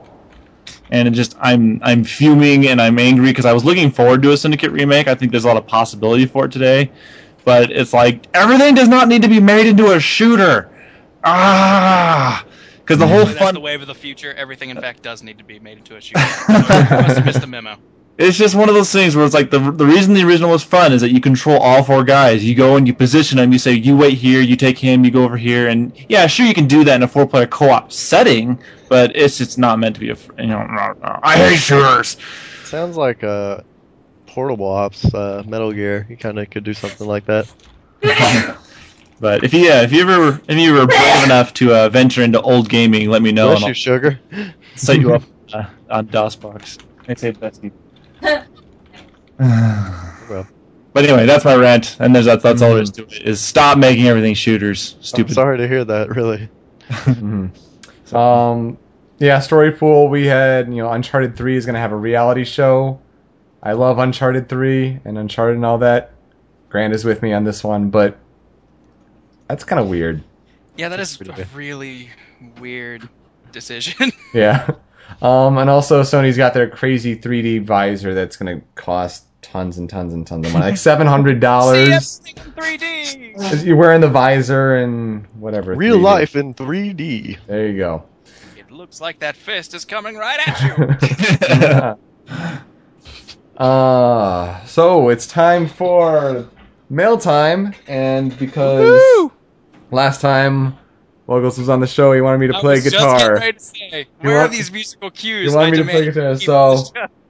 And 0.92 1.08
it 1.08 1.12
just, 1.12 1.38
I'm 1.40 1.80
I'm 1.84 2.04
fuming 2.04 2.68
and 2.68 2.82
I'm 2.82 3.00
angry 3.00 3.28
because 3.28 3.46
I 3.46 3.54
was 3.54 3.64
looking 3.64 3.90
forward 3.92 4.22
to 4.24 4.34
a 4.34 4.38
Syndicate 4.38 4.72
remake. 4.72 5.08
I 5.08 5.16
think 5.16 5.32
there's 5.32 5.46
a 5.46 5.48
lot 5.48 5.56
of 5.56 5.66
possibility 5.66 6.26
for 6.26 6.46
it 6.46 6.52
today, 6.52 6.92
but 7.46 7.72
it's 7.72 7.94
like 7.94 8.28
everything 8.34 8.76
does 8.76 8.90
not 8.90 9.08
need 9.08 9.24
to 9.24 9.28
be 9.28 9.40
made 9.40 9.68
into 9.68 9.92
a 9.92 10.00
shooter. 10.00 10.70
Ah, 11.24 12.46
because 12.80 13.00
the 13.00 13.08
whole 13.08 13.26
That's 13.26 13.38
fun 13.38 13.54
the 13.54 13.60
wave 13.62 13.82
of 13.82 13.88
the 13.88 13.96
future. 13.96 14.34
Everything, 14.34 14.70
in 14.70 14.78
fact, 14.78 15.04
does 15.04 15.24
need 15.24 15.38
to 15.38 15.44
be 15.44 15.60
made 15.60 15.78
into 15.78 15.96
a 15.96 16.02
shooter. 16.02 16.22
You 16.50 17.02
must 17.02 17.18
have 17.18 17.26
missed 17.26 17.42
the 17.42 17.48
memo. 17.48 17.78
It's 18.16 18.38
just 18.38 18.54
one 18.54 18.70
of 18.70 18.76
those 18.76 18.92
things 18.92 19.16
where 19.16 19.26
it's 19.26 19.34
like 19.34 19.50
the 19.50 19.58
the 19.58 19.88
reason 19.88 20.14
the 20.14 20.24
original 20.24 20.52
was 20.52 20.64
fun 20.64 20.94
is 20.94 21.02
that 21.02 21.10
you 21.10 21.20
control 21.20 21.58
all 21.58 21.82
four 21.84 22.04
guys. 22.04 22.46
You 22.46 22.54
go 22.54 22.76
and 22.78 22.86
you 22.86 22.94
position 22.94 23.38
them. 23.38 23.52
You 23.52 23.58
say 23.58 23.74
you 23.74 23.98
wait 23.98 24.20
here, 24.20 24.40
you 24.40 24.56
take 24.56 24.78
him, 24.78 25.04
you 25.04 25.10
go 25.10 25.24
over 25.24 25.36
here, 25.36 25.68
and 25.68 25.92
yeah, 26.10 26.28
sure 26.28 26.46
you 26.46 26.54
can 26.54 26.68
do 26.68 26.84
that 26.84 26.96
in 26.96 27.02
a 27.02 27.08
four 27.08 27.26
player 27.26 27.48
co 27.48 27.72
op 27.72 27.92
setting, 27.92 28.60
but 28.88 29.16
it's 29.16 29.40
just 29.40 29.58
not 29.58 29.80
meant 29.80 29.96
to 29.96 30.00
be 30.00 30.12
a 30.12 30.18
you 30.38 30.46
know. 30.46 30.60
I 31.24 31.38
hate 31.38 31.58
shooters. 31.58 32.18
Sounds 32.62 32.98
like 32.98 33.24
uh, 33.24 33.62
Portable 34.34 34.68
Ops, 34.68 35.14
uh, 35.14 35.44
Metal 35.46 35.72
Gear. 35.72 36.08
You 36.10 36.18
kind 36.18 36.40
of 36.40 36.50
could 36.50 36.64
do 36.64 36.74
something 36.74 37.08
like 37.08 37.26
that. 37.26 37.52
But 39.20 39.46
if 39.46 39.54
you 39.54 39.62
yeah, 39.62 39.84
if 39.84 39.94
you 39.94 40.02
ever 40.02 40.42
if 40.50 40.58
you 40.58 40.74
were 40.74 40.86
brave 40.86 41.24
enough 41.24 41.54
to 41.54 41.74
uh, 41.74 41.88
venture 41.88 42.24
into 42.24 42.42
old 42.42 42.68
gaming, 42.68 43.10
let 43.10 43.22
me 43.22 43.32
know 43.32 43.52
Bless 43.52 43.60
and 43.60 43.68
you, 43.70 43.74
sugar. 43.74 44.20
I'll 44.36 44.46
set 44.76 45.00
you 45.00 45.14
up 45.16 45.24
uh, 45.54 45.64
on 45.90 46.08
DOSBox. 46.08 46.84
I 47.08 47.14
say 47.14 47.32
Betsy. 47.32 47.72
Well. 49.40 50.48
But 50.94 51.06
anyway, 51.06 51.26
that's 51.26 51.46
my 51.46 51.56
rant, 51.56 51.98
and 52.00 52.14
there's 52.14 52.26
that's, 52.26 52.44
that's 52.44 52.62
all 52.62 52.74
there 52.74 52.84
is 52.84 52.92
to 52.92 53.04
it. 53.04 53.24
Is 53.24 53.40
stop 53.40 53.78
making 53.78 54.08
everything 54.08 54.34
shooters. 54.34 54.98
Stupid. 55.00 55.32
I'm 55.32 55.36
sorry 55.36 55.58
to 55.58 55.68
hear 55.68 55.86
that. 55.86 56.10
Really. 56.10 56.50
Mhm. 56.90 58.14
Um, 58.14 58.78
yeah, 59.20 59.40
story 59.40 59.72
pool. 59.72 60.10
We 60.10 60.26
had 60.26 60.68
you 60.68 60.84
know 60.84 60.92
Uncharted 60.92 61.38
Three 61.38 61.56
is 61.56 61.66
gonna 61.66 61.80
have 61.80 61.94
a 61.94 61.98
reality 61.98 62.44
show. 62.44 63.00
I 63.64 63.74
love 63.74 63.98
Uncharted 63.98 64.50
Three 64.50 65.00
and 65.06 65.18
Uncharted 65.18 65.56
and 65.56 65.66
all 65.66 65.78
that. 65.80 66.12
Grant 66.70 66.94
is 66.94 67.06
with 67.06 67.22
me 67.22 67.32
on 67.34 67.44
this 67.46 67.64
one, 67.64 67.90
but 67.92 68.18
that's 69.48 69.64
kind 69.64 69.80
of 69.80 69.88
weird. 69.88 70.22
Yeah, 70.76 70.90
that 70.90 71.00
is 71.00 71.16
pretty 71.16 71.32
a 71.32 71.36
good. 71.36 71.54
really 71.54 72.10
weird 72.60 73.08
decision. 73.52 74.12
Yeah. 74.34 74.68
Um, 75.22 75.60
and 75.60 75.70
also 75.70 76.02
Sony's 76.02 76.38
got 76.38 76.56
their 76.56 76.68
crazy 76.68 77.16
3D 77.16 77.64
visor 77.64 78.16
that's 78.16 78.36
gonna 78.36 78.62
cost 78.74 79.26
tons 79.44 79.78
and 79.78 79.88
tons 79.88 80.12
and 80.14 80.26
tons 80.26 80.48
of 80.48 80.54
money, 80.54 80.66
like 80.66 80.78
seven 80.90 81.06
hundred 81.06 81.36
See 81.36 81.40
dollars. 81.42 82.22
everything 82.26 82.36
in 82.38 83.34
3D. 83.36 83.64
You're 83.66 83.76
wearing 83.78 84.02
the 84.02 84.10
visor 84.10 84.78
and 84.78 85.28
whatever. 85.40 85.76
Real 85.76 86.00
3D. 86.00 86.02
life 86.02 86.36
in 86.36 86.56
3D. 86.56 87.38
There 87.46 87.68
you 87.68 87.78
go. 87.78 88.06
It 88.58 88.72
looks 88.72 89.00
like 89.00 89.20
that 89.20 89.36
fist 89.36 89.76
is 89.76 89.86
coming 89.86 90.16
right 90.16 90.40
at 90.48 91.98
you. 92.28 92.58
uh, 93.58 94.64
so 94.66 95.10
it's 95.10 95.28
time 95.28 95.68
for 95.68 96.48
mail 96.90 97.18
time, 97.18 97.74
and 97.88 98.38
because 98.38 99.02
Woo! 99.18 99.32
last 99.92 100.22
time 100.22 100.76
Logos 101.28 101.58
was 101.58 101.70
on 101.70 101.80
the 101.80 101.88
show, 101.88 102.14
he 102.14 102.22
wanted 102.22 102.40
me 102.40 102.48
to 102.48 102.56
I 102.58 102.60
play 102.62 102.76
was 102.76 102.90
guitar. 102.90 103.36
getting 103.40 103.54
to 103.54 103.60
say, 103.60 104.08
where 104.20 104.38
want- 104.40 104.50
are 104.50 104.56
these 104.56 104.72
musical 104.72 105.12
cues? 105.12 105.52
you 105.52 105.56
want 105.58 105.68
I 105.68 105.72
me 105.72 105.78
to 105.78 105.84
play 105.86 106.06
guitar, 106.06 106.36
so- 106.38 106.84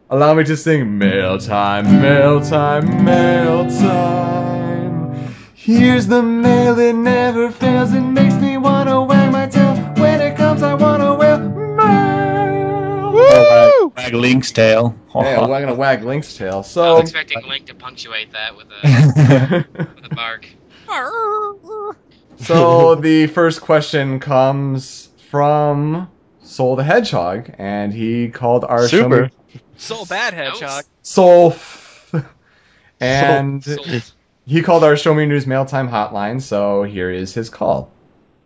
Allow 0.10 0.34
me 0.36 0.44
to 0.44 0.56
sing 0.58 0.98
mail 1.00 1.40
time, 1.40 1.86
mail 2.02 2.40
time, 2.40 3.04
mail 3.04 3.68
time. 3.68 5.34
Here's 5.56 6.06
the 6.08 6.22
mail, 6.22 6.78
it 6.78 6.94
never 6.94 7.50
fails. 7.50 7.94
It 7.94 8.02
makes 8.02 8.36
me 8.36 8.58
wanna 8.58 9.02
wag, 14.04 14.14
wag 14.14 14.22
Link's 14.22 14.52
tail. 14.52 14.96
Yeah, 15.16 15.42
we're 15.48 15.60
gonna 15.62 15.76
wag 15.76 16.04
Link's 16.04 16.36
tail. 16.36 16.54
I 16.54 16.58
was 16.58 16.68
So, 16.72 16.98
expecting 16.98 17.42
Link 17.48 17.68
to 17.68 17.76
punctuate 17.76 18.32
that 18.34 18.56
with 18.58 18.68
a 18.72 19.66
with 19.96 20.12
a 20.12 20.16
bark. 20.16 20.48
so 22.38 22.96
the 22.96 23.28
first 23.28 23.62
question 23.62 24.20
comes 24.20 25.10
from 25.30 26.10
Soul 26.42 26.76
the 26.76 26.84
Hedgehog, 26.84 27.52
and 27.58 27.94
he 27.94 28.30
called 28.30 28.64
our 28.66 28.88
show 28.88 29.04
Super. 29.04 29.24
me- 29.24 29.60
So 29.78 30.06
bad, 30.06 30.34
Hedgehog. 30.34 30.84
Soul, 31.02 31.56
and 33.00 33.64
Soul. 33.64 33.86
he 34.46 34.62
called 34.62 34.84
our 34.84 34.96
Show 34.96 35.14
Me 35.14 35.26
News 35.26 35.46
Mail 35.48 35.66
Time 35.66 35.90
hotline. 35.90 36.42
So 36.42 36.84
here 36.84 37.12
is 37.12 37.34
his 37.34 37.50
call. 37.50 37.92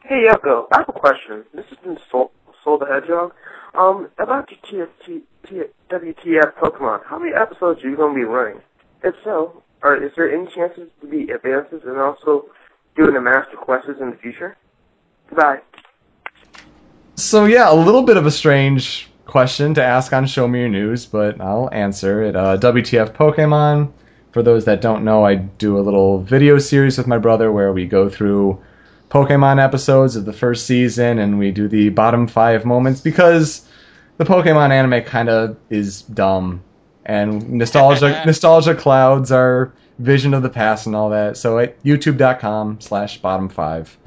Hey 0.03 0.25
Yoko, 0.29 0.67
I 0.71 0.77
have 0.79 0.89
a 0.89 0.93
question. 0.93 1.43
This 1.53 1.65
is 1.71 1.77
from 1.83 1.97
Soul, 2.11 2.31
Soul 2.63 2.77
the 2.77 2.85
Hedgehog. 2.85 3.33
Um, 3.73 4.09
about 4.17 4.49
your 4.71 4.87
TFT, 4.87 5.05
T, 5.05 5.21
WTF 5.47 6.53
Pokemon, 6.55 7.05
how 7.05 7.19
many 7.19 7.33
episodes 7.33 7.83
are 7.83 7.89
you 7.89 7.95
going 7.95 8.13
to 8.13 8.19
be 8.19 8.25
running? 8.25 8.61
If 9.03 9.15
so, 9.23 9.63
are, 9.81 9.95
is 9.95 10.11
there 10.15 10.31
any 10.31 10.47
chances 10.47 10.89
to 11.01 11.07
be 11.07 11.31
advances 11.31 11.83
and 11.85 11.97
also 11.97 12.49
doing 12.95 13.13
the 13.13 13.21
Master 13.21 13.55
Quests 13.55 13.99
in 13.99 14.09
the 14.09 14.17
future? 14.17 14.57
Goodbye. 15.29 15.61
So 17.15 17.45
yeah, 17.45 17.71
a 17.71 17.75
little 17.75 18.03
bit 18.03 18.17
of 18.17 18.25
a 18.25 18.31
strange 18.31 19.09
question 19.25 19.73
to 19.75 19.83
ask 19.83 20.13
on 20.13 20.25
Show 20.25 20.47
Me 20.47 20.59
Your 20.59 20.69
News, 20.69 21.05
but 21.05 21.39
I'll 21.41 21.69
answer 21.71 22.23
it. 22.23 22.35
Uh, 22.35 22.57
WTF 22.57 23.13
Pokemon. 23.13 23.91
For 24.31 24.43
those 24.43 24.65
that 24.65 24.81
don't 24.81 25.03
know, 25.03 25.25
I 25.25 25.35
do 25.35 25.79
a 25.79 25.81
little 25.81 26.21
video 26.21 26.59
series 26.59 26.97
with 26.97 27.07
my 27.07 27.17
brother 27.17 27.51
where 27.51 27.73
we 27.73 27.85
go 27.85 28.09
through 28.09 28.61
Pokemon 29.09 29.63
episodes 29.63 30.15
of 30.15 30.25
the 30.25 30.33
first 30.33 30.67
season 30.67 31.17
and 31.17 31.39
we 31.39 31.51
do 31.51 31.67
the 31.67 31.89
bottom 31.89 32.27
five 32.27 32.65
moments 32.65 33.01
because 33.01 33.67
the 34.17 34.25
Pokemon 34.25 34.71
anime 34.71 35.03
kind 35.03 35.29
of 35.29 35.57
is 35.69 36.01
dumb 36.01 36.63
and 37.05 37.51
nostalgia 37.51 38.23
nostalgia 38.25 38.75
clouds 38.75 39.31
our 39.31 39.71
vision 39.99 40.33
of 40.33 40.43
the 40.43 40.49
past 40.49 40.85
and 40.85 40.95
all 40.95 41.09
that. 41.11 41.37
So 41.37 41.57
at 41.57 41.81
youtube.com 41.83 42.81
slash 42.81 43.17
bottom 43.19 43.49
five. 43.49 43.97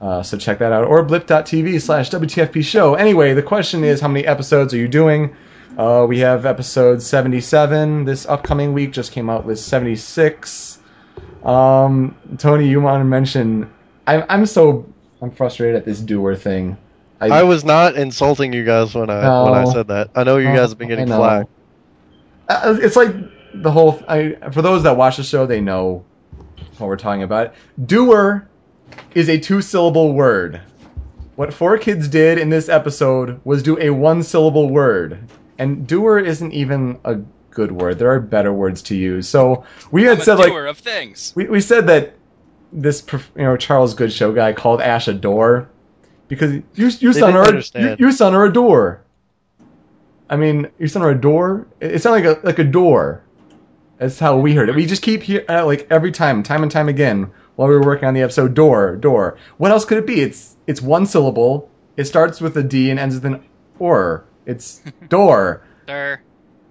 Uh, 0.00 0.22
so 0.22 0.36
check 0.36 0.58
that 0.58 0.72
out. 0.72 0.84
Or 0.84 1.02
blip.tv 1.02 1.80
slash 1.80 2.10
WTFP 2.10 2.62
show. 2.62 2.94
Anyway, 2.94 3.32
the 3.34 3.42
question 3.42 3.82
is 3.82 4.00
how 4.00 4.08
many 4.08 4.26
episodes 4.26 4.74
are 4.74 4.76
you 4.76 4.88
doing? 4.88 5.34
Uh, 5.76 6.06
we 6.08 6.20
have 6.20 6.46
episode 6.46 7.02
77 7.02 8.04
this 8.04 8.26
upcoming 8.26 8.72
week, 8.72 8.92
just 8.92 9.12
came 9.12 9.28
out 9.28 9.44
with 9.44 9.58
76. 9.58 10.78
Um, 11.44 12.16
Tony, 12.38 12.68
you 12.68 12.80
want 12.80 13.00
to 13.00 13.04
mention. 13.04 13.70
I'm, 14.06 14.24
I'm 14.28 14.46
so. 14.46 14.92
I'm 15.22 15.30
frustrated 15.30 15.76
at 15.76 15.84
this 15.86 16.00
doer 16.00 16.36
thing. 16.36 16.76
I 17.20 17.42
was 17.44 17.64
not 17.64 17.96
insulting 17.96 18.52
you 18.52 18.64
guys 18.64 18.94
when 18.94 19.10
I 19.10 19.22
No. 19.22 19.44
when 19.44 19.54
I 19.54 19.64
said 19.64 19.88
that. 19.88 20.10
I 20.14 20.24
know 20.24 20.36
you 20.36 20.46
guys 20.46 20.70
have 20.70 20.78
been 20.78 20.88
getting 20.88 21.10
I 21.10 21.16
flack. 21.16 21.46
Uh, 22.48 22.76
it's 22.80 22.96
like 22.96 23.14
the 23.54 23.70
whole. 23.70 24.02
I, 24.06 24.36
for 24.52 24.62
those 24.62 24.82
that 24.84 24.96
watch 24.96 25.16
the 25.16 25.22
show, 25.22 25.46
they 25.46 25.60
know 25.60 26.04
what 26.78 26.86
we're 26.86 26.96
talking 26.96 27.22
about. 27.22 27.54
Doer 27.84 28.48
is 29.14 29.28
a 29.28 29.38
two 29.38 29.62
syllable 29.62 30.12
word. 30.12 30.60
What 31.36 31.50
4Kids 31.50 32.10
did 32.10 32.38
in 32.38 32.48
this 32.48 32.68
episode 32.68 33.40
was 33.44 33.62
do 33.62 33.78
a 33.78 33.90
one 33.90 34.22
syllable 34.22 34.70
word. 34.70 35.18
And 35.58 35.86
doer 35.86 36.18
isn't 36.18 36.52
even 36.52 36.98
a 37.04 37.16
good 37.50 37.72
word. 37.72 37.98
There 37.98 38.10
are 38.12 38.20
better 38.20 38.52
words 38.52 38.82
to 38.84 38.96
use. 38.96 39.28
So 39.28 39.64
we 39.90 40.04
had 40.04 40.16
I'm 40.16 40.20
a 40.20 40.24
said 40.24 40.38
like 40.38 40.52
of 40.52 40.78
things. 40.78 41.32
we, 41.34 41.46
we 41.46 41.60
said 41.60 41.86
that 41.88 42.14
this 42.72 43.04
you 43.34 43.42
know 43.42 43.56
Charles 43.56 43.94
Goodshow 43.94 44.34
guy 44.34 44.52
called 44.52 44.80
Ash 44.80 45.08
a 45.08 45.14
door 45.14 45.68
because 46.28 46.52
you 46.52 46.62
you 46.74 47.12
They 47.12 47.20
son 47.20 47.32
didn't 47.34 47.74
are 47.76 47.80
a, 47.80 47.90
you, 47.90 47.96
you 47.98 48.12
son 48.12 48.34
are 48.34 48.44
a 48.44 48.52
door. 48.52 49.02
I 50.28 50.36
mean, 50.36 50.68
you 50.78 50.88
son 50.88 51.02
are 51.02 51.10
a 51.10 51.20
door. 51.20 51.66
It, 51.80 51.92
it 51.96 52.02
sounded 52.02 52.26
like 52.26 52.38
a 52.38 52.46
like 52.46 52.58
a 52.58 52.64
door. 52.64 53.22
That's 53.98 54.18
how 54.18 54.38
we 54.38 54.54
heard 54.54 54.68
it. 54.68 54.74
We 54.74 54.86
just 54.86 55.02
keep 55.02 55.22
hear 55.22 55.44
uh, 55.48 55.64
like 55.64 55.86
every 55.90 56.12
time, 56.12 56.42
time 56.42 56.62
and 56.62 56.70
time 56.70 56.88
again, 56.88 57.30
while 57.54 57.68
we 57.68 57.74
were 57.74 57.82
working 57.84 58.06
on 58.08 58.14
the 58.14 58.22
episode. 58.22 58.54
Door, 58.54 58.96
door. 58.96 59.38
What 59.56 59.70
else 59.70 59.84
could 59.84 59.98
it 59.98 60.06
be? 60.06 60.20
It's 60.20 60.56
it's 60.66 60.82
one 60.82 61.06
syllable. 61.06 61.70
It 61.96 62.04
starts 62.04 62.40
with 62.40 62.56
a 62.56 62.62
D 62.62 62.90
and 62.90 62.98
ends 63.00 63.14
with 63.14 63.24
an 63.24 63.44
or. 63.78 64.24
It's 64.44 64.82
door. 65.08 65.62
There. 65.86 66.22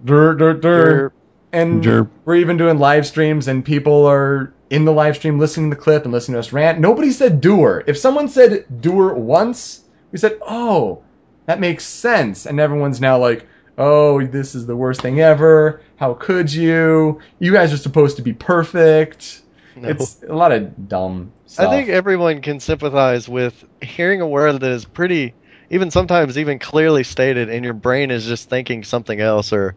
Dur, 0.04 0.34
dur, 0.34 0.54
dur. 0.54 1.10
Derp. 1.10 1.12
And 1.52 1.82
Derp. 1.82 2.10
we're 2.24 2.36
even 2.36 2.58
doing 2.58 2.78
live 2.78 3.06
streams, 3.06 3.48
and 3.48 3.64
people 3.64 4.06
are 4.06 4.52
in 4.70 4.84
the 4.84 4.92
live 4.92 5.16
stream 5.16 5.38
listening 5.38 5.70
to 5.70 5.76
the 5.76 5.82
clip 5.82 6.04
and 6.04 6.12
listening 6.12 6.34
to 6.34 6.40
us 6.40 6.52
rant. 6.52 6.80
Nobody 6.80 7.10
said 7.10 7.40
doer. 7.40 7.84
If 7.86 7.98
someone 7.98 8.28
said 8.28 8.64
doer 8.80 9.14
once, 9.14 9.84
we 10.12 10.18
said, 10.18 10.38
oh, 10.46 11.02
that 11.46 11.60
makes 11.60 11.84
sense. 11.84 12.46
And 12.46 12.58
everyone's 12.58 13.00
now 13.00 13.18
like, 13.18 13.46
oh, 13.78 14.24
this 14.24 14.54
is 14.54 14.66
the 14.66 14.76
worst 14.76 15.02
thing 15.02 15.20
ever. 15.20 15.80
How 15.96 16.14
could 16.14 16.52
you? 16.52 17.20
You 17.38 17.52
guys 17.52 17.72
are 17.72 17.78
supposed 17.78 18.16
to 18.16 18.22
be 18.22 18.32
perfect. 18.32 19.42
No. 19.76 19.88
It's 19.90 20.22
a 20.22 20.34
lot 20.34 20.52
of 20.52 20.88
dumb 20.88 21.32
stuff. 21.46 21.68
I 21.68 21.70
think 21.70 21.90
everyone 21.90 22.40
can 22.40 22.60
sympathize 22.60 23.28
with 23.28 23.62
hearing 23.82 24.22
a 24.22 24.26
word 24.26 24.60
that 24.60 24.70
is 24.70 24.86
pretty, 24.86 25.34
even 25.70 25.90
sometimes 25.90 26.38
even 26.38 26.58
clearly 26.58 27.04
stated, 27.04 27.50
and 27.50 27.64
your 27.64 27.74
brain 27.74 28.10
is 28.10 28.24
just 28.24 28.48
thinking 28.48 28.84
something 28.84 29.20
else 29.20 29.52
or 29.52 29.76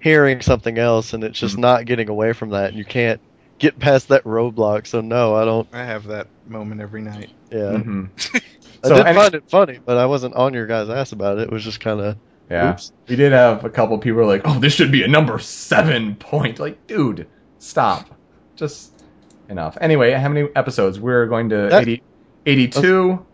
hearing 0.00 0.42
something 0.42 0.78
else, 0.78 1.14
and 1.14 1.24
it's 1.24 1.40
just 1.40 1.56
Mhm. 1.56 1.60
not 1.60 1.86
getting 1.86 2.08
away 2.08 2.34
from 2.34 2.50
that, 2.50 2.68
and 2.68 2.78
you 2.78 2.84
can't 2.84 3.20
get 3.58 3.78
past 3.78 4.08
that 4.08 4.24
roadblock. 4.24 4.86
So 4.86 5.00
no, 5.00 5.34
I 5.34 5.44
don't. 5.44 5.68
I 5.72 5.84
have 5.84 6.06
that 6.08 6.28
moment 6.46 6.80
every 6.80 7.02
night. 7.02 7.30
Yeah, 7.50 7.58
Mhm. 7.72 8.10
I 8.84 8.88
So 8.88 8.96
did 9.02 9.14
find 9.14 9.34
it 9.34 9.50
funny, 9.50 9.78
but 9.84 9.96
I 9.96 10.06
wasn't 10.06 10.34
on 10.34 10.54
your 10.54 10.66
guys' 10.66 10.88
ass 10.88 11.12
about 11.12 11.38
it. 11.38 11.42
It 11.44 11.50
was 11.50 11.64
just 11.64 11.80
kind 11.80 12.00
of 12.00 12.16
Yeah. 12.50 12.72
Oops. 12.72 12.92
We 13.08 13.16
did 13.16 13.32
have 13.32 13.64
a 13.64 13.70
couple 13.70 13.98
people 13.98 14.18
were 14.18 14.26
like, 14.26 14.42
"Oh, 14.44 14.58
this 14.58 14.72
should 14.74 14.92
be 14.92 15.02
a 15.02 15.08
number 15.08 15.38
seven 15.38 16.14
point." 16.14 16.58
Like, 16.58 16.86
dude, 16.86 17.26
stop. 17.58 18.08
Just 18.56 18.92
enough. 19.48 19.76
Anyway, 19.80 20.12
how 20.12 20.28
many 20.28 20.48
episodes? 20.54 20.98
We're 21.00 21.26
going 21.26 21.48
to 21.50 21.68
That- 21.70 21.82
80, 21.82 22.02
82. 22.46 23.24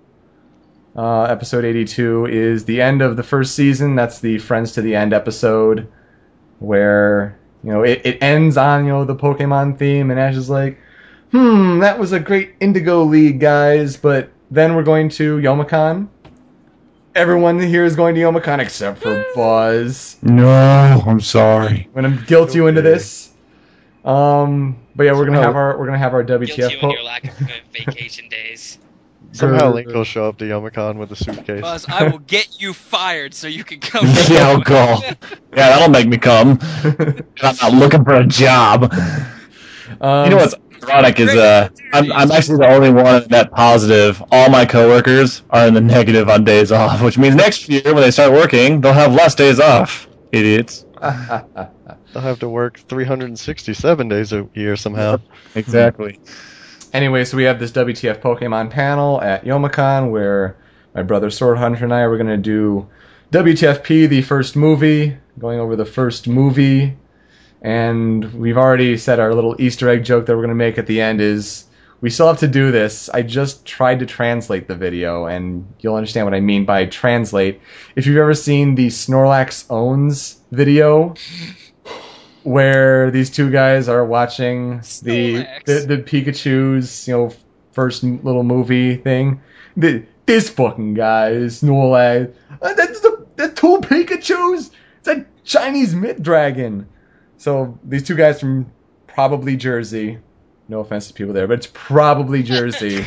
Uh, 0.97 1.23
episode 1.25 1.65
82 1.65 2.27
is 2.27 2.65
the 2.67 2.81
end 2.81 3.03
of 3.03 3.17
the 3.17 3.25
first 3.25 3.55
season. 3.57 3.97
That's 3.97 4.21
the 4.21 4.39
Friends 4.39 4.73
to 4.73 4.81
the 4.83 4.95
End 4.95 5.13
episode, 5.13 5.89
where 6.61 7.37
you 7.65 7.73
know 7.73 7.83
it, 7.83 8.03
it 8.05 8.19
ends 8.23 8.57
on 8.57 8.85
you 8.85 8.93
know 8.93 9.05
the 9.05 9.17
Pokemon 9.17 9.79
theme, 9.79 10.11
and 10.11 10.21
Ash 10.21 10.35
is 10.37 10.51
like, 10.51 10.79
"Hmm, 11.31 11.79
that 11.81 11.99
was 11.99 12.13
a 12.13 12.21
great 12.21 12.55
Indigo 12.61 13.03
League, 13.05 13.41
guys." 13.41 13.97
But 13.97 14.31
then 14.51 14.75
we're 14.75 14.83
going 14.85 15.09
to 15.11 15.39
Youmacon. 15.39 16.09
Everyone 17.15 17.61
here 17.61 17.85
is 17.85 17.95
going 17.97 18.15
to 18.17 18.21
Youmacon 18.21 18.59
except 18.59 19.01
for 19.01 19.25
Buzz. 19.35 20.17
No, 20.23 21.03
I'm 21.07 21.21
sorry. 21.21 21.89
I'm 21.95 22.03
gonna 22.03 22.23
guilt 22.27 22.55
you 22.55 22.67
into 22.67 22.83
this. 22.83 23.31
Um, 24.05 24.77
but 24.97 25.05
yeah, 25.05 25.13
we're 25.13 25.25
gonna 25.25 25.39
So- 25.39 25.43
have 25.45 25.57
our 25.57 25.79
we're 25.79 25.87
gonna 25.87 25.99
have 25.99 26.13
our 26.13 26.23
Guilt 26.23 26.43
WTF. 26.43 26.71
you 26.73 26.79
po- 26.79 26.89
in 26.91 26.93
your 26.97 27.03
lack 27.05 27.25
of 27.25 27.49
vacation 27.73 28.29
days. 28.29 28.79
Somehow 29.35 29.73
Link 29.73 29.89
will 29.89 30.05
show 30.05 30.29
up 30.29 30.39
to 30.39 30.45
Youmacon 30.45 30.97
with 30.97 31.11
a 31.13 31.17
suitcase. 31.17 31.61
Buzz, 31.61 31.87
I 31.89 32.09
will 32.09 32.19
get 32.21 32.61
you 32.61 32.73
fired 32.73 33.35
so 33.35 33.49
you 33.49 33.65
can 33.65 33.81
come. 33.81 34.07
yeah, 34.31 34.49
I'll 34.49 34.61
go. 34.61 35.01
Yeah, 35.57 35.69
that'll 35.71 35.89
make 35.91 36.09
me 36.09 36.19
come. 36.19 36.59
I'm 37.43 37.57
not 37.63 37.73
looking 37.75 38.05
for 38.05 38.15
a 38.15 38.27
job. 38.27 38.93
um, 40.01 40.25
You 40.25 40.31
know 40.31 40.37
what's 40.37 40.55
ironic 40.83 41.21
is 41.21 41.33
uh, 41.35 41.69
I'm, 41.93 42.11
I'm 42.13 42.31
actually 42.33 42.59
the 42.59 42.69
only 42.69 42.91
one 42.91 43.25
net 43.31 43.53
positive. 43.53 44.21
All 44.33 44.51
my 44.51 44.65
coworkers 44.65 45.43
are 45.51 45.69
in 45.69 45.75
the 45.75 45.81
negative 45.81 46.29
on 46.29 46.45
days 46.45 46.73
off, 46.73 47.03
which 47.03 47.19
means 47.19 47.37
next 47.37 47.69
year 47.69 47.83
when 47.85 47.97
they 47.97 48.11
start 48.11 48.33
working, 48.33 48.81
they'll 48.81 48.93
have 48.93 49.13
less 49.15 49.35
days 49.37 49.61
off. 49.61 50.09
Idiots. 50.33 50.85
They'll 51.01 52.23
have 52.23 52.41
to 52.41 52.49
work 52.49 52.79
367 52.81 54.09
days 54.09 54.33
a 54.33 54.49
year 54.55 54.77
somehow. 54.77 55.19
Exactly. 55.55 56.19
Anyway, 56.95 57.25
so 57.25 57.37
we 57.37 57.43
have 57.43 57.59
this 57.59 57.73
WTF 57.73 58.21
Pokemon 58.21 58.71
panel 58.71 59.21
at 59.21 59.45
Youmacon 59.45 60.13
where 60.13 60.57
my 60.95 61.03
brother 61.03 61.29
Sword 61.29 61.59
Hunter 61.59 61.83
and 61.83 61.93
I 61.93 62.07
were 62.07 62.17
gonna 62.17 62.37
do 62.37 62.89
WTFP, 63.33 64.09
the 64.09 64.23
first 64.23 64.55
movie, 64.55 65.17
going 65.37 65.59
over 65.59 65.75
the 65.75 65.85
first 65.85 66.29
movie, 66.29 66.97
and 67.61 68.33
we've 68.35 68.57
already 68.57 68.97
said 68.97 69.19
our 69.19 69.35
little 69.35 69.57
Easter 69.59 69.89
egg 69.89 70.05
joke 70.05 70.27
that 70.27 70.37
we're 70.37 70.43
gonna 70.43 70.55
make 70.55 70.79
at 70.79 70.87
the 70.87 71.01
end 71.01 71.21
is 71.21 71.65
we 72.01 72.11
still 72.11 72.29
have 72.29 72.39
to 72.39 72.47
do 72.47 72.71
this. 72.71 73.09
I 73.09 73.23
just 73.23 73.67
tried 73.67 73.99
to 73.99 74.07
translate 74.07 74.69
the 74.69 74.77
video, 74.77 75.27
and 75.27 75.67
you'll 75.81 75.97
understand 75.97 76.27
what 76.27 76.35
I 76.35 76.41
mean 76.41 76.65
by 76.65 76.87
translate. 76.87 77.61
If 77.97 78.07
you've 78.07 78.19
ever 78.19 78.35
seen 78.35 78.77
the 78.77 78.87
Snorlax 78.87 79.67
owns 79.69 80.39
video, 80.53 81.15
where 82.45 83.11
these 83.11 83.31
two 83.31 83.51
guys 83.51 83.89
are 83.89 84.05
watching 84.05 84.81
the, 85.03 85.47
the 85.65 85.85
the 85.89 85.99
Pikachu's 85.99 87.09
you 87.09 87.15
know 87.15 87.33
first 87.73 88.05
little 88.05 88.45
movie 88.45 88.97
thing. 88.97 89.41
The, 89.77 90.05
this 90.27 90.49
fucking 90.51 90.95
guy 90.95 91.31
is 91.31 91.63
Snorlax. 91.63 92.35
Uh, 92.63 92.75
that's 92.75 93.01
the 93.01 93.27
the 93.37 93.49
two 93.49 93.79
Pikachu's. 93.79 94.71
It's 94.99 95.09
a 95.09 95.27
Chinese 95.43 95.95
mid 95.95 96.23
dragon. 96.23 96.89
So 97.39 97.79
these 97.83 98.05
two 98.05 98.15
guys 98.15 98.41
from 98.41 98.71
probably 99.07 99.57
Jersey. 99.57 100.19
No 100.69 100.81
offense 100.81 101.09
to 101.09 101.15
people 101.15 101.35
there, 101.35 101.47
but 101.47 101.59
it's 101.59 101.71
probably 101.73 102.43
Jersey. 102.43 103.05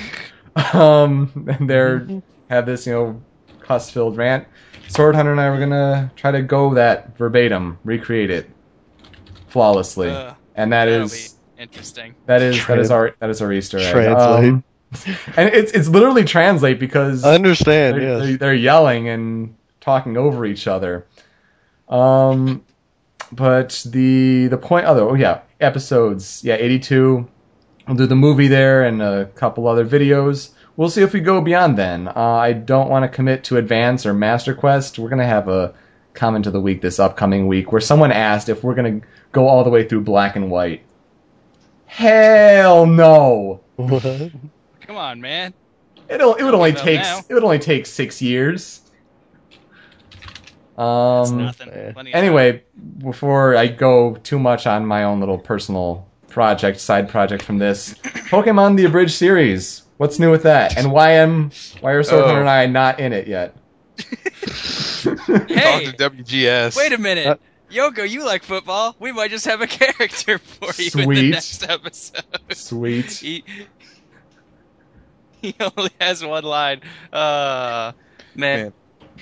um, 0.74 1.48
and 1.59 1.69
they're 1.69 2.07
have 2.49 2.66
this 2.66 2.88
you 2.88 2.93
know 2.93 3.22
cuss 3.61 3.90
filled 3.90 4.17
rant. 4.17 4.48
Sword 4.90 5.16
Hunter 5.16 5.32
and 5.32 5.41
I 5.41 5.49
were 5.49 5.59
gonna 5.59 6.11
try 6.16 6.32
to 6.32 6.41
go 6.41 6.74
that 6.74 7.17
verbatim, 7.17 7.77
recreate 7.83 8.32
it 8.32 8.49
flawlessly, 9.48 10.09
Uh, 10.09 10.34
and 10.56 10.74
that 10.74 10.88
is 10.88 11.35
be 11.58 11.64
interesting. 11.64 12.16
that 12.26 12.42
is 12.42 12.56
that 12.58 12.64
Trans- 12.64 12.85
is 12.85 12.92
our 12.92 13.16
that 13.19 13.30
is 13.30 13.42
our 13.42 13.51
Easter 13.51 13.77
egg. 13.80 13.92
Translate. 13.92 14.53
Um, 14.53 14.64
and 15.35 15.53
it's 15.53 15.72
it's 15.74 15.88
literally 15.90 16.24
translate 16.24 16.80
because 16.80 17.24
I 17.26 17.35
understand, 17.35 17.98
they're, 17.98 18.01
yes. 18.01 18.22
they're, 18.27 18.38
they're 18.38 18.53
yelling 18.53 19.09
and 19.09 19.56
talking 19.82 20.16
over 20.17 20.45
each 20.45 20.67
other. 20.67 21.06
Um, 21.90 22.64
but 23.32 23.84
the 23.85 24.48
the 24.48 24.58
point. 24.58 24.85
Oh, 24.88 25.09
oh 25.09 25.14
yeah, 25.16 25.42
episodes. 25.59 26.42
Yeah, 26.43 26.56
eighty 26.56 26.80
two. 26.80 27.27
We'll 27.88 27.98
do 27.98 28.06
the 28.06 28.16
movie 28.16 28.48
there 28.48 28.84
and 28.84 29.01
a 29.01 29.26
couple 29.26 29.67
other 29.67 29.85
videos. 29.85 30.50
We'll 30.76 30.90
see 30.90 31.01
if 31.01 31.14
we 31.14 31.22
go 31.22 31.42
beyond 31.42 31.77
then. 31.77 32.08
Uh, 32.08 32.14
I 32.16 32.53
don't 32.53 32.90
want 32.90 33.03
to 33.03 33.09
commit 33.09 33.45
to 33.45 33.58
Advance 33.58 34.06
or 34.06 34.14
Master 34.14 34.53
Quest. 34.53 35.00
We're 35.00 35.09
gonna 35.09 35.26
have 35.26 35.48
a 35.48 35.74
comment 36.17 36.45
of 36.47 36.53
the 36.53 36.59
week 36.61 36.81
this 36.81 36.99
upcoming 36.99 37.47
week 37.47 37.71
where 37.71 37.79
someone 37.81 38.11
asked 38.11 38.49
if 38.49 38.63
we're 38.63 38.75
gonna 38.75 39.01
go 39.31 39.47
all 39.47 39.63
the 39.63 39.69
way 39.69 39.87
through 39.87 40.01
Black 40.01 40.35
and 40.35 40.51
White. 40.51 40.83
Hell 41.85 42.85
no. 42.85 43.61
What? 43.77 44.03
Come 44.81 44.97
on, 44.97 45.21
man. 45.21 45.53
It'll 46.09 46.35
it 46.35 46.43
would 46.43 46.53
only 46.53 46.73
take 46.73 46.99
now. 47.01 47.19
it 47.29 47.33
would 47.33 47.43
only 47.43 47.59
take 47.59 47.85
six 47.85 48.21
years. 48.21 48.81
Um. 50.77 51.37
nothing. 51.39 51.69
eh. 51.69 51.91
Plenty 51.91 52.11
of 52.11 52.13
time. 52.13 52.23
Anyway, 52.23 52.63
before 52.99 53.55
I 53.55 53.67
go 53.67 54.15
too 54.15 54.37
much 54.37 54.67
on 54.67 54.85
my 54.85 55.05
own 55.05 55.19
little 55.19 55.37
personal 55.39 56.07
project, 56.29 56.79
side 56.79 57.09
project 57.09 57.41
from 57.43 57.57
this, 57.57 57.95
Pokemon 57.95 58.77
the 58.77 58.85
Abridged 58.85 59.11
series. 59.11 59.83
What's 59.97 60.19
new 60.19 60.29
with 60.29 60.43
that? 60.43 60.77
And 60.77 60.91
why 60.91 61.13
am 61.13 61.49
why 61.81 61.93
are 61.93 62.03
Sword 62.03 62.23
Oh. 62.23 62.27
Hunter 62.27 62.41
and 62.41 62.49
I 62.49 62.67
not 62.67 62.99
in 62.99 63.11
it 63.13 63.27
yet? 63.27 63.55
Hey! 65.48 65.85
Talk 65.85 65.98
to 65.98 66.09
WGS. 66.24 66.76
Wait 66.76 66.92
a 66.93 66.98
minute. 66.98 67.27
Uh, 67.27 67.35
Yoko, 67.72 68.09
you 68.09 68.26
like 68.26 68.43
football? 68.43 68.95
We 69.00 69.11
might 69.11 69.30
just 69.32 69.45
have 69.45 69.61
a 69.61 69.67
character 69.67 70.38
for 70.40 70.82
you 70.82 70.90
in 71.03 71.09
the 71.09 71.30
next 71.32 71.67
episode. 71.67 72.24
Sweet. 72.53 73.11
He, 73.22 73.43
he 75.42 75.56
only 75.77 75.92
has 76.01 76.26
one 76.26 76.43
line. 76.43 76.82
Uh, 77.14 77.92
man. 78.35 78.59
Man, 78.59 78.74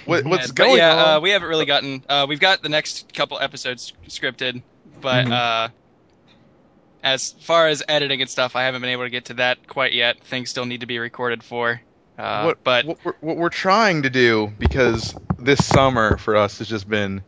What, 0.05 0.23
what's 0.25 0.47
But 0.47 0.55
going 0.55 0.77
yeah, 0.77 0.93
on? 0.93 1.17
Uh, 1.17 1.19
we 1.19 1.31
haven't 1.31 1.49
really 1.49 1.65
gotten. 1.65 2.03
Uh, 2.07 2.25
we've 2.29 2.39
got 2.39 2.61
the 2.63 2.69
next 2.69 3.13
couple 3.13 3.37
episodes 3.39 3.91
scripted, 4.07 4.61
but 5.01 5.25
Mhm. 5.25 5.31
uh, 5.31 5.69
as 7.03 7.33
far 7.41 7.67
as 7.67 7.83
editing 7.87 8.21
and 8.21 8.29
stuff, 8.29 8.55
I 8.55 8.63
haven't 8.63 8.81
been 8.81 8.91
able 8.91 9.03
to 9.03 9.09
get 9.09 9.25
to 9.25 9.33
that 9.35 9.67
quite 9.67 9.91
yet. 9.93 10.21
Things 10.23 10.49
still 10.49 10.65
need 10.65 10.79
to 10.81 10.87
be 10.87 10.99
recorded 10.99 11.43
for. 11.43 11.81
Uh, 12.17 12.43
what, 12.43 12.63
but 12.63 12.85
what 12.85 12.97
we're, 13.03 13.13
what 13.21 13.37
we're 13.37 13.49
trying 13.49 14.03
to 14.03 14.09
do 14.09 14.51
because 14.57 15.15
this 15.37 15.65
summer 15.65 16.17
for 16.17 16.35
us 16.35 16.59
has 16.59 16.67
just 16.67 16.87
been 16.87 17.21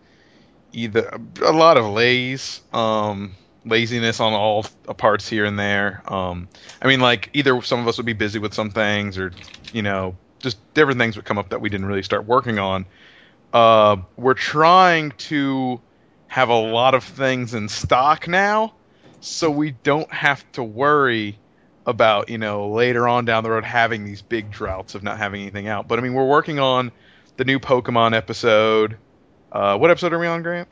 either 0.71 1.19
a 1.43 1.51
lot 1.51 1.77
of 1.77 1.85
laze, 1.85 2.61
um, 2.73 3.35
laziness 3.65 4.19
on 4.19 4.33
all 4.33 4.63
parts 4.97 5.27
here 5.27 5.45
and 5.45 5.57
there. 5.59 6.01
Um, 6.07 6.47
I 6.81 6.87
mean, 6.87 6.99
like 7.01 7.29
either 7.33 7.61
some 7.61 7.79
of 7.81 7.87
us 7.87 7.97
would 7.97 8.05
be 8.05 8.13
busy 8.13 8.39
with 8.39 8.53
some 8.53 8.71
things, 8.71 9.17
or 9.17 9.33
you 9.73 9.81
know, 9.81 10.15
just 10.39 10.57
different 10.73 10.99
things 10.99 11.15
would 11.15 11.25
come 11.25 11.37
up 11.37 11.49
that 11.49 11.61
we 11.61 11.69
didn't 11.69 11.87
really 11.87 12.03
start 12.03 12.25
working 12.25 12.59
on. 12.59 12.85
Uh, 13.51 13.97
we're 14.15 14.33
trying 14.33 15.11
to 15.11 15.81
have 16.27 16.49
a 16.49 16.59
lot 16.59 16.93
of 16.93 17.03
things 17.03 17.53
in 17.53 17.69
stock 17.69 18.27
now, 18.27 18.73
so 19.19 19.49
we 19.49 19.71
don't 19.71 20.11
have 20.11 20.49
to 20.53 20.63
worry 20.63 21.37
about 21.87 22.29
you 22.29 22.37
know 22.37 22.69
later 22.69 23.07
on 23.07 23.25
down 23.25 23.43
the 23.43 23.49
road 23.49 23.63
having 23.63 24.03
these 24.03 24.21
big 24.21 24.51
droughts 24.51 24.93
of 24.93 25.01
not 25.01 25.17
having 25.17 25.41
anything 25.41 25.67
out. 25.67 25.87
But 25.87 25.97
I 25.97 26.01
mean, 26.03 26.13
we're 26.13 26.27
working 26.27 26.59
on 26.59 26.91
the 27.37 27.45
new 27.45 27.59
Pokemon 27.59 28.15
episode. 28.15 28.97
Uh, 29.51 29.77
what 29.77 29.89
episode 29.89 30.13
are 30.13 30.19
we 30.19 30.27
on, 30.27 30.43
Grant? 30.43 30.67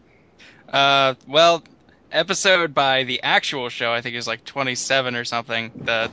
Uh, 0.68 1.16
well, 1.28 1.64
episode 2.12 2.74
by 2.74 3.04
the 3.04 3.24
actual 3.24 3.70
show, 3.70 3.92
I 3.94 4.02
think 4.02 4.16
is 4.16 4.28
like 4.28 4.44
27 4.44 5.16
or 5.16 5.24
something. 5.24 5.72
The, 5.76 6.12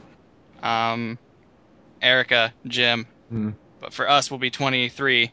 um, 0.63 1.19
Erika, 2.01 2.55
Jim. 2.67 3.07
Hmm. 3.29 3.51
But 3.81 3.93
for 3.93 4.09
us, 4.09 4.31
will 4.31 4.39
be 4.39 4.51
23. 4.51 5.33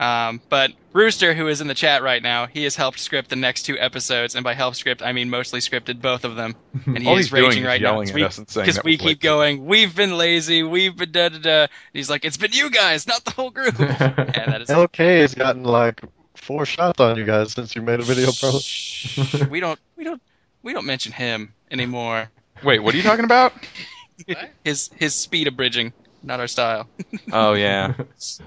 Um, 0.00 0.40
but 0.48 0.72
Rooster, 0.94 1.34
who 1.34 1.46
is 1.48 1.60
in 1.60 1.66
the 1.66 1.74
chat 1.74 2.02
right 2.02 2.22
now, 2.22 2.46
he 2.46 2.64
has 2.64 2.74
helped 2.74 2.98
script 2.98 3.28
the 3.28 3.36
next 3.36 3.64
two 3.64 3.78
episodes, 3.78 4.34
and 4.34 4.42
by 4.42 4.54
help 4.54 4.74
script, 4.74 5.02
I 5.02 5.12
mean 5.12 5.28
mostly 5.28 5.60
scripted 5.60 6.00
both 6.00 6.24
of 6.24 6.36
them. 6.36 6.56
And 6.86 6.98
he 6.98 7.06
All 7.06 7.18
is 7.18 7.26
he's 7.26 7.32
raging 7.32 7.64
right 7.64 7.80
now 7.80 8.00
yelling 8.00 8.08
at 8.08 8.22
us 8.22 8.38
and 8.38 8.48
saying 8.48 8.64
because 8.64 8.76
that 8.76 8.84
we 8.84 8.96
keep 8.96 9.06
late. 9.06 9.20
going. 9.20 9.66
We've 9.66 9.94
been 9.94 10.16
lazy. 10.16 10.62
We've 10.62 10.96
been 10.96 11.12
da 11.12 11.28
da 11.28 11.38
da. 11.38 11.66
He's 11.92 12.08
like, 12.08 12.24
it's 12.24 12.38
been 12.38 12.52
you 12.52 12.70
guys, 12.70 13.06
not 13.06 13.24
the 13.26 13.32
whole 13.32 13.50
group. 13.50 13.78
and 13.80 14.52
that 14.52 14.62
is 14.62 14.68
LK 14.68 15.20
has 15.20 15.34
gotten 15.34 15.64
like 15.64 16.00
four 16.34 16.64
shots 16.64 16.98
on 16.98 17.18
you 17.18 17.24
guys 17.26 17.52
since 17.52 17.76
you 17.76 17.82
made 17.82 18.00
a 18.00 18.02
video, 18.02 18.30
bro. 18.40 18.58
Shh. 18.58 19.44
we 19.50 19.60
don't 19.60 19.78
we 19.96 20.04
don't 20.04 20.22
we 20.62 20.72
don't 20.72 20.86
mention 20.86 21.12
him 21.12 21.52
anymore. 21.70 22.30
Wait, 22.64 22.78
what 22.78 22.94
are 22.94 22.96
you 22.96 23.02
talking 23.02 23.26
about? 23.26 23.52
His 24.64 24.90
his 24.96 25.14
speed 25.14 25.46
abridging, 25.46 25.94
not 26.22 26.40
our 26.40 26.46
style. 26.46 26.88
Oh 27.32 27.54
yeah. 27.54 27.94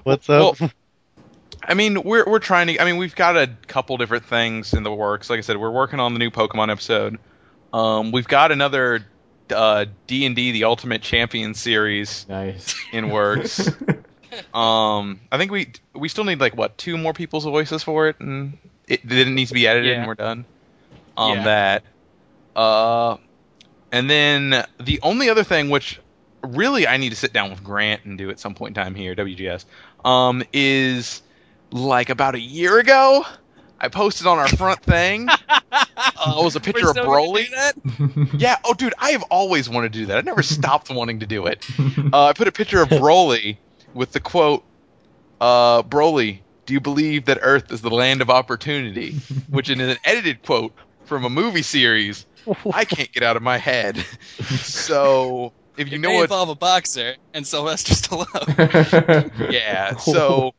What's 0.04 0.30
up? 0.30 0.60
Well, 0.60 0.70
I 1.68 1.74
mean, 1.74 2.02
we're 2.02 2.24
we're 2.28 2.38
trying 2.38 2.68
to. 2.68 2.80
I 2.80 2.84
mean, 2.84 2.96
we've 2.96 3.14
got 3.14 3.36
a 3.36 3.48
couple 3.66 3.96
different 3.96 4.24
things 4.24 4.72
in 4.74 4.82
the 4.82 4.92
works. 4.92 5.30
Like 5.30 5.38
I 5.38 5.42
said, 5.42 5.56
we're 5.56 5.70
working 5.70 6.00
on 6.00 6.12
the 6.12 6.18
new 6.18 6.30
Pokemon 6.30 6.70
episode. 6.70 7.18
Um, 7.72 8.12
we've 8.12 8.28
got 8.28 8.52
another 8.52 9.04
uh, 9.54 9.86
D 10.06 10.26
and 10.26 10.36
D: 10.36 10.52
The 10.52 10.64
Ultimate 10.64 11.02
Champion 11.02 11.54
series 11.54 12.26
Nice. 12.28 12.74
in 12.92 13.10
works. 13.10 13.68
um, 14.54 15.20
I 15.32 15.38
think 15.38 15.50
we 15.50 15.72
we 15.94 16.08
still 16.08 16.24
need 16.24 16.40
like 16.40 16.56
what 16.56 16.76
two 16.78 16.96
more 16.98 17.12
people's 17.12 17.44
voices 17.44 17.82
for 17.82 18.08
it, 18.08 18.20
and 18.20 18.58
it 18.86 19.00
then 19.04 19.28
it 19.28 19.30
needs 19.30 19.50
to 19.50 19.54
be 19.54 19.66
edited, 19.66 19.90
Yeah. 19.90 19.98
and 19.98 20.06
we're 20.06 20.14
done 20.14 20.44
on 21.16 21.38
Yeah. 21.38 21.44
that. 21.44 21.82
Uh, 22.56 23.16
and 23.90 24.08
then 24.08 24.64
the 24.80 25.00
only 25.02 25.28
other 25.30 25.44
thing, 25.44 25.70
which 25.70 26.00
really 26.42 26.86
I 26.86 26.96
need 26.98 27.10
to 27.10 27.16
sit 27.16 27.32
down 27.32 27.50
with 27.50 27.64
Grant 27.64 28.04
and 28.04 28.18
do 28.18 28.30
at 28.30 28.38
some 28.38 28.54
point 28.54 28.76
in 28.76 28.82
time 28.82 28.94
here, 28.94 29.14
WGS, 29.14 29.64
um, 30.04 30.42
is 30.52 31.22
like 31.74 32.08
about 32.08 32.34
a 32.36 32.40
year 32.40 32.78
ago. 32.78 33.24
I 33.80 33.88
posted 33.88 34.26
on 34.26 34.38
our 34.38 34.48
front 34.48 34.80
thing. 34.82 35.28
uh, 35.72 36.40
was 36.42 36.56
a 36.56 36.60
picture 36.60 36.88
of 36.88 36.96
Broly. 36.96 37.50
that? 37.50 37.74
Yeah. 38.40 38.56
Oh, 38.64 38.72
dude, 38.72 38.94
I 38.98 39.10
have 39.10 39.24
always 39.24 39.68
wanted 39.68 39.92
to 39.92 39.98
do 39.98 40.06
that. 40.06 40.18
I 40.18 40.20
never 40.22 40.42
stopped 40.56 40.88
wanting 40.90 41.20
to 41.20 41.26
do 41.26 41.46
it. 41.46 41.66
Uh, 42.12 42.26
I 42.26 42.32
put 42.32 42.48
a 42.48 42.52
picture 42.52 42.80
of 42.80 42.88
Broly 42.88 43.58
with 43.92 44.12
the 44.12 44.20
quote, 44.20 44.64
uh, 45.40 45.82
"Broly, 45.82 46.38
do 46.66 46.72
you 46.74 46.80
believe 46.80 47.26
that 47.26 47.38
Earth 47.42 47.70
is 47.72 47.82
the 47.82 47.90
land 47.90 48.22
of 48.22 48.30
opportunity?" 48.30 49.16
Which 49.50 49.68
is 49.68 49.78
an 49.78 49.96
edited 50.04 50.42
quote 50.42 50.72
from 51.04 51.24
a 51.24 51.30
movie 51.30 51.62
series. 51.62 52.24
I 52.72 52.84
can't 52.84 53.10
get 53.12 53.22
out 53.22 53.36
of 53.36 53.42
my 53.42 53.58
head. 53.58 53.96
So 54.38 55.52
if 55.76 55.88
you 55.90 55.96
It 55.96 56.00
know 56.00 56.08
may 56.10 56.14
what, 56.16 56.22
involve 56.24 56.48
a 56.50 56.54
boxer 56.54 57.16
and 57.34 57.46
Sylvester 57.46 57.94
Stallone. 57.94 59.52
yeah. 59.52 59.96
So 59.96 60.54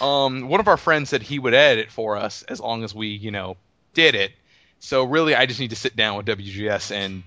um, 0.00 0.48
one 0.48 0.60
of 0.60 0.68
our 0.68 0.76
friends 0.76 1.10
said 1.10 1.22
he 1.22 1.38
would 1.38 1.54
edit 1.54 1.86
it 1.86 1.92
for 1.92 2.16
us 2.16 2.42
as 2.42 2.60
long 2.60 2.84
as 2.84 2.94
we, 2.94 3.08
you 3.08 3.30
know, 3.30 3.56
did 3.94 4.14
it. 4.14 4.32
So 4.80 5.04
really, 5.04 5.34
I 5.34 5.46
just 5.46 5.58
need 5.60 5.70
to 5.70 5.76
sit 5.76 5.96
down 5.96 6.16
with 6.16 6.26
WGS 6.26 6.92
and 6.92 7.24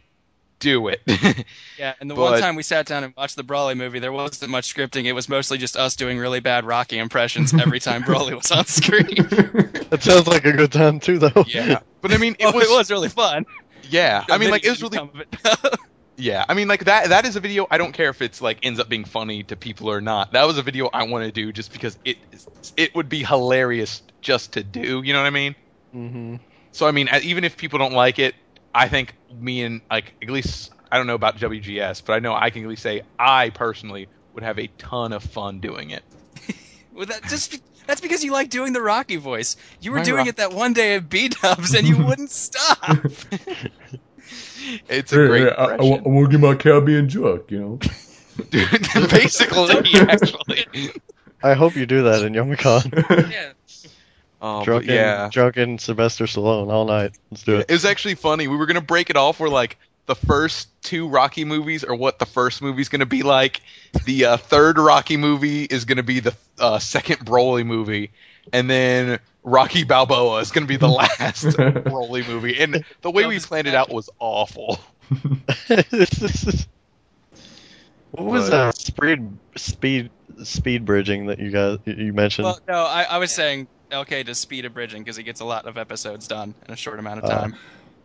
do 0.59 0.87
it. 0.89 1.01
Yeah, 1.77 1.95
and 1.99 2.07
the 2.11 2.13
But- 2.13 2.21
one 2.33 2.39
time 2.39 2.55
we 2.55 2.61
sat 2.61 2.85
down 2.85 3.03
and 3.03 3.15
watched 3.17 3.35
the 3.35 3.43
Broly 3.43 3.75
movie, 3.75 3.97
there 3.97 4.11
wasn't 4.11 4.51
much 4.51 4.71
scripting. 4.71 5.05
It 5.05 5.13
was 5.13 5.27
mostly 5.27 5.57
just 5.57 5.75
us 5.75 5.95
doing 5.95 6.19
really 6.19 6.39
bad 6.39 6.63
Rocky 6.63 6.99
impressions 6.99 7.51
every 7.55 7.79
time 7.79 8.03
Broly 8.03 8.35
was 8.35 8.51
on 8.51 8.65
screen. 8.67 9.07
That 9.89 10.03
sounds 10.03 10.27
like 10.27 10.45
a 10.45 10.53
good 10.53 10.71
time 10.71 10.99
too, 10.99 11.17
though. 11.17 11.43
yeah. 11.47 11.79
But 12.01 12.13
I 12.13 12.17
mean, 12.17 12.35
it 12.39 12.45
Oh, 12.45 12.51
was, 12.53 12.69
it 12.69 12.71
was 12.77 12.91
really 12.91 13.09
fun. 13.09 13.45
yeah. 13.89 14.23
I 14.29 14.37
mean, 14.37 14.51
like 14.51 14.63
it 14.63 14.69
was 14.69 14.81
really 14.83 14.97
come 14.99 15.09
of 15.13 15.19
it. 15.19 15.79
Yeah, 16.21 16.45
I 16.47 16.53
mean, 16.53 16.67
like 16.67 16.85
that. 16.85 17.09
That 17.09 17.25
is 17.25 17.35
a 17.35 17.39
video. 17.39 17.65
I 17.71 17.79
don't 17.79 17.93
care 17.93 18.09
if 18.09 18.21
it's 18.21 18.41
like 18.43 18.59
ends 18.61 18.79
up 18.79 18.87
being 18.87 19.05
funny 19.05 19.41
to 19.45 19.55
people 19.55 19.89
or 19.89 20.01
not. 20.01 20.33
That 20.33 20.45
was 20.45 20.59
a 20.59 20.61
video 20.61 20.87
I 20.93 21.03
want 21.05 21.25
to 21.25 21.31
do 21.31 21.51
just 21.51 21.73
because 21.73 21.97
it 22.05 22.17
it 22.77 22.93
would 22.93 23.09
be 23.09 23.23
hilarious 23.23 24.03
just 24.21 24.53
to 24.53 24.63
do. 24.63 25.01
You 25.03 25.13
know 25.13 25.19
what 25.19 25.25
I 25.25 25.31
mean? 25.31 25.55
Mm-hmm. 25.95 26.35
So 26.73 26.87
I 26.87 26.91
mean, 26.91 27.09
even 27.23 27.43
if 27.43 27.57
people 27.57 27.79
don't 27.79 27.93
like 27.93 28.19
it, 28.19 28.35
I 28.73 28.87
think 28.87 29.15
me 29.33 29.63
and 29.63 29.81
like 29.89 30.13
at 30.21 30.29
least 30.29 30.71
I 30.91 30.97
don't 30.97 31.07
know 31.07 31.15
about 31.15 31.37
WGS, 31.37 32.03
but 32.05 32.13
I 32.13 32.19
know 32.19 32.35
I 32.35 32.51
can 32.51 32.61
at 32.61 32.69
least 32.69 32.83
say 32.83 33.01
I 33.17 33.49
personally 33.49 34.07
would 34.35 34.43
have 34.43 34.59
a 34.59 34.67
ton 34.77 35.13
of 35.13 35.23
fun 35.23 35.59
doing 35.59 35.89
it. 35.89 36.03
Well, 36.93 37.05
that 37.05 37.23
just 37.23 37.51
be- 37.51 37.61
that's 37.87 38.01
because 38.01 38.21
you 38.21 38.33
like 38.33 38.49
doing 38.49 38.73
the 38.73 38.81
Rocky 38.81 39.15
voice. 39.15 39.55
You 39.79 39.91
were 39.91 39.99
My 39.99 40.03
doing 40.03 40.17
Rock- 40.17 40.27
it 40.27 40.35
that 40.35 40.51
one 40.51 40.73
day 40.73 40.95
at 40.95 41.09
B 41.09 41.29
Dubs, 41.29 41.73
and 41.73 41.87
you 41.87 41.97
wouldn't 42.05 42.29
stop. 42.29 42.77
It's 44.89 45.11
a 45.11 45.15
great 45.15 45.47
impression. 45.47 46.03
want 46.03 46.31
to 46.31 46.37
get 46.37 46.39
my 46.39 46.55
Caribbean 46.55 47.09
joke, 47.09 47.49
you 47.49 47.59
know. 47.59 47.79
Dude, 48.51 48.69
basically, 49.09 49.75
actually. 49.95 50.91
I 51.41 51.55
hope 51.55 51.75
you 51.75 51.85
do 51.85 52.03
that 52.03 52.23
in 52.23 52.33
Youmacon. 52.33 53.31
Yeah. 53.31 53.53
Oh, 54.41 54.59
but 54.59 54.65
drunken, 54.65 54.93
yeah. 54.93 55.29
drunken 55.31 55.77
Sylvester 55.77 56.25
Stallone 56.25 56.71
all 56.71 56.85
night. 56.85 57.17
Let's 57.29 57.43
do 57.43 57.57
it. 57.57 57.65
It 57.69 57.73
was 57.73 57.85
actually 57.85 58.15
funny. 58.15 58.47
We 58.47 58.55
were 58.55 58.65
gonna 58.65 58.81
break 58.81 59.09
it 59.09 59.15
off 59.15 59.39
where 59.39 59.49
like 59.49 59.77
the 60.07 60.15
first 60.15 60.67
two 60.81 61.07
Rocky 61.07 61.45
movies 61.45 61.83
are 61.83 61.95
what 61.95 62.17
the 62.17 62.25
first 62.25 62.61
movie's 62.61 62.89
gonna 62.89 63.05
be 63.05 63.21
like. 63.21 63.61
The 64.05 64.25
uh, 64.25 64.37
third 64.37 64.79
Rocky 64.79 65.17
movie 65.17 65.63
is 65.63 65.85
gonna 65.85 66.03
be 66.03 66.21
the 66.21 66.35
uh, 66.59 66.79
second 66.79 67.17
Broly 67.25 67.65
movie, 67.65 68.11
and 68.51 68.69
then 68.69 69.19
Rocky 69.43 69.83
Balboa 69.83 70.39
is 70.39 70.51
gonna 70.51 70.65
be 70.67 70.77
the 70.77 70.87
last 71.19 71.45
Broly 71.45 72.27
movie. 72.27 72.59
And 72.59 72.83
the 73.01 73.11
way 73.11 73.25
we 73.25 73.39
planned 73.39 73.67
it 73.67 73.73
out 73.75 73.89
was 73.91 74.09
awful. 74.19 74.79
what 78.11 78.25
was 78.25 78.49
But- 78.49 78.65
that 78.73 78.77
speed 78.77 79.27
speed 79.55 80.09
speed 80.43 80.85
bridging 80.85 81.27
that 81.27 81.39
you 81.39 81.51
guys 81.51 81.77
you 81.85 82.13
mentioned? 82.13 82.45
well, 82.45 82.59
no, 82.67 82.83
I, 82.85 83.03
I 83.03 83.17
was 83.17 83.31
saying 83.31 83.67
okay 83.91 84.23
to 84.23 84.33
speed 84.35 84.65
abridging 84.65 85.03
because 85.03 85.17
he 85.17 85.23
gets 85.23 85.41
a 85.41 85.45
lot 85.45 85.65
of 85.65 85.77
episodes 85.77 86.27
done 86.27 86.53
in 86.67 86.73
a 86.73 86.77
short 86.77 86.99
amount 86.99 87.19
of 87.23 87.25
Uh, 87.25 87.41
time. 87.41 87.55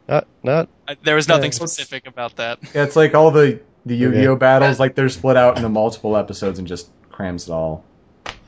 not 0.08 0.26
not 0.42 0.68
I, 0.88 0.96
there 1.04 1.14
was 1.14 1.28
nothing 1.28 1.50
yeah. 1.52 1.56
specific 1.56 2.06
about 2.06 2.36
that. 2.36 2.58
Yeah, 2.74 2.82
it's 2.84 2.96
like 2.96 3.14
all 3.14 3.30
the 3.30 3.60
the 3.84 3.94
Yu-Gi-Oh 3.94 4.32
Okay. 4.32 4.38
battles, 4.40 4.80
like 4.80 4.96
they're 4.96 5.08
split 5.08 5.36
out 5.36 5.56
into 5.56 5.68
multiple 5.68 6.16
episodes 6.16 6.58
and 6.58 6.66
just 6.66 6.90
crams 7.10 7.48
it 7.48 7.52
all. 7.52 7.84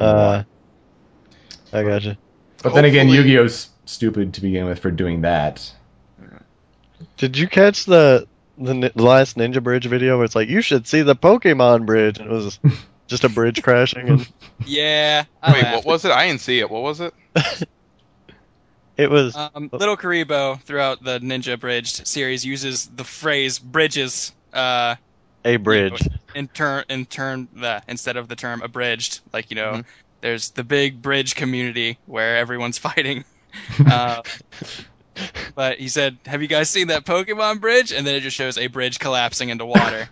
uh. 0.01 0.43
I 1.73 1.83
gotcha. 1.85 2.19
But 2.63 2.75
then 2.75 2.85
again, 2.85 3.09
Yu-Gi-Oh's 3.09 3.69
stupid 3.85 4.35
to 4.35 4.41
begin 4.41 4.67
with 4.67 4.79
for 4.81 4.91
doing 4.91 5.23
that. 5.23 5.73
Did 7.17 7.39
you 7.39 7.47
catch 7.49 7.85
the 7.87 8.27
the 8.59 8.91
last 8.97 9.37
Ninja 9.37 9.63
Bridge 9.63 9.87
video 9.87 10.17
where 10.17 10.25
it's 10.25 10.35
like 10.35 10.49
you 10.49 10.61
should 10.63 10.87
see 10.89 11.03
the 11.03 11.15
Pokemon 11.15 11.87
Bridge 11.87 12.19
and 12.19 12.29
it 12.29 12.33
was 12.33 12.59
just 13.07 13.23
a 13.23 13.29
bridge 13.29 13.63
crashing 13.63 14.09
and 14.09 14.29
Yeah. 14.67 15.25
I 15.41 15.53
Wait, 15.53 15.65
what 15.77 15.85
was 15.85 16.05
it? 16.05 16.11
I 16.11 16.27
didn't 16.27 16.41
see 16.41 16.59
it. 16.59 16.69
What 16.69 16.83
was 16.83 17.01
it? 17.01 17.15
it 18.97 19.09
was 19.11 19.37
Um, 19.37 19.71
LittleKuriboh 19.71 20.61
throughout 20.63 21.03
the 21.05 21.21
Ninja 21.21 21.59
Bridged 21.59 22.07
series 22.07 22.45
uses 22.45 22.87
the 22.97 23.05
phrase 23.05 23.61
bridges 23.61 24.33
uh, 24.53 24.97
a 25.45 25.57
bridge. 25.57 26.09
in 26.35 26.49
turn 26.49 26.85
in 26.89 27.07
turn 27.07 27.47
the 27.55 27.81
instead 27.87 28.17
of 28.17 28.27
the 28.29 28.35
term 28.37 28.61
abridged. 28.63 29.21
Like 29.33 29.51
you 29.51 29.55
know, 29.57 29.73
Mhm. 29.75 29.85
There's 30.21 30.51
the 30.51 30.65
big 30.65 31.01
bridge 31.03 31.35
community 31.35 31.99
where 32.07 32.37
everyone's 32.37 32.79
fighting. 32.89 33.25
Uh, 33.91 34.23
but 35.55 35.79
he 35.79 35.89
said, 35.89 36.17
"Have 36.27 36.43
you 36.43 36.49
guys 36.49 36.71
seen 36.71 36.89
that 36.89 37.05
Pokemon 37.05 37.61
bridge?" 37.61 37.93
And 37.93 38.07
then 38.07 38.15
it 38.15 38.21
just 38.21 38.37
shows 38.37 38.57
a 38.59 38.67
bridge 38.69 38.99
collapsing 38.99 39.49
into 39.49 39.67
water. 39.67 40.09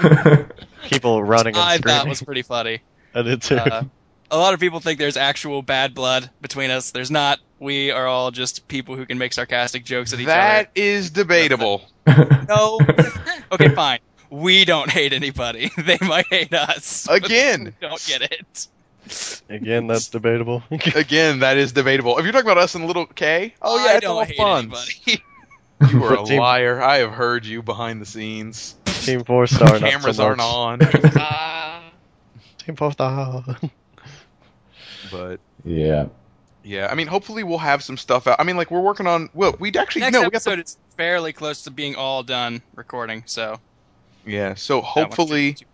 People 0.82 1.22
running 1.24 1.54
and 1.56 1.64
I 1.64 1.78
screaming. 1.78 1.98
thought 1.98 2.08
was 2.08 2.22
pretty 2.22 2.42
funny. 2.42 2.80
I 3.14 3.22
did 3.22 3.42
too. 3.42 3.56
Uh, 3.56 3.82
a 4.30 4.36
lot 4.36 4.54
of 4.54 4.60
people 4.60 4.80
think 4.80 4.98
there's 4.98 5.16
actual 5.16 5.62
bad 5.62 5.94
blood 5.94 6.30
between 6.40 6.70
us. 6.70 6.90
There's 6.90 7.10
not. 7.10 7.40
We 7.58 7.90
are 7.90 8.06
all 8.06 8.30
just 8.30 8.68
people 8.68 8.94
who 8.94 9.06
can 9.06 9.18
make 9.18 9.32
sarcastic 9.32 9.84
jokes 9.84 10.12
at 10.12 10.20
each 10.20 10.26
other. 10.26 10.34
That 10.36 10.70
is 10.74 11.10
debatable. 11.10 11.82
No. 12.06 12.78
okay, 13.50 13.70
fine. 13.70 13.98
We 14.30 14.64
don't 14.64 14.90
hate 14.90 15.12
anybody. 15.12 15.70
They 15.76 15.98
might 16.02 16.26
hate 16.26 16.52
us. 16.52 17.08
Again, 17.08 17.74
don't 17.80 18.04
get 18.06 18.22
it. 18.22 18.68
Again, 19.48 19.86
that's 19.86 20.08
debatable. 20.08 20.62
again, 20.70 21.40
that 21.40 21.56
is 21.56 21.72
debatable. 21.72 22.18
If 22.18 22.24
you're 22.24 22.32
talking 22.32 22.50
about 22.50 22.58
us 22.62 22.74
and 22.74 22.86
Little 22.86 23.06
K, 23.06 23.54
oh 23.62 23.76
yeah, 23.84 23.92
I 23.92 23.94
it's 23.94 24.00
don't 24.02 24.16
all 24.16 24.24
hate 24.24 24.36
fun. 24.36 24.72
You 25.92 26.02
are 26.04 26.22
a 26.22 26.24
Team- 26.24 26.40
liar. 26.40 26.80
I 26.82 26.98
have 26.98 27.12
heard 27.12 27.44
you 27.44 27.62
behind 27.62 28.00
the 28.00 28.06
scenes. 28.06 28.74
Team 28.86 29.24
Four 29.24 29.46
Star. 29.46 29.68
not 29.78 29.80
so 29.80 29.86
Cameras 29.90 30.18
aren't 30.18 30.38
much. 30.38 30.46
on. 30.46 30.78
Ah. 31.16 31.82
Team 32.58 32.76
Four 32.76 32.92
Star. 32.92 33.44
but 35.10 35.38
yeah. 35.64 36.06
yeah, 36.64 36.88
I 36.90 36.94
mean, 36.94 37.06
hopefully 37.06 37.42
we'll 37.44 37.58
have 37.58 37.82
some 37.82 37.96
stuff 37.98 38.26
out. 38.26 38.40
I 38.40 38.44
mean, 38.44 38.56
like 38.56 38.70
we're 38.70 38.80
working 38.80 39.06
on. 39.06 39.28
Well, 39.34 39.54
we 39.58 39.70
actually 39.74 40.00
Next 40.00 40.14
no, 40.14 40.20
we 40.20 40.24
got 40.30 40.36
episode 40.36 40.58
the, 40.58 40.62
is 40.64 40.78
fairly 40.96 41.32
close 41.34 41.64
to 41.64 41.70
being 41.70 41.94
all 41.94 42.22
done 42.22 42.62
recording, 42.74 43.22
so 43.26 43.60
yeah. 44.24 44.54
So 44.54 44.76
that 44.76 44.82
one 44.82 44.92
hopefully 45.04 45.28
shouldn't 45.52 45.58
be 45.58 45.64
too- 45.64 45.70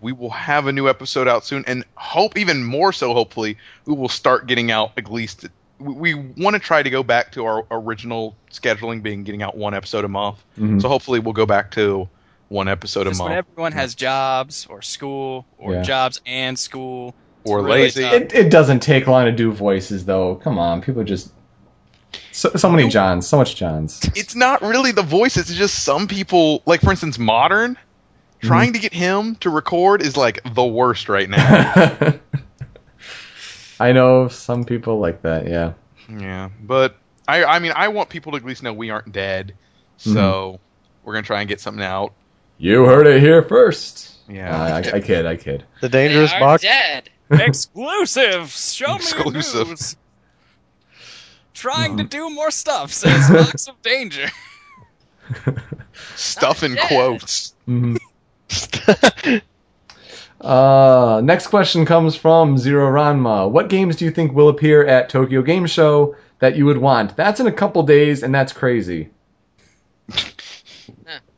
we 0.00 0.12
will 0.12 0.30
have 0.30 0.66
a 0.66 0.72
new 0.72 0.88
episode 0.88 1.28
out 1.28 1.44
soon, 1.44 1.64
and 1.66 1.84
hope 1.94 2.36
even 2.38 2.64
more 2.64 2.92
so. 2.92 3.12
Hopefully, 3.14 3.58
we 3.84 3.94
will 3.94 4.08
start 4.08 4.46
getting 4.46 4.70
out 4.70 4.92
at 4.96 5.10
least. 5.10 5.46
We, 5.78 6.14
we 6.14 6.14
want 6.14 6.54
to 6.54 6.60
try 6.60 6.82
to 6.82 6.90
go 6.90 7.02
back 7.02 7.32
to 7.32 7.44
our 7.44 7.66
original 7.70 8.34
scheduling, 8.50 9.02
being 9.02 9.24
getting 9.24 9.42
out 9.42 9.56
one 9.56 9.74
episode 9.74 10.04
a 10.04 10.08
month. 10.08 10.42
Mhm. 10.58 10.80
So 10.80 10.88
hopefully, 10.88 11.18
we'll 11.20 11.34
go 11.34 11.46
back 11.46 11.72
to 11.72 12.08
one 12.48 12.68
episode 12.68 13.06
a 13.06 13.10
Just 13.10 13.20
when 13.20 13.32
month. 13.32 13.46
everyone 13.50 13.72
has 13.72 13.94
jobs 13.94 14.66
or 14.70 14.80
school 14.82 15.44
or 15.58 15.74
Yeah. 15.74 15.82
jobs 15.82 16.20
and 16.26 16.58
school. 16.58 17.14
Or 17.44 17.62
really 17.62 17.82
lazy. 17.82 18.04
It, 18.04 18.34
it 18.34 18.50
doesn't 18.50 18.80
take 18.80 19.06
long 19.06 19.26
to 19.26 19.32
do 19.32 19.52
voices, 19.52 20.04
though. 20.04 20.34
Come 20.36 20.58
on, 20.58 20.80
people 20.82 21.04
just 21.04 21.30
so, 22.32 22.50
so 22.56 22.70
many 22.70 22.88
Johns, 22.88 23.26
so 23.26 23.36
much 23.36 23.56
Johns. 23.56 24.00
it's 24.14 24.34
not 24.34 24.62
really 24.62 24.92
the 24.92 25.02
voices; 25.02 25.50
It's 25.50 25.58
just 25.58 25.82
some 25.84 26.08
people, 26.08 26.62
like 26.66 26.80
for 26.80 26.90
instance, 26.90 27.18
modern. 27.18 27.76
Trying 28.40 28.74
to 28.74 28.78
get 28.78 28.92
him 28.92 29.34
to 29.36 29.50
record 29.50 30.02
is 30.02 30.16
like 30.16 30.40
the 30.54 30.64
worst 30.64 31.08
right 31.08 31.28
now. 31.28 32.14
I 33.80 33.92
know 33.92 34.28
some 34.28 34.64
people 34.64 34.98
like 35.00 35.22
that. 35.22 35.46
Yeah. 35.48 35.72
yeah, 36.08 36.50
but 36.62 36.96
I, 37.28 37.44
I 37.44 37.58
mean, 37.58 37.72
I 37.74 37.88
want 37.88 38.08
people 38.08 38.32
to 38.32 38.38
at 38.38 38.44
least 38.44 38.62
know 38.62 38.72
we 38.72 38.90
aren't 38.90 39.12
dead. 39.12 39.54
So 39.98 40.60
we're 41.04 41.14
gonna 41.14 41.26
try 41.26 41.40
and 41.40 41.48
get 41.48 41.60
something 41.60 41.82
out. 41.84 42.12
You 42.58 42.84
heard 42.84 43.06
it 43.06 43.20
here 43.20 43.42
first. 43.42 44.14
Yeah. 44.28 44.54
Uh, 44.54 44.68
I, 44.92 44.96
I 44.96 45.00
kid, 45.00 45.26
I 45.26 45.36
kid. 45.36 45.64
The 45.80 45.88
They 45.88 46.08
dangerous 46.08 46.32
are 46.32 46.40
box. 46.40 46.62
dead. 46.62 47.10
Exclusive. 47.30 48.50
Show 48.50 48.88
me 48.88 48.94
Exclusive. 48.96 49.54
your 49.54 49.66
news. 49.68 49.96
Trying 51.54 51.96
to 51.98 52.04
do 52.04 52.28
more 52.30 52.50
stuff. 52.50 52.92
Says 52.92 53.30
Box 53.30 53.68
of 53.68 53.80
Danger. 53.82 54.28
Stuff 56.14 56.62
in 56.62 56.74
dead. 56.74 56.86
quotes. 56.88 57.54
Mhm. 57.66 57.98
Uh, 60.38 61.20
next 61.24 61.46
question 61.48 61.86
comes 61.86 62.14
from 62.14 62.58
Zero 62.58 62.90
Ranma. 62.90 63.50
What 63.50 63.68
games 63.68 63.96
do 63.96 64.04
you 64.04 64.10
think 64.10 64.32
will 64.32 64.48
appear 64.48 64.86
at 64.86 65.08
Tokyo 65.08 65.42
Game 65.42 65.66
Show 65.66 66.14
that 66.38 66.56
you 66.56 66.66
would 66.66 66.76
want? 66.78 67.16
That's 67.16 67.40
in 67.40 67.46
a 67.46 67.52
couple 67.52 67.82
days, 67.84 68.22
and 68.22 68.34
that's 68.34 68.52
crazy. 68.52 69.08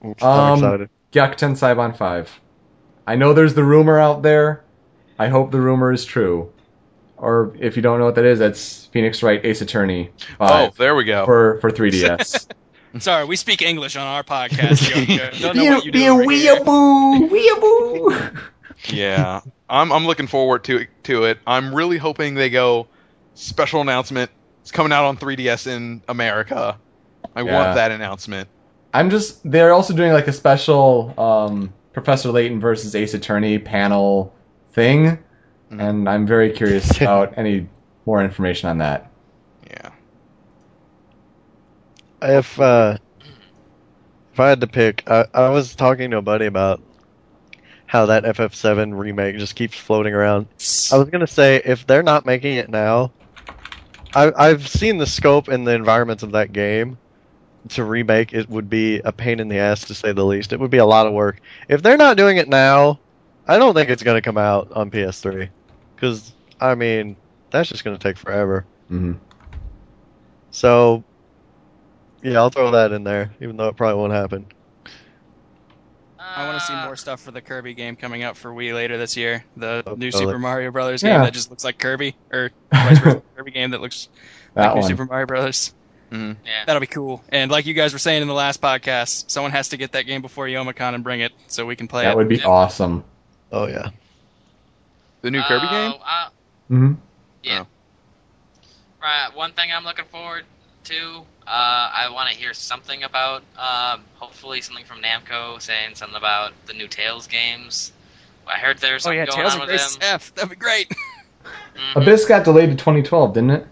I'm 0.03 0.15
Um, 0.21 0.59
excited. 0.59 0.91
Gyakuten 1.13 1.53
Saiban 1.57 1.97
5. 1.97 2.41
I 3.07 3.15
know 3.17 3.33
there's 3.33 3.55
the 3.55 3.65
rumor 3.65 3.99
out 3.99 4.23
there. 4.23 4.63
I 5.19 5.29
hope 5.29 5.53
the 5.53 5.61
rumor 5.61 5.93
is 5.93 6.05
true. 6.05 6.53
Or 7.17 7.55
if 7.59 7.77
you 7.77 7.83
don't 7.83 7.99
know 8.01 8.05
what 8.05 8.17
that 8.17 8.27
is, 8.27 8.39
that's 8.41 8.87
Phoenix 8.87 9.23
Wright 9.23 9.41
Ace 9.45 9.61
Attorney 9.63 10.11
5 10.39 10.51
Oh, 10.51 10.75
there 10.77 10.95
we 10.95 11.05
go. 11.05 11.25
for, 11.25 11.59
for 11.61 11.71
3DS. 11.71 12.47
Sorry, 12.99 13.25
we 13.25 13.37
speak 13.37 13.63
English 13.63 13.97
on 13.97 14.07
our 14.07 14.23
podcast. 14.23 15.41
Don't 15.41 15.57
know 15.57 15.63
be 15.63 15.71
what 15.71 15.85
you 15.85 15.93
be 15.93 15.99
do. 16.01 16.21
a 16.21 16.25
weeaboo! 16.27 17.29
Weeaboo! 17.31 18.41
Yeah, 18.87 19.41
I'm 19.69 19.93
I'm 19.93 20.07
looking 20.07 20.27
forward 20.27 20.65
to 20.65 20.87
to 21.05 21.25
it. 21.25 21.39
I'm 21.47 21.75
really 21.75 21.99
hoping 21.99 22.35
they 22.35 22.51
go 22.51 22.87
special 23.35 23.81
announcement. 23.81 24.31
It's 24.63 24.71
coming 24.71 24.93
out 24.93 25.05
on 25.07 25.17
3DS 25.17 25.67
in 25.67 26.03
America. 26.09 26.79
I 27.35 27.43
Yeah. 27.43 27.55
want 27.55 27.75
that 27.77 27.91
announcement. 27.91 28.49
I'm 28.95 29.11
just. 29.11 29.41
They're 29.49 29.73
also 29.73 29.95
doing 29.95 30.13
like 30.13 30.29
a 30.29 30.33
special 30.33 31.15
um, 31.19 31.73
Professor 31.93 32.31
Layton 32.31 32.61
versus 32.61 32.95
Ace 32.95 33.15
Attorney 33.15 33.59
panel 33.59 34.35
thing, 34.73 35.19
Mhm. 35.71 35.81
and 35.89 36.09
I'm 36.09 36.27
very 36.27 36.53
curious 36.53 36.97
about 37.01 37.37
any 37.37 37.69
more 38.07 38.23
information 38.23 38.69
on 38.71 38.79
that. 38.79 39.11
Yeah. 39.69 39.91
If 42.23 42.59
uh, 42.61 42.99
if 44.33 44.41
I 44.41 44.49
had 44.49 44.61
to 44.61 44.67
pick, 44.67 45.03
I, 45.09 45.27
I 45.35 45.49
was 45.51 45.75
talking 45.75 46.11
to 46.11 46.19
a 46.19 46.23
buddy 46.23 46.47
about 46.47 46.81
how 47.87 48.07
that 48.07 48.25
FF7 48.25 48.95
remake 48.95 49.37
just 49.39 49.55
keeps 49.55 49.77
floating 49.77 50.15
around. 50.15 50.47
I 50.93 50.99
was 50.99 51.09
gonna 51.11 51.27
say 51.27 51.61
if 51.65 51.87
they're 51.87 52.03
not 52.03 52.27
making 52.27 52.57
it 52.57 52.69
now, 52.69 53.13
I, 54.15 54.33
I've 54.37 54.69
seen 54.69 54.99
the 54.99 55.07
scope 55.07 55.49
and 55.49 55.67
the 55.67 55.73
environments 55.73 56.23
of 56.23 56.33
that 56.33 56.53
game. 56.53 56.99
To 57.71 57.85
remake 57.85 58.33
it 58.33 58.49
would 58.49 58.71
be 58.71 59.01
a 59.01 59.13
pain 59.13 59.41
in 59.41 59.49
the 59.49 59.59
ass 59.59 59.85
to 59.87 59.95
say 59.95 60.13
the 60.13 60.25
least. 60.25 60.53
It 60.53 60.61
would 60.61 60.71
be 60.71 60.79
a 60.79 60.87
lot 60.87 61.07
of 61.07 61.13
work. 61.13 61.41
If 61.69 61.83
they're 61.83 61.99
not 61.99 62.17
doing 62.17 62.39
it 62.39 62.49
now, 62.49 63.01
I 63.47 63.59
don't 63.59 63.75
think 63.75 63.91
it's 63.91 64.03
gonna 64.03 64.23
come 64.23 64.39
out 64.39 64.73
on 64.73 64.91
PS3. 64.91 65.51
Because 65.95 66.33
I 66.61 66.75
mean, 66.75 67.17
that's 67.51 67.69
just 67.69 67.85
gonna 67.85 67.99
take 67.99 68.17
forever. 68.17 68.65
hmm 68.89 69.13
So, 70.51 71.05
yeah, 72.23 72.39
I'll 72.39 72.51
throw 72.51 72.71
that 72.73 72.93
in 72.93 73.05
there, 73.05 73.33
even 73.41 73.57
though 73.57 73.69
it 73.69 73.77
probably 73.77 73.97
won't 74.01 74.13
happen. 74.13 74.47
I 76.21 76.47
want 76.47 76.59
to 76.61 76.65
see 76.67 76.73
Uh, 76.75 76.85
more 76.87 76.97
stuff 76.97 77.21
for 77.21 77.31
the 77.31 77.41
Kirby 77.41 77.75
game 77.75 77.97
coming 77.97 78.23
out 78.23 78.37
for 78.37 78.51
Wii 78.53 78.75
later 78.75 78.99
this 78.99 79.17
year. 79.17 79.45
The 79.57 79.83
Oh, 79.87 79.95
new 79.95 80.11
totally. 80.11 80.33
Super 80.33 80.39
Mario 80.39 80.71
Brothers 80.71 81.03
Yeah. 81.03 81.15
game 81.15 81.23
that 81.25 81.33
just 81.33 81.51
looks 81.51 81.65
like 81.65 81.79
Kirby, 81.79 82.17
or 82.33 82.51
vice 82.73 82.99
versa, 82.99 83.23
Kirby 83.37 83.51
game 83.53 83.71
that 83.71 83.81
looks 83.81 84.09
That 84.55 84.69
like 84.75 84.77
new. 84.83 84.89
Super 84.89 85.05
Mario 85.07 85.27
Brothers. 85.27 85.75
Mhm. 86.13 86.37
Yeah. 86.45 86.65
That'll 86.67 86.81
be 86.81 86.87
cool. 86.87 87.23
And 87.29 87.51
like 87.51 87.67
you 87.67 87.75
guys 87.75 87.93
were 87.93 87.99
saying 87.99 88.23
in 88.23 88.29
the 88.29 88.35
last 88.35 88.61
podcast, 88.61 89.31
someone 89.31 89.53
has 89.53 89.71
to 89.71 89.77
get 89.77 89.93
that 89.93 90.03
game 90.07 90.23
before 90.23 90.47
Youmacon 90.47 90.95
and 90.95 91.05
bring 91.05 91.21
it 91.21 91.33
so 91.49 91.67
we 91.67 91.77
can 91.77 91.87
play 91.89 92.05
That 92.05 92.13
it. 92.13 92.17
would 92.17 92.29
be 92.29 92.37
Yep. 92.37 92.47
awesome. 92.47 93.05
Oh 93.53 93.67
yeah. 93.67 93.91
The 95.23 95.31
new 95.31 95.43
Kirby 95.43 95.67
uh, 95.67 95.71
game. 95.71 96.01
uh, 96.05 96.29
hmm 96.69 96.93
yeah. 97.43 97.65
Oh. 97.65 97.67
Right. 99.03 99.29
One 99.35 99.53
thing 99.53 99.71
I'm 99.73 99.85
looking 99.85 100.05
forward 100.07 100.45
to. 100.85 101.25
Uh, 101.49 101.91
I 101.95 102.11
want 102.13 102.31
to 102.31 102.37
hear 102.37 102.55
something 102.55 103.03
about. 103.05 103.43
Um, 103.57 104.05
hopefully, 104.15 104.61
something 104.61 104.85
from 104.85 105.03
Namco 105.03 105.61
saying 105.63 105.95
something 105.95 106.17
about 106.17 106.53
the 106.67 106.75
new 106.75 106.89
Tales 106.89 107.27
games. 107.27 107.93
I 108.47 108.59
heard 108.59 108.79
there's 108.79 109.05
Oh 109.05 109.11
something 109.11 109.19
yeah, 109.19 109.27
going 109.27 109.39
Tales 109.39 109.55
on 109.55 109.61
of 109.61 109.61
with 109.63 109.71
Grace 109.71 109.97
them. 109.97 110.03
F. 110.03 110.35
That'd 110.35 110.51
be 110.51 110.57
great. 110.57 110.93
Mhm. 111.77 111.97
Abyss 111.97 112.27
got 112.27 112.45
delayed 112.45 112.71
to 112.71 112.77
2012, 112.77 113.35
didn't 113.35 113.51
it? 113.51 113.67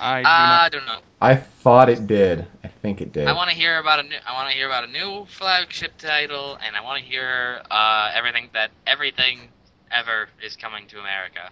I 0.00 0.22
do 0.22 0.28
Uh, 0.28 0.30
I 0.30 0.68
don't 0.70 0.86
know. 0.86 1.00
I 1.20 1.34
thought 1.34 1.88
it 1.88 2.06
did. 2.06 2.46
I 2.64 2.68
think 2.68 3.00
it 3.00 3.12
did. 3.12 3.26
I 3.26 3.32
want 3.32 3.50
to 3.50 3.56
hear 3.56 3.78
about 3.78 4.00
a 4.00 4.02
new. 4.04 4.16
I 4.26 4.32
want 4.32 4.50
to 4.50 4.56
hear 4.56 4.66
about 4.66 4.84
a 4.84 4.86
new 4.86 5.26
flagship 5.26 5.96
title, 5.98 6.58
and 6.64 6.76
I 6.76 6.80
want 6.82 7.02
to 7.02 7.08
hear 7.08 7.62
uh, 7.70 8.10
everything 8.14 8.50
that 8.54 8.70
everything 8.86 9.48
ever 9.90 10.28
is 10.42 10.56
coming 10.56 10.86
to 10.88 11.00
America. 11.00 11.50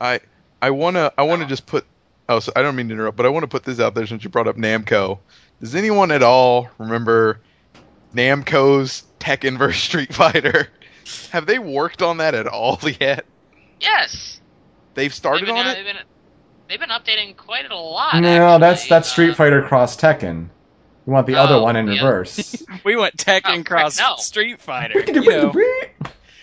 I 0.00 0.20
I 0.62 0.70
wanna 0.70 1.12
I 1.18 1.22
wanna 1.22 1.46
just 1.46 1.66
put. 1.66 1.84
Oh, 2.30 2.38
so 2.38 2.52
I 2.54 2.62
don't 2.62 2.76
mean 2.76 2.86
to 2.88 2.94
interrupt, 2.94 3.16
but 3.16 3.26
I 3.26 3.28
want 3.28 3.42
to 3.42 3.48
put 3.48 3.64
this 3.64 3.80
out 3.80 3.94
there 3.94 4.06
since 4.06 4.22
you 4.22 4.30
brought 4.30 4.46
up 4.46 4.56
Namco. 4.56 5.18
Does 5.60 5.74
anyone 5.74 6.12
at 6.12 6.22
all 6.22 6.68
remember 6.78 7.40
Namco's 8.14 9.02
Tekken 9.18 9.58
vs 9.58 9.82
Street 9.82 10.14
Fighter? 10.14 10.68
Have 11.32 11.46
they 11.46 11.58
worked 11.58 12.02
on 12.02 12.18
that 12.18 12.34
at 12.34 12.46
all 12.46 12.78
yet? 13.00 13.24
Yes. 13.80 14.40
They've 14.94 15.12
started 15.12 15.40
they've 15.40 15.54
been, 15.54 15.56
on 15.56 15.66
uh, 15.66 15.70
it. 15.70 15.74
They've 15.74 15.84
been, 15.84 15.96
they've 16.68 16.80
been 16.80 16.88
updating 16.90 17.36
quite 17.36 17.70
a 17.70 17.76
lot. 17.76 18.14
no, 18.20 18.58
that's 18.58 18.82
actually. 18.82 18.88
that's 18.94 19.10
Street 19.10 19.30
Uh, 19.30 19.34
Fighter 19.34 19.62
Cross 19.62 19.96
Tekken. 20.00 20.48
We 21.06 21.12
want 21.14 21.26
the 21.26 21.34
Oh, 21.36 21.42
other 21.42 21.60
one 21.60 21.74
in 21.76 21.86
yeah. 21.88 21.94
reverse. 21.94 22.62
We 22.84 22.94
went 22.96 23.16
Tekken 23.16 23.60
Oh, 23.60 23.64
cross 23.64 23.98
no. 23.98 24.14
Street 24.18 24.60
Fighter. 24.60 25.00
You 25.00 25.20
know, 25.28 25.52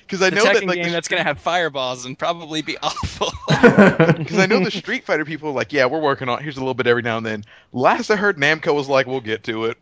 Because 0.08 0.22
I 0.22 0.30
the 0.30 0.38
know 0.38 0.44
that 0.46 0.64
like 0.66 0.76
game 0.76 0.86
the, 0.86 0.92
that's 0.92 1.10
gonna 1.10 1.24
have 1.24 1.38
fireballs 1.40 2.06
and 2.06 2.18
probably 2.18 2.62
be 2.62 2.78
awful. 2.82 3.32
Because 4.18 4.38
I 4.40 4.46
know 4.46 4.64
the 4.64 4.72
Street 4.72 5.04
Fighter 5.04 5.26
people 5.26 5.50
are 5.50 5.54
like, 5.54 5.74
yeah, 5.74 5.86
we're 5.86 6.00
working 6.00 6.30
on. 6.30 6.42
Here's 6.42 6.56
a 6.58 6.60
little 6.60 6.74
bit 6.74 6.88
every 6.88 7.02
now 7.02 7.18
and 7.18 7.26
then. 7.26 7.44
Last 7.74 8.10
I 8.10 8.16
heard, 8.16 8.38
Namco 8.38 8.74
was 8.74 8.88
like, 8.88 9.06
we'll 9.08 9.20
get 9.20 9.44
to 9.46 9.66
it. 9.66 9.78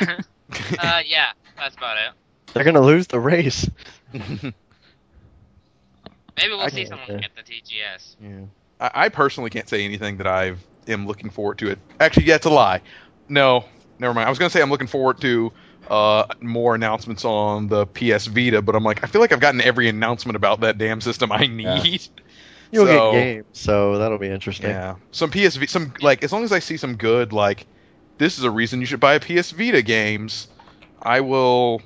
uh, 0.00 1.00
yeah, 1.04 1.32
that's 1.56 1.76
about 1.76 1.96
it. 1.96 2.12
They're 2.52 2.64
gonna 2.64 2.80
lose 2.80 3.06
the 3.08 3.18
race. 3.18 3.68
Maybe 4.12 4.52
we'll 6.48 6.60
I 6.60 6.68
see 6.68 6.84
can't- 6.84 6.88
someone 6.88 7.20
get 7.20 7.30
the 7.36 7.42
TGS. 7.42 8.16
Yeah. 8.20 8.40
I, 8.80 8.90
I 9.06 9.08
personally 9.08 9.50
can't 9.50 9.68
say 9.68 9.84
anything 9.84 10.18
that 10.18 10.26
I 10.26 10.54
am 10.88 11.06
looking 11.06 11.30
forward 11.30 11.58
to 11.58 11.70
it. 11.70 11.78
Actually, 12.00 12.26
yeah, 12.26 12.36
it's 12.36 12.46
a 12.46 12.50
lie. 12.50 12.80
No, 13.28 13.64
never 13.98 14.12
mind. 14.14 14.26
I 14.26 14.30
was 14.30 14.38
gonna 14.38 14.50
say 14.50 14.60
I'm 14.62 14.70
looking 14.70 14.86
forward 14.88 15.20
to 15.22 15.52
uh, 15.90 16.26
more 16.40 16.74
announcements 16.74 17.24
on 17.24 17.68
the 17.68 17.86
PS 17.86 18.26
Vita, 18.26 18.62
but 18.62 18.74
I'm 18.74 18.84
like, 18.84 19.02
I 19.04 19.06
feel 19.06 19.20
like 19.20 19.32
I've 19.32 19.40
gotten 19.40 19.60
every 19.60 19.88
announcement 19.88 20.36
about 20.36 20.60
that 20.60 20.78
damn 20.78 21.00
system 21.00 21.30
I 21.32 21.46
need. 21.46 22.06
You'll 22.72 22.86
So- 22.86 23.12
get 23.12 23.18
games, 23.18 23.46
so 23.52 23.98
that'll 23.98 24.18
be 24.18 24.28
interesting. 24.28 24.70
Yeah, 24.70 24.96
some 25.12 25.30
PSV, 25.30 25.68
some 25.68 25.92
like 26.00 26.24
as 26.24 26.32
long 26.32 26.44
as 26.44 26.52
I 26.52 26.58
see 26.58 26.76
some 26.76 26.96
good 26.96 27.32
like, 27.32 27.66
this 28.18 28.38
is 28.38 28.44
a 28.44 28.50
reason 28.50 28.80
you 28.80 28.86
should 28.86 29.00
buy 29.00 29.14
a 29.14 29.20
PS 29.20 29.50
Vita 29.52 29.82
games. 29.82 30.48
I 31.02 31.20
will. 31.20 31.82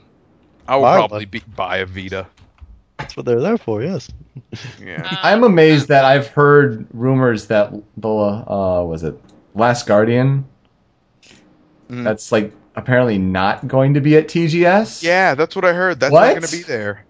I 0.66 0.76
will 0.76 0.82
Buy 0.82 0.96
probably 0.96 1.24
be, 1.24 1.40
buy 1.56 1.78
a 1.78 1.86
Vita. 1.86 2.26
That's 2.98 3.16
what 3.16 3.26
they're 3.26 3.40
there 3.40 3.58
for. 3.58 3.82
Yes. 3.82 4.08
Yeah. 4.82 5.16
I'm 5.22 5.42
amazed 5.44 5.88
that 5.88 6.04
I've 6.04 6.28
heard 6.28 6.86
rumors 6.92 7.46
that 7.46 7.72
the 7.96 8.08
uh 8.08 8.82
was 8.84 9.02
it 9.02 9.18
Last 9.54 9.86
Guardian 9.86 10.44
Mhm. 11.90 12.04
that's 12.04 12.30
like 12.32 12.52
apparently 12.78 13.18
not 13.18 13.66
going 13.68 13.94
to 13.94 14.00
be 14.00 14.16
at 14.16 14.28
TGS. 14.28 15.02
Yeah, 15.02 15.34
that's 15.34 15.54
what 15.56 15.64
I 15.64 15.72
heard. 15.72 16.00
That's 16.00 16.12
What? 16.12 16.20
not 16.26 16.30
going 16.30 16.42
to 16.42 16.56
be 16.56 16.62
there. 16.62 17.04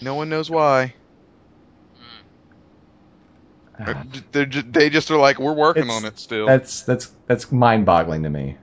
No 0.00 0.14
one 0.14 0.28
knows 0.28 0.50
why. 0.50 0.94
Ah, 3.80 4.04
They're 4.32 4.46
ju- 4.46 4.62
they 4.62 4.90
just 4.90 5.10
are 5.10 5.16
like, 5.18 5.38
we're 5.38 5.52
working 5.54 5.88
on 5.88 6.04
it 6.04 6.18
still. 6.18 6.46
That's 6.46 6.82
that's 6.82 7.12
that's 7.26 7.52
mind-boggling 7.52 8.24
to 8.24 8.30
me. 8.30 8.56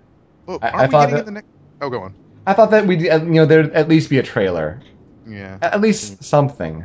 Well, 0.46 0.60
I- 0.62 0.68
aren't 0.70 0.76
I 0.76 0.86
we 0.86 0.92
thought 0.92 1.10
getting 1.10 1.26
that- 1.26 1.32
next? 1.32 1.48
Oh, 1.82 1.90
go 1.90 2.02
on. 2.02 2.14
I 2.46 2.54
thought 2.54 2.72
that 2.72 2.86
we'd 2.86 3.02
you 3.02 3.20
know 3.20 3.46
there'd 3.46 3.72
at 3.72 3.88
least 3.90 4.10
be 4.10 4.20
a 4.20 4.24
trailer, 4.24 4.82
Yeah, 5.26 5.58
at 5.62 5.82
least 5.82 6.24
something. 6.24 6.84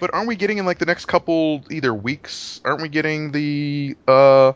but 0.00 0.12
aren't 0.14 0.28
we 0.28 0.36
getting 0.36 0.58
in 0.58 0.66
like 0.66 0.78
the 0.78 0.86
next 0.86 1.06
couple 1.06 1.64
either 1.70 1.92
weeks? 1.92 2.60
Aren't 2.64 2.82
we 2.82 2.88
getting 2.88 3.32
the 3.32 3.96
uh, 4.06 4.52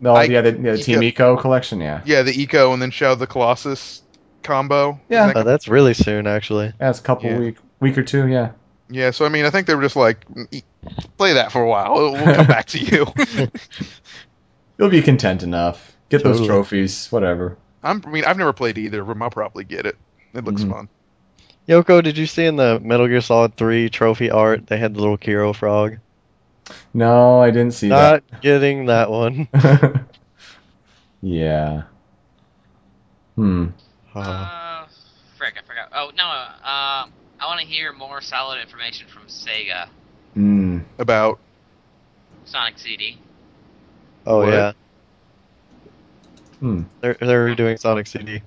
No, 0.00 0.14
I- 0.14 0.24
yeah, 0.24 0.40
the, 0.42 0.52
yeah, 0.52 0.72
the 0.72 0.78
Team 0.78 1.00
Ico 1.00 1.40
collection, 1.40 1.80
yeah, 1.80 2.02
yeah, 2.04 2.22
the 2.22 2.32
Ico 2.32 2.72
and 2.72 2.80
then 2.82 2.90
Shadow 2.90 3.12
of 3.14 3.18
the 3.18 3.26
Colossus 3.26 4.02
combo? 4.42 5.00
Yeah. 5.08 5.28
That 5.28 5.36
Uh, 5.38 5.42
that's 5.44 5.66
really 5.68 5.94
soon, 5.94 6.26
actually. 6.26 6.72
that's 6.78 7.00
a 7.00 7.02
couple 7.02 7.30
Yeah. 7.30 7.38
week 7.38 7.56
week 7.80 7.96
or 7.98 8.02
two, 8.02 8.26
yeah. 8.28 8.50
Yeah, 8.90 9.10
so 9.12 9.24
I 9.24 9.30
mean, 9.30 9.46
I 9.46 9.50
think 9.50 9.66
they 9.66 9.74
were 9.74 9.82
just 9.82 9.96
like, 9.96 10.18
"E- 10.50 10.62
play 11.16 11.32
that 11.34 11.50
for 11.52 11.62
a 11.62 11.66
while. 11.68 11.94
We'll 11.94 12.12
we'll 12.12 12.34
come 12.34 12.46
back 12.58 12.66
to 12.66 12.78
you. 12.78 13.06
You'll 14.78 14.90
be 14.90 15.02
content 15.02 15.42
enough. 15.42 15.96
Get 16.10 16.22
those 16.22 16.46
trophies, 16.46 17.08
whatever. 17.10 17.56
I'm, 17.82 18.02
I 18.06 18.10
mean, 18.10 18.24
I've 18.24 18.36
never 18.38 18.52
played 18.52 18.76
either 18.78 19.00
of 19.00 19.08
them. 19.08 19.22
I'll 19.22 19.30
probably 19.30 19.64
get 19.64 19.86
it. 19.86 19.96
It 20.34 20.44
looks 20.44 20.62
Mhm. 20.62 20.70
fun. 20.70 20.88
Yoko, 21.68 22.02
did 22.02 22.18
you 22.18 22.26
see 22.26 22.44
in 22.44 22.56
the 22.56 22.78
Metal 22.80 23.06
Gear 23.08 23.20
Solid 23.22 23.56
3 23.56 23.88
trophy 23.88 24.30
art 24.30 24.66
they 24.66 24.76
had 24.76 24.94
the 24.94 25.00
little 25.00 25.16
Kiro 25.16 25.54
frog? 25.54 25.96
No, 26.92 27.40
I 27.40 27.50
didn't 27.50 27.72
see 27.72 27.88
that. 27.88 28.22
Not 28.30 28.40
getting 28.42 28.86
that 28.86 29.10
one. 29.10 29.48
yeah. 31.22 31.82
Hmm. 33.36 33.66
Uh, 34.14 34.20
Uh, 34.20 34.86
I 35.40 35.62
forgot. 35.66 35.88
Oh 35.92 36.10
no, 36.16 36.24
uh, 36.24 36.56
I 36.64 37.46
want 37.46 37.60
to 37.60 37.66
hear 37.66 37.92
more 37.92 38.20
solid 38.20 38.60
information 38.60 39.06
from 39.08 39.24
Sega. 39.26 39.88
Hmm. 40.34 40.78
About 40.98 41.38
Sonic 42.44 42.78
CD. 42.78 43.18
Oh 44.26 44.38
What? 44.38 44.52
yeah, 44.52 44.72
Hmm. 46.60 46.82
they're 47.00 47.16
they're 47.20 47.46
redoing 47.54 47.78
Sonic 47.78 48.06
CD. 48.06 48.40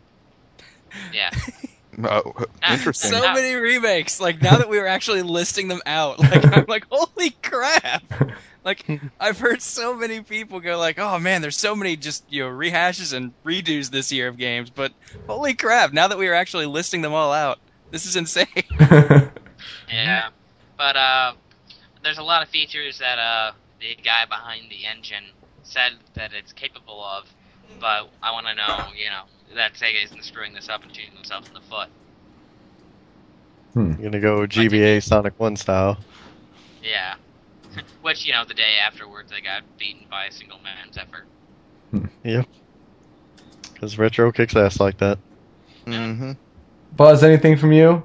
Yeah. 1.14 1.30
oh, 2.04 2.34
Ah, 2.64 2.74
interesting. 2.74 3.12
So 3.12 3.34
many 3.34 3.56
remakes. 3.56 4.20
Like 4.20 4.42
now 4.42 4.58
that 4.58 4.70
we 4.70 4.80
were 4.80 4.88
actually 4.88 5.22
listing 5.22 5.68
them 5.68 5.82
out, 5.86 6.20
like 6.20 6.46
I'm 6.56 6.66
like, 6.68 6.86
holy 6.90 7.32
crap! 7.42 8.04
Like 8.64 8.86
I've 9.20 9.40
heard 9.40 9.62
so 9.62 9.96
many 9.96 10.22
people 10.22 10.60
go 10.60 10.78
like, 10.78 11.00
oh 11.00 11.20
man, 11.20 11.42
there's 11.42 11.58
so 11.58 11.76
many 11.76 11.96
just 11.96 12.24
you 12.30 12.44
know 12.44 12.50
rehashes 12.50 13.14
and 13.14 13.34
redos 13.44 13.90
this 13.90 14.12
year 14.12 14.28
of 14.28 14.38
games, 14.38 14.70
but 14.70 14.92
holy 15.28 15.54
crap! 15.54 15.94
Now 15.94 16.08
that 16.08 16.18
we 16.18 16.28
are 16.28 16.34
actually 16.34 16.66
listing 16.66 17.02
them 17.02 17.14
all 17.14 17.32
out, 17.32 17.60
this 17.92 18.06
is 18.06 18.16
insane. 18.16 18.48
Yeah. 19.90 20.30
But 20.78 20.96
uh, 20.96 21.34
there's 22.04 22.18
a 22.18 22.24
lot 22.24 22.44
of 22.44 22.50
features 22.50 23.00
that 23.00 23.18
uh 23.20 23.52
the 23.80 23.96
guy 24.04 24.26
behind 24.26 24.70
the 24.70 24.86
engine 24.86 25.24
said 25.64 25.94
that 26.16 26.34
it's 26.34 26.54
capable 26.54 27.04
of, 27.04 27.26
but 27.80 28.10
I 28.24 28.32
want 28.32 28.48
to 28.48 28.56
know, 28.56 28.88
you 28.96 29.10
know, 29.10 29.24
that 29.56 29.74
Sega 29.74 30.04
isn't 30.04 30.24
screwing 30.24 30.54
this 30.54 30.70
up 30.70 30.84
and 30.84 30.96
shooting 30.96 31.14
themselves 31.14 31.48
in 31.48 31.54
the 31.54 31.62
foot. 31.62 31.90
Hmm. 33.74 33.92
You're 34.02 34.12
gonna 34.12 34.20
go 34.20 34.48
GBA 34.48 35.04
Sonic 35.04 35.40
One 35.40 35.56
style. 35.56 35.98
Yeah. 36.84 37.16
Which, 38.02 38.26
you 38.26 38.34
know, 38.34 38.46
the 38.46 38.54
day 38.54 38.78
afterwards 38.86 39.32
they 39.32 39.42
got 39.42 39.64
beaten 39.78 40.06
by 40.10 40.26
a 40.26 40.32
single 40.32 40.60
man's 40.60 40.98
effort. 40.98 41.26
Yep. 42.24 42.48
Because 43.74 43.98
retro 43.98 44.32
kicks 44.32 44.56
ass 44.56 44.80
like 44.80 44.98
that. 44.98 45.20
Mm-hmm. 45.86 46.34
Buzz, 46.96 47.24
anything 47.24 47.58
from 47.58 47.72
you? 47.72 48.04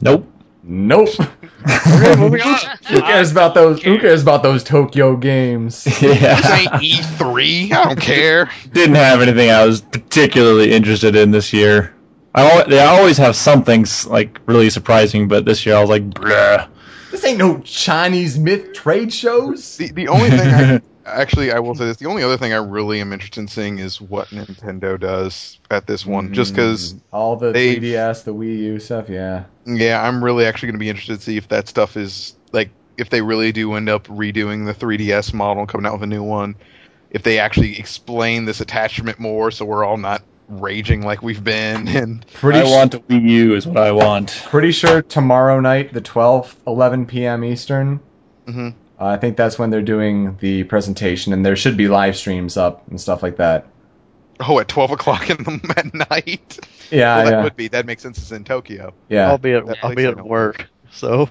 Nope. 0.00 0.26
Nope. 0.68 1.08
Okay, 1.68 2.16
moving 2.16 2.40
on. 2.40 2.56
Who 2.88 3.00
cares 3.02 3.32
about 3.32 3.52
those? 3.54 3.82
Who 3.82 3.98
cares 3.98 4.22
about 4.22 4.42
those 4.44 4.62
Tokyo 4.62 5.16
games? 5.16 5.82
This 6.00 6.02
Yeah. 6.02 6.56
ain't 6.56 6.70
E3. 6.70 7.72
I 7.72 7.84
don't 7.84 8.00
care. 8.00 8.48
Didn't 8.72 8.94
have 8.94 9.20
anything 9.20 9.50
I 9.50 9.66
was 9.66 9.80
particularly 9.80 10.72
interested 10.72 11.16
in 11.16 11.30
this 11.32 11.52
year. 11.52 11.94
I 12.34 12.48
al- 12.48 12.68
they 12.68 12.78
always 12.80 13.18
have 13.18 13.34
something 13.34 13.84
like 14.06 14.40
really 14.46 14.70
surprising, 14.70 15.26
but 15.28 15.44
this 15.44 15.66
year 15.66 15.74
I 15.76 15.80
was 15.80 15.90
like, 15.90 16.08
bruh. 16.10 16.68
This 17.10 17.24
ain't 17.24 17.38
no 17.38 17.58
Chinese 17.60 18.38
myth 18.38 18.72
trade 18.72 19.12
shows. 19.12 19.76
The 19.78 19.90
the 19.90 20.08
only 20.08 20.30
thing 20.30 20.40
I 20.48 20.80
actually 21.08 21.52
I 21.52 21.58
will 21.60 21.74
say 21.74 21.84
this. 21.86 21.96
The 21.98 22.06
only 22.06 22.22
other 22.22 22.36
thing 22.36 22.52
I 22.52 22.56
really 22.56 23.00
am 23.00 23.12
interested 23.12 23.40
in 23.40 23.48
seeing 23.48 23.78
is 23.78 24.00
what 24.00 24.28
Nintendo 24.28 24.98
does 24.98 25.58
at 25.70 25.86
this 25.86 26.04
one. 26.06 26.32
Just 26.34 26.52
because, 26.54 26.94
Mm, 26.94 27.00
all 27.12 27.36
the 27.36 27.52
they- 27.52 27.76
3DS, 27.76 28.24
the 28.24 28.34
Wii 28.34 28.58
U 28.58 28.78
stuff, 28.80 29.08
yeah. 29.08 29.44
yeah, 29.66 30.02
I'm 30.02 30.22
really 30.24 30.44
actually 30.46 30.68
going 30.68 30.78
to 30.80 30.84
be 30.84 30.88
interested 30.88 31.16
to 31.16 31.22
see 31.22 31.36
if 31.36 31.48
that 31.48 31.68
stuff 31.68 31.96
is 31.96 32.34
like 32.52 32.70
if 32.96 33.10
they 33.10 33.22
really 33.22 33.52
do 33.52 33.74
end 33.74 33.88
up 33.88 34.06
redoing 34.08 34.66
the 34.66 34.74
3DS 34.74 35.32
model 35.32 35.60
and 35.60 35.68
coming 35.68 35.86
out 35.86 35.92
with 35.94 36.02
a 36.02 36.06
new 36.06 36.22
one. 36.22 36.56
If 37.10 37.22
they 37.22 37.38
actually 37.38 37.78
explain 37.78 38.44
this 38.44 38.60
attachment 38.60 39.18
more, 39.18 39.50
so 39.50 39.64
we're 39.64 39.84
all 39.84 39.96
not 39.96 40.22
raging 40.48 41.02
like 41.02 41.22
we've 41.22 41.42
been. 41.44 41.86
And 41.96 42.26
Pretty 42.34 42.58
I 42.60 42.64
su- 42.64 42.70
want 42.70 42.94
a 42.94 43.00
Wii 43.00 43.22
U 43.30 43.54
is 43.54 43.66
what 43.66 43.76
I 43.76 43.92
want. 43.92 44.42
pretty 44.48 44.72
sure 44.72 45.00
tomorrow 45.02 45.60
night, 45.60 45.92
the 45.92 46.00
12th, 46.00 46.54
11 46.66 47.06
p.m. 47.06 47.44
Eastern. 47.44 48.00
Mhm. 48.46 48.74
Uh, 49.00 49.06
I 49.06 49.16
think 49.16 49.36
that's 49.36 49.58
when 49.58 49.70
they're 49.70 49.82
doing 49.82 50.36
the 50.40 50.64
presentation, 50.64 51.32
and 51.32 51.44
there 51.46 51.56
should 51.56 51.76
be 51.76 51.88
live 51.88 52.16
streams 52.16 52.56
up 52.56 52.88
and 52.88 53.00
stuff 53.00 53.22
like 53.22 53.36
that. 53.36 53.66
oh, 54.40 54.58
at 54.58 54.68
12 54.68 54.90
o'clock 54.92 55.30
in 55.30 55.36
the 55.36 55.74
at 55.76 56.10
night. 56.10 56.58
Yeah, 56.90 57.16
well, 57.16 57.24
that 57.24 57.30
yeah, 57.30 57.42
would 57.44 57.56
be 57.56 57.68
that 57.68 57.86
makes 57.86 58.02
sense. 58.02 58.18
It's 58.18 58.32
in 58.32 58.44
Tokyo. 58.44 58.94
yeah. 59.08 59.28
I'll 59.28 59.38
be 59.38 59.52
at 59.52 59.66
That 59.66 59.78
I'll 59.82 59.94
be 59.94 60.06
at 60.06 60.24
work. 60.24 60.68
So 60.90 61.28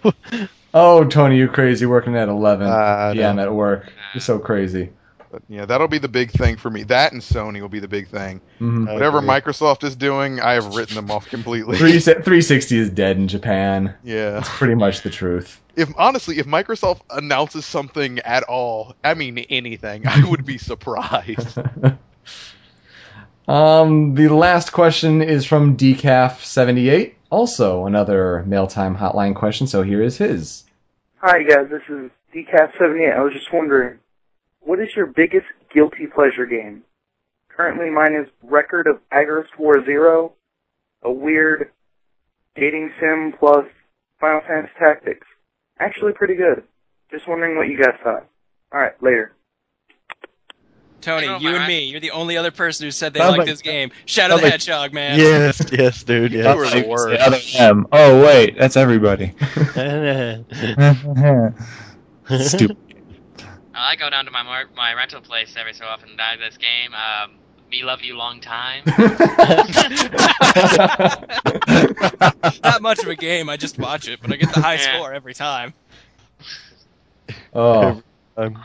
Oh, 0.73 1.03
Tony, 1.05 1.37
you 1.37 1.47
crazy 1.47 1.85
working 1.85 2.15
at 2.15 2.29
11 2.29 2.67
I 2.67 3.13
p.m. 3.13 3.37
know. 3.37 3.43
at 3.43 3.53
work. 3.53 3.91
You're 4.13 4.21
so 4.21 4.37
crazy. 4.37 4.91
But 5.38 5.56
yeah, 5.56 5.66
that'll 5.66 5.88
be 5.88 5.99
the 5.99 6.07
big 6.07 6.32
thing 6.32 6.57
for 6.57 6.67
me. 6.72 6.82
That 6.83 7.11
and 7.14 7.22
Sony 7.22 7.61
will 7.61 7.69
be 7.69 7.80
the 7.80 7.88
big 7.88 8.07
thing. 8.07 8.41
Mhm. 8.59 8.91
Whatever. 8.91 9.22
Microsoft 9.22 9.83
is 9.83 9.95
doing, 9.95 10.40
I 10.40 10.53
have 10.53 10.74
written 10.74 10.95
them 10.95 11.11
off 11.11 11.30
completely. 11.30 11.77
360 11.77 12.77
is 12.77 12.90
dead 12.90 13.17
in 13.17 13.27
Japan. 13.27 13.93
yeah. 14.03 14.32
That's 14.32 14.49
pretty 14.49 14.74
much 14.74 15.03
the 15.03 15.11
truth. 15.11 15.61
If 15.75 15.90
honestly, 15.95 16.40
if 16.40 16.48
Microsoft 16.48 17.01
announces 17.11 17.67
something 17.67 18.17
at 18.19 18.43
all, 18.43 18.95
I 19.03 19.14
mean 19.14 19.38
anything, 19.38 20.07
I 20.07 20.27
would 20.27 20.43
be 20.43 20.57
surprised. 20.57 21.59
um, 23.48 24.16
the 24.16 24.30
last 24.30 24.72
question 24.72 25.22
is 25.22 25.45
from 25.45 25.77
Decaf78. 25.77 27.14
Also, 27.30 27.85
another 27.85 28.43
mail 28.48 28.66
time 28.66 28.98
hotline 28.98 29.35
question. 29.35 29.67
So 29.67 29.83
here 29.83 30.01
is 30.01 30.17
his. 30.17 30.64
Hi 31.17 31.43
guys, 31.43 31.69
this 31.69 31.83
is 31.90 32.09
Decaf78. 32.33 33.16
I 33.16 33.22
was 33.22 33.33
just 33.33 33.53
wondering, 33.53 33.99
what 34.67 34.79
is 34.79 34.89
your 34.95 35.05
biggest 35.05 35.47
guilty 35.73 36.07
pleasure 36.07 36.45
game? 36.45 36.83
Currently 37.49 37.89
mine 37.89 38.13
is 38.13 38.27
Record 38.43 38.87
of 38.87 38.99
Agarest 39.11 39.57
War 39.57 39.83
Zero, 39.83 40.33
a 41.01 41.11
weird 41.11 41.71
dating 42.55 42.91
sim 42.99 43.33
plus 43.39 43.65
Final 44.19 44.41
Fantasy 44.41 44.73
Tactics. 44.77 45.25
Actually 45.79 46.13
pretty 46.13 46.35
good. 46.35 46.63
Just 47.09 47.27
wondering 47.27 47.55
what 47.55 47.69
you 47.69 47.77
guys 47.77 47.95
thought. 48.03 48.27
Alright, 48.73 49.01
later. 49.01 49.33
Tony, 50.99 51.27
Oh, 51.27 51.37
you 51.37 51.55
and 51.55 51.67
me, 51.67 51.85
you're 51.85 52.01
the 52.01 52.11
only 52.11 52.35
other 52.35 52.51
person 52.51 52.85
who 52.85 52.91
said 52.91 53.13
they 53.13 53.19
Sounds 53.19 53.31
like 53.31 53.37
like- 53.39 53.47
this 53.47 53.61
game. 53.61 53.91
Shadow 54.05 54.31
sounds 54.33 54.41
the 54.41 54.45
like- 54.47 54.51
Hedgehog, 54.53 54.93
man. 54.93 55.17
yes, 55.19 55.61
yes, 55.71 56.03
dude, 56.03 56.33
Yes. 56.33 56.53
You 56.53 56.57
were 56.59 56.69
the 56.69 56.87
worst. 56.87 57.21
Other 57.21 57.37
M. 57.57 57.87
Oh 57.93 58.21
wait, 58.25 58.57
that's 58.57 58.75
everybody. 58.75 59.33
Stupid. 62.45 62.77
I 63.77 63.95
go 63.95 64.09
down 64.09 64.25
to 64.25 64.31
my 64.31 64.43
mar- 64.43 64.69
my 64.75 64.93
rental 64.93 65.22
place 65.22 65.56
every 65.57 65.73
so 65.73 65.85
often 65.85 66.09
and 66.09 66.17
buy 66.17 66.35
this 66.38 66.57
game. 66.57 66.93
Um, 66.93 67.39
Me 67.69 67.83
love 67.83 68.01
you 68.01 68.15
long 68.15 68.39
time. 68.41 68.83
Not 72.64 72.81
much 72.81 73.03
of 73.03 73.09
a 73.09 73.15
game. 73.15 73.49
I 73.49 73.57
just 73.57 73.77
watch 73.77 74.07
it, 74.07 74.22
but 74.22 74.31
I 74.31 74.35
get 74.38 74.51
the 74.51 74.59
high 74.59 74.75
Yeah. 74.75 74.77
score 74.77 75.14
every 75.14 75.33
time. 75.33 75.73
oh, 77.53 78.01
Um, 78.38 78.64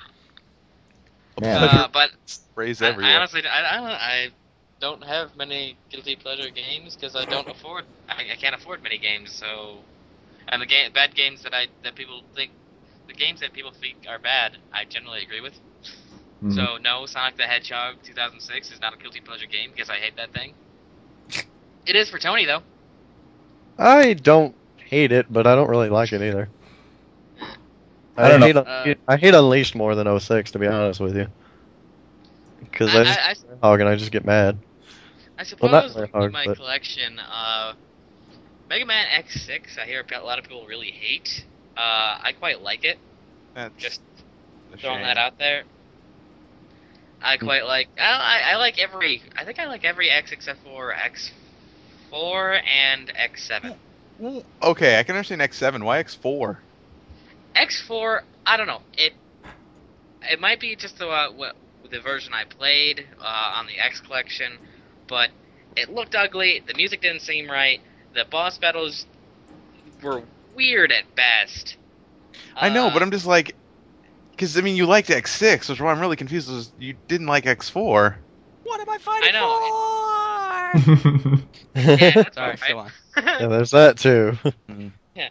man. 1.41 1.61
Uh, 1.61 1.89
but 1.93 2.11
Sprays 2.27 2.81
I, 2.81 2.91
I 3.01 3.15
honestly, 3.15 3.43
I, 3.47 3.75
I, 3.75 3.77
don't, 3.77 3.91
I 3.91 4.29
don't 4.81 5.05
have 5.05 5.37
many 5.37 5.79
guilty 5.91 6.17
pleasure 6.17 6.51
games 6.51 6.97
because 6.97 7.17
I 7.17 7.25
don't 7.25 7.49
afford. 7.49 7.85
I, 8.09 8.33
I 8.33 8.37
can't 8.37 8.55
afford 8.55 8.83
many 8.83 8.99
games. 8.99 9.33
So, 9.33 9.85
and 10.49 10.63
the 10.63 10.67
game, 10.67 10.93
bad 10.93 11.15
games 11.15 11.43
that 11.43 11.55
I 11.55 11.69
that 11.83 11.95
people 11.95 12.23
think, 12.35 12.53
the 13.13 13.19
games 13.25 13.41
that 13.41 13.53
people 13.53 13.73
think 13.73 14.07
are 14.09 14.19
bad, 14.19 14.59
I 14.73 14.85
generally 14.85 15.23
agree 15.23 15.41
with. 15.41 15.61
Mhm. 16.43 16.55
So 16.55 16.79
no, 16.79 17.07
Sonic 17.07 17.37
the 17.37 17.45
Hedgehog 17.45 17.97
2006 18.03 18.71
is 18.71 18.81
not 18.81 18.95
a 18.95 18.97
guilty 18.97 19.21
pleasure 19.21 19.47
game 19.47 19.71
because 19.73 19.91
I 19.91 19.97
hate 19.97 20.17
that 20.17 20.33
thing. 20.33 20.55
It 21.87 21.97
is 21.97 22.09
for 22.11 22.19
Tony 22.19 22.45
though. 22.45 22.63
I 23.79 24.15
don't 24.15 24.55
hate 24.77 25.13
it, 25.13 25.27
but 25.33 25.47
I 25.47 25.55
don't 25.55 25.69
really 25.69 25.89
like 25.91 26.13
it 26.13 26.23
either. 26.23 26.49
I 28.17 28.29
don't 28.29 28.41
know. 28.41 28.47
hate, 28.47 28.57
Uh, 28.57 28.95
I 29.09 29.17
hate 29.17 29.35
Unleashed 29.35 29.75
more 29.75 29.95
than 29.95 30.07
06, 30.07 30.51
to 30.53 30.59
be 30.59 30.67
honest 30.67 31.01
with 31.01 31.17
you. 31.17 31.29
Because 32.61 32.95
I, 32.95 33.01
I, 33.01 33.05
just 33.05 33.19
I, 33.19 33.31
I, 33.31 33.35
hog 33.63 33.81
and 33.81 33.89
I 33.89 33.97
just 33.97 34.13
get 34.13 34.25
mad. 34.25 34.59
I 35.39 35.45
Well, 35.61 35.71
suppose 35.71 35.71
not 35.71 35.95
looking 35.95 36.13
very 36.13 36.27
at 36.27 36.33
my 36.33 36.47
but- 36.47 36.57
collection, 36.57 37.19
uh, 37.19 37.75
Mega 38.69 38.85
Man 38.87 39.07
X6, 39.09 39.79
I 39.79 39.87
hear 39.87 40.05
a 40.13 40.25
lot 40.25 40.39
of 40.39 40.45
people 40.45 40.67
really 40.67 40.91
hate. 40.91 41.47
Uh, 41.77 42.19
I 42.23 42.33
quite 42.39 42.63
like 42.63 42.85
it. 42.85 42.99
That's 43.55 43.75
Just 43.77 44.01
throwing 44.81 44.99
shame. 44.99 45.03
that 45.07 45.19
out 45.19 45.39
there. 45.39 45.65
I 47.23 47.37
quite 47.37 47.65
like. 47.65 47.89
I, 47.99 48.03
I 48.03 48.53
I 48.53 48.57
like 48.57 48.79
every. 48.79 49.23
I 49.37 49.45
think 49.45 49.59
I 49.59 49.67
like 49.67 49.85
every 49.85 50.11
X 50.11 50.33
except 50.33 50.65
for 50.65 50.93
X4 50.93 52.61
and 52.67 53.13
X7. 53.15 53.77
Okay, 54.63 54.99
I 54.99 55.03
can 55.03 55.17
understand 55.17 55.41
X7. 55.41 55.85
Why 55.85 56.03
X4? 56.03 56.57
X4, 57.57 58.21
I 58.47 58.57
don't 58.57 58.67
know. 58.67 58.83
It 58.95 59.13
it 60.23 60.41
might 60.41 60.61
be 60.61 60.77
just 60.77 60.99
the 60.99 61.09
uh, 61.09 61.31
what, 61.31 61.57
the 61.91 62.01
version 62.01 62.33
I 62.35 62.45
played 62.45 63.07
uh, 63.21 63.53
on 63.57 63.67
the 63.67 63.79
X 63.79 64.01
collection, 64.01 64.59
but 65.09 65.31
it 65.77 65.91
looked 65.91 66.15
ugly. 66.15 66.63
The 66.67 66.75
music 66.75 67.01
didn't 67.03 67.23
seem 67.23 67.51
right. 67.51 67.81
The 68.15 68.25
boss 68.31 68.59
battles 68.59 69.07
were 70.03 70.23
weird 70.55 70.93
at 70.93 71.15
best. 71.15 71.77
I 72.57 72.69
know, 72.69 72.89
Uh, 72.89 72.93
but 72.93 73.03
I'm 73.03 73.11
just 73.11 73.27
like, 73.27 73.55
because 74.33 74.57
I 74.57 74.61
mean, 74.61 74.77
you 74.77 74.87
liked 74.87 75.09
X6, 75.09 75.69
which 75.69 75.71
is 75.71 75.81
why 75.81 75.93
I'm 75.93 76.01
really 76.01 76.17
confused. 76.17 76.51
Is 76.51 76.73
you 76.79 76.95
didn't 77.09 77.27
like 77.27 77.45
X4? 77.45 78.15
What 78.65 78.81
am 78.81 78.89
I 78.89 78.99
fighting 78.99 79.31
I 79.35 79.41
know. 79.41 79.49
for? 81.35 81.39
yeah, 81.75 82.11
that's 82.11 82.35
Sorry, 82.35 82.73
all 82.73 82.85
go 82.85 82.91
Yeah, 83.41 83.47
there's 83.49 83.71
that 83.73 83.99
too. 83.99 84.37
Yeah, 85.15 85.29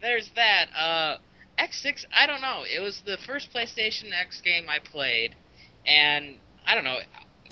there's 0.00 0.30
that. 0.36 0.66
Uh, 0.76 1.16
X6, 1.58 2.04
I 2.14 2.26
don't 2.26 2.40
know. 2.40 2.64
It 2.64 2.80
was 2.80 3.02
the 3.06 3.16
first 3.26 3.52
PlayStation 3.52 4.12
X 4.12 4.40
game 4.40 4.66
I 4.68 4.78
played, 4.78 5.34
and 5.86 6.36
I 6.66 6.74
don't 6.74 6.84
know. 6.84 6.98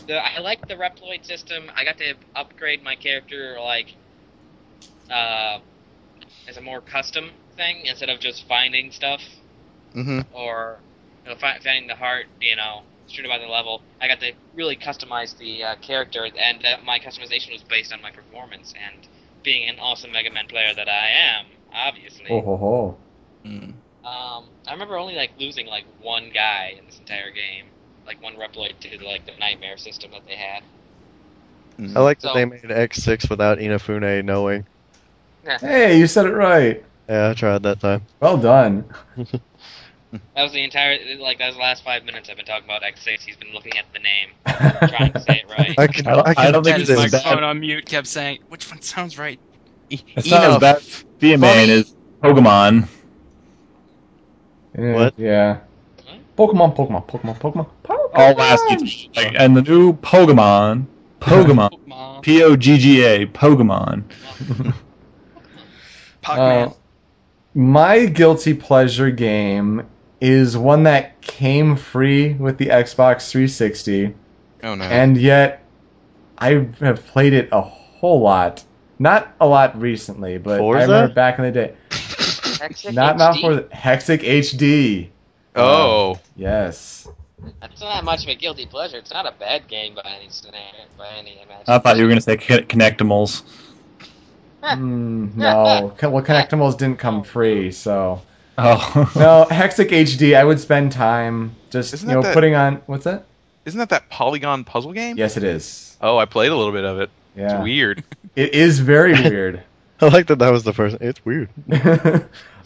The, 0.07 0.17
I 0.17 0.39
liked 0.41 0.69
the 0.69 0.75
Reploid 0.75 1.25
system. 1.25 1.71
I 1.75 1.85
got 1.85 1.99
to 1.99 2.15
upgrade 2.35 2.83
my 2.83 2.97
character 2.97 3.59
like 3.61 3.95
uh, 5.11 5.59
as 6.49 6.57
a 6.57 6.61
more 6.61 6.81
custom 6.81 7.31
thing 7.57 7.85
instead 7.87 8.09
of 8.09 8.21
just 8.21 8.47
finding 8.49 8.91
stuff 8.91 9.21
hmm 9.93 10.21
or 10.33 10.79
you 11.25 11.31
know, 11.31 11.37
finding 11.39 11.87
the 11.87 11.95
heart, 11.95 12.27
you 12.41 12.57
know, 12.57 12.83
straight 13.07 13.27
about 13.27 13.41
the 13.41 13.47
level. 13.47 13.83
I 14.01 14.09
got 14.09 14.21
to 14.21 14.33
really 14.55 14.77
customize 14.77 15.37
the 15.37 15.63
uh, 15.65 15.75
character, 15.77 16.25
and 16.25 16.63
that 16.63 16.85
my 16.85 16.99
customization 16.99 17.53
was 17.53 17.63
based 17.63 17.93
on 17.93 18.01
my 18.01 18.11
performance 18.11 18.73
and 18.73 19.07
being 19.43 19.69
an 19.69 19.79
awesome 19.79 20.13
Mega 20.13 20.31
Man 20.31 20.47
player 20.47 20.73
that 20.75 20.89
I 20.89 21.09
am, 21.09 21.47
obviously. 21.75 22.27
Oh 22.31 22.41
ho 22.41 22.57
ho. 22.57 22.97
Mm. 23.45 23.75
Um, 24.05 24.45
I 24.67 24.73
remember 24.73 24.97
only 24.97 25.15
like 25.15 25.33
losing 25.39 25.67
like 25.67 25.85
one 26.01 26.31
guy 26.33 26.75
in 26.79 26.87
this 26.87 26.99
entire 26.99 27.31
game, 27.31 27.67
like 28.07 28.23
one 28.23 28.35
Reploid 28.37 28.79
to 28.81 29.05
like 29.05 29.27
the 29.27 29.33
nightmare 29.39 29.77
system 29.77 30.11
that 30.13 30.27
they 30.27 30.37
had. 30.37 30.63
Mhm. 31.79 31.97
I 31.97 32.01
like 32.01 32.21
that 32.21 32.29
So- 32.29 32.35
they 32.35 32.45
made 32.45 32.63
X6 32.63 33.29
without 33.29 33.59
Inafune 33.59 34.25
knowing. 34.25 34.67
Hey, 35.61 35.99
you 35.99 36.07
said 36.07 36.27
it 36.27 36.33
right. 36.35 36.85
Yeah, 37.09 37.31
I 37.31 37.35
tried 37.35 37.63
that 37.65 37.81
time. 37.81 38.03
Well 38.21 38.37
done. 38.39 38.85
That 40.35 40.43
was 40.43 40.51
the 40.53 40.65
entire 40.65 40.99
like 41.21 41.39
those 41.39 41.55
last 41.57 41.85
five 41.85 42.03
minutes 42.05 42.29
I've 42.29 42.37
been 42.37 42.45
talking 42.45 42.65
about 42.65 42.83
X6. 42.83 43.21
He's 43.21 43.37
been 43.37 43.53
looking 43.55 43.75
at 43.79 43.85
the 43.93 44.01
name, 44.01 44.31
trying 44.89 45.13
to 45.13 45.21
say 45.21 45.45
it 45.45 45.49
right. 45.49 45.73
I 45.79 45.87
can. 45.87 46.05
I 46.09 46.17
don't- 46.17 46.27
I 46.27 46.35
can 46.35 46.47
I 46.47 46.51
don't 46.51 46.65
think 46.65 46.65
do 46.65 46.71
Had 46.73 46.81
his 46.81 46.91
it's 46.91 47.01
this. 47.03 47.13
bad. 47.13 47.25
microphone 47.27 47.45
on 47.45 47.61
mute, 47.61 47.87
kept 47.87 48.09
saying, 48.09 48.41
"Which 48.49 48.69
one 48.69 48.81
sounds 48.83 49.19
right?" 49.21 49.39
It's 49.89 50.29
not 50.29 50.43
as 50.43 50.59
bad. 50.59 50.83
Be 51.21 51.35
a 51.35 51.39
man 51.39 51.71
is 51.71 51.95
Pokemon. 52.25 52.89
Yeah, 54.77 54.95
What? 54.95 55.15
Yeah. 55.17 55.59
Pokemon, 56.37 56.75
Pokemon, 56.75 57.07
Pokemon, 57.07 57.39
Pokemon, 57.39 57.69
Pokemon. 57.85 58.11
All 58.15 58.33
last 58.35 58.65
each, 58.83 59.11
like, 59.15 59.33
and 59.39 59.57
the 59.57 59.63
new 59.63 59.93
Pokemon, 59.93 60.87
Pokemon, 61.21 61.71
Pokemon. 61.71 62.23
P 62.23 62.43
O 62.43 62.57
G 62.57 62.79
G 62.79 63.05
A, 63.05 63.27
Pokemon. 63.27 64.03
Pac-Man. 66.37 66.69
Uh, 66.69 66.73
my 67.55 68.07
guilty 68.07 68.55
pleasure 68.55 69.11
game 69.11 69.87
is 70.21 70.57
one 70.57 70.85
that 70.85 71.21
came 71.21 71.77
free 71.77 72.35
with 72.35 72.59
the 72.59 72.67
Xbox 72.67 73.31
360, 73.31 74.15
Oh 74.63 74.75
no. 74.75 74.85
and 74.85 75.17
yet 75.17 75.65
I 76.39 76.67
have 76.81 77.07
played 77.07 77.33
it 77.33 77.49
a 77.53 77.61
whole 77.61 78.21
lot. 78.21 78.63
Not 78.99 79.35
a 79.41 79.47
lot 79.47 79.81
recently, 79.81 80.37
but 80.39 80.59
Forza? 80.59 80.83
I 80.83 80.85
remember 80.87 81.15
back 81.15 81.39
in 81.39 81.45
the 81.47 81.51
day. 81.53 81.75
X6 81.91 82.93
Not 82.93 83.17
not 83.17 83.39
for 83.41 83.55
the 83.57 83.63
Hexic 83.63 84.21
HD. 84.23 85.09
oh. 85.57 86.19
Yes. 86.37 87.09
That's 87.61 87.81
not 87.81 88.05
much 88.05 88.25
of 88.25 88.29
a 88.29 88.35
guilty 88.35 88.67
pleasure. 88.67 88.99
It's 88.99 89.11
not 89.11 89.25
a 89.27 89.33
bad 89.33 89.67
game 89.67 89.95
by 89.95 90.03
any 90.21 90.29
scenario, 90.29 90.67
by 90.99 91.09
any 91.19 91.37
imagination. 91.43 91.65
I 91.69 91.79
thought 91.79 91.97
you 91.97 92.03
were 92.03 92.11
gonna 92.11 92.21
say 92.21 92.37
Con- 92.37 92.65
Connectimals. 92.65 93.43
Mm, 94.63 95.37
no, 95.37 95.95
well, 96.03 96.23
Connectimals 96.23 96.77
didn't 96.79 96.99
come 96.99 97.23
free, 97.25 97.73
so 97.73 98.23
Oh. 98.59 99.11
no. 99.17 99.47
Hexic 99.51 99.91
HD, 99.91 100.37
I 100.37 100.45
would 100.45 100.61
spend 100.61 100.93
time 100.93 101.57
just 101.71 101.95
Isn't 101.95 102.09
you 102.09 102.15
know 102.17 102.23
that 102.23 102.29
that- 102.29 102.35
putting 102.35 102.55
on 102.55 102.83
what's 102.87 103.05
that? 103.05 103.25
Isn't 103.65 103.79
that 103.79 103.91
that 103.91 104.09
Polygon 104.11 104.65
puzzle 104.65 104.93
game? 104.93 105.17
Yes, 105.19 105.37
it 105.37 105.45
is. 105.45 105.97
Oh, 106.01 106.17
I 106.19 106.25
played 106.25 106.51
a 106.51 106.57
little 106.57 106.73
bit 106.73 106.85
of 106.85 107.01
it. 107.01 107.11
Yeah, 107.37 107.57
It's 107.57 107.63
weird. 107.63 108.05
it 108.37 108.55
is 108.55 108.81
very 108.81 109.13
weird. 109.13 109.63
I 110.01 110.07
like 110.09 110.29
that. 110.29 110.39
That 110.39 110.51
was 110.51 110.65
the 110.65 110.73
first. 110.73 110.97
It's 111.01 111.23
weird. 111.25 111.51
um, 111.71 111.85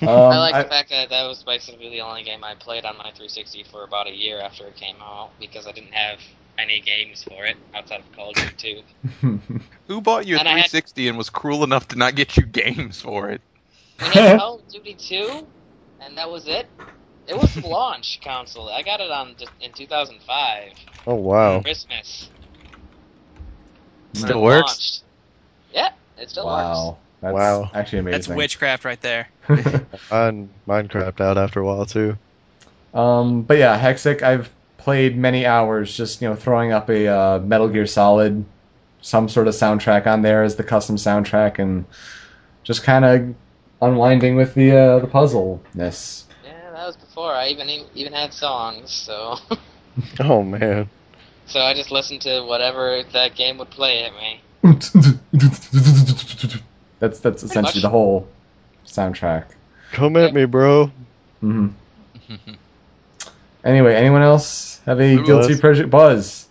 I 0.03 0.39
like 0.39 0.55
I- 0.55 0.63
the 0.63 0.69
fact 0.69 0.91
that 0.91 1.11
that 1.11 1.25
was 1.27 1.43
basically 1.43 1.91
the 1.91 2.01
only 2.03 2.23
game 2.23 2.43
I 2.45 2.55
played 2.55 2.85
on 2.85 2.97
my 2.97 3.05
360 3.11 3.65
for 3.65 3.83
about 3.85 4.07
a 4.07 4.13
year 4.15 4.41
after 4.41 4.67
it 4.67 4.77
came 4.77 4.97
out 5.03 5.31
because 5.41 5.67
I 5.67 5.73
didn't 5.73 5.93
have 5.95 6.19
any 6.59 6.81
games 6.81 7.25
for 7.25 7.45
it 7.45 7.57
outside 7.75 8.01
of 8.01 8.13
Call 8.17 8.31
of 8.31 8.37
Duty 8.37 8.85
2. 9.21 9.41
Who 9.89 10.01
bought 10.01 10.27
you 10.27 10.37
a 10.37 10.39
And 10.39 10.49
I 10.49 10.53
had- 10.53 10.71
360 10.71 11.09
and 11.09 11.19
was 11.19 11.31
cruel 11.31 11.65
enough 11.65 11.89
to 11.89 11.97
not 11.97 12.15
get 12.15 12.37
you 12.37 12.45
games 12.45 13.01
for 13.01 13.31
it? 13.31 13.41
We 14.01 14.07
had 14.07 14.39
Call 14.41 14.57
of 14.57 14.69
Duty 14.69 14.95
2, 14.99 15.47
and 16.01 16.17
that 16.19 16.31
was 16.31 16.47
it. 16.47 16.67
It 17.27 17.37
was 17.37 17.55
the 17.55 17.67
launch 17.67 18.21
console. 18.23 18.69
I 18.69 18.83
got 18.83 19.01
it 19.01 19.11
on 19.11 19.35
just 19.39 19.53
in 19.61 19.73
2005 19.73 20.73
Oh 21.07 21.15
wow. 21.15 21.61
Christmas. 21.63 22.29
Still 24.15 24.39
It 24.39 24.43
works. 24.43 24.63
launched. 24.67 25.03
Yeah, 25.73 25.91
it 26.19 26.31
still 26.31 26.47
works. 26.47 26.57
wow, 26.63 26.97
that's 27.21 27.35
Wow. 27.35 27.71
actually 27.75 27.99
amazing. 28.01 28.21
That's 28.21 28.29
witchcraft 28.29 28.85
right 28.85 29.01
there. 29.01 29.29
Mine, 30.11 30.51
mine 30.67 30.89
crapped 30.89 31.21
out 31.21 31.37
after 31.37 31.61
a 31.61 31.65
while 31.65 31.85
too. 31.87 32.17
Um, 32.93 33.43
but 33.43 33.59
yeah, 33.59 33.79
Hexic, 33.79 34.23
I've 34.23 34.49
played 34.79 35.17
many 35.17 35.47
hours 35.47 35.97
just, 35.97 36.21
you 36.23 36.29
know, 36.29 36.35
throwing 36.35 36.73
up 36.73 36.89
a 36.91 37.07
uh, 37.07 37.39
Metal 37.39 37.69
Gear 37.69 37.87
Solid, 37.87 38.45
some 39.01 39.29
sort 39.29 39.49
of 39.49 39.55
soundtrack 39.55 40.07
on 40.07 40.23
there 40.23 40.43
as 40.43 40.57
the 40.57 40.65
custom 40.65 40.97
soundtrack, 40.97 41.59
and 41.59 41.85
just 42.63 42.83
kind 42.83 43.05
of 43.05 43.35
unwinding 43.81 44.37
with 44.37 44.55
the 44.55 44.77
uh, 44.77 44.99
the 44.99 45.07
puzzleness. 45.07 46.27
Yeah, 46.45 46.71
that 46.73 46.87
was 46.87 46.97
before 46.97 47.33
I 47.33 47.49
even 47.49 47.69
even 47.95 48.13
had 48.13 48.33
songs. 48.33 48.91
So 48.91 49.37
Oh 50.21 50.43
man. 50.43 50.89
so 51.47 51.61
I 51.61 51.75
just 51.75 51.91
listened 51.91 52.23
to 52.23 52.43
whatever 52.43 53.03
that 53.13 53.35
game 53.37 53.59
would 53.59 53.71
play 53.71 54.05
at 54.05 54.13
me. 54.15 54.41
that's 56.99 57.21
that's 57.21 57.43
essentially 57.43 57.83
the 57.83 57.91
whole 57.91 58.27
soundtrack. 58.87 59.45
Come 59.93 60.17
at 60.17 60.33
me, 60.35 60.47
bro. 60.47 60.91
hmm 61.41 61.69
Anyway, 63.65 63.95
anyone 63.95 64.23
else 64.23 64.81
have 64.87 65.01
a 65.01 65.15
Who 65.15 65.25
guilty 65.25 65.49
was? 65.55 65.61
pleasure? 65.61 65.87
Buzz. 65.87 66.49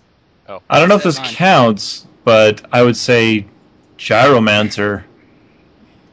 Oh. 0.50 0.62
I 0.70 0.80
don't 0.80 0.90
know 0.90 0.96
if 0.96 1.04
this 1.04 1.20
Mine. 1.20 1.34
counts, 1.34 2.08
but 2.24 2.66
I 2.72 2.82
would 2.82 2.98
say 2.98 3.46
Gyromancer. 3.98 5.04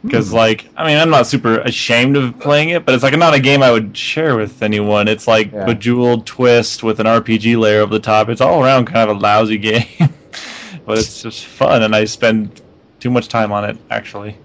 Because, 0.03 0.31
hmm. 0.31 0.37
like, 0.37 0.69
I 0.77 0.87
mean, 0.87 0.97
I'm 0.99 1.11
not 1.11 1.27
super 1.27 1.59
ashamed 1.61 2.17
of 2.17 2.39
playing 2.39 2.71
it, 2.71 2.87
but 2.87 2.95
it's 2.95 3.03
like 3.05 3.17
not 3.19 3.35
a 3.35 3.41
game 3.41 3.63
I 3.63 3.71
would 3.71 3.97
share 3.97 4.37
with 4.37 4.63
anyone. 4.63 5.09
It's 5.09 5.27
like 5.29 5.53
Yeah. 5.53 5.67
Bejeweled 5.67 6.27
Twist 6.27 6.83
with 6.83 7.01
an 7.01 7.07
RPG 7.07 7.59
layer 7.59 7.81
over 7.83 7.93
the 7.93 8.01
top. 8.01 8.29
It's 8.31 8.41
all 8.41 8.63
around 8.63 8.87
kind 8.87 9.11
of 9.11 9.17
a 9.17 9.21
lousy 9.21 9.59
game, 9.71 9.87
but 10.87 10.99
it's 10.99 11.23
just 11.23 11.45
fun, 11.45 11.83
and 11.83 11.95
I 11.95 12.05
spend 12.07 12.61
too 12.99 13.11
much 13.11 13.29
time 13.29 13.53
on 13.53 13.65
it, 13.65 13.77
actually. 13.91 14.37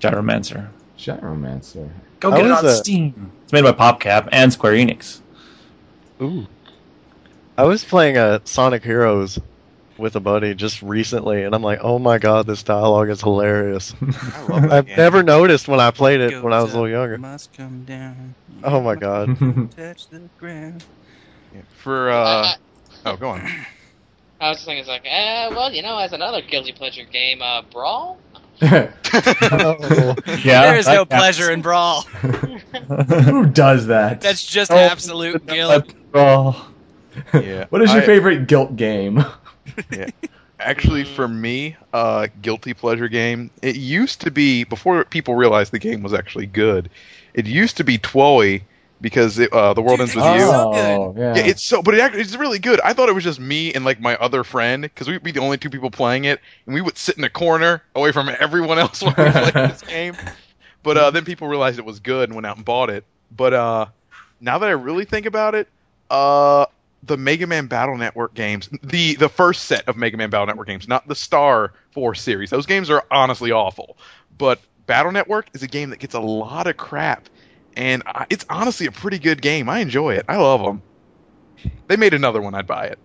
Gyromancer. 0.00 0.68
Gyromancer. 0.98 1.88
Go 2.20 2.30
How 2.30 2.36
get 2.36 2.46
it 2.46 2.50
is 2.50 2.58
on 2.58 2.64
that? 2.64 2.76
Steam. 2.76 3.32
It's 3.52 3.60
made 3.60 3.70
by 3.70 3.92
PopCap 3.92 4.30
and 4.32 4.50
Square 4.50 4.72
Enix. 4.72 5.20
Ooh. 6.22 6.46
I 7.58 7.64
was 7.64 7.84
playing 7.84 8.16
uh, 8.16 8.38
Sonic 8.44 8.82
Heroes 8.82 9.38
with 9.98 10.16
a 10.16 10.20
buddy 10.20 10.54
just 10.54 10.80
recently, 10.80 11.42
and 11.42 11.54
I'm 11.54 11.62
like, 11.62 11.80
oh 11.82 11.98
my 11.98 12.16
god, 12.16 12.46
this 12.46 12.62
dialogue 12.62 13.10
is 13.10 13.20
hilarious. 13.20 13.94
I 14.48 14.68
I've 14.78 14.86
never 14.86 15.22
noticed 15.22 15.68
when 15.68 15.80
I 15.80 15.90
played 15.90 16.22
it 16.22 16.30
Goes 16.30 16.42
when 16.42 16.54
I 16.54 16.62
was 16.62 16.72
a 16.72 16.80
little 16.80 16.88
younger. 16.88 17.18
Must 17.18 17.52
come 17.52 17.84
down. 17.84 18.34
Oh 18.64 18.80
my 18.80 18.94
god. 18.94 19.38
Touch 19.76 20.08
the 20.08 20.22
ground. 20.38 20.82
For 21.76 22.08
uh, 22.08 22.54
oh, 23.04 23.16
go 23.16 23.28
on. 23.28 23.40
I 24.40 24.48
was 24.48 24.56
just 24.56 24.64
thinking, 24.64 24.80
it's 24.80 24.88
like, 24.88 25.04
eh, 25.04 25.48
well, 25.50 25.70
you 25.70 25.82
know, 25.82 25.98
as 25.98 26.14
another 26.14 26.40
guilty 26.40 26.72
pleasure 26.72 27.04
game, 27.04 27.42
uh, 27.42 27.60
Brawl. 27.70 28.18
Oh. 28.62 30.14
Yeah, 30.44 30.62
there 30.62 30.76
is 30.76 30.86
no 30.86 31.04
pleasure 31.04 31.50
in 31.50 31.62
brawl. 31.62 32.02
Who 32.02 33.46
does 33.46 33.86
that? 33.86 34.20
That's 34.20 34.44
just 34.44 34.70
Oh, 34.70 34.76
absolute 34.76 35.44
guilt. 35.46 35.92
Oh. 36.14 36.70
Yeah. 37.34 37.66
what 37.70 37.82
is 37.82 37.92
your 37.92 38.02
I- 38.02 38.06
favorite 38.06 38.46
guilt 38.46 38.76
game? 38.76 39.24
Actually, 40.60 41.02
for 41.04 41.26
me, 41.26 41.76
uh, 41.92 42.28
guilty 42.40 42.72
pleasure 42.72 43.08
game. 43.08 43.50
It 43.62 43.74
used 43.76 44.20
to 44.20 44.30
be 44.30 44.62
before 44.64 45.04
people 45.04 45.34
realized 45.34 45.72
the 45.72 45.78
game 45.80 46.02
was 46.02 46.14
actually 46.14 46.46
good. 46.46 46.88
It 47.34 47.46
used 47.46 47.76
to 47.78 47.84
be 47.84 47.98
TWEWY 47.98 48.62
because 49.02 49.38
it, 49.38 49.52
uh, 49.52 49.74
the 49.74 49.82
world 49.82 49.98
Dude, 49.98 50.08
ends 50.08 50.16
with 50.16 50.24
it's 50.24 50.34
you. 50.40 50.46
so 50.46 50.72
oh, 50.74 51.14
yeah. 51.16 51.34
Yeah, 51.34 51.46
it's 51.46 51.62
so, 51.62 51.82
but 51.82 51.94
it 51.94 52.00
actually, 52.00 52.22
it's 52.22 52.36
really 52.36 52.58
good. 52.58 52.80
I 52.80 52.94
thought 52.94 53.08
it 53.08 53.14
was 53.14 53.24
just 53.24 53.40
me 53.40 53.74
and 53.74 53.84
like 53.84 54.00
my 54.00 54.16
other 54.16 54.44
friend 54.44 54.82
because 54.82 55.08
we'd 55.08 55.22
be 55.22 55.32
the 55.32 55.40
only 55.40 55.58
two 55.58 55.68
people 55.68 55.90
playing 55.90 56.24
it, 56.24 56.40
and 56.64 56.74
we 56.74 56.80
would 56.80 56.96
sit 56.96 57.18
in 57.18 57.24
a 57.24 57.30
corner 57.30 57.82
away 57.94 58.12
from 58.12 58.30
everyone 58.40 58.78
else 58.78 59.02
when 59.02 59.14
we 59.18 59.30
played 59.30 59.54
this 59.54 59.82
game. 59.88 60.16
But 60.82 60.96
uh, 60.96 61.10
then 61.10 61.24
people 61.24 61.48
realized 61.48 61.78
it 61.78 61.84
was 61.84 62.00
good 62.00 62.28
and 62.28 62.34
went 62.34 62.46
out 62.46 62.56
and 62.56 62.64
bought 62.64 62.88
it. 62.88 63.04
But 63.30 63.52
uh, 63.52 63.86
now 64.40 64.58
that 64.58 64.68
I 64.68 64.72
really 64.72 65.04
think 65.04 65.26
about 65.26 65.54
it, 65.54 65.68
uh, 66.10 66.66
the 67.02 67.16
Mega 67.16 67.46
Man 67.46 67.66
Battle 67.66 67.96
Network 67.96 68.34
games, 68.34 68.68
the 68.82 69.16
the 69.16 69.28
first 69.28 69.64
set 69.64 69.88
of 69.88 69.96
Mega 69.96 70.16
Man 70.16 70.30
Battle 70.30 70.46
Network 70.46 70.68
games, 70.68 70.88
not 70.88 71.06
the 71.08 71.14
Star 71.14 71.72
Force 71.90 72.22
series. 72.22 72.50
Those 72.50 72.66
games 72.66 72.90
are 72.90 73.04
honestly 73.10 73.50
awful. 73.50 73.96
But 74.38 74.60
Battle 74.86 75.12
Network 75.12 75.48
is 75.54 75.62
a 75.62 75.68
game 75.68 75.90
that 75.90 75.98
gets 75.98 76.14
a 76.14 76.20
lot 76.20 76.66
of 76.66 76.76
crap, 76.76 77.28
and 77.76 78.02
I, 78.06 78.26
it's 78.30 78.44
honestly 78.48 78.86
a 78.86 78.92
pretty 78.92 79.18
good 79.18 79.40
game. 79.42 79.68
I 79.68 79.78
enjoy 79.80 80.14
it. 80.14 80.24
I 80.28 80.36
love 80.36 80.62
them. 80.62 80.82
They 81.88 81.96
made 81.96 82.14
another 82.14 82.40
one, 82.40 82.54
I'd 82.54 82.66
buy 82.66 82.86
it, 82.86 82.98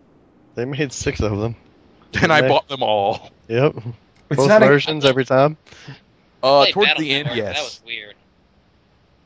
They 0.56 0.66
made 0.66 0.92
six 0.92 1.20
of 1.20 1.38
them. 1.40 1.56
and 2.22 2.32
I 2.34 2.42
They- 2.42 2.48
bought 2.48 2.68
them 2.68 2.82
all. 2.84 3.32
Yep. 3.48 3.76
It's 4.30 4.38
Both 4.38 4.50
not 4.50 4.62
a- 4.64 4.66
versions 4.68 5.06
every 5.06 5.24
time. 5.26 5.58
Uh, 6.44 6.66
towards 6.68 6.90
Battle 6.90 7.02
the 7.04 7.12
end, 7.14 7.26
Network, 7.28 7.38
yes. 7.46 7.56
That 7.56 7.64
was 7.64 7.82
weird. 7.86 8.16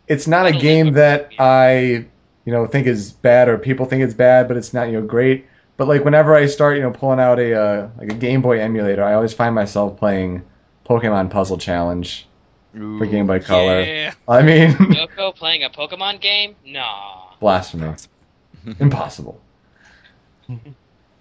it's 0.08 0.28
not 0.28 0.46
a 0.46 0.52
game 0.52 0.94
that 0.94 1.32
I, 1.40 2.06
you 2.46 2.52
know, 2.54 2.68
think 2.68 2.88
is 2.88 3.12
bad 3.12 3.50
or 3.50 3.58
people 3.58 3.86
think 3.86 4.04
it's 4.04 4.14
bad, 4.14 4.48
but 4.48 4.58
it's 4.58 4.74
not, 4.74 4.88
you 4.88 4.94
know, 4.94 5.02
great. 5.06 5.46
But 5.78 5.88
like 5.88 6.06
whenever 6.06 6.36
I 6.36 6.46
start, 6.48 6.78
you 6.78 6.84
know, 6.84 6.92
pulling 6.92 7.20
out 7.20 7.40
a 7.40 7.54
uh, 7.60 7.90
like 7.98 8.12
a 8.12 8.16
Game 8.16 8.42
Boy 8.42 8.60
emulator, 8.62 9.04
I 9.04 9.14
always 9.16 9.34
find 9.34 9.56
myself 9.56 9.98
playing 9.98 10.44
Pokemon 10.88 11.30
Puzzle 11.32 11.58
Challenge 11.58 12.28
for 12.74 13.06
Game 13.06 13.28
Boy 13.28 13.40
Color. 13.40 13.82
Yeah. 13.82 14.14
I 14.28 14.42
mean, 14.42 14.70
Yoko 14.72 15.36
playing 15.36 15.64
a 15.64 15.70
Pokemon 15.70 16.22
game? 16.22 16.56
Nah. 16.66 17.32
blasphemy, 17.40 17.94
impossible. 18.80 19.42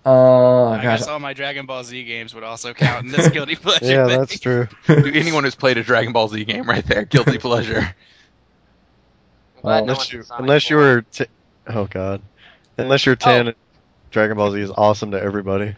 Uh, 0.04 0.70
I 0.70 0.76
gosh, 0.82 1.00
guess 1.00 1.08
all 1.08 1.18
my 1.18 1.34
Dragon 1.34 1.66
Ball 1.66 1.84
Z 1.84 2.02
games 2.04 2.34
would 2.34 2.42
also 2.44 2.72
count 2.72 3.04
in 3.04 3.12
this 3.12 3.28
guilty 3.32 3.54
pleasure 3.54 3.84
Yeah, 3.84 4.06
thing. 4.06 4.18
that's 4.18 4.40
true. 4.40 4.66
Dude, 4.86 5.14
anyone 5.16 5.44
who's 5.44 5.54
played 5.54 5.76
a 5.76 5.82
Dragon 5.82 6.12
Ball 6.12 6.28
Z 6.28 6.42
game 6.44 6.68
right 6.68 6.84
there, 6.86 7.04
guilty 7.04 7.38
pleasure. 7.38 7.94
I'm 9.62 9.84
no 9.86 9.92
unless 9.92 10.10
you, 10.12 10.20
in 10.20 10.24
unless 10.38 10.70
you 10.70 10.76
were, 10.76 11.02
t- 11.12 11.26
oh 11.66 11.84
god, 11.84 12.22
unless 12.78 13.04
you're 13.04 13.14
ten, 13.16 13.54
Dragon 14.10 14.38
Ball 14.38 14.52
Z 14.52 14.60
is 14.60 14.70
awesome 14.70 15.10
to 15.10 15.20
everybody. 15.20 15.76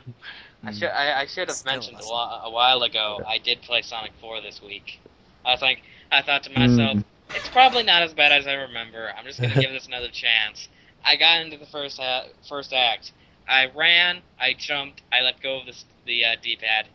I 0.64 0.72
should 0.72 0.84
I, 0.90 1.22
I 1.22 1.26
should 1.26 1.48
have 1.48 1.56
Still 1.56 1.72
mentioned 1.72 1.98
a, 2.00 2.04
while, 2.04 2.42
a 2.44 2.50
while 2.50 2.82
ago. 2.84 3.20
I 3.26 3.38
did 3.38 3.60
play 3.62 3.82
Sonic 3.82 4.12
4 4.20 4.40
this 4.42 4.62
week. 4.62 5.00
I 5.44 5.52
was 5.52 5.62
like, 5.62 5.82
I 6.10 6.22
thought 6.22 6.44
to 6.44 6.50
myself, 6.50 6.98
it's 7.34 7.48
probably 7.48 7.82
not 7.82 8.02
as 8.02 8.14
bad 8.14 8.32
as 8.32 8.46
I 8.46 8.54
remember. 8.54 9.12
I'm 9.16 9.24
just 9.24 9.40
gonna 9.40 9.54
give 9.60 9.72
this 9.72 9.86
another 9.86 10.08
chance. 10.10 10.68
I 11.04 11.16
got 11.16 11.40
into 11.40 11.58
the 11.58 11.66
first 11.66 11.98
ha- 11.98 12.26
first 12.48 12.72
act. 12.72 13.12
I 13.48 13.66
ran, 13.74 14.22
I 14.38 14.54
jumped, 14.58 15.02
I 15.12 15.22
let 15.22 15.40
go 15.40 15.60
of 15.60 15.66
the 15.66 15.74
the 16.06 16.24
uh, 16.24 16.36
D-pad, 16.42 16.88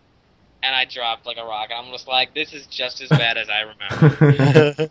and 0.63 0.75
I 0.75 0.85
dropped 0.85 1.25
like 1.25 1.37
a 1.37 1.45
rock. 1.45 1.69
I'm 1.75 1.91
just 1.91 2.07
like, 2.07 2.33
this 2.33 2.53
is 2.53 2.67
just 2.67 3.01
as 3.01 3.09
bad 3.09 3.37
as 3.37 3.49
I 3.49 3.61
remember. 3.61 4.89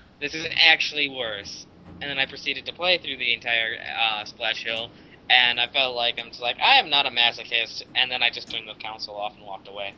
this 0.20 0.34
is 0.34 0.46
actually 0.56 1.08
worse. 1.08 1.66
And 2.00 2.10
then 2.10 2.18
I 2.18 2.26
proceeded 2.26 2.66
to 2.66 2.72
play 2.72 2.98
through 2.98 3.16
the 3.18 3.34
entire 3.34 3.76
uh, 3.98 4.24
Splash 4.24 4.64
Hill, 4.64 4.90
and 5.28 5.60
I 5.60 5.68
felt 5.68 5.94
like 5.96 6.18
I'm 6.18 6.28
just 6.28 6.40
like 6.40 6.56
I 6.62 6.78
am 6.78 6.90
not 6.90 7.06
a 7.06 7.10
masochist. 7.10 7.82
And 7.94 8.10
then 8.10 8.22
I 8.22 8.30
just 8.30 8.50
turned 8.50 8.68
the 8.68 8.74
console 8.82 9.16
off 9.16 9.36
and 9.36 9.44
walked 9.46 9.68
away. 9.68 9.94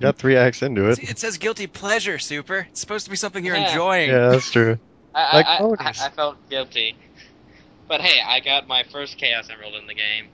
Got 0.00 0.16
three 0.16 0.36
acts 0.36 0.62
into 0.62 0.88
it. 0.88 0.98
It 1.02 1.18
says 1.18 1.36
guilty 1.38 1.66
pleasure, 1.66 2.18
Super. 2.18 2.66
It's 2.70 2.80
supposed 2.80 3.04
to 3.04 3.10
be 3.10 3.16
something 3.16 3.44
you're 3.44 3.56
Yeah. 3.56 3.68
enjoying. 3.70 4.10
Yeah, 4.10 4.28
that's 4.30 4.50
true. 4.50 4.78
I, 5.14 5.36
Like 5.36 5.46
I, 5.46 5.56
I. 5.58 5.66
I, 5.78 5.88
I 5.88 6.08
felt 6.10 6.48
guilty. 6.48 6.96
But 7.88 8.00
hey, 8.00 8.20
I 8.24 8.40
got 8.40 8.66
my 8.68 8.84
first 8.84 9.18
Chaos 9.18 9.48
Emerald 9.50 9.74
in 9.74 9.86
the 9.86 9.94
game. 9.94 10.26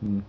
Hmm. 0.00 0.20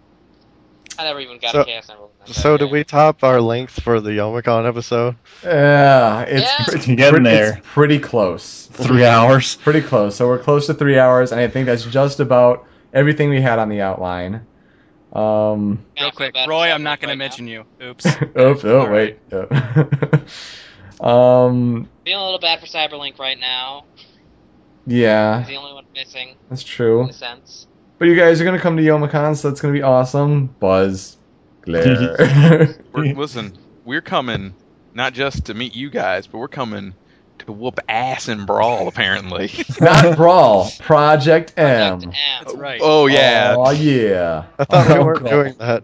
I 1.00 1.04
never 1.04 1.20
even 1.20 1.38
got 1.38 1.52
So- 1.52 1.62
a 1.62 1.66
Chaos 1.66 1.90
Emerald. 1.90 2.12
in 2.22 2.34
that 2.34 2.34
So, 2.40 2.58
did 2.58 2.72
we 2.72 2.84
top 2.84 3.24
our 3.24 3.40
length 3.40 3.82
for 3.82 4.00
the 4.02 4.12
Youmacon 4.12 4.68
episode? 4.68 5.16
yeah, 5.44 6.22
it's 6.22 6.42
Yeah. 6.44 6.66
pretty, 6.66 6.96
Getting 6.96 7.12
pretty- 7.24 7.24
there. 7.38 7.58
it's 7.58 7.68
pretty 7.68 8.00
close. 8.00 8.68
Three 8.74 9.06
hours. 9.16 9.56
Pretty 9.58 9.82
close. 9.82 10.16
So 10.16 10.28
we're 10.28 10.40
close 10.40 10.66
to 10.68 10.74
three 10.74 10.98
hours, 11.00 11.32
and 11.32 11.40
I 11.40 11.48
think 11.48 11.68
that's 11.68 11.86
just 11.86 12.20
about 12.20 12.66
everything 12.94 13.30
we 13.30 13.42
had 13.42 13.60
on 13.60 13.70
the 13.70 13.82
outline. 13.82 14.46
Um, 15.18 15.84
Real 16.00 16.12
quick, 16.12 16.36
Roy, 16.48 16.72
I'm 16.72 16.84
not 16.84 17.00
going 17.02 17.10
right 17.10 17.14
to 17.14 17.18
now. 17.18 17.24
mention 17.24 17.48
you. 17.48 17.66
Oops. 17.82 18.06
oops, 18.40 18.66
oh 18.66 18.80
All 18.82 18.90
wait. 18.90 19.18
um, 21.02 21.90
Feeling 22.06 22.22
a 22.22 22.24
little 22.26 22.40
bad 22.40 22.60
for 22.60 22.66
Cyberlink 22.68 23.18
right 23.20 23.40
now. 23.40 23.86
yeah, 24.86 25.40
He's 25.40 25.48
the 25.48 25.56
only 25.56 25.74
one 25.74 25.86
missing 25.96 26.36
that's 26.50 26.62
in 26.62 26.68
true. 26.68 27.10
a 27.10 27.14
sense. 27.14 27.68
But 28.00 28.10
you 28.10 28.16
guys 28.16 28.40
are 28.42 28.46
gonna 28.46 28.60
come 28.60 28.78
to 28.78 28.84
Youmacon, 28.84 29.36
so 29.36 29.50
that's 29.50 29.60
gonna 29.62 29.74
be 29.74 29.82
awesome. 29.82 30.48
Buzz, 30.48 31.18
Glare. 31.62 32.76
We're, 32.94 33.16
listen, 33.16 33.58
we're 33.86 34.02
coming 34.02 34.54
not 34.94 35.14
just 35.14 35.46
to 35.46 35.54
meet 35.54 35.76
you 35.76 35.90
guys, 35.90 36.28
but 36.28 36.38
we're 36.38 36.48
coming 36.48 36.94
to 37.48 37.52
whoop 37.54 37.80
ass 37.90 38.28
and 38.28 38.46
brawl. 38.46 38.88
Apparently. 38.88 39.52
Not 39.82 40.16
Brawl, 40.16 40.70
Project 40.80 41.54
M. 41.58 42.00
Project 42.00 42.06
M. 42.06 42.44
That's 42.46 42.54
right. 42.56 42.80
Oh 42.84 43.08
yeah. 43.08 43.56
Oh 43.58 43.72
yeah. 43.72 44.46
I 44.60 44.64
thought 44.66 44.88
we 44.88 44.94
Oh, 44.96 45.04
weren't 45.06 45.24
God. 45.24 45.30
doing 45.30 45.54
that. 45.58 45.84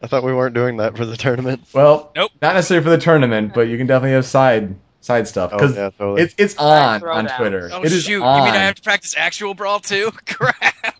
I 0.00 0.06
thought 0.06 0.22
we 0.22 0.32
weren't 0.32 0.54
doing 0.54 0.76
that 0.78 0.96
for 0.96 1.04
the 1.04 1.16
tournament. 1.16 1.62
Well, 1.72 2.12
Nope. 2.14 2.30
not 2.40 2.54
necessarily 2.54 2.84
for 2.84 2.90
the 2.90 2.98
tournament, 2.98 3.52
but 3.52 3.62
you 3.62 3.76
can 3.76 3.86
definitely 3.88 4.12
have 4.12 4.24
side 4.26 4.76
side 5.00 5.26
stuff 5.28 5.50
Oh, 5.52 5.56
because 5.58 5.76
yeah, 5.76 5.90
totally. 5.90 6.22
it's 6.22 6.34
it's 6.38 6.56
on 6.56 7.00
Side 7.00 7.08
on 7.08 7.26
throwdown. 7.26 7.36
Twitter. 7.36 7.70
Oh 7.72 7.82
it 7.82 7.92
is 7.92 8.04
shoot! 8.04 8.22
on. 8.22 8.38
You 8.38 8.44
mean 8.44 8.54
I 8.54 8.64
have 8.64 8.76
to 8.76 8.82
practice 8.82 9.14
actual 9.16 9.54
brawl 9.54 9.80
too? 9.80 10.10
Crap. 10.26 10.94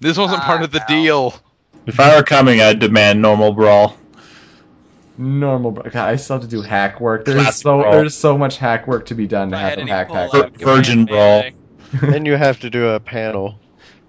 This 0.00 0.16
wasn't 0.18 0.42
part 0.42 0.60
Ah, 0.60 0.64
of 0.64 0.72
the 0.72 0.80
no. 0.80 0.86
deal. 0.88 1.34
If 1.86 1.98
I 1.98 2.14
were 2.16 2.22
coming, 2.22 2.60
I'd 2.60 2.78
demand 2.78 3.20
normal 3.22 3.52
brawl. 3.52 3.96
Normal. 5.20 5.70
bro- 5.72 5.84
God, 5.90 6.08
I 6.08 6.16
still 6.16 6.36
have 6.36 6.42
to 6.42 6.48
do 6.48 6.62
hack 6.62 7.00
work. 7.00 7.24
There's 7.24 7.40
Classic 7.42 7.62
so 7.62 7.80
brawl. 7.82 7.92
there's 7.92 8.16
so 8.16 8.36
much 8.38 8.56
hack 8.56 8.86
work 8.86 9.06
to 9.06 9.14
be 9.14 9.26
done 9.26 9.50
to 9.50 9.56
have 9.58 9.78
a 9.78 9.80
any 9.82 9.90
hack 9.90 10.10
hack. 10.10 10.30
pull-up 10.30 10.56
Vir- 10.56 10.64
Virgin 10.64 11.06
command 11.06 11.54
brawl. 11.92 12.00
then 12.10 12.24
you 12.24 12.36
have 12.36 12.60
to 12.60 12.70
do 12.70 12.88
a 12.88 13.00
panel. 13.00 13.58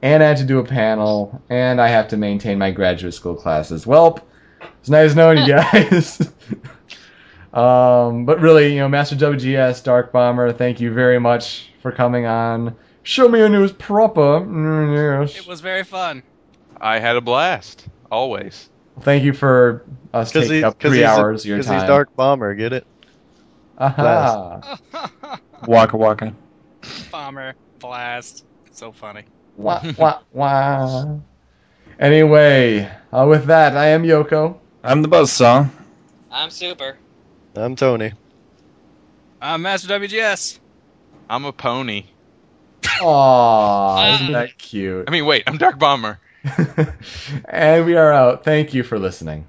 and 0.01 0.23
I 0.23 0.27
have 0.27 0.37
to 0.37 0.43
do 0.45 0.59
a 0.59 0.63
panel, 0.63 1.41
and 1.49 1.79
I 1.81 1.87
have 1.89 2.07
to 2.09 2.17
maintain 2.17 2.57
my 2.57 2.71
graduate 2.71 3.13
school 3.13 3.35
classes. 3.35 3.85
Welp, 3.85 4.21
it's 4.79 4.89
nice 4.89 5.13
knowing 5.15 5.39
you 5.39 5.47
guys. 5.55 6.19
um, 7.53 8.25
but 8.25 8.39
really, 8.39 8.73
you 8.73 8.79
know, 8.79 8.89
Master 8.89 9.15
WGS, 9.15 9.83
Dark 9.83 10.11
Bomber, 10.11 10.53
thank 10.53 10.79
you 10.79 10.93
very 10.93 11.19
much 11.19 11.69
for 11.81 11.91
coming 11.91 12.25
on. 12.25 12.75
Show 13.03 13.27
me 13.27 13.39
your 13.39 13.49
news 13.49 13.71
proper. 13.71 14.41
Mm, 14.41 15.21
yes. 15.27 15.37
It 15.37 15.47
was 15.47 15.61
very 15.61 15.83
fun. 15.83 16.23
I 16.79 16.99
had 16.99 17.15
a 17.15 17.21
blast. 17.21 17.87
Always. 18.11 18.69
Thank 19.01 19.23
you 19.23 19.33
for 19.33 19.85
us 20.13 20.31
Because 20.31 20.47
taking 20.47 20.63
he, 20.63 20.63
up 20.63 20.79
cause 20.79 20.91
three 20.91 20.99
he's 20.99 21.17
hours 21.17 21.41
of 21.41 21.45
your 21.49 21.57
Because 21.57 21.67
time. 21.67 21.81
he's 21.81 21.87
Dark 21.87 22.15
Bomber, 22.15 22.53
get 22.55 22.73
it? 22.73 22.85
Aha. 23.77 24.61
Waka 25.67 25.97
waka. 25.97 26.33
Bomber 27.11 27.55
blast. 27.79 28.45
So 28.71 28.91
funny. 28.91 29.25
wah, 29.55 29.81
wah, 29.97 30.19
wah. 30.31 31.17
Anyway, 31.99 32.89
uh, 33.11 33.25
with 33.27 33.45
that, 33.45 33.77
I 33.77 33.87
am 33.87 34.03
Yoko. 34.03 34.57
I'm 34.83 35.01
the 35.01 35.07
buzzsaw. 35.07 35.69
I'm 36.31 36.49
super. 36.49 36.97
I'm 37.55 37.75
Tony. 37.75 38.13
I'm 39.41 39.61
Master 39.61 39.87
WGS. 39.87 40.59
I'm 41.29 41.45
a 41.45 41.51
pony. 41.53 42.05
Aww, 42.99 44.13
isn't 44.13 44.31
that 44.31 44.57
cute? 44.57 45.07
I 45.07 45.11
mean, 45.11 45.25
wait, 45.25 45.43
I'm 45.47 45.57
Dark 45.57 45.79
Bomber. 45.79 46.19
and 47.45 47.85
we 47.85 47.95
are 47.95 48.11
out. 48.11 48.43
Thank 48.43 48.73
you 48.73 48.83
for 48.83 48.97
listening. 48.99 49.47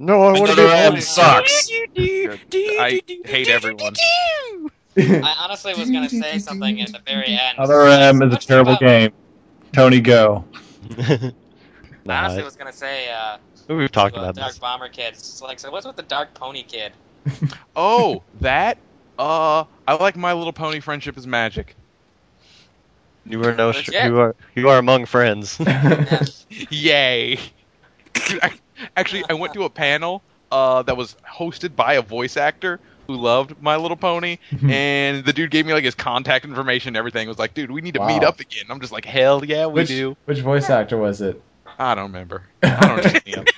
No, 0.00 0.22
I 0.22 0.32
want 0.38 0.50
to 0.50 0.56
be 0.56 0.62
Another 0.62 0.74
a 0.74 0.78
M 0.78 0.90
pony. 0.92 1.00
sucks. 1.00 1.70
I 1.98 3.02
hate 3.24 3.48
everyone. 3.48 3.94
I 4.96 5.36
honestly 5.40 5.74
was 5.74 5.90
gonna 5.90 6.08
say 6.08 6.38
something 6.38 6.80
at 6.80 6.92
the 6.92 7.00
very 7.00 7.28
end. 7.28 7.58
Other 7.58 7.82
M 7.82 8.22
is 8.22 8.34
a 8.34 8.38
terrible 8.38 8.76
game. 8.76 9.12
Tony, 9.72 10.00
go. 10.00 10.44
I 10.98 11.32
honestly 12.06 12.42
was 12.44 12.56
gonna 12.56 12.72
say, 12.72 13.10
uh, 13.10 13.38
we've 13.68 13.90
talked 13.92 14.14
the 14.14 14.20
about 14.22 14.36
Dark 14.36 14.50
this. 14.50 14.58
Bomber 14.58 14.88
kid. 14.88 15.14
It's 15.14 15.42
like, 15.42 15.58
so 15.58 15.70
what's 15.70 15.86
with 15.86 15.96
the 15.96 16.02
Dark 16.02 16.32
Pony 16.34 16.62
kid? 16.62 16.92
Oh, 17.76 18.22
that? 18.40 18.78
Uh, 19.18 19.64
I 19.86 19.94
like 19.94 20.16
My 20.16 20.32
Little 20.32 20.52
Pony 20.52 20.80
Friendship 20.80 21.16
is 21.18 21.26
Magic. 21.26 21.76
You 23.26 23.42
are 23.44 23.54
no, 23.54 23.68
Legit. 23.68 24.04
you 24.04 24.18
are 24.18 24.34
you 24.54 24.68
are 24.68 24.78
among 24.78 25.04
friends. 25.06 25.60
Yay! 26.70 27.38
Actually, 28.96 29.24
I 29.28 29.34
went 29.34 29.54
to 29.54 29.64
a 29.64 29.70
panel 29.70 30.22
uh, 30.50 30.82
that 30.82 30.96
was 30.96 31.16
hosted 31.28 31.76
by 31.76 31.94
a 31.94 32.02
voice 32.02 32.36
actor 32.36 32.80
who 33.06 33.16
loved 33.16 33.60
My 33.62 33.76
Little 33.76 33.96
Pony, 33.96 34.36
and 34.68 35.24
the 35.24 35.32
dude 35.32 35.50
gave 35.50 35.64
me 35.66 35.72
like 35.72 35.84
his 35.84 35.94
contact 35.94 36.44
information 36.44 36.88
and 36.88 36.96
everything. 36.96 37.26
Was 37.28 37.38
like, 37.38 37.54
dude, 37.54 37.70
we 37.70 37.80
need 37.80 37.94
to 37.94 38.06
meet 38.06 38.22
up 38.22 38.38
again. 38.40 38.64
I'm 38.68 38.80
just 38.80 38.92
like, 38.92 39.04
hell 39.06 39.44
yeah, 39.44 39.66
we 39.66 39.72
which, 39.74 39.88
do. 39.88 40.16
which 40.26 40.40
voice 40.40 40.68
actor 40.70 40.96
was 40.98 41.20
it? 41.20 41.40
I 41.78 41.94
don't 41.94 42.04
remember. 42.12 42.42
I 42.62 42.80
don't 42.80 43.04
understand. 43.04 43.50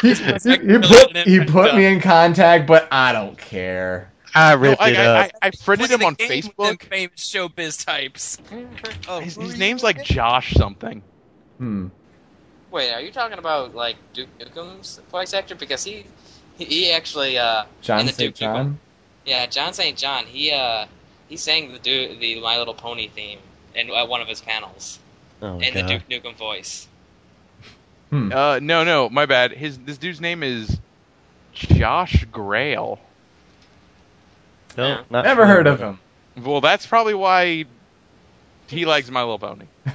he, 0.02 0.14
he- 0.14 0.72
he 0.72 0.78
put, 0.78 1.16
he 1.18 1.44
put 1.44 1.74
me 1.76 1.84
in 1.86 2.00
contact, 2.00 2.66
but 2.66 2.88
I 2.90 3.12
don't 3.12 3.36
care. 3.38 4.10
I 4.34 4.54
No, 4.54 4.60
ripped 4.60 4.80
I, 4.82 4.88
it 4.90 4.96
I, 4.96 5.04
up. 5.06 5.30
I, 5.42 5.48
I 5.48 5.50
friended 5.50 5.90
him 5.90 6.02
on 6.04 6.14
game 6.14 6.28
with 6.28 6.56
them 6.56 6.76
Facebook. 6.76 6.82
famous 6.84 7.12
showbiz 7.32 7.84
types. 7.84 8.38
Oh, 9.08 9.20
His, 9.20 9.36
his 9.36 9.58
name's 9.58 9.82
like? 9.82 10.02
Josh 10.04 10.54
something. 10.54 11.02
Hmm. 11.58 11.88
Wait, 12.70 12.92
are 12.92 13.00
you 13.00 13.10
talking 13.10 13.38
about 13.38 13.74
like 13.74 13.96
Duke 14.12 14.28
Nukem's 14.38 14.98
voice 15.10 15.34
actor? 15.34 15.54
Because 15.54 15.82
he, 15.84 16.04
he, 16.56 16.64
he 16.64 16.92
actually, 16.92 17.36
uh, 17.38 17.64
John 17.82 18.06
St. 18.08 18.34
John? 18.34 18.78
yeah, 19.24 19.46
John 19.46 19.72
St. 19.72 19.96
John. 19.96 20.26
He, 20.26 20.52
uh, 20.52 20.86
he 21.28 21.36
sang 21.36 21.72
the 21.72 21.78
du- 21.78 22.16
the 22.16 22.40
My 22.40 22.58
Little 22.58 22.74
Pony 22.74 23.08
theme 23.08 23.38
in 23.74 23.90
uh, 23.90 24.06
one 24.06 24.20
of 24.20 24.28
his 24.28 24.40
panels. 24.40 24.98
Oh 25.42 25.58
in 25.58 25.74
the. 25.74 25.82
Duke 25.82 26.02
Nukem 26.08 26.36
voice. 26.36 26.86
Hmm. 28.10 28.32
Uh, 28.32 28.58
no, 28.60 28.84
no, 28.84 29.08
my 29.08 29.26
bad. 29.26 29.52
His 29.52 29.78
this 29.78 29.96
dude's 29.96 30.20
name 30.20 30.42
is 30.42 30.78
Josh 31.52 32.24
Grelle. 32.26 32.98
No, 34.76 34.86
Yeah. 34.88 35.02
not 35.10 35.24
Never 35.24 35.46
heard 35.46 35.66
of 35.66 35.80
him. 35.80 35.98
Well, 36.36 36.60
that's 36.60 36.86
probably 36.86 37.14
why 37.14 37.64
he 38.68 38.84
likes 38.86 39.10
My 39.10 39.20
Little 39.20 39.38
Pony. 39.38 39.66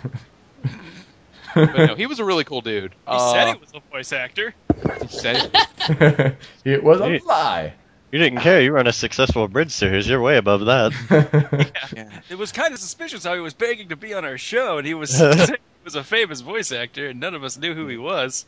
But 1.55 1.75
no, 1.75 1.95
he 1.95 2.05
was 2.05 2.19
a 2.19 2.25
really 2.25 2.43
cool 2.43 2.61
dude. 2.61 2.91
He 2.91 2.97
Uh, 3.07 3.33
said 3.33 3.53
he 3.55 3.59
was 3.59 3.71
a 3.73 3.79
voice 3.91 4.11
actor. 4.13 4.53
he 5.01 5.07
said- 5.07 6.37
it 6.63 6.83
was 6.83 7.01
a 7.01 7.09
Hey. 7.09 7.19
lie. 7.25 7.73
You 8.11 8.19
didn't 8.19 8.39
care. 8.39 8.61
You 8.61 8.71
run 8.71 8.87
a 8.87 8.93
successful 8.93 9.47
bridge 9.47 9.71
series. 9.71 10.07
You're 10.07 10.21
way 10.21 10.37
above 10.37 10.65
that. 10.65 11.71
yeah. 11.95 12.09
It 12.29 12.37
was 12.37 12.51
kind 12.53 12.73
of 12.73 12.79
suspicious 12.79 13.23
how 13.25 13.33
he 13.33 13.39
was 13.41 13.53
begging 13.53 13.89
to 13.89 13.95
be 13.97 14.13
on 14.13 14.23
our 14.23 14.37
show, 14.37 14.77
and 14.77 14.87
he 14.87 14.93
was 14.93 15.17
he 15.19 15.55
was 15.83 15.95
a 15.95 16.03
famous 16.03 16.39
voice 16.41 16.71
actor, 16.71 17.07
and 17.09 17.19
none 17.19 17.33
of 17.35 17.43
us 17.43 17.57
knew 17.57 17.73
who 17.73 17.87
he 17.87 17.97
was. 17.97 18.45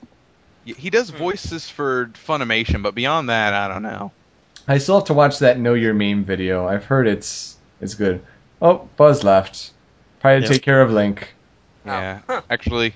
He 0.63 0.89
does 0.89 1.09
voices 1.09 1.69
for 1.69 2.07
Funimation, 2.27 2.81
but 2.83 2.93
beyond 2.95 3.29
that, 3.29 3.53
I 3.53 3.67
don't 3.67 3.83
know. 3.83 4.11
I 4.69 4.77
still 4.79 4.95
have 4.99 5.05
to 5.05 5.13
watch 5.13 5.39
that 5.39 5.59
Know 5.59 5.73
Your 5.73 5.93
Meme 5.93 6.23
video. 6.23 6.67
I've 6.67 6.85
heard 6.85 7.07
it's 7.07 7.57
it's 7.81 7.93
good. 7.95 8.21
Oh, 8.61 8.87
Buzz 8.95 9.23
left. 9.23 9.71
Probably 10.21 10.41
to 10.41 10.45
Yep. 10.45 10.51
take 10.53 10.61
care 10.63 10.81
of 10.81 10.91
Link. 10.91 11.33
Oh. 11.89 11.93
Yeah, 11.93 12.41
actually, 12.49 12.93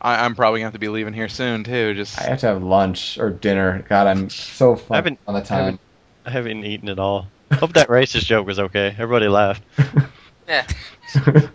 I, 0.00 0.24
I'm 0.24 0.34
probably 0.34 0.60
gonna 0.60 0.66
have 0.66 0.72
to 0.74 0.78
be 0.78 0.88
leaving 0.88 1.12
here 1.14 1.28
soon 1.28 1.64
too. 1.64 1.94
Just 1.94 2.18
I 2.20 2.24
have 2.24 2.40
to 2.40 2.46
have 2.46 2.62
lunch 2.62 3.18
or 3.18 3.30
dinner. 3.30 3.84
God, 3.88 4.06
I'm 4.06 4.30
so 4.30 4.76
fun 4.76 4.98
I've 4.98 5.04
been- 5.04 5.18
on 5.26 5.34
the 5.34 5.40
I 5.40 5.44
time. 5.44 5.58
haven't, 5.64 5.80
I 6.26 6.30
haven't 6.30 6.64
eaten 6.64 6.88
at 6.88 6.98
all. 6.98 7.26
Hope 7.52 7.72
that 7.74 7.88
racist 7.88 8.26
joke 8.26 8.46
was 8.46 8.58
okay. 8.58 8.94
Everybody 8.98 9.28
laughed. 9.28 9.62
Yeah. 10.48 10.66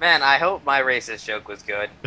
Man, 0.00 0.22
I 0.22 0.36
hope 0.38 0.64
my 0.64 0.82
racist 0.82 1.24
joke 1.24 1.46
was 1.48 1.62
good. 1.62 1.88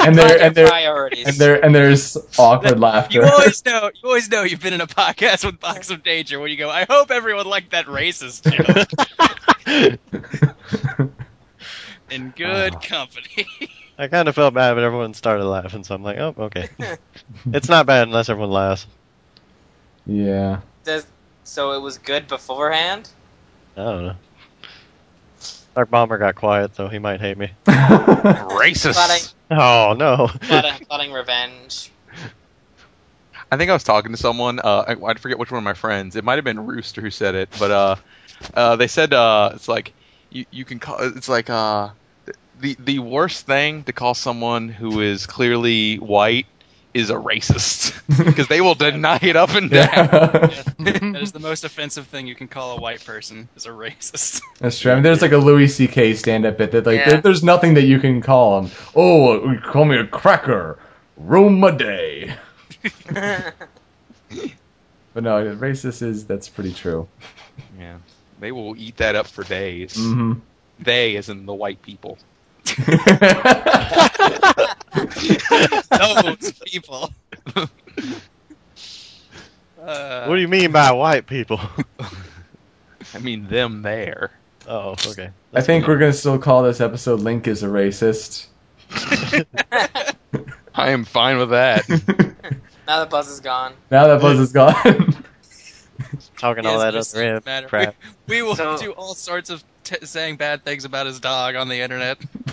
and 0.00 0.14
there 0.16 0.42
and 0.42 0.54
there 0.56 0.66
priorities. 0.66 1.26
and 1.28 1.36
there 1.36 1.64
and 1.64 1.72
there's 1.74 2.16
awkward 2.36 2.78
laughter. 2.80 3.20
You 3.20 3.24
always 3.24 3.64
know. 3.64 3.90
You 3.94 4.08
always 4.08 4.28
know 4.28 4.42
you've 4.42 4.60
been 4.60 4.74
in 4.74 4.80
a 4.80 4.86
podcast 4.88 5.44
with 5.44 5.60
Box 5.60 5.90
of 5.90 6.02
Danger 6.02 6.40
when 6.40 6.50
you 6.50 6.56
go. 6.56 6.68
I 6.68 6.84
hope 6.90 7.10
everyone 7.12 7.46
liked 7.46 7.70
that 7.70 7.86
racist 7.86 8.42
joke 8.52 8.88
in 12.12 12.30
good 12.36 12.74
Ah. 12.74 12.78
company. 12.80 13.46
I 13.98 14.08
kind 14.08 14.28
of 14.28 14.34
felt 14.34 14.54
bad, 14.54 14.74
but 14.74 14.82
everyone 14.84 15.14
started 15.14 15.44
laughing, 15.44 15.84
so 15.84 15.94
I'm 15.94 16.02
like, 16.02 16.18
oh, 16.18 16.34
okay. 16.38 16.68
it's 17.52 17.68
not 17.68 17.86
bad 17.86 18.08
unless 18.08 18.28
everyone 18.28 18.50
laughs. 18.50 18.86
yeah. 20.06 20.60
Does, 20.84 21.06
so 21.44 21.72
it 21.72 21.80
was 21.80 21.98
good 21.98 22.26
beforehand? 22.26 23.08
I 23.76 23.82
don't 23.84 24.06
know. 24.06 24.16
Our 25.76 25.86
bomber 25.86 26.18
got 26.18 26.34
quiet, 26.34 26.74
so 26.74 26.88
he 26.88 26.98
might 26.98 27.20
hate 27.20 27.38
me. 27.38 27.50
racist. 27.66 28.92
Plotting, 28.94 29.24
Oh 29.50 29.94
no! 29.96 30.28
plotting, 30.48 30.84
plotting 30.86 31.12
revenge. 31.12 31.90
I 33.50 33.56
think 33.56 33.70
I 33.70 33.74
was 33.74 33.84
talking 33.84 34.12
to 34.12 34.18
someone. 34.18 34.58
Uh, 34.60 34.84
I, 34.88 34.92
I 35.10 35.14
forget 35.14 35.38
which 35.38 35.50
one 35.50 35.58
of 35.58 35.64
my 35.64 35.74
friends. 35.74 36.16
It 36.16 36.24
might 36.24 36.36
have 36.36 36.44
been 36.44 36.60
Rooster 36.66 37.00
who 37.00 37.10
said 37.10 37.34
it, 37.34 37.48
but 37.58 37.70
uh, 37.70 37.96
uh, 38.54 38.76
they 38.76 38.86
said 38.86 39.12
uh, 39.12 39.52
it's 39.54 39.68
like 39.68 39.92
you 40.30 40.44
you 40.50 40.64
can 40.64 40.78
call 40.78 40.96
it's 41.00 41.28
like 41.28 41.50
uh, 41.50 41.90
the 42.60 42.76
the 42.78 42.98
worst 43.00 43.46
thing 43.46 43.84
to 43.84 43.92
call 43.92 44.14
someone 44.14 44.68
who 44.68 45.00
is 45.00 45.26
clearly 45.26 45.96
white 45.96 46.46
is 46.94 47.08
a 47.08 47.14
racist 47.14 47.94
because 48.26 48.48
they 48.48 48.60
will 48.60 48.74
deny 48.74 49.18
it 49.22 49.34
up 49.34 49.54
and 49.54 49.70
down. 49.70 49.88
yeah. 49.88 50.62
that 50.78 51.18
is 51.22 51.32
the 51.32 51.40
most 51.40 51.64
offensive 51.64 52.06
thing 52.06 52.26
you 52.26 52.34
can 52.34 52.48
call 52.48 52.76
a 52.76 52.80
white 52.80 53.02
person 53.04 53.48
is 53.56 53.64
a 53.64 53.70
racist. 53.70 54.42
That's 54.58 54.78
true. 54.78 54.92
I 54.92 54.96
mean, 54.96 55.02
there's 55.02 55.22
like 55.22 55.32
a 55.32 55.38
Louis 55.38 55.68
C.K. 55.68 56.12
stand-up 56.14 56.58
bit 56.58 56.70
that 56.72 56.84
like 56.84 56.98
Yeah. 56.98 57.08
there, 57.10 57.20
there's 57.22 57.42
nothing 57.42 57.74
that 57.74 57.84
you 57.84 57.98
can 57.98 58.20
call 58.20 58.60
him. 58.62 58.70
Oh, 58.94 59.50
you 59.50 59.58
call 59.58 59.86
me 59.86 59.96
a 59.96 60.06
cracker, 60.06 60.78
Roma 61.16 61.72
day. 61.72 62.34
But 65.14 65.24
no, 65.24 65.56
racist 65.56 66.02
is 66.02 66.24
that's 66.26 66.48
pretty 66.48 66.72
true. 66.72 67.06
Yeah, 67.78 67.98
they 68.40 68.50
will 68.50 68.74
eat 68.76 68.96
that 68.96 69.14
up 69.14 69.26
for 69.26 69.44
days. 69.44 69.94
hmm 69.96 70.34
They, 70.80 71.16
as 71.16 71.28
in 71.28 71.44
the 71.44 71.52
white 71.52 71.82
people. 71.82 72.16
Those 75.90 76.52
people. 76.64 77.10
Uh, 79.80 80.26
what 80.26 80.36
do 80.36 80.40
you 80.40 80.48
mean 80.48 80.70
by 80.72 80.92
white 80.92 81.26
people? 81.26 81.60
I 83.14 83.18
mean 83.18 83.46
them 83.48 83.82
there. 83.82 84.30
Oh, 84.68 84.90
okay. 84.92 85.30
I 85.52 85.60
think 85.60 85.86
we're 85.88 85.98
gonna 85.98 86.12
still 86.12 86.38
call 86.38 86.62
this 86.62 86.80
episode 86.80 87.20
"Link 87.20 87.48
is 87.48 87.62
a 87.62 87.66
racist." 87.66 88.46
I 90.74 90.90
am 90.90 91.04
fine 91.04 91.38
with 91.38 91.50
that. 91.50 91.88
now 92.86 93.00
that 93.00 93.10
Buzz 93.10 93.28
is 93.28 93.40
gone. 93.40 93.74
now 93.90 94.06
that 94.06 94.20
Buzz 94.20 94.38
is 94.38 94.52
gone. 94.52 94.72
talking 96.38 96.64
all 96.66 96.72
Yes, 96.74 96.80
that 96.80 96.88
other 96.88 96.98
doesn't 96.98 97.20
rap 97.34 97.44
matter. 97.46 97.68
crap. 97.68 97.94
We, 98.28 98.36
we 98.36 98.42
will 98.42 98.54
So- 98.56 98.78
do 98.78 98.92
all 98.92 99.14
sorts 99.14 99.50
of 99.50 99.62
t- 100.00 100.04
saying 100.06 100.36
bad 100.36 100.64
things 100.64 100.84
about 100.84 101.06
his 101.06 101.20
dog 101.20 101.54
on 101.56 101.68
the 101.68 101.80
internet. 101.80 102.18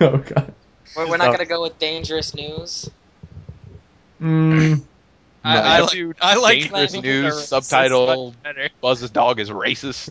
oh 0.00 0.18
god. 0.18 0.54
We're, 0.96 1.08
we're 1.10 1.16
not 1.16 1.26
going 1.26 1.38
to 1.38 1.46
go 1.46 1.62
with 1.62 1.78
dangerous 1.78 2.34
news. 2.34 2.88
Mm, 4.20 4.82
I, 5.44 5.54
No. 5.54 5.60
I, 5.62 5.80
like, 5.80 5.90
Dude, 5.90 6.16
I 6.22 6.36
like 6.36 6.60
dangerous 6.60 6.92
Link 6.92 7.04
news, 7.04 7.48
subtitle. 7.48 8.34
Buzz's 8.80 9.10
dog 9.10 9.40
is 9.40 9.50
racist. 9.50 10.10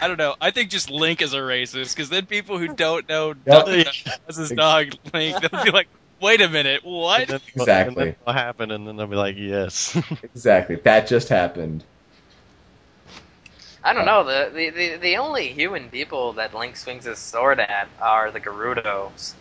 I 0.00 0.08
don't 0.08 0.18
know. 0.18 0.34
I 0.40 0.50
think 0.50 0.70
just 0.70 0.90
Link 0.90 1.22
is 1.22 1.34
a 1.34 1.38
racist 1.38 1.94
because 1.94 2.08
then 2.08 2.26
people 2.26 2.58
who 2.58 2.68
don't 2.74 3.08
know 3.08 3.28
Yep. 3.28 3.36
nothing 3.46 3.80
about 3.80 4.36
his 4.36 4.50
dog 4.50 4.94
Link, 5.12 5.40
they'll 5.40 5.64
be 5.64 5.70
like, 5.70 5.88
"Wait 6.20 6.40
a 6.40 6.48
minute, 6.48 6.84
what?" 6.84 7.22
Exactly. 7.30 7.86
And 7.86 7.96
then 7.96 8.16
what 8.24 8.36
happened? 8.36 8.72
And 8.72 8.86
then 8.86 8.96
they'll 8.96 9.06
be 9.06 9.16
like, 9.16 9.36
yes. 9.38 9.96
exactly. 10.22 10.76
That 10.76 11.06
just 11.08 11.28
happened. 11.28 11.84
I 13.84 13.92
don't 13.92 14.06
know. 14.06 14.24
The, 14.24 14.50
the, 14.52 14.70
the, 14.70 14.96
the 14.96 15.16
only 15.16 15.48
human 15.48 15.88
people 15.88 16.32
that 16.34 16.54
Link 16.54 16.76
swings 16.76 17.04
his 17.04 17.18
sword 17.18 17.60
at 17.60 17.88
are 18.00 18.30
the 18.30 18.40
Gerudos. 18.40 19.34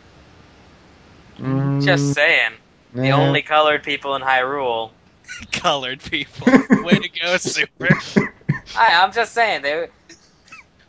Mm, 1.38 1.84
Just 1.84 2.14
saying. 2.14 2.52
The 2.94 3.12
only 3.12 3.42
colored 3.42 3.84
people 3.84 4.16
in 4.16 4.22
Hyrule. 4.22 4.92
Colored 5.52 6.02
people. 6.02 6.48
Way 6.84 7.00
to 7.00 7.10
go, 7.22 7.38
Super. 7.38 7.90
I, 8.78 9.04
I'm 9.04 9.12
just 9.12 9.34
saying. 9.34 9.62
They, 9.62 9.88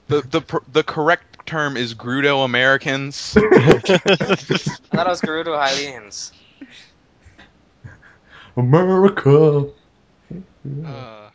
the 0.07 0.21
the 0.23 0.61
the 0.73 0.83
correct 0.85 1.45
term 1.45 1.77
is 1.77 1.95
Gerudo 1.95 2.45
Americans. 2.45 3.35
I 3.37 3.43
thought 3.81 5.07
it 5.07 5.11
was 5.11 5.21
Gerudo 5.21 5.59
Hylians. 5.59 6.33
America. 8.57 9.67
Uh, 10.87 11.28